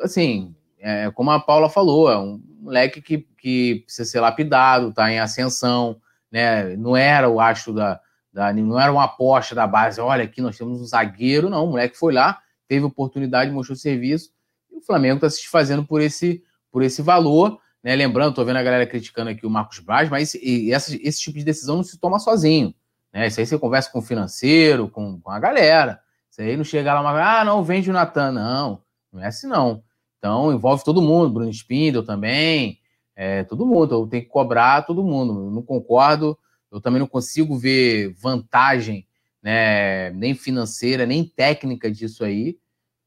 Assim, 0.00 0.54
é, 0.78 1.10
como 1.10 1.30
a 1.30 1.40
Paula 1.40 1.68
falou, 1.68 2.10
é 2.10 2.18
um 2.18 2.42
moleque 2.60 3.00
que, 3.00 3.18
que 3.38 3.82
precisa 3.84 4.04
ser 4.08 4.20
lapidado, 4.20 4.88
está 4.88 5.10
em 5.10 5.18
ascensão, 5.18 6.00
né? 6.30 6.76
Não 6.76 6.96
era 6.96 7.28
o 7.28 7.40
astro 7.40 7.72
da, 7.72 8.00
da, 8.32 8.52
não 8.52 8.80
era 8.80 8.90
uma 8.90 9.04
aposta 9.04 9.54
da 9.54 9.66
base, 9.66 10.00
olha, 10.00 10.24
aqui 10.24 10.40
nós 10.40 10.56
temos 10.56 10.80
um 10.80 10.84
zagueiro, 10.84 11.50
não, 11.50 11.64
o 11.66 11.70
moleque 11.70 11.96
foi 11.96 12.12
lá, 12.12 12.40
teve 12.66 12.84
oportunidade, 12.84 13.50
mostrou 13.50 13.76
serviço, 13.76 14.30
e 14.70 14.76
o 14.76 14.80
Flamengo 14.80 15.16
está 15.16 15.28
se 15.28 15.40
desfazendo 15.40 15.84
por 15.84 16.00
esse, 16.00 16.42
por 16.70 16.82
esse 16.82 17.02
valor. 17.02 17.60
Né? 17.82 17.94
Lembrando, 17.94 18.30
estou 18.30 18.44
vendo 18.44 18.56
a 18.56 18.62
galera 18.62 18.86
criticando 18.86 19.30
aqui 19.30 19.46
o 19.46 19.50
Marcos 19.50 19.78
Braz, 19.80 20.08
mas 20.08 20.34
esse, 20.34 20.70
esse, 20.70 21.00
esse 21.02 21.20
tipo 21.20 21.38
de 21.38 21.44
decisão 21.44 21.76
não 21.76 21.84
se 21.84 21.98
toma 21.98 22.18
sozinho. 22.18 22.74
Né? 23.12 23.26
Isso 23.26 23.40
aí 23.40 23.46
você 23.46 23.58
conversa 23.58 23.90
com 23.90 23.98
o 23.98 24.02
financeiro, 24.02 24.88
com, 24.88 25.20
com 25.20 25.30
a 25.30 25.38
galera. 25.38 26.00
Isso 26.30 26.40
aí 26.40 26.56
não 26.56 26.64
chega 26.64 26.94
lá, 26.94 27.02
mas, 27.02 27.16
ah, 27.16 27.44
não, 27.44 27.62
vende 27.62 27.90
o 27.90 27.92
Natan. 27.92 28.32
Não, 28.32 28.81
não 29.12 29.22
é 29.22 29.26
assim 29.26 29.46
não. 29.46 29.82
Então 30.18 30.52
envolve 30.52 30.84
todo 30.84 31.02
mundo, 31.02 31.32
Bruno 31.32 31.50
Spindle 31.50 32.04
também, 32.04 32.78
é, 33.14 33.44
todo 33.44 33.66
mundo. 33.66 33.94
Eu 33.94 34.06
tenho 34.06 34.22
que 34.22 34.28
cobrar 34.28 34.82
todo 34.82 35.04
mundo. 35.04 35.46
Eu 35.46 35.50
não 35.50 35.62
concordo, 35.62 36.38
eu 36.70 36.80
também 36.80 37.00
não 37.00 37.06
consigo 37.06 37.58
ver 37.58 38.14
vantagem 38.14 39.06
né, 39.42 40.10
nem 40.10 40.34
financeira, 40.34 41.04
nem 41.04 41.24
técnica 41.24 41.90
disso 41.90 42.24
aí, 42.24 42.56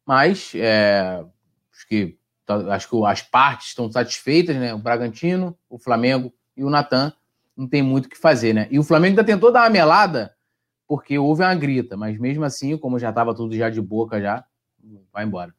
mas 0.05 0.51
é, 0.55 1.23
acho 1.71 1.87
que 1.87 2.17
acho 2.69 2.89
que 2.89 3.05
as 3.05 3.21
partes 3.23 3.69
estão 3.69 3.91
satisfeitas, 3.91 4.55
né? 4.55 4.71
O 4.73 4.77
Bragantino, 4.77 5.57
o 5.67 5.79
Flamengo 5.79 6.31
e 6.55 6.63
o 6.63 6.69
Natan 6.69 7.11
não 7.57 7.67
tem 7.67 7.81
muito 7.81 8.05
o 8.05 8.09
que 8.09 8.17
fazer, 8.17 8.53
né? 8.53 8.67
E 8.69 8.77
o 8.77 8.83
Flamengo 8.83 9.13
ainda 9.13 9.23
tentou 9.23 9.51
dar 9.51 9.63
uma 9.63 9.69
melada 9.69 10.35
porque 10.87 11.17
houve 11.17 11.41
uma 11.41 11.55
grita, 11.55 11.97
mas 11.97 12.19
mesmo 12.19 12.43
assim, 12.43 12.77
como 12.77 12.99
já 12.99 13.09
estava 13.09 13.33
tudo 13.33 13.55
já 13.55 13.69
de 13.69 13.81
boca 13.81 14.21
já, 14.21 14.45
vai 15.11 15.25
embora. 15.25 15.55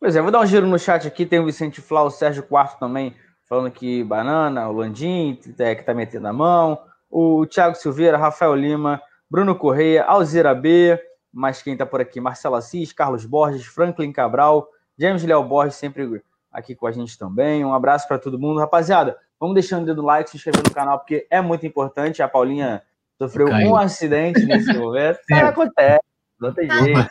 Pois 0.00 0.14
é, 0.14 0.22
vou 0.22 0.30
dar 0.30 0.40
um 0.40 0.46
giro 0.46 0.66
no 0.66 0.78
chat 0.78 1.06
aqui, 1.08 1.26
tem 1.26 1.40
o 1.40 1.44
Vicente 1.46 1.80
Flau, 1.80 2.06
o 2.06 2.10
Sérgio 2.10 2.44
Quarto 2.44 2.78
também, 2.78 3.16
falando 3.48 3.70
que 3.70 4.04
banana, 4.04 4.68
o 4.68 4.72
Landim, 4.72 5.38
é, 5.58 5.74
que 5.74 5.82
tá 5.82 5.92
metendo 5.92 6.28
a 6.28 6.32
mão, 6.32 6.78
o 7.10 7.44
Thiago 7.46 7.74
Silveira, 7.74 8.16
Rafael 8.16 8.54
Lima, 8.54 9.02
Bruno 9.28 9.56
Correia, 9.56 10.04
Alzira 10.04 10.54
B, 10.54 10.98
mas 11.32 11.62
quem 11.62 11.76
tá 11.76 11.84
por 11.84 12.00
aqui, 12.00 12.20
Marcelo 12.20 12.54
Assis, 12.54 12.92
Carlos 12.92 13.26
Borges, 13.26 13.66
Franklin 13.66 14.12
Cabral, 14.12 14.68
James 14.96 15.24
Léo 15.24 15.42
Borges, 15.42 15.74
sempre 15.74 16.22
aqui 16.52 16.74
com 16.74 16.86
a 16.86 16.92
gente 16.92 17.18
também. 17.18 17.64
Um 17.64 17.74
abraço 17.74 18.06
para 18.06 18.18
todo 18.18 18.38
mundo. 18.38 18.60
Rapaziada, 18.60 19.16
vamos 19.38 19.54
deixando 19.54 19.82
o 19.82 19.86
dedo 19.86 20.02
like, 20.02 20.30
se 20.30 20.36
inscrever 20.36 20.62
no 20.66 20.74
canal, 20.74 20.98
porque 20.98 21.26
é 21.30 21.40
muito 21.40 21.66
importante. 21.66 22.22
A 22.22 22.28
Paulinha 22.28 22.82
sofreu 23.16 23.48
um 23.48 23.76
acidente 23.76 24.44
nesse 24.44 24.72
momento. 24.72 25.18
É. 25.30 25.40
acontece, 25.40 26.04
não 26.40 26.52
tem 26.52 26.68
tá 26.68 26.82
jeito. 26.82 27.08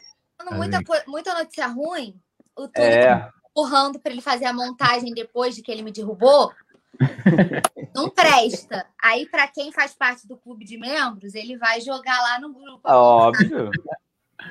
Muita, 0.51 0.79
muita 1.07 1.33
notícia 1.33 1.67
ruim. 1.67 2.19
O 2.57 2.67
Túlio 2.67 2.91
é. 2.91 3.29
empurrando 3.51 3.99
para 3.99 4.11
ele 4.11 4.21
fazer 4.21 4.45
a 4.45 4.53
montagem 4.53 5.13
depois 5.13 5.55
de 5.55 5.61
que 5.61 5.71
ele 5.71 5.83
me 5.83 5.91
derrubou. 5.91 6.51
Não 7.95 8.09
presta. 8.09 8.85
Aí, 9.01 9.27
para 9.29 9.47
quem 9.47 9.71
faz 9.71 9.93
parte 9.93 10.27
do 10.27 10.35
clube 10.35 10.65
de 10.65 10.77
membros, 10.77 11.35
ele 11.35 11.57
vai 11.57 11.79
jogar 11.81 12.19
lá 12.19 12.39
no 12.39 12.53
grupo. 12.53 12.81
Óbvio. 12.83 13.69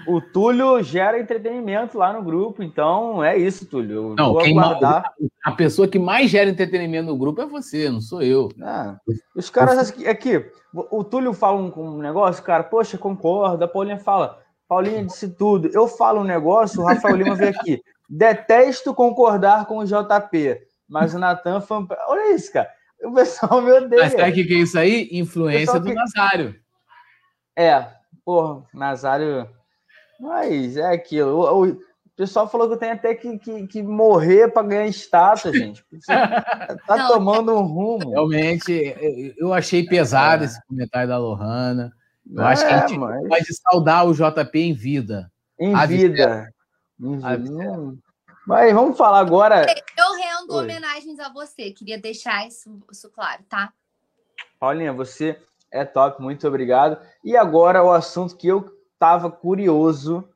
O 0.06 0.20
Túlio 0.20 0.82
gera 0.82 1.18
entretenimento 1.18 1.96
lá 1.96 2.12
no 2.12 2.22
grupo, 2.22 2.62
então 2.62 3.22
é 3.22 3.36
isso, 3.36 3.66
Túlio. 3.66 4.10
Eu 4.10 4.14
não, 4.16 4.36
quem 4.38 4.58
aguardar... 4.58 5.12
a 5.44 5.52
pessoa 5.52 5.88
que 5.88 5.98
mais 5.98 6.30
gera 6.30 6.50
entretenimento 6.50 7.06
no 7.06 7.16
grupo 7.16 7.40
é 7.40 7.46
você, 7.46 7.88
não 7.88 8.00
sou 8.00 8.20
eu. 8.20 8.48
Ah, 8.60 8.98
os 9.34 9.48
caras 9.48 9.92
aqui, 10.06 10.44
o 10.74 11.04
Túlio 11.04 11.32
fala 11.32 11.58
um, 11.58 11.72
um 11.76 11.98
negócio, 11.98 12.42
cara, 12.42 12.64
poxa, 12.64 12.98
concorda. 12.98 13.64
A 13.64 13.68
Paulinha 13.68 13.98
fala, 13.98 14.38
Paulinha 14.68 15.04
disse 15.04 15.28
tudo. 15.28 15.68
Eu 15.72 15.86
falo 15.86 16.20
um 16.20 16.24
negócio, 16.24 16.82
o 16.82 16.84
Rafael 16.84 17.16
Lima 17.16 17.34
veio 17.34 17.50
aqui. 17.50 17.80
Detesto 18.08 18.94
concordar 18.94 19.66
com 19.66 19.78
o 19.78 19.84
JP, 19.84 20.60
mas 20.88 21.14
o 21.14 21.18
Natan 21.18 21.60
foi. 21.60 21.86
Olha 22.08 22.34
isso, 22.34 22.52
cara. 22.52 22.70
O 23.02 23.12
pessoal 23.12 23.60
me 23.60 23.72
odeia. 23.72 24.02
Mas 24.02 24.12
sabe 24.12 24.30
o 24.30 24.34
que 24.34 24.54
é 24.54 24.58
isso 24.58 24.78
aí? 24.78 25.08
Influência 25.12 25.78
do 25.78 25.86
que... 25.86 25.94
Nazário. 25.94 26.54
É, 27.56 27.86
porra, 28.24 28.64
Nazário 28.72 29.48
mas 30.18 30.76
é 30.76 30.92
aquilo. 30.92 31.40
O, 31.40 31.68
o 31.70 31.78
pessoal 32.16 32.48
falou 32.48 32.66
que 32.68 32.74
eu 32.74 32.78
tenho 32.78 32.94
até 32.94 33.14
que, 33.14 33.38
que, 33.38 33.66
que 33.66 33.82
morrer 33.82 34.48
para 34.48 34.66
ganhar 34.66 34.86
status, 34.88 35.52
gente. 35.52 35.84
Você 35.92 36.12
tá 36.86 36.96
Não, 36.96 37.08
tomando 37.08 37.52
um 37.54 37.62
rumo. 37.62 38.10
Realmente, 38.10 39.34
eu 39.36 39.52
achei 39.52 39.84
pesado 39.84 40.42
é. 40.42 40.46
esse 40.46 40.60
comentário 40.66 41.08
da 41.08 41.18
Lohana. 41.18 41.92
Eu 42.28 42.42
é, 42.42 42.46
acho 42.46 42.66
que 42.66 42.72
a 42.72 42.86
gente 42.86 42.98
mas... 42.98 43.28
pode 43.28 43.46
saudar 43.54 44.04
o 44.04 44.14
JP 44.14 44.58
em 44.58 44.72
vida. 44.72 45.30
Em 45.60 45.74
a 45.74 45.86
vida. 45.86 46.48
Em 46.48 46.55
vida. 46.98 47.96
Mas 48.46 48.72
vamos 48.72 48.96
falar 48.96 49.20
agora. 49.20 49.66
Eu 49.98 50.14
rendo 50.14 50.54
Oi. 50.54 50.64
homenagens 50.64 51.18
a 51.18 51.28
você. 51.28 51.72
Queria 51.72 51.98
deixar 51.98 52.46
isso, 52.46 52.80
isso 52.90 53.10
claro, 53.10 53.42
tá? 53.48 53.72
Paulinha, 54.58 54.92
você 54.92 55.40
é 55.70 55.84
top, 55.84 56.22
muito 56.22 56.46
obrigado. 56.46 56.98
E 57.24 57.36
agora 57.36 57.82
o 57.82 57.90
assunto 57.90 58.36
que 58.36 58.46
eu 58.46 58.72
estava 58.92 59.30
curioso 59.30 60.26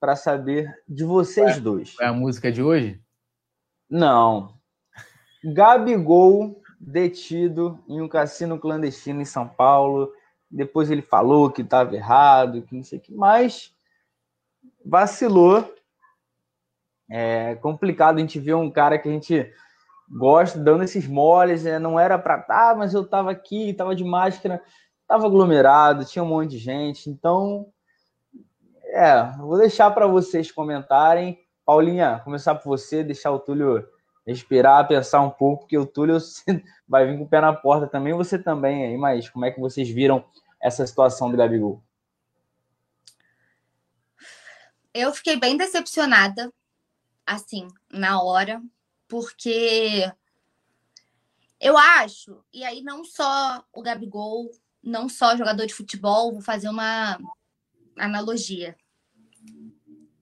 para 0.00 0.16
saber 0.16 0.74
de 0.88 1.04
vocês 1.04 1.58
é, 1.58 1.60
dois. 1.60 1.94
É 2.00 2.06
a 2.06 2.12
música 2.12 2.50
de 2.50 2.62
hoje? 2.62 3.00
Não. 3.88 4.54
Gabigol 5.44 6.60
detido 6.80 7.78
em 7.86 8.00
um 8.00 8.08
cassino 8.08 8.58
clandestino 8.58 9.20
em 9.20 9.26
São 9.26 9.46
Paulo. 9.46 10.12
Depois 10.50 10.90
ele 10.90 11.02
falou 11.02 11.50
que 11.50 11.62
estava 11.62 11.94
errado, 11.94 12.62
que 12.62 12.74
não 12.74 12.82
sei 12.82 12.98
o 12.98 13.00
que, 13.02 13.14
mas 13.14 13.72
vacilou. 14.84 15.72
É 17.10 17.56
complicado 17.56 18.16
a 18.16 18.20
gente 18.20 18.38
ver 18.38 18.54
um 18.54 18.70
cara 18.70 18.98
que 18.98 19.08
a 19.08 19.12
gente 19.12 19.52
gosta 20.08 20.58
dando 20.58 20.84
esses 20.84 21.06
moles, 21.06 21.64
né? 21.64 21.78
não 21.78 21.98
era 21.98 22.18
para 22.18 22.38
tá, 22.38 22.74
mas 22.76 22.94
eu 22.94 23.02
estava 23.02 23.30
aqui, 23.30 23.70
estava 23.70 23.94
de 23.94 24.04
máscara, 24.04 24.62
estava 25.02 25.26
aglomerado, 25.26 26.04
tinha 26.04 26.22
um 26.22 26.28
monte 26.28 26.50
de 26.50 26.58
gente, 26.58 27.10
então 27.10 27.66
é, 28.84 29.22
vou 29.38 29.58
deixar 29.58 29.90
para 29.90 30.06
vocês 30.06 30.50
comentarem. 30.50 31.38
Paulinha, 31.64 32.20
começar 32.24 32.54
por 32.56 32.68
você, 32.68 33.04
deixar 33.04 33.30
o 33.30 33.38
Túlio 33.38 33.86
respirar, 34.26 34.86
pensar 34.86 35.20
um 35.20 35.30
pouco, 35.30 35.62
porque 35.62 35.78
o 35.78 35.86
Túlio 35.86 36.18
vai 36.88 37.06
vir 37.06 37.18
com 37.18 37.24
o 37.24 37.28
pé 37.28 37.40
na 37.40 37.52
porta 37.52 37.86
também, 37.86 38.12
você 38.12 38.38
também 38.38 38.86
aí, 38.86 38.96
mas 38.96 39.28
como 39.28 39.44
é 39.44 39.50
que 39.50 39.60
vocês 39.60 39.88
viram 39.88 40.24
essa 40.60 40.86
situação 40.86 41.30
do 41.30 41.36
Gabigol? 41.36 41.82
Eu 44.92 45.12
fiquei 45.12 45.38
bem 45.38 45.56
decepcionada, 45.56 46.52
assim, 47.30 47.68
na 47.88 48.20
hora, 48.20 48.60
porque 49.06 50.12
eu 51.60 51.78
acho, 51.78 52.44
e 52.52 52.64
aí 52.64 52.82
não 52.82 53.04
só 53.04 53.64
o 53.72 53.82
Gabigol, 53.82 54.50
não 54.82 55.08
só 55.08 55.36
jogador 55.36 55.64
de 55.66 55.74
futebol, 55.74 56.32
vou 56.32 56.40
fazer 56.40 56.68
uma 56.68 57.18
analogia. 57.96 58.76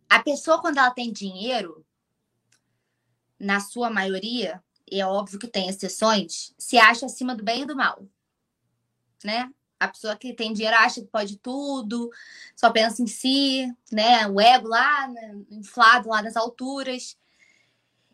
A 0.09 0.23
pessoa, 0.23 0.61
quando 0.61 0.79
ela 0.79 0.91
tem 0.91 1.11
dinheiro, 1.11 1.87
na 3.39 3.61
sua 3.61 3.89
maioria, 3.89 4.63
e 4.91 5.01
é 5.01 5.07
óbvio 5.07 5.39
que 5.39 5.49
tem 5.49 5.69
exceções, 5.69 6.53
se 6.59 6.77
acha 6.77 7.07
acima 7.07 7.35
do 7.35 7.45
bem 7.45 7.63
e 7.63 7.67
do 7.67 7.77
mal. 7.77 8.07
Né? 9.25 9.51
A 9.81 9.89
pessoa 9.89 10.17
que 10.17 10.35
tem 10.35 10.53
dinheiro 10.53 10.77
acha 10.77 11.01
que 11.01 11.07
pode 11.07 11.37
tudo, 11.37 12.11
só 12.57 12.71
pensa 12.71 13.03
em 13.03 13.07
si, 13.07 13.73
né? 13.93 14.27
O 14.27 14.41
ego 14.41 14.69
lá, 14.69 15.09
né? 15.09 15.41
inflado 15.51 16.09
lá 16.09 16.23
nas 16.23 16.37
alturas. 16.37 17.17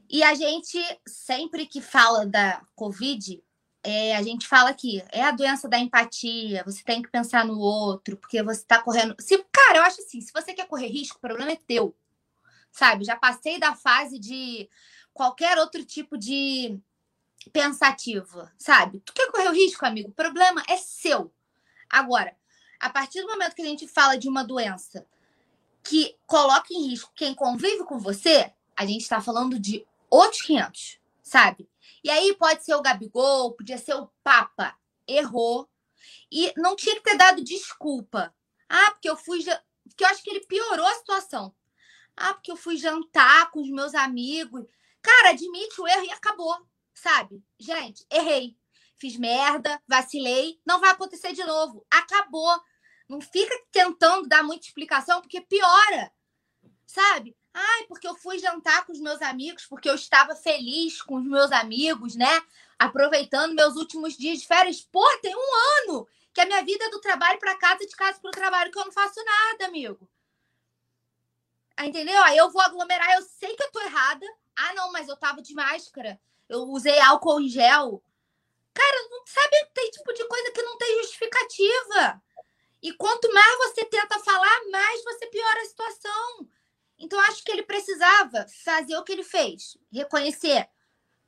E 0.09 0.23
a 0.23 0.35
gente, 0.35 0.79
sempre 1.07 1.67
que 1.67 1.81
fala 1.81 2.27
da 2.27 2.63
Covid, 2.77 3.43
é, 3.83 4.17
a 4.17 4.23
gente 4.23 4.49
fala 4.49 4.73
que 4.73 5.05
é 5.13 5.23
a 5.23 5.31
doença 5.31 5.69
da 5.69 5.79
empatia, 5.79 6.65
você 6.65 6.83
tem 6.83 7.03
que 7.03 7.11
pensar 7.11 7.45
no 7.45 7.59
outro, 7.59 8.17
porque 8.17 8.43
você 8.43 8.61
está 8.61 8.81
correndo. 8.81 9.15
Se, 9.19 9.37
cara, 9.53 9.79
eu 9.79 9.83
acho 9.83 10.01
assim, 10.01 10.21
se 10.21 10.33
você 10.33 10.55
quer 10.55 10.67
correr 10.67 10.87
risco, 10.87 11.19
o 11.19 11.21
problema 11.21 11.53
é 11.53 11.57
teu. 11.57 11.95
Sabe? 12.73 13.05
Já 13.05 13.15
passei 13.15 13.59
da 13.59 13.75
fase 13.75 14.19
de 14.19 14.69
qualquer 15.13 15.59
outro 15.59 15.85
tipo 15.85 16.17
de 16.19 16.79
pensativa, 17.53 18.51
sabe? 18.59 19.01
Tu 19.01 19.13
quer 19.13 19.31
correr 19.31 19.49
o 19.49 19.53
risco, 19.53 19.85
amigo? 19.85 20.09
O 20.09 20.15
problema 20.15 20.63
é 20.69 20.77
seu. 20.77 21.33
Agora, 21.95 22.37
a 22.81 22.91
partir 22.91 23.21
do 23.21 23.29
momento 23.29 23.55
que 23.55 23.63
a 23.63 23.67
gente 23.67 23.87
fala 23.87 24.19
de 24.19 24.29
uma 24.29 24.43
doença 24.43 25.07
que 25.81 26.19
coloca 26.27 26.75
em 26.75 26.89
risco 26.89 27.13
quem 27.15 27.33
convive 27.33 27.85
com 27.85 28.01
você, 28.01 28.53
a 28.77 28.85
gente 28.85 29.03
está 29.03 29.21
falando 29.21 29.61
de 29.61 29.87
outros 30.11 30.43
500, 30.43 30.99
sabe? 31.23 31.71
E 32.03 32.11
aí 32.11 32.35
pode 32.35 32.65
ser 32.65 32.75
o 32.75 32.83
Gabigol, 32.83 33.53
podia 33.53 33.79
ser 33.79 33.95
o 33.95 34.11
Papa. 34.25 34.77
Errou. 35.07 35.71
E 36.33 36.53
não 36.57 36.75
tinha 36.75 36.97
que 36.97 37.03
ter 37.03 37.17
dado 37.17 37.45
desculpa. 37.45 38.35
Ah, 38.69 38.91
porque 38.91 39.09
eu 39.09 39.17
fui. 39.17 39.45
Porque 39.85 40.03
eu 40.03 40.09
acho 40.09 40.25
que 40.25 40.31
ele 40.31 40.45
piorou 40.47 40.87
a 40.87 40.95
situação. 40.95 41.55
Ah, 42.17 42.35
porque 42.35 42.51
eu 42.51 42.57
fui 42.57 42.77
jantar 42.77 43.53
com 43.53 43.63
os 43.63 43.71
meus 43.71 43.95
amigos. 43.95 44.67
Cara, 45.01 45.31
admite 45.31 45.81
o 45.81 45.87
erro 45.87 46.07
e 46.07 46.11
acabou. 46.11 46.57
Sabe? 46.93 47.41
Gente, 47.57 48.05
errei. 48.11 48.57
Fiz 49.05 49.19
merda, 49.19 49.79
vacilei. 49.87 50.59
Não 50.65 50.81
vai 50.81 50.89
acontecer 50.89 51.35
de 51.35 51.45
novo. 51.45 51.85
Acabou. 51.91 52.59
Não 53.07 53.21
fica 53.21 53.55
tentando 53.71 54.27
dar 54.27 54.43
muita 54.43 54.65
explicação, 54.65 55.21
porque 55.21 55.43
piora. 55.43 56.11
Sabe? 56.87 57.37
Ai, 57.53 57.85
porque 57.87 58.09
eu 58.09 58.15
fui 58.15 58.39
jantar 58.39 58.87
com 58.87 58.93
os 58.93 59.01
meus 59.01 59.21
amigos, 59.21 59.67
porque 59.67 59.91
eu 59.91 59.95
estava 59.95 60.35
feliz 60.35 61.03
com 61.03 61.17
os 61.17 61.25
meus 61.27 61.53
amigos, 61.53 62.17
né? 62.17 62.43
Aproveitando 62.79 63.53
meus 63.53 63.77
últimos 63.77 64.17
dias 64.17 64.39
de 64.39 64.47
férias. 64.47 64.81
Pô, 64.81 65.07
tem 65.21 65.37
um 65.37 65.91
ano 65.91 66.09
que 66.33 66.41
a 66.41 66.47
minha 66.47 66.65
vida 66.65 66.87
é 66.87 66.91
do 66.91 67.03
trabalho 67.03 67.39
para 67.39 67.59
casa, 67.59 67.87
de 67.87 67.95
casa 67.95 68.19
para 68.19 68.31
o 68.31 68.33
trabalho, 68.33 68.73
que 68.73 68.79
eu 68.79 68.87
não 68.87 68.93
faço 68.93 69.23
nada, 69.23 69.67
amigo. 69.67 70.09
Entendeu? 71.79 72.23
Aí 72.23 72.39
eu 72.39 72.51
vou 72.51 72.63
aglomerar, 72.63 73.13
eu 73.17 73.23
sei 73.23 73.55
que 73.55 73.65
eu 73.65 73.71
tô 73.71 73.83
errada. 73.83 74.27
Ah, 74.57 74.73
não, 74.73 74.91
mas 74.93 75.09
eu 75.09 75.17
tava 75.19 75.43
de 75.43 75.53
máscara. 75.53 76.19
Eu 76.49 76.63
usei 76.71 76.99
álcool 77.01 77.43
em 77.43 77.51
gel. 77.51 78.03
Cara, 78.75 79.09
não 79.09 79.25
sabe, 79.27 79.71
tem 79.73 79.91
tipo 79.91 80.13
de 80.13 80.27
coisa 80.27 80.51
que 80.53 80.63
não 80.63 80.77
tem 80.77 80.99
justificativa. 81.03 82.23
E 82.83 82.93
quanto 82.93 83.33
mais 83.33 83.57
você 83.59 83.85
tenta 83.85 84.19
falar, 84.19 84.61
mais 84.71 85.03
você 85.05 85.27
piora 85.29 85.63
a 85.63 85.65
situação. 85.65 86.49
Então, 86.99 87.19
acho 87.21 87.43
que 87.43 87.51
ele 87.51 87.63
precisava 87.63 88.47
fazer 88.65 88.97
o 88.97 89.03
que 89.05 89.13
ele 89.13 89.25
fez. 89.25 89.77
Reconhecer. 89.93 90.69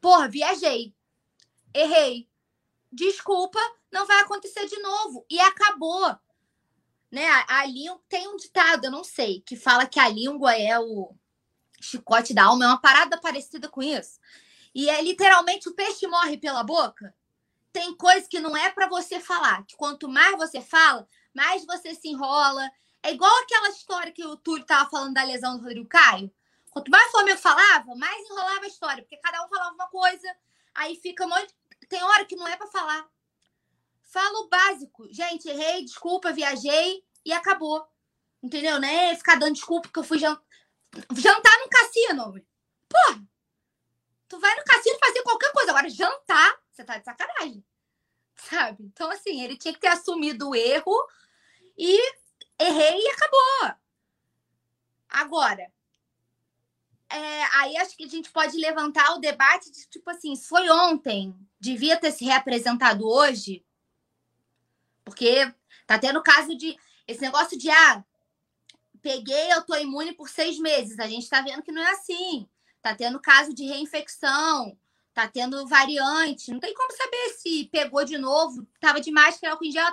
Porra, 0.00 0.28
viajei. 0.28 0.94
Errei. 1.72 2.28
Desculpa, 2.92 3.58
não 3.90 4.06
vai 4.06 4.20
acontecer 4.20 4.66
de 4.66 4.78
novo. 4.78 5.24
E 5.30 5.40
acabou. 5.40 6.16
né? 7.10 7.26
A, 7.26 7.60
a 7.60 7.66
língua 7.66 8.00
tem 8.08 8.28
um 8.28 8.36
ditado, 8.36 8.84
eu 8.86 8.90
não 8.90 9.04
sei, 9.04 9.40
que 9.40 9.56
fala 9.56 9.86
que 9.86 9.98
a 10.00 10.08
língua 10.08 10.54
é 10.54 10.78
o 10.78 11.14
chicote 11.80 12.34
da 12.34 12.44
alma, 12.44 12.64
é 12.64 12.68
uma 12.68 12.80
parada 12.80 13.18
parecida 13.20 13.68
com 13.68 13.82
isso. 13.82 14.18
E 14.74 14.90
é 14.90 15.00
literalmente 15.02 15.68
o 15.68 15.74
peixe 15.74 16.06
morre 16.06 16.36
pela 16.36 16.62
boca. 16.62 17.14
Tem 17.76 17.94
coisa 17.94 18.26
que 18.26 18.40
não 18.40 18.56
é 18.56 18.70
para 18.70 18.88
você 18.88 19.20
falar, 19.20 19.62
que 19.66 19.76
quanto 19.76 20.08
mais 20.08 20.34
você 20.38 20.62
fala, 20.62 21.06
mais 21.34 21.62
você 21.66 21.94
se 21.94 22.08
enrola. 22.08 22.66
É 23.02 23.12
igual 23.12 23.30
aquela 23.42 23.68
história 23.68 24.10
que 24.10 24.24
o 24.24 24.34
Túlio 24.34 24.64
tava 24.64 24.88
falando 24.88 25.12
da 25.12 25.22
lesão 25.22 25.58
do 25.58 25.62
Rodrigo 25.62 25.86
Caio. 25.86 26.34
Quanto 26.70 26.90
mais 26.90 27.06
o 27.08 27.10
Flamengo 27.10 27.38
falava, 27.38 27.94
mais 27.94 28.24
enrolava 28.24 28.64
a 28.64 28.66
história, 28.66 29.02
porque 29.02 29.18
cada 29.18 29.44
um 29.44 29.48
falava 29.50 29.74
uma 29.74 29.88
coisa, 29.88 30.26
aí 30.74 30.96
fica 30.96 31.26
um 31.26 31.28
monte... 31.28 31.54
Tem 31.86 32.02
hora 32.02 32.24
que 32.24 32.34
não 32.34 32.48
é 32.48 32.56
para 32.56 32.66
falar. 32.68 33.06
Fala 34.04 34.38
o 34.38 34.48
básico. 34.48 35.06
Gente, 35.12 35.46
errei, 35.46 35.84
desculpa, 35.84 36.32
viajei 36.32 37.04
e 37.26 37.32
acabou. 37.34 37.86
Entendeu? 38.42 38.80
Né? 38.80 39.14
Ficar 39.16 39.34
dando 39.34 39.52
desculpa 39.52 39.90
que 39.92 39.98
eu 39.98 40.04
fui 40.04 40.18
jantar. 40.18 40.42
Jantar 41.14 41.58
no 41.58 41.68
cassino. 41.68 42.42
Pô, 42.88 43.20
tu 44.28 44.40
vai 44.40 44.56
no 44.56 44.64
cassino 44.64 44.98
fazer 44.98 45.22
qualquer 45.22 45.52
coisa. 45.52 45.72
Agora, 45.72 45.90
jantar, 45.90 46.58
você 46.76 46.84
tá 46.84 46.98
de 46.98 47.04
sacanagem. 47.04 47.64
Sabe? 48.36 48.84
Então, 48.84 49.10
assim, 49.10 49.42
ele 49.42 49.56
tinha 49.56 49.72
que 49.72 49.80
ter 49.80 49.88
assumido 49.88 50.50
o 50.50 50.54
erro 50.54 50.94
e 51.76 51.98
errei 52.58 53.00
e 53.00 53.08
acabou. 53.08 53.76
Agora, 55.08 55.72
é, 57.08 57.44
aí 57.56 57.76
acho 57.78 57.96
que 57.96 58.04
a 58.04 58.08
gente 58.08 58.30
pode 58.30 58.56
levantar 58.58 59.14
o 59.14 59.20
debate 59.20 59.70
de 59.70 59.88
tipo 59.88 60.10
assim, 60.10 60.36
foi 60.36 60.68
ontem, 60.68 61.34
devia 61.58 61.96
ter 61.96 62.12
se 62.12 62.24
reapresentado 62.24 63.06
hoje, 63.08 63.64
porque 65.04 65.50
tá 65.86 65.98
tendo 65.98 66.22
caso 66.22 66.56
de 66.56 66.76
esse 67.06 67.20
negócio 67.22 67.56
de 67.56 67.70
ah, 67.70 68.04
peguei, 69.00 69.52
eu 69.52 69.64
tô 69.64 69.76
imune 69.76 70.12
por 70.12 70.28
seis 70.28 70.58
meses. 70.58 70.98
A 70.98 71.06
gente 71.06 71.28
tá 71.28 71.40
vendo 71.40 71.62
que 71.62 71.70
não 71.70 71.80
é 71.80 71.92
assim. 71.92 72.48
Tá 72.82 72.94
tendo 72.94 73.20
caso 73.20 73.54
de 73.54 73.64
reinfecção, 73.64 74.76
tá 75.16 75.26
tendo 75.26 75.66
variante. 75.66 76.50
Não 76.52 76.60
tem 76.60 76.74
como 76.74 76.92
saber 76.92 77.30
se 77.38 77.70
pegou 77.72 78.04
de 78.04 78.18
novo, 78.18 78.66
tava 78.78 79.00
de 79.00 79.10
máscara, 79.10 79.54
álcool 79.54 79.64
em 79.64 79.72
gel, 79.72 79.90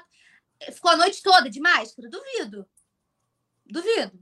ficou 0.74 0.92
a 0.92 0.98
noite 0.98 1.24
toda 1.24 1.50
de 1.50 1.62
máscara. 1.62 2.10
Duvido. 2.10 2.68
Duvido. 3.66 4.22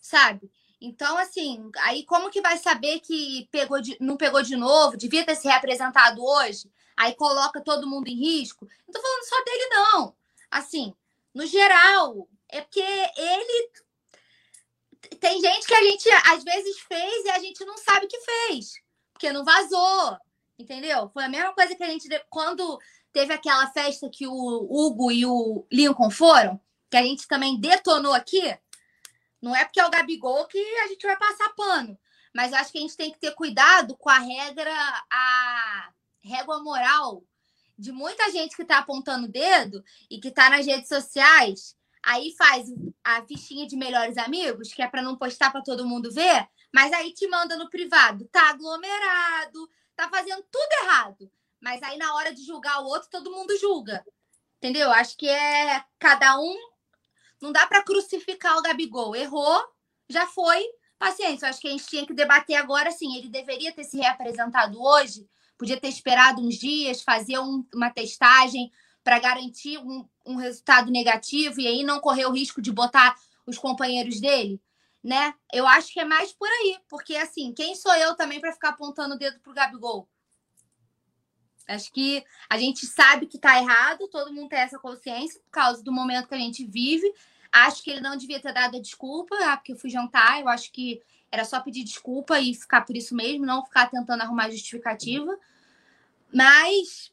Sabe? 0.00 0.50
Então, 0.80 1.16
assim, 1.16 1.70
aí 1.78 2.04
como 2.04 2.28
que 2.28 2.40
vai 2.40 2.58
saber 2.58 2.98
que 2.98 3.48
pegou 3.52 3.80
de, 3.80 3.96
não 4.00 4.16
pegou 4.16 4.42
de 4.42 4.56
novo, 4.56 4.96
devia 4.96 5.24
ter 5.24 5.36
se 5.36 5.46
representado 5.46 6.20
hoje, 6.20 6.68
aí 6.96 7.14
coloca 7.14 7.60
todo 7.60 7.88
mundo 7.88 8.08
em 8.08 8.16
risco? 8.16 8.66
Não 8.84 8.92
tô 8.92 9.00
falando 9.00 9.24
só 9.24 9.44
dele, 9.44 9.68
não. 9.68 10.16
Assim, 10.50 10.92
no 11.32 11.46
geral, 11.46 12.28
é 12.48 12.62
porque 12.62 12.80
ele. 12.80 13.70
Tem 15.20 15.40
gente 15.40 15.68
que 15.68 15.74
a 15.74 15.84
gente 15.84 16.08
às 16.32 16.42
vezes 16.42 16.80
fez 16.80 17.26
e 17.26 17.30
a 17.30 17.38
gente 17.38 17.64
não 17.64 17.78
sabe 17.78 18.08
que 18.08 18.20
fez, 18.20 18.72
porque 19.12 19.32
não 19.32 19.44
vazou, 19.44 20.18
entendeu? 20.58 21.10
Foi 21.12 21.24
a 21.24 21.28
mesma 21.28 21.52
coisa 21.52 21.74
que 21.74 21.82
a 21.82 21.88
gente. 21.88 22.08
Quando 22.30 22.78
teve 23.12 23.32
aquela 23.32 23.70
festa 23.70 24.08
que 24.10 24.26
o 24.26 24.32
Hugo 24.32 25.10
e 25.10 25.26
o 25.26 25.66
Lincoln 25.70 26.10
foram, 26.10 26.60
que 26.90 26.96
a 26.96 27.02
gente 27.02 27.28
também 27.28 27.60
detonou 27.60 28.14
aqui. 28.14 28.56
Não 29.40 29.54
é 29.56 29.64
porque 29.64 29.80
é 29.80 29.86
o 29.86 29.90
Gabigol 29.90 30.46
que 30.46 30.58
a 30.58 30.88
gente 30.88 31.06
vai 31.06 31.16
passar 31.16 31.54
pano. 31.54 31.98
Mas 32.34 32.52
acho 32.52 32.72
que 32.72 32.78
a 32.78 32.80
gente 32.80 32.96
tem 32.96 33.12
que 33.12 33.18
ter 33.18 33.34
cuidado 33.34 33.96
com 33.96 34.08
a 34.08 34.18
regra, 34.18 34.72
a 35.10 35.92
régua 36.22 36.62
moral 36.62 37.22
de 37.78 37.90
muita 37.90 38.30
gente 38.30 38.54
que 38.54 38.62
está 38.62 38.78
apontando 38.78 39.26
o 39.26 39.30
dedo 39.30 39.82
e 40.08 40.20
que 40.20 40.28
está 40.28 40.48
nas 40.48 40.64
redes 40.64 40.88
sociais, 40.88 41.76
aí 42.02 42.34
faz 42.36 42.68
a 43.02 43.22
fichinha 43.22 43.66
de 43.66 43.76
melhores 43.76 44.16
amigos, 44.16 44.72
que 44.72 44.82
é 44.82 44.86
para 44.86 45.02
não 45.02 45.16
postar 45.16 45.50
para 45.50 45.62
todo 45.62 45.86
mundo 45.86 46.12
ver, 46.12 46.46
mas 46.72 46.92
aí 46.92 47.12
te 47.12 47.26
manda 47.28 47.56
no 47.56 47.68
privado, 47.68 48.28
tá 48.30 48.50
aglomerado, 48.50 49.68
tá 49.96 50.08
fazendo 50.08 50.44
tudo 50.50 50.72
errado. 50.82 51.30
Mas 51.60 51.82
aí 51.82 51.96
na 51.96 52.14
hora 52.14 52.34
de 52.34 52.44
julgar 52.44 52.80
o 52.80 52.86
outro, 52.86 53.08
todo 53.10 53.30
mundo 53.30 53.56
julga. 53.58 54.04
Entendeu? 54.56 54.90
Acho 54.92 55.16
que 55.16 55.28
é 55.28 55.84
cada 55.98 56.38
um 56.38 56.56
não 57.40 57.50
dá 57.50 57.66
para 57.66 57.82
crucificar 57.82 58.56
o 58.56 58.62
Gabigol. 58.62 59.16
Errou, 59.16 59.60
já 60.08 60.26
foi, 60.26 60.64
paciência. 60.98 61.48
Acho 61.48 61.60
que 61.60 61.68
a 61.68 61.72
gente 61.72 61.86
tinha 61.86 62.06
que 62.06 62.14
debater 62.14 62.56
agora, 62.56 62.90
sim. 62.90 63.16
Ele 63.16 63.28
deveria 63.28 63.72
ter 63.72 63.84
se 63.84 63.96
reapresentado 63.96 64.80
hoje 64.80 65.28
podia 65.62 65.78
ter 65.78 65.86
esperado 65.86 66.42
uns 66.42 66.56
dias, 66.56 67.02
fazer 67.02 67.38
um, 67.38 67.64
uma 67.72 67.88
testagem 67.88 68.72
para 69.04 69.20
garantir 69.20 69.78
um, 69.78 70.04
um, 70.26 70.34
resultado 70.34 70.90
negativo 70.90 71.60
e 71.60 71.68
aí 71.68 71.84
não 71.84 72.00
correr 72.00 72.26
o 72.26 72.32
risco 72.32 72.60
de 72.60 72.72
botar 72.72 73.14
os 73.46 73.58
companheiros 73.58 74.20
dele, 74.20 74.60
né? 75.02 75.34
Eu 75.52 75.66
acho 75.66 75.92
que 75.92 76.00
é 76.00 76.04
mais 76.04 76.32
por 76.32 76.48
aí, 76.48 76.78
porque 76.88 77.16
assim, 77.16 77.52
quem 77.52 77.74
sou 77.74 77.94
eu 77.94 78.14
também 78.14 78.40
para 78.40 78.52
ficar 78.52 78.70
apontando 78.70 79.14
o 79.14 79.18
dedo 79.18 79.40
pro 79.40 79.52
Gabigol? 79.52 80.08
Acho 81.66 81.92
que 81.92 82.24
a 82.48 82.58
gente 82.58 82.86
sabe 82.86 83.26
que 83.26 83.38
tá 83.38 83.58
errado, 83.58 84.08
todo 84.08 84.32
mundo 84.32 84.48
tem 84.48 84.58
essa 84.58 84.78
consciência 84.78 85.40
por 85.40 85.50
causa 85.50 85.82
do 85.82 85.92
momento 85.92 86.28
que 86.28 86.34
a 86.34 86.38
gente 86.38 86.64
vive. 86.64 87.12
Acho 87.50 87.82
que 87.82 87.90
ele 87.90 88.00
não 88.00 88.16
devia 88.16 88.40
ter 88.40 88.52
dado 88.52 88.76
a 88.76 88.80
desculpa, 88.80 89.36
ah, 89.44 89.56
porque 89.56 89.72
eu 89.72 89.76
fui 89.76 89.90
jantar. 89.90 90.40
Eu 90.40 90.48
acho 90.48 90.72
que 90.72 91.00
era 91.30 91.44
só 91.44 91.60
pedir 91.60 91.84
desculpa 91.84 92.40
e 92.40 92.54
ficar 92.54 92.82
por 92.82 92.96
isso 92.96 93.14
mesmo, 93.14 93.46
não 93.46 93.64
ficar 93.64 93.88
tentando 93.88 94.22
arrumar 94.22 94.50
justificativa. 94.50 95.38
Mas 96.32 97.11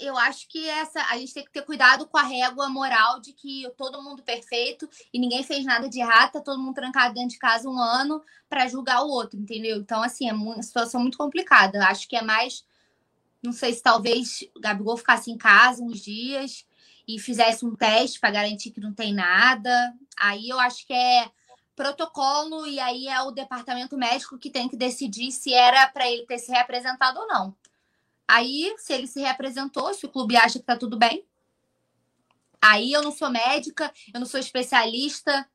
eu 0.00 0.16
acho 0.16 0.48
que 0.48 0.68
essa 0.68 1.00
a 1.10 1.18
gente 1.18 1.34
tem 1.34 1.44
que 1.44 1.52
ter 1.52 1.62
cuidado 1.62 2.06
com 2.06 2.16
a 2.16 2.22
régua 2.22 2.68
moral 2.68 3.20
de 3.20 3.32
que 3.32 3.70
todo 3.76 4.02
mundo 4.02 4.22
perfeito 4.22 4.88
e 5.12 5.18
ninguém 5.18 5.42
fez 5.42 5.64
nada 5.64 5.88
de 5.88 6.00
errado, 6.00 6.32
tá 6.32 6.40
todo 6.40 6.60
mundo 6.60 6.74
trancado 6.74 7.14
dentro 7.14 7.30
de 7.30 7.38
casa 7.38 7.68
um 7.68 7.78
ano 7.78 8.22
para 8.48 8.68
julgar 8.68 9.02
o 9.02 9.08
outro, 9.08 9.38
entendeu? 9.38 9.76
Então, 9.76 10.02
assim, 10.02 10.28
é 10.28 10.32
uma 10.32 10.62
situação 10.62 11.00
muito 11.00 11.18
complicada. 11.18 11.78
Eu 11.78 11.82
acho 11.82 12.08
que 12.08 12.16
é 12.16 12.22
mais. 12.22 12.64
Não 13.42 13.52
sei 13.52 13.72
se 13.72 13.82
talvez 13.82 14.48
o 14.56 14.60
Gabigol 14.60 14.96
ficasse 14.96 15.30
em 15.30 15.38
casa 15.38 15.82
uns 15.82 16.00
dias 16.00 16.66
e 17.06 17.18
fizesse 17.18 17.64
um 17.64 17.74
teste 17.74 18.20
para 18.20 18.30
garantir 18.30 18.70
que 18.70 18.80
não 18.80 18.92
tem 18.92 19.14
nada. 19.14 19.94
Aí 20.16 20.48
eu 20.48 20.58
acho 20.58 20.86
que 20.86 20.92
é 20.92 21.30
protocolo 21.76 22.66
e 22.66 22.80
aí 22.80 23.06
é 23.06 23.22
o 23.22 23.30
departamento 23.30 23.96
médico 23.96 24.36
que 24.36 24.50
tem 24.50 24.68
que 24.68 24.76
decidir 24.76 25.30
se 25.30 25.54
era 25.54 25.86
para 25.86 26.10
ele 26.10 26.26
ter 26.26 26.38
se 26.38 26.50
representado 26.50 27.20
ou 27.20 27.26
não. 27.28 27.56
Aí, 28.28 28.74
se 28.76 28.92
ele 28.92 29.06
se 29.06 29.20
reapresentou, 29.20 29.94
se 29.94 30.04
o 30.04 30.10
clube 30.10 30.36
acha 30.36 30.58
que 30.58 30.64
tá 30.66 30.76
tudo 30.76 30.98
bem, 30.98 31.24
aí 32.60 32.92
eu 32.92 33.02
não 33.02 33.10
sou 33.10 33.30
médica, 33.30 33.90
eu 34.12 34.20
não 34.20 34.26
sou 34.26 34.38
especialista, 34.38 35.48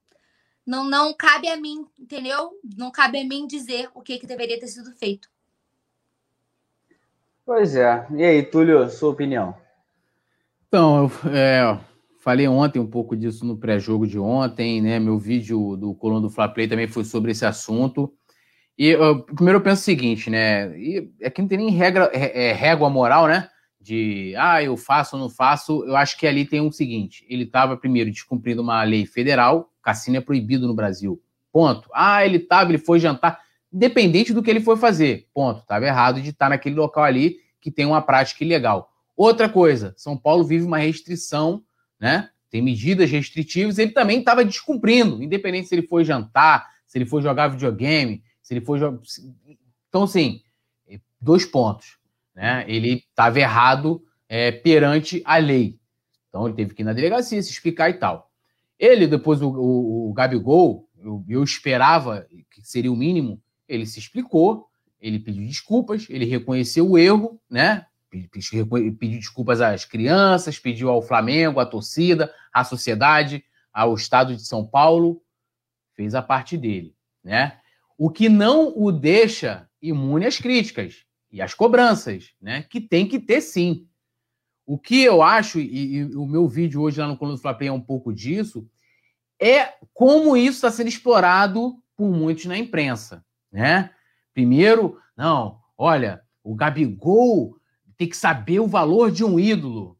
não, 0.66 0.90
não 0.90 1.14
cabe 1.14 1.48
a 1.50 1.56
mim, 1.56 1.85
entendeu? 2.00 2.52
Não 2.76 2.90
cabe 2.90 3.19
a 3.19 3.24
mim 3.24 3.45
dizer 3.45 3.92
o 3.93 4.02
que, 4.02 4.18
que 4.18 4.26
deveria 4.26 4.60
ter 4.60 4.68
sido 4.68 4.92
feito. 4.93 5.30
Pois 7.45 7.76
é. 7.76 8.08
E 8.11 8.24
aí, 8.24 8.42
Túlio, 8.42 8.90
sua 8.90 9.10
opinião? 9.10 9.56
Então, 10.68 11.11
eu 11.26 11.32
é, 11.32 11.80
falei 12.19 12.48
ontem 12.48 12.80
um 12.80 12.90
pouco 12.90 13.16
disso 13.16 13.45
no 13.45 13.58
pré-jogo 13.58 14.08
de 14.08 14.18
ontem, 14.18 14.82
né? 14.82 14.98
Meu 14.98 15.19
vídeo 15.19 15.76
do 15.76 15.93
Coluna 15.93 16.22
do 16.22 16.30
Fla 16.30 16.48
Play 16.48 16.68
também 16.68 16.88
foi 16.88 17.03
sobre 17.03 17.32
esse 17.32 17.45
assunto. 17.45 18.11
E 18.77 18.95
uh, 18.95 19.24
primeiro 19.24 19.60
eu 19.60 19.64
penso 19.64 19.82
o 19.82 19.85
seguinte, 19.85 20.30
né? 20.30 20.77
E 20.77 21.11
aqui 21.24 21.42
não 21.42 21.48
tem 21.48 21.58
nem 21.58 21.69
regra, 21.69 22.10
é, 22.14 22.50
é, 22.50 22.53
régua 22.53 22.90
moral, 22.90 23.27
né? 23.27 23.50
De 23.80 24.34
ah, 24.38 24.64
eu 24.64 24.76
faço 24.76 25.16
ou 25.16 25.22
não 25.22 25.30
faço. 25.30 25.84
Eu 25.85 25.95
acho 25.95 26.18
que 26.18 26.26
ali 26.26 26.45
tem 26.45 26.60
o 26.60 26.66
um 26.66 26.72
seguinte: 26.72 27.26
ele 27.30 27.43
estava 27.43 27.77
primeiro 27.77 28.10
descumprindo 28.10 28.61
uma 28.61 28.84
lei 28.84 29.06
federal, 29.06 29.72
cassino 29.82 30.18
é 30.18 30.22
proibido 30.22 30.68
no 30.68 30.74
Brasil. 30.74 31.22
Ponto. 31.52 31.88
Ah, 31.93 32.26
ele 32.26 32.38
estava, 32.38 32.72
ele 32.72 32.80
foi 32.80 33.00
jantar, 33.00 33.40
independente 33.72 34.34
do 34.34 34.42
que 34.42 34.50
ele 34.50 34.61
foi 34.61 34.76
fazer. 34.76 35.27
Ponto. 35.34 35.60
Estava 35.60 35.85
errado 35.85 36.22
de 36.22 36.30
estar 36.30 36.50
naquele 36.50 36.76
local 36.76 37.03
ali 37.03 37.38
que 37.61 37.69
tem 37.69 37.85
uma 37.85 38.02
prática 38.02 38.43
ilegal. 38.43 38.92
Outra 39.16 39.48
coisa, 39.48 39.93
São 39.95 40.18
Paulo 40.18 40.43
vive 40.43 40.66
uma 40.66 40.80
restrição, 40.80 41.64
né? 42.00 42.30
Tem 42.50 42.61
medidas 42.61 43.10
restritivas, 43.10 43.77
ele 43.77 43.92
também 43.92 44.19
estava 44.19 44.43
descumprindo, 44.43 45.24
independente 45.24 45.68
se 45.68 45.76
ele 45.76 45.88
foi 45.88 46.03
jantar, 46.03 46.68
se 46.85 46.98
ele 46.98 47.06
foi 47.06 47.22
jogar 47.22 47.48
videogame, 47.48 48.24
se 48.44 48.54
ele 48.54 48.64
for. 48.64 48.78
Então, 49.90 50.04
assim, 50.04 50.42
dois 51.20 51.46
pontos. 51.46 51.98
Né? 52.36 52.66
Ele 52.68 53.04
estava 53.10 53.40
errado 53.40 54.04
é, 54.28 54.52
perante 54.52 55.24
a 55.26 55.38
lei. 55.38 55.80
Então, 56.28 56.46
ele 56.46 56.56
teve 56.56 56.74
que 56.74 56.82
ir 56.82 56.86
na 56.86 56.94
delegacia 56.94 57.42
se 57.42 57.52
explicar 57.52 57.90
e 57.90 57.94
tal. 57.94 58.30
Ele, 58.78 59.08
depois, 59.08 59.42
o, 59.42 59.50
o, 59.50 60.10
o 60.10 60.14
Gabigol, 60.14 60.90
eu, 61.00 61.24
eu 61.28 61.44
esperava 61.44 62.28
que 62.52 62.62
seria 62.62 62.92
o 62.92 62.96
mínimo, 62.96 63.42
ele 63.68 63.86
se 63.86 64.00
explicou, 64.00 64.68
ele 65.00 65.20
pediu 65.20 65.46
desculpas, 65.46 66.08
ele 66.10 66.26
reconheceu 66.26 66.90
o 66.90 66.98
erro, 66.98 67.40
né? 67.50 67.86
Pediu 68.10 69.20
desculpas 69.20 69.60
às 69.60 69.86
crianças, 69.86 70.60
pediu 70.60 70.90
ao 70.90 71.02
Flamengo, 71.02 71.60
à 71.60 71.66
torcida, 71.66 72.34
à 72.54 72.64
sociedade, 72.64 73.44
ao 73.72 73.96
Estado 73.96 74.36
de 74.36 74.46
São 74.46 74.66
Paulo, 74.66 75.22
fez 75.96 76.14
a 76.14 76.22
parte 76.22 76.58
dele, 76.58 76.96
né? 77.24 77.60
O 77.98 78.10
que 78.10 78.30
não 78.30 78.74
o 78.76 78.92
deixa 78.92 79.70
imune 79.82 80.26
às 80.26 80.38
críticas 80.38 81.06
e 81.32 81.42
às 81.42 81.54
cobranças, 81.54 82.32
né? 82.42 82.64
Que 82.64 82.80
tem 82.80 83.08
que 83.08 83.20
ter 83.20 83.42
sim. 83.42 83.88
o 84.66 84.78
que 84.78 85.02
eu 85.04 85.22
acho, 85.22 85.60
e, 85.60 85.98
e 85.98 86.16
o 86.16 86.26
meu 86.26 86.48
vídeo 86.48 86.82
hoje 86.82 87.00
lá 87.00 87.08
no 87.08 87.18
Coluna 87.18 87.38
do 87.38 87.42
Flapé 87.42 87.66
é 87.66 87.72
um 87.72 87.82
pouco 87.82 88.14
disso, 88.14 88.68
é 89.40 89.74
como 89.94 90.38
isso 90.38 90.58
está 90.58 90.72
sendo 90.72 90.88
explorado 90.88 91.76
por 91.98 92.10
muitos 92.10 92.46
na 92.46 92.58
imprensa, 92.58 93.26
né? 93.52 93.92
Primeiro, 94.34 94.98
não, 95.16 95.60
olha, 95.78 96.22
o 96.44 96.56
Gabigol 96.56 97.58
tem 97.98 98.08
que 98.08 98.18
saber 98.18 98.60
o 98.60 98.68
valor 98.68 99.12
de 99.12 99.24
um 99.24 99.40
ídolo. 99.40 99.98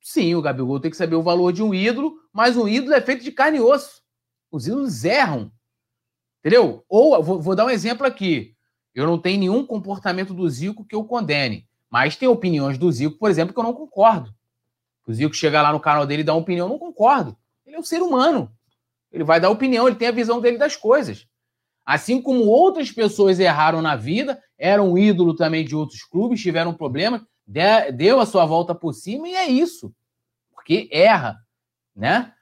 Sim, 0.00 0.34
o 0.34 0.42
Gabigol 0.42 0.80
tem 0.80 0.90
que 0.90 0.96
saber 0.96 1.16
o 1.16 1.22
valor 1.22 1.52
de 1.52 1.62
um 1.62 1.74
ídolo, 1.74 2.14
mas 2.32 2.56
um 2.56 2.68
ídolo 2.68 2.94
é 2.94 3.00
feito 3.00 3.24
de 3.24 3.32
carne 3.32 3.58
e 3.58 3.60
osso. 3.60 4.02
Os 4.50 4.66
ídolos 4.66 5.04
erram. 5.04 5.50
Entendeu? 6.46 6.84
Ou, 6.88 7.20
vou, 7.24 7.42
vou 7.42 7.56
dar 7.56 7.64
um 7.64 7.70
exemplo 7.70 8.06
aqui. 8.06 8.54
Eu 8.94 9.04
não 9.04 9.18
tenho 9.18 9.40
nenhum 9.40 9.66
comportamento 9.66 10.32
do 10.32 10.48
Zico 10.48 10.84
que 10.84 10.94
eu 10.94 11.02
condene. 11.02 11.66
Mas 11.90 12.14
tem 12.14 12.28
opiniões 12.28 12.78
do 12.78 12.90
Zico, 12.92 13.18
por 13.18 13.28
exemplo, 13.28 13.52
que 13.52 13.58
eu 13.58 13.64
não 13.64 13.74
concordo. 13.74 14.32
O 15.04 15.12
Zico 15.12 15.34
chega 15.34 15.60
lá 15.60 15.72
no 15.72 15.80
canal 15.80 16.06
dele 16.06 16.22
e 16.22 16.24
dá 16.24 16.32
uma 16.32 16.42
opinião, 16.42 16.66
eu 16.66 16.70
não 16.70 16.78
concordo. 16.78 17.36
Ele 17.66 17.74
é 17.74 17.78
um 17.80 17.82
ser 17.82 18.00
humano. 18.00 18.48
Ele 19.10 19.24
vai 19.24 19.40
dar 19.40 19.50
opinião, 19.50 19.88
ele 19.88 19.96
tem 19.96 20.06
a 20.06 20.12
visão 20.12 20.40
dele 20.40 20.56
das 20.56 20.76
coisas. 20.76 21.26
Assim 21.84 22.22
como 22.22 22.44
outras 22.44 22.92
pessoas 22.92 23.40
erraram 23.40 23.82
na 23.82 23.96
vida, 23.96 24.40
eram 24.56 24.96
ídolo 24.96 25.34
também 25.34 25.64
de 25.64 25.74
outros 25.74 26.04
clubes, 26.04 26.40
tiveram 26.40 26.72
problemas, 26.72 27.22
deu 27.92 28.20
a 28.20 28.26
sua 28.26 28.46
volta 28.46 28.72
por 28.72 28.92
cima 28.92 29.28
e 29.28 29.34
é 29.34 29.48
isso. 29.48 29.92
Porque 30.54 30.88
erra, 30.92 31.36
né? 31.92 32.32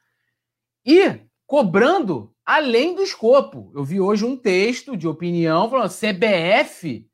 E 0.84 1.20
cobrando 1.46 2.33
além 2.44 2.94
do 2.94 3.02
escopo. 3.02 3.72
Eu 3.74 3.84
vi 3.84 4.00
hoje 4.00 4.24
um 4.24 4.36
texto 4.36 4.96
de 4.96 5.08
opinião 5.08 5.68
falando 5.68 5.90
CBF 5.90 7.08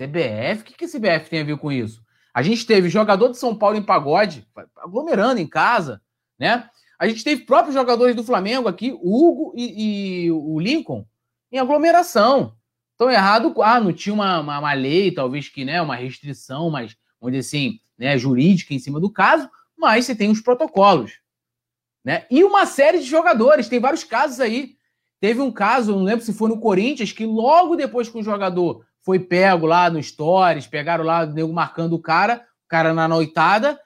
CBF? 0.00 0.62
O 0.62 0.64
que, 0.64 0.74
que 0.74 0.86
CBF 0.86 1.28
tem 1.28 1.40
a 1.40 1.44
ver 1.44 1.58
com 1.58 1.70
isso? 1.70 2.02
A 2.32 2.42
gente 2.42 2.64
teve 2.64 2.88
jogador 2.88 3.28
de 3.28 3.38
São 3.38 3.54
Paulo 3.54 3.76
em 3.76 3.82
pagode, 3.82 4.46
aglomerando 4.76 5.40
em 5.40 5.46
casa, 5.46 6.00
né? 6.38 6.68
A 6.98 7.08
gente 7.08 7.24
teve 7.24 7.44
próprios 7.44 7.74
jogadores 7.74 8.14
do 8.14 8.22
Flamengo 8.22 8.68
aqui, 8.68 8.92
Hugo 8.92 9.52
e, 9.56 10.26
e 10.26 10.30
o 10.30 10.60
Lincoln, 10.60 11.04
em 11.50 11.58
aglomeração. 11.58 12.54
Estão 12.92 13.10
errado, 13.10 13.54
ah, 13.62 13.80
não 13.80 13.92
tinha 13.92 14.14
uma, 14.14 14.40
uma, 14.40 14.58
uma, 14.58 14.72
lei, 14.74 15.10
talvez 15.10 15.48
que, 15.48 15.64
né, 15.64 15.80
uma 15.80 15.96
restrição, 15.96 16.70
mas, 16.70 16.94
vamos 17.18 17.36
dizer 17.36 17.48
assim, 17.48 17.80
né, 17.98 18.18
jurídica 18.18 18.74
em 18.74 18.78
cima 18.78 19.00
do 19.00 19.10
caso, 19.10 19.50
mas 19.76 20.04
você 20.04 20.14
tem 20.14 20.30
os 20.30 20.42
protocolos, 20.42 21.12
né? 22.04 22.26
E 22.30 22.42
uma 22.44 22.66
série 22.66 22.98
de 22.98 23.04
jogadores, 23.04 23.68
tem 23.68 23.78
vários 23.78 24.04
casos 24.04 24.40
aí. 24.40 24.74
Teve 25.20 25.40
um 25.40 25.52
caso, 25.52 25.92
não 25.92 26.02
lembro 26.02 26.24
se 26.24 26.32
foi 26.32 26.48
no 26.48 26.58
Corinthians, 26.58 27.12
que 27.12 27.26
logo 27.26 27.76
depois 27.76 28.08
que 28.08 28.18
o 28.18 28.22
jogador 28.22 28.84
foi 29.02 29.18
pego 29.18 29.66
lá 29.66 29.90
no 29.90 30.02
Stories, 30.02 30.66
pegaram 30.66 31.04
lá 31.04 31.24
o 31.24 31.26
nego 31.26 31.52
marcando 31.52 31.94
o 31.94 32.00
cara, 32.00 32.46
o 32.64 32.68
cara 32.68 32.94
na 32.94 33.06
noitada. 33.06 33.78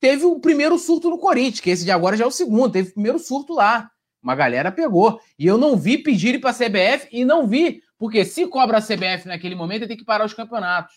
Teve 0.00 0.24
o 0.24 0.40
primeiro 0.40 0.78
surto 0.78 1.10
no 1.10 1.18
Corinthians, 1.18 1.60
que 1.60 1.70
esse 1.70 1.84
de 1.84 1.90
agora 1.90 2.16
já 2.16 2.24
é 2.24 2.26
o 2.26 2.30
segundo, 2.30 2.72
teve 2.72 2.90
o 2.90 2.94
primeiro 2.94 3.18
surto 3.18 3.52
lá. 3.52 3.90
Uma 4.22 4.34
galera 4.34 4.72
pegou. 4.72 5.20
E 5.38 5.46
eu 5.46 5.58
não 5.58 5.76
vi 5.76 5.98
pedirem 5.98 6.40
para 6.40 6.50
a 6.50 6.54
CBF 6.54 7.08
e 7.12 7.24
não 7.24 7.46
vi, 7.46 7.82
porque 7.98 8.24
se 8.24 8.46
cobra 8.46 8.78
a 8.78 8.82
CBF 8.82 9.26
naquele 9.26 9.54
momento, 9.54 9.86
tem 9.86 9.96
que 9.96 10.04
parar 10.04 10.24
os 10.24 10.34
campeonatos. 10.34 10.94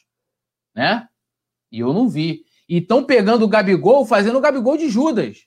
Né? 0.73 1.07
E 1.71 1.79
eu 1.79 1.93
não 1.93 2.07
vi. 2.07 2.45
E 2.67 2.77
estão 2.77 3.03
pegando 3.03 3.43
o 3.43 3.47
Gabigol, 3.47 4.05
fazendo 4.05 4.37
o 4.37 4.41
Gabigol 4.41 4.77
de 4.77 4.89
Judas. 4.89 5.45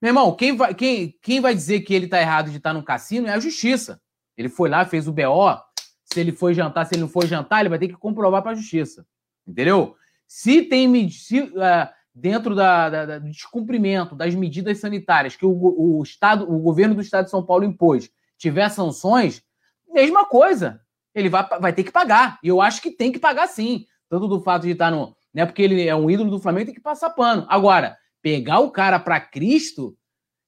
Meu 0.00 0.10
irmão, 0.10 0.34
quem 0.34 0.56
vai, 0.56 0.74
quem, 0.74 1.14
quem 1.20 1.40
vai 1.40 1.54
dizer 1.54 1.80
que 1.80 1.92
ele 1.92 2.04
está 2.04 2.20
errado 2.20 2.50
de 2.50 2.58
estar 2.58 2.70
tá 2.70 2.74
no 2.74 2.84
cassino 2.84 3.26
é 3.26 3.32
a 3.32 3.40
justiça. 3.40 4.00
Ele 4.36 4.48
foi 4.48 4.68
lá, 4.68 4.84
fez 4.84 5.08
o 5.08 5.12
BO, 5.12 5.58
se 6.04 6.20
ele 6.20 6.32
foi 6.32 6.54
jantar, 6.54 6.86
se 6.86 6.94
ele 6.94 7.02
não 7.02 7.08
foi 7.08 7.26
jantar, 7.26 7.60
ele 7.60 7.68
vai 7.68 7.78
ter 7.78 7.88
que 7.88 7.96
comprovar 7.96 8.42
para 8.42 8.52
a 8.52 8.54
justiça. 8.54 9.04
Entendeu? 9.46 9.96
Se 10.26 10.62
tem 10.62 11.08
se, 11.10 11.40
uh, 11.40 11.88
dentro 12.14 12.54
da, 12.54 12.88
da, 12.88 13.06
da, 13.06 13.18
do 13.18 13.30
descumprimento 13.30 14.14
das 14.14 14.34
medidas 14.34 14.78
sanitárias 14.78 15.36
que 15.36 15.44
o, 15.44 15.50
o, 15.50 16.02
Estado, 16.02 16.50
o 16.50 16.58
governo 16.58 16.94
do 16.94 17.00
Estado 17.00 17.24
de 17.24 17.30
São 17.30 17.44
Paulo 17.44 17.64
impôs, 17.64 18.10
tiver 18.36 18.68
sanções, 18.68 19.42
mesma 19.88 20.24
coisa. 20.24 20.80
Ele 21.14 21.28
vai, 21.28 21.46
vai 21.60 21.72
ter 21.72 21.82
que 21.82 21.90
pagar. 21.90 22.38
E 22.42 22.48
eu 22.48 22.60
acho 22.60 22.80
que 22.80 22.90
tem 22.90 23.10
que 23.10 23.18
pagar 23.18 23.48
sim. 23.48 23.86
Tanto 24.08 24.28
do 24.28 24.40
fato 24.40 24.62
de 24.62 24.70
estar 24.70 24.90
no. 24.90 25.16
Né, 25.34 25.44
porque 25.44 25.62
ele 25.62 25.86
é 25.86 25.94
um 25.94 26.10
ídolo 26.10 26.30
do 26.30 26.40
Flamengo, 26.40 26.66
tem 26.66 26.74
que 26.74 26.80
passar 26.80 27.10
pano. 27.10 27.44
Agora, 27.48 27.96
pegar 28.28 28.58
o 28.60 28.70
cara 28.70 29.00
para 29.00 29.18
Cristo, 29.18 29.96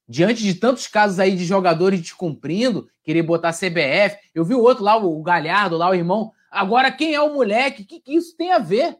diante 0.07 0.43
de 0.43 0.53
tantos 0.53 0.87
casos 0.87 1.19
aí 1.19 1.35
de 1.35 1.43
jogadores 1.45 1.99
descumprindo, 1.99 2.87
querer 3.03 3.23
botar 3.23 3.51
CBF. 3.51 4.19
Eu 4.35 4.45
vi 4.45 4.53
o 4.53 4.61
outro 4.61 4.83
lá, 4.83 4.95
o 4.97 5.19
Galhardo, 5.23 5.77
lá, 5.77 5.89
o 5.89 5.95
irmão. 5.95 6.31
Agora, 6.51 6.91
quem 6.91 7.15
é 7.15 7.19
o 7.19 7.33
moleque? 7.33 7.81
O 7.81 7.85
que, 7.87 7.99
que 7.99 8.13
isso 8.13 8.37
tem 8.37 8.51
a 8.51 8.59
ver? 8.59 8.99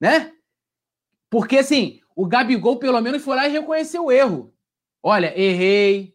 Né? 0.00 0.32
Porque, 1.30 1.58
assim, 1.58 2.00
o 2.16 2.26
Gabigol, 2.26 2.76
pelo 2.76 3.00
menos, 3.00 3.22
foi 3.22 3.36
lá 3.36 3.46
e 3.46 3.52
reconheceu 3.52 4.06
o 4.06 4.10
erro. 4.10 4.52
Olha, 5.00 5.32
errei. 5.40 6.12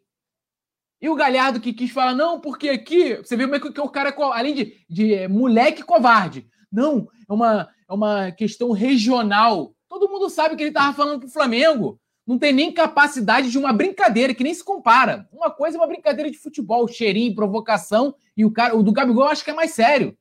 E 1.01 1.07
o 1.07 1.15
Galhardo 1.15 1.61
que 1.61 1.71
quis 1.71 1.91
falar, 1.91 2.13
não, 2.13 2.41
porque 2.41 2.67
aqui. 2.67 3.15
Você 3.15 3.37
vê 3.37 3.45
como 3.45 3.55
é 3.55 3.59
que 3.61 3.79
o 3.79 3.89
cara, 3.89 4.13
além 4.33 4.53
de, 4.53 4.85
de 4.89 5.13
é, 5.13 5.27
moleque 5.29 5.83
covarde. 5.83 6.49
Não, 6.69 7.07
é 7.29 7.31
uma, 7.33 7.69
é 7.89 7.93
uma 7.93 8.31
questão 8.33 8.71
regional. 8.71 9.73
Todo 9.89 10.09
mundo 10.09 10.29
sabe 10.29 10.55
que 10.55 10.63
ele 10.63 10.69
estava 10.69 10.93
falando 10.93 11.19
pro 11.19 11.29
Flamengo 11.29 11.99
não 12.27 12.37
tem 12.37 12.51
nem 12.51 12.73
capacidade 12.73 13.49
de 13.49 13.57
uma 13.57 13.71
brincadeira, 13.71 14.35
que 14.35 14.43
nem 14.43 14.53
se 14.53 14.61
compara. 14.63 15.29
Uma 15.31 15.49
coisa 15.49 15.77
é 15.77 15.79
uma 15.79 15.87
brincadeira 15.87 16.29
de 16.29 16.37
futebol, 16.37 16.85
cheirinho, 16.85 17.33
provocação, 17.33 18.13
e 18.35 18.43
o 18.43 18.51
cara, 18.51 18.75
o 18.75 18.83
do 18.83 18.91
Gabigol 18.91 19.23
eu 19.23 19.31
acho 19.31 19.45
que 19.45 19.49
é 19.49 19.53
mais 19.53 19.71
sério. 19.71 20.15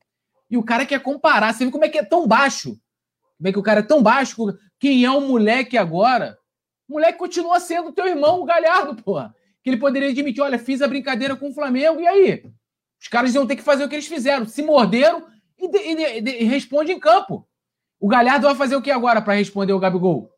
E 0.49 0.55
o 0.55 0.63
cara 0.63 0.85
quer 0.85 1.01
comparar. 1.01 1.53
Você 1.53 1.65
vê 1.65 1.71
como 1.71 1.83
é 1.83 1.89
que 1.89 1.97
é 1.97 2.03
tão 2.05 2.25
baixo? 2.25 2.79
Como 3.37 3.49
é 3.49 3.51
que 3.51 3.59
o 3.59 3.63
cara 3.63 3.81
é 3.81 3.83
tão 3.83 4.01
baixo? 4.01 4.57
Quem 4.79 5.03
é 5.03 5.11
o 5.11 5.19
moleque 5.19 5.77
agora? 5.77 6.37
O 6.87 6.93
moleque 6.93 7.19
continua 7.19 7.59
sendo 7.59 7.91
teu 7.91 8.07
irmão, 8.07 8.39
o 8.39 8.45
Galhardo, 8.45 9.03
porra. 9.03 9.35
Que 9.61 9.69
ele 9.69 9.77
poderia 9.77 10.09
admitir: 10.09 10.41
olha, 10.41 10.57
fiz 10.57 10.81
a 10.81 10.87
brincadeira 10.87 11.35
com 11.35 11.49
o 11.49 11.53
Flamengo, 11.53 11.99
e 11.99 12.07
aí? 12.07 12.43
Os 13.01 13.09
caras 13.09 13.35
iam 13.35 13.45
ter 13.45 13.57
que 13.57 13.61
fazer 13.61 13.83
o 13.83 13.89
que 13.89 13.95
eles 13.95 14.07
fizeram. 14.07 14.45
Se 14.45 14.63
morderam 14.63 15.27
e, 15.59 15.67
de, 15.67 15.77
e, 15.77 16.21
de, 16.21 16.31
e 16.31 16.43
responde 16.45 16.93
em 16.93 16.99
campo. 16.99 17.45
O 17.99 18.07
Galhardo 18.07 18.47
vai 18.47 18.55
fazer 18.55 18.75
o 18.75 18.81
que 18.81 18.91
agora 18.91 19.21
para 19.21 19.33
responder 19.33 19.73
o 19.73 19.79
Gabigol? 19.79 20.29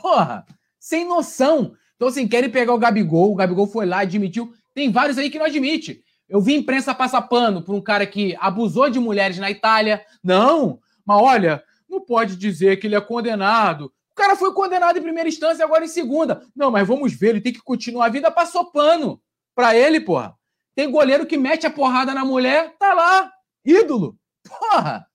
Porra! 0.00 0.44
sem 0.78 1.04
noção. 1.04 1.74
Então, 1.96 2.08
assim, 2.08 2.26
querem 2.28 2.50
pegar 2.50 2.72
o 2.72 2.78
Gabigol, 2.78 3.32
o 3.32 3.34
Gabigol 3.34 3.66
foi 3.66 3.84
lá, 3.84 4.00
admitiu. 4.00 4.52
Tem 4.74 4.90
vários 4.90 5.18
aí 5.18 5.28
que 5.28 5.38
não 5.38 5.46
admite. 5.46 6.02
Eu 6.28 6.40
vi 6.40 6.54
imprensa 6.54 6.94
passar 6.94 7.22
pano 7.22 7.62
por 7.62 7.74
um 7.74 7.80
cara 7.80 8.06
que 8.06 8.36
abusou 8.38 8.88
de 8.88 9.00
mulheres 9.00 9.38
na 9.38 9.50
Itália. 9.50 10.04
Não, 10.22 10.78
mas 11.04 11.20
olha, 11.20 11.64
não 11.88 12.00
pode 12.00 12.36
dizer 12.36 12.78
que 12.78 12.86
ele 12.86 12.94
é 12.94 13.00
condenado. 13.00 13.92
O 14.12 14.14
cara 14.14 14.36
foi 14.36 14.52
condenado 14.52 14.98
em 14.98 15.02
primeira 15.02 15.28
instância 15.28 15.62
e 15.62 15.64
agora 15.64 15.84
em 15.84 15.88
segunda. 15.88 16.42
Não, 16.54 16.70
mas 16.70 16.86
vamos 16.86 17.12
ver, 17.12 17.30
ele 17.30 17.40
tem 17.40 17.52
que 17.52 17.62
continuar 17.62 18.06
a 18.06 18.10
vida, 18.10 18.30
passou 18.30 18.70
pano 18.70 19.20
pra 19.54 19.74
ele, 19.74 20.00
porra. 20.00 20.34
Tem 20.74 20.90
goleiro 20.90 21.26
que 21.26 21.36
mete 21.36 21.66
a 21.66 21.70
porrada 21.70 22.14
na 22.14 22.24
mulher, 22.24 22.76
tá 22.78 22.94
lá, 22.94 23.32
ídolo. 23.64 24.16
Porra! 24.46 25.06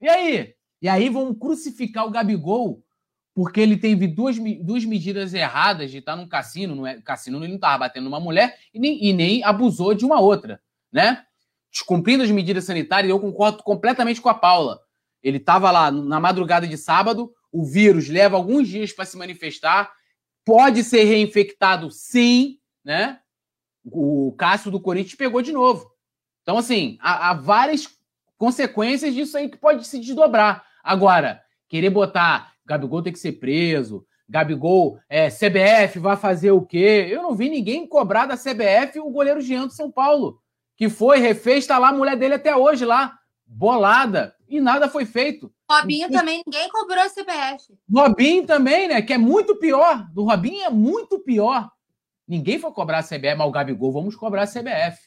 E 0.00 0.08
aí? 0.08 0.54
E 0.84 0.88
aí 0.90 1.08
vão 1.08 1.34
crucificar 1.34 2.06
o 2.06 2.10
Gabigol 2.10 2.84
porque 3.34 3.58
ele 3.58 3.74
teve 3.74 4.06
duas, 4.06 4.36
duas 4.60 4.84
medidas 4.84 5.32
erradas 5.32 5.90
de 5.90 5.96
estar 5.96 6.14
num 6.14 6.28
cassino, 6.28 6.74
no 6.74 6.86
é, 6.86 7.00
cassino 7.00 7.38
ele 7.38 7.48
não 7.48 7.54
estava 7.54 7.78
batendo 7.78 8.04
numa 8.04 8.20
mulher 8.20 8.54
e 8.74 8.78
nem, 8.78 9.02
e 9.02 9.10
nem 9.14 9.42
abusou 9.42 9.94
de 9.94 10.04
uma 10.04 10.20
outra, 10.20 10.60
né? 10.92 11.24
Descumprindo 11.72 12.22
as 12.22 12.30
medidas 12.30 12.64
sanitárias, 12.64 13.08
eu 13.08 13.18
concordo 13.18 13.62
completamente 13.62 14.20
com 14.20 14.28
a 14.28 14.34
Paula. 14.34 14.78
Ele 15.22 15.38
estava 15.38 15.70
lá 15.70 15.90
na 15.90 16.20
madrugada 16.20 16.68
de 16.68 16.76
sábado, 16.76 17.32
o 17.50 17.64
vírus 17.64 18.10
leva 18.10 18.36
alguns 18.36 18.68
dias 18.68 18.92
para 18.92 19.06
se 19.06 19.16
manifestar, 19.16 19.90
pode 20.44 20.84
ser 20.84 21.04
reinfectado 21.04 21.90
sim, 21.90 22.58
né? 22.84 23.20
O 23.86 24.34
Cássio 24.36 24.70
do 24.70 24.78
Corinthians 24.78 25.14
pegou 25.14 25.40
de 25.40 25.50
novo. 25.50 25.90
Então, 26.42 26.58
assim, 26.58 26.98
há, 27.00 27.30
há 27.30 27.32
várias 27.32 27.88
consequências 28.36 29.14
disso 29.14 29.38
aí 29.38 29.48
que 29.48 29.56
pode 29.56 29.86
se 29.86 29.98
desdobrar. 29.98 30.73
Agora, 30.84 31.40
querer 31.68 31.90
botar 31.90 32.52
Gabigol 32.66 33.02
tem 33.02 33.12
que 33.12 33.18
ser 33.18 33.32
preso, 33.32 34.06
Gabigol, 34.28 34.98
é, 35.08 35.28
CBF 35.28 35.98
vai 35.98 36.16
fazer 36.16 36.50
o 36.50 36.62
quê? 36.62 37.06
Eu 37.10 37.22
não 37.22 37.34
vi 37.34 37.48
ninguém 37.48 37.86
cobrar 37.86 38.26
da 38.26 38.36
CBF 38.36 39.00
o 39.00 39.10
goleiro 39.10 39.40
Jean 39.40 39.66
do 39.66 39.72
São 39.72 39.90
Paulo, 39.90 40.38
que 40.76 40.88
foi, 40.88 41.18
refez, 41.18 41.66
tá 41.66 41.78
lá 41.78 41.88
a 41.88 41.92
mulher 41.92 42.16
dele 42.16 42.34
até 42.34 42.54
hoje 42.54 42.84
lá, 42.84 43.18
bolada, 43.46 44.34
e 44.48 44.60
nada 44.60 44.88
foi 44.88 45.04
feito. 45.04 45.52
Robinho 45.70 46.08
e... 46.08 46.12
também, 46.12 46.42
ninguém 46.46 46.68
cobrou 46.68 47.02
a 47.02 47.08
CBF. 47.08 47.74
Robinho 47.92 48.46
também, 48.46 48.88
né? 48.88 49.02
Que 49.02 49.14
é 49.14 49.18
muito 49.18 49.56
pior. 49.56 50.06
Do 50.12 50.24
Robinho 50.24 50.62
é 50.62 50.70
muito 50.70 51.18
pior. 51.20 51.70
Ninguém 52.26 52.58
foi 52.58 52.70
cobrar 52.72 52.98
a 52.98 53.02
CBF, 53.02 53.36
mas 53.36 53.48
o 53.48 53.50
Gabigol, 53.50 53.92
vamos 53.92 54.16
cobrar 54.16 54.42
a 54.42 54.46
CBF. 54.46 54.98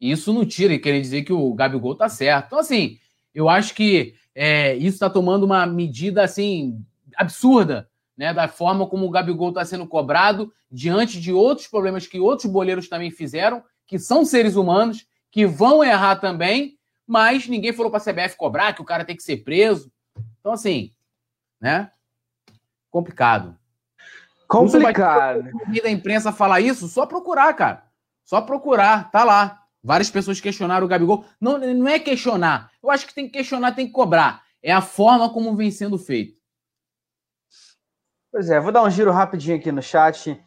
Isso 0.00 0.32
não 0.32 0.44
tira 0.44 0.74
e 0.74 0.78
querer 0.78 1.00
dizer 1.00 1.22
que 1.22 1.32
o 1.32 1.54
Gabigol 1.54 1.94
tá 1.94 2.08
certo. 2.08 2.46
Então, 2.46 2.58
assim, 2.58 2.98
eu 3.34 3.48
acho 3.48 3.74
que 3.74 4.14
é, 4.38 4.74
isso 4.74 4.96
está 4.96 5.08
tomando 5.08 5.44
uma 5.44 5.64
medida, 5.64 6.22
assim, 6.22 6.84
absurda, 7.16 7.88
né, 8.14 8.34
da 8.34 8.46
forma 8.46 8.86
como 8.86 9.06
o 9.06 9.10
Gabigol 9.10 9.48
está 9.48 9.64
sendo 9.64 9.86
cobrado 9.86 10.52
diante 10.70 11.18
de 11.18 11.32
outros 11.32 11.66
problemas 11.66 12.06
que 12.06 12.20
outros 12.20 12.50
boleiros 12.52 12.86
também 12.86 13.10
fizeram, 13.10 13.64
que 13.86 13.98
são 13.98 14.26
seres 14.26 14.54
humanos, 14.54 15.06
que 15.30 15.46
vão 15.46 15.82
errar 15.82 16.16
também, 16.16 16.78
mas 17.06 17.48
ninguém 17.48 17.72
falou 17.72 17.90
para 17.90 17.98
a 17.98 18.12
CBF 18.12 18.36
cobrar 18.36 18.74
que 18.74 18.82
o 18.82 18.86
cara 18.86 19.06
tem 19.06 19.16
que 19.16 19.22
ser 19.22 19.38
preso. 19.38 19.90
Então, 20.38 20.52
assim, 20.52 20.92
né? 21.58 21.90
complicado. 22.90 23.56
Complicado. 24.46 25.50
Da 25.82 25.90
imprensa 25.90 26.30
falar 26.30 26.60
isso, 26.60 26.88
só 26.88 27.06
procurar, 27.06 27.52
cara. 27.54 27.84
Só 28.22 28.42
procurar, 28.42 29.10
tá 29.10 29.24
lá. 29.24 29.65
Várias 29.86 30.10
pessoas 30.10 30.40
questionaram 30.40 30.84
o 30.84 30.88
Gabigol. 30.88 31.24
Não, 31.40 31.58
não 31.58 31.86
é 31.86 32.00
questionar. 32.00 32.72
Eu 32.82 32.90
acho 32.90 33.06
que 33.06 33.14
tem 33.14 33.26
que 33.26 33.38
questionar, 33.38 33.70
tem 33.70 33.86
que 33.86 33.92
cobrar. 33.92 34.42
É 34.60 34.72
a 34.72 34.80
forma 34.80 35.32
como 35.32 35.54
vem 35.54 35.70
sendo 35.70 35.96
feito. 35.96 36.36
Pois 38.32 38.50
é, 38.50 38.58
vou 38.58 38.72
dar 38.72 38.82
um 38.82 38.90
giro 38.90 39.12
rapidinho 39.12 39.56
aqui 39.56 39.70
no 39.70 39.80
chat. 39.80 40.42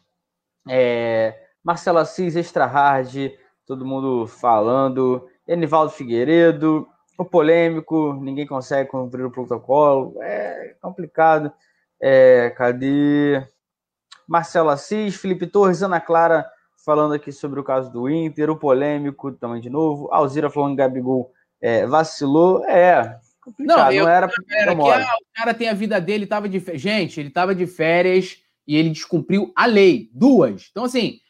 É, 0.68 1.42
Marcelo 1.64 1.96
Assis, 1.96 2.36
Extra 2.36 2.66
Hard, 2.66 3.30
todo 3.64 3.86
mundo 3.86 4.26
falando. 4.26 5.26
Enivaldo 5.48 5.90
Figueiredo, 5.90 6.86
o 7.16 7.24
polêmico, 7.24 8.12
ninguém 8.20 8.46
consegue 8.46 8.90
cumprir 8.90 9.24
o 9.24 9.32
protocolo. 9.32 10.22
É 10.22 10.76
complicado. 10.82 11.50
É, 11.98 12.50
cadê? 12.50 13.42
Marcelo 14.28 14.68
Assis, 14.68 15.16
Felipe 15.16 15.46
Torres, 15.46 15.82
Ana 15.82 15.98
Clara 15.98 16.46
falando 16.90 17.14
aqui 17.14 17.30
sobre 17.30 17.60
o 17.60 17.62
caso 17.62 17.88
do 17.92 18.10
Inter, 18.10 18.50
o 18.50 18.56
polêmico 18.56 19.30
também 19.30 19.60
de 19.60 19.70
novo. 19.70 20.12
Alzira 20.12 20.50
falando 20.50 20.72
que 20.72 20.78
Gabigol 20.78 21.32
é, 21.60 21.86
vacilou. 21.86 22.64
É, 22.64 23.16
complicado, 23.40 23.78
não, 23.78 23.92
eu, 23.92 24.04
não 24.04 24.10
era. 24.10 24.28
era 24.50 24.74
que 24.74 24.82
a, 24.82 25.14
o 25.14 25.32
cara 25.32 25.54
tem 25.54 25.68
a 25.68 25.72
vida 25.72 26.00
dele, 26.00 26.26
tava 26.26 26.48
de 26.48 26.58
Gente, 26.76 27.20
ele 27.20 27.30
tava 27.30 27.54
de 27.54 27.64
férias 27.64 28.38
e 28.66 28.74
ele 28.74 28.90
descumpriu 28.90 29.52
a 29.54 29.66
lei. 29.66 30.10
Duas. 30.12 30.66
Então, 30.68 30.82
assim, 30.82 31.20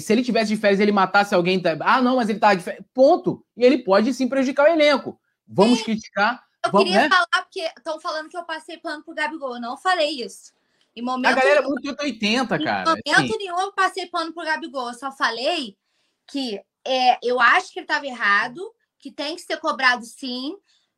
se 0.00 0.12
ele 0.12 0.22
tivesse 0.22 0.54
de 0.54 0.56
férias 0.56 0.78
ele 0.78 0.92
matasse 0.92 1.34
alguém. 1.34 1.60
Tá, 1.60 1.76
ah, 1.80 2.00
não, 2.00 2.14
mas 2.14 2.28
ele 2.28 2.38
tava 2.38 2.54
de 2.54 2.62
férias. 2.62 2.84
Ponto. 2.94 3.44
E 3.56 3.64
ele 3.64 3.78
pode 3.78 4.14
sim 4.14 4.28
prejudicar 4.28 4.68
o 4.68 4.72
elenco. 4.72 5.20
Vamos 5.48 5.80
sim. 5.80 5.84
criticar. 5.86 6.44
Eu 6.64 6.70
vamos, 6.70 6.86
queria 6.86 7.02
né? 7.02 7.08
falar, 7.08 7.42
porque 7.42 7.62
estão 7.76 8.00
falando 8.00 8.28
que 8.28 8.36
eu 8.36 8.44
passei 8.44 8.78
plano 8.78 9.02
pro 9.02 9.14
Gabigol. 9.14 9.56
Eu 9.56 9.60
não 9.60 9.76
falei 9.76 10.22
isso. 10.22 10.52
Em 10.96 11.02
momento 11.02 11.32
a 11.32 11.40
galera 11.40 11.60
é 11.60 11.62
muito 11.62 11.96
80, 12.00 12.58
cara. 12.58 12.82
Em 13.04 13.12
momento 13.12 13.32
assim. 13.32 13.38
nenhum 13.38 13.60
eu 13.60 13.72
passei 13.72 14.06
pano 14.06 14.32
pro 14.32 14.44
Gabigol. 14.44 14.88
Eu 14.88 14.94
só 14.94 15.12
falei 15.12 15.76
que 16.26 16.60
é, 16.84 17.18
eu 17.22 17.40
acho 17.40 17.72
que 17.72 17.78
ele 17.78 17.84
estava 17.84 18.06
errado, 18.06 18.60
que 18.98 19.10
tem 19.10 19.36
que 19.36 19.42
ser 19.42 19.58
cobrado 19.58 20.04
sim, 20.04 20.56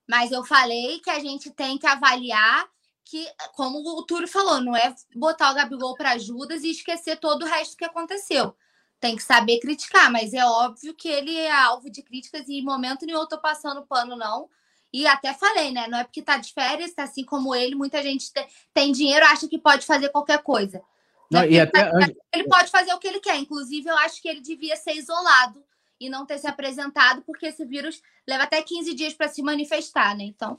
mas 0.08 0.32
eu 0.32 0.44
falei 0.44 1.00
que 1.00 1.10
a 1.10 1.18
gente 1.18 1.50
tem 1.50 1.78
que 1.78 1.86
avaliar 1.86 2.68
que, 3.04 3.26
como 3.54 3.78
o 3.78 4.06
Túlio 4.06 4.28
falou, 4.28 4.60
não 4.60 4.76
é 4.76 4.94
botar 5.16 5.50
o 5.50 5.54
Gabigol 5.54 5.96
para 5.96 6.16
Judas 6.16 6.62
e 6.62 6.70
esquecer 6.70 7.18
todo 7.18 7.42
o 7.42 7.46
resto 7.46 7.76
que 7.76 7.84
aconteceu. 7.84 8.54
Tem 9.00 9.16
que 9.16 9.22
saber 9.22 9.58
criticar, 9.58 10.12
mas 10.12 10.32
é 10.32 10.44
óbvio 10.44 10.94
que 10.94 11.08
ele 11.08 11.34
é 11.36 11.50
alvo 11.50 11.90
de 11.90 12.02
críticas 12.02 12.48
e 12.48 12.58
em 12.58 12.64
momento 12.64 13.04
nenhum 13.04 13.20
eu 13.20 13.26
tô 13.26 13.38
passando 13.38 13.86
pano, 13.86 14.14
não. 14.14 14.48
E 14.92 15.06
até 15.06 15.32
falei, 15.32 15.70
né? 15.70 15.86
Não 15.88 15.98
é 15.98 16.04
porque 16.04 16.22
tá 16.22 16.36
de 16.36 16.52
férias, 16.52 16.92
assim 16.96 17.24
como 17.24 17.54
ele, 17.54 17.74
muita 17.74 18.02
gente 18.02 18.32
tem, 18.32 18.46
tem 18.74 18.92
dinheiro, 18.92 19.24
acha 19.26 19.48
que 19.48 19.58
pode 19.58 19.86
fazer 19.86 20.08
qualquer 20.08 20.42
coisa. 20.42 20.82
Não, 21.30 21.44
e 21.44 21.60
até... 21.60 21.84
Tá, 21.84 22.08
ele 22.34 22.48
pode 22.48 22.70
fazer 22.70 22.92
o 22.92 22.98
que 22.98 23.06
ele 23.06 23.20
quer. 23.20 23.36
Inclusive, 23.36 23.88
eu 23.88 23.96
acho 23.98 24.20
que 24.20 24.28
ele 24.28 24.40
devia 24.40 24.74
ser 24.74 24.94
isolado 24.94 25.62
e 26.00 26.08
não 26.08 26.26
ter 26.26 26.38
se 26.38 26.46
apresentado, 26.46 27.22
porque 27.22 27.46
esse 27.46 27.64
vírus 27.64 28.02
leva 28.26 28.44
até 28.44 28.60
15 28.62 28.94
dias 28.94 29.14
para 29.14 29.28
se 29.28 29.42
manifestar, 29.42 30.16
né? 30.16 30.24
Então. 30.24 30.58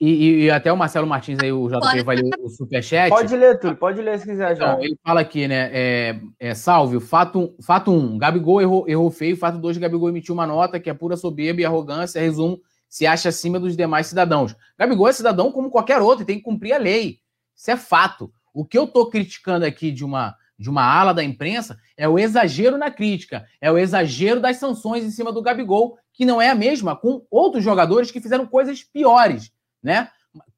E, 0.00 0.44
e, 0.44 0.50
até 0.50 0.72
o 0.72 0.76
Marcelo 0.76 1.06
Martins 1.06 1.38
aí, 1.40 1.52
o 1.52 1.68
JP 1.68 2.02
vai 2.02 2.16
ler 2.16 2.34
o 2.40 2.48
superchat. 2.48 3.08
Pode 3.08 3.36
ler, 3.36 3.58
tudo, 3.60 3.76
pode 3.76 4.02
ler 4.02 4.18
se 4.18 4.26
quiser 4.26 4.56
já. 4.56 4.72
Então, 4.72 4.82
ele 4.82 4.98
fala 5.02 5.20
aqui, 5.20 5.46
né? 5.46 5.70
É, 5.72 6.20
é, 6.40 6.54
salve, 6.54 6.98
fato, 6.98 7.54
fato 7.62 7.92
1, 7.92 7.96
um, 7.96 8.18
Gabigol 8.18 8.60
errou, 8.60 8.88
errou 8.88 9.10
feio. 9.12 9.36
Fato 9.36 9.58
2, 9.58 9.78
Gabigol 9.78 10.08
emitiu 10.08 10.34
uma 10.34 10.46
nota 10.46 10.80
que 10.80 10.90
é 10.90 10.94
pura 10.94 11.16
soberba 11.16 11.60
e 11.60 11.64
arrogância. 11.64 12.20
Resumo, 12.20 12.60
se 12.92 13.06
acha 13.06 13.30
acima 13.30 13.58
dos 13.58 13.74
demais 13.74 14.06
cidadãos. 14.06 14.54
Gabigol 14.78 15.08
é 15.08 15.14
cidadão 15.14 15.50
como 15.50 15.70
qualquer 15.70 16.02
outro 16.02 16.24
e 16.24 16.26
tem 16.26 16.36
que 16.36 16.44
cumprir 16.44 16.74
a 16.74 16.78
lei. 16.78 17.20
Isso 17.56 17.70
é 17.70 17.76
fato. 17.76 18.30
O 18.52 18.66
que 18.66 18.76
eu 18.76 18.84
estou 18.84 19.08
criticando 19.08 19.64
aqui 19.64 19.90
de 19.90 20.04
uma, 20.04 20.36
de 20.58 20.68
uma 20.68 20.84
ala 20.84 21.14
da 21.14 21.24
imprensa 21.24 21.78
é 21.96 22.06
o 22.06 22.18
exagero 22.18 22.76
na 22.76 22.90
crítica, 22.90 23.46
é 23.62 23.72
o 23.72 23.78
exagero 23.78 24.40
das 24.40 24.58
sanções 24.58 25.04
em 25.04 25.10
cima 25.10 25.32
do 25.32 25.40
Gabigol, 25.40 25.96
que 26.12 26.26
não 26.26 26.40
é 26.40 26.50
a 26.50 26.54
mesma 26.54 26.94
com 26.94 27.24
outros 27.30 27.64
jogadores 27.64 28.10
que 28.10 28.20
fizeram 28.20 28.46
coisas 28.46 28.84
piores, 28.84 29.50
né? 29.82 30.10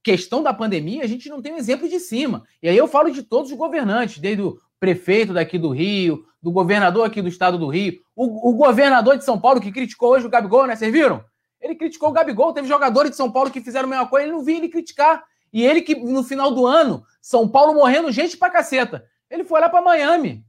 Questão 0.02 0.42
da 0.42 0.52
pandemia, 0.52 1.04
a 1.04 1.06
gente 1.06 1.28
não 1.28 1.40
tem 1.40 1.52
um 1.52 1.56
exemplo 1.56 1.88
de 1.88 2.00
cima. 2.00 2.42
E 2.60 2.68
aí 2.68 2.76
eu 2.76 2.88
falo 2.88 3.12
de 3.12 3.22
todos 3.22 3.52
os 3.52 3.56
governantes, 3.56 4.18
desde 4.18 4.42
o 4.42 4.58
prefeito 4.80 5.32
daqui 5.32 5.56
do 5.56 5.70
Rio, 5.70 6.24
do 6.42 6.50
governador 6.50 7.06
aqui 7.06 7.22
do 7.22 7.28
estado 7.28 7.56
do 7.56 7.68
Rio, 7.68 8.00
o, 8.16 8.50
o 8.50 8.56
governador 8.56 9.16
de 9.16 9.24
São 9.24 9.40
Paulo 9.40 9.60
que 9.60 9.70
criticou 9.70 10.10
hoje 10.10 10.26
o 10.26 10.30
Gabigol, 10.30 10.66
né? 10.66 10.74
Vocês 10.74 10.92
viram? 10.92 11.22
Ele 11.64 11.74
criticou 11.74 12.10
o 12.10 12.12
Gabigol, 12.12 12.52
teve 12.52 12.68
jogadores 12.68 13.10
de 13.10 13.16
São 13.16 13.32
Paulo 13.32 13.50
que 13.50 13.58
fizeram 13.58 13.86
a 13.86 13.90
mesma 13.90 14.06
coisa, 14.06 14.26
ele 14.26 14.36
não 14.36 14.44
vinha 14.44 14.58
ele 14.58 14.68
criticar. 14.68 15.24
E 15.50 15.64
ele 15.64 15.80
que, 15.80 15.94
no 15.94 16.22
final 16.22 16.50
do 16.50 16.66
ano, 16.66 17.06
São 17.22 17.48
Paulo 17.48 17.72
morrendo 17.72 18.12
gente 18.12 18.36
pra 18.36 18.50
caceta. 18.50 19.02
Ele 19.30 19.44
foi 19.44 19.62
lá 19.62 19.70
para 19.70 19.80
Miami. 19.80 20.44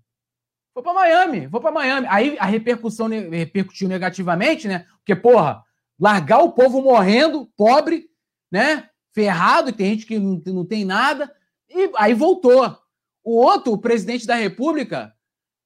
Foi 0.73 0.83
para 0.83 0.93
Miami, 0.93 1.47
foi 1.47 1.61
para 1.61 1.71
Miami. 1.71 2.05
Aí 2.09 2.35
a 2.37 2.45
repercussão 2.45 3.07
repercutiu 3.07 3.87
negativamente, 3.87 4.67
né? 4.67 4.85
Porque, 4.97 5.15
porra, 5.15 5.63
largar 5.97 6.39
o 6.39 6.51
povo 6.51 6.81
morrendo, 6.81 7.49
pobre, 7.55 8.09
né? 8.51 8.89
Ferrado, 9.13 9.69
e 9.69 9.73
tem 9.73 9.91
gente 9.91 10.05
que 10.05 10.19
não, 10.19 10.41
não 10.47 10.65
tem 10.65 10.83
nada. 10.83 11.33
E 11.69 11.91
aí 11.95 12.13
voltou. 12.13 12.77
O 13.23 13.37
outro, 13.37 13.71
o 13.71 13.77
presidente 13.77 14.27
da 14.27 14.35
República, 14.35 15.15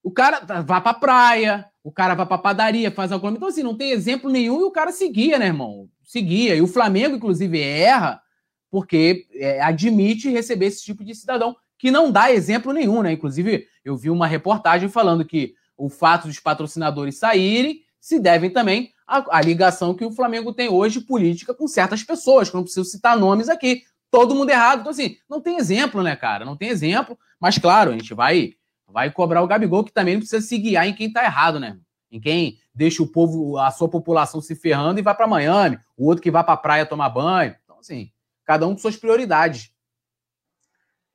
o 0.03 0.11
cara 0.11 0.42
vai 0.61 0.80
pra 0.80 0.94
praia, 0.94 1.69
o 1.83 1.91
cara 1.91 2.14
vai 2.14 2.25
pra 2.25 2.38
padaria, 2.38 2.91
faz 2.91 3.11
alguma 3.11 3.32
Então, 3.32 3.48
assim, 3.48 3.64
não 3.64 3.75
tem 3.75 3.91
exemplo 3.91 4.30
nenhum 4.30 4.61
e 4.61 4.64
o 4.64 4.72
cara 4.72 4.91
seguia, 4.91 5.40
né, 5.40 5.48
irmão? 5.48 5.90
Seguia. 6.03 6.56
E 6.56 6.61
o 6.61 6.67
Flamengo, 6.67 7.16
inclusive, 7.16 7.59
erra 7.59 8.22
porque 8.72 9.27
é, 9.33 9.61
admite 9.61 10.30
receber 10.30 10.67
esse 10.67 10.83
tipo 10.83 11.03
de 11.03 11.16
cidadão 11.16 11.56
que 11.77 11.90
não 11.90 12.11
dá 12.11 12.32
exemplo 12.32 12.74
nenhum, 12.74 13.01
né? 13.01 13.14
Inclusive, 13.14 13.66
eu 13.83 13.95
vi 13.95 14.09
uma 14.09 14.27
reportagem 14.27 14.90
falando 14.90 15.25
que 15.25 15.56
o 15.77 15.90
fato 15.90 16.27
dos 16.27 16.40
patrocinadores 16.40 17.17
saírem 17.17 17.82
se 17.99 18.19
devem 18.19 18.49
também 18.49 18.91
à, 19.08 19.38
à 19.38 19.41
ligação 19.41 19.93
que 19.93 20.06
o 20.06 20.11
Flamengo 20.11 20.53
tem 20.53 20.69
hoje 20.69 21.01
política 21.01 21.53
com 21.53 21.67
certas 21.67 22.03
pessoas, 22.03 22.49
que 22.49 22.56
não 22.56 22.64
preciso 22.64 22.90
citar 22.90 23.17
nomes 23.17 23.49
aqui. 23.49 23.83
Todo 24.11 24.35
mundo 24.35 24.49
errado. 24.49 24.82
Então, 24.82 24.91
assim, 24.91 25.17
não 25.30 25.40
tem 25.40 25.58
exemplo, 25.58 26.03
né, 26.03 26.16
cara? 26.16 26.43
Não 26.43 26.58
tem 26.58 26.69
exemplo. 26.69 27.17
Mas, 27.40 27.58
claro, 27.58 27.91
a 27.91 27.93
gente 27.93 28.14
vai 28.14 28.53
vai 28.92 29.11
cobrar 29.11 29.42
o 29.42 29.48
Gabigol, 29.48 29.84
que 29.84 29.92
também 29.92 30.16
não 30.16 30.22
precisa 30.22 30.45
se 30.45 30.58
guiar 30.58 30.88
em 30.88 30.93
quem 30.93 31.11
tá 31.11 31.24
errado, 31.24 31.59
né? 31.59 31.77
Em 32.11 32.19
quem 32.19 32.58
deixa 32.74 33.03
o 33.03 33.08
povo, 33.08 33.58
a 33.58 33.69
sua 33.72 33.90
população 33.90 34.42
se 34.42 34.56
ferrando 34.56 35.00
e 35.00 35.03
vai 35.03 35.14
para 35.16 35.27
Miami, 35.27 35.80
o 35.98 36.08
outro 36.08 36.24
que 36.24 36.32
vai 36.32 36.43
para 36.43 36.53
a 36.53 36.58
praia 36.58 36.85
tomar 36.85 37.09
banho. 37.09 37.56
Então, 37.64 37.77
assim, 37.80 38.09
cada 38.45 38.68
um 38.68 38.72
com 38.74 38.80
suas 38.80 38.95
prioridades. 38.95 39.72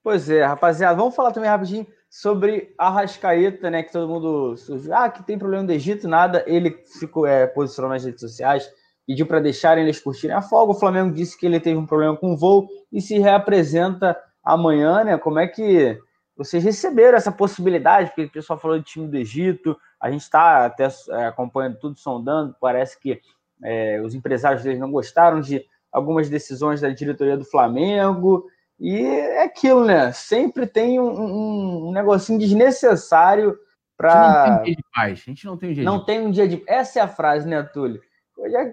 Pois 0.03 0.29
é, 0.29 0.45
rapaziada, 0.45 0.95
vamos 0.97 1.15
falar 1.15 1.33
também 1.33 1.49
rapidinho 1.49 1.87
sobre 2.11 2.75
a 2.79 2.91
Rascaeta, 2.91 3.71
né? 3.71 3.83
Que 3.83 3.91
todo 3.91 4.09
mundo 4.09 4.57
surgiu. 4.57 4.95
Ah, 4.95 5.09
que 5.09 5.25
tem 5.25 5.37
problema 5.37 5.65
do 5.65 5.73
Egito, 5.73 6.07
nada. 6.07 6.45
Ele 6.47 6.71
ficou 7.01 7.27
é, 7.27 7.47
posicionou 7.47 7.91
nas 7.91 8.05
redes 8.05 8.21
sociais, 8.21 8.71
pediu 9.07 9.27
para 9.27 9.41
deixarem 9.41 9.83
eles 9.83 9.99
curtirem 9.99 10.37
a 10.37 10.43
folga. 10.43 10.73
O 10.73 10.79
Flamengo 10.79 11.13
disse 11.13 11.37
que 11.37 11.47
ele 11.47 11.59
teve 11.59 11.77
um 11.77 11.87
problema 11.87 12.17
com 12.17 12.35
o 12.35 12.37
voo 12.37 12.69
e 12.93 13.01
se 13.01 13.19
reapresenta 13.19 14.17
amanhã, 14.45 15.03
né? 15.03 15.19
Como 15.19 15.39
é 15.39 15.49
que 15.49 15.99
vocês 16.37 16.65
receberam 16.65 17.17
essa 17.17 17.31
possibilidade, 17.31 18.09
porque 18.11 18.25
o 18.25 18.33
pessoal 18.33 18.59
falou 18.59 18.79
de 18.79 18.85
time 18.85 19.09
do 19.09 19.17
Egito, 19.17 19.77
a 20.01 20.11
gente 20.11 20.23
está 20.23 20.67
até 20.67 20.89
é, 21.11 21.27
acompanhando 21.27 21.79
tudo, 21.79 21.99
sondando, 21.99 22.57
parece 22.61 22.99
que 22.99 23.21
é, 23.63 24.01
os 24.01 24.15
empresários 24.15 24.63
deles 24.63 24.81
não 24.81 24.91
gostaram 24.91 25.41
de 25.41 25.65
algumas 25.93 26.29
decisões 26.29 26.81
da 26.81 26.89
diretoria 26.89 27.37
do 27.37 27.45
Flamengo, 27.45 28.47
e 28.79 28.97
é 28.97 29.45
aquilo, 29.45 29.85
né? 29.85 30.11
Sempre 30.13 30.67
tem 30.67 30.99
um, 30.99 31.09
um, 31.09 31.89
um 31.89 31.93
negocinho 31.93 32.39
desnecessário 32.39 33.57
para. 33.97 34.61
A 34.61 34.65
gente 34.65 34.65
não 34.65 34.65
tem 34.65 34.65
um 34.65 34.65
dia 34.65 34.77
de 34.77 34.85
paz. 34.93 35.13
A 35.13 35.31
gente 35.31 35.47
não 35.47 35.57
tem 35.57 35.71
um 35.71 35.73
dia 35.73 35.85
não 35.85 35.99
de... 35.99 36.07
tem 36.07 36.27
um 36.27 36.31
dia 36.31 36.49
de 36.49 36.65
Essa 36.67 36.99
é 36.99 37.03
a 37.03 37.09
frase, 37.09 37.49
né, 37.49 37.63
Túlio? 37.63 38.01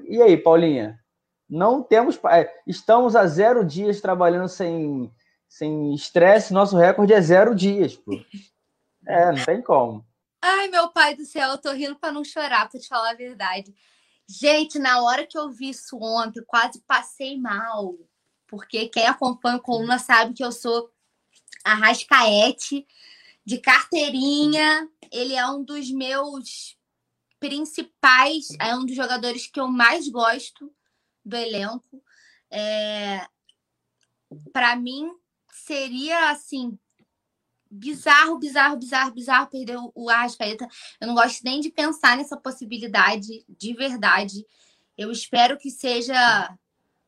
E 0.07 0.22
aí, 0.22 0.35
Paulinha? 0.38 0.99
Não 1.48 1.83
temos. 1.83 2.19
É, 2.31 2.51
estamos 2.65 3.15
há 3.15 3.27
zero 3.27 3.64
dias 3.64 4.01
trabalhando 4.01 4.48
sem 4.48 5.11
sem 5.51 5.93
estresse, 5.93 6.53
nosso 6.53 6.77
recorde 6.77 7.11
é 7.11 7.19
zero 7.19 7.53
dias, 7.53 7.97
pô. 7.97 8.13
É, 9.05 9.33
não 9.33 9.43
tem 9.43 9.61
como. 9.61 10.07
Ai, 10.41 10.69
meu 10.69 10.88
pai 10.89 11.13
do 11.13 11.25
céu, 11.25 11.49
eu 11.49 11.57
tô 11.57 11.73
rindo 11.73 11.97
para 11.97 12.13
não 12.13 12.23
chorar, 12.23 12.69
para 12.69 12.80
te 12.80 12.88
falar 12.88 13.11
a 13.11 13.15
verdade. 13.15 13.75
Gente, 14.25 14.80
na 14.80 15.01
hora 15.01 15.27
que 15.27 15.38
eu 15.38 15.51
vi 15.51 15.71
isso 15.71 15.97
ontem, 16.01 16.41
quase 16.47 16.80
passei 16.88 17.38
mal. 17.38 17.97
Porque 18.47 18.88
quem 18.88 19.05
acompanha 19.05 19.57
o 19.57 19.61
Coluna 19.61 19.99
sabe 19.99 20.33
que 20.33 20.43
eu 20.43 20.53
sou 20.53 20.89
a 21.65 21.73
Rascaete 21.73 22.88
de 23.45 23.57
carteirinha. 23.57 24.89
Ele 25.11 25.35
é 25.35 25.45
um 25.47 25.65
dos 25.65 25.91
meus 25.91 26.77
principais, 27.41 28.47
é 28.57 28.73
um 28.73 28.85
dos 28.85 28.95
jogadores 28.95 29.47
que 29.47 29.59
eu 29.59 29.67
mais 29.67 30.07
gosto 30.07 30.73
do 31.25 31.35
elenco. 31.35 32.01
É... 32.49 33.27
Para 34.53 34.77
mim, 34.77 35.11
seria 35.65 36.31
assim 36.31 36.77
bizarro, 37.69 38.38
bizarro, 38.38 38.77
bizarro, 38.77 39.11
bizarro 39.11 39.49
perder 39.49 39.77
o 39.95 40.09
Arrascaeta. 40.09 40.67
Eu 40.99 41.07
não 41.07 41.15
gosto 41.15 41.41
nem 41.43 41.61
de 41.61 41.69
pensar 41.69 42.17
nessa 42.17 42.35
possibilidade 42.35 43.45
de 43.48 43.73
verdade. 43.73 44.45
Eu 44.98 45.11
espero 45.11 45.57
que 45.57 45.72
seja 45.72 46.53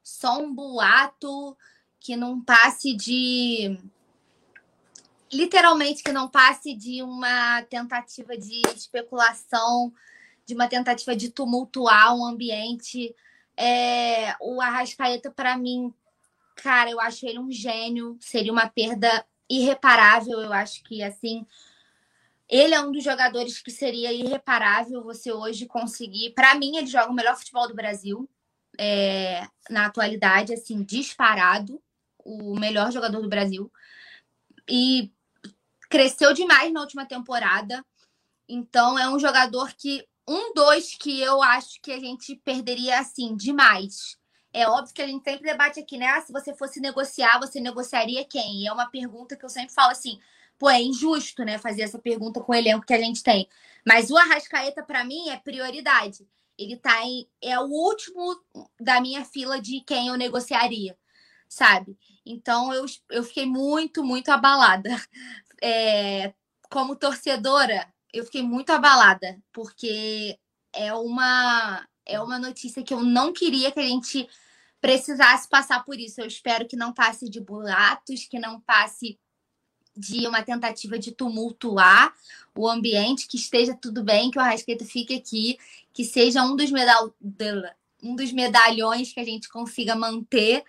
só 0.01 0.41
um 0.41 0.53
boato, 0.53 1.57
que 1.99 2.15
não 2.15 2.41
passe 2.41 2.93
de 2.95 3.77
literalmente 5.31 6.03
que 6.03 6.11
não 6.11 6.29
passe 6.29 6.75
de 6.75 7.01
uma 7.01 7.63
tentativa 7.63 8.37
de 8.37 8.61
especulação, 8.75 9.91
de 10.45 10.53
uma 10.53 10.67
tentativa 10.67 11.15
de 11.15 11.29
tumultuar 11.29 12.15
um 12.15 12.25
ambiente. 12.25 13.13
É, 13.57 14.35
o 14.39 14.61
Arrascaeta, 14.61 15.31
para 15.31 15.57
mim, 15.57 15.93
cara, 16.55 16.89
eu 16.89 16.99
acho 16.99 17.25
ele 17.25 17.39
um 17.39 17.51
gênio. 17.51 18.17
Seria 18.19 18.51
uma 18.51 18.69
perda 18.69 19.25
irreparável. 19.49 20.39
Eu 20.39 20.53
acho 20.53 20.83
que, 20.83 21.03
assim, 21.03 21.45
ele 22.49 22.73
é 22.73 22.81
um 22.81 22.91
dos 22.91 23.03
jogadores 23.03 23.61
que 23.61 23.71
seria 23.71 24.11
irreparável 24.11 25.03
você 25.03 25.31
hoje 25.31 25.65
conseguir. 25.65 26.31
Para 26.33 26.55
mim, 26.55 26.77
ele 26.77 26.87
joga 26.87 27.11
o 27.11 27.13
melhor 27.13 27.35
futebol 27.37 27.67
do 27.67 27.75
Brasil 27.75 28.29
é, 28.77 29.47
na 29.69 29.85
atualidade, 29.85 30.53
assim, 30.53 30.83
disparado. 30.83 31.81
O 32.25 32.57
melhor 32.57 32.91
jogador 32.91 33.21
do 33.21 33.29
Brasil. 33.29 33.71
E 34.69 35.11
cresceu 35.89 36.33
demais 36.33 36.71
na 36.71 36.81
última 36.81 37.05
temporada. 37.05 37.85
Então, 38.47 38.97
é 38.97 39.09
um 39.09 39.19
jogador 39.19 39.73
que. 39.73 40.05
Um, 40.25 40.53
dois 40.53 40.95
que 40.95 41.19
eu 41.19 41.43
acho 41.43 41.81
que 41.81 41.91
a 41.91 41.99
gente 41.99 42.33
perderia, 42.37 42.97
assim, 42.97 43.35
demais 43.35 44.17
é 44.53 44.67
óbvio 44.67 44.93
que 44.93 45.01
a 45.01 45.07
gente 45.07 45.23
sempre 45.23 45.43
debate 45.43 45.79
aqui, 45.79 45.97
né? 45.97 46.05
Ah, 46.07 46.21
se 46.21 46.31
você 46.31 46.53
fosse 46.53 46.79
negociar, 46.79 47.39
você 47.39 47.59
negociaria 47.59 48.23
quem? 48.23 48.61
E 48.61 48.67
é 48.67 48.71
uma 48.71 48.85
pergunta 48.85 49.35
que 49.35 49.43
eu 49.43 49.49
sempre 49.49 49.73
falo 49.73 49.91
assim, 49.91 50.19
pô, 50.59 50.69
é 50.69 50.81
injusto, 50.81 51.43
né, 51.43 51.57
fazer 51.57 51.81
essa 51.81 51.99
pergunta 51.99 52.39
com 52.39 52.51
o 52.51 52.55
elenco 52.55 52.85
que 52.85 52.93
a 52.93 52.99
gente 52.99 53.23
tem. 53.23 53.49
Mas 53.85 54.11
o 54.11 54.17
Arrascaeta, 54.17 54.83
para 54.83 55.03
mim, 55.03 55.29
é 55.29 55.37
prioridade. 55.37 56.27
Ele 56.57 56.77
tá 56.77 57.03
em. 57.03 57.27
É 57.41 57.59
o 57.59 57.63
último 57.63 58.39
da 58.79 59.01
minha 59.01 59.25
fila 59.25 59.59
de 59.59 59.81
quem 59.81 60.09
eu 60.09 60.15
negociaria, 60.15 60.95
sabe? 61.49 61.97
Então 62.25 62.71
eu, 62.73 62.85
eu 63.09 63.23
fiquei 63.23 63.45
muito, 63.45 64.03
muito 64.03 64.29
abalada. 64.29 64.89
É, 65.65 66.33
como 66.69 66.95
torcedora, 66.95 67.87
eu 68.13 68.25
fiquei 68.25 68.43
muito 68.43 68.69
abalada, 68.71 69.41
porque 69.53 70.37
é 70.73 70.93
uma 70.93 71.87
é 72.05 72.19
uma 72.19 72.37
notícia 72.37 72.83
que 72.83 72.93
eu 72.93 73.01
não 73.01 73.31
queria 73.31 73.71
que 73.71 73.79
a 73.79 73.87
gente 73.87 74.27
precisasse 74.83 75.47
passar 75.47 75.85
por 75.85 75.97
isso. 75.97 76.19
Eu 76.19 76.27
espero 76.27 76.67
que 76.67 76.75
não 76.75 76.91
passe 76.91 77.29
de 77.29 77.39
boatos, 77.39 78.25
que 78.25 78.37
não 78.37 78.59
passe 78.59 79.17
de 79.95 80.27
uma 80.27 80.43
tentativa 80.43 80.99
de 80.99 81.13
tumultuar 81.13 82.13
o 82.53 82.67
ambiente, 82.67 83.25
que 83.25 83.37
esteja 83.37 83.73
tudo 83.73 84.03
bem, 84.03 84.29
que 84.29 84.37
o 84.37 84.41
Arrasqueta 84.41 84.83
fique 84.83 85.15
aqui, 85.15 85.57
que 85.93 86.03
seja 86.03 86.43
um 86.43 86.53
dos, 86.53 86.69
medal... 86.69 87.15
um 88.03 88.13
dos 88.13 88.33
medalhões 88.33 89.13
que 89.13 89.21
a 89.21 89.23
gente 89.23 89.47
consiga 89.47 89.95
manter, 89.95 90.65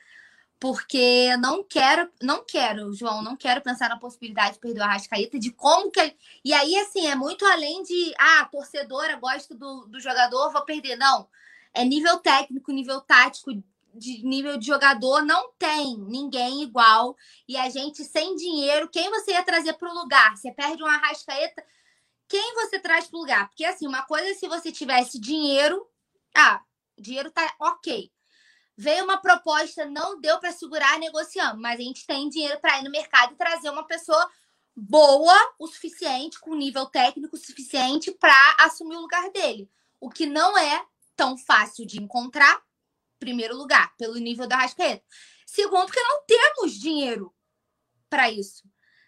porque 0.60 1.36
não 1.38 1.64
quero, 1.64 2.08
não 2.22 2.44
quero, 2.46 2.94
João, 2.94 3.20
não 3.20 3.34
quero 3.34 3.62
pensar 3.62 3.88
na 3.88 3.98
possibilidade 3.98 4.54
de 4.54 4.60
perder 4.60 4.78
o 4.78 4.84
Arrascaeta, 4.84 5.40
de 5.40 5.50
como 5.50 5.90
que. 5.90 6.14
E 6.44 6.52
aí, 6.52 6.76
assim, 6.76 7.08
é 7.08 7.16
muito 7.16 7.44
além 7.46 7.82
de, 7.82 8.14
ah, 8.16 8.44
torcedora, 8.44 9.16
gosto 9.16 9.56
do, 9.56 9.86
do 9.86 9.98
jogador, 9.98 10.52
vou 10.52 10.64
perder. 10.64 10.94
Não. 10.94 11.26
É 11.74 11.84
nível 11.84 12.18
técnico, 12.18 12.70
nível 12.70 13.00
tático, 13.00 13.50
de 13.94 14.24
nível 14.26 14.58
de 14.58 14.66
jogador 14.66 15.22
não 15.22 15.52
tem 15.58 15.96
ninguém 15.98 16.62
igual. 16.62 17.16
E 17.48 17.56
a 17.56 17.68
gente 17.68 18.04
sem 18.04 18.34
dinheiro, 18.36 18.88
quem 18.88 19.10
você 19.10 19.32
ia 19.32 19.42
trazer 19.42 19.74
para 19.74 19.90
o 19.90 19.94
lugar? 19.94 20.36
Você 20.36 20.52
perde 20.52 20.82
uma 20.82 20.96
rascaeta, 20.96 21.64
quem 22.28 22.54
você 22.54 22.78
traz 22.78 23.06
para 23.06 23.16
o 23.16 23.20
lugar? 23.20 23.48
Porque 23.48 23.64
assim, 23.64 23.86
uma 23.86 24.02
coisa 24.02 24.28
é 24.28 24.34
se 24.34 24.48
você 24.48 24.72
tivesse 24.72 25.20
dinheiro, 25.20 25.86
ah, 26.34 26.60
dinheiro 26.98 27.30
tá 27.30 27.54
ok. 27.60 28.10
Veio 28.76 29.04
uma 29.04 29.18
proposta, 29.18 29.84
não 29.84 30.20
deu 30.20 30.38
para 30.40 30.50
segurar, 30.50 30.98
negociando, 30.98 31.60
mas 31.60 31.78
a 31.78 31.82
gente 31.82 32.06
tem 32.06 32.28
dinheiro 32.28 32.58
para 32.60 32.80
ir 32.80 32.82
no 32.82 32.90
mercado 32.90 33.32
e 33.32 33.36
trazer 33.36 33.70
uma 33.70 33.86
pessoa 33.86 34.28
boa 34.76 35.36
o 35.58 35.68
suficiente, 35.68 36.40
com 36.40 36.56
nível 36.56 36.86
técnico 36.86 37.36
suficiente 37.36 38.10
para 38.10 38.56
assumir 38.60 38.96
o 38.96 39.00
lugar 39.00 39.30
dele. 39.30 39.70
O 40.00 40.10
que 40.10 40.26
não 40.26 40.58
é 40.58 40.84
tão 41.14 41.38
fácil 41.38 41.86
de 41.86 42.02
encontrar 42.02 42.60
primeiro 43.24 43.56
lugar, 43.56 43.94
pelo 43.96 44.16
nível 44.16 44.46
da 44.46 44.56
Rascaeta. 44.56 45.04
Segundo, 45.46 45.90
que 45.90 46.00
não 46.00 46.24
temos 46.26 46.74
dinheiro 46.74 47.34
para 48.10 48.30
isso. 48.30 48.62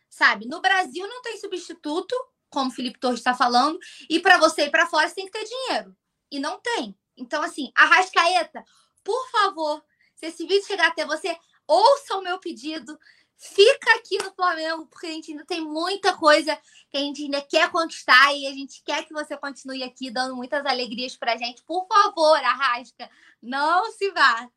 Sabe? 0.09 0.47
No 0.47 0.61
Brasil 0.61 1.07
não 1.07 1.21
tem 1.21 1.39
substituto, 1.39 2.15
como 2.49 2.71
o 2.71 2.73
Felipe 2.73 2.99
Torres 2.99 3.21
está 3.21 3.35
falando, 3.35 3.79
e 4.09 4.19
para 4.19 4.39
você 4.39 4.65
ir 4.65 4.71
para 4.71 4.87
fora 4.87 5.09
você 5.09 5.15
tem 5.15 5.27
que 5.27 5.33
ter 5.33 5.45
dinheiro. 5.45 5.97
E 6.31 6.39
não 6.39 6.59
tem. 6.61 6.97
Então, 7.17 7.43
assim, 7.43 7.71
a 7.75 7.85
Rascaeta, 7.85 8.65
por 9.05 9.31
favor, 9.31 9.85
se 10.15 10.27
esse 10.27 10.47
vídeo 10.47 10.67
chegar 10.67 10.89
até 10.89 11.05
você, 11.05 11.37
ouça 11.67 12.17
o 12.17 12.23
meu 12.23 12.39
pedido, 12.39 12.99
fica 13.39 13.95
aqui 13.97 14.19
no 14.23 14.33
Flamengo, 14.33 14.87
porque 14.87 15.07
a 15.07 15.11
gente 15.11 15.31
ainda 15.31 15.45
tem 15.45 15.61
muita 15.61 16.13
coisa 16.15 16.57
que 16.91 16.97
a 16.97 17.01
gente 17.01 17.23
ainda 17.23 17.41
quer 17.41 17.71
conquistar 17.71 18.35
e 18.35 18.47
a 18.47 18.53
gente 18.53 18.83
quer 18.85 19.05
que 19.05 19.13
você 19.13 19.37
continue 19.37 19.83
aqui 19.83 20.11
dando 20.11 20.35
muitas 20.35 20.65
alegrias 20.65 21.17
pra 21.17 21.37
gente. 21.37 21.63
Por 21.65 21.87
favor, 21.87 22.37
Arrasca, 22.39 23.09
não 23.43 23.91
se 23.93 24.11
vá. 24.13 24.49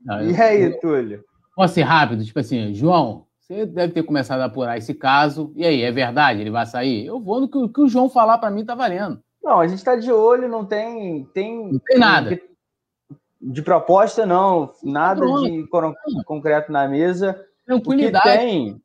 Não, 0.00 0.30
e 0.30 0.40
aí, 0.40 0.80
Túlio? 0.80 1.24
Posso 1.54 1.74
ser 1.74 1.82
rápido? 1.82 2.24
Tipo 2.24 2.40
assim, 2.40 2.74
João, 2.74 3.26
você 3.40 3.64
deve 3.64 3.92
ter 3.92 4.02
começado 4.02 4.40
a 4.40 4.46
apurar 4.46 4.76
esse 4.76 4.92
caso. 4.92 5.52
E 5.54 5.64
aí, 5.64 5.82
é 5.82 5.92
verdade? 5.92 6.40
Ele 6.40 6.50
vai 6.50 6.66
sair? 6.66 7.06
Eu 7.06 7.20
vou 7.20 7.40
no 7.40 7.48
que, 7.48 7.56
o 7.56 7.68
que 7.68 7.80
o 7.80 7.88
João 7.88 8.10
falar 8.10 8.38
para 8.38 8.50
mim, 8.50 8.64
tá 8.64 8.74
valendo. 8.74 9.22
Não, 9.42 9.60
a 9.60 9.66
gente 9.68 9.84
tá 9.84 9.94
de 9.94 10.10
olho, 10.10 10.48
não 10.48 10.64
tem. 10.64 11.24
tem 11.26 11.72
não 11.72 11.78
tem 11.78 11.98
nada. 11.98 12.40
De 13.40 13.62
proposta, 13.62 14.26
não. 14.26 14.74
Nada 14.82 15.24
de 15.24 15.66
concreto 16.24 16.72
na 16.72 16.88
mesa. 16.88 17.40
Tranquilidade. 17.66 18.28
O 18.28 18.32
que 18.32 18.38
tem 18.38 18.82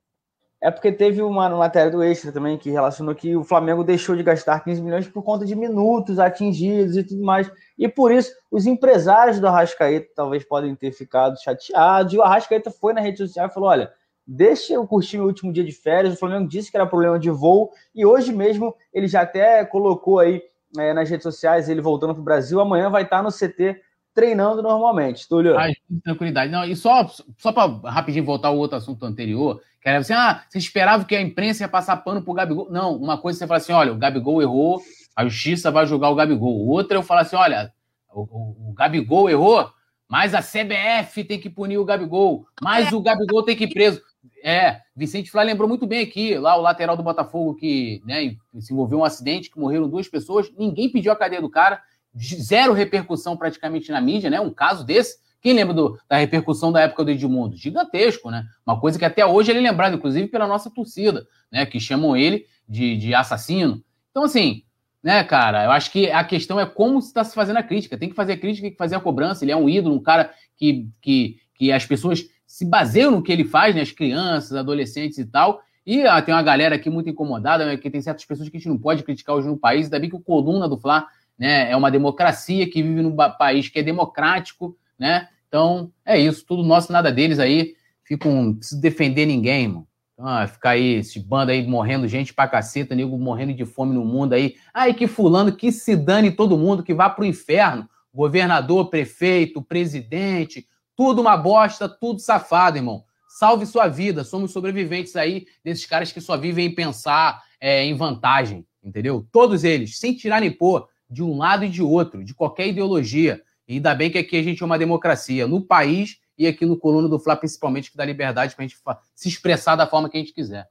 é 0.64 0.70
porque 0.70 0.92
teve 0.92 1.24
uma 1.24 1.50
matéria 1.50 1.92
do 1.92 2.04
Extra 2.04 2.32
também 2.32 2.56
que 2.56 2.70
relacionou 2.70 3.16
que 3.16 3.36
o 3.36 3.44
Flamengo 3.44 3.84
deixou 3.84 4.16
de 4.16 4.22
gastar 4.22 4.60
15 4.64 4.80
milhões 4.82 5.08
por 5.08 5.24
conta 5.24 5.44
de 5.44 5.56
minutos 5.56 6.20
atingidos 6.20 6.96
e 6.96 7.04
tudo 7.04 7.24
mais. 7.24 7.52
E 7.78 7.88
por 7.88 8.12
isso, 8.12 8.32
os 8.52 8.68
empresários 8.68 9.40
do 9.40 9.48
Arrascaeta 9.48 10.10
talvez 10.16 10.44
podem 10.44 10.76
ter 10.76 10.92
ficado 10.92 11.42
chateados. 11.42 12.14
E 12.14 12.18
o 12.18 12.22
Arrascaeta 12.22 12.70
foi 12.70 12.94
na 12.94 13.02
rede 13.02 13.18
social 13.18 13.48
e 13.48 13.52
falou: 13.52 13.70
olha, 13.70 13.92
deixa 14.26 14.74
eu 14.74 14.86
curtir 14.86 15.18
meu 15.18 15.26
último 15.26 15.52
dia 15.52 15.64
de 15.64 15.72
férias. 15.72 16.14
O 16.14 16.20
Flamengo 16.20 16.48
disse 16.48 16.70
que 16.70 16.78
era 16.78 16.86
problema 16.86 17.18
de 17.18 17.32
voo. 17.32 17.72
E 17.96 18.06
hoje 18.06 18.32
mesmo 18.32 18.76
ele 18.94 19.08
já 19.08 19.22
até 19.22 19.66
colocou 19.66 20.20
aí 20.20 20.44
é, 20.78 20.94
nas 20.94 21.10
redes 21.10 21.24
sociais, 21.24 21.70
ele 21.70 21.82
voltando 21.82 22.14
para 22.14 22.22
o 22.22 22.26
Brasil. 22.26 22.60
Amanhã 22.60 22.88
vai 22.88 23.02
estar 23.02 23.24
no 23.24 23.32
CT 23.32 23.82
treinando 24.14 24.62
normalmente, 24.62 25.28
Túlio. 25.28 25.58
Ah, 25.58 25.72
tranquilidade. 26.04 26.52
Não, 26.52 26.64
e 26.66 26.76
só, 26.76 27.10
só 27.38 27.52
para 27.52 27.90
rapidinho 27.90 28.26
voltar 28.26 28.50
ao 28.50 28.58
outro 28.58 28.78
assunto 28.78 29.06
anterior, 29.06 29.62
que 29.82 29.90
era 29.90 30.00
assim, 30.00 30.14
ah, 30.14 30.44
você 30.48 30.58
esperava 30.58 31.06
que 31.06 31.16
a 31.16 31.22
imprensa 31.22 31.64
ia 31.64 31.70
passar 31.70 31.98
pano 31.98 32.22
pro 32.22 32.34
Gabigol. 32.34 32.70
Não, 32.72 32.96
uma 32.96 33.18
coisa 33.18 33.40
você 33.40 33.48
fala 33.48 33.58
assim, 33.58 33.74
olha, 33.74 33.94
o 33.94 33.98
Gabigol 33.98 34.42
errou, 34.42 34.82
a 35.16 35.24
justiça 35.26 35.72
vai 35.72 35.86
julgar 35.86 36.10
o 36.10 36.16
Gabigol. 36.16 36.68
Outra 36.68 36.98
eu 36.98 37.04
falo 37.04 37.22
assim, 37.22 37.36
olha, 37.36 37.74
o, 38.14 38.22
o, 38.22 38.70
o 38.70 38.74
Gabigol 38.74 39.30
errou, 39.30 39.72
mas 40.08 40.34
a 40.34 40.42
CBF 40.42 41.24
tem 41.24 41.40
que 41.40 41.50
punir 41.50 41.78
o 41.78 41.86
Gabigol, 41.86 42.46
mas 42.62 42.92
o 42.92 43.02
Gabigol 43.02 43.44
tem 43.44 43.56
que 43.56 43.64
ir 43.64 43.74
preso. 43.74 44.02
É, 44.44 44.82
Vicente 44.96 45.32
Flá 45.32 45.42
lembrou 45.42 45.68
muito 45.68 45.88
bem 45.88 46.02
aqui, 46.02 46.38
lá 46.38 46.56
o 46.56 46.62
lateral 46.62 46.98
do 46.98 47.04
Botafogo 47.04 47.56
que 47.56 48.02
né, 48.06 48.36
se 48.60 48.74
envolveu 48.74 49.00
um 49.00 49.04
acidente, 49.04 49.50
que 49.50 49.60
morreram 49.60 49.90
duas 49.90 50.08
pessoas, 50.08 50.52
ninguém 50.58 50.92
pediu 50.92 51.12
a 51.12 51.16
cadeia 51.16 51.42
do 51.42 51.50
cara, 51.50 51.82
zero 52.18 52.74
repercussão 52.74 53.38
praticamente 53.38 53.92
na 53.92 54.02
mídia, 54.02 54.30
né? 54.30 54.40
Um 54.40 54.52
caso 54.52 54.86
desse. 54.86 55.20
Quem 55.42 55.54
lembra 55.54 55.74
do, 55.74 56.00
da 56.08 56.18
repercussão 56.18 56.72
da 56.72 56.82
época 56.82 57.04
do 57.04 57.12
Edmundo? 57.12 57.56
Gigantesco, 57.56 58.30
né? 58.30 58.46
Uma 58.66 58.80
coisa 58.80 59.00
que 59.00 59.06
até 59.06 59.26
hoje 59.26 59.52
ele 59.52 59.60
é 59.60 59.72
lembrado, 59.72 59.96
inclusive, 59.96 60.28
pela 60.28 60.46
nossa 60.46 60.70
torcida, 60.70 61.26
né? 61.52 61.66
Que 61.66 61.80
chamam 61.80 62.16
ele 62.16 62.46
de, 62.68 62.96
de 62.98 63.16
assassino. 63.16 63.84
Então, 64.12 64.24
assim, 64.24 64.64
né, 65.02 65.24
cara, 65.24 65.66
eu 65.66 65.72
acho 65.72 65.92
que 65.92 66.12
a 66.12 66.24
questão 66.24 66.60
é 66.60 66.66
como 66.66 67.00
está 67.00 67.24
se 67.24 67.34
fazendo 67.34 67.58
a 67.58 67.64
crítica. 67.64 67.98
Tem 67.98 68.10
que 68.10 68.16
fazer 68.16 68.34
a 68.34 68.38
crítica, 68.38 68.66
tem 68.66 68.72
que 68.72 68.78
fazer 68.78 68.96
a 68.96 69.00
cobrança. 69.00 69.44
Ele 69.44 69.52
é 69.52 69.58
um 69.58 69.68
ídolo, 69.68 69.96
um 69.96 70.02
cara 70.02 70.32
que, 70.56 70.88
que, 71.02 71.38
que 71.56 71.72
as 71.72 71.86
pessoas 71.86 72.24
se 72.46 72.66
baseiam 72.66 73.10
no 73.10 73.24
que 73.24 73.32
ele 73.32 73.46
faz, 73.46 73.74
né? 73.74 73.82
As 73.82 73.92
crianças, 73.92 74.54
adolescentes 74.54 75.18
e 75.18 75.26
tal. 75.26 75.62
E 75.86 76.04
ah, 76.04 76.22
tem 76.22 76.34
uma 76.34 76.44
galera 76.44 76.76
aqui 76.76 76.90
muito 76.90 77.10
incomodada, 77.10 77.66
né, 77.66 77.76
que 77.76 77.90
tem 77.90 78.02
certas 78.02 78.24
pessoas 78.24 78.48
que 78.50 78.56
a 78.56 78.60
gente 78.60 78.70
não 78.70 78.78
pode 78.78 79.02
criticar 79.02 79.36
hoje 79.36 79.48
no 79.48 79.58
país. 79.58 79.86
Ainda 79.86 80.00
bem 80.00 80.10
que 80.10 80.16
o 80.16 80.20
coluna 80.20 80.70
do 80.70 80.78
Fla 80.78 81.08
né? 81.42 81.72
É 81.72 81.76
uma 81.76 81.90
democracia 81.90 82.70
que 82.70 82.84
vive 82.84 83.02
num 83.02 83.16
país 83.16 83.68
que 83.68 83.80
é 83.80 83.84
democrático, 83.84 84.78
né? 84.98 85.28
Então, 85.48 85.92
é 86.06 86.16
isso, 86.20 86.46
tudo 86.46 86.62
nosso, 86.62 86.94
nada 86.94 87.12
deles 87.12 87.40
aí. 87.40 87.74
Ficam, 88.04 88.44
não 88.44 88.54
precisa 88.54 88.80
defender 88.80 89.26
ninguém, 89.26 89.68
mano. 89.68 89.88
Então, 90.14 90.28
ah, 90.28 90.46
ficar 90.46 90.72
aí, 90.72 90.98
esse 90.98 91.20
bando 91.20 91.52
aí 91.52 91.66
morrendo 91.66 92.08
gente 92.08 92.32
pra 92.32 92.48
caceta, 92.48 92.94
nego 92.94 93.18
morrendo 93.18 93.56
de 93.56 93.66
fome 93.66 93.92
no 93.96 94.06
mundo 94.06 94.34
aí. 94.34 94.54
Ai, 94.72 94.94
que 94.94 95.08
fulano, 95.08 95.52
que 95.52 95.72
se 95.72 95.96
dane 95.96 96.30
todo 96.30 96.60
mundo, 96.60 96.84
que 96.84 96.94
vá 96.94 97.10
pro 97.10 97.26
inferno. 97.26 97.90
Governador, 98.14 98.92
prefeito, 98.92 99.64
presidente, 99.64 100.68
tudo 100.96 101.22
uma 101.22 101.36
bosta, 101.36 101.90
tudo 101.90 102.20
safado, 102.20 102.78
irmão. 102.78 103.04
Salve 103.28 103.66
sua 103.66 103.88
vida, 103.88 104.24
somos 104.24 104.52
sobreviventes 104.52 105.16
aí 105.16 105.48
desses 105.64 105.88
caras 105.88 106.12
que 106.12 106.22
só 106.22 106.38
vivem 106.38 106.68
em 106.68 106.76
pensar 106.76 107.42
é, 107.60 107.84
em 107.84 107.96
vantagem, 107.96 108.64
entendeu? 108.84 109.26
Todos 109.32 109.64
eles, 109.64 109.98
sem 109.98 110.14
tirar 110.14 110.40
nem 110.40 110.52
pôr 110.52 110.88
de 111.12 111.22
um 111.22 111.38
lado 111.38 111.66
e 111.66 111.70
de 111.70 111.84
outro, 111.84 112.24
de 112.24 112.34
qualquer 112.34 112.68
ideologia. 112.68 113.42
E 113.68 113.74
ainda 113.74 113.94
bem 113.94 114.10
que 114.10 114.18
aqui 114.18 114.38
a 114.38 114.44
gente 114.44 114.64
é 114.64 114.66
uma 114.66 114.80
democracia, 114.80 115.46
no 115.46 115.62
país 115.62 116.20
e 116.38 116.48
aqui 116.48 116.66
no 116.66 116.78
Coluna 116.78 117.10
do 117.10 117.20
Fla, 117.20 117.36
principalmente, 117.36 117.92
que 117.92 117.98
dá 117.98 118.06
liberdade 118.06 118.56
para 118.56 118.64
a 118.64 118.68
gente 118.68 118.80
se 119.14 119.28
expressar 119.28 119.76
da 119.76 119.86
forma 119.86 120.10
que 120.10 120.18
a 120.18 120.20
gente 120.20 120.34
quiser. 120.34 120.68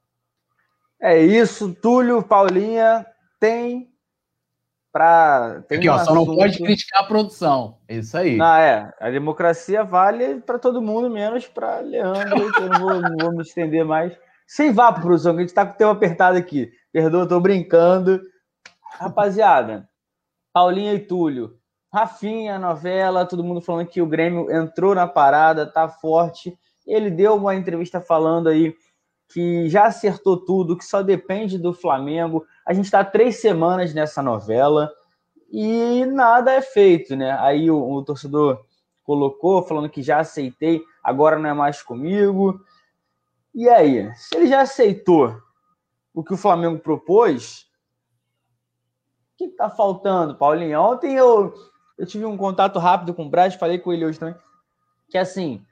É 1.01 1.23
isso, 1.23 1.75
Túlio, 1.75 2.23
Paulinha, 2.23 3.07
tem 3.39 3.91
para. 4.93 5.63
Aqui, 5.71 5.89
ó, 5.89 5.99
só 5.99 6.15
não 6.15 6.27
pode 6.27 6.59
criticar 6.59 7.03
a 7.03 7.07
produção. 7.07 7.79
É 7.89 7.97
isso 7.97 8.17
aí. 8.17 8.37
Não, 8.37 8.55
é. 8.55 8.93
A 8.99 9.11
democracia 9.11 9.85
vale 9.85 10.41
para 10.41 10.59
todo 10.59 10.83
mundo, 10.83 11.09
menos 11.09 11.47
para 11.47 11.81
Leandro, 11.81 12.53
que 12.53 12.61
eu 12.61 12.69
não 12.69 12.81
vou, 12.81 13.01
não 13.01 13.17
vou 13.19 13.33
me 13.33 13.43
estender 13.43 13.85
mais. 13.85 14.13
Sem 14.47 14.73
vá, 14.73 14.93
produção, 14.93 15.33
que 15.33 15.39
a 15.39 15.41
gente 15.43 15.51
está 15.51 15.65
com 15.65 15.75
o 15.75 15.77
tempo 15.77 15.91
apertado 15.91 16.37
aqui. 16.37 16.71
Perdoa, 16.93 17.23
estou 17.23 17.41
brincando. 17.41 18.21
Rapaziada, 18.99 19.89
Paulinha 20.53 20.95
e 20.95 21.01
Túlio. 21.01 21.59
Rafinha, 21.93 22.59
novela, 22.59 23.27
todo 23.27 23.43
mundo 23.43 23.61
falando 23.61 23.87
que 23.87 24.01
o 24.01 24.07
Grêmio 24.07 24.51
entrou 24.51 24.95
na 24.95 25.07
parada, 25.07 25.67
tá 25.67 25.89
forte. 25.89 26.57
Ele 26.87 27.11
deu 27.11 27.35
uma 27.35 27.55
entrevista 27.55 28.01
falando 28.01 28.49
aí 28.49 28.75
que 29.33 29.69
já 29.69 29.87
acertou 29.87 30.37
tudo, 30.37 30.77
que 30.77 30.85
só 30.85 31.03
depende 31.03 31.59
do 31.59 31.73
Flamengo. 31.73 32.45
A 32.67 32.73
gente 32.73 32.87
está 32.87 33.05
três 33.05 33.41
semanas 33.41 33.95
nessa 33.95 34.23
novela 34.23 34.91
e 35.51 36.05
nada 36.07 36.53
é 36.53 36.61
feito, 36.61 37.17
né? 37.17 37.37
Aí 37.41 37.71
o, 37.71 37.79
o, 37.79 38.05
torcedor 38.05 38.65
colocou, 39.03 39.63
falando 39.63 39.91
que 39.91 40.03
já 40.03 40.21
aceitei, 40.21 40.81
agora 41.03 41.39
não 41.39 41.49
é 41.49 41.55
mais 41.55 41.83
comigo. 41.83 42.61
E 43.55 43.69
aí, 43.69 44.13
se 44.15 44.37
ele 44.37 44.47
já 44.47 44.61
aceitou 44.61 45.37
o 46.15 46.23
que 46.23 46.35
o 46.35 46.37
Flamengo 46.37 46.79
propôs, 46.79 47.67
que 49.41 49.53
está 49.53 49.71
faltando, 49.71 50.35
Paulinho? 50.35 50.81
Ontem 50.83 51.15
eu, 51.15 51.55
eu 51.97 52.07
tive 52.07 52.27
um 52.27 52.37
contato 52.37 52.79
rápido 52.79 53.15
com 53.15 53.25
o 53.25 53.29
Brad, 53.31 53.57
falei 53.57 53.79
com 53.79 53.91
ele 53.91 54.05
hoje 54.05 54.19
também, 54.19 54.35
que 55.09 55.17
assim, 55.17 55.65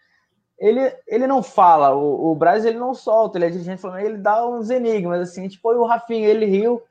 ele, 0.58 0.90
ele 1.06 1.26
não 1.26 1.42
fala, 1.42 1.94
o, 1.94 2.30
o 2.30 2.34
Braz 2.34 2.64
ele 2.64 2.78
não 2.78 2.94
solta, 2.94 3.36
ele 3.36 3.44
é 3.44 3.50
dirigente 3.50 3.86
ele 4.02 4.16
dá 4.16 4.47
uns 4.47 4.70
enigmas, 4.70 5.20
assim, 5.20 5.47
tipo, 5.48 5.70
o 5.70 5.86
Rafinha, 5.86 6.26
ele 6.26 6.47
riu, 6.47 6.82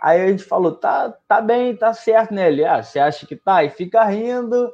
aí 0.00 0.20
a 0.20 0.28
gente 0.28 0.44
falou, 0.44 0.72
tá, 0.72 1.12
tá 1.26 1.40
bem, 1.40 1.76
tá 1.76 1.92
certo, 1.92 2.32
né? 2.32 2.46
Ele, 2.46 2.64
ah, 2.64 2.80
você 2.80 3.00
acha 3.00 3.26
que 3.26 3.34
tá? 3.34 3.64
E 3.64 3.70
fica 3.70 4.04
rindo, 4.04 4.72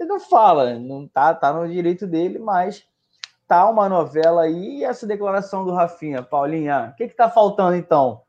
ele 0.00 0.08
não 0.08 0.18
fala, 0.18 0.74
não 0.74 1.06
tá, 1.06 1.32
tá 1.32 1.52
no 1.52 1.68
direito 1.68 2.08
dele, 2.08 2.40
mas 2.40 2.84
tá 3.46 3.68
uma 3.70 3.88
novela 3.88 4.42
aí, 4.42 4.78
e 4.78 4.84
essa 4.84 5.06
declaração 5.06 5.64
do 5.64 5.72
Rafinha, 5.72 6.24
Paulinha, 6.24 6.90
o 6.92 6.96
que 6.96 7.06
que 7.06 7.14
tá 7.14 7.30
faltando 7.30 7.76
então? 7.76 8.22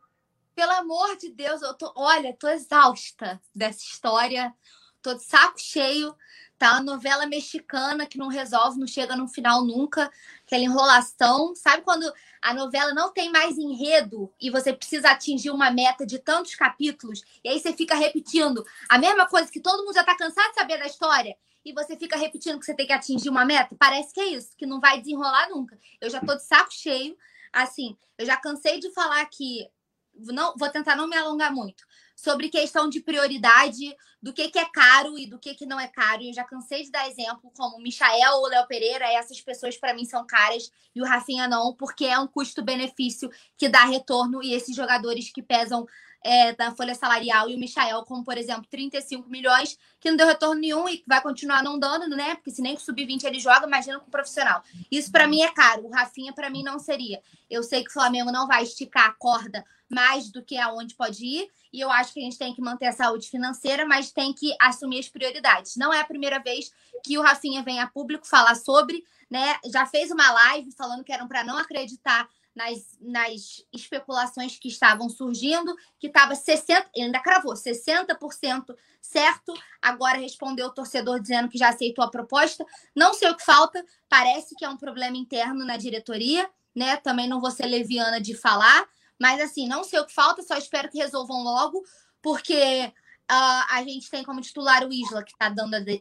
Pelo 0.56 0.72
amor 0.74 1.18
de 1.18 1.30
Deus, 1.30 1.62
eu 1.62 1.74
tô, 1.74 1.92
olha, 1.96 2.36
tô 2.38 2.48
exausta 2.48 3.42
dessa 3.56 3.84
história, 3.84 4.54
tô 5.02 5.16
de 5.16 5.24
saco 5.24 5.60
cheio, 5.60 6.16
tá? 6.60 6.80
Novela 6.80 7.26
mexicana 7.26 8.06
que 8.06 8.20
não 8.20 8.28
resolve, 8.28 8.80
não 8.80 8.86
chega 8.86 9.16
no 9.16 9.28
final 9.28 9.66
nunca, 9.66 10.12
aquela 10.46 10.64
enrolação. 10.64 11.56
Sabe 11.56 11.82
quando 11.82 12.12
a 12.40 12.54
novela 12.54 12.94
não 12.94 13.12
tem 13.12 13.32
mais 13.32 13.58
enredo 13.58 14.32
e 14.40 14.52
você 14.52 14.72
precisa 14.72 15.10
atingir 15.10 15.50
uma 15.50 15.72
meta 15.72 16.06
de 16.06 16.20
tantos 16.20 16.54
capítulos, 16.54 17.24
e 17.44 17.50
aí 17.50 17.60
você 17.60 17.74
fica 17.74 17.96
repetindo 17.96 18.64
a 18.88 19.00
mesma 19.00 19.26
coisa 19.26 19.52
que 19.52 19.60
todo 19.60 19.84
mundo 19.84 19.96
já 19.96 20.04
tá 20.04 20.16
cansado 20.16 20.50
de 20.50 20.56
saber 20.56 20.78
da 20.78 20.86
história, 20.86 21.36
e 21.66 21.74
você 21.74 21.98
fica 21.98 22.16
repetindo 22.16 22.60
que 22.60 22.66
você 22.66 22.76
tem 22.76 22.86
que 22.86 22.94
atingir 22.94 23.30
uma 23.30 23.46
meta? 23.46 23.76
Parece 23.80 24.14
que 24.14 24.20
é 24.20 24.28
isso, 24.28 24.56
que 24.56 24.66
não 24.66 24.80
vai 24.80 25.00
desenrolar 25.00 25.50
nunca. 25.50 25.80
Eu 26.00 26.10
já 26.10 26.20
tô 26.20 26.36
de 26.36 26.44
saco 26.44 26.74
cheio. 26.74 27.18
Assim, 27.54 27.96
eu 28.18 28.26
já 28.26 28.36
cansei 28.36 28.80
de 28.80 28.92
falar 28.92 29.22
aqui 29.22 29.70
não 30.16 30.54
vou 30.58 30.70
tentar 30.70 30.96
não 30.96 31.08
me 31.08 31.16
alongar 31.16 31.54
muito 31.54 31.84
sobre 32.16 32.50
questão 32.50 32.90
de 32.90 33.02
prioridade 33.02 33.96
do 34.22 34.32
que, 34.32 34.50
que 34.50 34.60
é 34.60 34.66
caro 34.66 35.18
e 35.18 35.26
do 35.28 35.40
que, 35.40 35.54
que 35.56 35.66
não 35.66 35.80
é 35.80 35.88
caro. 35.88 36.24
Eu 36.24 36.34
já 36.34 36.44
cansei 36.44 36.84
de 36.84 36.92
dar 36.92 37.10
exemplo 37.10 37.52
como 37.58 37.82
Michael 37.82 38.36
ou 38.36 38.48
Léo 38.48 38.68
Pereira, 38.68 39.06
essas 39.12 39.42
pessoas 39.42 39.78
para 39.78 39.94
mim 39.94 40.06
são 40.06 40.26
caras 40.26 40.72
e 40.96 41.02
o 41.02 41.06
Rafinha 41.06 41.48
não, 41.48 41.76
porque 41.76 42.06
é 42.06 42.18
um 42.18 42.28
custo-benefício 42.28 43.30
que 43.58 43.68
dá 43.68 43.84
retorno 43.84 44.42
e 44.44 44.54
esses 44.54 44.76
jogadores 44.76 45.32
que 45.32 45.42
pesam 45.42 45.86
é, 46.24 46.54
da 46.54 46.74
folha 46.74 46.96
salarial 46.96 47.50
e 47.50 47.56
o 47.56 47.60
Michael, 47.60 48.04
como 48.04 48.24
por 48.24 48.38
exemplo, 48.38 48.66
35 48.70 49.30
milhões, 49.30 49.78
que 50.00 50.10
não 50.10 50.16
deu 50.16 50.26
retorno 50.26 50.62
nenhum 50.62 50.88
e 50.88 51.04
vai 51.06 51.22
continuar 51.22 51.62
não 51.62 51.78
dando, 51.78 52.16
né? 52.16 52.36
Porque 52.36 52.52
se 52.52 52.62
nem 52.62 52.76
com 52.76 52.80
sub-20 52.80 53.26
ele 53.26 53.40
joga, 53.40 53.68
imagina 53.68 54.00
com 54.00 54.08
o 54.08 54.12
profissional. 54.12 54.64
Isso 54.90 55.12
para 55.12 55.28
mim 55.28 55.42
é 55.42 55.52
caro. 55.52 55.86
O 55.86 55.92
Rafinha 55.92 56.32
para 56.32 56.50
mim 56.50 56.64
não 56.64 56.80
seria. 56.80 57.22
Eu 57.50 57.62
sei 57.62 57.84
que 57.84 57.90
o 57.90 57.94
Flamengo 57.94 58.32
não 58.32 58.48
vai 58.48 58.64
esticar 58.64 59.10
a 59.10 59.14
corda 59.14 59.66
mais 59.94 60.32
do 60.32 60.44
que 60.44 60.58
aonde 60.58 60.96
pode 60.96 61.24
ir, 61.26 61.50
e 61.72 61.80
eu 61.80 61.90
acho 61.90 62.14
que 62.14 62.20
a 62.20 62.24
gente 62.24 62.38
tem 62.38 62.54
que 62.54 62.62
manter 62.62 62.88
a 62.88 62.92
saúde 62.92 63.30
financeira, 63.30 63.86
mas 63.86 64.12
tem 64.12 64.34
que 64.34 64.56
assumir 64.62 65.00
as 65.00 65.10
prioridades. 65.10 65.76
Não 65.76 65.94
é 65.94 66.00
a 66.00 66.06
primeira 66.06 66.40
vez 66.40 66.72
que 67.04 67.18
o 67.18 67.22
Rafinha 67.22 67.64
vem 67.64 67.80
a 67.80 67.88
público 67.88 68.28
falar 68.28 68.56
sobre, 68.56 69.04
né? 69.30 69.58
Já 69.72 69.86
fez 69.86 70.12
uma 70.12 70.32
live 70.32 70.72
falando 70.72 71.04
que 71.04 71.12
eram 71.12 71.28
para 71.28 71.44
não 71.44 71.58
acreditar 71.58 72.28
nas, 72.56 72.98
nas 73.02 73.66
especulações 73.74 74.58
que 74.58 74.68
estavam 74.68 75.10
surgindo, 75.10 75.76
que 76.00 76.08
estava 76.08 76.34
60%, 76.34 76.86
ele 76.94 77.06
ainda 77.06 77.20
cravou, 77.20 77.54
60% 77.54 78.76
certo. 79.02 79.54
Agora 79.82 80.18
respondeu 80.18 80.68
o 80.68 80.74
torcedor 80.74 81.20
dizendo 81.20 81.50
que 81.50 81.58
já 81.58 81.70
aceitou 81.70 82.04
a 82.04 82.10
proposta. 82.10 82.66
Não 82.96 83.14
sei 83.14 83.30
o 83.30 83.36
que 83.36 83.44
falta, 83.44 83.84
parece 84.08 84.56
que 84.56 84.64
é 84.64 84.70
um 84.70 84.78
problema 84.78 85.18
interno 85.18 85.66
na 85.66 85.78
diretoria, 85.78 86.50
né? 86.76 86.98
Também 86.98 87.28
não 87.28 87.42
vou 87.42 87.52
ser 87.52 87.66
leviana 87.66 88.22
de 88.22 88.36
falar, 88.36 88.88
mas 89.20 89.40
assim, 89.42 89.68
não 89.68 89.84
sei 89.84 90.00
o 90.00 90.06
que 90.06 90.14
falta, 90.14 90.42
só 90.42 90.58
espero 90.58 90.90
que 90.90 90.98
resolvam 90.98 91.44
logo, 91.44 91.84
porque 92.22 92.92
Uh, 93.32 93.66
a 93.70 93.84
gente 93.84 94.10
tem 94.12 94.22
como 94.22 94.42
titular 94.42 94.86
o 94.86 94.92
Isla, 94.92 95.24
que 95.24 95.32
está 95.32 95.50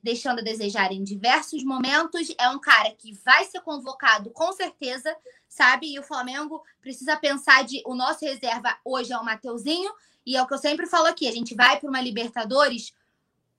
deixando 0.02 0.40
a 0.40 0.42
desejar 0.42 0.90
em 0.90 1.04
diversos 1.04 1.62
momentos. 1.62 2.34
É 2.36 2.48
um 2.50 2.58
cara 2.58 2.90
que 2.90 3.12
vai 3.24 3.44
ser 3.44 3.60
convocado 3.60 4.30
com 4.30 4.52
certeza, 4.52 5.16
sabe? 5.48 5.94
E 5.94 6.00
o 6.00 6.02
Flamengo 6.02 6.62
precisa 6.80 7.16
pensar 7.16 7.62
de. 7.62 7.80
O 7.86 7.94
nosso 7.94 8.24
reserva 8.24 8.76
hoje 8.84 9.12
é 9.12 9.16
o 9.16 9.24
Mateuzinho, 9.24 9.90
e 10.26 10.36
é 10.36 10.42
o 10.42 10.46
que 10.48 10.54
eu 10.54 10.58
sempre 10.58 10.86
falo 10.86 11.06
aqui: 11.06 11.28
a 11.28 11.32
gente 11.32 11.54
vai 11.54 11.78
para 11.78 11.88
uma 11.88 12.00
Libertadores 12.00 12.92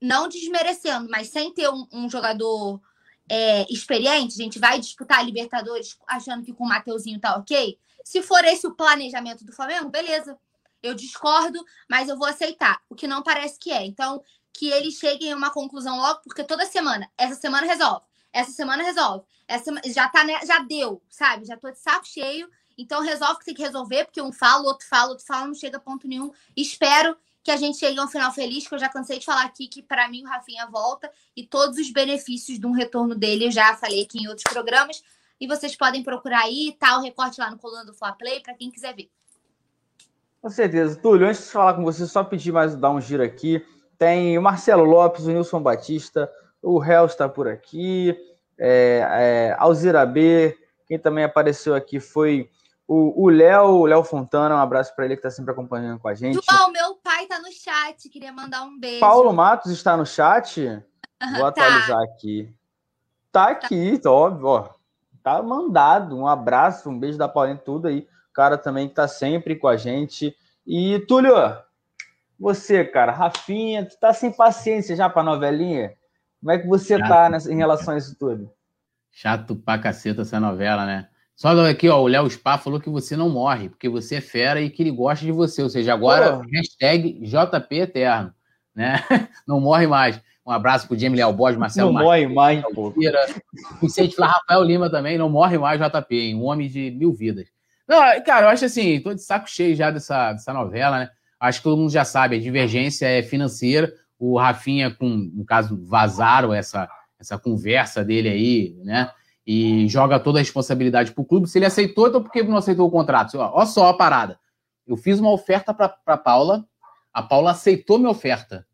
não 0.00 0.28
desmerecendo, 0.28 1.08
mas 1.10 1.28
sem 1.28 1.52
ter 1.52 1.68
um, 1.70 1.86
um 1.90 2.10
jogador 2.10 2.80
é, 3.28 3.66
experiente, 3.72 4.34
a 4.38 4.44
gente 4.44 4.58
vai 4.58 4.78
disputar 4.78 5.20
a 5.20 5.22
Libertadores 5.22 5.96
achando 6.06 6.44
que 6.44 6.52
com 6.52 6.64
o 6.64 6.68
Mateuzinho 6.68 7.18
tá 7.18 7.36
ok. 7.36 7.78
Se 8.04 8.22
for 8.22 8.44
esse 8.44 8.66
o 8.66 8.74
planejamento 8.74 9.44
do 9.44 9.52
Flamengo, 9.52 9.88
beleza 9.88 10.38
eu 10.84 10.94
discordo, 10.94 11.64
mas 11.88 12.08
eu 12.08 12.16
vou 12.16 12.28
aceitar. 12.28 12.80
O 12.90 12.94
que 12.94 13.08
não 13.08 13.22
parece 13.22 13.58
que 13.58 13.72
é. 13.72 13.84
Então, 13.84 14.22
que 14.52 14.68
eles 14.68 14.94
cheguem 14.94 15.32
a 15.32 15.36
uma 15.36 15.50
conclusão 15.50 15.96
logo, 15.96 16.20
porque 16.22 16.44
toda 16.44 16.66
semana, 16.66 17.10
essa 17.16 17.34
semana 17.34 17.66
resolve, 17.66 18.04
essa 18.32 18.52
semana 18.52 18.82
resolve, 18.82 19.24
essa 19.48 19.72
já 19.86 20.08
tá, 20.08 20.22
né, 20.24 20.38
já 20.46 20.58
deu, 20.60 21.02
sabe? 21.08 21.46
Já 21.46 21.56
tô 21.56 21.70
de 21.70 21.78
saco 21.78 22.06
cheio. 22.06 22.48
Então 22.76 23.00
resolve 23.00 23.38
que 23.38 23.44
tem 23.46 23.54
que 23.54 23.62
resolver, 23.62 24.04
porque 24.04 24.20
um 24.20 24.32
fala, 24.32 24.64
outro 24.64 24.86
fala, 24.86 25.10
outro 25.10 25.24
fala, 25.24 25.46
não 25.46 25.54
chega 25.54 25.76
a 25.78 25.80
ponto 25.80 26.06
nenhum. 26.06 26.32
Espero 26.56 27.16
que 27.42 27.50
a 27.50 27.56
gente 27.56 27.78
chegue 27.78 27.98
a 27.98 28.04
um 28.04 28.08
final 28.08 28.32
feliz, 28.32 28.66
que 28.66 28.74
eu 28.74 28.78
já 28.78 28.88
cansei 28.88 29.18
de 29.18 29.24
falar 29.26 29.44
aqui 29.44 29.68
que 29.68 29.82
para 29.82 30.08
mim 30.08 30.24
o 30.24 30.28
Rafinha 30.28 30.66
volta 30.66 31.10
e 31.36 31.46
todos 31.46 31.78
os 31.78 31.90
benefícios 31.90 32.58
de 32.58 32.66
um 32.66 32.72
retorno 32.72 33.14
dele, 33.14 33.46
eu 33.46 33.50
já 33.50 33.76
falei 33.76 34.02
aqui 34.02 34.18
em 34.18 34.28
outros 34.28 34.44
programas, 34.50 35.02
e 35.40 35.46
vocês 35.46 35.76
podem 35.76 36.02
procurar 36.02 36.42
aí, 36.42 36.76
tá 36.78 36.98
o 36.98 37.02
recorte 37.02 37.40
lá 37.40 37.50
no 37.50 37.58
coluna 37.58 37.84
do 37.84 37.94
Fla 37.94 38.12
Play 38.12 38.40
para 38.40 38.54
quem 38.54 38.70
quiser 38.70 38.94
ver. 38.94 39.10
Com 40.40 40.50
certeza. 40.50 41.00
Túlio, 41.00 41.26
antes 41.26 41.44
de 41.44 41.50
falar 41.50 41.74
com 41.74 41.82
você, 41.82 42.06
só 42.06 42.22
pedir 42.22 42.52
mais 42.52 42.76
dar 42.76 42.90
um 42.90 43.00
giro 43.00 43.22
aqui. 43.22 43.64
Tem 43.96 44.36
o 44.36 44.42
Marcelo 44.42 44.84
Lopes, 44.84 45.26
o 45.26 45.30
Nilson 45.30 45.62
Batista, 45.62 46.30
o 46.60 46.78
Réu 46.78 47.06
está 47.06 47.28
por 47.28 47.48
aqui, 47.48 48.16
é, 48.58 49.06
é, 49.50 49.56
Alzira 49.58 50.04
B, 50.04 50.56
quem 50.86 50.98
também 50.98 51.24
apareceu 51.24 51.74
aqui 51.74 52.00
foi 52.00 52.50
o 52.86 53.30
Léo, 53.30 53.80
o 53.80 53.86
Léo 53.86 54.04
Fontana, 54.04 54.54
um 54.54 54.58
abraço 54.58 54.94
para 54.94 55.06
ele 55.06 55.14
que 55.14 55.20
está 55.20 55.30
sempre 55.30 55.52
acompanhando 55.52 55.98
com 55.98 56.08
a 56.08 56.14
gente. 56.14 56.38
João, 56.46 56.70
meu 56.70 56.96
pai 56.96 57.22
está 57.22 57.38
no 57.38 57.50
chat, 57.50 58.08
queria 58.10 58.32
mandar 58.32 58.62
um 58.62 58.78
beijo. 58.78 59.00
Paulo 59.00 59.32
Matos 59.32 59.72
está 59.72 59.96
no 59.96 60.04
chat? 60.04 60.60
Vou 61.32 61.40
tá. 61.40 61.48
atualizar 61.48 62.02
aqui. 62.02 62.54
Tá 63.32 63.48
aqui, 63.48 63.98
tá. 63.98 64.10
óbvio, 64.10 64.46
ó. 64.46 64.73
Tá 65.24 65.42
mandado. 65.42 66.16
Um 66.16 66.28
abraço, 66.28 66.88
um 66.88 66.98
beijo 66.98 67.18
da 67.18 67.26
Paulinha, 67.26 67.56
tudo 67.56 67.88
aí 67.88 68.06
cara 68.34 68.58
também 68.58 68.86
que 68.86 68.92
está 68.92 69.06
sempre 69.06 69.54
com 69.54 69.68
a 69.68 69.76
gente. 69.76 70.36
E, 70.66 70.98
Túlio, 71.06 71.34
você, 72.38 72.84
cara, 72.84 73.12
Rafinha, 73.12 73.86
tu 73.86 73.98
tá 73.98 74.12
sem 74.12 74.32
paciência 74.32 74.96
já 74.96 75.08
para 75.08 75.22
novelinha? 75.22 75.94
Como 76.40 76.50
é 76.50 76.58
que 76.58 76.66
você 76.66 76.98
Chato. 76.98 77.08
tá 77.08 77.30
nessa, 77.30 77.50
em 77.50 77.56
relação 77.56 77.94
a 77.94 77.96
isso 77.96 78.16
tudo? 78.18 78.50
Chato 79.10 79.54
pra 79.54 79.78
caceta 79.78 80.22
essa 80.22 80.40
novela, 80.40 80.84
né? 80.84 81.08
Só 81.36 81.48
aqui, 81.66 81.88
ó, 81.88 82.00
o 82.00 82.06
Léo 82.06 82.28
Spa 82.28 82.58
falou 82.58 82.80
que 82.80 82.90
você 82.90 83.16
não 83.16 83.28
morre, 83.28 83.68
porque 83.68 83.88
você 83.88 84.16
é 84.16 84.20
fera 84.20 84.60
e 84.60 84.70
que 84.70 84.82
ele 84.82 84.90
gosta 84.90 85.24
de 85.24 85.32
você. 85.32 85.62
Ou 85.62 85.70
seja, 85.70 85.92
agora, 85.92 86.38
Pô. 86.38 86.44
hashtag 86.52 87.20
JP 87.20 87.76
Eterno, 87.76 88.32
né? 88.74 88.96
Não 89.46 89.60
morre 89.60 89.86
mais. 89.86 90.20
Um 90.46 90.50
abraço 90.50 90.86
pro 90.86 90.98
Jamie 90.98 91.16
Léo 91.16 91.32
Borges, 91.32 91.58
Marcelo 91.58 91.92
Não 91.92 92.02
morre 92.02 92.26
mais, 92.28 92.62
pô. 92.74 92.92
Vicente 93.80 94.20
Rafael 94.20 94.62
Lima 94.62 94.90
também, 94.90 95.16
não 95.16 95.30
morre 95.30 95.56
mais 95.56 95.80
JP, 95.80 96.14
hein? 96.14 96.34
um 96.34 96.44
homem 96.44 96.68
de 96.68 96.90
mil 96.90 97.14
vidas. 97.14 97.46
Não, 97.88 97.98
cara, 98.22 98.46
eu 98.46 98.50
acho 98.50 98.64
assim, 98.64 99.00
tô 99.00 99.14
de 99.14 99.22
saco 99.22 99.48
cheio 99.48 99.74
já 99.74 99.90
dessa, 99.90 100.32
dessa 100.32 100.52
novela, 100.52 100.98
né? 100.98 101.10
Acho 101.40 101.58
que 101.58 101.64
todo 101.64 101.78
mundo 101.78 101.90
já 101.90 102.04
sabe, 102.04 102.36
a 102.36 102.40
divergência 102.40 103.06
é 103.06 103.22
financeira. 103.22 103.92
O 104.18 104.38
Rafinha, 104.38 104.90
com, 104.90 105.08
no 105.08 105.44
caso, 105.44 105.78
vazaram 105.84 106.52
essa, 106.52 106.88
essa 107.18 107.38
conversa 107.38 108.04
dele 108.04 108.28
aí, 108.28 108.76
né? 108.84 109.10
E 109.46 109.86
joga 109.88 110.20
toda 110.20 110.38
a 110.38 110.42
responsabilidade 110.42 111.12
pro 111.12 111.24
clube. 111.24 111.48
Se 111.48 111.58
ele 111.58 111.66
aceitou, 111.66 112.08
então 112.08 112.22
por 112.22 112.30
que 112.30 112.42
não 112.42 112.56
aceitou 112.56 112.86
o 112.86 112.90
contrato? 112.90 113.36
Olha 113.38 113.66
só 113.66 113.88
a 113.88 113.94
parada. 113.94 114.38
Eu 114.86 114.96
fiz 114.96 115.18
uma 115.18 115.30
oferta 115.30 115.74
para 115.74 116.16
Paula, 116.16 116.64
a 117.12 117.22
Paula 117.22 117.50
aceitou 117.50 117.98
minha 117.98 118.10
oferta 118.10 118.66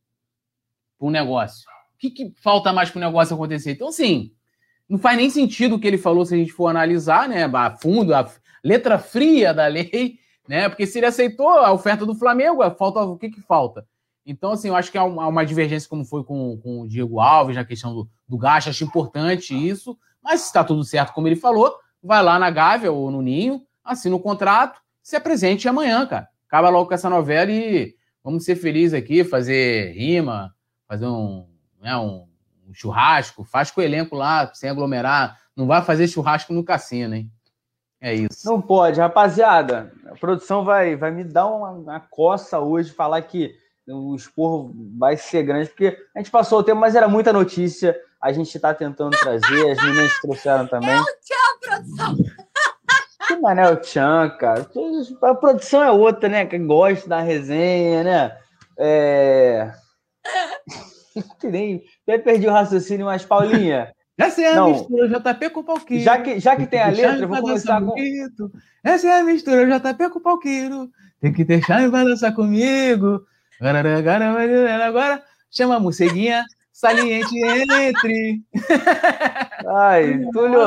para 1.00 1.08
um 1.08 1.10
negócio. 1.10 1.64
O 1.94 1.98
que, 1.98 2.10
que 2.10 2.32
falta 2.36 2.72
mais 2.72 2.90
para 2.90 2.98
o 2.98 3.00
negócio 3.00 3.34
acontecer? 3.34 3.72
Então, 3.72 3.88
assim, 3.88 4.32
não 4.86 4.98
faz 4.98 5.16
nem 5.16 5.30
sentido 5.30 5.76
o 5.76 5.80
que 5.80 5.86
ele 5.86 5.96
falou 5.96 6.26
se 6.26 6.34
a 6.34 6.36
gente 6.36 6.52
for 6.52 6.68
analisar, 6.68 7.28
né, 7.28 7.44
a 7.44 7.76
fundo, 7.76 8.14
a 8.14 8.30
letra 8.62 8.98
fria 8.98 9.54
da 9.54 9.66
lei, 9.66 10.18
né? 10.46 10.68
Porque 10.68 10.86
se 10.86 10.98
ele 10.98 11.06
aceitou 11.06 11.48
a 11.48 11.72
oferta 11.72 12.04
do 12.04 12.14
Flamengo, 12.14 12.68
falta 12.72 13.00
o 13.00 13.16
que 13.16 13.30
que 13.30 13.40
falta? 13.40 13.86
Então, 14.26 14.52
assim, 14.52 14.68
eu 14.68 14.76
acho 14.76 14.92
que 14.92 14.98
há 14.98 15.04
uma, 15.04 15.26
uma 15.26 15.46
divergência, 15.46 15.88
como 15.88 16.04
foi 16.04 16.22
com, 16.22 16.58
com 16.62 16.82
o 16.82 16.88
Diego 16.88 17.20
Alves, 17.20 17.56
na 17.56 17.64
questão 17.64 17.94
do, 17.94 18.08
do 18.28 18.36
gasto, 18.36 18.68
acho 18.68 18.84
importante 18.84 19.54
isso, 19.54 19.98
mas 20.22 20.40
se 20.40 20.46
está 20.48 20.62
tudo 20.62 20.84
certo, 20.84 21.14
como 21.14 21.26
ele 21.26 21.36
falou, 21.36 21.74
vai 22.02 22.22
lá 22.22 22.38
na 22.38 22.50
Gávea 22.50 22.92
ou 22.92 23.10
no 23.10 23.22
Ninho, 23.22 23.62
assina 23.82 24.14
o 24.14 24.20
contrato, 24.20 24.80
se 25.02 25.16
apresente 25.16 25.68
amanhã, 25.68 26.06
cara. 26.06 26.28
Acaba 26.46 26.68
logo 26.68 26.88
com 26.88 26.94
essa 26.94 27.08
novela 27.08 27.50
e 27.50 27.94
vamos 28.22 28.44
ser 28.44 28.56
felizes 28.56 28.92
aqui, 28.92 29.24
fazer 29.24 29.92
rima, 29.92 30.54
fazer 30.90 31.06
um, 31.06 31.46
né, 31.80 31.96
um, 31.96 32.26
um 32.68 32.74
churrasco, 32.74 33.44
faz 33.44 33.70
com 33.70 33.80
o 33.80 33.84
elenco 33.84 34.16
lá, 34.16 34.52
sem 34.52 34.68
aglomerar. 34.68 35.38
Não 35.56 35.68
vai 35.68 35.82
fazer 35.82 36.08
churrasco 36.08 36.52
no 36.52 36.64
cassino, 36.64 37.14
hein? 37.14 37.30
É 38.00 38.12
isso. 38.12 38.44
Não 38.44 38.60
pode, 38.60 38.98
rapaziada. 38.98 39.92
A 40.06 40.16
produção 40.16 40.64
vai, 40.64 40.96
vai 40.96 41.12
me 41.12 41.22
dar 41.22 41.46
uma, 41.46 41.70
uma 41.70 42.00
coça 42.00 42.58
hoje, 42.58 42.90
falar 42.90 43.22
que 43.22 43.54
o 43.86 44.16
esporro 44.16 44.74
vai 44.98 45.16
ser 45.16 45.44
grande, 45.44 45.68
porque 45.68 45.96
a 46.12 46.18
gente 46.18 46.30
passou 46.30 46.58
o 46.58 46.62
tempo, 46.64 46.80
mas 46.80 46.96
era 46.96 47.06
muita 47.06 47.32
notícia. 47.32 47.96
A 48.20 48.32
gente 48.32 48.52
está 48.52 48.74
tentando 48.74 49.16
trazer, 49.16 49.70
as 49.70 49.78
meninas 49.84 50.20
trouxeram 50.20 50.66
também. 50.66 50.90
É 50.90 51.00
o 51.00 51.04
tchau, 51.04 51.60
produção! 51.62 52.16
Que 53.28 53.36
mané 53.36 53.70
o 53.70 53.76
Tchan, 53.76 54.28
cara. 54.40 54.68
A 55.22 55.34
produção 55.36 55.84
é 55.84 55.90
outra, 55.92 56.28
né? 56.28 56.46
Que 56.46 56.58
gosta 56.58 57.08
da 57.08 57.20
resenha, 57.20 58.02
né? 58.02 58.36
É. 58.76 59.72
nem. 61.44 61.82
Eu 62.06 62.20
perdi 62.20 62.46
o 62.46 62.52
raciocínio, 62.52 63.06
mas 63.06 63.24
Paulinha. 63.24 63.92
Essa 64.18 64.42
é 64.42 64.52
a 64.52 64.56
não, 64.56 64.70
mistura 64.70 65.08
JP 65.08 65.50
com 65.50 65.62
Palqueiro. 65.64 66.04
Já 66.04 66.18
que, 66.18 66.38
já 66.38 66.54
que 66.54 66.66
tem 66.66 66.82
a 66.82 66.88
letra, 66.88 67.24
eu 67.24 67.28
vou 67.28 67.40
começar 67.40 67.80
com. 67.80 67.94
Essa 68.84 69.08
é 69.08 69.20
a 69.20 69.24
mistura 69.24 69.66
JP 69.66 70.10
com 70.10 70.20
Palqueiro. 70.20 70.90
Tem 71.20 71.32
que 71.32 71.42
deixar 71.42 71.82
e 71.82 71.88
vai 71.88 72.04
dançar 72.04 72.34
comigo. 72.34 73.22
Agora, 73.58 73.98
agora, 73.98 74.86
agora 74.86 75.22
chama 75.50 75.76
a 75.76 75.80
morceguinha 75.80 76.44
saliente 76.80 77.36
entre. 77.38 78.42
Ai, 79.68 80.20
Túlio. 80.32 80.60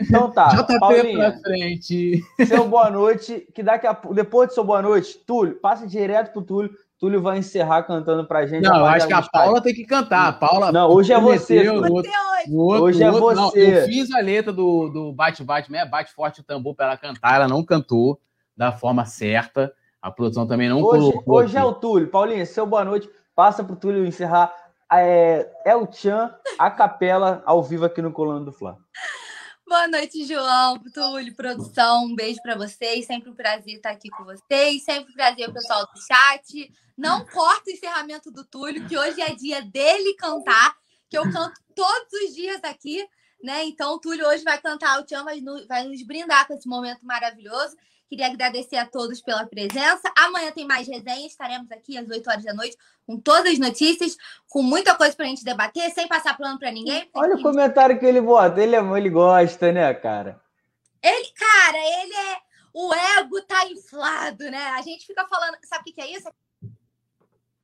Então 0.00 0.30
tá. 0.30 0.48
JP 0.48 0.78
Paulinha, 0.80 1.30
pra 1.30 1.40
frente. 1.40 2.24
Seu 2.46 2.68
boa 2.68 2.90
noite, 2.90 3.46
que 3.54 3.62
daqui 3.62 3.86
a 3.86 3.92
depois 4.12 4.48
do 4.48 4.54
seu 4.54 4.64
boa 4.64 4.82
noite, 4.82 5.18
Túlio, 5.26 5.54
passa 5.56 5.86
direto 5.86 6.32
pro 6.32 6.42
Túlio. 6.42 6.70
Túlio 6.98 7.20
vai 7.20 7.38
encerrar 7.38 7.82
cantando 7.82 8.26
pra 8.26 8.46
gente. 8.46 8.64
Não, 8.64 8.78
eu 8.78 8.86
acho 8.86 9.06
que 9.06 9.12
a 9.12 9.22
Paula 9.22 9.60
tem 9.60 9.74
que 9.74 9.84
cantar. 9.84 10.28
A 10.28 10.32
Paula. 10.32 10.72
Não, 10.72 10.88
hoje 10.88 11.12
é 11.12 11.20
você. 11.20 11.68
Outro, 11.68 11.92
outro, 11.92 12.12
outro, 12.52 12.84
hoje 12.84 13.02
é 13.02 13.10
você. 13.10 13.34
Não, 13.34 13.54
eu 13.54 13.84
fiz 13.86 14.10
a 14.12 14.20
letra 14.20 14.52
do, 14.52 14.88
do 14.88 15.12
Bate 15.12 15.44
Bate, 15.44 15.70
né? 15.70 15.84
Bate 15.84 16.12
forte 16.14 16.40
o 16.40 16.44
tambor 16.44 16.74
para 16.74 16.86
ela 16.86 16.96
cantar. 16.96 17.34
Ela 17.34 17.48
não 17.48 17.62
cantou 17.62 18.18
da 18.56 18.72
forma 18.72 19.04
certa. 19.04 19.72
A 20.00 20.10
produção 20.10 20.46
também 20.46 20.68
não 20.68 20.82
hoje, 20.82 21.10
colocou. 21.10 21.34
Hoje 21.34 21.56
aqui. 21.58 21.66
é 21.66 21.68
o 21.68 21.74
Túlio. 21.74 22.08
Paulinho, 22.08 22.46
seu 22.46 22.66
boa 22.66 22.84
noite. 22.84 23.10
Passa 23.34 23.62
pro 23.62 23.76
Túlio 23.76 24.06
encerrar. 24.06 24.54
É, 24.90 25.50
é 25.64 25.76
o 25.76 25.86
Tchan, 25.86 26.32
a 26.58 26.70
capela, 26.70 27.42
ao 27.44 27.62
vivo 27.62 27.84
aqui 27.84 28.00
no 28.00 28.12
Coluna 28.12 28.44
do 28.44 28.52
Fla. 28.52 28.78
Boa 29.68 29.88
noite, 29.88 30.24
João, 30.24 30.78
Túlio, 30.94 31.34
produção. 31.34 32.04
Um 32.04 32.14
beijo 32.14 32.40
para 32.40 32.54
vocês. 32.54 33.04
Sempre 33.04 33.30
um 33.30 33.34
prazer 33.34 33.74
estar 33.74 33.90
aqui 33.90 34.08
com 34.08 34.24
vocês. 34.24 34.84
Sempre 34.84 35.10
um 35.10 35.14
prazer, 35.16 35.52
pessoal 35.52 35.80
do 35.80 36.00
chat. 36.00 36.70
Não 36.96 37.24
corta 37.26 37.70
o 37.70 37.72
encerramento 37.72 38.30
do 38.30 38.44
Túlio, 38.44 38.86
que 38.88 38.96
hoje 38.96 39.20
é 39.20 39.34
dia 39.34 39.62
dele 39.62 40.14
cantar, 40.14 40.74
que 41.08 41.18
eu 41.18 41.30
canto 41.30 41.60
todos 41.74 42.12
os 42.24 42.34
dias 42.34 42.60
aqui, 42.64 43.06
né? 43.42 43.64
Então, 43.64 43.94
o 43.94 44.00
Túlio 44.00 44.26
hoje 44.26 44.42
vai 44.42 44.58
cantar, 44.60 44.98
o 44.98 45.04
Tião 45.04 45.24
vai, 45.24 45.40
vai 45.68 45.84
nos 45.84 46.02
brindar 46.02 46.46
com 46.46 46.54
esse 46.54 46.66
momento 46.66 47.04
maravilhoso. 47.04 47.76
Queria 48.08 48.28
agradecer 48.28 48.76
a 48.76 48.86
todos 48.86 49.20
pela 49.20 49.46
presença. 49.46 50.12
Amanhã 50.16 50.52
tem 50.52 50.64
mais 50.64 50.86
resenha. 50.86 51.26
Estaremos 51.26 51.70
aqui 51.72 51.98
às 51.98 52.08
8 52.08 52.30
horas 52.30 52.44
da 52.44 52.54
noite 52.54 52.76
com 53.04 53.18
todas 53.18 53.52
as 53.52 53.58
notícias, 53.58 54.16
com 54.48 54.62
muita 54.62 54.94
coisa 54.94 55.14
para 55.14 55.26
a 55.26 55.28
gente 55.28 55.44
debater, 55.44 55.90
sem 55.90 56.06
passar 56.06 56.36
plano 56.36 56.58
para 56.58 56.70
ninguém. 56.70 57.10
Olha 57.12 57.34
o 57.34 57.42
comentário 57.42 57.98
que 57.98 58.06
ele 58.06 58.20
bota. 58.20 58.60
Ele, 58.62 58.76
é, 58.76 58.80
ele 58.96 59.10
gosta, 59.10 59.72
né, 59.72 59.92
cara? 59.94 60.40
Ele, 61.02 61.28
cara, 61.32 61.78
ele 61.78 62.14
é. 62.14 62.36
O 62.72 62.94
ego 62.94 63.40
tá 63.42 63.66
inflado, 63.66 64.44
né? 64.50 64.66
A 64.76 64.82
gente 64.82 65.06
fica 65.06 65.26
falando. 65.26 65.56
Sabe 65.64 65.90
o 65.90 65.94
que 65.94 66.00
é 66.00 66.12
isso? 66.12 66.28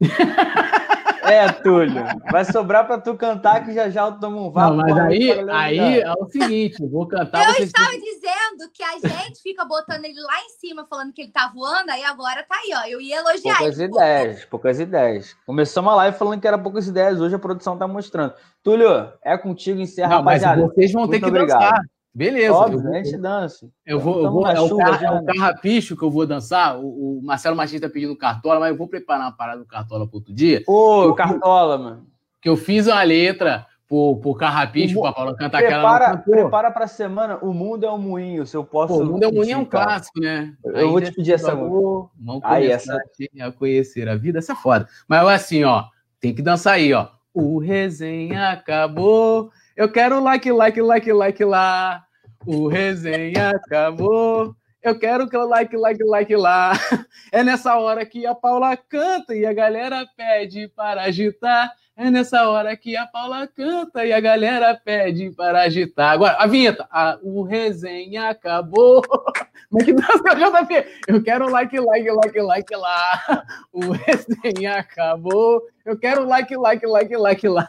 É, 1.23 1.51
Túlio. 1.51 2.05
Vai 2.31 2.45
sobrar 2.45 2.87
para 2.87 3.01
tu 3.01 3.15
cantar 3.15 3.65
que 3.65 3.73
já 3.73 3.89
já 3.89 4.07
eu 4.07 4.19
tomo 4.19 4.49
um 4.49 4.51
vapo. 4.51 4.77
mas 4.77 4.99
aí, 4.99 5.31
aí 5.51 6.01
é 6.01 6.13
o 6.13 6.27
seguinte, 6.27 6.83
eu 6.83 6.91
vou 6.91 7.07
cantar. 7.07 7.57
Eu 7.59 7.65
estava 7.65 7.93
dizendo 7.93 8.71
que 8.75 8.83
a 8.83 8.99
gente 8.99 9.41
fica 9.41 9.65
botando 9.65 10.05
ele 10.05 10.21
lá 10.21 10.41
em 10.41 10.49
cima, 10.59 10.85
falando 10.85 11.13
que 11.13 11.23
ele 11.23 11.31
tá 11.31 11.51
voando, 11.55 11.91
aí 11.91 12.03
agora 12.05 12.43
tá 12.43 12.57
aí, 12.57 12.73
ó. 12.75 12.87
Eu 12.89 13.01
ia 13.01 13.19
elogiar. 13.19 13.59
Poucas 13.59 13.79
ideias, 13.79 14.45
poucas 14.45 14.81
ideias. 14.81 15.37
Começamos 15.47 15.93
a 15.93 15.97
live 15.97 16.19
falando 16.19 16.41
que 16.41 16.49
era 16.49 16.59
poucas 16.59 16.89
ideias, 16.89 17.21
hoje 17.21 17.35
a 17.35 17.39
produção 17.39 17.79
tá 17.79 17.87
mostrando. 17.87 18.35
Túlio, 18.63 19.13
é 19.25 19.39
contigo, 19.39 19.81
encerra, 19.81 20.11
Não, 20.11 20.17
rapaziada. 20.19 20.63
Mas 20.63 20.75
vocês 20.75 20.93
vão 20.93 21.09
ter 21.09 21.21
que 21.21 21.27
obrigado. 21.27 21.61
dançar. 21.61 21.81
Beleza. 22.15 22.53
Óbvio, 22.53 22.81
eu, 22.85 22.93
a 22.93 23.03
gente 23.03 23.17
dança. 23.17 23.71
Eu 23.87 23.99
vou, 23.99 24.25
eu 24.25 24.31
vou 24.31 24.47
é, 24.47 24.61
o 24.61 24.77
car, 24.77 25.03
é 25.03 25.11
o 25.11 25.25
carrapicho 25.25 25.97
que 25.97 26.03
eu 26.03 26.11
vou 26.11 26.27
dançar. 26.27 26.79
O, 26.79 27.19
o 27.19 27.23
Marcelo 27.23 27.57
Martins 27.57 27.81
tá 27.81 27.89
pedindo 27.89 28.17
cartola, 28.17 28.61
mas 28.61 28.71
eu 28.71 28.77
vou 28.77 28.87
preparar 28.87 29.27
uma 29.27 29.37
parada 29.37 29.61
do 29.61 29.67
cartola 29.67 30.07
para 30.07 30.17
outro 30.17 30.33
dia. 30.33 30.63
Ô, 30.67 31.05
eu, 31.05 31.15
cartola, 31.15 31.79
mano. 31.79 32.07
Que 32.41 32.49
eu 32.49 32.57
fiz 32.57 32.87
uma 32.87 33.03
letra 33.03 33.67
pro, 33.89 34.17
pro 34.17 34.35
carrapicho, 34.35 35.01
para 35.01 35.13
Paula 35.13 35.37
cantar 35.37 35.63
prepara, 35.63 36.07
aquela. 36.07 36.19
Prepara 36.19 36.71
pra 36.71 36.87
semana. 36.87 37.39
O 37.41 37.55
mundo 37.55 37.87
é 37.87 37.91
um 37.91 37.99
moinho. 37.99 38.45
Se 38.47 38.57
eu 38.57 38.65
posso. 38.65 38.93
Pô, 38.93 39.01
o 39.01 39.07
mundo 39.07 39.23
é 39.23 39.29
um 39.29 39.33
moinho 39.33 39.55
é 39.55 39.57
um 39.57 39.65
clássico, 39.65 40.21
né? 40.21 40.53
Eu 40.65 40.91
vou 40.91 41.01
te 41.01 41.13
pedir 41.13 41.33
essa 41.33 41.55
música. 41.55 42.11
Vamos 42.21 42.43
aí, 42.45 42.71
essa... 42.71 42.99
a 43.41 43.53
conhecer 43.53 44.09
a 44.09 44.17
vida. 44.17 44.39
Essa 44.39 44.53
é 44.53 44.57
foda. 44.57 44.87
Mas 45.09 45.27
assim, 45.29 45.65
ó. 45.65 45.85
Tem 46.21 46.33
que 46.33 46.41
dançar 46.41 46.75
aí, 46.75 46.93
ó. 46.93 47.09
O 47.35 47.59
resenha 47.59 48.51
acabou. 48.51 49.51
Eu 49.77 49.91
quero 49.91 50.23
like, 50.23 50.51
like, 50.51 50.81
like, 50.81 51.13
like 51.13 51.45
lá. 51.45 52.05
O 52.47 52.69
resenha 52.69 53.51
acabou. 53.51 54.55
Eu 54.83 54.99
quero 54.99 55.29
que 55.29 55.37
like, 55.37 55.77
like, 55.77 56.03
like 56.03 56.37
lá. 56.37 56.73
É 57.31 57.43
nessa 57.43 57.79
hora 57.79 58.05
que 58.05 58.27
a 58.27 58.35
Paula 58.35 58.77
canta 58.77 59.35
e 59.35 59.47
a 59.47 59.53
galera 59.55 60.07
pede 60.17 60.69
para 60.69 61.03
agitar. 61.03 61.73
É 61.97 62.11
nessa 62.11 62.49
hora 62.49 62.77
que 62.77 62.97
a 62.97 63.07
Paula 63.07 63.47
canta 63.47 64.05
e 64.05 64.13
a 64.13 64.21
galera 64.21 64.75
pede 64.75 65.31
para 65.31 65.63
agitar. 65.63 66.13
Agora, 66.13 66.37
a 66.39 66.47
vinheta. 66.47 66.87
O 67.23 67.43
resenha 67.43 68.29
acabou. 68.29 69.03
Mas 69.71 69.85
que 69.85 69.93
dança? 69.95 70.69
Eu 71.07 71.23
quero 71.23 71.49
like, 71.49 71.79
like, 71.79 72.11
like, 72.11 72.41
like 72.41 72.77
lá. 72.77 73.45
O 73.73 73.93
resenha 73.93 74.79
acabou. 74.79 75.63
Eu 75.87 75.97
quero 75.97 76.25
like, 76.25 76.55
like, 76.57 76.87
like, 76.87 77.17
like 77.17 77.49
lá. 77.49 77.69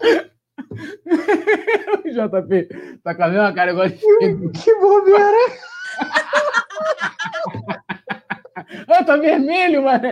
JP, 2.10 2.68
tá 3.02 3.14
com 3.14 3.22
a 3.22 3.28
mesma 3.28 3.52
cara 3.52 3.70
agora. 3.72 3.90
Que 3.90 4.74
bobeira! 4.76 5.36
ah, 8.88 9.04
tá 9.04 9.16
vermelho, 9.16 9.84
mano. 9.84 10.08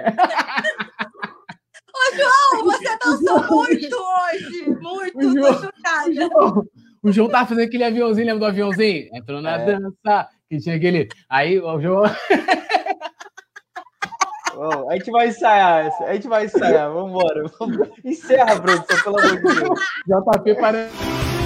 Ô, 1.94 2.16
João, 2.16 2.64
você 2.72 2.98
dançou 3.04 3.44
muito 3.56 3.96
hoje. 3.96 4.70
Muito, 4.80 5.18
o 5.18 5.32
João, 5.32 5.54
tô 5.54 5.60
chocada. 5.60 6.08
O 6.08 6.14
João, 6.14 6.66
o 7.02 7.12
João 7.12 7.28
tá 7.28 7.46
fazendo 7.46 7.66
aquele 7.66 7.84
aviãozinho, 7.84 8.26
lembra 8.26 8.40
do 8.40 8.46
aviãozinho? 8.46 9.08
Entrou 9.14 9.40
na 9.40 9.58
é. 9.58 9.64
dança, 9.64 10.28
que 10.48 10.58
tinha 10.58 10.74
aquele. 10.76 11.08
Aí 11.28 11.58
o 11.58 11.80
João. 11.80 12.04
A 14.88 14.94
gente 14.94 15.10
vai 15.10 15.28
ensaiar, 15.28 15.90
a 16.06 16.14
gente 16.14 16.28
vai 16.28 16.44
ensaiar, 16.44 16.90
vamos 16.90 17.10
embora. 17.10 17.44
Encerra, 18.04 18.60
produção, 18.60 19.02
pelo 19.02 19.18
amor 19.18 19.36
de 19.36 19.60
Deus. 19.60 19.80
JP 20.06 20.54
parece. 20.60 21.37